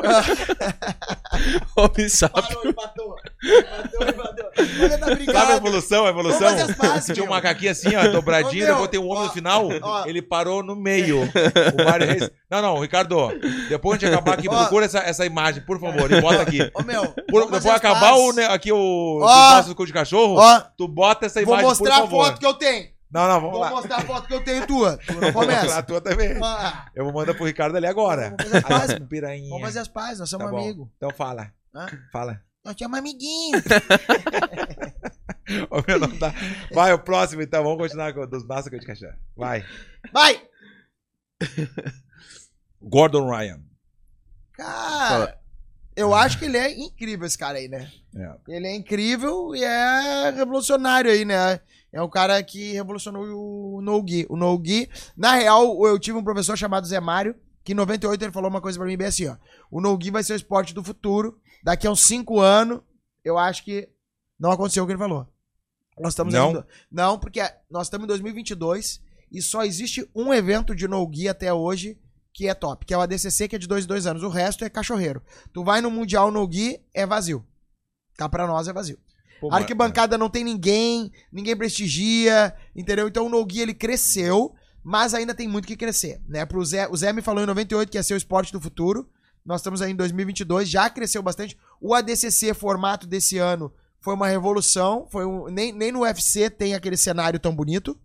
Homem 1.75 2.09
sabe. 2.09 2.33
Parou, 2.33 2.67
empatou. 2.67 3.15
Empatou, 3.43 4.07
empatou. 4.09 4.45
Olha, 4.81 4.97
tá 4.97 5.31
Sabe 5.33 5.53
a 5.53 5.55
evolução, 5.55 6.05
a 6.05 6.09
evolução? 6.09 6.75
Pazes, 6.75 7.13
Tinha 7.13 7.25
um 7.25 7.29
macaquinho 7.29 7.71
assim, 7.71 7.95
ó, 7.95 8.07
dobradinho, 8.09 8.65
depois 8.65 8.89
tem 8.89 8.99
um 8.99 9.07
homem 9.09 9.25
no 9.25 9.31
final, 9.31 9.69
ó. 9.81 10.05
ele 10.05 10.21
parou 10.21 10.61
no 10.63 10.75
meio. 10.75 11.21
O 11.23 11.85
Mário 11.85 12.07
Reis. 12.07 12.29
Não, 12.49 12.61
não, 12.61 12.79
Ricardo, 12.79 13.31
depois 13.69 13.97
a 13.97 13.99
gente 14.05 14.13
acabar 14.13 14.33
aqui, 14.33 14.49
Ó. 14.49 14.57
procura 14.57 14.85
essa, 14.85 14.99
essa 14.99 15.25
imagem, 15.25 15.63
por 15.63 15.79
favor, 15.79 16.11
e 16.11 16.19
bota 16.19 16.41
aqui. 16.41 16.59
Ô, 16.73 16.81
meu. 16.83 17.07
Por, 17.29 17.43
depois 17.45 17.65
acabar 17.67 18.13
o, 18.15 18.33
né, 18.33 18.47
aqui 18.47 18.71
o 18.71 19.19
Ó. 19.21 19.55
nosso 19.55 19.75
cu 19.75 19.85
de 19.85 19.93
cachorro, 19.93 20.35
tu 20.77 20.87
bota 20.87 21.25
essa 21.27 21.39
vou 21.43 21.53
imagem, 21.53 21.69
mostrar 21.69 21.95
a 21.97 22.01
por 22.01 22.09
favor. 22.09 22.25
foto 22.25 22.39
que 22.39 22.45
eu 22.45 22.53
tenho. 22.55 22.87
Não, 23.11 23.27
não, 23.27 23.35
vamos 23.41 23.51
Vou 23.51 23.59
lá. 23.61 23.69
mostrar 23.71 23.97
a 23.97 24.01
foto 24.01 24.27
que 24.27 24.33
eu 24.35 24.43
tenho 24.43 24.67
tua. 24.67 24.97
Tu 24.97 25.13
não 25.13 25.31
Vou 25.31 25.33
mostrar 25.43 25.59
começa. 25.61 25.77
a 25.79 25.83
tua 25.83 25.99
também. 26.01 26.37
Ah, 26.43 26.89
Eu 26.95 27.05
vou 27.05 27.13
mandar 27.13 27.33
pro 27.33 27.45
Ricardo 27.45 27.75
ali 27.75 27.87
agora. 27.87 28.35
Vamos 28.37 28.43
fazer 28.43 28.57
as 28.57 28.63
pazes. 28.63 28.99
Pirainha. 29.07 29.49
Vamos 29.49 29.63
fazer 29.65 29.79
as 29.79 29.87
pazes, 29.87 30.19
nós 30.19 30.29
somos 30.29 30.51
Tá 30.51 30.57
amigos. 30.57 30.87
Então 30.97 31.09
fala. 31.11 31.51
Hã? 31.73 31.87
Fala. 32.11 32.41
Nós 32.63 32.75
somos 32.77 32.99
amiguinhos. 32.99 33.63
Ô, 35.71 35.81
meu, 35.87 35.99
não 35.99 36.15
dá. 36.19 36.31
Vai, 36.71 36.93
o 36.93 36.99
próximo 36.99 37.41
então. 37.41 37.63
Vamos 37.63 37.79
continuar 37.79 38.13
com 38.13 38.27
dos 38.27 38.47
nossos 38.47 38.69
de 38.69 38.85
cachorro. 38.85 39.17
Vai. 39.35 39.65
Vai! 40.13 40.39
Gordon 42.81 43.29
Ryan. 43.29 43.61
Cara, 44.53 45.39
eu 45.95 46.13
acho 46.13 46.37
que 46.37 46.45
ele 46.45 46.57
é 46.57 46.71
incrível 46.77 47.25
esse 47.25 47.37
cara 47.37 47.57
aí, 47.57 47.67
né? 47.67 47.89
É. 48.15 48.55
Ele 48.55 48.67
é 48.67 48.75
incrível 48.75 49.55
e 49.55 49.63
é 49.63 50.29
revolucionário 50.31 51.11
aí, 51.11 51.25
né? 51.25 51.59
É 51.91 52.01
um 52.01 52.09
cara 52.09 52.41
que 52.43 52.73
revolucionou 52.73 53.23
o 53.25 53.81
no-gi. 53.81 54.25
O 54.29 54.35
no-gi, 54.37 54.89
na 55.17 55.33
real, 55.35 55.85
eu 55.87 55.97
tive 55.97 56.17
um 56.17 56.23
professor 56.23 56.55
chamado 56.57 56.85
Zé 56.87 56.99
Mário, 56.99 57.35
que 57.63 57.71
em 57.71 57.75
98 57.75 58.23
ele 58.23 58.31
falou 58.31 58.49
uma 58.49 58.61
coisa 58.61 58.77
pra 58.77 58.87
mim 58.87 58.95
bem 58.97 59.07
assim, 59.07 59.27
ó. 59.27 59.35
O 59.71 59.81
no-gi 59.81 60.11
vai 60.11 60.23
ser 60.23 60.33
o 60.33 60.35
esporte 60.35 60.73
do 60.73 60.83
futuro. 60.83 61.39
Daqui 61.63 61.87
a 61.87 61.91
uns 61.91 62.01
5 62.01 62.39
anos, 62.39 62.81
eu 63.23 63.37
acho 63.37 63.63
que 63.63 63.89
não 64.39 64.51
aconteceu 64.51 64.83
o 64.83 64.85
que 64.87 64.93
ele 64.93 64.99
falou. 64.99 65.27
Nós 65.99 66.13
estamos 66.13 66.33
Não? 66.33 66.47
ainda- 66.49 66.67
Não, 66.91 67.19
porque 67.19 67.41
nós 67.69 67.87
estamos 67.87 68.05
em 68.05 68.07
2022 68.07 69.01
e 69.31 69.41
só 69.41 69.63
existe 69.63 70.09
um 70.15 70.33
evento 70.33 70.73
de 70.75 70.87
no-gi 70.87 71.27
até 71.27 71.51
hoje 71.53 71.99
que 72.31 72.47
é 72.47 72.53
top, 72.53 72.85
que 72.85 72.93
é 72.93 72.97
o 72.97 73.01
ADCC, 73.01 73.47
que 73.49 73.55
é 73.55 73.59
de 73.59 73.67
dois 73.67 73.83
em 73.83 73.87
dois 73.87 74.05
anos. 74.05 74.23
O 74.23 74.29
resto 74.29 74.63
é 74.63 74.69
cachorreiro. 74.69 75.21
Tu 75.51 75.63
vai 75.63 75.81
no 75.81 75.91
Mundial 75.91 76.31
no-gi, 76.31 76.79
é 76.93 77.05
vazio. 77.05 77.45
Cá 78.15 78.29
pra 78.29 78.47
nós 78.47 78.67
é 78.67 78.73
vazio. 78.73 78.97
Pô, 79.39 79.51
A 79.51 79.57
arquibancada 79.57 80.17
não 80.17 80.29
tem 80.29 80.43
ninguém, 80.43 81.11
ninguém 81.31 81.55
prestigia, 81.55 82.53
entendeu? 82.75 83.07
Então 83.07 83.25
o 83.25 83.29
no-gi 83.29 83.61
ele 83.61 83.73
cresceu, 83.73 84.53
mas 84.83 85.13
ainda 85.13 85.33
tem 85.33 85.47
muito 85.47 85.67
que 85.67 85.77
crescer, 85.77 86.21
né? 86.27 86.45
Pro 86.45 86.63
Zé, 86.63 86.87
o 86.87 86.95
Zé 86.95 87.13
me 87.13 87.21
falou 87.21 87.43
em 87.43 87.47
98 87.47 87.89
que 87.89 87.97
ia 87.97 88.03
ser 88.03 88.13
o 88.13 88.17
esporte 88.17 88.51
do 88.51 88.61
futuro. 88.61 89.09
Nós 89.45 89.61
estamos 89.61 89.81
aí 89.81 89.91
em 89.91 89.95
2022, 89.95 90.69
já 90.69 90.89
cresceu 90.89 91.23
bastante. 91.23 91.57
O 91.81 91.93
ADCC 91.93 92.53
formato 92.53 93.07
desse 93.07 93.37
ano 93.37 93.73
foi 94.01 94.13
uma 94.13 94.27
revolução, 94.27 95.07
foi 95.09 95.25
um, 95.25 95.47
nem, 95.47 95.71
nem 95.71 95.91
no 95.91 96.01
UFC 96.01 96.49
tem 96.49 96.73
aquele 96.73 96.97
cenário 96.97 97.39
tão 97.39 97.55
bonito. 97.55 97.99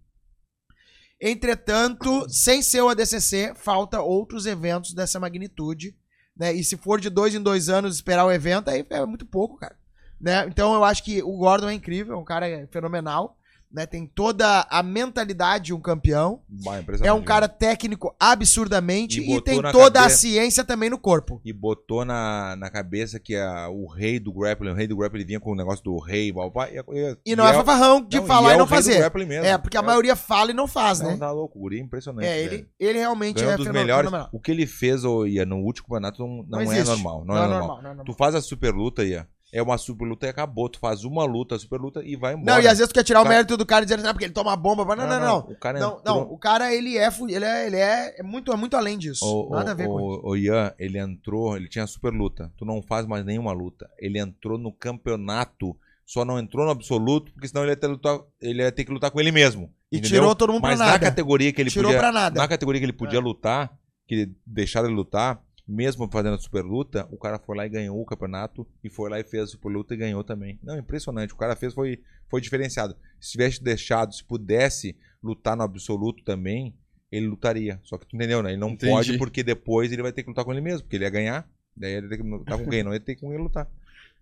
Entretanto, 1.20 2.26
sem 2.28 2.62
ser 2.62 2.82
o 2.82 2.88
ADCC, 2.88 3.54
falta 3.54 4.00
outros 4.00 4.46
eventos 4.46 4.92
dessa 4.92 5.20
magnitude, 5.20 5.96
né? 6.36 6.52
E 6.52 6.64
se 6.64 6.76
for 6.76 7.00
de 7.00 7.08
dois 7.08 7.34
em 7.34 7.42
dois 7.42 7.68
anos 7.68 7.94
esperar 7.94 8.24
o 8.24 8.32
evento, 8.32 8.68
aí 8.68 8.84
é 8.90 9.06
muito 9.06 9.24
pouco, 9.24 9.56
cara. 9.56 9.76
Né? 10.24 10.46
Então 10.48 10.72
eu 10.72 10.82
acho 10.82 11.04
que 11.04 11.22
o 11.22 11.36
Gordon 11.36 11.68
é 11.68 11.74
incrível, 11.74 12.14
é 12.14 12.18
um 12.18 12.24
cara 12.24 12.66
fenomenal, 12.72 13.36
né? 13.70 13.84
Tem 13.84 14.06
toda 14.06 14.66
a 14.70 14.82
mentalidade 14.82 15.64
de 15.64 15.74
um 15.74 15.80
campeão. 15.80 16.40
É 16.48 16.80
impressionante. 16.80 17.20
um 17.20 17.22
cara 17.22 17.46
técnico 17.46 18.16
absurdamente 18.18 19.20
E 19.20 19.34
e, 19.36 19.40
tem 19.42 19.60
toda 19.60 19.98
a 19.98 20.02
cabeça- 20.04 20.16
ciência 20.16 20.64
também 20.64 20.88
no 20.88 20.96
corpo. 20.96 21.42
E 21.44 21.52
botou 21.52 22.06
na, 22.06 22.56
na 22.56 22.70
cabeça 22.70 23.20
que 23.20 23.36
a, 23.36 23.68
o 23.68 23.86
rei 23.86 24.18
do 24.18 24.32
grappling, 24.32 24.70
o 24.70 24.74
rei 24.74 24.86
do 24.86 24.96
grappling 24.96 25.26
vinha 25.26 25.40
com 25.40 25.52
o 25.52 25.54
negócio 25.54 25.84
do 25.84 25.98
rei, 25.98 26.32
blá, 26.32 26.48
blá, 26.48 26.70
e, 26.70 27.18
E 27.26 27.36
não 27.36 27.46
é 27.46 27.52
fafarrão 27.52 28.00
de 28.00 28.16
não, 28.16 28.26
falar 28.26 28.52
é 28.52 28.54
e 28.54 28.58
não 28.58 28.66
fazer. 28.66 29.02
É, 29.44 29.58
porque 29.58 29.76
a 29.76 29.82
maioria 29.82 30.16
fala 30.16 30.52
e 30.52 30.54
não 30.54 30.66
faz, 30.66 31.00
não, 31.00 31.10
né? 31.10 31.16
tá 31.18 31.30
louco, 31.30 31.58
guri 31.58 31.80
é 31.80 31.82
impressionante. 31.82 32.26
É, 32.26 32.40
ele, 32.40 32.66
ele 32.80 32.98
realmente 32.98 33.36
Ganhou 33.36 33.50
é 33.50 33.54
um 33.56 33.58
dos 33.58 33.68
melhores. 33.68 34.06
fenomenal. 34.08 34.30
O 34.32 34.40
que 34.40 34.50
ele 34.50 34.66
fez, 34.66 35.04
ô, 35.04 35.26
Ia, 35.26 35.44
no 35.44 35.56
último 35.56 35.88
campeonato 35.88 36.26
não, 36.26 36.44
não, 36.48 36.60
é. 36.60 36.64
Não, 36.64 36.72
é 36.72 36.84
normal. 36.84 37.24
não 37.26 37.36
é 37.36 37.48
normal. 37.48 38.04
Tu 38.06 38.14
faz 38.14 38.34
a 38.34 38.40
super 38.40 38.72
luta, 38.72 39.04
Ia. 39.04 39.28
É 39.56 39.62
uma 39.62 39.78
super 39.78 40.04
luta 40.04 40.26
e 40.26 40.28
acabou. 40.30 40.68
Tu 40.68 40.80
faz 40.80 41.04
uma 41.04 41.24
luta, 41.24 41.54
a 41.54 41.58
super 41.60 41.80
luta 41.80 42.02
e 42.04 42.16
vai 42.16 42.34
embora. 42.34 42.56
Não, 42.56 42.60
e 42.62 42.66
às 42.66 42.78
vezes 42.78 42.88
tu 42.88 42.94
quer 42.94 43.04
tirar 43.04 43.20
o 43.20 43.22
Cara- 43.22 43.36
mérito 43.36 43.56
do 43.56 43.64
cara 43.64 43.84
dizendo, 43.86 44.04
ah, 44.06 44.12
porque 44.12 44.24
ele 44.24 44.32
toma 44.34 44.56
bomba. 44.56 44.84
Não, 44.96 45.06
não, 45.06 45.20
não. 45.20 45.38
O 45.38 45.56
cara 45.56 45.78
Não, 45.78 45.98
entrou- 45.98 46.02
não, 46.04 46.22
o 46.32 46.36
cara, 46.36 46.74
ele 46.74 46.98
é, 46.98 47.08
ele 47.28 47.44
é, 47.44 47.66
ele 47.68 47.76
é, 47.76 48.16
é 48.18 48.22
muito, 48.24 48.52
é 48.52 48.56
muito 48.56 48.76
além 48.76 48.98
disso. 48.98 49.24
O, 49.24 49.50
Nada 49.50 49.70
a 49.70 49.74
ver 49.74 49.86
com 49.86 49.96
isso. 50.00 50.20
o, 50.24 50.30
o 50.30 50.36
Ian, 50.36 50.74
ele 50.78 50.98
entrou, 50.98 51.56
ele 51.56 51.68
tinha 51.68 51.86
super 51.86 52.12
luta. 52.12 52.52
Tu 52.56 52.64
não 52.64 52.82
faz 52.82 53.06
mais 53.06 53.24
nenhuma 53.24 53.52
luta. 53.52 53.88
Ele 54.00 54.18
entrou 54.18 54.58
no 54.58 54.72
campeonato, 54.72 55.76
só 56.04 56.24
não 56.24 56.38
entrou 56.38 56.64
no 56.64 56.72
absoluto, 56.72 57.32
porque 57.32 57.46
senão 57.48 57.62
ele 57.62 57.72
ia 57.72 57.76
ter, 57.76 57.86
lutar, 57.86 58.18
ele 58.40 58.60
ia 58.62 58.72
ter 58.72 58.84
que 58.84 58.92
lutar 58.92 59.10
com 59.10 59.20
ele 59.20 59.30
mesmo. 59.32 59.72
E 59.92 59.98
entendeu? 59.98 60.20
tirou 60.20 60.34
todo 60.34 60.52
mundo 60.52 60.62
Mas 60.62 60.76
pra 60.76 60.86
na 60.86 60.92
nada. 60.92 61.06
categoria 61.06 61.52
que 61.52 61.60
ele 61.60 61.70
Tirou 61.70 61.90
podia. 61.92 62.00
pra 62.00 62.10
nada. 62.12 62.40
Na 62.40 62.48
categoria 62.48 62.80
que 62.80 62.84
ele 62.86 62.92
podia 62.92 63.18
É. 63.20 63.22
lutar, 63.22 63.72
que 64.06 64.30
deixaram 64.44 64.88
ele 64.88 64.96
lutar, 64.96 65.40
mesmo 65.66 66.08
fazendo 66.10 66.34
a 66.34 66.38
super 66.38 66.62
luta, 66.62 67.08
o 67.10 67.16
cara 67.16 67.38
foi 67.38 67.56
lá 67.56 67.66
e 67.66 67.70
ganhou 67.70 68.00
o 68.00 68.04
campeonato 68.04 68.66
e 68.82 68.90
foi 68.90 69.08
lá 69.08 69.18
e 69.18 69.24
fez 69.24 69.44
a 69.44 69.46
super 69.46 69.70
luta 69.70 69.94
e 69.94 69.96
ganhou 69.96 70.22
também. 70.22 70.58
Não, 70.62 70.78
impressionante. 70.78 71.32
O 71.32 71.36
cara 71.36 71.56
fez 71.56 71.72
foi, 71.72 72.02
foi 72.28 72.40
diferenciado. 72.40 72.94
Se 73.18 73.32
tivesse 73.32 73.62
deixado, 73.62 74.14
se 74.14 74.22
pudesse 74.22 74.96
lutar 75.22 75.56
no 75.56 75.62
absoluto 75.62 76.22
também, 76.22 76.76
ele 77.10 77.26
lutaria. 77.26 77.80
Só 77.82 77.96
que 77.96 78.06
tu 78.06 78.14
entendeu, 78.14 78.42
né? 78.42 78.50
Ele 78.50 78.60
não 78.60 78.70
Entendi. 78.70 78.92
pode 78.92 79.18
porque 79.18 79.42
depois 79.42 79.90
ele 79.90 80.02
vai 80.02 80.12
ter 80.12 80.22
que 80.22 80.28
lutar 80.28 80.44
com 80.44 80.52
ele 80.52 80.60
mesmo, 80.60 80.82
porque 80.82 80.96
ele 80.96 81.04
ia 81.04 81.10
ganhar. 81.10 81.48
Daí 81.74 81.92
ele 81.92 82.06
ia 82.06 82.10
ter 82.10 82.16
que 82.18 82.28
lutar 82.28 82.58
com 82.58 82.68
quem? 82.68 82.82
Não 82.82 82.92
ia 82.92 83.00
ter 83.00 83.14
que 83.14 83.22
com 83.22 83.32
ele 83.32 83.42
lutar. 83.42 83.70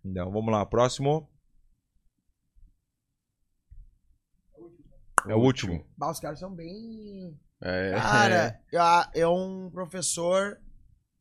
Então, 0.05 0.31
vamos 0.31 0.53
lá. 0.53 0.65
Próximo. 0.65 1.29
É 5.27 5.35
o 5.35 5.39
último. 5.39 5.85
Bah, 5.97 6.11
os 6.11 6.21
caras 6.21 6.39
são 6.39 6.53
bem. 6.55 7.37
É, 7.61 7.93
Cara, 7.93 8.61
é, 9.15 9.21
é 9.21 9.29
um 9.29 9.71
professor 9.71 10.59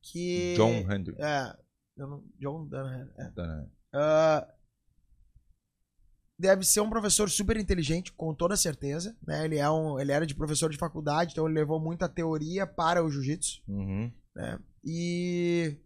que. 0.01 0.53
John 0.55 0.91
Hendry. 0.91 1.15
É. 1.19 1.55
não- 1.97 2.23
John 2.39 2.65
Dunham. 2.67 3.09
É. 3.17 3.29
Tá, 3.31 3.65
Ah, 3.93 4.47
deve 6.39 6.63
ser 6.65 6.81
um 6.81 6.89
professor 6.89 7.29
super 7.29 7.57
inteligente, 7.57 8.11
com 8.13 8.33
toda 8.33 8.55
certeza. 8.57 9.15
Né? 9.25 9.45
Ele, 9.45 9.57
é 9.57 9.69
um, 9.69 9.99
ele 9.99 10.11
era 10.11 10.25
de 10.25 10.33
professor 10.35 10.69
de 10.71 10.77
faculdade, 10.77 11.33
então 11.33 11.45
ele 11.45 11.59
levou 11.59 11.79
muita 11.79 12.09
teoria 12.09 12.65
para 12.65 13.03
o 13.03 13.11
jiu-jitsu. 13.11 13.61
Uhum. 13.67 14.11
E 14.83 15.77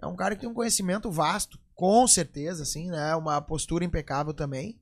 é 0.00 0.06
um 0.06 0.14
cara 0.14 0.34
que 0.34 0.42
tem 0.42 0.48
um 0.50 0.54
conhecimento 0.54 1.10
vasto, 1.10 1.58
com 1.74 2.06
certeza, 2.06 2.62
assim, 2.62 2.88
né? 2.90 3.16
Uma 3.16 3.40
postura 3.40 3.84
impecável 3.84 4.32
também. 4.32 4.78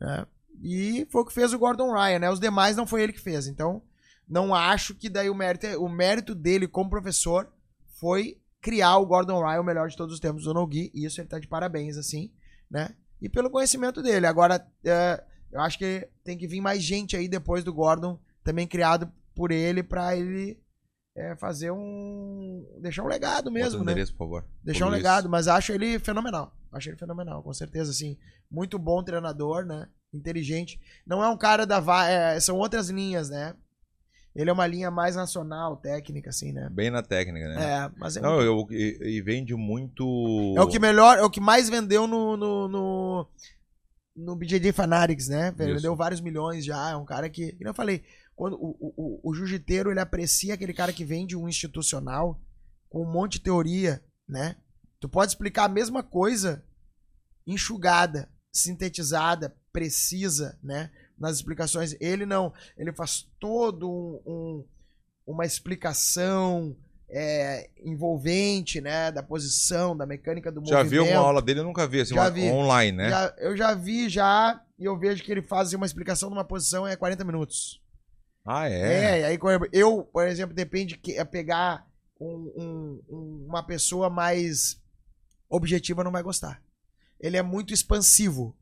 né? 0.00 0.26
E 0.62 1.06
foi 1.10 1.20
o 1.22 1.24
que 1.26 1.34
fez 1.34 1.52
o 1.52 1.58
Gordon 1.58 1.92
Ryan, 1.92 2.20
né? 2.20 2.30
Os 2.30 2.40
demais 2.40 2.76
não 2.76 2.86
foi 2.86 3.02
ele 3.02 3.12
que 3.12 3.20
fez. 3.20 3.46
Então, 3.46 3.82
não 4.28 4.54
acho 4.54 4.94
que 4.94 5.10
daí 5.10 5.28
o 5.28 5.34
mérito, 5.34 5.66
é- 5.66 5.76
o 5.76 5.88
mérito 5.88 6.34
dele 6.34 6.66
como 6.68 6.88
professor 6.88 7.52
foi 8.02 8.36
criar 8.60 8.96
o 8.98 9.06
Gordon 9.06 9.40
Ryan 9.40 9.60
o 9.60 9.64
melhor 9.64 9.88
de 9.88 9.96
todos 9.96 10.12
os 10.14 10.18
tempos 10.20 10.42
do 10.42 10.52
Nogi. 10.52 10.90
E 10.92 11.04
isso 11.04 11.20
ele 11.20 11.28
tá 11.28 11.38
de 11.38 11.46
parabéns, 11.46 11.96
assim, 11.96 12.32
né? 12.68 12.96
E 13.20 13.28
pelo 13.28 13.48
conhecimento 13.48 14.02
dele. 14.02 14.26
Agora, 14.26 14.66
é, 14.84 15.22
eu 15.52 15.60
acho 15.60 15.78
que 15.78 16.08
tem 16.24 16.36
que 16.36 16.48
vir 16.48 16.60
mais 16.60 16.82
gente 16.82 17.16
aí 17.16 17.28
depois 17.28 17.62
do 17.62 17.72
Gordon, 17.72 18.18
também 18.42 18.66
criado 18.66 19.08
por 19.36 19.52
ele, 19.52 19.84
pra 19.84 20.16
ele 20.16 20.60
é, 21.16 21.36
fazer 21.36 21.70
um. 21.70 22.66
deixar 22.80 23.04
um 23.04 23.06
legado 23.08 23.52
mesmo, 23.52 23.84
né? 23.84 23.92
endereço, 23.92 24.12
por 24.14 24.24
favor. 24.24 24.44
Deixar 24.64 24.86
um 24.86 24.88
Luiz. 24.88 24.98
legado, 25.00 25.28
mas 25.28 25.46
acho 25.46 25.72
ele 25.72 26.00
fenomenal. 26.00 26.56
Acho 26.72 26.88
ele 26.90 26.96
fenomenal, 26.96 27.40
com 27.42 27.52
certeza, 27.52 27.92
assim. 27.92 28.18
Muito 28.50 28.78
bom 28.80 29.00
treinador, 29.04 29.64
né? 29.64 29.88
Inteligente. 30.12 30.80
Não 31.06 31.22
é 31.22 31.28
um 31.28 31.36
cara 31.36 31.64
da. 31.64 31.78
va- 31.78 32.08
é, 32.08 32.40
são 32.40 32.58
outras 32.58 32.90
linhas, 32.90 33.30
né? 33.30 33.54
Ele 34.34 34.48
é 34.48 34.52
uma 34.52 34.66
linha 34.66 34.90
mais 34.90 35.14
nacional, 35.14 35.76
técnica, 35.76 36.30
assim, 36.30 36.52
né? 36.52 36.68
Bem 36.70 36.90
na 36.90 37.02
técnica, 37.02 37.48
né? 37.48 37.62
É, 37.62 37.90
mas 37.98 38.16
é, 38.16 38.20
Não, 38.20 38.36
muito- 38.36 38.72
eu, 38.72 38.78
e, 38.78 39.16
e 39.18 39.20
vende 39.22 39.54
muito. 39.54 40.54
é 40.56 40.62
o 40.62 40.68
que 40.68 40.78
melhor, 40.78 41.18
é 41.18 41.22
o 41.22 41.30
que 41.30 41.40
mais 41.40 41.68
vendeu 41.68 42.06
no. 42.06 42.36
no, 42.36 42.68
no, 42.68 43.26
no 44.16 44.36
BJJ 44.36 44.72
Fanatics, 44.72 45.28
né? 45.28 45.48
Isso. 45.48 45.56
vendeu 45.74 45.94
vários 45.94 46.20
milhões 46.20 46.64
já. 46.64 46.90
É 46.90 46.96
um 46.96 47.04
cara 47.04 47.28
que. 47.28 47.52
Como 47.52 47.68
eu 47.68 47.74
falei, 47.74 48.02
quando 48.34 48.54
o, 48.54 48.70
o, 48.80 48.94
o, 48.96 49.30
o 49.30 49.34
jiu-jiteiro 49.34 49.90
ele 49.90 50.00
aprecia 50.00 50.54
aquele 50.54 50.72
cara 50.72 50.92
que 50.92 51.04
vende 51.04 51.36
um 51.36 51.46
institucional 51.48 52.40
com 52.88 53.02
um 53.02 53.10
monte 53.12 53.32
de 53.34 53.40
teoria, 53.40 54.02
né? 54.26 54.56
Tu 54.98 55.08
pode 55.08 55.32
explicar 55.32 55.64
a 55.64 55.68
mesma 55.68 56.02
coisa 56.02 56.64
enxugada, 57.46 58.28
sintetizada, 58.52 59.54
precisa, 59.72 60.58
né? 60.62 60.90
Nas 61.22 61.36
explicações. 61.36 61.94
Ele 62.00 62.26
não. 62.26 62.52
Ele 62.76 62.92
faz 62.92 63.28
todo 63.38 63.88
um, 63.88 64.20
um- 64.26 64.64
uma 65.24 65.46
explicação 65.46 66.76
é, 67.14 67.68
envolvente, 67.84 68.80
né? 68.80 69.12
Da 69.12 69.22
posição, 69.22 69.96
da 69.96 70.04
mecânica 70.06 70.50
do 70.50 70.60
Já 70.66 70.78
movimento. 70.78 70.90
viu 70.90 71.02
alguma 71.02 71.20
aula 71.28 71.40
dele? 71.42 71.60
Eu 71.60 71.64
nunca 71.64 71.86
vi, 71.86 72.00
assim, 72.00 72.14
Já 72.14 72.22
uma- 72.22 72.30
vi. 72.30 72.50
online, 72.50 72.96
né? 72.98 73.08
Já- 73.10 73.34
eu 73.38 73.56
já 73.56 73.74
vi 73.74 74.08
já 74.08 74.60
e 74.78 74.84
eu 74.84 74.98
vejo 74.98 75.22
que 75.22 75.30
ele 75.30 75.42
faz 75.42 75.72
uma 75.74 75.86
explicação 75.86 76.28
de 76.30 76.34
uma 76.34 76.44
posição 76.44 76.88
em 76.88 76.96
40 76.96 77.22
minutos. 77.24 77.80
Ah, 78.44 78.68
É, 78.68 79.20
é? 79.20 79.24
aí, 79.26 79.38
eu, 79.72 80.02
por 80.04 80.26
exemplo, 80.26 80.54
depende 80.54 80.96
que 80.98 81.12
é 81.12 81.24
pegar 81.24 81.86
um- 82.20 83.00
um- 83.08 83.44
uma 83.46 83.62
pessoa 83.62 84.08
mais 84.10 84.80
objetiva 85.48 86.02
não 86.02 86.10
vai 86.10 86.22
gostar. 86.22 86.60
Ele 87.20 87.36
é 87.36 87.42
muito 87.42 87.72
expansivo, 87.74 88.56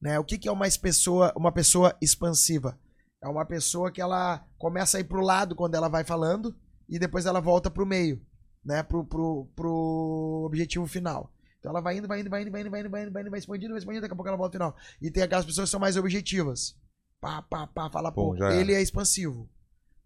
né? 0.00 0.18
O 0.18 0.24
que, 0.24 0.38
que 0.38 0.48
é 0.48 0.52
uma 0.52 0.66
pessoa, 0.80 1.32
uma 1.36 1.52
pessoa 1.52 1.96
expansiva? 2.00 2.78
É 3.22 3.28
uma 3.28 3.44
pessoa 3.44 3.90
que 3.90 4.00
ela 4.00 4.44
começa 4.58 4.98
a 4.98 5.00
ir 5.00 5.04
pro 5.04 5.20
lado 5.22 5.54
quando 5.56 5.74
ela 5.74 5.88
vai 5.88 6.04
falando 6.04 6.54
e 6.88 6.98
depois 6.98 7.26
ela 7.26 7.40
volta 7.40 7.70
pro 7.70 7.86
meio, 7.86 8.24
né? 8.64 8.82
Pro, 8.82 9.04
pro, 9.04 9.48
pro 9.56 10.42
objetivo 10.46 10.86
final. 10.86 11.32
Então 11.58 11.70
ela 11.70 11.80
vai 11.80 11.96
indo, 11.98 12.06
vai 12.06 12.20
indo, 12.20 12.30
vai 12.30 12.42
indo, 12.42 12.50
vai 12.50 12.60
indo, 12.60 12.70
vai 12.70 12.80
indo, 12.80 12.90
vai 12.90 13.02
indo, 13.02 13.12
vai 13.12 13.22
indo, 13.22 13.30
vai 13.30 13.38
expandindo, 13.40 13.70
vai 13.72 13.78
expandindo, 13.78 14.02
daqui 14.02 14.12
a 14.12 14.16
pouco 14.16 14.28
ela 14.28 14.36
volta 14.36 14.56
ao 14.56 14.60
final. 14.72 14.76
E 15.00 15.10
tem 15.10 15.22
aquelas 15.22 15.44
pessoas 15.44 15.68
que 15.68 15.70
são 15.72 15.80
mais 15.80 15.96
objetivas. 15.96 16.78
Pá, 17.20 17.42
pá, 17.42 17.66
pá, 17.66 17.90
fala 17.90 18.12
Pô, 18.12 18.36
era. 18.36 18.54
Ele 18.54 18.72
é 18.74 18.80
expansivo. 18.80 19.48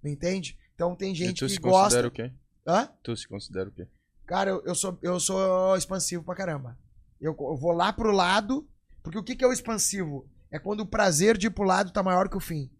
Não 0.03 0.11
entende? 0.11 0.57
Então 0.75 0.97
tem 0.97 1.12
E 1.12 1.17
gente 1.17 1.41
tu 1.41 1.47
que 1.47 1.53
se 1.53 1.59
gosta. 1.59 1.83
considera 1.83 2.09
o 2.09 2.11
quê? 2.11 2.33
Hã? 2.67 2.89
Tu 3.03 3.17
se 3.17 3.29
considera 3.29 3.69
o 3.69 3.73
quê? 3.73 3.87
Cara, 4.27 4.51
eu, 4.51 4.62
eu 4.65 4.75
sou, 4.75 4.99
eu 5.03 5.21
sou 5.21 5.77
expansivo 5.77 6.23
pra 6.25 6.37
caramba. 6.37 6.79
Eu, 7.21 7.37
eu 7.39 7.57
vou 7.57 7.73
lá 7.73 7.93
pro 7.93 8.12
lado, 8.12 8.67
porque 9.03 9.19
o 9.19 9.23
que, 9.23 9.37
que 9.37 9.45
é 9.45 9.47
o 9.49 9.53
expansivo? 9.53 10.29
É 10.51 10.59
quando 10.59 10.81
o 10.81 10.87
prazer 10.87 11.37
de 11.37 11.47
ir 11.47 11.51
pro 11.51 11.65
lado 11.65 11.93
tá 11.93 12.03
maior 12.03 12.29
que 12.29 12.37
o 12.37 12.41
fim. 12.41 12.71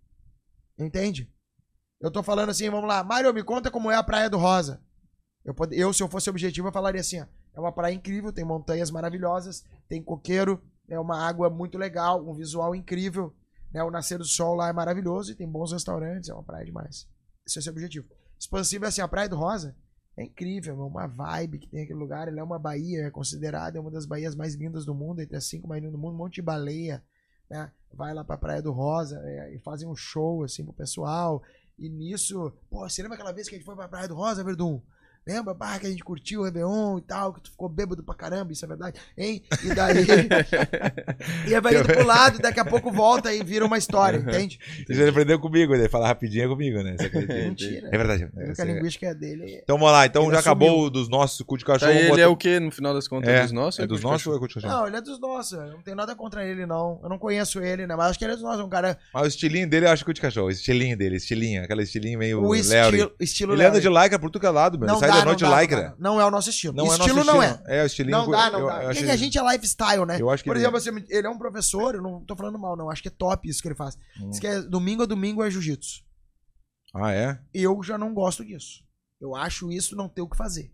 Entende? 0.79 1.33
Eu 2.01 2.11
tô 2.11 2.23
falando 2.23 2.51
assim, 2.51 2.71
vamos 2.71 2.89
lá, 2.89 3.05
Mário, 3.05 3.33
me 3.33 3.45
conta 3.45 3.71
como 3.71 3.91
é 3.91 3.97
a 3.97 4.03
Praia 4.03 4.31
do 4.31 4.39
Rosa. 4.39 4.83
Eu, 5.45 5.55
eu, 5.73 5.93
se 5.93 6.03
eu 6.03 6.09
fosse 6.09 6.31
objetivo, 6.31 6.69
eu 6.69 6.73
falaria 6.73 7.01
assim, 7.01 7.21
ó, 7.21 7.27
é 7.55 7.61
uma 7.61 7.73
praia 7.73 7.95
incrível, 7.95 8.33
tem 8.33 8.45
montanhas 8.45 8.91
maravilhosas, 8.91 9.65
tem 9.89 10.03
coqueiro, 10.03 10.63
é 10.89 10.99
uma 10.99 11.27
água 11.27 11.49
muito 11.51 11.79
legal, 11.79 12.27
um 12.27 12.35
visual 12.35 12.75
incrível, 12.75 13.35
né? 13.73 13.83
O 13.83 13.91
nascer 13.91 14.19
do 14.19 14.25
sol 14.25 14.55
lá 14.55 14.69
é 14.69 14.73
maravilhoso 14.73 15.33
e 15.33 15.35
tem 15.35 15.49
bons 15.49 15.73
restaurantes, 15.73 16.29
é 16.29 16.35
uma 16.35 16.43
praia 16.43 16.65
demais. 16.65 17.09
Esse 17.47 17.59
é 17.59 17.61
o 17.61 17.63
seu 17.63 17.73
objetivo. 17.73 18.09
Expansivo 18.39 18.85
é 18.85 18.89
assim, 18.89 19.01
a 19.01 19.09
Praia 19.09 19.29
do 19.29 19.37
Rosa 19.37 19.77
é 20.21 20.25
incrível, 20.25 20.75
é 20.75 20.85
uma 20.85 21.07
vibe 21.07 21.59
que 21.59 21.69
tem 21.69 21.83
aquele 21.83 21.99
lugar. 21.99 22.29
Ele 22.29 22.41
é 22.41 22.43
uma 22.43 22.59
baía, 22.59 23.07
é 23.07 23.11
considerada 23.11 23.81
uma 23.81 23.91
das 23.91 24.07
baías 24.07 24.35
mais 24.35 24.55
lindas 24.55 24.85
do 24.85 24.95
mundo, 24.95 25.21
entre 25.21 25.37
as 25.37 25.45
cinco 25.45 25.67
mais 25.67 25.81
lindas 25.81 25.93
do 25.93 25.99
mundo, 25.99 26.15
um 26.15 26.19
monte 26.19 26.35
de 26.37 26.43
baleia, 26.43 27.03
né? 27.49 27.71
Vai 27.93 28.15
lá 28.15 28.23
pra 28.23 28.37
Praia 28.37 28.63
do 28.63 28.71
Rosa 28.71 29.21
é, 29.25 29.55
e 29.55 29.59
fazem 29.59 29.89
um 29.89 29.97
show 29.97 30.45
assim 30.45 30.65
pro 30.65 30.73
pessoal. 30.73 31.43
E 31.79 31.89
nisso, 31.89 32.53
pô, 32.69 32.89
você 32.89 33.03
lembra 33.03 33.17
aquela 33.17 33.33
vez 33.33 33.49
que 33.49 33.55
a 33.55 33.59
gente 33.59 33.65
foi 33.65 33.75
pra 33.75 33.89
Praia 33.89 34.07
do 34.07 34.15
Rosa, 34.15 34.45
Verdun? 34.45 34.81
Lembra, 35.29 35.53
bah, 35.53 35.79
que 35.79 35.87
a 35.87 35.91
gente 35.91 36.03
curtiu 36.03 36.41
o 36.41 36.45
Réveillon 36.45 36.99
e 36.99 37.03
tal, 37.03 37.35
que 37.35 37.43
tu 37.43 37.51
ficou 37.51 37.69
bêbado 37.69 38.03
pra 38.03 38.15
caramba, 38.15 38.53
isso 38.53 38.65
é 38.65 38.69
verdade, 38.69 38.99
hein? 39.19 39.43
E 39.63 39.69
daí. 39.75 40.07
e 41.47 41.61
vai 41.61 41.75
indo 41.77 41.85
pro 41.85 42.07
lado, 42.07 42.39
e 42.39 42.43
daqui 42.43 42.59
a 42.59 42.65
pouco 42.65 42.91
volta 42.91 43.33
e 43.33 43.45
vira 43.45 43.65
uma 43.67 43.77
história, 43.77 44.17
entende? 44.17 44.59
Você 44.89 45.09
aprendeu 45.09 45.39
comigo, 45.39 45.75
ele 45.75 45.89
fala 45.91 46.07
rapidinho 46.09 46.47
é 46.47 46.49
comigo, 46.49 46.83
né? 46.83 46.97
Mentira. 47.45 47.89
É 47.93 47.99
verdade. 47.99 48.29
A 48.35 48.41
É, 48.43 48.55
você- 48.55 48.65
linguística 48.65 49.07
é 49.09 49.15
dele. 49.15 49.61
Então 49.63 49.77
vamos 49.79 49.93
lá, 49.93 50.07
então 50.07 50.23
Ele 50.25 50.33
já 50.33 50.39
assumiu. 50.41 50.53
acabou 50.69 50.91
dos 50.91 51.09
nossos 51.11 51.43
cu 51.43 51.59
de 51.59 51.65
Tá, 51.67 51.75
cachorro. 51.75 51.93
e 51.93 51.97
ele 51.99 52.09
bota- 52.09 52.21
é 52.23 52.27
o 52.27 52.37
quê, 52.37 52.59
no 52.59 52.71
final 52.71 52.95
das 52.95 53.07
contas? 53.07 53.29
É, 53.29 53.43
dos 53.43 53.53
nossos? 53.53 53.81
É 53.81 53.87
dos 53.87 54.01
nossos 54.03 54.27
ou 54.27 54.37
é 54.37 54.39
cu 54.39 54.49
de 54.49 54.55
cachorro? 54.55 54.73
Não, 54.73 54.87
ele 54.87 54.97
é 54.97 55.01
dos 55.03 55.21
nossos. 55.21 55.53
Eu 55.53 55.67
não 55.73 55.83
tenho 55.83 55.97
nada 55.99 56.15
contra 56.17 56.45
ele, 56.47 56.65
não. 56.65 56.99
Eu 57.03 57.11
não 57.11 57.19
conheço 57.19 57.61
ele, 57.63 57.87
né? 57.87 57.95
Mas 57.95 58.11
acho 58.11 58.19
que 58.19 58.25
ele 58.25 58.33
é 58.33 58.37
dos 58.37 58.43
nossos. 58.45 58.61
É 58.61 58.65
um 58.65 58.71
cara. 58.71 58.99
Mas 59.13 59.25
o 59.25 59.29
estilinho 59.29 59.69
dele 59.69 59.85
eu 59.87 59.91
acho 59.91 60.03
cu 60.05 60.15
de 60.15 60.21
cachorro. 60.21 60.47
O 60.47 60.51
estilinho 60.51 60.97
dele, 60.97 61.17
estilinho, 61.17 61.63
aquela 61.63 61.83
estilinho 61.83 62.19
meio 62.19 62.43
O 62.43 62.55
estilo, 62.55 63.13
estilo 63.21 63.53
Ele 63.55 63.65
anda 63.65 63.81
de 63.81 63.89
lycra 63.89 64.19
por 64.19 64.31
tudo 64.31 64.41
que 64.41 64.47
é 64.47 64.51
lado, 64.51 64.79
meu. 64.79 64.89
Ele 64.89 65.10
sai 65.11 65.19
da 65.20 65.24
noite 65.27 65.43
não 65.45 65.51
dá, 65.51 65.61
lycra. 65.61 65.82
Não, 65.82 65.89
dá. 65.91 65.97
Não 65.99 66.20
é 66.20 66.24
o 66.27 66.31
nosso 66.31 66.51
estilo. 66.51 66.74
Não 66.74 66.85
é 66.87 66.89
estilo 66.97 67.16
nosso 67.16 67.32
não 67.32 67.43
estilo. 67.43 67.62
é. 67.69 67.78
É, 67.78 67.82
o 67.82 67.87
estilinho. 67.87 68.19
Não 68.19 68.31
dá, 68.31 68.51
não 68.51 68.61
eu, 68.61 68.66
dá. 68.66 68.82
eu 68.85 68.91
achei- 68.91 69.11
a 69.11 69.16
gente 69.16 69.39
é 69.39 69.53
lifestyle, 69.53 70.07
né? 70.07 70.16
Eu 70.20 70.31
acho 70.31 70.43
que 70.43 70.51
Por 70.51 70.57
ele- 70.57 70.65
exemplo, 70.65 70.78
assim, 70.78 71.05
ele 71.09 71.27
é 71.27 71.31
um 71.31 71.39
professor, 71.39 71.95
eu 71.95 72.03
não 72.03 72.24
tô 72.24 72.35
falando 72.37 72.59
mal, 72.59 72.77
não. 72.77 72.91
Acho 72.91 73.03
que 73.03 73.09
é 73.09 73.12
top 73.12 73.49
isso 73.49 73.61
que 73.62 73.69
ele 73.69 73.74
faz. 73.74 73.97
Hum. 74.20 74.31
Diz 74.31 74.39
que 74.39 74.47
é 74.47 74.61
domingo 74.62 75.03
a 75.03 75.07
domingo 75.07 75.43
é 75.43 75.51
jiu-jitsu. 75.51 76.03
Ah, 76.95 77.12
é? 77.12 77.39
Eu 77.55 77.82
já 77.82 77.97
não 77.97 78.12
gosto 78.12 78.45
disso. 78.45 78.82
Eu 79.20 79.37
acho 79.37 79.70
isso 79.70 79.95
não 79.95 80.09
ter 80.09 80.23
o 80.23 80.28
que 80.28 80.37
fazer. 80.37 80.73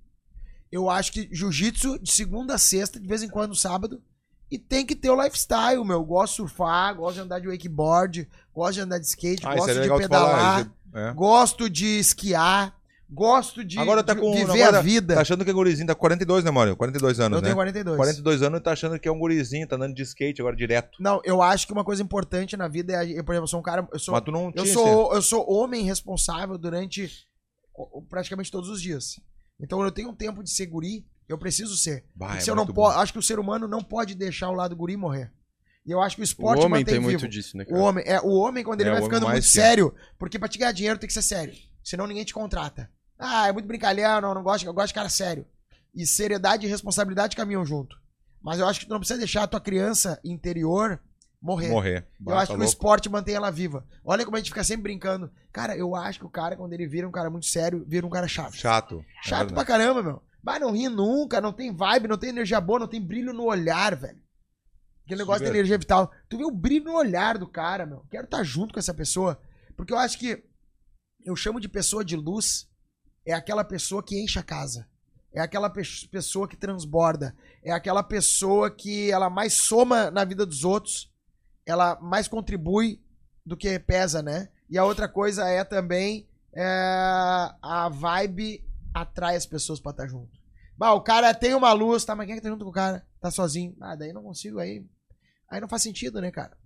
Eu 0.73 0.89
acho 0.91 1.13
que 1.13 1.29
jiu-jitsu 1.33 1.99
de 1.99 2.11
segunda 2.11 2.55
a 2.55 2.59
sexta, 2.59 2.99
de 2.99 3.07
vez 3.07 3.23
em 3.23 3.29
quando 3.29 3.55
sábado, 3.55 4.03
e 4.51 4.59
tem 4.59 4.87
que 4.87 4.95
ter 4.97 5.11
o 5.11 5.21
lifestyle, 5.23 5.85
meu. 5.85 5.97
Eu 5.99 6.05
gosto 6.05 6.33
de 6.33 6.37
surfar, 6.37 6.95
gosto 6.95 7.15
de 7.17 7.21
andar 7.23 7.41
de 7.41 7.49
wakeboard, 7.49 8.29
gosto 8.55 8.75
de 8.75 8.81
andar 8.81 8.99
de 8.99 9.07
skate, 9.07 9.47
Ah, 9.47 9.55
gosto 9.55 9.71
é 9.71 9.83
de 9.83 9.89
pedalar, 9.97 10.71
é- 10.95 11.09
é. 11.09 11.13
gosto 11.13 11.69
de 11.69 11.99
esquiar, 11.99 12.75
gosto 13.09 13.65
de, 13.65 13.79
Agora 13.79 14.03
tá 14.03 14.15
de 14.15 14.21
com- 14.21 14.33
viver 14.35 14.63
agora 14.63 14.79
a 14.79 14.83
vida. 14.83 15.15
Tá 15.15 15.21
achando 15.21 15.45
que 15.45 15.51
é 15.51 15.53
gurizinho, 15.55 15.87
tá 15.87 15.95
com 15.95 16.01
42, 16.01 16.45
né, 16.45 16.51
Mário? 16.51 16.77
42 16.77 17.21
anos, 17.21 17.37
eu 17.37 17.41
né? 17.43 17.47
tenho 17.47 17.57
42. 17.57 17.97
42 17.97 18.43
anos 18.43 18.59
e 18.61 18.63
tá 18.63 18.73
achando 18.73 18.99
que 18.99 19.09
é 19.09 19.13
um 19.13 19.19
gurizinho, 19.19 19.67
tá 19.67 19.77
andando 19.77 19.95
de 19.95 20.03
skate 20.03 20.41
agora 20.41 20.57
direto. 20.57 20.97
Não, 21.01 21.21
eu 21.25 21.41
acho 21.41 21.67
que 21.67 21.73
uma 21.73 21.85
coisa 21.85 22.03
importante 22.03 22.57
na 22.57 22.69
vida 22.69 22.93
é, 22.93 23.19
eu, 23.19 23.25
por 23.25 23.33
exemplo, 23.33 23.45
eu 23.45 23.49
sou 23.49 23.61
um 23.61 23.63
cara, 23.63 23.87
eu 23.93 23.99
sou, 23.99 24.13
Mas 24.13 24.25
tu 24.25 24.33
não 24.33 24.51
tinha 24.53 24.65
eu 24.65 24.73
sou, 24.73 25.15
eu 25.15 25.23
sou 25.23 25.49
homem 25.51 25.85
responsável 25.85 26.59
durante 26.59 27.09
o- 27.75 28.03
praticamente 28.03 28.51
todos 28.51 28.69
os 28.69 28.81
dias. 28.83 29.21
Então 29.61 29.83
eu 29.83 29.91
tenho 29.93 30.11
um 30.11 30.15
tempo 30.15 30.43
de 30.43 30.51
ser 30.51 30.67
guri, 30.67 31.07
eu 31.29 31.39
preciso 31.39 31.77
ser. 31.77 32.05
Bah, 32.15 32.27
Porque 32.27 32.39
é 32.39 32.41
se 32.45 32.51
eu 32.51 32.55
não 32.57 32.67
posso, 32.67 32.99
acho 32.99 33.13
que 33.13 33.19
o 33.19 33.23
ser 33.23 33.39
humano 33.39 33.67
não 33.69 33.83
pode 33.83 34.15
deixar 34.15 34.49
o 34.51 34.55
lado 34.55 34.75
guri 34.77 34.97
morrer. 34.97 35.33
E 35.87 35.91
eu 35.93 36.03
acho 36.03 36.17
que 36.17 36.23
o 36.23 36.25
O 36.25 36.25
esporte 36.25 36.59
homem 36.59 36.81
mantém 36.81 36.95
tem 36.95 36.95
vivo. 36.95 37.11
muito 37.13 37.29
disso, 37.29 37.57
né, 37.57 37.63
O 37.65 37.69
cara? 37.69 37.81
homem, 37.83 38.05
é, 38.07 38.21
o 38.21 38.31
homem 38.35 38.65
quando 38.65 38.81
ele 38.81 38.91
É, 38.91 38.93
vai 38.93 39.01
o 39.01 39.05
homem 39.05 39.15
ficando 39.19 39.31
muito 39.31 39.45
sério, 39.47 39.95
porque 40.19 40.37
pra 40.39 40.49
te 40.49 40.59
ganhar 40.59 40.73
dinheiro 40.73 40.99
tem 40.99 41.07
que 41.07 41.13
ser 41.15 41.23
sério. 41.23 41.55
Senão 41.85 42.07
ninguém 42.09 42.25
te 42.25 42.35
contrata. 42.35 42.91
Ah, 43.19 43.49
é 43.49 43.53
muito 43.53 43.67
brincalhão, 43.67 44.21
não, 44.21 44.35
não 44.35 44.43
gosto, 44.43 44.67
eu 44.67 44.73
gosto 44.75 44.89
de 44.89 44.95
cara 44.95 45.09
sério. 45.09 45.47
E 45.95 46.07
seriedade 46.07 46.67
e 46.67 46.69
responsabilidade 46.69 47.37
caminham 47.37 47.65
junto. 47.65 47.99
Mas 48.43 48.59
eu 48.59 48.67
acho 48.69 48.81
que 48.81 48.87
tu 48.87 48.91
não 48.91 48.99
precisa 48.99 49.19
deixar 49.19 49.45
a 49.45 49.47
tua 49.47 49.61
criança 49.61 50.21
interior 50.25 51.01
morrer. 51.41 51.69
Morrer. 51.71 52.07
Eu 52.21 52.25
Bah, 52.27 52.37
acho 52.39 52.47
tá 52.49 52.53
que 52.53 52.53
o 52.53 52.57
louco. 52.59 52.69
esporte 52.73 53.09
mantém 53.09 53.35
ela 53.35 53.51
viva. 53.51 53.85
Olha 54.05 54.25
como 54.25 54.37
a 54.37 54.41
gente 54.41 54.51
fica 54.51 54.63
sempre 54.63 54.83
brincando. 54.85 55.31
Cara, 55.53 55.77
eu 55.77 55.95
acho 55.97 56.19
que 56.21 56.27
o 56.27 56.31
cara, 56.31 56.57
quando 56.57 56.73
ele 56.75 56.87
vira 56.87 57.09
um 57.09 57.13
cara 57.13 57.31
muito 57.31 57.47
sério, 57.47 57.85
vira 57.89 58.07
um 58.07 58.11
cara 58.11 58.29
chato. 58.29 58.55
Chato. 58.55 59.05
É 59.25 59.29
Chato 59.29 59.53
pra 59.53 59.63
verdade. 59.63 59.67
caramba, 59.67 60.03
meu. 60.03 60.23
Vai, 60.43 60.59
não 60.61 60.71
ri 60.73 60.89
nunca, 60.89 61.41
não 61.41 61.53
tem 61.53 61.75
vibe, 61.75 62.09
não 62.09 62.19
tem 62.19 62.29
energia 62.31 62.61
boa, 62.61 62.81
não 62.81 62.87
tem 62.89 63.01
brilho 63.01 63.33
no 63.33 63.45
olhar, 63.45 63.97
velho. 63.97 64.21
Aquele 65.05 65.21
negócio 65.21 65.41
de 65.41 65.47
Super. 65.47 65.59
energia 65.59 65.79
vital. 65.79 66.13
Tu 66.29 66.37
vê 66.37 66.45
o 66.45 66.51
brilho 66.51 66.85
no 66.85 66.97
olhar 66.97 67.39
do 67.39 67.47
cara, 67.49 67.87
meu. 67.87 68.05
Quero 68.11 68.25
estar 68.25 68.43
junto 68.45 68.75
com 68.75 68.79
essa 68.81 68.93
pessoa. 68.95 69.41
Porque 69.77 69.93
eu 69.93 69.99
acho 69.99 70.19
que 70.19 70.45
eu 71.25 71.35
chamo 71.35 71.61
de 71.61 71.69
pessoa 71.69 72.05
de 72.05 72.17
luz 72.17 72.69
é 73.27 73.33
aquela 73.35 73.65
pessoa 73.65 74.03
que 74.03 74.19
enche 74.23 74.39
a 74.39 74.43
casa. 74.43 74.87
É 75.35 75.41
aquela 75.41 75.69
pe- 75.69 75.83
pessoa 76.11 76.49
que 76.49 76.57
transborda. 76.57 77.37
É 77.63 77.71
aquela 77.73 78.03
pessoa 78.03 78.71
que 78.71 79.11
ela 79.11 79.29
mais 79.29 79.53
soma 79.53 80.11
na 80.11 80.25
vida 80.25 80.47
dos 80.47 80.65
outros. 80.65 81.13
Ela 81.67 81.99
mais 82.01 82.29
contribui 82.29 83.03
do 83.45 83.57
que 83.57 83.79
pesa, 83.79 84.23
né? 84.23 84.49
E 84.71 84.79
a 84.79 84.85
outra 84.85 85.09
coisa 85.09 85.47
é 85.49 85.63
também 85.65 86.27
é, 86.55 86.65
a 87.63 87.89
vibe 87.93 88.65
atrai 88.95 89.37
as 89.37 89.45
pessoas 89.45 89.79
pra 89.79 89.91
estar 89.91 90.07
junto. 90.07 90.39
Bah, 90.79 90.93
o 90.93 91.01
cara 91.03 91.35
tem 91.35 91.55
uma 91.55 91.73
luz, 91.73 92.05
tá? 92.05 92.15
Mas 92.15 92.27
quem 92.27 92.35
é 92.35 92.37
que 92.39 92.43
tá 92.43 92.49
junto 92.49 92.65
com 92.65 92.71
o 92.71 92.75
cara? 92.75 93.07
Tá 93.21 93.31
sozinho. 93.31 93.77
Ah, 93.81 93.95
daí 93.95 94.13
não 94.13 94.23
consigo, 94.23 94.59
aí. 94.59 94.85
Aí 95.51 95.61
não 95.61 95.69
faz 95.69 95.83
sentido, 95.83 96.21
né, 96.21 96.31
cara? 96.31 96.57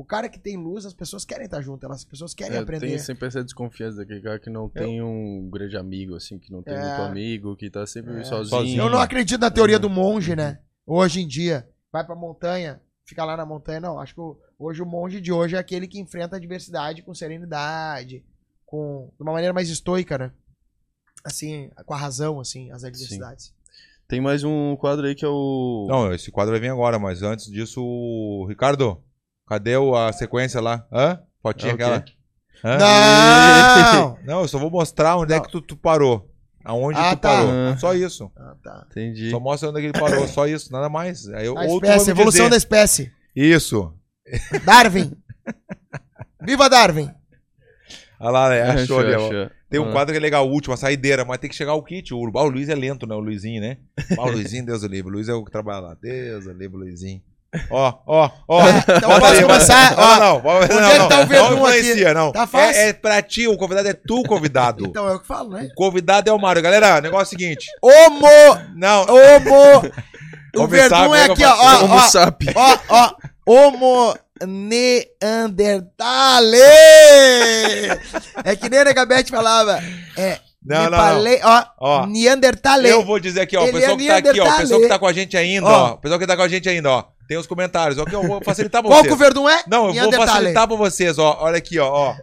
O 0.00 0.04
cara 0.04 0.30
que 0.30 0.38
tem 0.38 0.56
luz, 0.56 0.86
as 0.86 0.94
pessoas 0.94 1.26
querem 1.26 1.44
estar 1.44 1.60
junto, 1.60 1.84
elas, 1.84 1.98
as 1.98 2.04
pessoas 2.04 2.32
querem 2.32 2.56
É, 2.56 2.60
aprender. 2.60 2.86
tem 2.86 2.98
sempre 2.98 3.28
essa 3.28 3.44
desconfiança 3.44 3.98
daquele 3.98 4.22
cara 4.22 4.38
que 4.38 4.48
não 4.48 4.66
tem 4.66 5.02
um 5.02 5.46
grande 5.50 5.76
amigo, 5.76 6.14
assim, 6.16 6.38
que 6.38 6.50
não 6.50 6.62
tem 6.62 6.72
É. 6.72 6.80
muito 6.80 7.02
amigo, 7.02 7.54
que 7.54 7.68
tá 7.68 7.86
sempre 7.86 8.18
É. 8.18 8.24
sozinho. 8.24 8.48
Sozinho. 8.60 8.82
Eu 8.84 8.88
não 8.88 8.98
acredito 8.98 9.38
na 9.38 9.50
teoria 9.50 9.78
do 9.78 9.90
monge, 9.90 10.34
né? 10.34 10.60
Hoje 10.86 11.20
em 11.20 11.28
dia, 11.28 11.68
vai 11.92 12.02
pra 12.02 12.14
montanha, 12.16 12.80
fica 13.04 13.22
lá 13.26 13.36
na 13.36 13.44
montanha. 13.44 13.78
Não, 13.78 13.98
acho 14.00 14.14
que 14.14 14.20
hoje 14.58 14.80
o 14.80 14.86
monge 14.86 15.20
de 15.20 15.30
hoje 15.30 15.54
é 15.54 15.58
aquele 15.58 15.86
que 15.86 16.00
enfrenta 16.00 16.34
a 16.36 16.38
adversidade 16.38 17.02
com 17.02 17.12
serenidade, 17.14 18.24
com 18.64 19.10
de 19.16 19.22
uma 19.22 19.32
maneira 19.32 19.52
mais 19.52 19.68
estoica, 19.68 20.16
né? 20.16 20.32
Assim, 21.22 21.70
com 21.84 21.92
a 21.92 21.98
razão, 21.98 22.40
assim, 22.40 22.70
as 22.72 22.84
adversidades. 22.84 23.52
Tem 24.08 24.18
mais 24.20 24.42
um 24.44 24.74
quadro 24.76 25.06
aí 25.06 25.14
que 25.14 25.26
é 25.26 25.28
o. 25.28 25.86
Não, 25.90 26.12
esse 26.14 26.30
quadro 26.30 26.52
vai 26.52 26.60
vir 26.60 26.70
agora, 26.70 26.98
mas 26.98 27.22
antes 27.22 27.46
disso, 27.52 27.82
o- 27.84 28.46
Ricardo, 28.48 28.98
cadê 29.50 29.76
o- 29.76 29.94
a 29.94 30.12
sequência 30.12 30.60
lá? 30.60 30.86
Hã? 30.92 31.20
Fotinha 31.42 31.72
É 31.72 31.74
o 31.74 31.76
quê? 31.76 31.82
aquela? 31.82 32.04
Hã? 32.64 32.78
Não! 32.78 34.18
Não, 34.24 34.40
eu 34.42 34.48
só 34.48 34.58
vou 34.58 34.70
mostrar 34.70 35.16
onde 35.16 35.32
é 35.32 35.36
Não. 35.36 35.42
que 35.44 35.50
tu, 35.50 35.60
tu 35.60 35.76
parou. 35.76 36.26
Aonde 36.64 36.98
Ah, 36.98 37.16
tu 37.16 37.20
tá. 37.20 37.28
parou. 37.36 37.50
Ah. 37.50 37.76
Só 37.78 37.94
isso. 37.94 38.30
Ah, 38.36 38.54
tá. 38.62 38.86
Entendi. 38.90 39.30
Só 39.30 39.40
mostra 39.40 39.68
onde 39.70 39.78
é 39.78 39.80
que 39.80 39.86
ele 39.88 39.98
parou. 40.00 40.28
Só 40.28 40.46
isso, 40.46 40.70
nada 40.72 40.88
mais. 40.88 41.26
Aí, 41.28 41.46
eu- 41.46 41.58
A 41.58 41.66
espécie, 41.66 42.10
evolução 42.10 42.44
da 42.44 42.56
dizer. 42.56 42.58
espécie. 42.58 43.12
Isso. 43.34 43.92
Darwin. 44.64 45.12
Viva 46.42 46.68
Darwin! 46.68 47.10
Olha 48.18 48.30
lá, 48.30 48.54
é, 48.54 48.62
Achou, 48.62 49.00
achou 49.00 49.26
achou. 49.26 49.50
Tem 49.70 49.80
um 49.80 49.88
Ah. 49.88 49.92
quadro 49.92 50.12
que 50.12 50.18
é 50.18 50.20
legal, 50.20 50.46
o 50.46 50.52
último, 50.52 50.74
a 50.74 50.76
saideira, 50.76 51.24
mas 51.24 51.38
tem 51.38 51.48
que 51.48 51.56
chegar 51.56 51.74
o 51.74 51.82
kit. 51.82 52.12
O, 52.12 52.18
ah, 52.36 52.42
o 52.42 52.48
Luiz 52.50 52.68
é 52.68 52.74
lento, 52.74 53.06
né? 53.06 53.14
O 53.14 53.20
Luizinho, 53.20 53.60
né? 53.62 53.78
Ah, 54.18 54.24
o 54.26 54.30
Luizinho, 54.30 54.66
Deus 54.66 54.82
o 54.82 54.86
livre. 54.86 55.10
O 55.10 55.14
Luiz 55.14 55.28
é 55.28 55.32
o 55.32 55.44
que 55.44 55.50
trabalha 55.50 55.80
lá. 55.80 55.94
Deus 55.94 56.44
o 56.46 56.52
livre, 56.52 56.76
Luizinho. 56.76 57.22
Ó, 57.70 57.92
ó, 58.06 58.30
ó. 58.48 58.62
Então 58.68 59.08
Bota 59.08 59.20
posso 59.20 59.32
aí, 59.34 59.42
começar? 59.42 59.96
Não, 59.96 60.02
Ó, 60.04 60.18
não, 60.18 60.42
não. 60.42 60.60
Onde 60.60 60.92
é 60.92 60.98
que 61.00 61.08
tá 61.08 61.20
o 61.20 61.26
Verdun 61.26 61.50
não 61.56 61.66
aqui? 61.66 61.78
influencia, 61.80 62.14
não. 62.14 62.30
Tá 62.32 62.46
fácil. 62.46 62.80
É, 62.80 62.88
é 62.90 62.92
pra 62.92 63.20
ti, 63.22 63.48
o 63.48 63.56
convidado 63.56 63.88
é 63.88 63.92
tu, 63.92 64.22
convidado. 64.22 64.84
Então 64.90 65.08
é 65.08 65.14
o 65.14 65.18
que 65.20 65.26
falo, 65.26 65.50
né? 65.50 65.68
O 65.72 65.74
convidado 65.74 66.30
é 66.30 66.32
o 66.32 66.38
Mário. 66.38 66.62
Galera, 66.62 66.98
o 66.98 67.00
negócio 67.00 67.34
é 67.34 67.36
o 67.36 67.40
seguinte. 67.40 67.66
Homo! 67.82 68.28
Não, 68.76 69.02
Homo! 69.02 69.90
O 70.56 70.66
Verdun 70.66 71.10
pensar, 71.10 71.16
é 71.16 71.24
aqui, 71.30 71.44
ó, 71.44 71.54
ó, 71.54 71.84
Homo 71.84 71.94
ó, 71.94 72.00
sapi. 72.00 72.46
ó, 72.56 72.76
ó. 72.88 73.10
Homo. 73.46 74.14
Neandertale! 74.44 76.56
É 78.44 78.56
que 78.56 78.68
nem 78.68 78.80
a 78.80 78.84
Negabete 78.84 79.30
falava. 79.30 79.80
É. 80.16 80.38
Não, 80.64 80.84
não, 80.84 80.90
não. 80.90 81.22
Nepale- 81.22 81.40
Ó, 81.44 81.64
Ó, 81.78 82.06
Neandertale. 82.06 82.88
Eu 82.88 83.04
vou 83.04 83.18
dizer 83.18 83.40
aqui, 83.42 83.56
ó, 83.56 83.62
o 83.62 83.68
Ele 83.68 83.72
pessoal 83.72 83.96
é 83.96 83.98
que 83.98 84.08
tá 84.08 84.16
aqui, 84.30 84.40
ó, 84.40 84.48
o 84.48 84.56
pessoal 84.58 84.80
que 84.80 84.88
tá 84.88 84.98
com 84.98 85.06
a 85.06 85.12
gente 85.12 85.36
ainda, 85.36 85.66
Ó. 85.66 85.70
ó, 85.70 85.92
o 85.94 85.98
pessoal 85.98 86.20
que 86.20 86.26
tá 86.26 86.36
com 86.36 86.42
a 86.42 86.48
gente 86.48 86.68
ainda, 86.68 86.90
ó, 86.90 87.04
tem 87.30 87.38
os 87.38 87.46
comentários, 87.46 87.96
ó, 87.96 88.04
que 88.04 88.12
eu 88.12 88.24
vou 88.26 88.42
facilitar 88.42 88.82
pra 88.82 88.90
Qual 88.90 89.02
vocês. 89.04 89.06
que 89.06 89.14
o 89.14 89.16
Verdun 89.16 89.48
é? 89.48 89.62
Não, 89.68 89.94
eu 89.94 90.10
vou 90.10 90.12
facilitar 90.26 90.66
pra 90.66 90.76
vocês, 90.76 91.16
ó, 91.16 91.38
olha 91.42 91.58
aqui, 91.58 91.78
ó, 91.78 91.88
ó. 91.88 92.16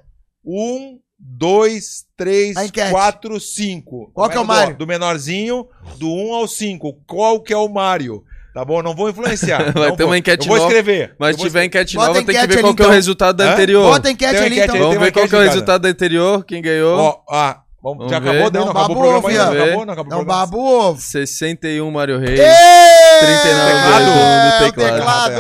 Um, 0.46 1.00
dois, 1.18 2.04
três, 2.18 2.58
quatro, 2.92 3.40
cinco. 3.40 4.12
Qual 4.14 4.30
que 4.30 4.36
é 4.36 4.40
o 4.40 4.44
Do- 4.44 4.48
Mário? 4.48 4.76
Do 4.76 4.86
menorzinho, 4.86 5.66
do 5.98 6.10
um 6.14 6.34
ao 6.34 6.46
cinco. 6.46 7.00
Qual 7.08 7.40
que 7.40 7.54
é 7.54 7.58
o 7.58 7.70
Mário? 7.70 8.22
Tá 8.54 8.66
bom? 8.66 8.84
Não 8.84 8.94
vou 8.94 9.10
influenciar. 9.10 9.72
Vai 9.72 9.88
não 9.92 9.96
ter 9.96 10.04
vou. 10.04 10.12
uma 10.12 10.18
enquete 10.18 10.46
Eu 10.46 10.50
vou 10.50 10.58
nova, 10.58 10.68
escrever. 10.70 11.16
Mas 11.18 11.38
se 11.38 11.42
tiver 11.42 11.64
enquete 11.64 11.96
Bota 11.96 12.08
nova, 12.10 12.24
tem 12.26 12.36
que 12.36 12.48
ver 12.48 12.60
qual 12.60 12.76
que 12.76 12.82
é 12.82 12.86
o 12.86 12.88
então. 12.88 12.96
resultado 12.96 13.38
da 13.38 13.46
Hã? 13.46 13.54
anterior. 13.54 13.84
Bota 13.90 14.10
a 14.10 14.12
enquete 14.12 14.36
ali, 14.36 14.60
então. 14.60 14.78
Vamos 14.78 14.98
ver 14.98 15.12
qual 15.14 15.26
que 15.30 15.36
é 15.36 15.40
o 15.40 15.42
resultado 15.42 15.82
da 15.84 15.88
anterior, 15.90 16.44
quem 16.44 16.62
ganhou. 16.62 17.00
Ó, 17.00 17.22
ah, 17.30 17.62
vamos, 17.96 17.98
Vamos 17.98 18.12
já 18.12 18.20
ver. 18.20 18.30
acabou 18.30 18.50
daí? 18.52 18.60
Não, 18.66 18.74
Não 18.74 18.80
acabou 18.82 18.96
o 18.96 19.00
programa 19.00 19.30
ainda? 19.30 19.46
Não 19.46 19.52
acabou? 19.64 19.86
Não 19.86 19.94
acabou 19.94 20.06
o 20.14 20.16
Não 20.18 20.26
programa? 20.26 20.46
babo 20.46 20.58
ovo. 20.60 21.02
61 21.02 21.92
Mário 21.92 22.18
Reis. 22.20 22.40
Ê, 22.40 23.20
39 23.20 23.72
é, 23.72 24.60
do 24.60 24.66
o 24.68 24.72
teclado. 24.72 25.34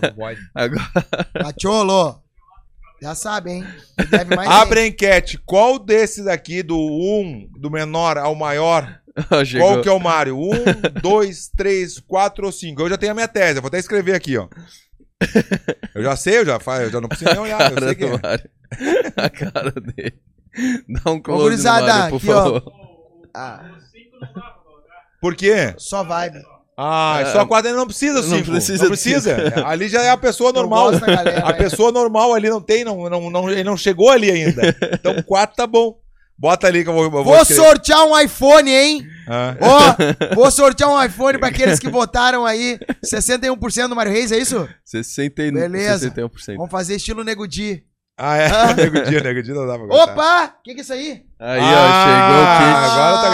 teclado. 0.00 0.44
Agora, 0.54 0.90
Macholo. 1.42 2.20
Já 3.02 3.14
sabe, 3.14 3.50
hein? 3.50 3.66
Ele 3.98 4.08
Deve 4.08 4.34
mais 4.34 4.48
Abre 4.50 4.80
a 4.80 4.86
enquete. 4.86 5.38
Qual 5.44 5.78
desses 5.78 6.26
aqui, 6.26 6.62
do 6.62 6.76
1, 6.78 7.50
do 7.58 7.70
menor 7.70 8.16
ao 8.16 8.34
maior, 8.34 8.98
chegou. 9.44 9.68
qual 9.68 9.82
que 9.82 9.88
é 9.88 9.92
o 9.92 10.00
Mário? 10.00 10.38
1, 10.38 10.50
2, 11.02 11.48
3, 11.56 12.00
4 12.00 12.46
ou 12.46 12.52
5? 12.52 12.80
Eu 12.82 12.88
já 12.88 12.96
tenho 12.96 13.12
a 13.12 13.14
minha 13.14 13.28
tese, 13.28 13.58
eu 13.58 13.62
vou 13.62 13.68
até 13.68 13.78
escrever 13.78 14.14
aqui, 14.14 14.36
ó. 14.38 14.48
Eu 15.94 16.02
já 16.02 16.16
sei, 16.16 16.38
eu 16.38 16.44
já, 16.44 16.58
eu 16.82 16.90
já 16.90 17.00
não 17.00 17.08
preciso 17.08 17.30
nem 17.30 17.38
olhar, 17.40 17.60
eu 17.70 17.74
cara 17.76 17.86
sei 17.86 17.94
quem 17.94 18.08
do 18.10 18.16
é. 18.16 18.20
Mário. 18.22 18.50
A 19.16 19.30
cara 19.30 19.70
dele. 19.70 20.14
Dá 20.88 21.10
um 21.10 21.20
close 21.20 21.42
gurizada, 21.42 22.08
por 22.10 22.16
aqui, 22.16 22.30
ó. 22.30 22.42
favor. 22.44 22.72
Ah, 23.34 23.64
Por 25.20 25.34
quê? 25.34 25.74
só 25.78 26.04
vibe. 26.04 26.38
Ah, 26.76 27.18
É, 27.20 27.26
só 27.26 27.46
quatro 27.46 27.70
ele 27.70 27.76
não 27.76 27.86
precisa, 27.86 28.14
não 28.20 28.22
cinco. 28.38 28.50
precisa 28.50 28.82
Não 28.82 28.90
precisa. 28.90 29.30
É, 29.30 29.62
Ali 29.66 29.88
já 29.88 30.02
é 30.02 30.10
a 30.10 30.16
pessoa 30.16 30.52
normal. 30.52 30.90
Galera, 30.98 31.44
A 31.46 31.52
né? 31.52 31.58
pessoa 31.58 31.92
normal 31.92 32.34
ali 32.34 32.50
não 32.50 32.60
tem, 32.60 32.84
não, 32.84 33.08
não, 33.08 33.30
não, 33.30 33.48
ele 33.48 33.62
não 33.64 33.76
chegou 33.76 34.10
ali 34.10 34.30
ainda. 34.30 34.76
Então 34.92 35.22
quatro 35.22 35.56
tá 35.56 35.66
bom. 35.66 35.98
Bota 36.36 36.66
ali 36.66 36.82
que 36.82 36.90
eu 36.90 36.94
vou. 36.94 37.04
eu 37.04 37.10
vou 37.12 37.22
Vou 37.24 37.44
sortear 37.44 38.04
um 38.04 38.18
iPhone, 38.18 38.68
hein? 38.68 39.06
Ah. 39.28 39.54
Ó, 39.60 40.34
vou 40.34 40.50
sortear 40.50 40.90
um 40.90 41.00
iPhone 41.00 41.38
pra 41.38 41.46
aqueles 41.48 41.78
que 41.78 41.88
votaram 41.88 42.44
aí. 42.44 42.76
61% 43.04 43.88
do 43.88 43.94
Mário 43.94 44.10
Reis, 44.10 44.32
é 44.32 44.38
isso? 44.38 44.68
60, 44.84 45.52
Beleza. 45.52 46.10
61%. 46.10 46.56
Vamos 46.56 46.72
fazer 46.72 46.96
estilo 46.96 47.22
Nego 47.22 47.46
Di. 47.46 47.84
Ah, 48.16 48.36
é? 48.36 48.46
Ah. 48.46 48.74
Nego 48.78 49.02
dia, 49.02 49.20
nego 49.20 49.42
dia 49.42 49.54
não 49.54 49.66
dá 49.66 49.76
pra 49.76 49.86
gostar. 49.86 50.12
Opa! 50.12 50.54
O 50.58 50.62
que, 50.62 50.74
que 50.74 50.80
é 50.80 50.82
isso 50.82 50.92
aí? 50.92 51.24
Aí, 51.38 51.60
Ah, 51.60 51.64
ó, 51.64 52.86
agora 52.86 53.16
tá 53.22 53.28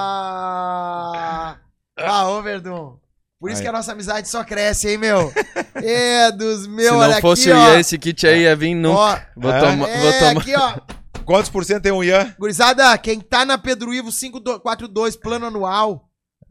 Ah, 0.00 1.56
ah 1.98 2.28
ô 2.30 2.42
Verdun. 2.42 2.96
Por 3.40 3.50
isso 3.50 3.58
Aí. 3.60 3.64
que 3.64 3.68
a 3.68 3.72
nossa 3.72 3.92
amizade 3.92 4.28
só 4.28 4.42
cresce, 4.44 4.88
hein, 4.90 4.98
meu? 4.98 5.32
É 5.80 6.32
dos 6.32 6.64
chegou 6.64 6.66
o 6.66 6.68
kit. 6.68 6.70
meus, 6.70 6.88
Se 6.88 6.94
olha 6.96 7.14
não 7.14 7.20
fosse 7.20 7.52
aqui, 7.52 7.58
o 7.58 7.62
ó. 7.62 7.68
Ian, 7.72 7.78
esse 7.80 7.98
kit 7.98 8.26
aí 8.26 8.42
ia 8.42 8.56
vir 8.56 8.74
nunca. 8.74 8.98
Ó, 9.00 9.18
Vou, 9.36 9.52
É? 9.52 9.60
toma, 9.60 9.88
é, 9.88 9.98
vou 10.00 10.12
tomar. 10.18 10.40
aqui, 10.40 10.54
ó. 10.56 10.74
Quantos 11.24 11.50
por 11.50 11.64
cento 11.64 11.82
tem 11.82 11.92
o 11.92 12.02
Ian? 12.02 12.34
Gurizada, 12.38 12.96
quem 12.98 13.20
tá 13.20 13.44
na 13.44 13.56
Pedro 13.58 13.94
Ivo 13.94 14.10
542, 14.10 15.14
plano 15.16 15.46
anual, 15.46 16.07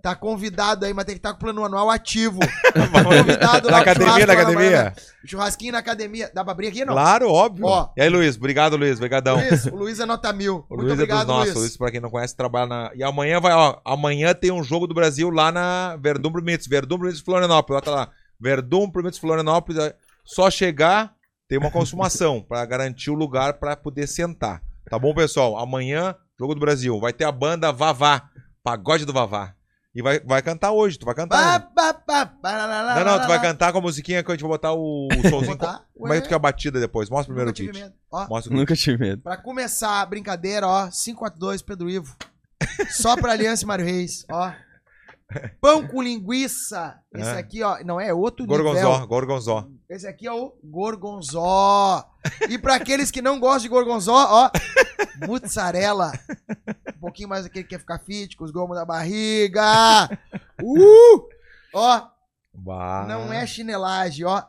tá 0.08 0.16
convidado 0.16 0.86
aí, 0.86 0.94
mas 0.94 1.04
tem 1.04 1.16
que 1.16 1.20
estar 1.20 1.32
com 1.32 1.36
o 1.36 1.40
plano 1.40 1.66
anual 1.66 1.90
ativo. 1.90 2.40
Tá 2.78 3.04
convidado 3.04 3.70
Na 3.70 3.78
lá 3.78 3.82
academia, 3.82 4.26
na 4.26 4.34
lá 4.34 4.40
academia? 4.42 4.94
Churrasquinho 5.26 5.72
na 5.74 5.80
academia. 5.80 6.32
Dá 6.34 6.44
pra 6.44 6.52
abrir 6.54 6.68
aqui, 6.68 6.86
não? 6.86 6.94
Claro, 6.94 7.30
óbvio. 7.30 7.66
Ó. 7.66 7.90
E 7.98 8.02
aí, 8.02 8.10
Luiz? 8.10 8.38
Obrigado, 8.38 8.78
Luiz. 8.78 8.98
Obrigadão. 8.98 9.36
Luiz, 9.36 9.66
o 9.66 9.76
Luiz 9.76 10.00
é 10.00 10.06
nota 10.06 10.32
mil. 10.32 10.66
O 10.70 10.76
Muito 10.76 10.82
Luiz 10.84 10.94
obrigado, 10.94 11.22
é 11.22 11.26
dos 11.26 11.28
nossos. 11.28 11.54
Luiz. 11.54 11.60
Luiz, 11.64 11.78
pra 11.78 11.92
quem 11.92 12.00
não 12.00 12.10
conhece, 12.10 12.36
trabalha 12.36 12.68
na. 12.68 12.92
E 12.96 13.04
amanhã 13.04 13.40
vai, 13.42 13.54
ó. 13.54 13.80
Amanhã 13.84 14.34
tem 14.34 14.52
um 14.52 14.64
jogo 14.64 14.88
do 14.88 14.94
Brasil 14.94 15.30
lá 15.30 15.52
na 15.52 15.98
Verdun 15.98 16.30
Brumitos. 16.32 16.68
Verdun 16.68 16.98
Brumitos 16.98 17.22
Florianópolis. 17.22 17.82
Bota 17.82 17.92
lá. 17.92 18.10
Verdun 18.40 18.90
Brumitos 18.90 19.20
Florianópolis. 19.20 19.82
é 19.82 19.96
Só 20.24 20.50
chegar, 20.50 21.14
tem 21.50 21.58
uma 21.58 21.72
consumação 21.72 22.42
pra 22.48 22.64
garantir 22.66 23.10
o 23.10 23.16
lugar 23.16 23.54
pra 23.54 23.76
poder 23.76 24.08
sentar. 24.08 24.62
Tá 24.90 24.98
bom, 25.00 25.14
pessoal? 25.14 25.58
Amanhã, 25.58 26.16
jogo 26.40 26.54
do 26.54 26.62
Brasil. 26.62 26.98
Vai 27.00 27.12
ter 27.12 27.26
a 27.26 27.32
banda 27.32 27.72
Vavá. 27.72 28.30
Pagode 28.64 29.04
do 29.06 29.14
Vavá. 29.14 29.57
E 29.95 30.01
vai, 30.01 30.19
vai 30.19 30.41
cantar 30.41 30.72
hoje. 30.72 30.99
Tu 30.99 31.05
vai 31.05 31.15
cantar. 31.15 31.59
Pá, 31.73 31.84
né? 31.88 31.93
pá, 32.05 32.26
parará, 32.26 33.03
Não, 33.03 33.14
não, 33.14 33.22
tu 33.22 33.27
vai 33.27 33.41
cantar 33.41 33.72
com 33.72 33.80
a 33.80 33.81
musiquinha 33.81 34.22
que 34.23 34.30
a 34.31 34.34
gente 34.35 34.41
vai 34.41 34.49
botar 34.51 34.73
o, 34.73 35.07
o 35.07 35.30
somzinho. 35.30 35.57
Como 35.97 36.14
é 36.14 36.18
que 36.18 36.23
tu 36.27 36.30
quer 36.30 36.35
a 36.35 36.39
batida 36.39 36.80
depois? 36.80 37.09
Mostra 37.09 37.34
primeiro 37.34 37.49
o 37.49 37.51
Nunca 37.51 37.55
tive 37.55 37.72
kit. 37.72 37.84
medo. 37.84 37.95
Ó, 38.11 38.19
Mostra 38.27 38.35
o 38.35 38.41
kit. 38.43 38.59
Nunca 38.59 38.76
tive 38.76 38.97
medo. 38.97 39.22
pra 39.23 39.38
começar 39.38 40.01
a 40.01 40.05
brincadeira, 40.05 40.68
ó, 40.68 40.88
542 40.88 41.61
Pedro 41.64 41.89
Ivo. 41.89 42.15
Só 42.91 43.15
pra 43.15 43.31
Aliança 43.31 43.64
e 43.64 43.68
Mário 43.68 43.85
Reis, 43.85 44.23
ó. 44.30 44.51
Pão 45.60 45.86
com 45.88 46.02
linguiça. 46.02 46.98
Esse 47.14 47.30
É. 47.30 47.38
aqui, 47.38 47.62
ó, 47.62 47.84
não 47.84 47.99
é 47.99 48.14
outro 48.14 48.45
Gorgonzó, 48.45 48.91
nível. 48.94 49.08
gorgonzó. 49.08 49.68
Esse 49.90 50.08
aqui 50.08 50.26
é 50.26 50.32
o 50.32 50.54
gorgonzó. 50.64 52.06
E 52.49 52.58
pra 52.58 52.76
aqueles 52.76 53.12
que 53.12 53.22
não 53.22 53.40
gostam 53.40 53.64
de 53.64 53.70
gorgonzó, 53.70 54.14
ó, 54.16 54.49
mozzarella. 55.28 56.12
Um 56.95 56.99
pouquinho 56.99 57.30
mais 57.30 57.45
aquele 57.45 57.64
que 57.64 57.72
quer 57.72 57.80
ficar 57.80 57.99
fit, 57.99 58.36
com 58.38 58.44
os 58.45 58.52
gomos 58.52 58.78
da 58.78 58.86
barriga. 58.86 59.64
Uh! 60.64 61.28
Ó, 61.74 62.08
Bah. 62.54 63.06
não 63.08 63.32
é 63.32 63.45
chinelagem, 63.45 64.26
ó. 64.26 64.44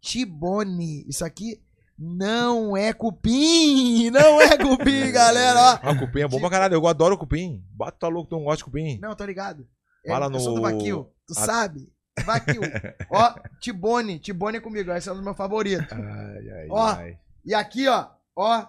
Tibone. 0.00 1.04
Isso 1.08 1.24
aqui 1.24 1.60
não 1.98 2.76
é 2.76 2.92
cupim. 2.92 4.10
Não 4.10 4.40
é 4.40 4.56
cupim, 4.58 5.10
galera, 5.12 5.60
ó. 5.60 5.78
Ah, 5.90 5.96
cupim 5.98 6.20
é 6.20 6.28
bom 6.28 6.40
pra 6.40 6.50
caralho. 6.50 6.74
Eu 6.74 6.86
adoro 6.86 7.16
cupim. 7.16 7.62
Bata 7.70 7.96
tá 8.00 8.08
louco, 8.08 8.28
tu 8.28 8.36
não 8.36 8.44
gosta 8.44 8.58
de 8.58 8.64
cupim. 8.64 8.98
Não, 9.00 9.14
tô 9.14 9.24
ligado. 9.24 9.66
É, 10.04 10.10
Fala 10.10 10.26
Eu 10.32 10.40
sou 10.40 10.54
do 10.54 10.60
no- 10.60 10.62
Vaquil, 10.62 11.10
tu 11.26 11.34
Ah. 11.36 11.44
sabe? 11.46 11.92
Vaquil. 12.24 12.60
ó, 13.10 13.34
Tibone. 13.60 14.18
Tibone 14.18 14.58
é 14.58 14.60
comigo, 14.60 14.92
esse 14.92 15.08
é 15.08 15.12
um 15.12 15.16
dos 15.16 15.24
meus 15.24 15.36
favoritos. 15.36 15.86
Ai, 15.92 16.48
ai, 16.50 16.66
Ó. 16.70 16.86
ai. 16.86 17.18
E 17.44 17.54
aqui, 17.54 17.88
ó, 17.88 18.06
ó, 18.36 18.66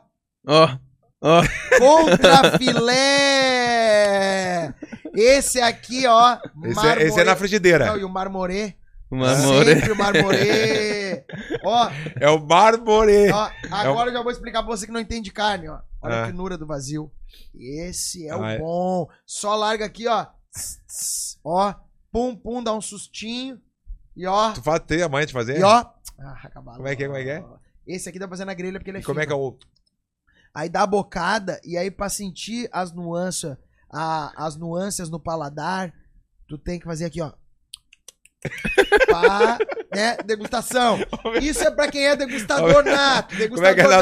Ó, 0.47 0.77
ó. 1.21 1.41
contra 1.79 2.57
filé. 3.35 4.73
Esse 5.13 5.61
aqui, 5.61 6.05
ó, 6.07 6.37
Esse, 6.63 6.87
é, 6.87 7.03
esse 7.03 7.19
é 7.19 7.23
na 7.23 7.35
frigideira. 7.35 7.85
Não, 7.85 7.97
e 7.97 8.03
o 8.03 8.09
marmorê. 8.09 8.75
Uma 9.09 9.31
amore. 9.31 9.65
Sempre 9.65 9.91
o 9.93 9.95
marmorê. 9.95 11.23
ó, 11.63 11.89
É 12.19 12.29
o 12.29 12.39
marmorê. 12.45 13.31
ó, 13.31 13.49
agora 13.71 14.09
eu 14.09 14.13
já 14.13 14.21
vou 14.23 14.31
explicar 14.31 14.63
pra 14.63 14.75
você 14.75 14.85
que 14.85 14.91
não 14.91 14.99
entende 14.99 15.31
carne, 15.31 15.69
ó. 15.69 15.79
Olha 16.01 16.15
Ah. 16.15 16.23
a 16.23 16.27
finura 16.27 16.57
do 16.57 16.65
vazio. 16.67 17.11
Esse 17.53 18.27
é 18.27 18.31
Ah, 18.31 18.37
o 18.37 18.45
é. 18.45 18.57
bom. 18.59 19.07
Só 19.25 19.55
larga 19.55 19.85
aqui, 19.85 20.07
ó. 20.07 20.25
Tss, 20.55 20.79
tss, 20.87 21.39
Ó, 21.43 21.73
pum, 22.11 22.35
pum, 22.35 22.63
dá 22.63 22.73
um 22.73 22.81
sustinho. 22.81 23.61
E 24.15 24.25
ó, 24.25 24.53
Tu 24.53 24.63
faz, 24.63 24.79
tem 24.87 25.01
a 25.01 25.09
mãe 25.09 25.25
de 25.25 25.33
fazer? 25.33 25.59
e 25.59 25.63
ó. 25.63 25.85
Ah, 26.19 26.39
acabado. 26.43 26.77
Como 26.77 26.87
é 26.87 26.95
que 26.95 27.03
é, 27.03 27.07
como 27.07 27.17
é 27.19 27.23
que 27.23 27.29
é? 27.29 27.43
Esse 27.85 28.07
aqui 28.09 28.17
dá 28.17 28.25
pra 28.27 28.35
fazer 28.35 28.45
na 28.45 28.53
grelha 28.53 28.79
porque 28.79 28.89
ele 28.89 28.99
é 28.99 29.01
E 29.01 29.03
como 29.03 29.19
é 29.19 29.25
que 29.25 29.33
é 29.33 29.35
fino. 29.35 29.47
o. 29.49 29.59
Aí 30.53 30.69
dá 30.69 30.83
a 30.83 30.87
bocada, 30.87 31.59
e 31.65 31.77
aí 31.77 31.91
pra 31.91 32.07
sentir 32.07 32.69
as 32.71 32.93
nuances, 32.93 33.55
a- 33.93 34.31
as 34.37 34.55
nuances 34.55 35.09
no 35.09 35.19
paladar, 35.19 35.93
tu 36.47 36.57
tem 36.57 36.79
que 36.79 36.85
fazer 36.85 37.03
aqui, 37.05 37.21
ó. 37.21 37.33
Pá, 39.09 39.57
né? 39.93 40.17
Degustação. 40.25 40.97
Isso 41.41 41.63
é 41.63 41.71
pra 41.71 41.89
quem 41.91 42.05
é 42.07 42.15
degustador 42.15 42.83
nato. 42.85 43.35
Degustador 43.35 43.55
Como 43.55 43.67
é 43.67 43.73
que 43.75 43.81
é? 43.81 43.87
Não, 43.87 44.01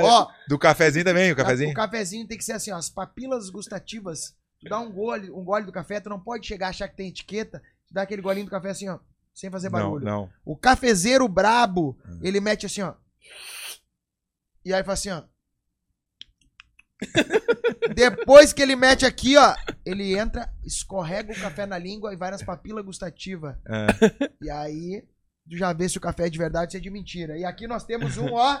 não. 0.00 0.04
Ó, 0.08 0.28
Do 0.48 0.58
cafezinho 0.58 1.04
também, 1.04 1.32
o 1.32 1.36
cafezinho? 1.36 1.70
o 1.70 1.74
cafezinho 1.74 2.26
tem 2.28 2.36
que 2.38 2.44
ser 2.44 2.52
assim, 2.52 2.70
ó. 2.70 2.76
As 2.76 2.88
papilas 2.90 3.50
gustativas. 3.50 4.34
Tu 4.60 4.68
dá 4.68 4.78
um 4.80 4.90
gole, 4.92 5.30
um 5.30 5.44
gole 5.44 5.64
do 5.66 5.72
café, 5.72 6.00
tu 6.00 6.08
não 6.08 6.18
pode 6.20 6.46
chegar 6.46 6.68
achar 6.68 6.88
que 6.88 6.96
tem 6.96 7.08
etiqueta. 7.08 7.60
Tu 7.86 7.94
dá 7.94 8.02
aquele 8.02 8.22
golinho 8.22 8.46
do 8.46 8.50
café 8.50 8.70
assim, 8.70 8.88
ó. 8.88 8.98
Sem 9.34 9.50
fazer 9.50 9.70
Não, 9.70 9.78
barulho. 9.78 10.04
não. 10.04 10.30
O 10.44 10.56
cafezeiro 10.56 11.28
brabo, 11.28 11.96
Hum. 12.04 12.18
ele 12.22 12.40
mete 12.40 12.66
assim, 12.66 12.82
ó. 12.82 12.94
E 14.64 14.72
aí 14.74 14.82
faz 14.82 14.98
assim, 14.98 15.10
ó. 15.10 15.22
Depois 17.94 18.52
que 18.52 18.60
ele 18.60 18.74
mete 18.76 19.06
aqui, 19.06 19.36
ó, 19.36 19.54
ele 19.84 20.18
entra, 20.18 20.52
escorrega 20.64 21.32
o 21.32 21.40
café 21.40 21.64
na 21.66 21.78
língua 21.78 22.12
e 22.12 22.16
vai 22.16 22.30
nas 22.30 22.42
papilas 22.42 22.84
gustativas. 22.84 23.54
É. 23.66 23.86
E 24.42 24.50
aí, 24.50 25.04
tu 25.48 25.56
já 25.56 25.72
vê 25.72 25.88
se 25.88 25.98
o 25.98 26.00
café 26.00 26.26
é 26.26 26.30
de 26.30 26.38
verdade 26.38 26.66
ou 26.66 26.70
se 26.72 26.76
é 26.76 26.80
de 26.80 26.90
mentira. 26.90 27.38
E 27.38 27.44
aqui 27.44 27.66
nós 27.68 27.84
temos 27.84 28.16
um, 28.16 28.32
ó, 28.34 28.60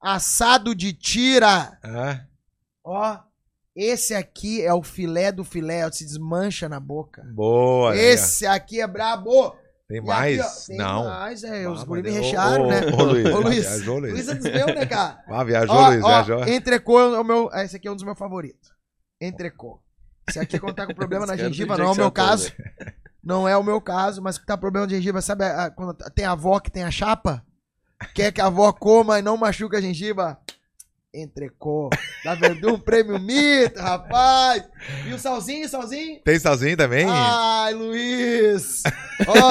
assado 0.00 0.74
de 0.74 0.92
tira. 0.92 1.78
É. 1.82 2.24
Ó, 2.84 3.18
esse 3.74 4.14
aqui 4.14 4.62
é 4.64 4.72
o 4.74 4.82
filé 4.82 5.32
do 5.32 5.44
filé, 5.44 5.86
ó, 5.86 5.90
se 5.90 6.04
desmancha 6.04 6.68
na 6.68 6.78
boca. 6.80 7.22
Boa. 7.34 7.92
aí. 7.92 7.98
Esse 7.98 8.46
aqui 8.46 8.80
é 8.80 8.86
brabo. 8.86 9.54
Tem 9.88 9.98
E 9.98 10.00
mais? 10.00 10.40
aqui, 10.40 10.48
ó, 10.48 10.66
tem 10.68 10.76
não. 10.78 11.04
mais, 11.04 11.44
é, 11.44 11.68
os 11.68 11.84
guri 11.84 12.02
me 12.02 12.10
mas- 12.12 12.18
recharam, 12.18 12.64
ô, 12.64 12.68
né? 12.68 12.80
Ô, 12.98 13.02
Luiz. 13.04 13.26
Ô, 13.26 13.40
Luiz. 13.40 13.66
Viajou, 13.66 13.98
Luiz. 13.98 14.12
Luiz 14.14 14.28
é 14.28 14.34
dos 14.34 14.44
meus, 14.50 14.66
né, 14.74 14.86
cara? 14.86 15.22
Ah, 15.28 15.44
viajou, 15.44 15.74
Ó, 15.76 15.88
Luiz. 15.88 16.02
ó, 16.04 16.08
Viajou. 16.08 16.48
Entrecô 16.48 17.00
é 17.00 17.18
o 17.20 17.24
meu. 17.24 17.50
Esse 17.54 17.76
aqui 17.76 17.88
é 17.88 17.90
um 17.90 17.94
dos 17.94 18.04
meus 18.04 18.18
favoritos. 18.18 18.70
Entrecô. 19.20 19.82
Esse 20.28 20.38
aqui 20.38 20.56
é 20.56 20.58
quando 20.58 20.74
tá 20.76 20.86
com 20.86 20.94
problema 20.94 21.26
na 21.26 21.36
gengiva, 21.36 21.76
não 21.76 21.86
é 21.86 21.90
o 21.90 21.94
meu 21.96 22.10
caso. 22.10 22.52
Não 23.24 23.48
é 23.48 23.56
o 23.56 23.62
meu 23.62 23.80
caso, 23.80 24.20
mas 24.20 24.36
que 24.36 24.44
tá 24.44 24.58
problema 24.58 24.84
de 24.84 24.96
gengiva, 24.96 25.22
sabe 25.22 25.44
a- 25.44 25.70
quando 25.70 25.94
tem 26.12 26.24
a 26.24 26.32
avó 26.32 26.58
que 26.58 26.72
tem 26.72 26.82
a 26.82 26.90
chapa? 26.90 27.40
Quer 28.16 28.32
que 28.32 28.40
a 28.40 28.46
avó 28.46 28.72
coma 28.72 29.16
e 29.20 29.22
não 29.22 29.36
machuca 29.36 29.78
a 29.78 29.80
gengiva? 29.80 30.40
Entrecô. 31.14 31.90
Da 32.24 32.34
Verdun 32.34 32.78
Prêmio 32.78 33.18
Mito, 33.20 33.78
rapaz. 33.78 34.64
E 35.06 35.12
o 35.12 35.18
salzinho, 35.18 35.68
salzinho? 35.68 36.20
Tem 36.24 36.38
salzinho 36.38 36.74
também? 36.76 37.04
Ai, 37.06 37.74
Luiz. 37.74 38.82
Ó, 39.26 39.48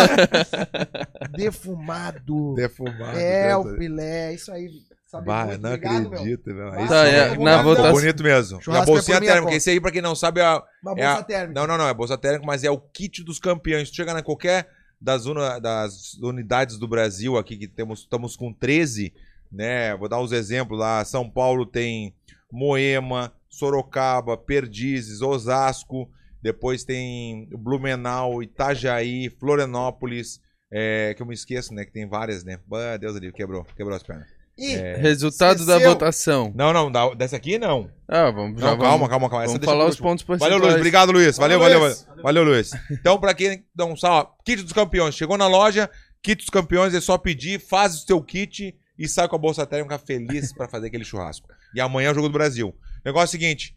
defumado. 1.37 2.53
Defumado. 2.55 3.17
É, 3.19 3.55
o 3.55 3.75
filé, 3.75 4.33
isso 4.33 4.51
aí. 4.51 4.69
Sabe 5.07 5.25
Bah, 5.27 5.45
muito. 5.45 5.61
não 5.61 5.69
Obrigado, 5.73 6.07
acredito, 6.07 6.53
meu. 6.53 6.69
Isso 6.69 6.87
Tá, 6.87 7.05
é 7.07 7.17
é, 7.33 7.37
na 7.37 7.61
votação- 7.61 7.91
bonito 7.91 8.23
mesmo. 8.23 8.59
E 8.65 8.71
a 8.71 8.77
é 8.81 8.85
bolsinha 8.85 9.19
minha 9.19 9.31
térmica. 9.33 9.45
conta. 9.51 9.57
Esse 9.57 9.69
aí, 9.69 9.79
pra 9.81 9.91
quem 9.91 10.01
não 10.01 10.15
sabe, 10.15 10.39
é 10.39 10.43
a, 10.45 10.63
Uma 10.81 10.93
É 10.99 11.03
a- 11.05 11.09
bolsa 11.13 11.23
térmica. 11.25 11.59
Não, 11.59 11.67
não, 11.67 11.77
não, 11.77 11.87
é 11.89 11.93
bolsa 11.93 12.17
térmica, 12.17 12.45
mas 12.45 12.63
é 12.63 12.71
o 12.71 12.79
kit 12.79 13.21
dos 13.23 13.37
campeões. 13.37 13.89
Tu 13.89 13.97
chega 13.97 14.17
em 14.17 14.23
qualquer 14.23 14.69
das, 15.01 15.25
una- 15.25 15.59
das 15.59 16.13
unidades 16.13 16.77
do 16.79 16.87
Brasil 16.87 17.37
aqui, 17.37 17.57
que 17.57 17.67
temos, 17.67 17.99
estamos 17.99 18.37
com 18.37 18.53
13, 18.53 19.13
né? 19.51 19.95
Vou 19.97 20.07
dar 20.09 20.19
uns 20.21 20.31
exemplos 20.31 20.79
lá. 20.79 21.03
São 21.05 21.29
Paulo 21.29 21.65
tem 21.65 22.13
Moema, 22.51 23.33
Sorocaba, 23.49 24.37
Perdizes, 24.37 25.21
Osasco, 25.21 26.09
depois 26.41 26.83
tem 26.83 27.47
Blumenau, 27.51 28.41
Itajaí, 28.41 29.29
Florianópolis, 29.39 30.39
é, 30.71 31.13
que 31.15 31.21
eu 31.21 31.25
me 31.25 31.33
esqueço, 31.33 31.73
né? 31.73 31.85
Que 31.85 31.91
tem 31.91 32.07
várias, 32.07 32.43
né? 32.43 32.57
Ah, 32.73 32.97
Deus 32.97 33.15
ali, 33.15 33.31
quebrou, 33.31 33.65
quebrou 33.75 33.95
as 33.95 34.03
pernas. 34.03 34.27
Ih, 34.57 34.75
Resultado 34.97 35.65
da 35.65 35.79
votação. 35.79 36.51
Não, 36.55 36.71
não, 36.73 36.91
da- 36.91 37.13
dessa 37.13 37.35
aqui 37.37 37.57
não. 37.57 37.89
Ah, 38.07 38.29
vamos, 38.29 38.59
já 38.61 38.67
Não, 38.71 38.77
vamos, 38.77 38.83
calma, 38.85 39.09
calma, 39.09 39.29
calma. 39.29 39.43
Essa 39.45 39.53
Vamos 39.53 39.65
falar 39.65 39.85
os 39.85 39.99
pontos 39.99 40.23
Valeu, 40.25 40.39
percentuais. 40.39 40.61
Luiz. 40.63 40.75
Obrigado, 40.75 41.11
Luiz. 41.11 41.37
Valeu, 41.37 41.59
Valeu, 41.59 41.79
valeu, 41.79 41.87
Luiz. 41.89 42.05
valeu, 42.05 42.23
valeu, 42.23 42.43
Luiz. 42.43 42.71
Então, 42.91 43.19
pra 43.19 43.33
quem 43.33 43.65
dá 43.73 43.85
um 43.85 43.95
salve, 43.95 44.29
kit 44.45 44.61
dos 44.61 44.73
campeões. 44.73 45.15
Chegou 45.15 45.37
na 45.37 45.47
loja, 45.47 45.89
kit 46.21 46.35
dos 46.37 46.49
campeões, 46.49 46.93
é 46.93 47.01
só 47.01 47.17
pedir, 47.17 47.59
faz 47.59 47.95
o 47.95 48.05
seu 48.05 48.21
kit 48.21 48.75
e 49.01 49.07
sai 49.07 49.27
com 49.27 49.35
a 49.35 49.39
bolsa 49.39 49.65
térmica 49.65 49.97
feliz 49.97 50.53
pra 50.53 50.67
fazer 50.67 50.87
aquele 50.87 51.03
churrasco. 51.03 51.49
E 51.73 51.81
amanhã 51.81 52.09
é 52.09 52.11
o 52.11 52.13
jogo 52.13 52.29
do 52.29 52.33
Brasil. 52.33 52.67
O 52.69 53.01
negócio 53.03 53.35
é 53.35 53.37
o 53.37 53.41
seguinte: 53.41 53.75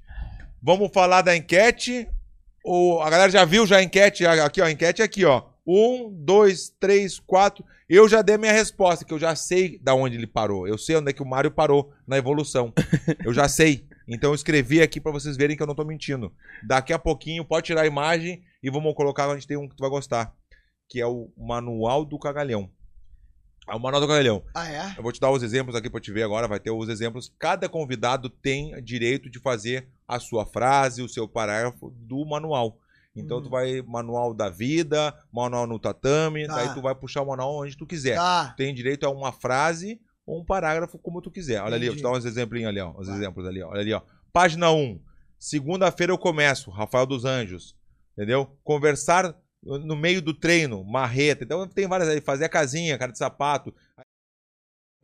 vamos 0.62 0.90
falar 0.92 1.22
da 1.22 1.34
enquete. 1.34 2.06
Ou 2.62 3.00
a 3.00 3.08
galera 3.08 3.32
já 3.32 3.44
viu 3.44 3.66
já 3.66 3.78
a 3.78 3.82
enquete? 3.82 4.26
Aqui, 4.26 4.60
ó, 4.60 4.66
a 4.66 4.70
enquete 4.70 5.00
é 5.00 5.04
aqui, 5.04 5.24
ó. 5.24 5.44
Um, 5.66 6.12
dois, 6.12 6.68
três, 6.78 7.18
quatro. 7.18 7.64
Eu 7.88 8.06
já 8.06 8.20
dei 8.20 8.36
minha 8.36 8.52
resposta, 8.52 9.04
que 9.04 9.14
eu 9.14 9.18
já 9.18 9.34
sei 9.34 9.78
da 9.78 9.94
onde 9.94 10.16
ele 10.16 10.26
parou. 10.26 10.68
Eu 10.68 10.76
sei 10.76 10.96
onde 10.96 11.08
é 11.08 11.12
que 11.14 11.22
o 11.22 11.26
Mário 11.26 11.50
parou 11.50 11.90
na 12.06 12.18
evolução. 12.18 12.72
Eu 13.24 13.32
já 13.32 13.48
sei. 13.48 13.88
Então 14.06 14.30
eu 14.30 14.34
escrevi 14.34 14.82
aqui 14.82 15.00
pra 15.00 15.12
vocês 15.12 15.38
verem 15.38 15.56
que 15.56 15.62
eu 15.62 15.66
não 15.66 15.74
tô 15.74 15.84
mentindo. 15.84 16.30
Daqui 16.66 16.92
a 16.92 16.98
pouquinho 16.98 17.46
pode 17.46 17.66
tirar 17.66 17.82
a 17.82 17.86
imagem 17.86 18.42
e 18.62 18.70
vamos 18.70 18.94
colocar, 18.94 19.26
a 19.26 19.34
gente 19.34 19.46
tem 19.46 19.56
um 19.56 19.66
que 19.66 19.74
tu 19.74 19.80
vai 19.80 19.88
gostar, 19.88 20.34
que 20.86 21.00
é 21.00 21.06
o 21.06 21.30
Manual 21.36 22.04
do 22.04 22.18
Cagalhão. 22.18 22.70
É 23.66 23.74
o 23.74 23.80
Manual 23.80 24.00
do 24.02 24.08
Cagalhão. 24.08 24.42
Ah, 24.54 24.70
é? 24.70 24.94
Eu 24.96 25.02
vou 25.02 25.10
te 25.12 25.18
dar 25.20 25.30
os 25.30 25.42
exemplos 25.42 25.74
aqui 25.74 25.88
pra 25.88 26.00
te 26.00 26.12
ver 26.12 26.22
agora, 26.22 26.46
vai 26.46 26.60
ter 26.60 26.70
os 26.70 26.88
exemplos. 26.88 27.32
Cada 27.38 27.68
convidado 27.68 28.28
tem 28.28 28.80
direito 28.82 29.30
de 29.30 29.38
fazer 29.38 29.88
a 30.06 30.18
sua 30.20 30.44
frase, 30.44 31.02
o 31.02 31.08
seu 31.08 31.26
parágrafo 31.26 31.90
do 31.96 32.24
manual. 32.26 32.78
Então 33.16 33.38
Hum. 33.38 33.42
tu 33.42 33.48
vai 33.48 33.80
manual 33.82 34.34
da 34.34 34.50
vida, 34.50 35.14
manual 35.32 35.66
no 35.66 35.78
tatame, 35.78 36.46
Tá. 36.46 36.56
daí 36.56 36.74
tu 36.74 36.82
vai 36.82 36.94
puxar 36.94 37.22
o 37.22 37.26
manual 37.26 37.62
onde 37.62 37.76
tu 37.76 37.86
quiser. 37.86 38.16
Tá. 38.16 38.52
Tem 38.56 38.74
direito 38.74 39.06
a 39.06 39.10
uma 39.10 39.32
frase 39.32 40.00
ou 40.26 40.40
um 40.40 40.44
parágrafo 40.44 40.98
como 40.98 41.22
tu 41.22 41.30
quiser. 41.30 41.62
Olha 41.62 41.76
ali, 41.76 41.86
eu 41.86 41.92
vou 41.92 41.96
te 41.96 42.00
Entendi. 42.00 42.12
dar 42.12 42.18
uns 42.18 42.24
exemplinhos 42.26 42.68
ali, 42.68 42.80
ó. 42.80 42.90
Uns 42.98 43.06
Vai. 43.06 43.16
exemplos 43.16 43.46
ali, 43.46 43.62
ó. 43.62 43.70
Olha 43.70 43.80
ali, 43.80 43.92
ó. 43.94 44.02
Página 44.32 44.70
1. 44.72 45.00
Segunda-feira 45.38 46.12
eu 46.12 46.18
começo, 46.18 46.70
Rafael 46.70 47.06
dos 47.06 47.24
Anjos. 47.24 47.74
Entendeu? 48.16 48.48
Conversar 48.62 49.34
no 49.64 49.96
meio 49.96 50.20
do 50.20 50.34
treino, 50.34 50.84
marreta. 50.84 51.44
Então 51.44 51.66
tem 51.66 51.86
várias 51.86 52.08
aí, 52.08 52.20
fazer 52.20 52.44
a 52.44 52.48
casinha, 52.48 52.98
cara 52.98 53.12
de 53.12 53.18
sapato. 53.18 53.74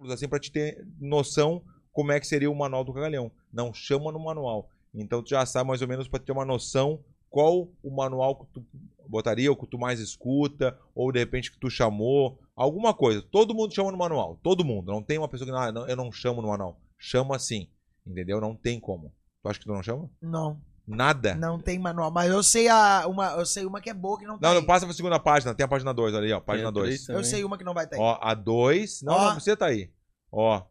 Assim 0.09 0.28
pra 0.28 0.39
te 0.39 0.51
ter 0.51 0.87
noção 0.99 1.62
como 1.93 2.12
é 2.12 2.20
que 2.20 2.27
seria 2.27 2.51
o 2.51 2.55
manual 2.55 2.85
do 2.85 2.93
cagalhão. 2.93 3.31
Não 3.53 3.73
chama 3.73 4.12
no 4.12 4.19
manual. 4.19 4.70
Então 4.95 5.23
tu 5.23 5.31
já 5.31 5.45
sabe 5.47 5.69
mais 5.69 5.82
ou 5.82 5.89
menos 5.89 6.09
pra 6.09 6.19
ter 6.19 6.32
uma 6.32 6.45
noção 6.45 7.03
qual 7.31 7.69
o 7.82 7.91
manual 7.91 8.37
que 8.37 8.47
tu 8.53 8.66
botaria, 9.09 9.51
ou 9.51 9.57
que 9.57 9.66
tu 9.66 9.78
mais 9.78 10.01
escuta, 10.01 10.77
ou 10.95 11.12
de 11.12 11.19
repente 11.20 11.51
que 11.51 11.59
tu 11.59 11.70
chamou, 11.70 12.39
alguma 12.57 12.93
coisa. 12.93 13.23
Todo 13.23 13.55
mundo 13.55 13.74
chama 13.74 13.93
no 13.93 13.99
manual, 13.99 14.39
todo 14.43 14.65
mundo. 14.65 14.93
Não 14.93 15.03
tem 15.03 15.16
uma 15.16 15.28
pessoa 15.28 15.49
que 15.49 15.57
ah, 15.57 15.73
não, 15.73 15.89
eu 15.89 15.97
não 15.97 16.11
chamo 16.11 16.43
no 16.43 16.49
manual. 16.49 16.81
Chama 16.99 17.39
sim, 17.39 17.69
entendeu? 18.07 18.41
Não 18.41 18.55
tem 18.55 18.78
como. 18.81 19.12
Tu 19.43 19.49
acha 19.49 19.59
que 19.59 19.65
tu 19.65 19.73
não 19.73 19.82
chama? 19.82 20.11
Não, 20.20 20.61
Nada. 20.97 21.35
não 21.35 21.59
tem 21.59 21.79
manual. 21.79 22.11
Mas 22.11 22.31
eu 22.31 22.43
sei 22.43 22.69
a, 22.69 23.07
uma, 23.07 23.29
eu 23.33 23.47
sei 23.47 23.65
uma 23.65 23.81
que 23.81 23.91
é 23.91 23.95
boa 23.95 24.19
que 24.19 24.27
não 24.27 24.39
tem. 24.39 24.49
Não, 24.49 24.55
não 24.61 24.65
passa 24.67 24.85
pra 24.87 24.95
segunda 24.95 25.19
página, 25.19 25.55
tem 25.55 25.65
a 25.65 25.69
página 25.69 25.93
2 25.95 26.15
ali, 26.15 26.33
ó, 26.33 26.41
página 26.41 26.73
Tem 26.73 26.83
a 26.83 26.85
três 26.85 27.07
2. 27.07 27.19
Eu 27.19 27.25
sei 27.25 27.45
uma 27.45 27.57
que 27.57 27.65
não 27.65 27.75
vai 27.75 27.87
ter. 27.87 27.99
Ó, 27.99 28.19
a 28.21 28.35
2, 28.35 29.03
não, 29.03 29.12
Ó. 29.15 29.29
não, 29.31 29.41
você 29.41 29.57
tá 29.57 29.67
aí. 29.67 29.91
Ó. 30.33 30.62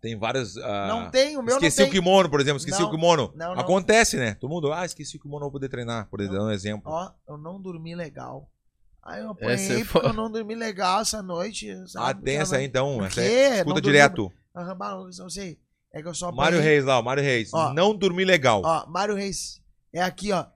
Tem 0.00 0.18
várias 0.18 0.56
ah, 0.56 0.86
não 0.88 1.10
tem, 1.12 1.36
o 1.36 1.42
meu 1.42 1.54
Esqueci 1.54 1.78
não 1.80 1.86
o 1.86 1.90
tem. 1.92 2.00
kimono, 2.00 2.28
por 2.28 2.40
exemplo, 2.40 2.56
esqueci 2.58 2.80
Não, 2.80 2.88
o 2.88 2.90
kimono. 2.90 3.32
não, 3.36 3.54
não. 3.54 3.60
Acontece, 3.62 4.16
né? 4.16 4.34
Todo 4.34 4.50
mundo, 4.50 4.72
ah, 4.72 4.84
esqueci 4.84 5.16
o 5.16 5.20
kimono, 5.20 5.44
vou 5.44 5.52
poder 5.52 5.68
treinar, 5.68 6.08
por 6.10 6.20
exemplo, 6.20 6.38
Não. 6.40 6.46
um 6.46 6.50
exemplo. 6.50 6.90
Ó, 6.90 7.10
eu 7.28 7.36
não 7.38 7.60
dormi 7.62 7.94
legal. 7.94 8.50
Aí 9.00 9.20
eu 9.22 9.30
Essa 9.30 9.44
é 9.44 9.52
apanhei 9.52 9.84
porque 9.84 9.84
foda. 9.84 10.08
eu 10.08 10.12
não 10.12 10.28
dormi 10.30 10.56
legal 10.56 11.02
essa 11.02 11.22
noite. 11.22 11.70
ah, 11.70 11.86
sabe? 11.86 12.22
tem 12.24 12.36
essa 12.38 12.56
aí 12.56 12.64
então, 12.64 12.96
Por 12.98 13.06
essa 13.06 13.20
quê? 13.20 13.26
é, 13.28 13.48
Não 13.50 13.56
escuta 13.58 13.64
dormi- 13.74 13.82
direto. 13.82 14.32
Aham, 14.56 14.76
bah, 14.76 14.90
eu 14.92 15.10
não 15.22 15.30
sei. 15.30 15.60
É 15.94 16.00
que 16.02 16.08
eu 16.08 16.14
só 16.14 16.28
apanhei. 16.28 16.44
Mário 16.44 16.60
Reis 16.60 16.84
lá, 16.84 16.98
ó, 16.98 17.02
Mário 17.02 17.22
Reis. 17.22 17.50
Ó. 17.52 17.72
não 17.74 17.94
dormi 17.94 18.24
legal. 18.24 18.62
Ó, 18.64 18.86
Mário 18.88 19.14
Reis. 19.14 19.60
É 19.92 20.02
aqui, 20.02 20.32
ó. 20.32 20.46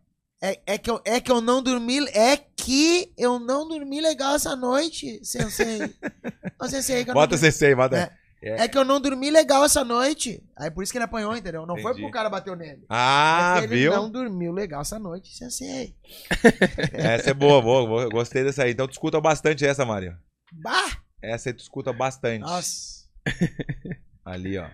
É, 0.42 0.60
é, 0.66 0.78
que 0.78 0.90
eu, 0.90 1.00
é 1.04 1.20
que 1.20 1.30
eu 1.30 1.40
não 1.40 1.62
dormi. 1.62 2.06
É 2.08 2.36
que 2.36 3.12
eu 3.16 3.38
não 3.38 3.66
dormi 3.68 4.00
legal 4.00 4.34
essa 4.34 4.54
noite, 4.54 5.20
sensei. 5.24 5.80
Ô, 6.60 6.68
sensei, 6.68 7.04
que 7.04 7.10
eu 7.10 7.14
bota 7.14 7.36
não 7.36 7.68
aí, 7.68 7.74
bota. 7.74 7.98
É. 7.98 8.26
É 8.42 8.68
que 8.68 8.76
eu 8.76 8.84
não 8.84 9.00
dormi 9.00 9.30
legal 9.30 9.64
essa 9.64 9.82
noite. 9.82 10.42
Aí 10.56 10.70
por 10.70 10.84
isso 10.84 10.92
que 10.92 10.98
ele 10.98 11.04
apanhou, 11.04 11.34
entendeu? 11.36 11.66
Não 11.66 11.74
foi 11.74 11.90
Entendi. 11.90 11.94
porque 11.94 12.06
o 12.06 12.10
cara 12.12 12.28
bateu 12.28 12.54
nele. 12.54 12.84
Ah, 12.88 13.54
É 13.56 13.60
que 13.60 13.64
ele 13.72 13.82
viu? 13.82 13.92
não 13.92 14.10
dormiu 14.10 14.52
legal 14.52 14.82
essa 14.82 14.98
noite, 14.98 15.34
sensei. 15.36 15.96
Essa 16.92 17.30
é 17.30 17.34
boa, 17.34 17.60
boa, 17.62 17.86
boa, 17.86 18.08
gostei 18.08 18.44
dessa 18.44 18.64
aí. 18.64 18.72
Então 18.72 18.86
tu 18.86 18.92
escuta 18.92 19.20
bastante 19.20 19.66
essa, 19.66 19.84
Mário. 19.84 20.16
Bah! 20.52 20.98
Essa 21.20 21.48
aí 21.48 21.54
tu 21.54 21.60
escuta 21.60 21.92
bastante. 21.92 22.42
Nossa. 22.42 23.06
Ali, 24.24 24.58
ó. 24.58 24.68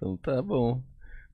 Então 0.00 0.16
tá 0.16 0.40
bom. 0.42 0.82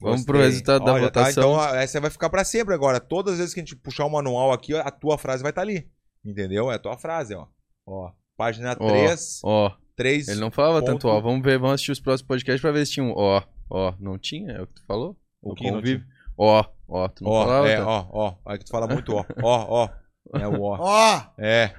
Vamos 0.00 0.16
Gostei. 0.20 0.26
pro 0.26 0.38
resultado 0.42 0.84
da 0.84 0.92
Olha, 0.92 1.10
tá? 1.10 1.20
votação. 1.20 1.52
Então 1.52 1.60
a- 1.60 1.76
essa 1.76 2.00
vai 2.00 2.10
ficar 2.10 2.28
pra 2.28 2.44
sempre 2.44 2.74
agora. 2.74 3.00
Todas 3.00 3.34
as 3.34 3.38
vezes 3.38 3.54
que 3.54 3.60
a 3.60 3.62
gente 3.62 3.76
puxar 3.76 4.04
o 4.04 4.10
manual 4.10 4.52
aqui, 4.52 4.74
a 4.74 4.90
tua 4.90 5.16
frase 5.16 5.42
vai 5.42 5.50
estar 5.50 5.62
ali. 5.62 5.88
Entendeu? 6.24 6.70
É 6.70 6.74
a 6.74 6.78
tua 6.78 6.98
frase, 6.98 7.34
ó. 7.34 7.46
Ó, 7.86 8.10
página 8.36 8.76
Ó, 8.78 8.88
3, 8.88 9.40
Ó, 9.44 9.70
3. 9.94 10.28
ele 10.28 10.40
não 10.40 10.50
falava 10.50 10.80
ponto- 10.80 10.92
tanto 10.92 11.08
ó. 11.08 11.20
Vamos 11.20 11.42
ver, 11.42 11.58
vamos 11.58 11.74
assistir 11.74 11.92
os 11.92 12.00
próximos 12.00 12.26
podcasts 12.28 12.60
pra 12.60 12.72
ver 12.72 12.84
se 12.84 12.92
tinha 12.92 13.04
um 13.06 13.12
ó. 13.16 13.42
Ó, 13.70 13.94
não 13.98 14.18
tinha? 14.18 14.52
É 14.52 14.62
o 14.62 14.66
que 14.66 14.74
tu 14.74 14.84
falou? 14.86 15.16
O 15.40 15.52
O 15.52 15.54
que 15.54 15.64
não 15.70 15.78
convívio? 15.78 16.04
Ó, 16.36 16.64
ó, 16.88 17.08
tu 17.08 17.24
não 17.24 17.30
Ó, 17.30 17.44
falava? 17.44 17.68
é, 17.68 17.76
tanto? 17.76 17.88
ó, 17.88 18.08
ó. 18.12 18.34
Aí 18.44 18.58
tu 18.58 18.68
fala 18.70 18.86
muito 18.86 19.14
ó. 19.14 19.24
Ó, 19.42 19.66
ó. 19.84 19.88
É 20.34 20.46
o 20.46 20.60
ó. 20.62 20.76
Ó, 20.80 21.22
É. 21.38 21.72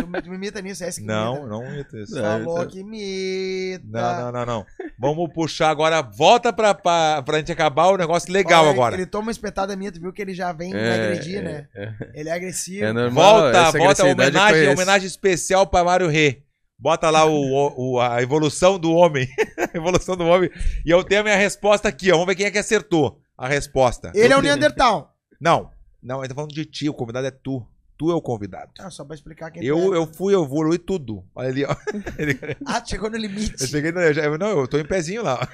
tu, 0.00 0.06
me- 0.06 0.22
tu 0.22 0.30
me 0.30 0.36
imita 0.36 0.60
nisso, 0.62 0.84
é 0.84 0.88
esse 0.88 1.00
que 1.00 1.06
Não, 1.06 1.32
imita. 1.34 1.48
não 1.48 1.64
imita 1.66 1.98
isso. 1.98 2.18
É, 2.18 2.22
Falou 2.22 2.58
então- 2.58 2.66
que 2.68 2.78
imita. 2.80 3.84
Não, 3.90 4.20
não, 4.20 4.32
não, 4.32 4.46
não. 4.46 4.66
Vamos 4.98 5.32
puxar 5.32 5.70
agora. 5.70 6.00
Volta 6.02 6.52
pra, 6.52 6.74
pra, 6.74 7.22
pra 7.22 7.38
gente 7.38 7.52
acabar 7.52 7.86
o 7.88 7.96
negócio 7.96 8.32
legal 8.32 8.62
Olha, 8.64 8.70
agora. 8.72 8.94
Ele 8.94 9.06
toma 9.06 9.24
uma 9.24 9.30
espetada 9.32 9.74
minha, 9.76 9.90
tu 9.92 10.00
viu 10.00 10.12
que 10.12 10.22
ele 10.22 10.34
já 10.34 10.52
vem 10.52 10.72
me 10.72 10.78
É, 10.78 10.94
agredir, 10.94 11.38
é, 11.38 11.42
né? 11.42 11.68
é. 11.74 11.92
Ele 12.14 12.28
é 12.28 12.32
agressivo. 12.32 12.84
É 12.84 12.92
normal. 12.92 13.40
Volta, 13.40 13.48
essa 13.58 13.78
volta. 13.78 13.78
agressividade 13.78 14.08
eu 14.08 14.12
Homenagem, 14.14 14.54
conheço. 14.64 14.72
homenagem 14.82 15.06
especial 15.06 15.66
pra 15.66 15.84
Mário 15.84 16.08
Rê. 16.08 16.42
Bota 16.78 17.10
lá 17.10 17.24
o, 17.24 17.94
o- 17.94 18.00
a 18.00 18.22
evolução 18.22 18.78
do 18.78 18.92
homem. 18.92 19.26
a 19.74 19.76
evolução 19.76 20.16
do 20.16 20.24
homem. 20.24 20.48
E 20.86 20.90
eu 20.90 21.02
tenho 21.02 21.22
a 21.22 21.24
minha 21.24 21.36
resposta 21.36 21.88
aqui, 21.88 22.10
ó. 22.10 22.14
Vamos 22.14 22.26
ver 22.28 22.36
quem 22.36 22.46
é 22.46 22.50
que 22.52 22.58
acertou 22.58 23.18
a 23.36 23.48
resposta. 23.48 24.12
Ele 24.14 24.32
é 24.32 24.36
o 24.36 24.40
tenho- 24.40 24.42
Neandertal. 24.54 25.12
Não, 25.40 25.70
não, 26.00 26.20
ele 26.20 26.28
tá 26.28 26.34
falando 26.36 26.52
de 26.54 26.64
ti. 26.64 26.88
O 26.88 26.94
convidado 26.94 27.26
é 27.26 27.30
tu. 27.32 27.66
Tu 27.98 28.10
é 28.12 28.14
o 28.14 28.22
convidado. 28.22 28.70
Ah, 28.78 28.90
só 28.90 29.04
pra 29.04 29.16
explicar 29.16 29.50
quem 29.50 29.64
Eu, 29.64 29.76
tu 29.76 29.94
é. 29.94 29.96
eu 29.98 30.06
fui, 30.06 30.32
eu 30.32 30.44
evolui 30.44 30.78
tudo. 30.78 31.24
Olha 31.34 31.48
ali, 31.48 31.64
ó. 31.64 31.74
Ele- 32.16 32.38
Ah, 32.64 32.80
chegou 32.84 33.10
no 33.10 33.16
limite. 33.16 33.56
Eu 33.60 33.66
cheguei 33.66 33.90
no. 33.90 33.98
eu 34.00 34.14
já- 34.14 34.38
Não, 34.38 34.60
eu 34.60 34.68
tô 34.68 34.78
em 34.78 34.84
pezinho 34.84 35.22
lá. 35.24 35.48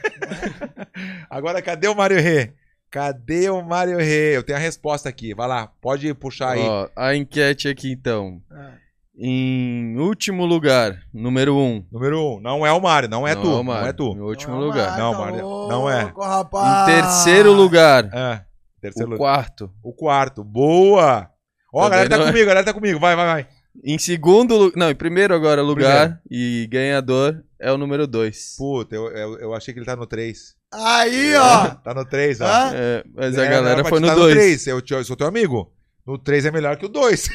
Agora, 1.30 1.62
cadê 1.62 1.88
o 1.88 1.94
Mário 1.94 2.20
Rê? 2.20 2.52
Cadê 2.90 3.48
o 3.50 3.62
Mário 3.62 3.96
Rê? 3.98 4.36
Eu 4.36 4.42
tenho 4.42 4.58
a 4.58 4.60
resposta 4.60 5.08
aqui. 5.08 5.34
Vai 5.34 5.48
lá, 5.48 5.66
pode 5.80 6.12
puxar 6.14 6.50
aí. 6.50 6.60
Ó, 6.60 6.88
a 6.94 7.14
enquete 7.16 7.66
aqui 7.66 7.90
então. 7.92 8.40
Ah, 8.50 8.72
Em 9.16 9.96
último 9.98 10.44
lugar, 10.44 11.00
número 11.12 11.56
um. 11.56 11.84
Número 11.90 12.20
um, 12.36 12.40
não 12.40 12.66
é 12.66 12.72
o 12.72 12.80
Mário, 12.80 13.08
não 13.08 13.26
é 13.26 13.34
Não 13.34 13.42
tu. 13.42 13.48
o 13.48 13.56
Não 13.56 13.64
Mário, 13.64 13.88
é 13.88 13.92
tu. 13.92 14.12
Em 14.12 14.20
último 14.20 14.54
ah, 14.54 14.58
lugar. 14.58 14.98
Não, 14.98 15.12
tá 15.12 15.18
Mário, 15.18 15.40
louco, 15.46 15.72
não 15.72 15.90
é. 15.90 16.12
rapaz. 16.20 16.88
Em 16.88 16.92
terceiro 16.94 17.52
lugar, 17.52 18.04
É. 18.12 18.44
Terceiro 18.80 19.08
o 19.08 19.12
lugar. 19.14 19.18
quarto. 19.18 19.72
O 19.82 19.92
quarto. 19.94 20.44
Boa! 20.44 21.30
Ó, 21.74 21.80
a 21.80 21.90
Também 21.90 21.90
galera 21.90 22.08
tá 22.10 22.16
não 22.18 22.24
é. 22.24 22.26
comigo, 22.28 22.44
a 22.44 22.48
galera 22.48 22.66
tá 22.66 22.72
comigo. 22.72 23.00
Vai, 23.00 23.16
vai, 23.16 23.26
vai. 23.26 23.48
Em 23.82 23.98
segundo 23.98 24.56
lugar. 24.56 24.76
Não, 24.76 24.90
em 24.90 24.94
primeiro 24.94 25.34
agora 25.34 25.60
lugar. 25.60 26.20
E 26.30 26.68
ganhador 26.70 27.42
é 27.58 27.72
o 27.72 27.76
número 27.76 28.06
dois. 28.06 28.54
Puta, 28.56 28.94
eu, 28.94 29.08
eu, 29.08 29.38
eu 29.40 29.54
achei 29.54 29.74
que 29.74 29.80
ele 29.80 29.86
tá 29.86 29.96
no 29.96 30.06
3. 30.06 30.54
Aí, 30.72 31.34
ó. 31.34 31.66
Tá 31.70 31.92
no 31.92 32.04
3, 32.04 32.40
ó. 32.40 32.44
É, 32.72 33.02
mas 33.12 33.36
a 33.36 33.44
É, 33.44 33.50
galera 33.50 33.70
era 33.74 33.82
pra 33.82 33.90
foi 33.90 33.98
no 34.00 34.06
tá 34.06 34.14
dois. 34.14 34.34
3. 34.34 34.66
Eu, 34.68 34.80
eu 34.88 35.04
sou 35.04 35.16
teu 35.16 35.26
amigo. 35.26 35.72
No 36.06 36.18
3 36.18 36.44
é 36.44 36.50
melhor 36.50 36.76
que 36.76 36.84
o 36.84 36.88
2. 36.88 37.30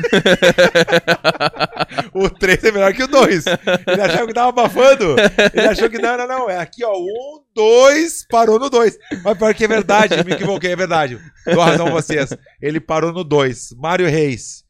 o 2.14 2.30
3 2.30 2.64
é 2.66 2.72
melhor 2.72 2.94
que 2.94 3.02
o 3.02 3.08
2. 3.08 3.46
Ele 3.88 4.02
achava 4.02 4.28
que 4.28 4.34
tava 4.34 4.50
abafando. 4.50 5.16
Ele 5.56 5.68
achou 5.68 5.90
que 5.90 5.98
não, 5.98 6.16
não, 6.16 6.28
não. 6.28 6.50
É 6.50 6.60
aqui, 6.60 6.86
ó. 6.86 6.94
Um, 6.96 7.44
dois, 7.56 8.28
parou 8.30 8.60
no 8.60 8.70
2. 8.70 8.96
Mas 9.24 9.38
pior 9.40 9.56
que 9.56 9.66
é 9.66 9.68
verdade, 9.68 10.24
me 10.24 10.34
equivoquei, 10.34 10.72
é 10.72 10.76
verdade. 10.76 11.20
Dou 11.46 11.64
razão 11.64 11.88
a 11.88 11.92
vocês. 11.92 12.30
Ele 12.62 12.80
parou 12.80 13.12
no 13.12 13.24
2. 13.24 13.74
Mário 13.76 14.08
Reis. 14.08 14.64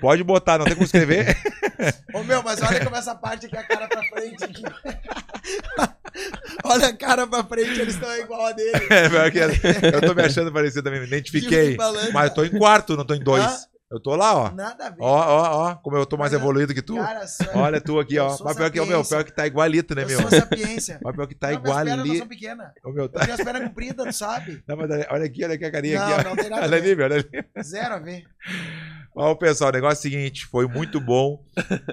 Pode 0.00 0.24
botar, 0.24 0.58
não 0.58 0.64
tem 0.66 0.74
como 0.74 0.86
escrever. 0.86 1.36
Ô 2.12 2.24
meu, 2.24 2.42
mas 2.42 2.60
olha 2.60 2.84
como 2.84 2.96
essa 2.96 3.14
parte 3.14 3.46
aqui 3.46 3.56
é 3.56 3.60
a 3.60 3.62
cara 3.62 3.86
pra 3.86 4.02
frente. 4.02 4.42
Aqui. 4.42 4.62
olha 6.64 6.88
a 6.88 6.96
cara 6.96 7.26
pra 7.26 7.42
frente, 7.44 7.80
eles 7.80 7.94
estão 7.94 8.14
igual 8.16 8.46
a 8.46 8.52
dele. 8.52 8.72
É, 8.90 9.08
pior 9.08 9.30
que 9.30 9.38
é. 9.40 9.46
eu 9.94 10.00
tô 10.00 10.14
me 10.14 10.22
achando 10.22 10.52
parecido 10.52 10.82
também, 10.82 11.00
me 11.00 11.06
identifiquei. 11.06 11.76
Mas 12.12 12.28
eu 12.28 12.34
tô 12.34 12.44
em 12.44 12.50
quarto, 12.58 12.96
não 12.96 13.04
tô 13.04 13.14
em 13.14 13.20
dois. 13.22 13.44
Ah. 13.44 13.58
Eu 13.92 14.00
tô 14.00 14.16
lá, 14.16 14.34
ó. 14.34 14.50
Nada 14.50 14.86
a 14.86 14.90
ver. 14.90 14.96
Ó, 14.98 15.06
ó, 15.08 15.68
ó, 15.70 15.74
como 15.76 15.96
eu 15.96 16.04
tô 16.04 16.16
mais 16.16 16.32
eu- 16.32 16.40
evoluído 16.40 16.74
que 16.74 16.82
tu. 16.82 16.96
Cara, 16.96 17.24
só- 17.28 17.44
Olha 17.54 17.80
tu 17.80 18.00
aqui, 18.00 18.16
eu 18.16 18.24
ó. 18.24 18.36
Mas 18.42 18.56
pior 18.56 18.68
que, 18.70 18.80
ô, 18.80 18.86
meu, 18.86 19.04
pior 19.04 19.22
que 19.22 19.30
tá 19.32 19.46
igualito, 19.46 19.94
né, 19.94 20.02
eu 20.02 20.06
meu? 20.08 20.20
sou 20.22 20.30
sapiência. 20.30 20.98
Mas 21.04 21.14
pior 21.14 21.26
que 21.28 21.34
tá 21.36 21.52
não, 21.52 21.60
minhas 21.60 21.76
pernas 21.76 21.86
não 21.98 22.04
igualito. 22.04 22.18
são 22.18 22.26
pequenas. 22.26 22.66
Ô, 22.84 22.90
meu, 22.90 23.04
Eu 23.04 23.08
tá... 23.08 23.20
tenho 23.20 23.34
as 23.34 23.44
pernas 23.44 23.68
compridas, 23.68 24.06
tu 24.06 24.12
sabe? 24.12 24.64
Não, 24.66 24.76
mas 24.76 24.90
olha 24.90 25.24
aqui, 25.26 25.44
olha 25.44 25.54
aqui 25.54 25.64
a 25.64 25.70
carinha 25.70 25.98
Não, 26.00 26.06
aqui, 26.12 26.26
ó. 26.26 26.28
não 26.30 26.36
tem 26.36 26.50
nada 26.50 26.62
a 26.62 26.64
Olha 26.66 26.80
ver. 26.80 26.86
ali, 26.86 26.96
meu, 26.96 27.04
olha 27.04 27.16
ali. 27.16 27.62
Zero 27.62 27.94
a 27.94 27.98
ver. 27.98 28.24
Ó, 29.14 29.34
pessoal, 29.36 29.70
o 29.70 29.72
negócio 29.72 29.98
é 30.06 30.08
o 30.08 30.12
seguinte, 30.12 30.44
foi 30.46 30.66
muito 30.66 31.00
bom, 31.00 31.44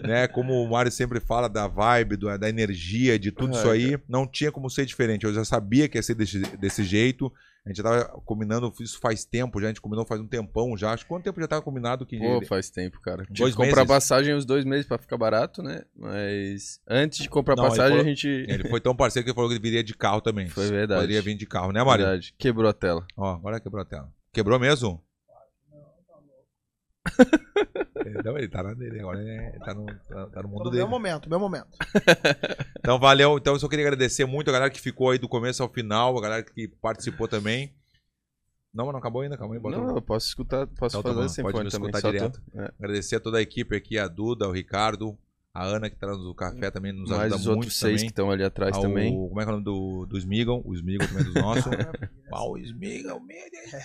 né? 0.04 0.28
Como 0.28 0.54
o 0.54 0.70
Mário 0.70 0.92
sempre 0.92 1.20
fala 1.20 1.48
da 1.48 1.68
vibe, 1.68 2.16
do- 2.18 2.38
da 2.38 2.50
energia, 2.50 3.20
de 3.20 3.32
tudo 3.32 3.54
isso 3.56 3.70
aí, 3.70 3.98
não 4.10 4.26
tinha 4.26 4.52
como 4.52 4.70
ser 4.70 4.86
diferente. 4.86 5.24
Eu 5.26 5.34
já 5.34 5.46
sabia 5.46 5.88
que 5.88 5.98
ia 5.98 6.02
ser 6.04 6.16
desse, 6.16 6.40
desse 6.58 6.84
jeito. 6.84 7.32
A 7.64 7.70
gente 7.70 7.78
já 7.78 7.84
tava 7.84 8.06
combinando 8.26 8.74
isso 8.80 9.00
faz 9.00 9.24
tempo, 9.24 9.62
já 9.62 9.68
a 9.68 9.70
gente 9.70 9.80
combinou 9.80 10.04
faz 10.04 10.20
um 10.20 10.26
tempão 10.28 10.76
já. 10.76 10.94
Acho 10.94 11.04
que 11.04 11.10
quanto 11.10 11.24
tempo 11.26 11.40
já 11.40 11.48
tava 11.48 11.62
combinado 11.62 12.08
que 12.08 12.18
Pô, 12.18 12.42
faz 12.48 12.72
tempo, 12.72 13.00
cara. 13.00 13.24
Tive 13.26 13.38
Dois 13.38 13.52
que 13.54 13.58
comprar 13.58 13.82
meses? 13.82 13.88
passagem 13.88 14.34
uns 14.34 14.46
dois 14.46 14.66
meses 14.66 14.88
pra 14.88 14.98
ficar 14.98 15.16
barato, 15.16 15.62
né? 15.62 15.84
Mas 15.96 16.82
antes 16.90 17.20
de 17.20 17.30
comprar 17.30 17.56
Não, 17.56 17.66
passagem, 17.66 17.90
falou- 17.90 18.02
a 18.04 18.08
gente. 18.08 18.28
ele 18.28 18.68
foi 18.68 18.82
tão 18.82 18.96
parceiro 18.96 19.24
que 19.24 19.30
ele 19.30 19.36
falou 19.36 19.48
que 19.48 19.54
ele 19.58 19.62
viria 19.62 19.84
de 19.84 19.94
carro 19.94 20.22
também. 20.22 20.48
Foi 20.50 20.68
verdade. 20.70 21.02
Poderia 21.02 21.22
vir 21.22 21.36
de 21.36 21.46
carro, 21.46 21.72
né, 21.72 21.84
Mário? 21.84 22.04
Verdade. 22.04 22.34
Quebrou 22.36 22.68
a 22.68 22.74
tela. 22.74 23.06
Ó, 23.16 23.36
agora 23.36 23.60
quebrou 23.60 23.84
a 23.84 23.86
tela. 23.86 24.12
Quebrou 24.34 24.60
mesmo? 24.60 25.00
Não, 28.24 28.38
ele 28.38 28.48
tá 28.48 28.62
na 28.64 28.74
dele 28.74 29.00
agora, 29.00 29.22
ele 29.22 29.60
tá 29.60 29.74
no, 29.74 29.86
tá, 29.86 30.26
tá 30.28 30.42
no 30.44 30.50
mundo 30.50 30.66
no 30.66 30.70
dele. 30.72 30.84
meu 30.84 30.88
momento, 30.90 31.30
meu 31.30 31.40
momento. 31.40 31.68
Então, 32.80 32.98
valeu. 33.00 33.38
Então, 33.38 33.54
eu 33.54 33.60
só 33.60 33.68
queria 33.68 33.86
agradecer 33.86 34.26
muito 34.26 34.50
a 34.50 34.54
galera 34.54 34.72
que 34.72 34.82
ficou 34.82 35.12
aí 35.12 35.20
do 35.20 35.30
começo 35.30 35.62
ao 35.62 35.70
final, 35.70 36.18
a 36.18 36.22
galera 36.22 36.44
que 36.44 36.68
participou 36.68 37.28
também. 37.28 37.72
Não, 38.74 38.86
mas 38.86 38.94
não 38.94 39.00
acabou 39.00 39.22
ainda, 39.22 39.38
calma 39.38 39.54
aí. 39.54 39.60
Bota 39.60 39.78
Não, 39.78 39.96
eu 39.96 40.02
posso 40.02 40.28
escutar, 40.28 40.66
posso 40.66 40.98
Então 40.98 41.04
tá 41.04 41.10
fazer 41.10 41.22
bom, 41.22 41.28
sem 41.30 41.44
pode 41.44 41.58
fone 41.58 41.70
também. 41.70 41.90
escutar 41.90 42.02
Só 42.02 42.12
direto. 42.12 42.42
tô- 42.52 42.60
é. 42.62 42.72
Agradecer 42.80 43.16
a 43.18 43.20
toda 43.20 43.38
a 43.38 43.42
equipe 43.42 43.76
aqui, 43.76 44.00
a 44.00 44.08
Duda, 44.08 44.48
o 44.48 44.52
Ricardo, 44.52 45.16
a 45.54 45.66
Ana 45.66 45.90
que 45.90 45.98
traz 45.98 46.18
o 46.18 46.34
café 46.34 46.72
também, 46.72 46.94
nos 46.94 47.10
Mais 47.10 47.24
ajuda 47.24 47.36
os 47.36 47.46
muito 47.48 47.58
outros 47.58 47.78
seis 47.78 48.02
que 48.04 48.08
também. 48.08 48.08
estão 48.10 48.32
ali 48.32 48.44
atrás 48.44 48.76
Ao- 48.76 48.82
também. 48.82 49.14
Como 49.14 49.42
é 49.42 49.44
que 49.44 49.50
é 49.50 49.54
o 49.54 49.58
nome 49.60 49.66
do, 49.66 50.06
do 50.06 50.18
Smigal? 50.18 50.62
O 50.64 50.74
Smigal 50.74 51.08
também 51.08 51.22
é 51.24 51.26
dos 51.26 51.36
nossos. 51.36 51.66
O 52.34 52.58
Smigal, 52.58 53.20
meu 53.20 53.38
Deus. 53.52 53.84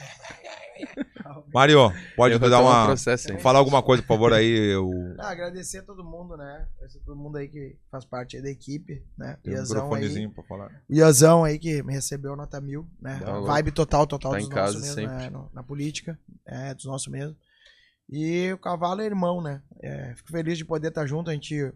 Mário, 1.53 1.79
pode 2.17 2.39
dar 2.39 2.61
uma... 2.61 2.87
processo, 2.87 3.33
hein? 3.33 3.41
Falar 3.41 3.59
alguma 3.59 3.83
coisa, 3.83 4.03
por 4.03 4.09
favor, 4.09 4.33
aí. 4.33 4.73
Eu... 4.73 4.89
Ah, 5.19 5.31
agradecer 5.31 5.79
a 5.79 5.83
todo 5.83 6.05
mundo, 6.05 6.37
né? 6.37 6.67
Agradecer 6.77 6.99
a 6.99 7.03
todo 7.05 7.17
mundo 7.17 7.37
aí 7.39 7.49
que 7.49 7.77
faz 7.91 8.05
parte 8.05 8.37
aí 8.37 8.43
da 8.45 8.49
equipe, 8.51 9.03
né? 9.19 9.37
Tem 9.43 9.53
um 9.53 9.57
Iazão 9.57 9.77
aí. 9.79 9.83
microfonezinho 9.83 10.31
pra 10.31 10.45
falar. 10.45 10.71
O 10.89 10.95
Iazão 10.95 11.43
aí 11.45 11.59
que 11.59 11.83
me 11.83 11.93
recebeu 11.93 12.37
nota 12.37 12.61
mil, 12.61 12.87
né? 13.01 13.19
Tá 13.19 13.33
louco. 13.33 13.49
Vibe 13.49 13.73
total, 13.73 14.07
total 14.07 14.33
Tá 14.33 14.39
dos 14.39 14.47
em 14.47 14.51
casa 14.51 14.79
nossos 14.79 14.95
mesmo, 14.97 15.11
sempre. 15.11 15.25
né? 15.25 15.31
No- 15.31 15.51
na 15.53 15.63
política, 15.65 16.17
é, 16.47 16.73
dos 16.75 16.85
nossos 16.85 17.09
mesmo. 17.09 17.37
E 18.09 18.53
o 18.53 18.59
cavalo 18.59 19.01
é 19.01 19.07
irmão, 19.07 19.43
né? 19.43 19.61
É, 19.83 20.15
fico 20.15 20.31
feliz 20.31 20.57
de 20.57 20.65
poder 20.65 20.89
estar 20.89 21.07
junto. 21.07 21.31
A 21.31 21.33
gente. 21.33 21.73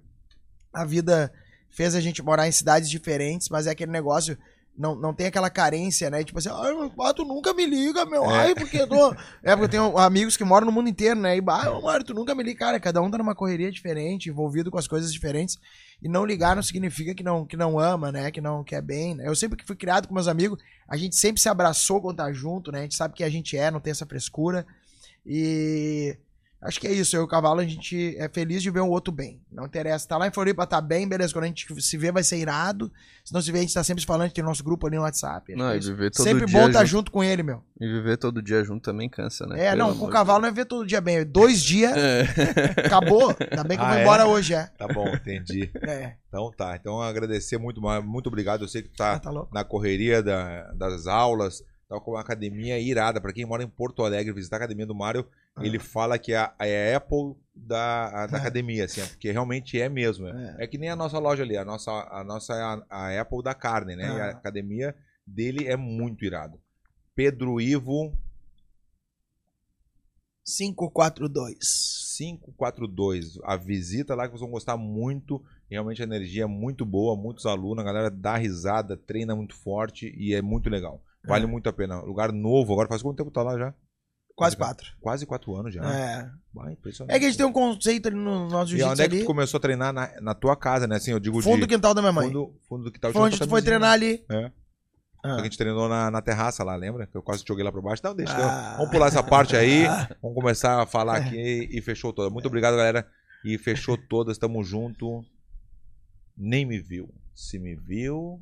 A 0.72 0.84
vida 0.84 1.32
fez 1.70 1.94
a 1.94 2.00
gente 2.00 2.22
morar 2.22 2.46
em 2.46 2.52
cidades 2.52 2.88
diferentes, 2.88 3.48
mas 3.48 3.66
é 3.66 3.70
aquele 3.70 3.90
negócio. 3.90 4.38
Não, 4.78 4.94
não 4.94 5.12
tem 5.12 5.26
aquela 5.26 5.50
carência, 5.50 6.08
né? 6.08 6.22
Tipo 6.22 6.38
assim, 6.38 6.48
ai, 6.50 6.72
meu 6.72 6.88
pai, 6.88 7.12
tu 7.12 7.24
nunca 7.24 7.52
me 7.52 7.66
liga, 7.66 8.06
meu. 8.06 8.24
É. 8.24 8.38
Ai, 8.38 8.54
porque 8.54 8.86
tu. 8.86 8.94
É 9.42 9.50
porque 9.50 9.64
eu 9.64 9.68
tenho 9.68 9.98
amigos 9.98 10.36
que 10.36 10.44
moram 10.44 10.66
no 10.66 10.72
mundo 10.72 10.88
inteiro, 10.88 11.18
né? 11.18 11.36
E, 11.36 11.42
ah, 11.46 11.80
Mário, 11.82 12.06
tu 12.06 12.14
nunca 12.14 12.34
me 12.34 12.44
liga. 12.44 12.60
Cara, 12.60 12.80
cada 12.80 13.02
um 13.02 13.10
tá 13.10 13.18
numa 13.18 13.34
correria 13.34 13.70
diferente, 13.70 14.28
envolvido 14.28 14.70
com 14.70 14.78
as 14.78 14.86
coisas 14.86 15.12
diferentes. 15.12 15.58
E 16.00 16.08
não 16.08 16.24
ligar 16.24 16.54
não 16.54 16.62
significa 16.62 17.14
que 17.14 17.22
não, 17.22 17.44
que 17.44 17.56
não 17.56 17.78
ama, 17.78 18.12
né? 18.12 18.30
Que 18.30 18.40
não 18.40 18.62
quer 18.62 18.80
bem. 18.80 19.16
Né? 19.16 19.26
Eu 19.26 19.34
sempre 19.34 19.58
que 19.58 19.66
fui 19.66 19.76
criado 19.76 20.06
com 20.06 20.14
meus 20.14 20.28
amigos, 20.28 20.58
a 20.88 20.96
gente 20.96 21.16
sempre 21.16 21.42
se 21.42 21.48
abraçou 21.48 22.00
quando 22.00 22.18
tá 22.18 22.32
junto, 22.32 22.70
né? 22.70 22.78
A 22.78 22.82
gente 22.82 22.94
sabe 22.94 23.14
que 23.14 23.24
a 23.24 23.28
gente 23.28 23.56
é, 23.56 23.70
não 23.70 23.80
tem 23.80 23.90
essa 23.90 24.06
frescura. 24.06 24.64
E 25.24 26.16
acho 26.62 26.80
que 26.80 26.86
é 26.86 26.92
isso. 26.92 27.16
Eu 27.16 27.22
e 27.22 27.24
o 27.24 27.28
cavalo, 27.28 27.60
a 27.60 27.64
gente 27.64 28.16
é 28.18 28.28
feliz 28.28 28.62
de 28.62 28.70
ver 28.70 28.80
o 28.80 28.88
outro 28.88 29.12
bem. 29.12 29.40
Não 29.50 29.66
interessa. 29.66 30.06
Tá 30.08 30.16
lá 30.18 30.26
em 30.26 30.32
Floripa, 30.32 30.66
tá 30.66 30.80
bem, 30.80 31.08
beleza. 31.08 31.32
Quando 31.32 31.44
a 31.44 31.48
gente 31.48 31.66
se 31.82 31.96
vê, 31.96 32.10
vai 32.12 32.22
ser 32.22 32.36
irado. 32.38 32.90
Se 33.24 33.32
não 33.32 33.40
se 33.40 33.50
vê, 33.52 33.58
a 33.58 33.60
gente 33.62 33.74
tá 33.74 33.84
sempre 33.84 34.00
se 34.00 34.06
falando, 34.06 34.30
tem 34.32 34.42
nosso 34.44 34.64
grupo 34.64 34.86
ali 34.86 34.96
no 34.96 35.02
WhatsApp. 35.02 35.52
Acho 35.52 35.58
Não, 35.62 35.70
é 35.70 35.76
e 35.76 35.80
viver 35.80 36.10
todo 36.10 36.24
Sempre 36.24 36.46
dia 36.46 36.58
bom 36.60 36.66
estar 36.66 36.80
junto, 36.84 36.90
junto 36.90 37.10
com 37.12 37.22
ele, 37.24 37.42
meu. 37.42 37.62
E 37.80 37.86
viver 37.86 38.16
todo 38.16 38.42
dia 38.42 38.62
junto 38.64 38.82
também 38.82 39.08
cansa, 39.08 39.46
né? 39.46 39.58
É, 39.66 39.70
Pelo 39.70 39.78
não, 39.88 39.96
com 39.98 40.06
o 40.06 40.10
cavalo 40.10 40.40
não 40.42 40.48
é 40.48 40.52
ver 40.52 40.64
todo 40.66 40.86
dia 40.86 41.00
bem. 41.00 41.24
Dois 41.24 41.62
dias, 41.62 41.92
É. 41.96 42.22
acabou. 42.84 43.34
Ainda 43.50 43.64
bem 43.64 43.76
que 43.78 43.82
eu 43.82 43.86
Ah, 43.86 43.90
vou 43.90 43.98
é? 43.98 44.02
embora 44.02 44.26
hoje, 44.26 44.54
é. 44.54 44.66
Tá 44.78 44.86
bom, 44.88 45.06
entendi. 45.08 45.70
É, 45.82 46.14
Então 46.28 46.50
tá. 46.56 46.76
Então 46.76 47.00
agradecer 47.00 47.58
muito, 47.58 47.80
mais- 47.80 48.04
muito 48.04 48.26
obrigado. 48.28 48.62
Eu 48.64 48.68
sei 48.68 48.82
que 48.82 48.88
tu 48.88 48.96
tá 48.96 49.14
ah, 49.14 49.18
tá 49.18 49.30
louco. 49.30 49.54
na 49.54 49.64
correria 49.64 50.22
da- 50.22 50.72
das 50.72 51.06
aulas, 51.06 51.62
tá 51.90 52.00
com 52.00 52.12
uma 52.12 52.20
academia 52.20 52.78
irada. 52.78 53.20
Pra 53.20 53.32
quem 53.32 53.44
mora 53.44 53.62
em 53.62 53.68
Porto 53.68 54.04
Alegre, 54.04 54.32
visitar 54.32 54.56
a 54.56 54.58
academia 54.58 54.86
do 54.86 54.94
Mário, 54.94 55.26
Ah. 55.56 55.64
ele 55.66 55.78
fala 55.78 56.18
que 56.18 56.32
é 56.32 56.36
a, 56.38 56.54
é 56.60 56.94
a 56.94 56.96
Apple 56.98 57.34
da, 57.54 58.22
a- 58.22 58.26
da 58.28 58.38
É. 58.38 58.40
academia, 58.40 58.84
assim, 58.84 59.04
porque 59.06 59.30
realmente 59.32 59.80
é 59.80 59.88
mesmo. 59.88 60.28
É. 60.28 60.56
É. 60.60 60.64
É 60.64 60.66
que 60.66 60.78
nem 60.78 60.88
a 60.88 60.96
nossa 60.96 61.18
loja 61.18 61.42
ali, 61.42 61.56
a 61.56 61.64
nossa, 61.64 61.90
a 61.90 62.22
nossa 62.24 62.54
é 62.54 62.62
a, 62.62 62.86
a 62.88 63.20
Apple 63.20 63.42
da 63.42 63.52
carne, 63.54 63.96
né? 63.96 64.04
E 64.04 64.20
a 64.20 64.26
Ah. 64.26 64.30
academia 64.30 64.94
dele 65.26 65.66
é 65.66 65.76
muito 65.76 66.24
irado. 66.24 66.60
Pedro 67.14 67.60
Ivo 67.60 68.16
542. 70.44 72.14
542. 72.16 73.38
A 73.44 73.56
visita 73.56 74.14
lá 74.14 74.24
que 74.26 74.32
vocês 74.32 74.40
vão 74.40 74.50
gostar 74.50 74.76
muito. 74.76 75.42
Realmente 75.70 76.02
a 76.02 76.04
energia 76.04 76.44
é 76.44 76.46
muito 76.46 76.84
boa, 76.84 77.16
muitos 77.16 77.46
alunos, 77.46 77.78
a 77.78 77.84
galera 77.86 78.10
dá 78.10 78.36
risada, 78.36 78.96
treina 78.96 79.36
muito 79.36 79.54
forte 79.54 80.12
e 80.16 80.34
é 80.34 80.42
muito 80.42 80.68
legal. 80.68 81.00
Vale 81.24 81.44
É. 81.44 81.46
muito 81.46 81.68
a 81.68 81.72
pena. 81.72 82.00
Lugar 82.00 82.32
novo, 82.32 82.72
agora 82.72 82.88
faz 82.88 83.02
quanto 83.02 83.16
tempo 83.18 83.30
tá 83.30 83.42
lá 83.42 83.58
já? 83.58 83.74
Quase 84.34 84.56
quatro. 84.56 84.86
Quase 85.00 85.26
quatro 85.26 85.54
anos 85.54 85.74
já. 85.74 85.82
É. 85.84 86.30
Vai, 86.54 86.72
impressionante. 86.72 87.14
É 87.14 87.18
que 87.18 87.26
a 87.26 87.28
gente 87.28 87.36
tem 87.36 87.46
um 87.46 87.52
conceito 87.52 88.08
ali 88.08 88.16
no 88.16 88.48
nosso 88.48 88.68
E 88.74 88.78
jiu-jitsu 88.78 88.92
onde 88.92 89.02
é 89.02 89.08
que 89.08 89.14
ali. 89.16 89.22
tu 89.24 89.26
começou 89.26 89.58
a 89.58 89.60
treinar 89.60 89.92
na, 89.92 90.18
na 90.20 90.34
tua 90.34 90.56
casa, 90.56 90.86
né? 90.86 90.96
Assim, 90.96 91.10
eu 91.10 91.20
digo 91.20 91.42
Fundo 91.42 91.60
do 91.60 91.66
de 91.66 91.74
quintal 91.74 91.92
da 91.92 92.00
minha 92.00 92.12
mãe. 92.12 92.26
fundo, 92.28 92.54
fundo 92.66 92.84
do 92.84 92.90
tá 92.98 93.12
Foi 93.12 93.20
onde 93.20 93.38
tu 93.38 93.46
foi 93.48 93.60
treinar 93.60 93.92
ali. 93.92 94.24
É. 94.30 94.50
Ah. 95.22 95.34
A 95.36 95.42
gente 95.42 95.58
treinou 95.58 95.86
na, 95.90 96.10
na 96.10 96.22
terraça 96.22 96.64
lá, 96.64 96.74
lembra? 96.74 97.06
Que 97.06 97.14
eu 97.14 97.22
quase 97.22 97.44
te 97.44 97.48
joguei 97.48 97.62
lá 97.62 97.70
pra 97.70 97.82
baixo. 97.82 98.00
Não, 98.02 98.14
deixa. 98.14 98.34
Ah. 98.34 98.76
Vamos 98.78 98.90
pular 98.90 99.08
essa 99.08 99.22
parte 99.22 99.54
aí. 99.54 99.82
Vamos 100.22 100.34
começar 100.34 100.80
a 100.82 100.86
falar 100.86 101.18
aqui 101.18 101.68
e 101.70 101.82
fechou 101.82 102.10
toda. 102.10 102.30
Muito 102.30 102.46
obrigado, 102.48 102.74
galera. 102.76 103.06
E 103.44 103.58
fechou 103.58 103.98
todas. 103.98 104.38
Tamo 104.38 104.64
junto. 104.64 105.22
Nem 106.34 106.64
me 106.64 106.78
viu. 106.80 107.12
Se 107.34 107.58
me 107.58 107.74
viu. 107.76 108.40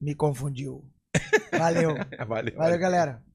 Me 0.00 0.14
confundiu. 0.14 0.84
Valeu. 1.58 1.96
Valeu. 2.26 2.54
Valeu, 2.56 2.78
galera. 2.78 3.25